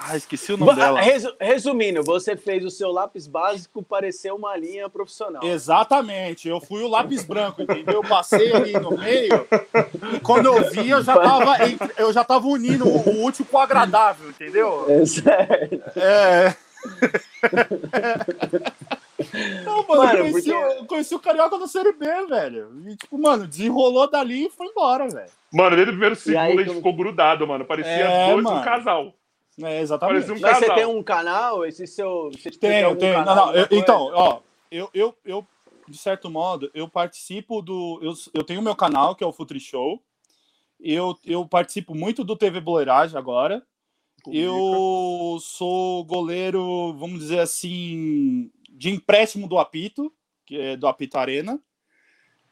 Ah, 0.00 0.16
esqueci 0.16 0.52
o 0.52 0.56
nome 0.56 0.76
dela. 0.76 1.00
Resumindo, 1.40 2.04
você 2.04 2.36
fez 2.36 2.64
o 2.64 2.70
seu 2.70 2.92
lápis 2.92 3.26
básico 3.26 3.82
parecer 3.82 4.32
uma 4.32 4.56
linha 4.56 4.88
profissional. 4.88 5.42
Exatamente. 5.42 6.48
Eu 6.48 6.60
fui 6.60 6.84
o 6.84 6.88
lápis 6.88 7.24
branco, 7.24 7.62
entendeu? 7.62 7.94
Eu 7.94 8.04
passei 8.04 8.52
ali 8.52 8.74
no 8.74 8.96
meio 8.96 9.44
e 10.14 10.20
quando 10.20 10.46
eu 10.46 10.70
vi, 10.70 10.88
eu 10.90 11.02
já 11.02 11.16
tava, 11.16 11.56
eu 11.96 12.12
já 12.12 12.22
tava 12.22 12.46
unindo 12.46 12.86
o 12.86 13.24
útil 13.24 13.44
com 13.44 13.56
o 13.56 13.60
agradável, 13.60 14.30
entendeu? 14.30 14.86
É 14.88 15.04
certo. 15.04 15.98
É. 15.98 16.56
Não, 19.64 19.86
mano, 19.86 20.02
mano 20.02 20.18
eu, 20.18 20.30
conheci, 20.30 20.50
porque... 20.52 20.78
eu 20.78 20.86
conheci 20.86 21.14
o 21.14 21.18
Carioca 21.18 21.58
da 21.58 21.66
Série 21.66 21.92
B, 21.92 22.06
velho. 22.26 22.70
E, 22.86 22.96
tipo, 22.96 23.18
mano, 23.18 23.46
desenrolou 23.46 24.08
dali 24.08 24.46
e 24.46 24.50
foi 24.50 24.66
embora, 24.66 25.08
velho. 25.08 25.30
Mano, 25.52 25.76
desde 25.76 25.90
o 25.90 25.94
primeiro 25.94 26.16
segundo 26.16 26.40
aí, 26.40 26.52
a 26.52 26.56
gente 26.56 26.66
como... 26.66 26.76
ficou 26.76 26.94
grudado, 26.94 27.46
mano. 27.46 27.64
Parecia 27.64 27.92
é, 27.92 28.30
dois, 28.30 28.44
mano. 28.44 28.60
um 28.60 28.62
casal. 28.62 29.14
É, 29.62 29.80
exatamente. 29.80 30.26
Parecia 30.26 30.34
um 30.34 30.40
Mas 30.40 30.52
casal. 30.52 30.68
você 30.68 30.74
tem 30.74 30.86
um 30.86 31.02
canal? 31.02 31.66
Esse 31.66 31.86
seu. 31.86 32.30
Você 32.32 32.50
tenho, 32.50 32.96
tenho. 32.96 33.24
Não, 33.24 33.34
não, 33.34 33.54
eu, 33.54 33.66
então, 33.72 34.10
ó, 34.14 34.40
eu, 34.70 34.88
eu, 34.94 35.14
eu, 35.24 35.46
de 35.88 35.98
certo 35.98 36.30
modo, 36.30 36.70
eu 36.72 36.88
participo 36.88 37.60
do. 37.60 37.98
Eu, 38.02 38.12
eu 38.32 38.44
tenho 38.44 38.62
meu 38.62 38.76
canal, 38.76 39.14
que 39.16 39.24
é 39.24 39.26
o 39.26 39.32
Futri 39.32 39.58
Show. 39.58 40.00
Eu, 40.78 41.18
eu 41.24 41.44
participo 41.44 41.92
muito 41.92 42.22
do 42.22 42.36
TV 42.36 42.60
Boleiragem 42.60 43.18
agora. 43.18 43.64
Publica. 44.28 44.46
Eu 44.46 45.38
sou 45.40 46.04
goleiro, 46.04 46.94
vamos 46.94 47.20
dizer 47.20 47.40
assim, 47.40 48.50
de 48.70 48.90
empréstimo 48.90 49.48
do 49.48 49.58
apito, 49.58 50.12
que 50.46 50.58
é 50.58 50.76
do 50.76 50.86
apito 50.86 51.18
Arena. 51.18 51.60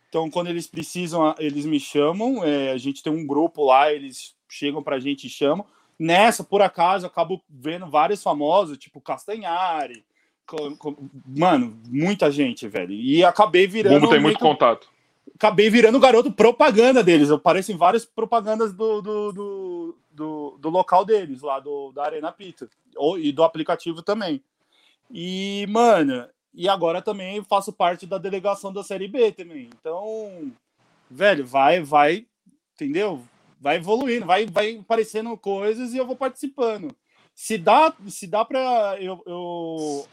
Então, 0.09 0.31
quando 0.31 0.49
eles 0.49 0.67
precisam, 0.67 1.35
eles 1.39 1.67
me 1.67 1.79
chamam. 1.79 2.43
É, 2.45 2.73
a 2.73 2.79
gente 2.79 3.03
tem 3.03 3.13
um 3.13 3.27
grupo 3.27 3.65
lá, 3.65 3.93
eles 3.93 4.35
chegam 4.49 4.83
para 4.83 4.97
a 4.97 5.01
gente 5.01 5.27
e 5.27 5.31
chamam. 5.31 5.67
Nessa, 5.99 6.45
por 6.45 6.63
acaso, 6.63 7.07
eu 7.07 7.09
acabo 7.09 7.43
vendo 7.49 7.87
vários 7.87 8.23
famosos, 8.23 8.79
tipo 8.79 9.01
Castanhari. 9.01 10.05
Com, 10.47 10.77
com, 10.77 11.11
mano, 11.27 11.79
muita 11.89 12.31
gente, 12.31 12.69
velho. 12.69 12.93
E 12.93 13.25
acabei 13.25 13.67
virando. 13.67 14.01
Como 14.01 14.13
tem 14.13 14.21
muito 14.21 14.39
contato. 14.39 14.89
Acabei 15.36 15.68
virando 15.68 16.00
garoto 16.00 16.32
propaganda 16.32 17.05
deles. 17.05 17.28
Eu 17.28 17.36
apareço 17.36 17.70
em 17.70 17.76
várias 17.76 18.06
propagandas 18.06 18.73
do, 18.73 19.02
do, 19.02 19.32
do, 19.32 19.98
do, 20.10 20.58
do 20.58 20.70
local 20.70 21.05
deles, 21.05 21.42
lá 21.42 21.60
do, 21.60 21.92
da 21.92 22.05
Arena 22.05 22.32
Pita. 22.32 22.68
E 23.18 23.31
do 23.32 23.44
aplicativo 23.44 24.02
também. 24.02 24.42
E, 25.10 25.66
mano, 25.68 26.26
e 26.55 26.68
agora 26.70 27.02
também 27.02 27.44
faço 27.44 27.70
parte 27.70 28.06
da 28.06 28.16
delegação 28.16 28.73
da 28.73 28.82
Série 28.82 29.08
B 29.08 29.31
também. 29.31 29.68
Então, 29.78 30.50
velho, 31.10 31.47
vai, 31.47 31.82
vai, 31.82 32.26
entendeu? 32.74 33.23
Vai 33.60 33.76
evoluindo, 33.76 34.24
vai, 34.24 34.47
vai 34.47 34.78
aparecendo 34.78 35.36
coisas 35.36 35.92
e 35.92 35.98
eu 35.98 36.06
vou 36.06 36.16
participando. 36.16 36.97
Se 37.34 37.58
dá, 37.58 37.94
se 38.08 38.26
dá 38.26 38.42
pra 38.42 38.97
eu, 38.98 39.23
eu 39.26 40.06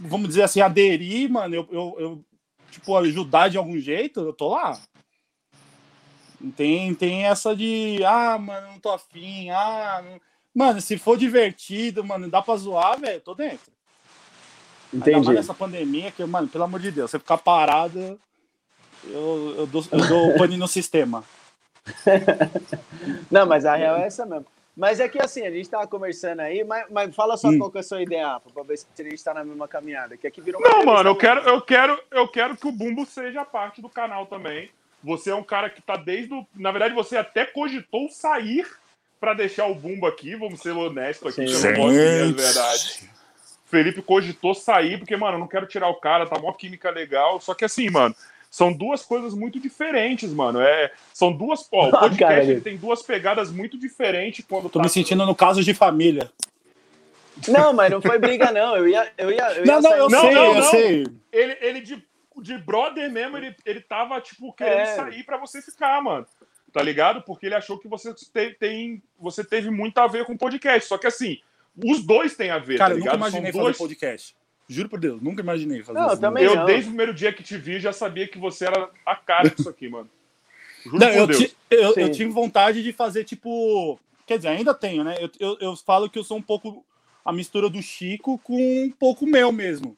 vamos 0.00 0.28
dizer 0.28 0.44
assim, 0.44 0.62
aderir, 0.62 1.30
mano, 1.30 1.54
eu, 1.54 1.68
eu, 1.70 2.24
tipo, 2.70 2.96
ajudar 2.96 3.48
de 3.48 3.58
algum 3.58 3.78
jeito, 3.78 4.20
eu 4.20 4.32
tô 4.32 4.48
lá. 4.48 4.78
Tem, 6.56 6.94
tem 6.94 7.26
essa 7.26 7.54
de, 7.54 8.02
ah, 8.04 8.38
mano, 8.38 8.68
não 8.68 8.78
tô 8.78 8.90
afim, 8.90 9.50
ah, 9.50 10.02
não... 10.02 10.20
mano, 10.54 10.80
se 10.80 10.96
for 10.96 11.18
divertido, 11.18 12.02
mano, 12.02 12.30
dá 12.30 12.40
pra 12.40 12.56
zoar, 12.56 12.98
velho, 12.98 13.20
tô 13.20 13.34
dentro. 13.34 13.70
Entendi. 14.92 15.16
Ainda 15.16 15.26
mais 15.26 15.36
nessa 15.38 15.54
pandemia, 15.54 16.10
que, 16.10 16.24
mano, 16.24 16.48
pelo 16.48 16.64
amor 16.64 16.80
de 16.80 16.90
Deus, 16.90 17.10
você 17.10 17.18
ficar 17.18 17.38
parado, 17.38 18.18
eu, 19.04 19.54
eu, 19.58 19.66
dou, 19.66 19.84
eu 19.92 20.08
dou 20.08 20.34
pane 20.38 20.56
no 20.56 20.66
sistema. 20.68 21.24
Não, 23.30 23.46
mas 23.46 23.64
a 23.64 23.76
real 23.76 23.96
é 23.96 24.06
essa 24.06 24.24
mesmo. 24.24 24.46
Mas 24.76 25.00
é 25.00 25.08
que 25.08 25.20
assim, 25.20 25.46
a 25.46 25.50
gente 25.50 25.68
tava 25.68 25.86
conversando 25.86 26.40
aí, 26.40 26.64
mas, 26.64 26.86
mas 26.90 27.14
fala 27.14 27.36
só 27.36 27.48
hum. 27.48 27.58
qual 27.58 27.70
que 27.70 27.78
é 27.78 27.80
a 27.80 27.84
sua 27.84 28.02
ideia, 28.02 28.40
para 28.52 28.62
ver 28.62 28.78
se 28.78 28.86
a 28.98 29.02
gente 29.02 29.22
tá 29.22 29.34
na 29.34 29.44
mesma 29.44 29.68
caminhada. 29.68 30.16
Que 30.16 30.26
aqui 30.26 30.40
virou 30.40 30.60
Não, 30.60 30.84
mano, 30.84 31.10
eu 31.10 31.16
quero, 31.16 31.40
eu, 31.40 31.60
quero, 31.60 32.00
eu 32.10 32.28
quero 32.28 32.56
que 32.56 32.66
o 32.66 32.72
Bumbo 32.72 33.04
seja 33.04 33.44
parte 33.44 33.82
do 33.82 33.88
canal 33.88 34.26
também. 34.26 34.70
Você 35.02 35.30
é 35.30 35.34
um 35.34 35.42
cara 35.42 35.70
que 35.70 35.80
tá 35.80 35.96
desde 35.96 36.32
o. 36.34 36.46
Na 36.54 36.70
verdade, 36.70 36.94
você 36.94 37.16
até 37.16 37.44
cogitou 37.44 38.08
sair 38.08 38.66
para 39.18 39.34
deixar 39.34 39.66
o 39.66 39.74
Bumbo 39.74 40.06
aqui, 40.06 40.34
vamos 40.34 40.60
ser 40.60 40.70
honestos 40.70 41.28
aqui, 41.28 41.46
Sim. 41.48 41.66
eu 41.66 41.72
não 41.72 41.80
gosto 41.80 41.96
de 41.96 42.42
verdade. 42.42 43.10
Felipe 43.66 44.02
cogitou 44.02 44.54
sair, 44.54 44.98
porque, 44.98 45.16
mano, 45.16 45.36
eu 45.36 45.40
não 45.40 45.46
quero 45.46 45.66
tirar 45.66 45.88
o 45.88 45.94
cara, 45.94 46.26
tá 46.26 46.38
mó 46.38 46.52
química 46.52 46.90
legal. 46.90 47.40
Só 47.40 47.54
que 47.54 47.64
assim, 47.64 47.88
mano, 47.88 48.14
são 48.50 48.72
duas 48.72 49.02
coisas 49.02 49.32
muito 49.32 49.60
diferentes, 49.60 50.32
mano. 50.32 50.60
É, 50.60 50.90
são 51.14 51.32
duas. 51.32 51.68
Ó, 51.70 51.88
o 51.88 51.90
podcast 51.96 52.50
ele 52.50 52.60
tem 52.60 52.76
duas 52.76 53.00
pegadas 53.00 53.52
muito 53.52 53.78
diferentes 53.78 54.44
quando. 54.46 54.68
Tô 54.68 54.80
tá... 54.80 54.82
me 54.82 54.90
sentindo 54.90 55.24
no 55.24 55.34
caso 55.34 55.62
de 55.62 55.72
família. 55.72 56.30
Não, 57.46 57.72
mas 57.72 57.90
não 57.90 58.02
foi 58.02 58.18
briga, 58.18 58.50
não. 58.50 58.76
Eu 58.76 58.88
ia. 58.88 59.12
Eu 59.16 59.30
ia, 59.30 59.52
eu 59.52 59.64
não, 59.64 59.80
não, 59.80 59.96
eu 59.96 60.10
não, 60.10 60.20
sei, 60.20 60.34
não, 60.34 60.56
eu 60.56 60.62
sei. 60.64 61.06
Ele, 61.32 61.56
ele 61.60 61.80
de, 61.80 62.04
de 62.42 62.58
brother 62.58 63.10
mesmo, 63.10 63.36
ele, 63.36 63.54
ele 63.64 63.80
tava, 63.80 64.20
tipo, 64.20 64.52
querendo 64.52 64.80
é. 64.80 64.96
sair 64.96 65.24
para 65.24 65.36
você 65.38 65.62
ficar, 65.62 66.02
mano. 66.02 66.26
Tá 66.72 66.82
ligado? 66.82 67.22
Porque 67.22 67.46
ele 67.46 67.54
achou 67.54 67.78
que 67.78 67.88
você 67.88 68.12
tem, 68.32 68.54
tem, 68.54 69.02
você 69.18 69.44
teve 69.44 69.70
muito 69.70 69.96
a 69.98 70.06
ver 70.06 70.24
com 70.24 70.32
o 70.32 70.38
podcast. 70.38 70.88
Só 70.88 70.98
que 70.98 71.06
assim, 71.06 71.38
os 71.76 72.04
dois 72.04 72.36
têm 72.36 72.50
a 72.50 72.58
ver, 72.58 72.78
Cara, 72.78 72.94
tá 72.94 72.96
eu 72.96 73.04
nunca 73.04 73.16
imaginei 73.16 73.52
São 73.52 73.60
fazer 73.60 73.64
dois... 73.64 73.78
podcast. 73.78 74.36
Juro 74.70 74.88
por 74.88 75.00
Deus, 75.00 75.20
nunca 75.20 75.42
imaginei 75.42 75.82
fazer 75.82 75.98
não, 75.98 76.06
isso. 76.06 76.20
Também 76.20 76.44
eu, 76.44 76.54
não. 76.54 76.64
desde 76.64 76.84
o 76.84 76.90
primeiro 76.90 77.12
dia 77.12 77.32
que 77.32 77.42
te 77.42 77.58
vi, 77.58 77.80
já 77.80 77.92
sabia 77.92 78.28
que 78.28 78.38
você 78.38 78.66
era 78.66 78.88
a 79.04 79.16
cara 79.16 79.50
disso 79.50 79.68
aqui, 79.68 79.88
mano. 79.88 80.08
Juro 80.84 80.98
não, 80.98 81.08
por 81.08 81.16
eu 81.16 81.26
Deus. 81.26 81.56
eu, 81.68 81.94
eu, 81.96 82.12
tive 82.12 82.30
vontade 82.30 82.80
de 82.80 82.92
fazer, 82.92 83.24
tipo. 83.24 83.98
Quer 84.24 84.36
dizer, 84.36 84.48
ainda 84.50 84.72
tenho, 84.72 85.02
né? 85.02 85.16
Eu, 85.18 85.28
eu, 85.40 85.58
eu 85.60 85.76
falo 85.76 86.08
que 86.08 86.16
eu 86.16 86.22
sou 86.22 86.36
um 86.36 86.42
pouco 86.42 86.84
a 87.24 87.32
mistura 87.32 87.68
do 87.68 87.82
Chico 87.82 88.38
com 88.38 88.84
um 88.84 88.90
pouco 88.92 89.26
meu 89.26 89.50
mesmo. 89.50 89.96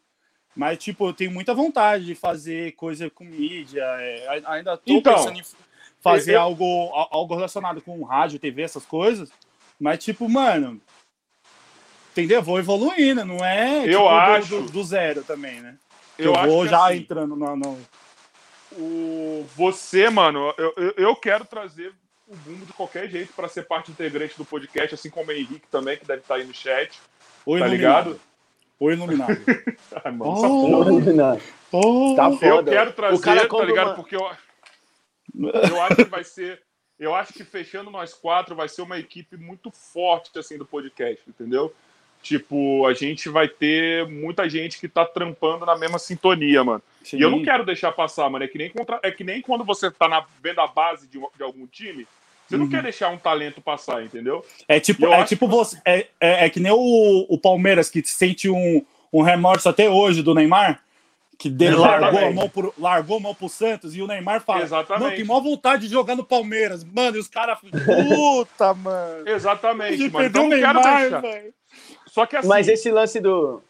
Mas, 0.57 0.79
tipo, 0.79 1.07
eu 1.07 1.13
tenho 1.13 1.31
muita 1.31 1.53
vontade 1.53 2.07
de 2.07 2.15
fazer 2.15 2.73
coisa 2.73 3.11
com 3.11 3.25
mídia. 3.25 3.83
É, 3.83 4.43
ainda 4.47 4.79
tô 4.79 4.91
então, 4.91 5.15
pensando 5.15 5.39
em 5.39 5.43
fazer 6.01 6.37
eu... 6.37 6.41
algo, 6.41 6.65
algo 7.11 7.35
relacionado 7.35 7.83
com 7.83 8.03
rádio, 8.05 8.39
TV, 8.39 8.63
essas 8.63 8.87
coisas. 8.87 9.31
Mas, 9.79 10.03
tipo, 10.03 10.27
mano, 10.31 10.81
entendeu? 12.13 12.43
Vou 12.43 12.59
evoluindo, 12.59 13.25
não 13.25 13.45
é 13.45 13.81
eu 13.81 14.03
tipo, 14.03 14.09
acho 14.09 14.49
do, 14.49 14.63
do, 14.63 14.73
do, 14.73 14.85
zero 14.85 15.25
também, 15.25 15.61
né? 15.61 15.77
Eu, 16.19 16.35
eu 16.35 16.47
vou 16.47 16.67
já 16.67 16.87
assim, 16.87 16.99
entrando 16.99 17.35
no, 17.35 17.57
no... 17.57 17.79
O... 18.73 19.47
Você, 19.57 20.09
mano, 20.09 20.55
eu, 20.57 20.73
eu, 20.77 20.95
eu 20.97 21.17
quero 21.17 21.45
trazer 21.45 21.93
o 22.29 22.37
Bumbo 22.37 22.65
de 22.65 22.73
qualquer 22.73 23.09
jeito 23.09 23.33
para 23.35 23.49
ser 23.49 23.67
parte 23.67 23.91
integrante 23.91 24.37
do 24.37 24.45
podcast, 24.45 24.95
assim 24.95 25.11
como 25.11 25.31
o 25.31 25.33
Henrique 25.33 25.67
também, 25.71 25.99
que 25.99 26.07
deve 26.07 26.21
estar 26.21 26.37
aí 26.37 26.45
no 26.45 26.55
chat. 26.55 26.99
Oi, 27.45 27.61
tá 27.61 27.67
iluminado. 27.67 28.11
ligado? 28.11 28.21
Oi, 28.81 28.93
iluminado. 28.95 29.39
Ai, 30.05 30.13
mano, 30.13 30.35
oh, 30.35 30.83
iluminado. 30.85 31.43
Oh, 31.71 32.15
tá 32.17 32.31
foda. 32.31 32.47
Eu 32.47 32.65
quero 32.65 32.93
trazer, 32.93 33.49
tá 33.49 33.65
ligado? 33.65 33.89
Uma... 33.89 33.95
Porque 33.95 34.17
eu, 34.17 34.31
eu 35.35 35.83
acho 35.83 35.97
que 35.97 36.05
vai 36.05 36.25
ser. 36.25 36.63
Eu 36.99 37.15
acho 37.15 37.33
que 37.33 37.45
fechando 37.45 37.91
nós 37.91 38.15
quatro 38.15 38.55
vai 38.55 38.69
ser 38.69 38.83
uma 38.83 38.99
equipe 38.99 39.37
muito 39.37 39.71
forte 39.71 40.39
assim 40.39 40.57
do 40.57 40.65
podcast, 40.65 41.23
entendeu? 41.29 41.75
Tipo, 42.23 42.87
a 42.87 42.95
gente 42.95 43.29
vai 43.29 43.49
ter 43.49 44.07
muita 44.07 44.49
gente 44.49 44.79
que 44.79 44.87
tá 44.87 45.05
trampando 45.05 45.67
na 45.67 45.77
mesma 45.77 45.99
sintonia, 45.99 46.63
mano. 46.63 46.81
Sim. 47.03 47.19
E 47.19 47.21
eu 47.21 47.31
não 47.31 47.43
quero 47.43 47.67
deixar 47.67 47.91
passar, 47.91 48.31
mano. 48.31 48.45
É 48.45 48.49
que 48.49 48.57
nem, 48.57 48.71
contra... 48.71 49.01
é 49.03 49.11
que 49.11 49.25
nem 49.25 49.43
quando 49.43 49.65
você 49.65 49.91
tá 49.91 50.09
na... 50.09 50.25
vendo 50.41 50.61
a 50.61 50.69
base 50.69 51.09
de, 51.09 51.19
de 51.19 51.43
algum 51.43 51.67
time, 51.67 52.07
Você 52.47 52.57
não 52.57 52.67
uhum. 52.67 52.71
quer 52.71 52.85
deixar 52.85 53.09
um 53.09 53.19
talento 53.19 53.61
passar, 53.61 54.05
entendeu? 54.05 54.47
É 54.69 54.79
tipo, 54.79 55.05
é 55.07 55.25
tipo 55.25 55.49
que... 55.49 55.55
você. 55.55 55.81
É, 55.85 56.07
é, 56.21 56.47
é, 56.47 56.51
que 56.51 56.61
nem 56.61 56.71
o, 56.71 57.27
o 57.29 57.37
Palmeiras 57.37 57.91
que 57.91 58.05
sente 58.05 58.49
um, 58.49 58.87
um 59.13 59.23
remorso 59.23 59.69
até 59.69 59.91
hoje 59.91 60.23
do 60.23 60.33
Neymar. 60.33 60.81
Que 61.37 61.51
dele 61.51 61.75
largou 61.75 62.25
a, 62.25 62.31
mão 62.31 62.49
pro, 62.49 62.73
largou 62.79 63.17
a 63.17 63.21
mão 63.21 63.35
pro 63.35 63.49
Santos 63.49 63.97
e 63.97 64.01
o 64.01 64.07
Neymar 64.07 64.43
fala: 64.43 64.63
Exatamente. 64.63 65.03
Não, 65.03 65.17
tem 65.17 65.25
maior 65.25 65.41
vontade 65.41 65.89
de 65.89 65.93
jogar 65.93 66.15
no 66.15 66.23
Palmeiras. 66.23 66.85
Mano, 66.85 67.17
e 67.17 67.19
os 67.19 67.27
caras. 67.27 67.59
Puta, 67.59 68.73
mano. 68.75 69.29
Exatamente, 69.29 70.09
mano. 70.09 70.27
Então, 70.27 70.47
Neymar, 70.47 71.21
velho. 71.21 71.53
Só 72.13 72.27
que 72.27 72.37
assim. 72.37 72.47
Mas 72.47 72.69
esse 72.69 72.91
lance 72.91 73.19
do. 73.19 73.63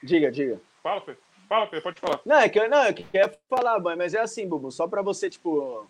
Diga, 0.00 0.30
diga. 0.30 0.60
Fala, 0.80 1.00
Pedro. 1.00 1.20
Fala, 1.48 1.66
Pedro, 1.66 1.82
pode 1.82 2.00
falar. 2.00 2.20
Não, 2.24 2.36
é 2.36 2.48
que, 2.48 2.68
não, 2.68 2.86
eu 2.86 2.94
queria 2.94 3.32
falar, 3.50 3.80
mas 3.80 4.14
é 4.14 4.20
assim, 4.20 4.46
Bubu, 4.46 4.70
só 4.70 4.86
pra 4.86 5.02
você, 5.02 5.28
tipo, 5.28 5.84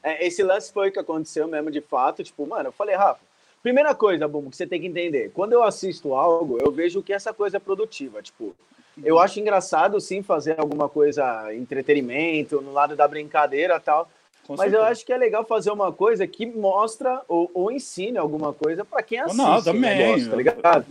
é, 0.00 0.24
esse 0.24 0.44
lance 0.44 0.72
foi 0.72 0.88
o 0.88 0.92
que 0.92 0.98
aconteceu 1.00 1.48
mesmo 1.48 1.72
de 1.72 1.80
fato. 1.80 2.22
Tipo, 2.22 2.46
mano, 2.46 2.68
eu 2.68 2.72
falei, 2.72 2.94
Rafa, 2.94 3.20
primeira 3.60 3.96
coisa, 3.96 4.28
Bumbo, 4.28 4.48
que 4.48 4.56
você 4.56 4.66
tem 4.66 4.80
que 4.80 4.86
entender: 4.86 5.32
quando 5.34 5.54
eu 5.54 5.64
assisto 5.64 6.14
algo, 6.14 6.56
eu 6.60 6.70
vejo 6.70 7.02
que 7.02 7.12
essa 7.12 7.34
coisa 7.34 7.56
é 7.56 7.60
produtiva. 7.60 8.22
Tipo, 8.22 8.54
eu 9.02 9.18
acho 9.18 9.40
engraçado 9.40 10.00
sim 10.00 10.22
fazer 10.22 10.60
alguma 10.60 10.88
coisa, 10.88 11.52
entretenimento, 11.52 12.60
no 12.60 12.72
lado 12.72 12.94
da 12.94 13.08
brincadeira 13.08 13.80
tal. 13.80 14.08
Com 14.46 14.54
mas 14.54 14.70
certeza. 14.70 14.76
eu 14.76 14.84
acho 14.84 15.04
que 15.04 15.12
é 15.12 15.16
legal 15.16 15.44
fazer 15.44 15.72
uma 15.72 15.92
coisa 15.92 16.28
que 16.28 16.46
mostra 16.46 17.22
ou, 17.26 17.50
ou 17.52 17.72
ensine 17.72 18.16
alguma 18.16 18.52
coisa 18.52 18.84
para 18.84 19.02
quem 19.02 19.18
assiste. 19.18 19.36
Não, 19.36 19.60
também. 19.60 19.98
Negócio, 19.98 20.30
tá 20.30 20.36
ligado? 20.36 20.86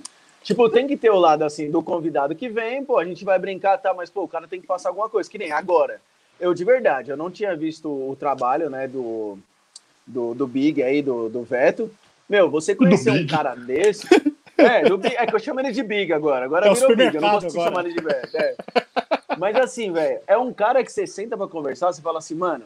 Tipo, 0.48 0.70
tem 0.70 0.88
que 0.88 0.96
ter 0.96 1.10
o 1.10 1.20
lado 1.20 1.44
assim 1.44 1.70
do 1.70 1.84
convidado 1.84 2.34
que 2.34 2.48
vem, 2.48 2.82
pô, 2.82 2.98
a 2.98 3.04
gente 3.04 3.26
vai 3.26 3.38
brincar, 3.38 3.78
tá? 3.80 3.94
Mas, 3.94 4.10
pô, 4.10 4.24
o 4.24 4.28
cara 4.30 4.48
tem 4.48 4.62
que 4.62 4.66
passar 4.66 4.88
alguma 4.88 5.10
coisa, 5.10 5.30
que 5.30 5.38
nem 5.38 5.52
agora. 5.52 6.00
Eu, 6.40 6.54
de 6.54 6.64
verdade, 6.64 7.12
eu 7.12 7.18
não 7.18 7.30
tinha 7.30 7.54
visto 7.54 7.90
o 7.90 8.16
trabalho, 8.16 8.70
né, 8.70 8.88
do, 8.88 9.38
do, 10.06 10.34
do 10.34 10.48
Big 10.48 10.82
aí, 10.82 11.02
do, 11.02 11.28
do 11.28 11.44
Veto. 11.44 11.92
Meu, 12.30 12.50
você 12.50 12.74
conhecer 12.74 13.12
um 13.12 13.28
cara 13.28 13.56
desse... 13.56 14.08
É, 14.58 14.88
do 14.88 14.98
Big, 14.98 15.18
é 15.18 15.26
que 15.28 15.36
eu 15.36 15.40
chamo 15.40 15.60
ele 15.60 15.74
de 15.74 15.84
Big 15.84 16.14
agora. 16.14 16.46
Agora 16.46 16.70
é 16.70 16.74
virou 16.74 16.96
Big, 16.96 17.14
eu 17.14 17.22
não 17.22 17.32
posso 17.32 17.50
chamar 17.50 17.84
ele 17.84 17.94
de 17.94 18.02
Veto. 18.02 18.38
É. 18.38 18.56
Mas 19.38 19.54
assim, 19.58 19.92
velho, 19.92 20.22
é 20.26 20.38
um 20.38 20.54
cara 20.54 20.82
que 20.82 20.94
você 20.94 21.06
senta 21.06 21.36
pra 21.36 21.50
conversar, 21.50 21.92
você 21.92 22.02
fala 22.02 22.20
assim, 22.20 22.36
mano... 22.36 22.64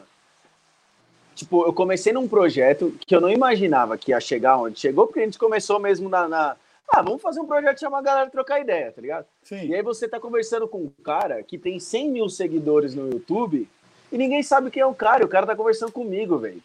Tipo, 1.34 1.66
eu 1.66 1.72
comecei 1.72 2.12
num 2.12 2.28
projeto 2.28 2.94
que 3.04 3.12
eu 3.12 3.20
não 3.20 3.28
imaginava 3.28 3.98
que 3.98 4.12
ia 4.12 4.20
chegar 4.20 4.58
onde 4.58 4.78
chegou, 4.78 5.08
porque 5.08 5.18
a 5.18 5.24
gente 5.24 5.38
começou 5.38 5.80
mesmo 5.80 6.08
na, 6.08 6.28
na 6.28 6.56
ah, 6.90 7.02
vamos 7.02 7.22
fazer 7.22 7.40
um 7.40 7.46
projeto 7.46 7.80
chamar 7.80 7.98
a 7.98 8.02
galera 8.02 8.30
trocar 8.30 8.60
ideia, 8.60 8.92
tá 8.92 9.00
ligado? 9.00 9.26
Sim. 9.42 9.66
E 9.66 9.74
aí 9.74 9.82
você 9.82 10.08
tá 10.08 10.20
conversando 10.20 10.68
com 10.68 10.78
um 10.78 10.92
cara 11.02 11.42
que 11.42 11.58
tem 11.58 11.78
100 11.78 12.10
mil 12.10 12.28
seguidores 12.28 12.94
no 12.94 13.10
YouTube 13.10 13.68
e 14.10 14.18
ninguém 14.18 14.42
sabe 14.42 14.70
quem 14.70 14.82
é 14.82 14.86
o 14.86 14.94
cara. 14.94 15.22
E 15.22 15.24
o 15.24 15.28
cara 15.28 15.46
tá 15.46 15.56
conversando 15.56 15.90
comigo, 15.90 16.38
velho. 16.38 16.62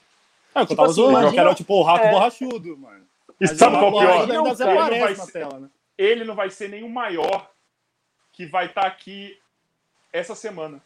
É, 0.53 0.61
tipo 0.61 0.73
eu 0.73 0.77
tava 0.77 0.89
assim, 0.89 0.95
zoando, 0.95 1.11
imagina... 1.11 1.31
eu 1.31 1.35
quero 1.35 1.55
tipo 1.55 1.73
o 1.73 1.81
rato 1.81 2.05
é... 2.05 2.11
borrachudo, 2.11 2.77
mano. 2.77 3.05
E 3.39 3.47
sabe 3.47 3.77
qual 3.77 3.85
é 3.85 3.87
o 3.87 3.99
pior? 3.99 4.23
Ele 4.23 4.33
não, 4.33 4.43
vai 4.43 5.15
ser, 5.15 5.31
tela, 5.31 5.59
né? 5.59 5.69
ele 5.97 6.23
não 6.23 6.35
vai 6.35 6.49
ser 6.49 6.69
nenhum 6.69 6.89
maior 6.89 7.49
que 8.33 8.45
vai 8.45 8.65
estar 8.65 8.81
tá 8.81 8.87
aqui 8.87 9.37
essa 10.11 10.35
semana. 10.35 10.81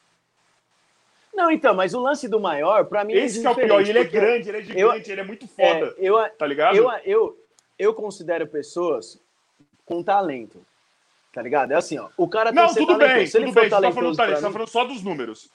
Não, 1.34 1.50
então, 1.50 1.74
mas 1.74 1.94
o 1.94 2.00
lance 2.02 2.28
do 2.28 2.40
maior, 2.40 2.86
pra 2.86 3.06
mim. 3.06 3.14
É 3.14 3.26
Esse 3.26 3.40
é, 3.40 3.48
é 3.48 3.50
o 3.50 3.56
pior, 3.56 3.82
ele 3.82 3.98
é 3.98 4.04
grande, 4.04 4.50
ele 4.50 4.58
é 4.58 4.62
gigante, 4.62 4.80
eu, 4.80 5.14
ele 5.14 5.22
é 5.22 5.24
muito 5.24 5.48
foda. 5.48 5.96
É, 5.98 6.10
eu, 6.10 6.30
tá 6.38 6.46
ligado? 6.46 6.76
Eu, 6.76 6.92
eu, 7.06 7.41
eu 7.82 7.94
considero 7.94 8.46
pessoas 8.46 9.20
com 9.86 10.04
talento. 10.04 10.64
Tá 11.34 11.42
ligado? 11.42 11.72
É 11.72 11.76
assim, 11.76 11.98
ó. 11.98 12.10
O 12.18 12.28
cara 12.28 12.54
tem 12.54 12.62
Não, 12.62 12.74
tudo 12.74 12.98
bem, 12.98 13.26
Se 13.26 13.40
tudo 13.40 13.54
bem. 13.54 13.70
Você 13.70 13.70
tá 13.70 13.92
falando 13.92 14.16
talento, 14.16 14.36
você 14.36 14.42
tá 14.42 14.52
falando 14.52 14.68
só 14.68 14.84
dos 14.84 15.02
números. 15.02 15.50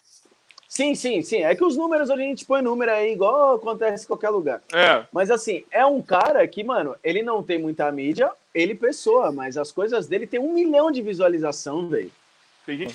Sim, 0.69 0.95
sim, 0.95 1.23
sim. 1.23 1.43
É 1.45 1.55
que 1.55 1.65
os 1.65 1.77
números 1.77 2.11
a 2.11 2.17
gente 2.17 2.45
põe 2.45 2.61
número 2.61 2.91
aí, 2.91 3.13
igual 3.13 3.55
acontece 3.55 4.05
em 4.05 4.07
qualquer 4.09 4.31
lugar. 4.31 4.63
É. 4.73 5.07
Mas 5.13 5.31
assim, 5.31 5.65
é 5.71 5.87
um 5.87 6.03
cara 6.03 6.47
que, 6.49 6.65
mano, 6.65 6.97
ele 7.05 7.23
não 7.23 7.43
tem 7.43 7.59
muita 7.59 7.91
mídia, 7.93 8.31
ele 8.55 8.75
pessoa, 8.75 9.31
mas 9.31 9.57
as 9.57 9.71
coisas 9.71 10.07
dele 10.07 10.27
tem 10.27 10.41
um 10.41 10.53
milhão 10.53 10.91
de 10.91 11.01
visualização, 11.03 11.89
velho. 11.89 12.11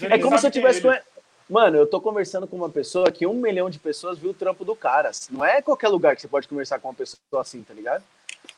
É 0.09 0.19
como 0.19 0.37
se 0.37 0.47
eu 0.47 0.51
tivesse. 0.51 0.85
É 0.85 1.01
mano, 1.49 1.77
eu 1.77 1.87
tô 1.87 2.01
conversando 2.01 2.45
com 2.45 2.57
uma 2.57 2.69
pessoa 2.69 3.09
que 3.11 3.25
um 3.25 3.33
milhão 3.33 3.69
de 3.69 3.79
pessoas 3.79 4.17
viu 4.17 4.31
o 4.31 4.33
trampo 4.33 4.65
do 4.65 4.75
cara. 4.75 5.11
Não 5.29 5.45
é 5.45 5.61
qualquer 5.61 5.87
lugar 5.87 6.15
que 6.15 6.21
você 6.21 6.27
pode 6.27 6.47
conversar 6.47 6.79
com 6.79 6.89
uma 6.89 6.93
pessoa 6.93 7.41
assim, 7.41 7.63
tá 7.63 7.73
ligado? 7.73 8.03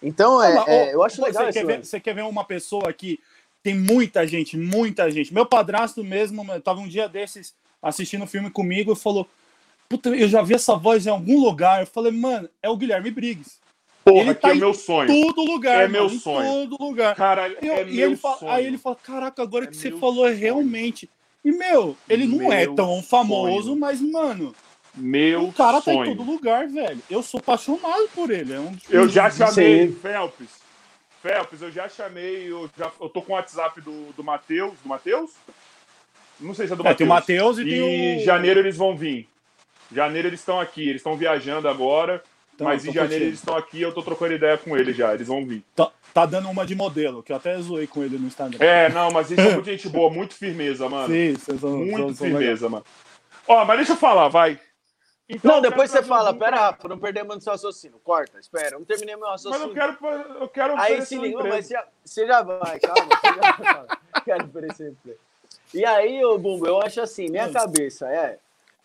Então, 0.04 0.44
é, 0.44 0.64
é, 0.68 0.94
eu 0.94 1.02
acho 1.02 1.24
legal 1.24 1.46
você 1.46 1.54
quer, 1.54 1.66
ver, 1.66 1.86
você 1.86 2.00
quer 2.00 2.14
ver 2.14 2.24
uma 2.24 2.44
pessoa 2.44 2.92
que 2.92 3.20
tem 3.64 3.74
muita 3.74 4.28
gente, 4.28 4.58
muita 4.58 5.10
gente. 5.10 5.34
Meu 5.34 5.46
padrasto 5.46 6.04
mesmo, 6.04 6.46
tava 6.60 6.82
um 6.82 6.88
dia 6.88 7.08
desses 7.08 7.56
assistindo 7.82 8.26
o 8.26 8.28
filme 8.28 8.50
comigo 8.50 8.92
e 8.92 8.96
falou: 8.96 9.28
Puta, 9.88 10.10
eu 10.10 10.28
já 10.28 10.42
vi 10.42 10.56
essa 10.56 10.76
voz 10.76 11.08
em 11.08 11.10
algum 11.10 11.40
lugar. 11.40 11.82
Eu 11.82 11.88
falei, 11.88 12.12
mano, 12.12 12.50
é 12.62 12.70
o 12.70 12.76
Guilherme 12.76 13.10
Briggs. 13.10 13.64
Porra, 14.04 14.32
ele 14.32 14.36
tá 14.36 14.50
é 14.50 14.54
meu 14.56 14.74
sonho. 14.74 15.08
Todo 15.08 15.46
lugar, 15.46 15.86
é 15.86 15.88
meu 15.88 16.08
mano, 16.08 16.20
sonho. 16.20 16.68
todo 16.70 16.84
lugar. 16.84 17.16
Cara, 17.16 17.48
é 17.48 17.58
eu, 17.62 17.88
e 17.88 18.02
ele 18.02 18.18
fala, 18.18 18.54
Aí 18.54 18.66
ele 18.66 18.78
fala: 18.78 18.98
Caraca, 18.98 19.42
agora 19.42 19.64
é 19.64 19.68
que 19.68 19.78
você 19.78 19.92
falou 19.92 20.28
é 20.28 20.34
realmente. 20.34 21.10
E, 21.46 21.52
meu, 21.52 21.96
ele 22.10 22.26
não 22.26 22.52
é 22.52 22.66
meu 22.66 22.74
é 22.74 22.76
tão 22.76 23.02
famoso, 23.02 23.68
sonho. 23.68 23.80
mas, 23.80 24.02
mano, 24.02 24.54
meu 24.96 25.46
O 25.46 25.54
cara 25.54 25.82
sonho. 25.82 26.06
tá 26.06 26.12
em 26.12 26.16
todo 26.16 26.32
lugar, 26.32 26.68
velho. 26.68 27.02
Eu 27.10 27.24
sou 27.24 27.40
apaixonado 27.40 28.10
por 28.14 28.30
ele. 28.30 28.54
É 28.54 28.60
um... 28.60 28.76
Eu 28.90 29.10
já 29.10 29.30
chamei, 29.30 29.92
Felps. 29.92 30.64
Felps, 31.22 31.62
eu 31.62 31.72
já 31.72 31.88
chamei. 31.88 32.52
Eu, 32.52 32.70
já, 32.78 32.92
eu 33.00 33.10
tô 33.10 33.22
com 33.22 33.34
o 33.34 33.36
WhatsApp 33.36 33.80
do, 33.82 34.12
do 34.14 34.24
Matheus. 34.24 34.74
Do 34.84 34.90
Matheus? 34.90 35.32
Não 36.40 36.54
sei 36.54 36.68
se 36.68 36.74
é 36.74 36.76
do 36.76 36.82
é, 36.82 36.90
Matheus. 36.90 36.98
Tem 36.98 37.08
o 37.08 37.10
Matheus 37.10 37.58
e, 37.58 37.62
e 37.62 37.70
tem 37.70 38.18
o... 38.18 38.26
janeiro 38.26 38.60
eles 38.60 38.78
vão 38.78 38.96
vir. 38.96 39.28
Janeiro 39.92 40.28
eles 40.28 40.40
estão 40.40 40.60
aqui. 40.60 40.82
Eles 40.82 40.98
estão 40.98 41.16
viajando 41.16 41.68
agora. 41.68 42.22
Então, 42.54 42.68
mas 42.68 42.86
em 42.86 42.92
janeiro 42.92 43.10
curtindo. 43.10 43.26
eles 43.26 43.40
estão 43.40 43.58
aqui 43.58 43.82
eu 43.82 43.92
tô 43.92 44.04
trocando 44.04 44.34
ideia 44.34 44.58
com 44.58 44.78
eles 44.78 44.96
já. 44.96 45.14
Eles 45.14 45.28
vão 45.28 45.46
vir. 45.46 45.64
Tá, 45.76 45.92
tá, 46.14 46.26
dando 46.26 46.50
uma 46.50 46.66
de 46.66 46.76
modelo, 46.76 47.24
que 47.24 47.32
eu 47.32 47.36
até 47.36 47.60
zoei 47.60 47.88
com 47.88 48.04
ele 48.04 48.18
no 48.18 48.28
Instagram. 48.28 48.64
É, 48.64 48.90
não, 48.90 49.12
mas 49.12 49.32
isso 49.32 49.42
é 49.42 49.54
muito 49.54 49.66
gente 49.66 49.90
boa. 49.90 50.10
Muito 50.12 50.36
firmeza, 50.36 50.88
mano. 50.88 51.08
Sim, 51.08 51.34
vocês 51.34 51.60
são 51.60 51.78
Muito 51.78 52.14
são, 52.14 52.28
firmeza, 52.28 52.62
são 52.62 52.70
mano. 52.70 52.86
Ó, 53.48 53.66
mas 53.66 53.78
deixa 53.78 53.94
eu 53.94 53.98
falar, 53.98 54.28
vai. 54.28 54.60
Então, 55.28 55.56
não, 55.56 55.62
depois 55.62 55.90
você 55.90 56.04
fala, 56.04 56.34
pera, 56.34 56.58
Rafa, 56.58 56.88
não 56.88 57.00
perdemos 57.00 57.44
seu 57.44 57.54
raciocínio. 57.54 58.00
Corta, 58.04 58.40
espera, 58.40 58.78
não 58.78 58.86
terminei 58.86 59.16
meu 59.16 59.28
raciocínio. 59.28 59.74
Mas 59.74 59.78
eu 59.78 59.98
quero. 59.98 60.42
Eu 60.42 60.50
quero 60.50 60.80
Aí 60.80 61.02
se 61.06 61.18
liga, 61.18 61.44
mas 61.44 61.68
você, 61.68 61.84
você 62.04 62.28
já 62.28 62.42
vai, 62.42 62.80
calma, 62.80 63.08
você 63.08 63.42
já 63.42 63.74
vai. 63.74 63.98
quero 64.24 64.46
oferecer 64.46 64.92
emprego. 64.92 65.20
E 65.74 65.86
aí, 65.86 66.24
ô 66.24 66.38
Bumbo, 66.38 66.68
eu 66.68 66.82
acho 66.82 67.02
assim, 67.02 67.30
minha 67.30 67.52
cabeça 67.52 68.08
é. 68.08 68.38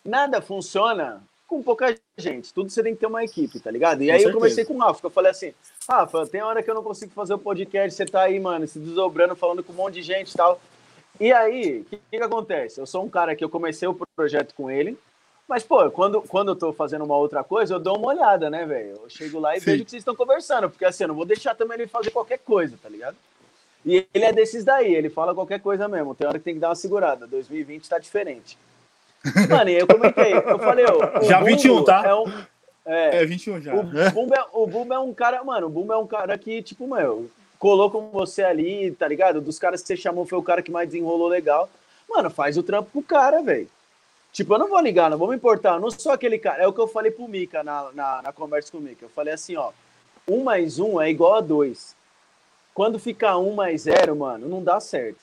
Nada 0.03 0.41
funciona 0.41 1.21
com 1.45 1.61
pouca 1.61 1.95
gente. 2.17 2.53
Tudo 2.53 2.69
você 2.69 2.81
tem 2.81 2.93
que 2.93 2.99
ter 2.99 3.07
uma 3.07 3.23
equipe, 3.23 3.59
tá 3.59 3.69
ligado? 3.69 4.01
E 4.01 4.07
com 4.07 4.13
aí 4.13 4.19
certeza. 4.19 4.29
eu 4.29 4.39
comecei 4.39 4.65
com 4.65 4.73
o 4.75 4.77
Rafa, 4.77 5.05
eu 5.05 5.11
falei 5.11 5.31
assim, 5.31 5.53
Rafa, 5.87 6.25
tem 6.27 6.41
hora 6.41 6.63
que 6.63 6.69
eu 6.69 6.75
não 6.75 6.83
consigo 6.83 7.11
fazer 7.11 7.33
o 7.33 7.39
podcast, 7.39 7.95
você 7.95 8.05
tá 8.05 8.21
aí, 8.21 8.39
mano, 8.39 8.67
se 8.67 8.79
desdobrando, 8.79 9.35
falando 9.35 9.63
com 9.63 9.73
um 9.73 9.75
monte 9.75 9.95
de 9.95 10.03
gente 10.03 10.31
e 10.31 10.37
tal. 10.37 10.61
E 11.19 11.33
aí, 11.33 11.81
o 11.81 11.85
que, 11.85 11.99
que 12.09 12.17
acontece? 12.17 12.79
Eu 12.79 12.85
sou 12.85 13.03
um 13.03 13.09
cara 13.09 13.35
que 13.35 13.43
eu 13.43 13.49
comecei 13.49 13.87
o 13.87 13.99
projeto 14.15 14.55
com 14.55 14.71
ele, 14.71 14.97
mas, 15.49 15.63
pô, 15.63 15.89
quando, 15.89 16.21
quando 16.21 16.49
eu 16.49 16.55
tô 16.55 16.71
fazendo 16.71 17.03
uma 17.03 17.17
outra 17.17 17.43
coisa, 17.43 17.73
eu 17.73 17.79
dou 17.79 17.97
uma 17.97 18.09
olhada, 18.09 18.51
né, 18.51 18.67
velho? 18.67 18.99
Eu 19.01 19.09
chego 19.09 19.39
lá 19.39 19.57
e 19.57 19.59
Sim. 19.59 19.65
vejo 19.65 19.85
que 19.85 19.89
vocês 19.89 20.01
estão 20.01 20.15
conversando, 20.15 20.69
porque 20.69 20.85
assim, 20.85 21.05
eu 21.05 21.07
não 21.07 21.15
vou 21.15 21.25
deixar 21.25 21.55
também 21.55 21.79
ele 21.79 21.87
fazer 21.87 22.11
qualquer 22.11 22.37
coisa, 22.37 22.77
tá 22.81 22.87
ligado? 22.87 23.17
E 23.83 24.05
ele 24.13 24.25
é 24.25 24.31
desses 24.31 24.63
daí, 24.63 24.93
ele 24.93 25.09
fala 25.09 25.33
qualquer 25.33 25.59
coisa 25.59 25.87
mesmo. 25.87 26.13
Tem 26.13 26.27
hora 26.27 26.37
que 26.37 26.45
tem 26.45 26.53
que 26.53 26.59
dar 26.59 26.69
uma 26.69 26.75
segurada. 26.75 27.25
2020 27.25 27.89
tá 27.89 27.97
diferente. 27.97 28.59
Mano, 29.49 29.69
e 29.71 29.79
eu 29.79 29.87
comentei, 29.87 30.33
eu 30.33 30.59
falei, 30.59 30.85
ó. 30.85 31.21
Já 31.23 31.39
Bumbo 31.39 31.51
21, 31.51 31.83
tá? 31.83 32.03
É, 32.05 32.13
um, 32.13 32.31
é, 32.85 33.23
é 33.23 33.25
21 33.25 33.59
já. 33.59 33.73
O 33.73 33.83
Bumbo 33.83 34.35
é, 34.35 34.45
o 34.53 34.67
Bumbo 34.67 34.93
é 34.93 34.99
um 34.99 35.13
cara, 35.13 35.43
mano, 35.43 35.65
o 35.65 35.69
Bumbo 35.69 35.93
é 35.93 35.97
um 35.97 36.05
cara 36.05 36.37
que, 36.37 36.61
tipo, 36.61 36.87
meu, 36.87 37.27
colou 37.57 37.89
com 37.89 38.11
você 38.11 38.43
ali, 38.43 38.91
tá 38.91 39.07
ligado? 39.07 39.41
Dos 39.41 39.57
caras 39.57 39.81
que 39.81 39.87
você 39.87 39.97
chamou 39.97 40.27
foi 40.27 40.37
o 40.37 40.43
cara 40.43 40.61
que 40.61 40.71
mais 40.71 40.87
desenrolou 40.87 41.27
legal. 41.27 41.67
Mano, 42.07 42.29
faz 42.29 42.55
o 42.55 42.63
trampo 42.63 42.91
pro 42.91 43.01
cara, 43.01 43.41
velho. 43.41 43.67
Tipo, 44.31 44.53
eu 44.53 44.59
não 44.59 44.69
vou 44.69 44.79
ligar, 44.79 45.09
não 45.09 45.17
vou 45.17 45.27
me 45.27 45.35
importar. 45.35 45.75
Eu 45.75 45.79
não 45.79 45.89
sou 45.89 46.11
aquele 46.11 46.37
cara. 46.37 46.63
É 46.63 46.67
o 46.67 46.73
que 46.73 46.79
eu 46.79 46.87
falei 46.87 47.11
pro 47.11 47.27
Mika 47.27 47.63
na, 47.63 47.91
na, 47.93 48.21
na 48.21 48.33
conversa 48.33 48.71
com 48.71 48.77
o 48.77 48.81
Mika. 48.81 49.05
Eu 49.05 49.09
falei 49.09 49.33
assim, 49.33 49.55
ó. 49.55 49.71
Um 50.27 50.43
mais 50.43 50.77
um 50.77 51.01
é 51.01 51.09
igual 51.09 51.35
a 51.35 51.41
dois. 51.41 51.95
Quando 52.73 52.99
fica 52.99 53.35
um 53.37 53.55
mais 53.55 53.81
zero, 53.81 54.15
mano, 54.15 54.47
não 54.47 54.63
dá 54.63 54.79
certo. 54.79 55.19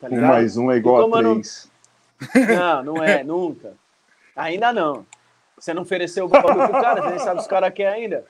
Tá 0.00 0.08
um 0.08 0.20
mais 0.20 0.56
um 0.56 0.70
é 0.70 0.76
igual 0.76 1.14
a 1.14 1.22
três. 1.22 1.70
Não... 2.34 2.82
não, 2.82 2.94
não 2.94 3.04
é, 3.04 3.22
nunca. 3.24 3.74
Ainda 4.34 4.72
não. 4.72 5.06
Você 5.56 5.72
não 5.72 5.82
ofereceu 5.82 6.24
o 6.24 6.28
bagulho 6.28 6.68
pro 6.68 6.80
cara, 6.80 7.02
você 7.02 7.10
nem 7.10 7.18
sabe 7.18 7.40
se 7.40 7.46
o 7.46 7.50
cara 7.50 7.70
quer 7.70 7.92
ainda. 7.92 8.24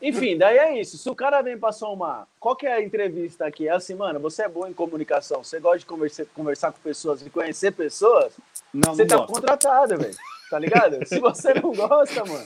Enfim, 0.00 0.36
daí 0.36 0.56
é 0.56 0.80
isso. 0.80 0.96
Se 0.96 1.10
o 1.10 1.14
cara 1.14 1.42
vem 1.42 1.58
pra 1.58 1.72
somar, 1.72 2.26
qual 2.40 2.56
que 2.56 2.66
é 2.66 2.74
a 2.74 2.82
entrevista 2.82 3.46
aqui? 3.46 3.68
É 3.68 3.72
assim, 3.72 3.94
mano, 3.94 4.18
você 4.18 4.44
é 4.44 4.48
bom 4.48 4.66
em 4.66 4.72
comunicação, 4.72 5.44
você 5.44 5.60
gosta 5.60 5.80
de 5.80 5.86
conversar, 5.86 6.24
conversar 6.34 6.72
com 6.72 6.78
pessoas 6.80 7.24
e 7.24 7.30
conhecer 7.30 7.72
pessoas, 7.72 8.34
não, 8.74 8.94
você 8.94 9.02
não 9.02 9.08
tá 9.08 9.16
gosto. 9.18 9.32
contratado, 9.32 9.98
velho. 9.98 10.16
Tá 10.50 10.58
ligado? 10.58 11.06
Se 11.06 11.18
você 11.18 11.54
não 11.54 11.72
gosta, 11.72 12.24
mano. 12.24 12.44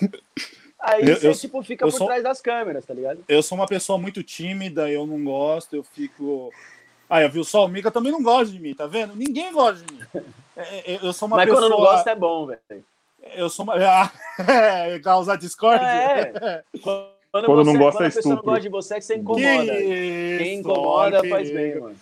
Aí 0.80 1.08
eu, 1.08 1.16
você, 1.16 1.28
eu, 1.28 1.34
tipo, 1.34 1.62
fica 1.62 1.84
por 1.84 1.92
sou, 1.92 2.06
trás 2.06 2.22
das 2.22 2.40
câmeras, 2.40 2.84
tá 2.84 2.94
ligado? 2.94 3.24
Eu 3.28 3.42
sou 3.42 3.58
uma 3.58 3.66
pessoa 3.66 3.98
muito 3.98 4.22
tímida, 4.22 4.88
eu 4.88 5.06
não 5.06 5.24
gosto, 5.24 5.74
eu 5.74 5.82
fico. 5.82 6.52
Ah, 7.10 7.22
eu 7.22 7.30
vi 7.30 7.44
só 7.44 7.64
o 7.64 7.68
Mika 7.68 7.90
também 7.90 8.12
não 8.12 8.22
gosta 8.22 8.52
de 8.52 8.60
mim, 8.60 8.74
tá 8.74 8.86
vendo? 8.86 9.16
Ninguém 9.16 9.52
gosta 9.52 9.84
de 9.84 9.92
mim. 9.92 10.00
É, 10.56 10.94
é, 10.94 10.98
eu 11.02 11.12
sou 11.12 11.26
uma 11.26 11.36
Mas 11.36 11.46
pessoa... 11.46 11.62
quando 11.62 11.70
não 11.70 11.78
gosta 11.78 12.10
é 12.10 12.14
bom, 12.14 12.46
velho. 12.46 12.84
Eu 13.34 13.48
sou 13.48 13.64
uma. 13.64 13.74
Ah, 14.40 14.86
é, 14.86 14.98
causar 15.00 15.36
discórdia? 15.36 15.84
É. 15.84 16.62
Quando, 17.30 17.44
quando 17.44 17.64
você, 17.64 17.72
não 17.72 17.78
gosta, 17.78 17.98
quando 17.98 18.06
a 18.06 18.14
pessoa 18.14 18.34
não 18.36 18.42
gosta 18.42 18.60
de 18.62 18.68
você, 18.70 18.94
é 18.94 18.96
que 18.96 19.04
você 19.04 19.16
incomoda. 19.16 19.76
Que 19.76 20.38
Quem 20.38 20.58
incomoda 20.60 21.20
que... 21.20 21.28
faz 21.28 21.50
bem, 21.50 21.78
mano. 21.78 21.96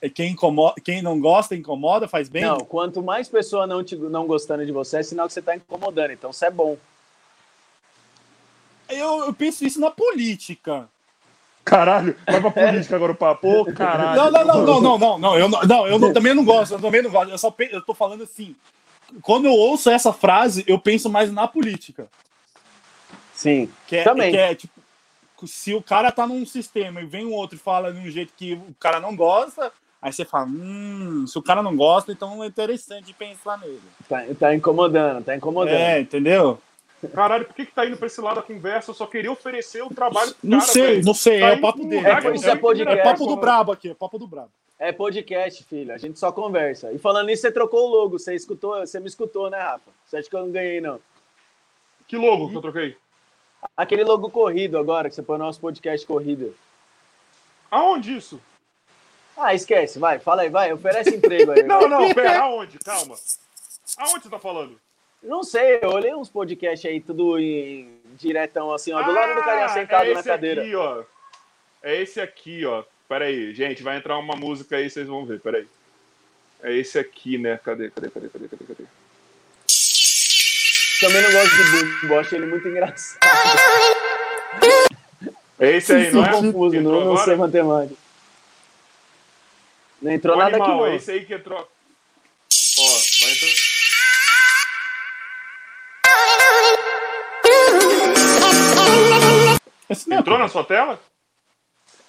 É, 0.00 0.08
quem, 0.08 0.32
incomoda, 0.32 0.74
quem 0.82 1.02
não 1.02 1.20
gosta, 1.20 1.54
incomoda, 1.54 2.08
faz 2.08 2.28
bem? 2.28 2.42
Não, 2.42 2.58
quanto 2.58 3.02
mais 3.02 3.28
pessoa 3.28 3.66
não, 3.66 3.82
te, 3.82 3.96
não 3.96 4.26
gostando 4.26 4.64
de 4.64 4.72
você, 4.72 4.98
é 4.98 5.02
sinal 5.02 5.26
que 5.26 5.32
você 5.32 5.42
tá 5.42 5.56
incomodando. 5.56 6.12
Então, 6.12 6.30
isso 6.30 6.44
é 6.44 6.50
bom. 6.50 6.76
Eu, 8.88 9.26
eu 9.26 9.32
penso 9.32 9.64
isso 9.64 9.80
na 9.80 9.90
política. 9.90 10.88
Caralho, 11.64 12.16
vai 12.26 12.40
pra 12.40 12.50
política 12.68 12.96
agora 12.96 13.12
o 13.12 13.16
papo. 13.16 13.48
Ô, 13.48 13.72
caralho. 13.72 14.16
Não, 14.16 14.30
não, 14.30 14.44
não, 14.44 14.64
não, 14.64 14.80
não, 14.80 14.98
não, 14.98 15.18
não. 15.18 15.38
Eu, 15.38 15.48
não, 15.48 15.62
não, 15.62 15.86
eu 15.86 15.98
não, 15.98 16.12
também 16.12 16.34
não 16.34 16.44
gosto, 16.44 16.74
eu 16.74 16.80
também 16.80 17.02
não 17.02 17.10
gosto. 17.10 17.30
Eu 17.30 17.38
só 17.38 17.54
eu 17.58 17.82
tô 17.82 17.94
falando 17.94 18.24
assim. 18.24 18.56
Quando 19.22 19.46
eu 19.46 19.52
ouço 19.52 19.90
essa 19.90 20.12
frase, 20.12 20.64
eu 20.66 20.78
penso 20.78 21.08
mais 21.08 21.32
na 21.32 21.46
política. 21.48 22.08
Sim. 23.34 23.70
Que 23.86 23.96
é, 23.96 24.04
também. 24.04 24.30
Que 24.30 24.36
é, 24.36 24.54
tipo, 24.54 24.79
se 25.46 25.74
o 25.74 25.82
cara 25.82 26.10
tá 26.12 26.26
num 26.26 26.44
sistema 26.46 27.00
e 27.00 27.06
vem 27.06 27.26
um 27.26 27.32
outro 27.32 27.56
e 27.56 27.60
fala 27.60 27.92
de 27.92 27.98
um 27.98 28.10
jeito 28.10 28.32
que 28.36 28.54
o 28.54 28.74
cara 28.78 29.00
não 29.00 29.14
gosta, 29.14 29.72
aí 30.00 30.12
você 30.12 30.24
fala, 30.24 30.46
hum, 30.46 31.26
se 31.26 31.38
o 31.38 31.42
cara 31.42 31.62
não 31.62 31.76
gosta, 31.76 32.12
então 32.12 32.42
é 32.42 32.46
interessante 32.46 33.12
pensar 33.12 33.58
nele. 33.58 33.80
Tá, 34.08 34.22
tá 34.38 34.54
incomodando, 34.54 35.24
tá 35.24 35.36
incomodando. 35.36 35.74
É, 35.74 36.00
entendeu? 36.00 36.58
Caralho, 37.14 37.46
por 37.46 37.54
que, 37.54 37.64
que 37.64 37.72
tá 37.72 37.86
indo 37.86 37.96
pra 37.96 38.06
esse 38.06 38.20
lado 38.20 38.36
da 38.36 38.42
conversa? 38.42 38.90
Eu 38.90 38.94
só 38.94 39.06
queria 39.06 39.32
oferecer 39.32 39.82
o 39.82 39.88
trabalho 39.88 40.34
Não 40.42 40.58
cara, 40.58 40.70
sei, 40.70 40.82
velho. 40.82 41.04
não 41.04 41.14
sei, 41.14 41.40
tá 41.40 41.46
é 41.46 41.54
o 41.54 41.60
papo 41.60 41.86
dele. 41.86 42.06
É, 42.06 42.34
isso 42.34 42.50
é 42.50 42.56
podcast. 42.56 43.00
É 43.00 43.02
papo 43.02 43.26
do 43.26 43.36
brabo 43.36 43.72
aqui, 43.72 43.90
é 43.90 43.94
papo 43.94 44.18
do 44.18 44.26
brabo. 44.26 44.50
É 44.78 44.92
podcast, 44.92 45.64
filho. 45.64 45.92
A 45.92 45.98
gente 45.98 46.18
só 46.18 46.30
conversa. 46.32 46.92
E 46.92 46.98
falando 46.98 47.26
nisso, 47.26 47.42
você 47.42 47.52
trocou 47.52 47.86
o 47.86 47.90
logo. 47.90 48.18
Você 48.18 48.34
escutou, 48.34 48.78
você 48.80 48.98
me 48.98 49.08
escutou, 49.08 49.50
né, 49.50 49.58
Rafa? 49.58 49.90
Você 50.06 50.18
acha 50.18 50.28
que 50.28 50.34
eu 50.34 50.40
não 50.40 50.50
ganhei, 50.50 50.80
não? 50.80 50.98
Que 52.06 52.16
logo 52.16 52.48
que 52.48 52.56
eu 52.56 52.62
troquei? 52.62 52.96
Aquele 53.76 54.04
logo 54.04 54.30
corrido 54.30 54.78
agora, 54.78 55.08
que 55.08 55.14
você 55.14 55.22
põe 55.22 55.38
no 55.38 55.44
nosso 55.44 55.60
podcast 55.60 56.06
corrido. 56.06 56.54
Aonde 57.70 58.16
isso? 58.16 58.40
Ah, 59.36 59.54
esquece, 59.54 59.98
vai, 59.98 60.18
fala 60.18 60.42
aí, 60.42 60.50
vai, 60.50 60.72
oferece 60.72 61.16
emprego 61.16 61.52
aí. 61.52 61.62
não, 61.64 61.88
não, 61.88 62.12
pera, 62.12 62.40
aonde? 62.40 62.78
Calma. 62.78 63.16
Aonde 63.98 64.22
você 64.22 64.30
tá 64.30 64.38
falando? 64.38 64.78
Não 65.22 65.42
sei, 65.42 65.78
eu 65.82 65.90
olhei 65.90 66.14
uns 66.14 66.30
podcasts 66.30 66.90
aí, 66.90 67.00
tudo 67.00 67.38
em 67.38 68.00
diretão, 68.16 68.72
assim, 68.72 68.92
ó, 68.92 69.02
do 69.02 69.10
ah, 69.10 69.14
lado 69.14 69.34
do 69.34 69.42
carinha 69.42 69.68
sentado 69.68 70.10
é 70.10 70.14
na 70.14 70.22
cadeira. 70.22 70.62
Aqui, 70.62 70.74
ó. 70.74 71.04
É 71.82 72.00
esse 72.00 72.20
aqui, 72.20 72.64
ó. 72.64 72.82
Pera 73.08 73.26
aí, 73.26 73.52
gente, 73.54 73.82
vai 73.82 73.96
entrar 73.96 74.18
uma 74.18 74.36
música 74.36 74.76
aí, 74.76 74.88
vocês 74.88 75.06
vão 75.06 75.26
ver, 75.26 75.40
pera 75.40 75.58
aí. 75.58 75.68
É 76.62 76.72
esse 76.74 76.98
aqui, 76.98 77.38
né? 77.38 77.58
Cadê, 77.58 77.90
cadê, 77.90 78.10
cadê, 78.10 78.28
cadê, 78.28 78.48
cadê, 78.48 78.64
cadê? 78.64 78.84
Também 81.00 81.22
não 81.22 81.32
gosto 81.32 81.56
de 81.56 81.62
Bumbo, 82.02 82.18
acho 82.18 82.34
ele 82.34 82.46
muito 82.46 82.68
engraçado. 82.68 83.18
É 85.58 85.76
esse 85.76 85.94
aí, 85.94 86.12
não 86.12 86.24
é? 86.24 86.30
confuso, 86.30 86.80
não, 86.80 87.04
não 87.06 87.16
sei 87.16 87.36
matemática. 87.36 87.98
Não 90.02 90.12
entrou 90.12 90.36
o 90.36 90.38
nada 90.38 90.56
animal, 90.56 90.70
aqui, 90.70 90.78
não. 90.78 90.86
É 90.86 90.96
esse 90.96 91.10
aí 91.10 91.24
que 91.24 91.34
entrou. 91.34 91.58
Ó, 91.58 92.82
vai 93.22 93.32
entrar. 93.32 93.50
Entrou 100.18 100.38
na 100.38 100.48
sua 100.48 100.64
tela? 100.64 101.00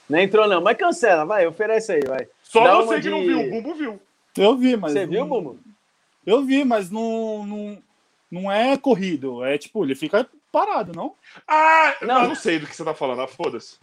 Não 0.09 0.19
entrou, 0.19 0.47
não, 0.47 0.61
mas 0.61 0.77
cancela, 0.77 1.25
vai, 1.25 1.47
oferece 1.47 1.93
aí, 1.93 2.01
vai. 2.05 2.27
Só 2.43 2.63
Dá 2.63 2.75
você 2.81 2.95
que 2.95 3.01
de... 3.01 3.09
não 3.09 3.21
viu, 3.21 3.39
o 3.39 3.49
Bumbo 3.49 3.73
viu. 3.73 4.01
Eu 4.37 4.57
vi, 4.57 4.75
mas. 4.75 4.91
Você 4.91 5.05
viu, 5.05 5.25
Bumbo? 5.25 5.57
Eu 6.25 6.43
vi, 6.43 6.65
mas 6.65 6.89
não, 6.89 7.45
não, 7.45 7.83
não 8.31 8.51
é 8.51 8.77
corrido. 8.77 9.43
É 9.43 9.57
tipo, 9.57 9.83
ele 9.83 9.93
fica 9.93 10.27
parado, 10.51 10.93
não? 10.95 11.13
Ah, 11.47 11.95
não, 12.01 12.29
não 12.29 12.35
sei 12.35 12.59
do 12.59 12.65
que 12.65 12.75
você 12.75 12.83
tá 12.83 12.93
falando, 12.93 13.21
ah, 13.21 13.27
foda-se. 13.27 13.77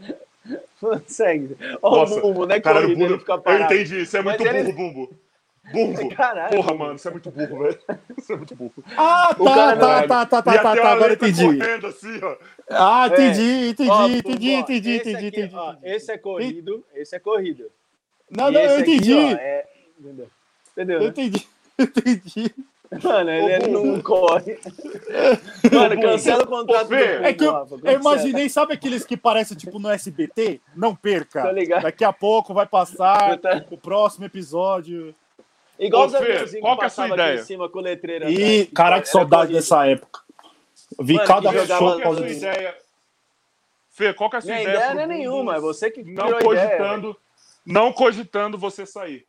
Segue. 1.06 1.56
Ó, 1.82 2.04
o 2.04 2.20
Bumbo, 2.20 2.46
né? 2.46 2.58
Cara, 2.60 2.80
corrido, 2.80 3.04
ele 3.04 3.18
fica 3.18 3.38
parado. 3.38 3.62
Eu 3.62 3.76
entendi, 3.76 4.02
isso 4.02 4.16
é 4.16 4.22
muito 4.22 4.42
burro, 4.42 4.56
ele... 4.56 4.72
Bumbo. 4.72 5.10
Burro. 5.70 6.08
Caralho. 6.14 6.56
Porra, 6.56 6.74
mano, 6.74 6.94
isso 6.94 7.08
é 7.08 7.10
muito 7.10 7.30
burro, 7.30 7.58
velho. 7.58 7.78
Isso 8.16 8.32
é 8.32 8.36
muito 8.36 8.54
burro. 8.54 8.84
Ah, 8.96 9.34
tá, 9.34 9.76
tá, 9.76 9.76
tá, 9.76 10.26
tá, 10.26 10.42
tá, 10.42 10.42
tá, 10.42 10.76
tá, 10.76 10.92
agora 10.92 11.12
entendi. 11.12 11.44
Assim, 11.86 12.20
ah, 12.70 13.06
entendi, 13.06 13.68
entendi, 13.68 13.90
ó, 13.90 14.08
entendi, 14.08 14.54
ó, 14.54 14.58
entendi, 14.60 14.90
esse 14.90 15.10
entendi, 15.10 15.26
aqui, 15.26 15.40
entendi. 15.40 15.54
Ó, 15.54 15.76
esse 15.82 16.12
é 16.12 16.18
corrido, 16.18 16.84
esse 16.94 17.16
é 17.16 17.18
corrido. 17.18 17.70
Não, 18.30 18.50
não, 18.50 18.60
eu 18.60 18.80
entendi. 18.80 19.12
Aqui, 19.12 19.40
é... 19.40 19.66
Entendeu? 19.98 20.30
Entendeu? 20.72 20.96
Eu 20.96 21.02
né? 21.02 21.08
entendi, 21.08 21.48
entendi. 21.78 22.54
Mano, 23.02 23.30
ele, 23.30 23.52
ele 23.52 23.68
não 23.68 24.00
corre. 24.00 24.58
Mano, 25.70 26.00
cancela 26.00 26.42
o 26.42 26.46
contrato. 26.46 26.94
é 26.94 27.32
que 27.34 27.44
eu, 27.44 27.66
eu, 27.84 28.00
imaginei, 28.00 28.48
sabe 28.48 28.72
aqueles 28.72 29.04
que 29.04 29.16
parecem 29.16 29.56
tipo 29.56 29.78
no 29.78 29.90
SBT? 29.90 30.60
Não 30.74 30.94
perca. 30.94 31.52
Daqui 31.82 32.04
a 32.04 32.12
pouco 32.12 32.54
vai 32.54 32.66
passar 32.66 33.38
o 33.70 33.76
próximo 33.76 34.24
episódio. 34.24 35.14
Igual 35.78 36.04
Ô, 36.04 36.06
os 36.06 36.12
Fê, 36.12 36.60
qual 36.60 36.76
que 36.78 36.84
é 36.84 36.86
a 36.86 36.90
sua 36.90 37.08
ideia? 37.08 37.40
em 37.40 37.44
cima 37.44 37.68
com 37.68 37.78
letreira. 37.80 38.30
E, 38.30 38.66
caraca, 38.66 39.02
que 39.02 39.08
saudade 39.08 39.52
dessa 39.52 39.86
época. 39.86 40.20
Vi 40.98 41.14
Mano, 41.14 41.26
cada 41.26 41.52
show. 41.66 41.78
Qual 41.78 42.00
é 42.00 42.06
a 42.06 42.14
sua 42.14 42.28
ideia? 42.28 42.74
Fê, 43.90 44.14
qual 44.14 44.30
que 44.30 44.36
é 44.36 44.38
a 44.38 44.42
sua 44.42 44.50
Minha 44.50 44.62
ideia? 44.62 44.76
ideia 44.76 44.94
não 44.94 45.02
é 45.02 45.06
nenhuma, 45.06 45.56
é 45.56 45.60
você 45.60 45.90
que 45.90 46.02
não 46.02 46.38
cogitando, 46.38 47.10
ideia, 47.10 47.16
Não 47.66 47.92
cogitando 47.92 48.58
você 48.58 48.86
sair. 48.86 49.27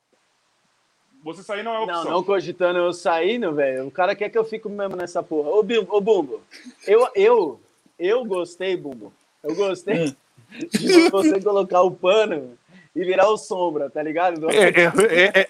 Você 1.23 1.43
sair 1.43 1.63
não 1.63 1.73
é 1.73 1.79
opção. 1.79 2.03
Não, 2.05 2.11
não 2.11 2.23
cogitando 2.23 2.79
eu 2.79 2.93
saindo, 2.93 3.53
velho. 3.53 3.87
O 3.87 3.91
cara 3.91 4.15
quer 4.15 4.29
que 4.29 4.37
eu 4.37 4.45
fique 4.45 4.67
mesmo 4.69 4.95
nessa 4.95 5.21
porra. 5.21 5.49
Ô, 5.49 5.61
Bumbo, 5.61 5.95
ô 5.95 6.01
Bumbo 6.01 6.41
eu, 6.87 7.07
eu, 7.13 7.59
eu 7.97 8.23
gostei, 8.25 8.77
Bumbo. 8.77 9.11
Eu 9.43 9.55
gostei 9.55 10.07
hum. 10.07 10.15
de 10.71 11.09
você 11.09 11.41
colocar 11.41 11.81
o 11.81 11.91
pano 11.91 12.57
e 12.95 13.03
virar 13.03 13.29
o 13.29 13.37
sombra, 13.37 13.89
tá 13.89 14.01
ligado? 14.01 14.49
É, 14.49 14.69
é, 14.69 15.41
é, 15.41 15.49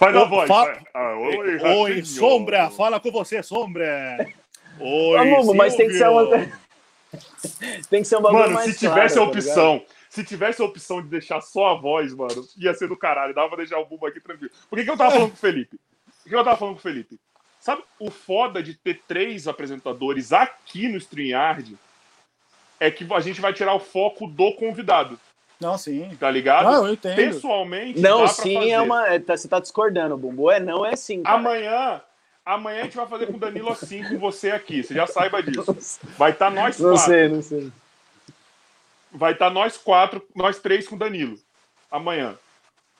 Faz 0.00 0.16
a 0.16 0.24
voz. 0.24 0.48
Fala... 0.48 0.78
Ah, 0.94 1.14
oi, 1.18 1.58
oi, 1.58 2.04
Sombra. 2.04 2.70
Fala 2.70 2.98
com 2.98 3.10
você, 3.10 3.42
Sombra. 3.42 4.16
Oi, 4.78 5.30
Vamos, 5.30 5.54
mas 5.54 5.76
tem 5.76 5.88
que 5.88 5.94
ser 5.94 6.08
uma... 6.08 6.26
tem 7.90 8.00
que 8.00 8.08
ser 8.08 8.16
um 8.16 8.22
bagulho 8.22 8.44
Mano, 8.44 8.54
mais 8.54 8.72
se 8.72 8.78
tivesse 8.78 9.16
claro, 9.16 9.30
a 9.30 9.32
tá 9.32 9.38
opção... 9.38 9.78
Tá 9.78 9.99
se 10.10 10.24
tivesse 10.24 10.60
a 10.60 10.64
opção 10.64 11.00
de 11.00 11.08
deixar 11.08 11.40
só 11.40 11.68
a 11.68 11.74
voz, 11.74 12.12
mano, 12.12 12.44
ia 12.58 12.74
ser 12.74 12.88
do 12.88 12.96
caralho. 12.96 13.32
Dava 13.32 13.48
pra 13.48 13.58
deixar 13.58 13.78
o 13.78 13.86
Bumbo 13.86 14.06
aqui 14.06 14.20
tranquilo. 14.20 14.50
Por 14.68 14.76
que, 14.76 14.84
que 14.84 14.90
eu 14.90 14.96
tava 14.96 15.12
falando 15.12 15.28
com 15.28 15.36
o 15.36 15.38
Felipe? 15.38 15.78
Por 16.22 16.28
que 16.28 16.34
eu 16.34 16.44
tava 16.44 16.56
falando 16.56 16.74
com 16.74 16.80
o 16.80 16.82
Felipe? 16.82 17.18
Sabe 17.60 17.84
o 17.96 18.10
foda 18.10 18.60
de 18.60 18.74
ter 18.74 19.02
três 19.06 19.46
apresentadores 19.46 20.32
aqui 20.32 20.88
no 20.88 20.96
StreamYard? 20.96 21.78
É 22.80 22.90
que 22.90 23.06
a 23.14 23.20
gente 23.20 23.40
vai 23.40 23.52
tirar 23.52 23.72
o 23.72 23.78
foco 23.78 24.26
do 24.26 24.52
convidado. 24.54 25.18
Não, 25.60 25.78
sim. 25.78 26.10
Tá 26.18 26.28
ligado? 26.28 26.64
Não, 26.64 26.88
eu 26.88 26.94
entendo. 26.94 27.14
Pessoalmente. 27.14 28.00
Não, 28.00 28.26
sim 28.26 28.72
é 28.72 28.80
uma. 28.80 29.06
É, 29.06 29.20
tá, 29.20 29.36
você 29.36 29.46
tá 29.46 29.60
discordando, 29.60 30.16
Bumbo. 30.16 30.50
É 30.50 30.58
não, 30.58 30.84
é 30.84 30.96
sim. 30.96 31.22
Cara. 31.22 31.36
Amanhã. 31.36 32.02
Amanhã 32.44 32.80
a 32.80 32.84
gente 32.84 32.96
vai 32.96 33.06
fazer 33.06 33.26
com 33.26 33.34
o 33.34 33.38
Danilo 33.38 33.70
assim 33.70 34.02
com 34.02 34.18
você 34.18 34.50
aqui. 34.50 34.82
Você 34.82 34.92
já 34.92 35.06
saiba 35.06 35.40
disso. 35.40 36.00
Vai 36.18 36.32
estar 36.32 36.46
tá 36.46 36.50
nós 36.50 36.76
quatro. 36.76 36.90
Não 36.90 36.96
sei, 36.96 37.28
não 37.28 37.42
sei. 37.42 37.70
Vai 39.12 39.32
estar 39.32 39.48
tá 39.48 39.50
nós 39.52 39.76
quatro, 39.76 40.26
nós 40.34 40.58
três 40.58 40.86
com 40.86 40.96
o 40.96 40.98
Danilo. 40.98 41.38
Amanhã. 41.90 42.38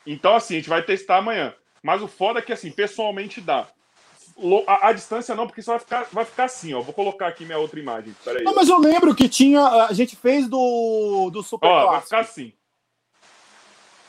Então, 0.06 0.34
assim, 0.34 0.54
a 0.54 0.56
gente 0.58 0.68
vai 0.68 0.82
testar 0.82 1.18
amanhã. 1.18 1.54
Mas 1.82 2.02
o 2.02 2.08
foda 2.08 2.38
é 2.38 2.42
que, 2.42 2.52
assim, 2.52 2.70
pessoalmente 2.70 3.40
dá. 3.40 3.68
A, 4.66 4.88
a, 4.88 4.92
distância 4.92 5.34
não, 5.34 5.46
porque 5.46 5.60
só 5.60 5.72
vai 5.72 5.80
ficar, 5.80 6.06
vai 6.12 6.24
ficar 6.24 6.44
assim, 6.44 6.72
ó. 6.72 6.80
Vou 6.80 6.94
colocar 6.94 7.26
aqui 7.26 7.44
minha 7.44 7.58
outra 7.58 7.78
imagem. 7.78 8.14
Peraí. 8.24 8.42
Não, 8.42 8.54
mas 8.54 8.68
eu 8.68 8.78
lembro 8.78 9.14
que 9.14 9.28
tinha. 9.28 9.62
A 9.84 9.92
gente 9.92 10.16
fez 10.16 10.48
do, 10.48 11.30
do 11.30 11.42
Super 11.42 11.66
ó, 11.68 11.90
Vai 11.92 12.00
ficar 12.00 12.20
assim. 12.20 12.52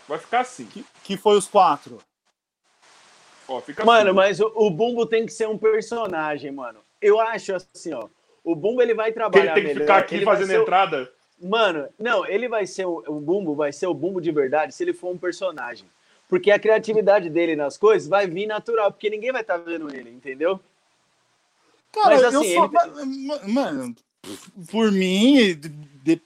Vai 0.08 0.20
ficar 0.20 0.40
assim. 0.42 0.66
Que, 0.66 0.86
que 1.04 1.18
foi 1.18 1.38
os 1.38 1.48
quatro. 1.48 2.00
Ó, 3.48 3.60
fica 3.60 3.84
mano, 3.84 4.10
assim. 4.10 4.16
mas 4.16 4.40
o, 4.40 4.52
o, 4.56 4.70
Bumbo 4.70 5.06
tem 5.06 5.26
que 5.26 5.34
ser 5.34 5.50
um 5.50 5.58
personagem, 5.58 6.52
mano. 6.52 6.80
Eu 7.02 7.20
acho 7.20 7.54
assim, 7.54 7.94
ó. 7.94 8.08
O 8.44 8.56
Bumbo 8.56 8.82
ele 8.82 8.94
vai 8.94 9.12
trabalhar. 9.12 9.46
Ele 9.46 9.54
tem 9.54 9.64
que 9.64 9.80
melhor. 9.80 9.82
ficar 9.82 9.98
aqui 9.98 10.16
ele 10.16 10.26
fazendo 10.26 10.54
entrada. 10.54 11.04
O... 11.04 11.21
Mano, 11.42 11.88
não, 11.98 12.26
ele 12.26 12.48
vai 12.48 12.68
ser 12.68 12.86
o, 12.86 13.04
o 13.08 13.20
Bumbo, 13.20 13.56
vai 13.56 13.72
ser 13.72 13.88
o 13.88 13.94
Bumbo 13.94 14.22
de 14.22 14.32
verdade 14.32 14.74
se 14.74 14.84
ele 14.84 14.94
for 14.94 15.12
um 15.12 15.18
personagem. 15.18 15.88
Porque 16.30 16.52
a 16.52 16.60
criatividade 16.60 17.30
dele 17.30 17.56
nas 17.56 17.78
coisas 17.78 18.08
vai 18.08 18.28
vir 18.28 18.48
natural, 18.48 18.92
porque 18.92 19.10
ninguém 19.10 19.32
vai 19.32 19.42
estar 19.42 19.58
tá 19.58 19.64
vendo 19.64 19.94
ele, 19.94 20.10
entendeu? 20.10 20.60
Cara, 21.92 22.16
Mas, 22.16 22.24
assim, 22.24 22.48
eu 22.54 22.72
só. 22.72 23.02
Ele... 23.02 23.52
Mano, 23.52 23.96
por 24.70 24.92
mim, 24.92 25.60
de, 26.04 26.22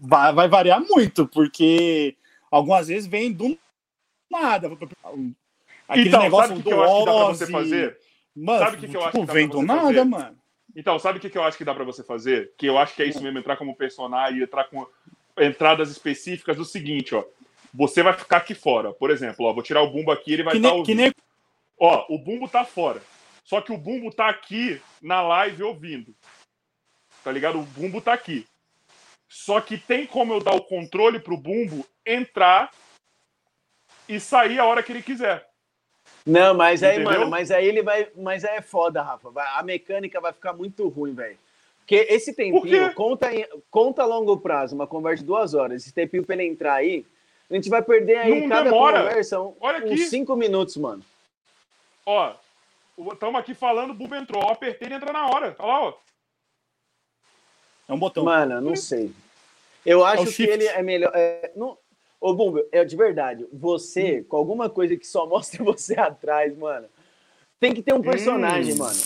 vai, 0.00 0.32
vai 0.32 0.48
variar 0.48 0.80
muito, 0.80 1.26
porque 1.26 2.16
algumas 2.50 2.88
vezes 2.88 3.06
vem 3.06 3.30
do 3.30 3.58
nada. 4.30 4.70
Aquele 5.88 6.08
então, 6.08 6.22
negócio 6.22 6.48
sabe 6.48 6.60
o 6.60 6.62
que, 6.62 6.68
que 6.68 6.74
eu 6.74 6.82
acho 6.82 6.98
que 6.98 7.04
dá 7.04 7.12
pra 7.12 7.24
você 7.24 7.46
fazer? 7.46 7.98
Mano, 8.34 8.58
sabe 8.58 8.76
o 8.76 8.80
que, 8.80 8.88
que 8.88 8.96
eu 8.96 9.00
acho 9.02 9.10
tipo, 9.10 9.20
que 9.20 9.26
dá 9.26 9.32
vem 9.34 9.48
do 9.48 9.62
nada, 9.62 9.82
fazer? 9.82 10.04
mano. 10.04 10.41
Então, 10.74 10.98
sabe 10.98 11.18
o 11.18 11.20
que, 11.20 11.30
que 11.30 11.38
eu 11.38 11.44
acho 11.44 11.58
que 11.58 11.64
dá 11.64 11.74
para 11.74 11.84
você 11.84 12.02
fazer? 12.02 12.52
Que 12.56 12.66
eu 12.66 12.78
acho 12.78 12.94
que 12.94 13.02
é 13.02 13.06
isso 13.06 13.22
mesmo, 13.22 13.38
entrar 13.38 13.56
como 13.56 13.76
personagem, 13.76 14.42
entrar 14.42 14.64
com 14.64 14.86
entradas 15.38 15.90
específicas 15.90 16.56
do 16.56 16.64
seguinte, 16.64 17.14
ó 17.14 17.24
você 17.72 18.02
vai 18.02 18.12
ficar 18.12 18.38
aqui 18.38 18.54
fora. 18.54 18.92
Por 18.92 19.10
exemplo, 19.10 19.46
ó, 19.46 19.52
vou 19.52 19.62
tirar 19.62 19.82
o 19.82 19.90
bumbo 19.90 20.10
aqui, 20.12 20.32
ele 20.32 20.42
vai 20.42 20.56
estar 20.56 20.68
tá 20.68 20.74
ouvindo. 20.74 20.98
Nem... 20.98 21.12
Ó, 21.78 22.06
o 22.08 22.18
bumbo 22.18 22.48
tá 22.48 22.64
fora. 22.64 23.02
Só 23.44 23.60
que 23.60 23.72
o 23.72 23.78
bumbo 23.78 24.12
tá 24.12 24.28
aqui 24.28 24.80
na 25.00 25.22
live 25.22 25.62
ouvindo. 25.62 26.14
Tá 27.24 27.32
ligado? 27.32 27.58
O 27.58 27.64
bumbo 27.64 28.00
tá 28.00 28.12
aqui. 28.12 28.46
Só 29.28 29.60
que 29.60 29.78
tem 29.78 30.06
como 30.06 30.34
eu 30.34 30.40
dar 30.40 30.54
o 30.54 30.64
controle 30.64 31.18
pro 31.18 31.38
Bumbo 31.38 31.86
entrar 32.04 32.70
e 34.06 34.20
sair 34.20 34.58
a 34.58 34.66
hora 34.66 34.82
que 34.82 34.92
ele 34.92 35.02
quiser. 35.02 35.48
Não, 36.24 36.54
mas 36.54 36.82
aí, 36.82 36.94
Entendeu? 37.00 37.12
mano, 37.18 37.30
mas 37.30 37.50
aí 37.50 37.66
ele 37.66 37.82
vai. 37.82 38.08
Mas 38.16 38.44
aí 38.44 38.56
é 38.56 38.62
foda, 38.62 39.02
Rafa. 39.02 39.28
A 39.56 39.62
mecânica 39.62 40.20
vai 40.20 40.32
ficar 40.32 40.52
muito 40.52 40.88
ruim, 40.88 41.14
velho. 41.14 41.36
Porque 41.80 42.06
esse 42.08 42.32
tempinho, 42.32 42.94
conta, 42.94 43.34
em, 43.34 43.44
conta 43.70 44.02
a 44.02 44.06
longo 44.06 44.36
prazo, 44.38 44.74
uma 44.74 44.86
conversa 44.86 45.22
de 45.22 45.26
duas 45.26 45.52
horas. 45.52 45.82
Esse 45.82 45.92
tempinho 45.92 46.24
pra 46.24 46.36
ele 46.36 46.46
entrar 46.46 46.74
aí, 46.74 47.04
a 47.50 47.54
gente 47.54 47.68
vai 47.68 47.82
perder 47.82 48.18
aí 48.18 48.40
Não 48.42 48.48
cada 48.48 48.70
demora. 48.70 49.02
conversa 49.02 49.40
um, 49.40 49.54
Olha 49.60 49.78
aqui. 49.78 49.92
uns 49.94 50.08
cinco 50.08 50.36
minutos, 50.36 50.76
mano. 50.76 51.02
Ó, 52.06 52.32
estamos 53.12 53.40
aqui 53.40 53.52
falando, 53.52 53.90
o 53.90 53.94
Buba 53.94 54.16
entrou. 54.16 54.44
Ó, 54.44 54.52
apertei 54.52 54.88
e 54.88 54.92
entra 54.92 55.12
na 55.12 55.26
hora. 55.26 55.56
Olha 55.58 55.68
lá, 55.68 55.80
ó. 55.88 55.94
É 57.88 57.92
um 57.92 57.98
botão. 57.98 58.24
Mano, 58.24 58.60
não 58.60 58.76
sei. 58.76 59.12
Eu 59.84 60.04
acho 60.04 60.28
é 60.28 60.32
que 60.32 60.42
ele 60.44 60.66
é 60.66 60.82
melhor. 60.82 61.10
É, 61.14 61.50
não, 61.56 61.76
Ô, 62.22 62.32
Bumbo, 62.32 62.64
é 62.70 62.84
de 62.84 62.94
verdade, 62.94 63.44
você, 63.52 64.20
hum. 64.20 64.24
com 64.28 64.36
alguma 64.36 64.70
coisa 64.70 64.96
que 64.96 65.04
só 65.04 65.26
mostra 65.26 65.62
você 65.64 65.98
atrás, 65.98 66.56
mano, 66.56 66.86
tem 67.58 67.74
que 67.74 67.82
ter 67.82 67.92
um 67.92 68.00
personagem, 68.00 68.74
hum. 68.74 68.78
mano. 68.78 69.00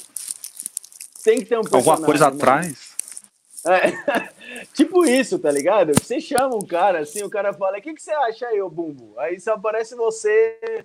Tem 1.24 1.38
que 1.38 1.46
ter 1.46 1.58
um 1.58 1.62
personagem. 1.62 1.90
Alguma 1.92 2.06
coisa 2.06 2.24
mano. 2.26 2.36
atrás? 2.36 2.94
É. 3.64 4.28
tipo 4.74 5.06
isso, 5.06 5.38
tá 5.38 5.50
ligado? 5.50 5.92
Você 5.94 6.20
chama 6.20 6.54
um 6.56 6.66
cara 6.66 7.00
assim, 7.00 7.22
o 7.22 7.30
cara 7.30 7.54
fala: 7.54 7.78
O 7.78 7.80
que, 7.80 7.94
que 7.94 8.02
você 8.02 8.12
acha 8.12 8.48
aí, 8.48 8.60
ô 8.60 8.68
Bumbo? 8.68 9.18
Aí 9.18 9.40
só 9.40 9.54
aparece 9.54 9.94
você, 9.96 10.84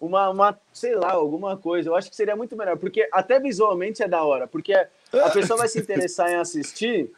uma, 0.00 0.30
uma, 0.30 0.60
sei 0.72 0.94
lá, 0.94 1.10
alguma 1.10 1.56
coisa. 1.56 1.90
Eu 1.90 1.96
acho 1.96 2.08
que 2.08 2.16
seria 2.16 2.36
muito 2.36 2.56
melhor, 2.56 2.78
porque 2.78 3.08
até 3.12 3.40
visualmente 3.40 4.04
é 4.04 4.08
da 4.08 4.22
hora, 4.22 4.46
porque 4.46 4.72
a 4.72 5.30
pessoa 5.30 5.58
vai 5.58 5.68
se 5.68 5.80
interessar 5.80 6.30
em 6.30 6.36
assistir 6.36 7.12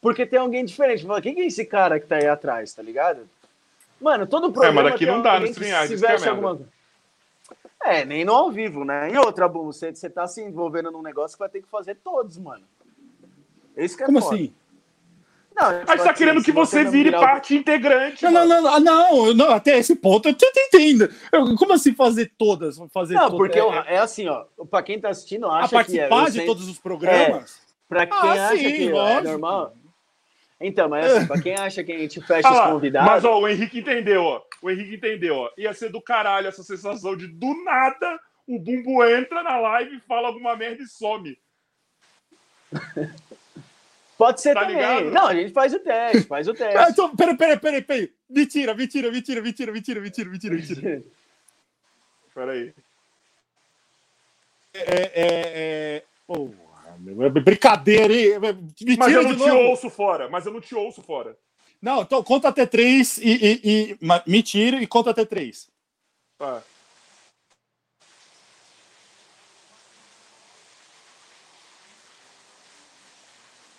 porque 0.00 0.26
tem 0.26 0.40
alguém 0.40 0.64
diferente. 0.64 1.06
Fala: 1.06 1.22
Quem 1.22 1.36
que 1.36 1.42
é 1.42 1.46
esse 1.46 1.64
cara 1.64 2.00
que 2.00 2.06
tá 2.06 2.16
aí 2.16 2.26
atrás, 2.26 2.74
tá 2.74 2.82
ligado? 2.82 3.28
Mano, 4.00 4.26
todo 4.26 4.52
programa. 4.52 4.80
É, 4.80 4.84
mas 4.84 4.94
aqui 4.94 5.06
não 5.06 5.22
dá 5.22 5.40
no 5.40 5.46
StreamYard, 5.46 5.88
se 5.88 5.96
veste 5.96 6.26
é 6.26 6.30
alguma 6.30 6.60
É, 7.84 8.04
nem 8.04 8.24
no 8.24 8.32
ao 8.32 8.50
vivo, 8.50 8.84
né? 8.84 9.10
E 9.10 9.18
outra, 9.18 9.48
Bum, 9.48 9.66
você, 9.66 9.94
você 9.94 10.08
tá 10.08 10.26
se 10.26 10.42
envolvendo 10.42 10.90
num 10.90 11.02
negócio 11.02 11.36
que 11.36 11.40
vai 11.40 11.48
ter 11.48 11.62
que 11.62 11.68
fazer 11.68 11.96
todos, 11.96 12.38
mano. 12.38 12.64
Esse 13.76 13.96
que 13.96 14.02
é 14.02 14.06
Como 14.06 14.20
foda. 14.20 14.34
assim? 14.34 14.52
Não, 15.58 15.80
tipo, 15.80 15.90
Aí 15.90 15.98
você 15.98 16.04
tá 16.04 16.10
assim, 16.10 16.18
querendo 16.18 16.42
que 16.44 16.52
você, 16.52 16.84
você 16.84 16.90
vire 16.90 17.10
parte 17.10 17.54
o... 17.54 17.56
integrante. 17.56 18.24
Não, 18.24 18.46
não, 18.46 18.62
não, 18.62 18.80
não, 18.80 19.34
não, 19.34 19.50
até 19.50 19.76
esse 19.76 19.96
ponto 19.96 20.28
eu 20.28 20.34
te 20.34 20.46
entendo. 20.54 21.08
como 21.58 21.72
assim 21.72 21.92
fazer 21.92 22.32
todas? 22.38 22.78
Fazer 22.92 23.14
não, 23.14 23.36
porque 23.36 23.58
é, 23.58 23.94
é, 23.94 23.98
assim, 23.98 24.28
ó, 24.28 24.44
pra 24.70 24.82
quem 24.84 25.00
tá 25.00 25.08
assistindo, 25.08 25.50
acha 25.50 25.66
a 25.66 25.68
participar 25.68 26.08
que 26.08 26.14
é, 26.14 26.24
de 26.26 26.32
sempre... 26.32 26.46
todos 26.46 26.68
os 26.68 26.78
programas? 26.78 27.56
É, 27.56 27.68
pra 27.88 28.06
quem 28.06 28.18
ah, 28.18 28.32
acha 28.32 28.56
sim, 28.56 28.72
que 28.72 28.88
é 28.88 29.20
normal, 29.20 29.72
então, 30.60 30.88
mas 30.88 31.06
assim, 31.06 31.26
pra 31.28 31.40
quem 31.40 31.54
acha 31.54 31.84
que 31.84 31.92
a 31.92 31.98
gente 31.98 32.20
fecha 32.20 32.48
ah, 32.48 32.66
os 32.66 32.72
convidados. 32.72 33.10
Mas 33.10 33.24
ó, 33.24 33.38
o 33.40 33.48
Henrique 33.48 33.80
entendeu, 33.80 34.22
ó. 34.22 34.42
O 34.62 34.70
Henrique 34.70 34.96
entendeu, 34.96 35.36
ó. 35.36 35.50
Ia 35.56 35.72
ser 35.72 35.90
do 35.90 36.00
caralho 36.00 36.48
essa 36.48 36.62
sensação 36.62 37.16
de 37.16 37.26
do 37.28 37.64
nada 37.64 38.18
o 38.48 38.58
Bumbo 38.58 39.04
entra 39.04 39.42
na 39.42 39.58
live, 39.58 40.00
fala 40.08 40.28
alguma 40.28 40.56
merda 40.56 40.82
e 40.82 40.86
some. 40.86 41.38
Pode 44.16 44.40
ser 44.40 44.54
tá 44.54 44.62
também. 44.62 44.76
Ligado? 44.76 45.10
Não, 45.10 45.26
a 45.28 45.34
gente 45.34 45.52
faz 45.52 45.74
o 45.74 45.78
teste, 45.78 46.26
faz 46.26 46.48
o 46.48 46.54
teste. 46.56 46.76
Ah, 46.76 46.88
então, 46.88 47.14
peraí, 47.14 47.36
peraí, 47.36 47.58
peraí, 47.58 47.82
peraí. 47.82 48.12
Mentira, 48.28 48.74
mentira, 48.74 49.12
mentira, 49.12 49.42
mentira, 49.42 49.70
mentira, 49.70 50.00
mentira, 50.00 50.30
mentira, 50.30 50.54
mentira. 50.54 51.02
Peraí. 52.34 52.74
É, 54.74 54.80
é, 54.80 55.12
é... 55.24 56.04
Oh. 56.26 56.50
É 57.06 57.40
brincadeira, 57.40 58.12
hein? 58.12 58.32
É 58.32 58.38
me 58.38 58.96
mas 58.96 59.12
eu 59.12 59.22
não 59.22 59.32
te 59.36 59.38
novo. 59.38 59.56
ouço 59.56 59.90
fora, 59.90 60.28
mas 60.28 60.46
eu 60.46 60.52
não 60.52 60.60
te 60.60 60.74
ouço 60.74 61.02
fora. 61.02 61.36
Não, 61.80 62.02
então 62.02 62.22
conta 62.22 62.48
até 62.48 62.66
três 62.66 63.18
e, 63.18 63.30
e, 63.30 63.60
e 63.64 63.98
me 64.26 64.42
tira 64.42 64.82
e 64.82 64.86
conta 64.86 65.10
até 65.10 65.24
três. 65.24 65.68
Tá. 66.36 66.62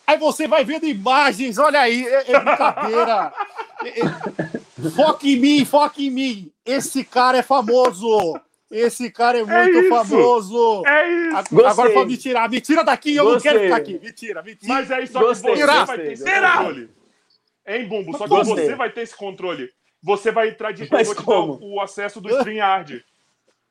Aí 0.10 0.18
você 0.18 0.48
vai 0.48 0.64
vendo 0.64 0.88
imagens, 0.88 1.60
olha 1.60 1.82
aí, 1.82 2.04
é, 2.04 2.32
é 2.32 2.40
brincadeira. 2.40 3.32
é, 3.86 4.00
é, 4.00 4.90
foca 4.96 5.28
em 5.28 5.36
mim, 5.36 5.66
foca 5.66 6.02
em 6.02 6.10
mim. 6.10 6.52
Esse 6.66 7.04
cara 7.04 7.38
é 7.38 7.44
famoso. 7.44 8.40
Esse 8.70 9.10
cara 9.12 9.38
é, 9.40 9.42
é 9.42 9.46
muito 9.46 9.80
é 9.80 9.90
famoso. 9.90 10.86
É 10.86 11.12
isso. 11.12 11.36
Gostei. 11.52 11.66
Agora 11.66 11.92
pode 11.92 12.12
me 12.12 12.18
tirar. 12.18 12.50
Me 12.50 12.62
tira 12.62 12.84
daqui, 12.84 13.16
eu 13.16 13.26
Gostei. 13.26 13.52
não 13.52 13.60
quero 13.60 13.64
ficar 13.64 13.76
aqui. 13.78 14.00
Me 14.06 14.14
tira, 14.14 14.44
me 14.44 14.56
tira. 14.56 14.74
Mas 14.74 14.92
aí 14.92 15.08
só 15.08 15.20
Gostei. 15.20 15.54
que 15.54 15.58
você 15.60 15.66
Gostei. 15.66 15.86
vai 15.86 15.98
ter 15.98 16.12
esse 16.14 16.24
Gostei. 16.24 16.42
controle. 16.42 16.90
Hein, 17.66 17.88
Bumbo? 17.88 18.18
Só 18.18 18.24
que 18.26 18.30
você 18.30 18.76
vai 18.76 18.92
ter 18.92 19.02
esse 19.02 19.16
controle. 19.16 19.72
Você 20.02 20.32
vai 20.32 20.50
entrar 20.50 20.72
de 20.72 20.88
Mas 20.90 21.08
eu 21.10 21.16
vou 21.16 21.24
como? 21.24 21.58
te 21.58 21.60
dar 21.62 21.66
o 21.66 21.82
acesso 21.82 22.22
do 22.22 22.30
StreamYard. 22.30 23.04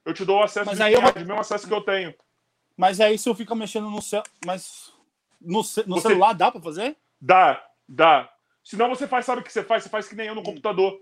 Eu 0.05 0.15
te 0.15 0.25
dou 0.25 0.41
o 0.41 0.43
acesso 0.43 0.67
Mas 0.67 0.79
do 0.79 0.83
StreamYard, 0.85 1.23
o 1.23 1.27
mesmo 1.27 1.41
acesso 1.41 1.67
que 1.67 1.75
eu 1.75 1.81
tenho. 1.81 2.15
Mas 2.77 3.01
aí 3.01 3.19
se 3.19 3.29
eu 3.29 3.35
ficar 3.35 3.55
mexendo 3.55 3.89
no 3.89 4.03
céu. 4.03 4.23
Mas 4.45 4.93
no, 5.41 5.59
no 5.59 5.63
você... 5.63 6.09
celular 6.09 6.33
dá 6.33 6.51
pra 6.51 6.61
fazer? 6.61 6.97
Dá, 7.21 7.65
dá. 7.89 8.31
Senão 8.63 8.89
você 8.89 9.07
faz, 9.07 9.25
sabe 9.25 9.41
o 9.41 9.45
que 9.45 9.53
você 9.53 9.63
faz? 9.63 9.85
Você 9.85 9.89
faz 9.89 10.09
que 10.09 10.15
nem 10.15 10.27
eu 10.27 10.35
no 10.35 10.43
computador. 10.43 10.99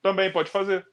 Também 0.00 0.32
pode 0.32 0.50
fazer. 0.50 0.86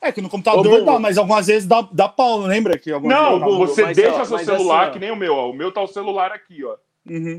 É 0.00 0.10
que 0.10 0.22
no 0.22 0.30
computador 0.30 0.80
Ô, 0.80 0.84
dá, 0.84 0.98
mas 0.98 1.18
algumas 1.18 1.46
vezes 1.46 1.68
dá, 1.68 1.86
dá 1.92 2.08
pau, 2.08 2.38
lembra? 2.38 2.78
Que 2.78 2.90
não, 2.90 3.38
você 3.58 3.82
mas, 3.82 3.96
deixa 3.96 4.22
ó, 4.22 4.24
seu 4.24 4.38
celular, 4.38 4.84
assim, 4.84 4.92
que 4.94 4.98
nem 4.98 5.10
o 5.10 5.16
meu, 5.16 5.34
ó. 5.34 5.50
O 5.50 5.52
meu 5.52 5.70
tá 5.70 5.82
o 5.82 5.86
celular 5.86 6.32
aqui, 6.32 6.64
ó. 6.64 6.76
Uhum. 7.08 7.36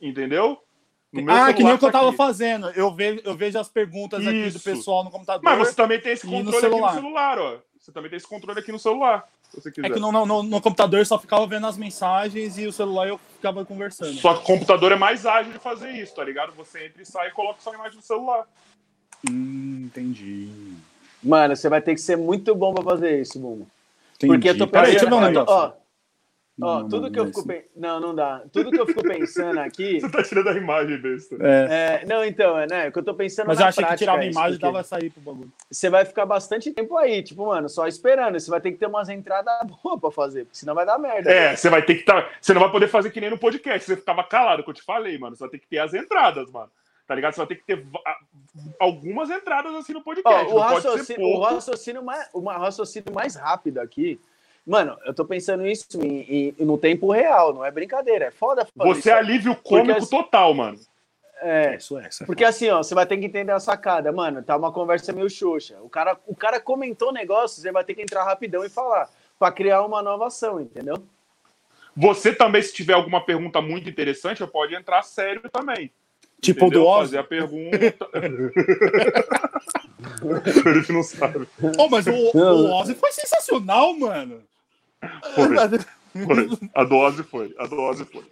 Entendeu? 0.00 0.58
ah, 1.28 1.52
que 1.52 1.64
nem 1.64 1.72
o 1.72 1.78
que 1.78 1.84
eu 1.84 1.90
tava 1.90 2.10
tá 2.10 2.16
fazendo. 2.16 2.70
Eu 2.70 2.94
vejo, 2.94 3.20
eu 3.24 3.34
vejo 3.34 3.58
as 3.58 3.68
perguntas 3.68 4.20
Isso. 4.20 4.28
aqui 4.28 4.50
do 4.50 4.60
pessoal 4.60 5.04
no 5.04 5.10
computador. 5.10 5.42
Mas 5.42 5.58
você 5.58 5.74
também 5.74 6.00
tem 6.00 6.12
esse 6.12 6.26
controle 6.26 6.68
no 6.68 6.84
aqui 6.84 6.96
no 6.96 7.02
celular, 7.02 7.38
ó. 7.38 7.58
Você 7.78 7.92
também 7.92 8.10
tem 8.10 8.16
esse 8.18 8.28
controle 8.28 8.60
aqui 8.60 8.70
no 8.70 8.78
celular. 8.78 9.26
Se 9.48 9.60
você 9.60 9.72
quiser. 9.72 9.86
É 9.86 9.90
que 9.90 9.98
no, 9.98 10.12
no, 10.12 10.42
no 10.42 10.60
computador 10.60 11.00
eu 11.00 11.06
só 11.06 11.18
ficava 11.18 11.46
vendo 11.46 11.66
as 11.66 11.78
mensagens 11.78 12.58
e 12.58 12.66
o 12.66 12.72
celular 12.72 13.08
eu 13.08 13.18
ficava 13.36 13.64
conversando. 13.64 14.14
Só 14.18 14.34
que 14.34 14.40
o 14.42 14.44
computador 14.44 14.92
é 14.92 14.96
mais 14.96 15.24
ágil 15.24 15.52
de 15.52 15.58
fazer 15.58 15.90
isso, 15.92 16.14
tá 16.14 16.22
ligado? 16.22 16.52
Você 16.52 16.86
entra 16.86 17.02
e 17.02 17.06
sai 17.06 17.28
e 17.28 17.32
coloca 17.32 17.60
sua 17.60 17.74
imagem 17.74 17.96
no 17.96 18.02
celular. 18.02 18.46
Hum, 19.28 19.86
entendi. 19.86 20.76
Mano, 21.22 21.54
você 21.54 21.68
vai 21.68 21.82
ter 21.82 21.94
que 21.94 22.00
ser 22.00 22.16
muito 22.16 22.54
bom 22.54 22.72
pra 22.74 22.82
fazer 22.82 23.20
isso, 23.20 23.38
Bumo. 23.38 23.66
Porque 24.18 24.50
eu 24.50 24.58
tô 24.58 24.66
pensando. 24.66 24.70
Peraí, 24.70 24.90
deixa 24.90 25.04
eu 25.04 25.08
ver 25.08 25.14
um 25.14 25.20
negócio. 25.20 25.54
Ó, 25.54 25.72
ó, 26.62 26.82
tudo 26.82 27.02
não, 27.02 27.10
que 27.10 27.18
eu 27.18 27.26
fico 27.26 27.46
pensando. 27.46 27.68
Não, 27.76 28.00
não 28.00 28.14
dá. 28.14 28.42
Tudo 28.52 28.70
que 28.70 28.80
eu 28.80 28.86
fico 28.86 29.02
pensando 29.02 29.58
aqui. 29.60 30.00
Você 30.00 30.10
tá 30.10 30.22
tirando 30.22 30.48
a 30.48 30.54
imagem, 30.54 30.98
besta. 30.98 31.36
É. 31.40 32.02
é 32.02 32.06
não, 32.06 32.24
então, 32.24 32.58
é, 32.58 32.66
né? 32.66 32.88
O 32.88 32.92
que 32.92 32.98
eu 32.98 33.02
tô 33.02 33.14
pensando 33.14 33.46
Mas 33.46 33.60
eu 33.60 33.66
achei 33.66 33.84
que 33.84 33.96
tirar 33.96 34.14
uma 34.14 34.24
é 34.24 34.30
imagem 34.30 34.58
dava 34.58 34.82
sair 34.82 35.10
pro 35.10 35.20
bagulho. 35.20 35.52
Você 35.70 35.88
vai 35.88 36.04
ficar 36.04 36.26
bastante 36.26 36.70
tempo 36.70 36.96
aí, 36.96 37.22
tipo, 37.22 37.46
mano, 37.46 37.68
só 37.68 37.86
esperando. 37.86 38.38
Você 38.38 38.50
vai 38.50 38.60
ter 38.60 38.72
que 38.72 38.78
ter 38.78 38.86
umas 38.86 39.08
entradas 39.08 39.54
boas 39.82 40.00
pra 40.00 40.10
fazer, 40.10 40.44
porque 40.44 40.58
senão 40.58 40.74
vai 40.74 40.84
dar 40.84 40.98
merda. 40.98 41.30
É, 41.30 41.56
você 41.56 41.70
vai 41.70 41.82
ter 41.82 41.94
que 41.94 42.00
estar. 42.00 42.22
Tá... 42.22 42.30
Você 42.40 42.52
não 42.52 42.60
vai 42.60 42.70
poder 42.70 42.88
fazer 42.88 43.10
que 43.10 43.20
nem 43.20 43.30
no 43.30 43.38
podcast. 43.38 43.86
Você 43.86 43.96
ficava 43.96 44.24
calado, 44.24 44.62
que 44.62 44.70
eu 44.70 44.74
te 44.74 44.82
falei, 44.82 45.18
mano. 45.18 45.36
Você 45.36 45.40
vai 45.40 45.50
ter 45.50 45.58
que 45.58 45.66
ter 45.66 45.78
as 45.78 45.94
entradas, 45.94 46.50
mano 46.50 46.70
tá 47.10 47.14
ligado? 47.16 47.32
Você 47.32 47.40
vai 47.40 47.46
ter 47.48 47.56
que 47.56 47.64
ter 47.64 47.84
algumas 48.78 49.28
entradas 49.30 49.74
assim 49.74 49.92
no 49.92 50.00
podcast. 50.00 50.46
Oh, 50.48 50.54
o, 50.54 50.58
raciocínio, 50.60 51.26
o, 51.26 51.40
raciocínio 51.40 52.04
mais, 52.04 52.28
o 52.32 52.40
raciocínio 52.40 53.12
mais 53.12 53.34
rápido 53.34 53.78
aqui. 53.78 54.20
Mano, 54.64 54.96
eu 55.04 55.12
tô 55.12 55.24
pensando 55.24 55.66
isso 55.66 56.00
em, 56.00 56.54
em, 56.56 56.64
no 56.64 56.78
tempo 56.78 57.10
real, 57.10 57.52
não 57.52 57.64
é 57.64 57.70
brincadeira. 57.72 58.26
É 58.26 58.30
foda. 58.30 58.64
Você 58.76 59.00
isso, 59.00 59.12
alívio 59.12 59.56
cômico 59.56 59.98
porque, 59.98 60.16
total, 60.16 60.54
mano. 60.54 60.78
É, 61.40 61.74
isso 61.74 61.98
é, 61.98 62.06
isso 62.06 62.22
é 62.22 62.26
porque 62.26 62.44
assim, 62.44 62.68
ó, 62.68 62.80
você 62.80 62.94
vai 62.94 63.04
ter 63.04 63.16
que 63.16 63.26
entender 63.26 63.50
a 63.50 63.58
sacada, 63.58 64.12
mano. 64.12 64.40
Tá 64.40 64.56
uma 64.56 64.70
conversa 64.70 65.12
meio 65.12 65.28
xoxa. 65.28 65.78
O 65.82 65.88
cara, 65.88 66.16
o 66.28 66.36
cara 66.36 66.60
comentou 66.60 67.12
negócio, 67.12 67.60
você 67.60 67.72
vai 67.72 67.82
ter 67.82 67.94
que 67.94 68.02
entrar 68.02 68.22
rapidão 68.22 68.64
e 68.64 68.68
falar 68.68 69.10
para 69.36 69.52
criar 69.52 69.82
uma 69.84 70.00
nova 70.00 70.28
ação, 70.28 70.60
entendeu? 70.60 70.94
Você 71.96 72.32
também, 72.32 72.62
se 72.62 72.72
tiver 72.72 72.92
alguma 72.92 73.20
pergunta 73.20 73.60
muito 73.60 73.90
interessante, 73.90 74.46
pode 74.46 74.76
entrar 74.76 75.02
sério 75.02 75.42
também. 75.50 75.90
Tipo 76.40 76.66
o 76.66 76.70
do 76.70 76.84
Ozzy. 76.84 77.16
Fazer 77.16 77.18
a 77.18 77.24
pergunta. 77.24 77.76
Ele 80.66 80.92
não 80.92 81.02
sabe. 81.02 81.46
Oh, 81.78 81.88
mas 81.88 82.06
o, 82.06 82.12
o 82.12 82.72
Ozzy 82.80 82.94
foi 82.94 83.12
sensacional, 83.12 83.96
mano. 83.98 84.42
Foi. 85.34 85.48
foi. 86.24 86.58
A 86.74 86.84
dose 86.84 87.22
foi. 87.22 87.54
A 87.58 87.66
dose 87.66 88.04
foi. 88.04 88.24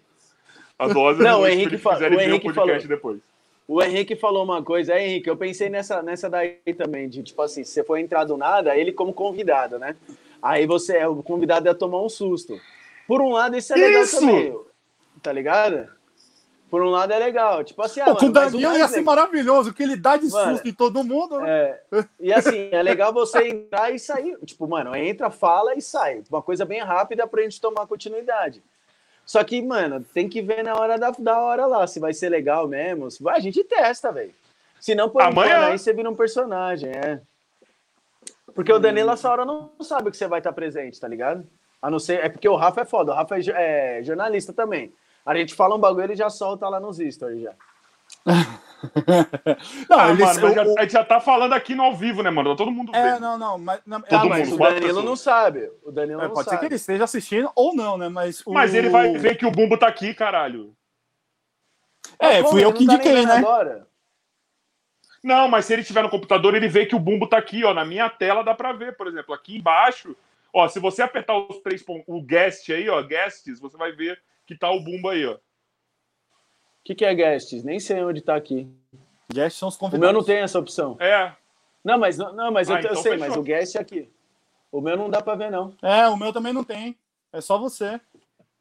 A 0.79 0.89
dose 0.89 1.23
não, 1.23 1.41
o 1.41 1.47
Henrique, 1.47 1.77
fa 1.77 1.99
o 1.99 2.21
Henrique 2.21 2.53
falou. 2.53 2.79
Depois. 2.79 3.21
O 3.67 3.83
Henrique 3.83 4.17
falou 4.17 4.45
uma 4.45 4.63
coisa, 4.63 4.95
é, 4.95 5.07
Henrique, 5.07 5.29
eu 5.29 5.37
pensei 5.37 5.69
nessa, 5.69 6.03
nessa 6.03 6.31
daí 6.31 6.57
também, 6.77 7.07
de 7.07 7.23
tipo 7.23 7.43
assim, 7.43 7.63
se 7.65 7.73
você 7.73 7.85
for 7.85 7.99
entrar 7.99 8.25
do 8.25 8.37
nada, 8.37 8.75
ele 8.75 8.93
como 8.93 9.13
convidado, 9.13 9.79
né? 9.79 9.95
Aí 10.41 10.67
você, 10.67 11.05
o 11.05 11.23
convidado 11.23 11.67
ia 11.67 11.75
tomar 11.75 12.01
um 12.01 12.09
susto. 12.09 12.59
Por 13.07 13.21
um 13.21 13.31
lado, 13.31 13.57
isso 13.57 13.73
é 13.75 13.77
legal 13.77 14.03
isso! 14.05 14.21
também, 14.21 14.59
tá 15.21 15.33
ligado? 15.33 15.89
Por 16.71 16.83
um 16.83 16.91
lado 16.91 17.13
é 17.13 17.19
legal. 17.19 17.65
Tipo 17.65 17.83
assim, 17.83 18.01
ah, 18.01 18.07
Pô, 18.07 18.15
mano, 18.15 18.29
o 18.29 18.33
Daniel 18.33 18.77
ia 18.77 18.89
ser 18.89 19.01
maravilhoso, 19.01 19.73
que 19.73 19.83
ele 19.83 19.97
dá 19.97 20.17
de 20.17 20.29
mano, 20.29 20.53
susto 20.53 20.69
em 20.69 20.73
todo 20.73 21.05
mundo. 21.05 21.41
Né? 21.41 21.51
É, 21.51 22.05
e 22.21 22.33
assim, 22.33 22.69
é 22.71 22.83
legal 22.83 23.13
você 23.13 23.49
entrar 23.49 23.91
e 23.91 23.99
sair. 23.99 24.37
Tipo, 24.45 24.69
mano, 24.69 24.95
entra, 24.95 25.31
fala 25.31 25.75
e 25.75 25.83
sai. 25.83 26.23
Uma 26.31 26.43
coisa 26.43 26.65
bem 26.65 26.81
rápida 26.81 27.27
pra 27.27 27.43
gente 27.43 27.61
tomar 27.61 27.87
continuidade. 27.87 28.63
Só 29.25 29.43
que, 29.45 29.61
mano, 29.61 30.05
tem 30.15 30.29
que 30.29 30.41
ver 30.41 30.63
na 30.63 30.75
hora 30.75 30.99
da, 30.99 31.11
da 31.11 31.39
hora 31.39 31.67
lá, 31.67 31.87
se 31.87 32.01
vai 32.01 32.15
ser 32.15 32.29
legal 32.29 32.67
mesmo. 32.67 33.11
Se 33.11 33.23
vai, 33.23 33.37
a 33.37 33.41
gente 33.41 33.63
testa, 33.65 34.11
velho. 34.11 34.35
Se 34.81 34.95
não, 34.95 35.11
por 35.11 35.23
Amanhã. 35.23 35.67
aí 35.67 35.79
você 35.79 35.93
vira 35.93 36.09
um 36.09 36.15
personagem, 36.15 36.91
é. 36.91 37.21
Porque 38.55 38.73
o 38.73 38.79
Danilo, 38.79 39.11
essa 39.11 39.31
hora, 39.31 39.45
não 39.45 39.71
sabe 39.81 40.11
que 40.11 40.17
você 40.17 40.27
vai 40.27 40.41
estar 40.41 40.53
presente, 40.53 40.99
tá 40.99 41.07
ligado? 41.07 41.47
A 41.81 41.91
não 41.91 41.99
ser. 41.99 42.25
É 42.25 42.29
porque 42.29 42.49
o 42.49 42.57
Rafa 42.57 42.81
é 42.81 42.85
foda, 42.85 43.13
o 43.13 43.15
Rafa 43.15 43.37
é, 43.39 43.99
é 43.99 44.03
jornalista 44.03 44.53
também. 44.53 44.93
A 45.29 45.35
gente 45.37 45.55
fala 45.55 45.77
um 45.77 45.79
bagulho, 45.79 46.05
ele 46.05 46.17
já 46.17 46.31
solta 46.31 46.67
lá 46.71 46.81
nos 46.81 46.97
stories 46.97 47.43
já. 47.43 47.53
Não, 49.91 49.99
Ah, 50.01 50.09
eles, 50.11 50.21
mano, 50.21 50.41
mas 50.41 50.55
já- 50.55 50.63
o- 50.65 50.73
o- 50.75 50.79
a 50.79 50.83
gente 50.83 50.93
já 50.93 51.05
tá 51.05 51.21
falando 51.21 51.53
aqui 51.53 51.75
no 51.75 51.83
ao 51.83 51.95
vivo, 51.95 52.23
né, 52.23 52.31
mano? 52.31 52.51
Tá 52.51 52.57
todo 52.57 52.71
mundo 52.71 52.95
É, 52.95 53.03
vendo. 53.13 53.21
não, 53.21 53.37
não, 53.37 53.59
mas, 53.59 53.81
não, 53.85 54.01
Todo 54.01 54.15
Ah, 54.15 54.19
mundo, 54.21 54.29
mas 54.31 54.53
o 54.53 54.57
quatro 54.57 54.75
Danilo 54.77 54.89
pessoas. 54.89 55.05
não 55.05 55.17
sabe. 55.17 55.71
O 55.83 55.91
Danilo 55.93 56.21
é, 56.21 56.25
não 56.29 56.31
pode 56.33 56.45
ser 56.45 56.51
sabe. 56.51 56.61
que 56.61 56.67
ele 56.67 56.75
esteja 56.77 57.05
assistindo 57.05 57.51
ou 57.55 57.75
não, 57.75 57.99
né? 57.99 58.09
Mas, 58.09 58.41
o- 58.47 58.53
Mas 58.55 58.75
ele 58.75 58.89
vai 58.89 59.13
ver 59.19 59.37
que 59.37 59.45
o 59.45 59.51
Bumbo 59.51 59.77
tá 59.77 59.87
aqui, 59.89 60.15
caralho. 60.15 60.75
É, 62.19 62.43
Pô, 62.43 62.51
fui 62.53 62.65
eu 62.65 62.73
que 62.73 62.87
tá 62.87 62.95
indiquei, 62.95 63.13
vendo 63.17 63.29
né? 63.29 63.35
Agora. 63.37 63.87
Não, 65.23 65.47
mas 65.49 65.67
se 65.67 65.73
ele 65.75 65.85
tiver 65.85 66.03
no 66.03 66.09
computador, 66.11 66.55
ele 66.55 66.69
vê 66.69 66.87
que 66.87 66.95
o 66.95 66.99
Bumbo 67.01 67.27
tá 67.27 67.37
aqui, 67.37 67.65
ó. 67.65 67.75
Na 67.75 67.85
minha 67.85 68.09
tela 68.09 68.43
dá 68.43 68.55
pra 68.55 68.73
ver, 68.73 68.97
por 68.97 69.07
exemplo, 69.09 69.35
aqui 69.35 69.57
embaixo. 69.59 70.17
Ó, 70.55 70.67
se 70.69 70.79
você 70.81 71.03
apertar 71.03 71.37
os 71.37 71.59
três 71.59 71.83
pontos, 71.83 72.05
o 72.07 72.23
guest 72.23 72.71
aí, 72.71 72.89
ó, 72.89 73.03
guests, 73.03 73.61
você 73.61 73.77
vai 73.77 73.93
ver 73.93 74.19
que 74.49 74.57
tá 74.59 74.71
o 74.71 74.81
Bumbo 74.81 75.11
aí, 75.11 75.27
ó. 75.27 75.35
O 75.35 75.39
que, 76.85 76.95
que 76.95 77.05
é 77.05 77.15
guests? 77.15 77.63
Nem 77.63 77.79
sei 77.79 78.03
onde 78.03 78.23
tá 78.23 78.35
aqui. 78.35 78.67
Guests 79.31 79.59
são 79.59 79.69
os 79.69 79.77
O 79.77 79.79
convidados. 79.79 80.07
meu 80.07 80.13
não 80.19 80.25
tem 80.25 80.39
essa 80.39 80.59
opção. 80.59 80.97
É, 80.99 81.37
Não, 81.85 81.99
mas, 81.99 82.17
não, 82.17 82.51
mas 82.51 82.69
eu, 82.71 82.77
Ah, 82.77 82.81
eu 82.81 82.91
então 82.91 83.03
sei, 83.03 83.13
fechou. 83.13 83.29
mas 83.29 83.37
o 83.37 83.43
guest 83.43 83.75
é 83.77 83.81
aqui. 83.81 84.11
O 84.73 84.81
meu 84.81 84.97
não 84.97 85.11
dá 85.11 85.21
pra 85.23 85.35
ver, 85.35 85.51
não. 85.51 85.75
É, 85.83 86.09
o 86.09 86.17
meu 86.17 86.33
também 86.33 86.53
não 86.53 86.65
tem. 86.65 86.99
É 87.31 87.41
só 87.43 87.59
você. 87.59 88.01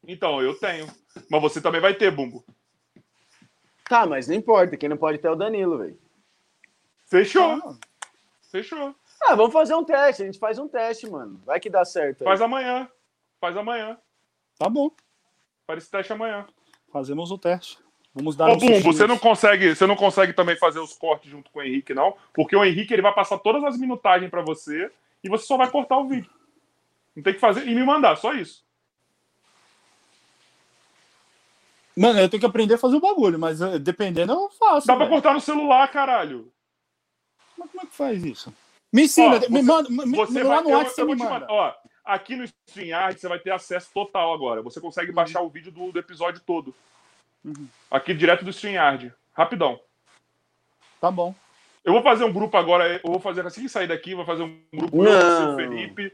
então, 0.05 0.41
eu 0.41 0.57
tenho. 0.59 0.87
Mas 1.31 1.41
você 1.41 1.61
também 1.61 1.79
vai 1.81 1.93
ter, 1.93 2.11
Bumbo. 2.11 2.43
Tá, 3.89 4.05
mas 4.05 4.27
não 4.27 4.35
importa. 4.35 4.75
Quem 4.75 4.89
não 4.89 4.97
pode 4.97 5.17
ter 5.19 5.29
é 5.29 5.31
o 5.31 5.35
Danilo, 5.35 5.77
velho. 5.77 5.97
Fechou, 7.05 7.43
Ah, 7.43 7.77
fechou. 8.51 8.93
Ah, 9.23 9.35
vamos 9.35 9.53
fazer 9.53 9.73
um 9.73 9.83
teste. 9.85 10.21
A 10.23 10.25
gente 10.25 10.37
faz 10.37 10.59
um 10.59 10.67
teste, 10.67 11.09
mano. 11.09 11.41
Vai 11.45 11.59
que 11.61 11.69
dá 11.69 11.85
certo. 11.85 12.21
aí. 12.21 12.25
Faz 12.25 12.41
amanhã. 12.41 12.89
Faz 13.39 13.55
amanhã. 13.55 13.97
tá 14.59 14.67
bom. 14.69 14.91
Faz 15.67 15.83
esse 15.83 15.91
teste 15.91 16.13
amanhã. 16.13 16.47
Fazemos 16.91 17.29
o 17.29 17.37
teste. 17.37 17.77
Vamos 18.15 18.35
dar 18.35 18.49
Ô, 18.49 18.53
uns 18.55 18.63
Bumbo, 18.63 18.81
você 18.93 19.05
não 19.05 19.17
consegue, 19.19 19.75
você 19.75 19.85
não 19.85 19.95
consegue 19.95 20.33
também 20.33 20.55
fazer 20.57 20.79
os 20.79 20.93
cortes 20.93 21.29
junto 21.29 21.51
com 21.51 21.59
o 21.59 21.61
Henrique, 21.61 21.93
não? 21.93 22.15
Porque 22.33 22.55
o 22.55 22.63
Henrique 22.65 22.93
ele 22.93 23.01
vai 23.03 23.13
passar 23.13 23.37
todas 23.37 23.63
as 23.63 23.77
minutagens 23.77 24.31
pra 24.31 24.41
você 24.41 24.89
e 25.23 25.29
você 25.29 25.45
só 25.45 25.57
vai 25.57 25.69
cortar 25.69 25.97
o 25.97 26.07
vídeo. 26.07 26.31
Não 27.15 27.21
tem 27.21 27.33
que 27.33 27.39
fazer 27.39 27.67
e 27.67 27.75
me 27.75 27.83
mandar, 27.83 28.15
só 28.15 28.33
isso. 28.33 28.65
Mano, 31.95 32.19
eu 32.19 32.29
tenho 32.29 32.39
que 32.39 32.45
aprender 32.45 32.75
a 32.75 32.77
fazer 32.77 32.95
o 32.95 32.99
bagulho, 33.01 33.37
mas 33.39 33.59
eh, 33.61 33.77
dependendo 33.79 34.31
eu 34.33 34.49
faço. 34.51 34.87
Dá 34.87 34.95
pra 34.95 35.05
velho. 35.05 35.15
cortar 35.15 35.33
no 35.33 35.41
celular, 35.41 35.87
caralho. 35.91 36.51
Mas 37.57 37.69
como 37.71 37.83
é 37.83 37.85
que 37.87 37.95
faz 37.95 38.23
isso? 38.23 38.53
Me 38.93 39.03
ensina, 39.03 39.35
Ó, 39.35 39.39
me 39.39 39.47
você- 39.47 39.61
manda. 39.63 39.89
me- 39.89 40.43
lá 40.43 40.55
vai, 40.55 40.63
no 40.63 40.69
WhatsApp 40.69 40.95
você 40.95 41.05
me 41.05 41.15
manda. 41.15 41.47
Ó, 41.49 41.73
aqui 42.07 42.35
no 42.35 42.43
StreamYard 42.43 43.19
você 43.19 43.27
vai 43.27 43.39
ter 43.39 43.51
acesso 43.51 43.89
total 43.93 44.33
agora. 44.33 44.61
Você 44.61 44.79
consegue 44.81 45.11
baixar 45.11 45.41
o 45.41 45.49
vídeo 45.49 45.71
do, 45.71 45.91
do 45.91 45.99
episódio 45.99 46.41
todo. 46.45 46.73
Uhum. 47.43 47.67
Aqui 47.91 48.13
direto 48.13 48.43
do 48.43 48.51
StreamYard. 48.51 49.13
Rapidão. 49.33 49.79
Tá 50.99 51.11
bom. 51.11 51.35
Eu 51.85 51.93
vou 51.93 52.01
fazer 52.01 52.25
um 52.25 52.33
grupo 52.33 52.57
agora, 52.57 52.99
eu 53.01 53.11
vou 53.11 53.19
fazer 53.19 53.45
assim 53.45 53.61
que 53.61 53.69
sair 53.69 53.87
daqui, 53.87 54.13
vou 54.15 54.25
fazer 54.25 54.43
um 54.43 54.59
grupo 54.73 54.97
você, 54.97 55.43
o 55.45 55.55
Felipe 55.55 56.13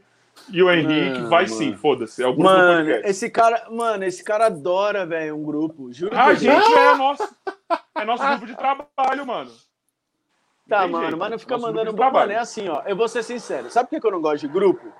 e 0.50 0.62
o 0.62 0.70
Henrique. 0.70 1.18
Não, 1.18 1.28
vai 1.30 1.46
mano. 1.46 1.56
sim, 1.56 1.76
foda-se. 1.76 2.22
É 2.22 2.26
o 2.26 2.32
grupo 2.32 2.44
Mano, 2.44 2.90
esse 2.90 3.28
cara, 3.30 3.68
mano, 3.70 4.04
esse 4.04 4.22
cara 4.22 4.46
adora, 4.46 5.04
velho, 5.04 5.36
um 5.36 5.42
grupo. 5.42 5.92
Juro 5.92 6.16
A 6.16 6.26
por 6.26 6.36
gente 6.36 6.52
Deus. 6.52 6.76
é 6.76 6.94
nosso, 6.96 7.36
é 7.96 8.04
nosso 8.04 8.24
grupo 8.24 8.46
de 8.46 8.56
trabalho, 8.56 9.26
mano. 9.26 9.50
Tá, 10.68 10.82
tem 10.82 10.90
mano, 10.90 11.04
jeito. 11.04 11.18
mas 11.18 11.30
não 11.30 11.38
fica 11.38 11.54
Nosso 11.54 11.66
mandando. 11.66 11.84
grupo 11.86 11.96
de 11.96 12.02
trabalho. 12.02 12.28
Mano, 12.28 12.38
é 12.38 12.42
assim, 12.42 12.68
ó. 12.68 12.82
Eu 12.86 12.96
vou 12.96 13.08
ser 13.08 13.22
sincero. 13.22 13.68
Sabe 13.70 13.90
por 13.90 14.00
que 14.00 14.06
eu 14.06 14.10
não 14.12 14.20
gosto 14.22 14.46
de 14.46 14.52
grupo? 14.52 14.92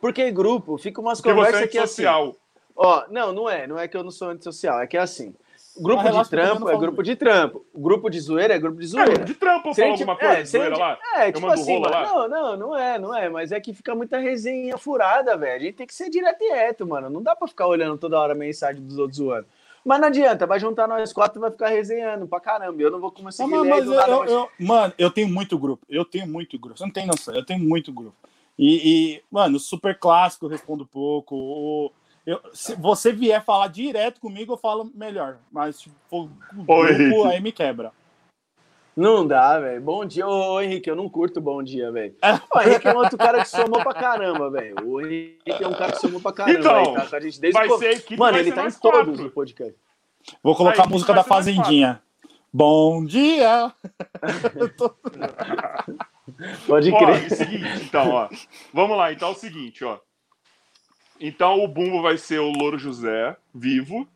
Porque 0.00 0.30
grupo 0.30 0.76
fica 0.78 1.00
umas 1.00 1.20
Porque 1.20 1.32
você 1.32 1.36
conversas 1.46 1.62
é 1.62 1.66
que 1.68 1.78
assim. 1.78 2.02
antissocial. 2.04 2.36
Ó, 2.76 3.04
não, 3.10 3.32
não 3.32 3.48
é. 3.48 3.66
Não 3.66 3.78
é 3.78 3.86
que 3.88 3.96
eu 3.96 4.02
não 4.02 4.10
sou 4.10 4.28
antissocial. 4.28 4.80
É 4.80 4.86
que 4.86 4.96
é 4.96 5.00
assim. 5.00 5.34
Grupo 5.76 6.02
de 6.08 6.30
trampo 6.30 6.68
é 6.68 6.76
grupo 6.76 7.02
de 7.02 7.16
trampo. 7.16 7.64
Grupo 7.74 8.08
de 8.08 8.20
zoeira 8.20 8.54
é 8.54 8.58
grupo 8.60 8.78
de 8.78 8.84
É, 8.84 8.88
zoeira. 8.88 9.24
de 9.24 9.34
trampo 9.34 9.70
eu 9.70 9.74
falo 9.74 9.88
gente- 9.88 10.02
alguma 10.02 10.16
coisa 10.16 10.34
é, 10.38 10.42
de 10.42 10.48
se 10.48 10.56
a 10.56 10.60
zoeira 10.60 10.76
gente- 10.76 10.84
lá. 10.84 10.98
É, 11.16 11.32
tipo 11.32 11.46
assim, 11.48 11.80
mano. 11.80 11.94
Não, 12.06 12.28
não, 12.28 12.56
não 12.56 12.76
é, 12.78 12.98
não 12.98 13.16
é. 13.16 13.28
Mas 13.28 13.50
é 13.50 13.58
que 13.58 13.74
fica 13.74 13.92
muita 13.94 14.18
resenha 14.18 14.78
furada, 14.78 15.36
velho. 15.36 15.56
A 15.56 15.58
gente 15.64 15.74
tem 15.74 15.86
que 15.86 15.94
ser 15.94 16.08
direto 16.10 16.40
e 16.42 16.50
reto, 16.52 16.86
mano. 16.86 17.10
Não 17.10 17.20
dá 17.22 17.34
pra 17.34 17.48
ficar 17.48 17.66
olhando 17.66 17.98
toda 17.98 18.18
hora 18.20 18.34
a 18.34 18.36
mensagem 18.36 18.80
dos 18.82 18.98
outros 18.98 19.16
zoando. 19.18 19.46
Mas 19.84 20.00
não 20.00 20.08
adianta, 20.08 20.46
vai 20.46 20.60
juntar 20.60 20.86
nós 20.86 21.12
quatro 21.12 21.38
e 21.38 21.42
vai 21.42 21.50
ficar 21.50 21.68
resenhando 21.68 22.26
pra 22.26 22.38
caramba. 22.40 22.80
Eu 22.80 22.90
não 22.90 23.00
vou 23.00 23.10
começar 23.10 23.44
a 23.44 23.46
mas, 23.48 23.66
mas 23.68 23.84
eu, 23.86 23.94
mas- 23.94 24.30
eu- 24.30 24.48
mano, 24.60 24.92
eu 24.96 25.10
tenho 25.10 25.28
muito 25.28 25.58
grupo. 25.58 25.84
Eu 25.90 26.04
tenho 26.04 26.26
muito 26.26 26.56
grupo. 26.58 26.78
Você 26.78 26.84
não 26.84 26.92
tem 26.92 27.04
noção. 27.06 27.34
Eu 27.34 27.44
tenho 27.44 27.58
muito 27.60 27.92
grupo. 27.92 28.14
E, 28.58 29.14
e, 29.16 29.22
mano, 29.30 29.58
super 29.58 29.98
clássico 29.98 30.46
eu 30.46 30.50
respondo 30.50 30.86
pouco. 30.86 31.34
O- 31.36 31.92
eu- 32.26 32.40
se 32.52 32.74
você 32.76 33.12
vier 33.12 33.44
falar 33.44 33.68
direto 33.68 34.20
comigo, 34.20 34.52
eu 34.52 34.56
falo 34.56 34.90
melhor. 34.94 35.38
Mas, 35.50 35.80
tipo, 35.80 36.30
grupo 36.52 37.24
aí 37.24 37.40
me 37.40 37.52
quebra. 37.52 37.92
Não 38.96 39.26
dá, 39.26 39.58
velho. 39.58 39.80
Bom 39.82 40.04
dia. 40.04 40.24
Ô, 40.24 40.60
Henrique, 40.60 40.88
eu 40.88 40.94
não 40.94 41.08
curto 41.08 41.40
bom 41.40 41.60
dia, 41.64 41.90
velho. 41.90 42.14
É. 42.22 42.34
O 42.34 42.60
Henrique 42.62 42.86
é 42.86 42.94
um 42.94 42.98
outro 42.98 43.18
cara 43.18 43.40
que 43.42 43.48
somou 43.48 43.82
pra 43.82 43.92
caramba, 43.92 44.48
velho. 44.50 44.76
O 44.88 45.00
Henrique 45.00 45.40
é 45.64 45.66
um 45.66 45.74
cara 45.74 45.90
que 45.90 45.98
somou 46.00 46.20
pra 46.20 46.32
caramba. 46.32 46.58
Então, 46.60 46.78
ele 46.84 46.94
tá 46.94 47.06
com 47.06 47.16
a 47.16 47.20
gente 47.20 47.40
desde 47.40 47.58
Vai 47.58 47.68
o 47.68 47.76
ser 47.78 47.90
equipe, 47.90 48.16
Mano, 48.16 48.32
vai 48.32 48.40
ele 48.42 48.50
ser 48.50 48.54
tá 48.54 48.60
em 48.60 48.64
nós 48.66 48.78
todos 48.78 49.06
quatro. 49.08 49.26
os 49.26 49.32
podcasts. 49.32 49.76
Vou 50.42 50.54
colocar 50.54 50.82
Aí, 50.84 50.86
a 50.88 50.90
música 50.90 51.12
da 51.12 51.24
Fazendinha. 51.24 52.00
Bom 52.52 53.04
dia! 53.04 53.72
Pode 56.66 56.90
Ó, 56.92 56.98
crer. 56.98 57.22
é 57.22 57.26
o 57.26 57.36
seguinte, 57.36 57.82
então, 57.84 58.10
ó. 58.10 58.28
Vamos 58.72 58.96
lá, 58.96 59.12
então 59.12 59.28
é 59.28 59.32
o 59.32 59.34
seguinte, 59.36 59.84
ó. 59.84 59.98
Então 61.20 61.62
o 61.62 61.68
Bumbo 61.68 62.02
vai 62.02 62.18
ser 62.18 62.40
o 62.40 62.50
Louro 62.50 62.78
José, 62.78 63.36
vivo. 63.54 64.08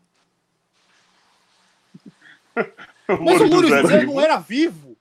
o 3.09 3.25
Mas 3.25 3.41
o 3.41 3.47
Louro 3.47 3.69
José 3.69 3.99
vivo. 4.01 4.13
não 4.15 4.21
era 4.21 4.39
vivo. 4.39 4.97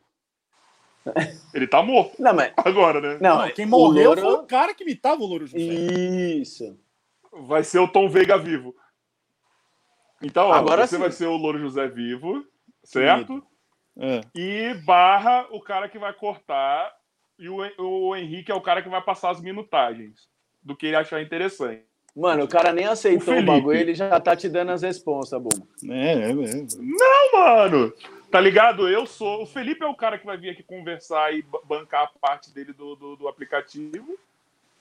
Ele 1.53 1.65
tá 1.67 1.81
morto 1.81 2.21
Não, 2.21 2.33
mas. 2.33 2.51
agora, 2.57 2.99
né? 2.99 3.17
Não, 3.21 3.37
Não, 3.45 3.51
quem 3.51 3.65
o 3.65 3.69
morreu 3.69 4.09
Louro- 4.13 4.21
foi 4.21 4.33
o 4.33 4.43
cara 4.43 4.73
que 4.73 4.83
imitava 4.83 5.21
o 5.21 5.25
Louro 5.25 5.47
José. 5.47 5.57
Isso. 5.63 6.77
Vai 7.31 7.63
ser 7.63 7.79
o 7.79 7.87
Tom 7.87 8.09
Veiga 8.09 8.37
vivo. 8.37 8.75
Então, 10.21 10.47
ó, 10.47 10.53
Agora 10.53 10.85
você 10.85 10.95
sim. 10.95 11.01
vai 11.01 11.11
ser 11.11 11.27
o 11.27 11.37
Louro 11.37 11.59
José 11.59 11.87
vivo, 11.87 12.45
certo? 12.83 13.41
É. 13.97 14.21
E 14.35 14.73
barra 14.85 15.47
o 15.51 15.61
cara 15.61 15.87
que 15.87 15.97
vai 15.97 16.11
cortar 16.13 16.91
e 17.39 17.49
o, 17.49 17.57
o 17.79 18.15
Henrique 18.15 18.51
é 18.51 18.55
o 18.55 18.61
cara 18.61 18.81
que 18.81 18.89
vai 18.89 19.01
passar 19.01 19.29
as 19.31 19.41
minutagens 19.41 20.27
do 20.63 20.75
que 20.75 20.87
ele 20.87 20.95
achar 20.95 21.21
interessante. 21.21 21.83
Mano, 22.15 22.45
o 22.45 22.47
cara 22.47 22.73
nem 22.73 22.85
aceitou 22.85 23.21
o, 23.21 23.25
Felipe. 23.37 23.45
bagulho, 23.45 23.77
ele 23.77 23.93
já 23.93 24.19
tá 24.19 24.35
te 24.35 24.49
dando 24.49 24.71
as 24.71 24.81
responsas, 24.81 25.39
Bum. 25.39 25.49
É, 25.91 26.13
é, 26.13 26.29
é. 26.31 26.33
Não, 26.79 27.31
mano! 27.39 27.93
Tá 28.31 28.41
ligado? 28.41 28.89
Eu 28.89 29.05
sou. 29.05 29.43
O 29.43 29.45
Felipe 29.45 29.83
é 29.83 29.87
o 29.87 29.95
cara 29.95 30.17
que 30.17 30.25
vai 30.25 30.35
vir 30.35 30.49
aqui 30.49 30.63
conversar 30.63 31.31
e 31.33 31.43
ba- 31.43 31.61
bancar 31.63 32.03
a 32.03 32.19
parte 32.19 32.51
dele 32.53 32.73
do, 32.73 32.95
do, 32.95 33.15
do 33.15 33.27
aplicativo. 33.27 34.17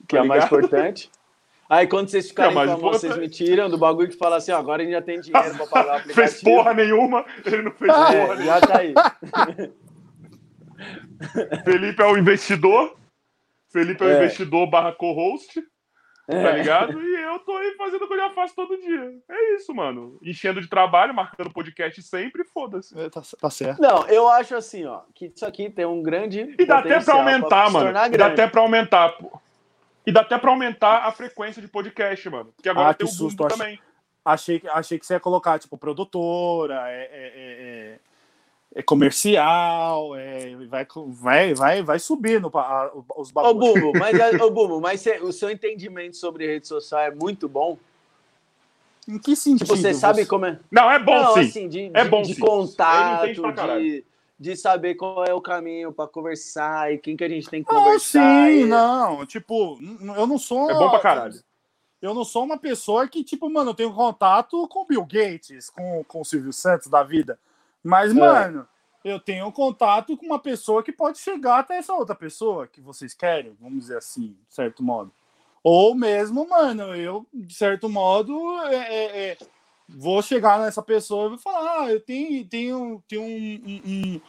Que 0.07 0.15
Tá 0.15 0.17
é 0.17 0.21
o 0.23 0.27
mais 0.27 0.43
importante. 0.45 1.09
Aí 1.69 1.85
quando 1.85 2.09
vocês 2.09 2.27
ficarem 2.29 2.51
é 2.51 2.53
o 2.53 2.55
mais 2.55 2.71
famosos, 2.71 3.01
vocês 3.01 3.17
me 3.17 3.29
tiram 3.29 3.69
do 3.69 3.77
bagulho 3.77 4.07
que 4.09 4.15
fala 4.17 4.37
assim, 4.37 4.51
ó, 4.51 4.57
agora 4.57 4.81
a 4.81 4.85
gente 4.85 4.93
já 4.93 5.01
tem 5.01 5.19
dinheiro 5.21 5.55
pra 5.57 5.67
pagar 5.67 5.93
o 5.93 5.95
aplicativo. 5.99 6.15
Fez 6.15 6.41
porra 6.41 6.73
nenhuma, 6.73 7.25
ele 7.45 7.61
não 7.61 7.71
fez 7.71 7.93
porra 7.93 8.13
É, 8.15 8.35
nenhuma. 8.35 8.45
já 8.45 8.61
tá 8.61 8.77
aí. 8.79 8.93
Felipe 11.63 12.01
é 12.01 12.05
o 12.05 12.17
investidor. 12.17 12.95
Felipe 13.71 14.03
é 14.03 14.07
o 14.07 14.09
É. 14.09 14.17
investidor 14.17 14.67
barra 14.67 14.91
co-host, 14.93 15.61
tá 16.27 16.35
É. 16.35 16.57
ligado? 16.57 16.99
E 17.01 17.23
eu 17.23 17.39
tô 17.39 17.55
aí 17.57 17.75
fazendo 17.77 18.03
o 18.03 18.07
que 18.07 18.13
eu 18.13 18.17
já 18.17 18.29
faço 18.31 18.55
todo 18.55 18.77
dia. 18.77 19.13
É 19.29 19.55
isso, 19.55 19.73
mano. 19.73 20.17
Enchendo 20.21 20.61
de 20.61 20.67
trabalho, 20.69 21.13
marcando 21.13 21.51
podcast 21.51 22.01
sempre, 22.01 22.43
foda-se. 22.45 22.97
É, 22.99 23.09
tá, 23.09 23.21
tá 23.39 23.49
certo. 23.49 23.81
Não, 23.81 24.07
eu 24.07 24.27
acho 24.29 24.55
assim, 24.55 24.85
ó, 24.85 25.01
que 25.13 25.31
isso 25.35 25.45
aqui 25.45 25.69
tem 25.69 25.85
um 25.85 26.01
grande. 26.01 26.55
E 26.57 26.65
dá 26.65 26.79
até 26.79 26.99
pra 26.99 27.13
aumentar, 27.15 27.67
se 27.67 27.73
mano. 27.73 27.89
E 28.13 28.17
dá 28.17 28.27
até 28.27 28.47
pra 28.47 28.61
aumentar. 28.61 29.09
pô. 29.17 29.39
E 30.05 30.11
dá 30.11 30.21
até 30.21 30.37
pra 30.37 30.51
aumentar 30.51 31.05
a 31.05 31.11
frequência 31.11 31.61
de 31.61 31.67
podcast, 31.67 32.29
mano. 32.29 32.53
Porque 32.55 32.69
agora 32.69 32.89
Ah, 32.89 32.93
tem 32.93 33.05
que 33.05 33.13
o 33.13 33.15
susto, 33.15 33.45
também. 33.47 33.77
Achei, 34.23 34.59
que- 34.59 34.67
achei 34.69 34.97
que 34.97 35.05
você 35.05 35.13
ia 35.13 35.19
colocar, 35.19 35.59
tipo, 35.59 35.77
produtora, 35.77 36.83
é, 36.87 37.09
é- 37.11 37.99
é- 38.75 38.83
comercial, 38.83 40.15
é, 40.15 40.55
vai, 40.67 40.85
vai, 41.07 41.53
vai, 41.53 41.83
vai 41.83 41.99
subindo 41.99 42.49
a- 42.53 42.91
os 43.15 43.29
Ô, 43.29 43.33
bagulhos. 43.33 43.73
Bumbo, 43.73 43.99
mas, 43.99 44.19
é- 44.19 44.43
ô, 44.43 44.49
Bumbo, 44.51 44.79
mas 44.81 45.01
cê- 45.01 45.19
o 45.21 45.31
seu 45.31 45.49
entendimento 45.49 46.15
sobre 46.17 46.45
rede 46.47 46.67
social 46.67 47.01
é 47.01 47.11
muito 47.11 47.47
bom. 47.47 47.77
Em 49.07 49.17
que 49.17 49.35
sentido? 49.35 49.67
Tipo, 49.67 49.77
você 49.77 49.93
sabe 49.93 50.25
como 50.25 50.45
é. 50.45 50.59
Não, 50.69 50.91
é 50.91 50.99
bom 50.99 51.15
não, 51.15 51.33
sim. 51.35 51.39
assim, 51.39 51.69
de, 51.69 51.89
É 51.93 52.03
de- 52.03 52.09
bom 52.09 52.21
de 52.23 52.33
sim. 52.35 52.41
Contato, 52.41 53.25
de, 53.79 54.03
de 54.37 54.55
saber 54.57 54.95
qual 54.95 55.23
é 55.23 55.33
o 55.33 55.39
caminho 55.39 55.93
pra 55.93 56.05
conversar 56.07 56.93
e 56.93 56.97
quem 56.97 57.15
que 57.15 57.23
a 57.23 57.29
gente 57.29 57.49
tem 57.49 57.63
que 57.63 57.71
Ah, 57.71 57.75
conversar. 57.75 58.47
sim, 58.49 58.63
e- 58.63 58.65
não. 58.65 59.25
Tipo, 59.25 59.79
eu 60.15 60.27
não 60.27 60.37
sou. 60.37 60.69
É 60.69 60.73
bom 60.73 60.89
pra 60.89 60.99
caralho. 60.99 61.41
eu 62.01 62.13
não 62.13 62.25
sou 62.25 62.43
uma 62.43 62.57
pessoa 62.57 63.07
que, 63.07 63.23
tipo, 63.23 63.49
mano, 63.49 63.69
eu 63.71 63.73
tenho 63.73 63.93
contato 63.93 64.67
com 64.67 64.81
o 64.81 64.85
Bill 64.85 65.05
Gates, 65.05 65.69
com, 65.69 66.03
com 66.03 66.19
o 66.21 66.25
Silvio 66.25 66.51
Santos 66.51 66.87
da 66.87 67.01
vida. 67.01 67.39
Mas, 67.87 68.11
é. 68.11 68.13
mano, 68.15 68.67
eu 69.03 69.17
tenho 69.17 69.49
contato 69.51 70.17
com 70.17 70.25
uma 70.25 70.39
pessoa 70.39 70.83
que 70.83 70.91
pode 70.91 71.19
chegar 71.19 71.59
até 71.59 71.77
essa 71.77 71.93
outra 71.93 72.13
pessoa 72.13 72.67
que 72.67 72.81
vocês 72.81 73.13
querem, 73.13 73.55
vamos 73.61 73.79
dizer 73.79 73.97
assim, 73.97 74.35
de 74.47 74.53
certo 74.53 74.83
modo. 74.83 75.11
Ou 75.63 75.95
mesmo, 75.95 76.47
mano, 76.49 76.93
eu, 76.93 77.25
de 77.33 77.53
certo 77.53 77.87
modo, 77.87 78.35
é, 78.65 78.75
é, 78.75 79.29
é 79.29 79.37
vou 79.87 80.21
chegar 80.21 80.59
nessa 80.59 80.81
pessoa 80.81 81.27
e 81.27 81.29
vou 81.29 81.37
falar: 81.37 81.83
ah, 81.83 81.91
eu 81.91 82.01
tenho, 82.01 82.45
tenho, 82.45 83.03
tenho 83.07 83.21
um, 83.21 83.61
um, 83.65 83.81
um 83.85 84.21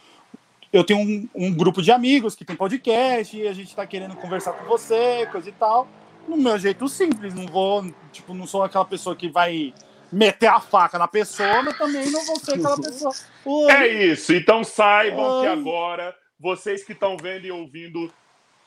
eu 0.73 0.85
tenho 0.85 1.01
um, 1.01 1.28
um, 1.35 1.53
grupo 1.53 1.83
de 1.83 1.91
amigos 1.91 2.37
que 2.37 2.45
tem 2.45 2.55
podcast 2.55 3.37
e 3.37 3.49
a 3.49 3.53
gente 3.53 3.75
tá 3.75 3.87
querendo 3.87 4.15
conversar 4.17 4.53
com 4.53 4.67
você, 4.67 5.27
coisa 5.33 5.49
e 5.49 5.53
tal. 5.53 5.89
No 6.28 6.37
meu 6.37 6.59
jeito 6.59 6.87
simples, 6.89 7.35
não 7.35 7.47
vou, 7.47 7.91
tipo, 8.12 8.35
não 8.35 8.47
sou 8.47 8.62
aquela 8.62 8.85
pessoa 8.85 9.17
que 9.17 9.28
vai 9.28 9.73
meter 10.11 10.49
a 10.49 10.61
faca 10.61 10.99
na 10.99 11.09
pessoa, 11.09 11.62
mas 11.62 11.77
também 11.77 12.11
não 12.11 12.25
vou 12.25 12.39
ser 12.39 12.55
aquela 12.55 12.77
pessoa. 12.77 13.15
Oi. 13.45 13.70
É 13.73 14.05
isso, 14.05 14.33
então 14.33 14.65
saibam 14.65 15.39
Oi. 15.39 15.43
que 15.43 15.47
agora, 15.49 16.17
vocês 16.39 16.85
que 16.85 16.93
estão 16.93 17.17
vendo 17.17 17.47
e 17.47 17.51
ouvindo 17.51 18.12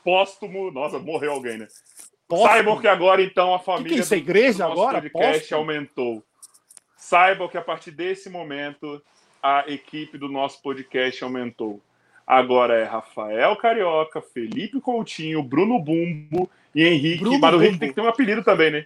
póstumo. 0.03 0.71
Nossa, 0.71 0.99
morreu 0.99 1.33
alguém, 1.33 1.57
né? 1.57 1.67
Póstumo. 2.27 2.49
Saibam 2.49 2.79
que 2.79 2.87
agora, 2.87 3.21
então, 3.21 3.53
a 3.53 3.59
família. 3.59 4.01
Que 4.01 4.07
que 4.07 4.13
é 4.13 4.17
a 4.17 4.19
igreja 4.19 4.65
do 4.65 4.71
agora? 4.71 5.01
podcast 5.01 5.39
póstumo. 5.39 5.59
aumentou. 5.59 6.23
Saibam 6.95 7.47
que 7.47 7.57
a 7.57 7.61
partir 7.61 7.91
desse 7.91 8.29
momento, 8.29 9.01
a 9.41 9.65
equipe 9.67 10.17
do 10.17 10.29
nosso 10.29 10.61
podcast 10.61 11.23
aumentou. 11.23 11.81
Agora 12.25 12.75
é 12.77 12.83
Rafael 12.83 13.55
Carioca, 13.57 14.21
Felipe 14.21 14.79
Coutinho, 14.79 15.43
Bruno 15.43 15.79
Bumbo 15.79 16.49
e 16.73 16.83
Henrique. 16.83 17.23
Bruno 17.23 17.39
mas 17.39 17.53
o 17.53 17.61
Henrique 17.61 17.79
tem 17.79 17.89
que 17.89 17.95
ter 17.95 18.01
um 18.01 18.07
apelido 18.07 18.43
também, 18.43 18.71
né? 18.71 18.85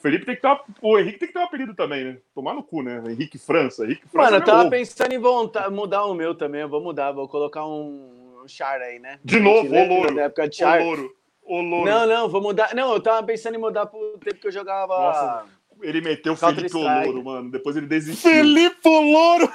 O 0.00 0.02
Felipe 0.02 0.24
tem 0.24 0.34
que 0.34 0.40
ter 0.40 0.48
uma... 0.48 0.64
O 0.80 0.98
Henrique 0.98 1.18
tem 1.18 1.28
que 1.28 1.34
ter 1.34 1.40
um 1.40 1.44
apelido 1.44 1.74
também, 1.74 2.04
né? 2.04 2.18
Tomar 2.34 2.54
no 2.54 2.62
cu, 2.62 2.82
né? 2.82 3.02
Henrique 3.06 3.36
França. 3.36 3.84
Henrique 3.84 4.08
França 4.08 4.30
Mano, 4.30 4.36
é 4.36 4.40
eu 4.40 4.44
tava 4.46 4.60
ovo. 4.62 4.70
pensando 4.70 5.12
em 5.12 5.18
voltar, 5.18 5.70
mudar 5.70 6.06
o 6.06 6.14
meu 6.14 6.34
também. 6.34 6.62
Eu 6.62 6.70
vou 6.70 6.80
mudar, 6.80 7.12
vou 7.12 7.28
colocar 7.28 7.66
um, 7.66 8.40
um 8.42 8.48
char 8.48 8.80
aí, 8.80 8.98
né? 8.98 9.20
De 9.22 9.38
novo, 9.38 9.68
o 9.68 9.88
louro. 9.88 10.14
Da 10.14 10.22
época 10.22 10.48
de 10.48 10.56
char. 10.56 10.80
O 10.80 10.84
louro. 10.84 11.14
O 11.42 11.60
louro. 11.60 11.90
Não, 11.90 12.06
não, 12.06 12.28
vou 12.30 12.40
mudar. 12.40 12.74
Não, 12.74 12.94
eu 12.94 13.00
tava 13.02 13.22
pensando 13.26 13.56
em 13.56 13.60
mudar 13.60 13.84
pro 13.84 14.18
tempo 14.24 14.40
que 14.40 14.46
eu 14.46 14.52
jogava. 14.52 14.96
Nossa, 14.96 15.44
ele 15.82 16.00
meteu 16.00 16.32
o 16.32 16.36
Felipe 16.36 16.72
Louro, 16.72 17.22
mano. 17.22 17.50
Depois 17.50 17.76
ele 17.76 17.86
desistiu. 17.86 18.30
Felipe 18.30 18.88
Louro! 18.88 19.50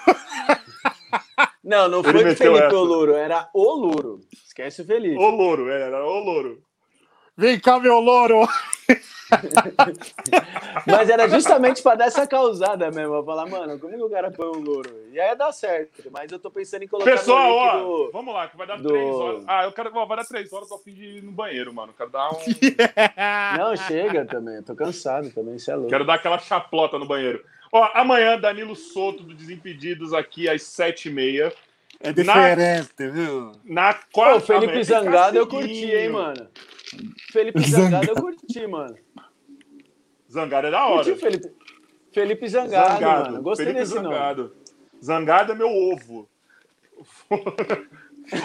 Não, 1.63 1.87
não 1.87 2.03
foi 2.03 2.13
o 2.13 2.35
Felipe 2.35 2.63
essa. 2.63 2.75
o 2.75 2.83
Louro, 2.83 3.15
era 3.15 3.49
o 3.51 3.73
Louro. 3.73 4.21
Esquece 4.31 4.83
o 4.83 4.85
Felipe. 4.85 5.17
O 5.17 5.29
Louro, 5.31 5.71
é, 5.71 5.81
era 5.81 6.05
o 6.05 6.19
Louro. 6.19 6.61
Vem 7.37 7.59
cá, 7.59 7.79
meu 7.79 7.99
Louro! 7.99 8.47
Mas 10.85 11.09
era 11.09 11.27
justamente 11.27 11.81
para 11.81 11.97
dar 11.97 12.05
essa 12.05 12.27
causada 12.27 12.91
mesmo. 12.91 13.15
Eu 13.15 13.25
falar, 13.25 13.47
mano, 13.47 13.79
como 13.79 13.93
que 13.93 14.03
o 14.03 14.09
cara 14.09 14.31
põe 14.31 14.47
um 14.47 14.61
louro? 14.61 14.89
E 15.11 15.19
aí 15.19 15.29
ia 15.29 15.35
dar 15.35 15.51
certo. 15.51 16.09
Mas 16.11 16.31
eu 16.31 16.39
tô 16.39 16.51
pensando 16.51 16.83
em 16.83 16.87
colocar. 16.87 17.11
Pessoal, 17.11 17.51
ó, 17.51 17.79
do... 17.79 18.11
vamos 18.11 18.33
lá, 18.33 18.47
que 18.47 18.55
vai 18.55 18.67
dar 18.67 18.77
do... 18.77 18.87
três 18.87 19.15
horas. 19.15 19.43
Ah, 19.47 19.63
eu 19.63 19.71
quero. 19.71 19.91
Ó, 19.93 20.05
vai 20.05 20.17
dar 20.17 20.25
três 20.25 20.53
horas, 20.53 20.69
tô 20.69 20.77
fim 20.77 20.93
de 20.93 21.17
ir 21.17 21.23
no 21.23 21.31
banheiro, 21.31 21.73
mano. 21.73 21.93
Quero 21.97 22.09
dar 22.09 22.31
um. 22.31 22.37
Não, 23.57 23.75
chega 23.75 24.25
também. 24.25 24.57
Eu 24.57 24.63
tô 24.63 24.75
cansado 24.75 25.29
também, 25.31 25.55
isso 25.55 25.71
é 25.71 25.75
louco. 25.75 25.89
Quero 25.89 26.05
dar 26.05 26.15
aquela 26.15 26.37
chaplota 26.37 26.99
no 26.99 27.07
banheiro. 27.07 27.43
Ó, 27.71 27.89
amanhã, 27.93 28.39
Danilo 28.39 28.75
Soto 28.75 29.23
do 29.23 29.33
Desimpedidos 29.33 30.13
aqui 30.13 30.47
às 30.47 30.63
sete 30.63 31.09
e 31.09 31.11
meia. 31.11 31.51
É 31.99 32.13
diferente, 32.13 32.91
na... 32.99 33.07
viu? 33.07 33.51
Na 33.63 33.93
quarta. 34.11 34.39
Pô, 34.39 34.45
Felipe 34.45 34.83
Zangado 34.83 35.37
eu 35.37 35.47
curti, 35.47 35.91
hein, 35.91 36.09
mano. 36.09 36.47
Felipe 37.31 37.59
Zangado 37.67 38.07
eu 38.09 38.15
curti, 38.15 38.67
mano. 38.67 38.97
Zangado 40.31 40.67
é 40.67 40.71
da 40.71 40.85
hora. 40.85 41.03
Curti 41.03 41.19
Felipe, 41.19 41.51
Felipe 42.11 42.47
Zangado, 42.47 42.93
Zangado, 42.93 43.31
mano. 43.31 43.43
Gostei 43.43 43.65
Felipe 43.65 43.81
desse 43.81 43.93
Zangado. 43.93 44.43
nome. 44.43 44.55
Zangado 45.03 45.51
é 45.51 45.55
meu 45.55 45.69
ovo. 45.69 46.29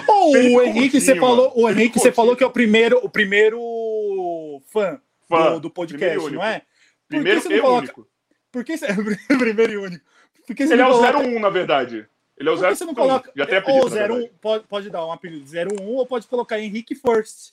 Oh, 0.09 0.31
o 0.31 0.63
Henrique, 0.63 1.01
você 1.01 1.17
falou, 1.17 1.53
o 1.57 1.69
Henrique, 1.71 1.99
você 1.99 2.13
falou 2.13 2.37
que 2.37 2.45
é 2.45 2.47
o 2.47 2.51
primeiro, 2.51 2.99
o 3.03 3.09
primeiro 3.09 4.61
fã, 4.67 5.01
fã 5.29 5.55
do, 5.55 5.61
do, 5.61 5.71
podcast, 5.71 6.31
não 6.31 6.45
é? 6.45 6.63
Primeiro 7.09 7.41
e 7.41 7.61
coloca... 7.61 7.79
único. 7.79 8.09
Por 8.53 8.65
que 8.65 8.77
você... 8.77 8.87
primeiro 9.39 9.73
e 9.73 9.77
único? 9.79 10.05
Porque 10.47 10.65
Ele 10.65 10.83
é 10.83 10.87
o 10.87 10.91
coloca... 10.91 11.19
01, 11.19 11.41
na 11.41 11.49
verdade. 11.49 12.07
Ele 12.37 12.49
é 12.49 12.53
o 12.53 12.57
01. 12.57 12.59
Você 12.59 12.85
não 12.85 12.95
coloca... 12.95 13.31
Já 13.35 13.47
tem 13.47 13.59
apelido, 13.59 13.85
ou 13.85 14.19
01, 14.19 14.29
pode, 14.41 14.67
pode 14.67 14.91
dar 14.91 15.07
um 15.07 15.13
apelido 15.13 15.47
01 15.47 15.87
ou 15.95 16.07
pode 16.07 16.27
colocar 16.27 16.61
Henrique 16.61 16.95
First. 16.95 17.53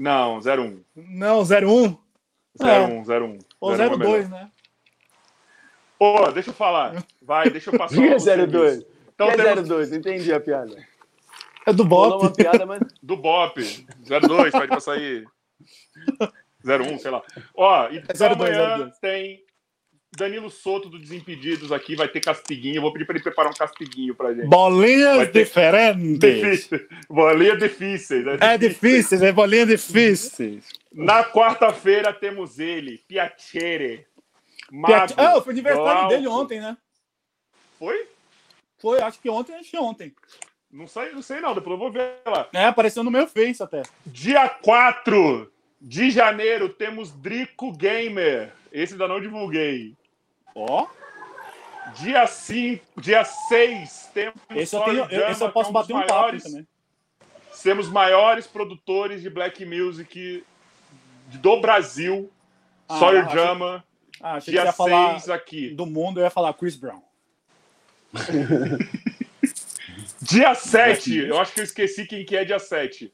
Não, 0.00 0.38
01. 0.38 0.82
Não, 0.96 1.40
01? 1.42 1.98
01, 2.58 3.02
01. 3.02 3.38
Ou 3.60 3.76
02, 3.76 4.30
né? 4.30 4.50
Pô, 5.98 6.32
deixa 6.32 6.48
eu 6.48 6.54
falar. 6.54 7.04
Vai, 7.20 7.50
deixa 7.50 7.68
eu 7.68 7.78
passar. 7.78 7.96
Diga 8.00 8.16
02. 8.16 8.86
Então, 9.14 9.28
que 9.28 9.36
temos... 9.36 9.68
02? 9.68 9.92
Entendi 9.92 10.32
a 10.32 10.40
piada. 10.40 10.74
É 11.66 11.72
do 11.74 11.84
Bop. 11.84 12.24
Uma 12.24 12.32
piada, 12.32 12.64
mas... 12.64 12.80
Do 13.02 13.14
Bop. 13.14 13.60
02, 13.60 14.52
pode 14.52 14.68
passar 14.68 14.94
aí. 14.94 15.26
01, 16.64 16.98
sei 16.98 17.10
lá. 17.10 17.22
Ó, 17.54 17.88
e 17.90 17.98
é 17.98 18.00
02, 18.00 18.22
amanhã 18.22 18.78
02. 18.78 18.98
tem 19.00 19.44
Danilo 20.16 20.50
Soto 20.50 20.88
do 20.88 20.98
Desimpedidos 20.98 21.70
aqui, 21.70 21.94
vai 21.94 22.08
ter 22.08 22.20
castiguinho. 22.20 22.76
Eu 22.76 22.82
vou 22.82 22.92
pedir 22.92 23.04
para 23.04 23.14
ele 23.14 23.22
preparar 23.22 23.52
um 23.52 23.56
castiguinho 23.56 24.14
pra 24.14 24.34
gente. 24.34 24.48
Bolinhas 24.48 25.30
ter... 25.30 25.44
diferentes. 25.44 26.18
Difícil. 26.18 26.88
Bolinhas 27.08 27.58
difíceis. 27.58 28.26
É, 28.26 28.54
é 28.54 28.58
difícil, 28.58 29.24
é 29.24 29.32
bolinhas 29.32 29.68
difíceis. 29.68 30.68
Na 30.92 31.24
quarta-feira 31.24 32.12
temos 32.12 32.58
ele, 32.58 32.98
Piacere. 33.06 34.06
Mago, 34.70 35.14
Ah, 35.16 35.40
foi 35.40 35.52
aniversário 35.52 36.08
dele 36.08 36.28
ontem, 36.28 36.60
né? 36.60 36.76
Foi? 37.78 38.06
Foi, 38.78 39.00
acho 39.00 39.20
que 39.20 39.28
ontem, 39.28 39.54
acho 39.54 39.70
que 39.70 39.78
ontem. 39.78 40.14
Não 40.70 40.86
sei, 40.86 41.12
não 41.12 41.22
sei 41.22 41.40
não, 41.40 41.54
depois 41.54 41.72
eu 41.72 41.78
vou 41.78 41.90
ver 41.90 42.20
lá. 42.26 42.48
É, 42.52 42.64
apareceu 42.66 43.02
no 43.02 43.10
meu 43.10 43.26
Face 43.26 43.62
até. 43.62 43.82
Dia 44.06 44.48
4 44.48 45.50
de 45.80 46.10
janeiro 46.10 46.68
temos 46.68 47.10
Drico 47.10 47.72
Gamer. 47.72 48.52
Esse 48.72 48.92
ainda 48.92 49.08
não 49.08 49.20
divulguei. 49.20 49.96
Ó. 50.54 50.86
Dia 51.94 52.26
5, 52.26 53.00
dia 53.00 53.24
6 53.24 54.10
temos 54.14 54.34
esse 54.50 54.76
eu, 54.76 54.82
tenho, 54.82 55.10
Jama, 55.10 55.30
esse 55.30 55.42
eu 55.42 55.50
posso 55.50 55.68
é 55.68 55.70
um 55.70 55.72
bater 55.72 55.92
um 55.92 55.96
maiores, 55.96 56.42
papo 56.42 56.54
também. 56.54 56.68
Temos 57.62 57.88
maiores 57.88 58.46
produtores 58.46 59.22
de 59.22 59.30
black 59.30 59.64
music 59.64 60.44
do 61.26 61.60
Brasil. 61.60 62.30
Ah, 62.88 62.98
Sawyer 62.98 63.28
Jama. 63.30 63.84
Ah, 64.22 64.38
dia 64.38 64.70
6 64.70 65.30
aqui. 65.30 65.70
Do 65.70 65.86
mundo 65.86 66.20
eu 66.20 66.24
ia 66.24 66.30
falar 66.30 66.52
Chris 66.54 66.76
Brown. 66.76 67.02
dia 70.20 70.54
7, 70.54 71.16
eu 71.16 71.38
acho 71.38 71.52
que 71.52 71.60
eu 71.60 71.64
esqueci 71.64 72.06
quem 72.06 72.24
que 72.24 72.36
é 72.36 72.44
dia 72.44 72.58
7. 72.58 73.12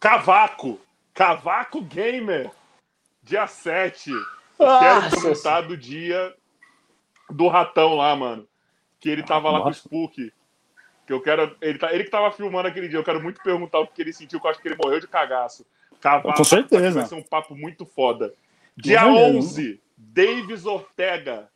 Cavaco. 0.00 0.80
Cavaco 1.14 1.82
Gamer. 1.82 2.50
Dia 3.22 3.46
7. 3.46 4.10
Quero 4.56 5.10
comentar 5.10 5.66
do 5.66 5.76
dia 5.76 6.34
do 7.30 7.48
ratão 7.48 7.94
lá, 7.94 8.14
mano. 8.14 8.46
Que 9.00 9.08
ele 9.08 9.22
tava 9.22 9.50
lá 9.50 9.58
Nossa. 9.60 9.88
com 9.88 9.96
o 9.96 10.04
Spook. 10.04 10.32
Que 11.06 11.12
eu 11.12 11.20
quero. 11.20 11.56
Ele, 11.60 11.78
tá, 11.78 11.92
ele 11.92 12.04
que 12.04 12.10
tava 12.10 12.30
filmando 12.32 12.68
aquele 12.68 12.88
dia. 12.88 12.98
Eu 12.98 13.04
quero 13.04 13.22
muito 13.22 13.42
perguntar 13.42 13.80
o 13.80 13.86
que 13.86 14.02
ele 14.02 14.12
sentiu, 14.12 14.40
que 14.40 14.46
eu 14.46 14.50
acho 14.50 14.60
que 14.60 14.68
ele 14.68 14.78
morreu 14.82 15.00
de 15.00 15.06
cagaço. 15.06 15.64
Cavalo, 16.00 16.34
com 16.34 16.44
certeza. 16.44 17.00
Vai 17.00 17.08
ser 17.08 17.14
um 17.14 17.22
papo 17.22 17.54
muito 17.54 17.86
foda. 17.86 18.34
Dia 18.76 19.06
11, 19.06 19.80
Davis 19.96 20.66
Ortega. 20.66 21.48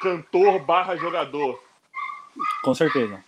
Cantor 0.00 0.60
barra 0.60 0.96
jogador. 0.96 1.62
Com 2.62 2.74
certeza. 2.74 3.22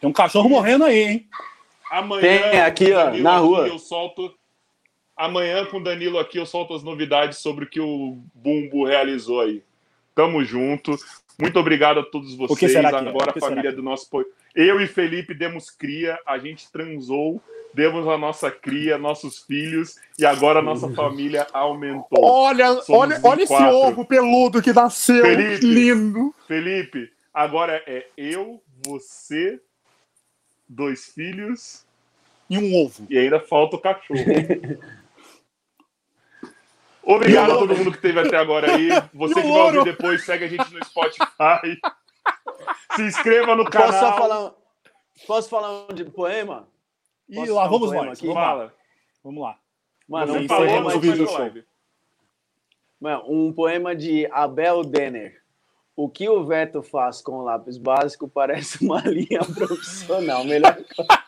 Tem 0.00 0.08
um 0.08 0.12
cachorro 0.12 0.48
morrendo 0.48 0.84
aí, 0.84 1.02
hein? 1.02 1.28
Amanhã. 1.90 2.20
Tem 2.20 2.60
aqui, 2.60 2.92
ó, 2.92 3.10
na 3.12 3.38
rua. 3.38 3.66
Eu 3.66 3.78
solto 3.78 4.36
Amanhã 5.16 5.64
com 5.64 5.78
o 5.78 5.82
Danilo 5.82 6.18
aqui 6.18 6.36
eu 6.36 6.44
solto 6.44 6.74
as 6.74 6.82
novidades 6.82 7.38
sobre 7.38 7.64
o 7.64 7.68
que 7.68 7.80
o 7.80 8.22
Bumbo 8.34 8.84
realizou 8.84 9.40
aí. 9.40 9.62
Tamo 10.16 10.42
junto. 10.42 10.96
Muito 11.38 11.60
obrigado 11.60 12.00
a 12.00 12.02
todos 12.02 12.34
vocês. 12.34 12.74
É? 12.74 12.78
Agora 12.78 13.34
a 13.36 13.38
família 13.38 13.70
do 13.70 13.82
nosso. 13.82 14.08
Eu 14.54 14.80
e 14.80 14.86
Felipe 14.86 15.34
demos 15.34 15.70
cria, 15.70 16.18
a 16.26 16.38
gente 16.38 16.72
transou, 16.72 17.42
demos 17.74 18.08
a 18.08 18.16
nossa 18.16 18.50
cria, 18.50 18.96
nossos 18.96 19.40
filhos, 19.40 19.96
e 20.18 20.24
agora 20.24 20.60
a 20.60 20.62
nossa 20.62 20.88
família 20.94 21.46
aumentou. 21.52 22.24
Olha, 22.24 22.68
Somos 22.80 22.90
olha, 22.90 23.20
olha 23.22 23.42
esse 23.42 23.52
ovo 23.52 24.06
peludo 24.06 24.62
que 24.62 24.72
nasceu. 24.72 25.22
Felipe, 25.22 25.66
lindo. 25.66 26.34
Felipe, 26.48 27.12
agora 27.34 27.82
é 27.86 28.06
eu, 28.16 28.62
você, 28.86 29.60
dois 30.66 31.12
filhos. 31.12 31.84
E 32.48 32.56
um 32.56 32.74
ovo. 32.82 33.06
E 33.10 33.18
ainda 33.18 33.40
falta 33.40 33.76
o 33.76 33.80
cachorro. 33.80 34.16
Obrigado 37.06 37.52
a 37.52 37.58
todo 37.58 37.76
mundo 37.76 37.92
que 37.92 37.98
esteve 37.98 38.18
até 38.18 38.36
agora 38.36 38.74
aí. 38.74 38.88
Você 39.14 39.34
que 39.34 39.48
vai 39.48 39.60
ouvir 39.60 39.84
depois, 39.84 40.24
segue 40.24 40.44
a 40.44 40.48
gente 40.48 40.74
no 40.74 40.84
Spotify. 40.84 41.78
Se 42.96 43.02
inscreva 43.02 43.54
no 43.54 43.64
canal. 43.64 43.92
Posso 43.92 44.18
falar, 44.18 44.54
posso 45.26 45.48
falar 45.48 45.94
de 45.94 46.04
poema? 46.04 46.68
E 47.28 47.44
lá, 47.48 47.68
vamos 47.68 47.92
lá. 47.92 48.12
Aqui? 48.12 48.26
Vamos 48.26 48.36
lá. 48.36 48.72
Vamos 49.22 49.42
lá. 49.42 49.58
Mano, 50.08 50.34
um 50.34 50.46
poema 50.48 50.94
o 50.94 51.00
vídeo 51.00 51.28
show. 51.28 51.52
Mano, 53.00 53.24
um 53.28 53.52
poema 53.52 53.94
de 53.94 54.26
Abel 54.32 54.82
Denner. 54.82 55.40
O 55.94 56.08
que 56.08 56.28
o 56.28 56.44
Veto 56.44 56.82
faz 56.82 57.22
com 57.22 57.38
o 57.38 57.42
lápis 57.42 57.78
básico 57.78 58.28
parece 58.28 58.84
uma 58.84 59.00
linha 59.06 59.40
profissional. 59.54 60.44
Melhor 60.44 60.74
coisa. 60.74 61.26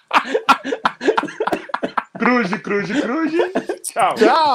Cruz, 2.18 2.52
cruz, 2.62 3.00
cruz. 3.00 3.32
Tchau. 3.82 4.14
Tchau. 4.14 4.44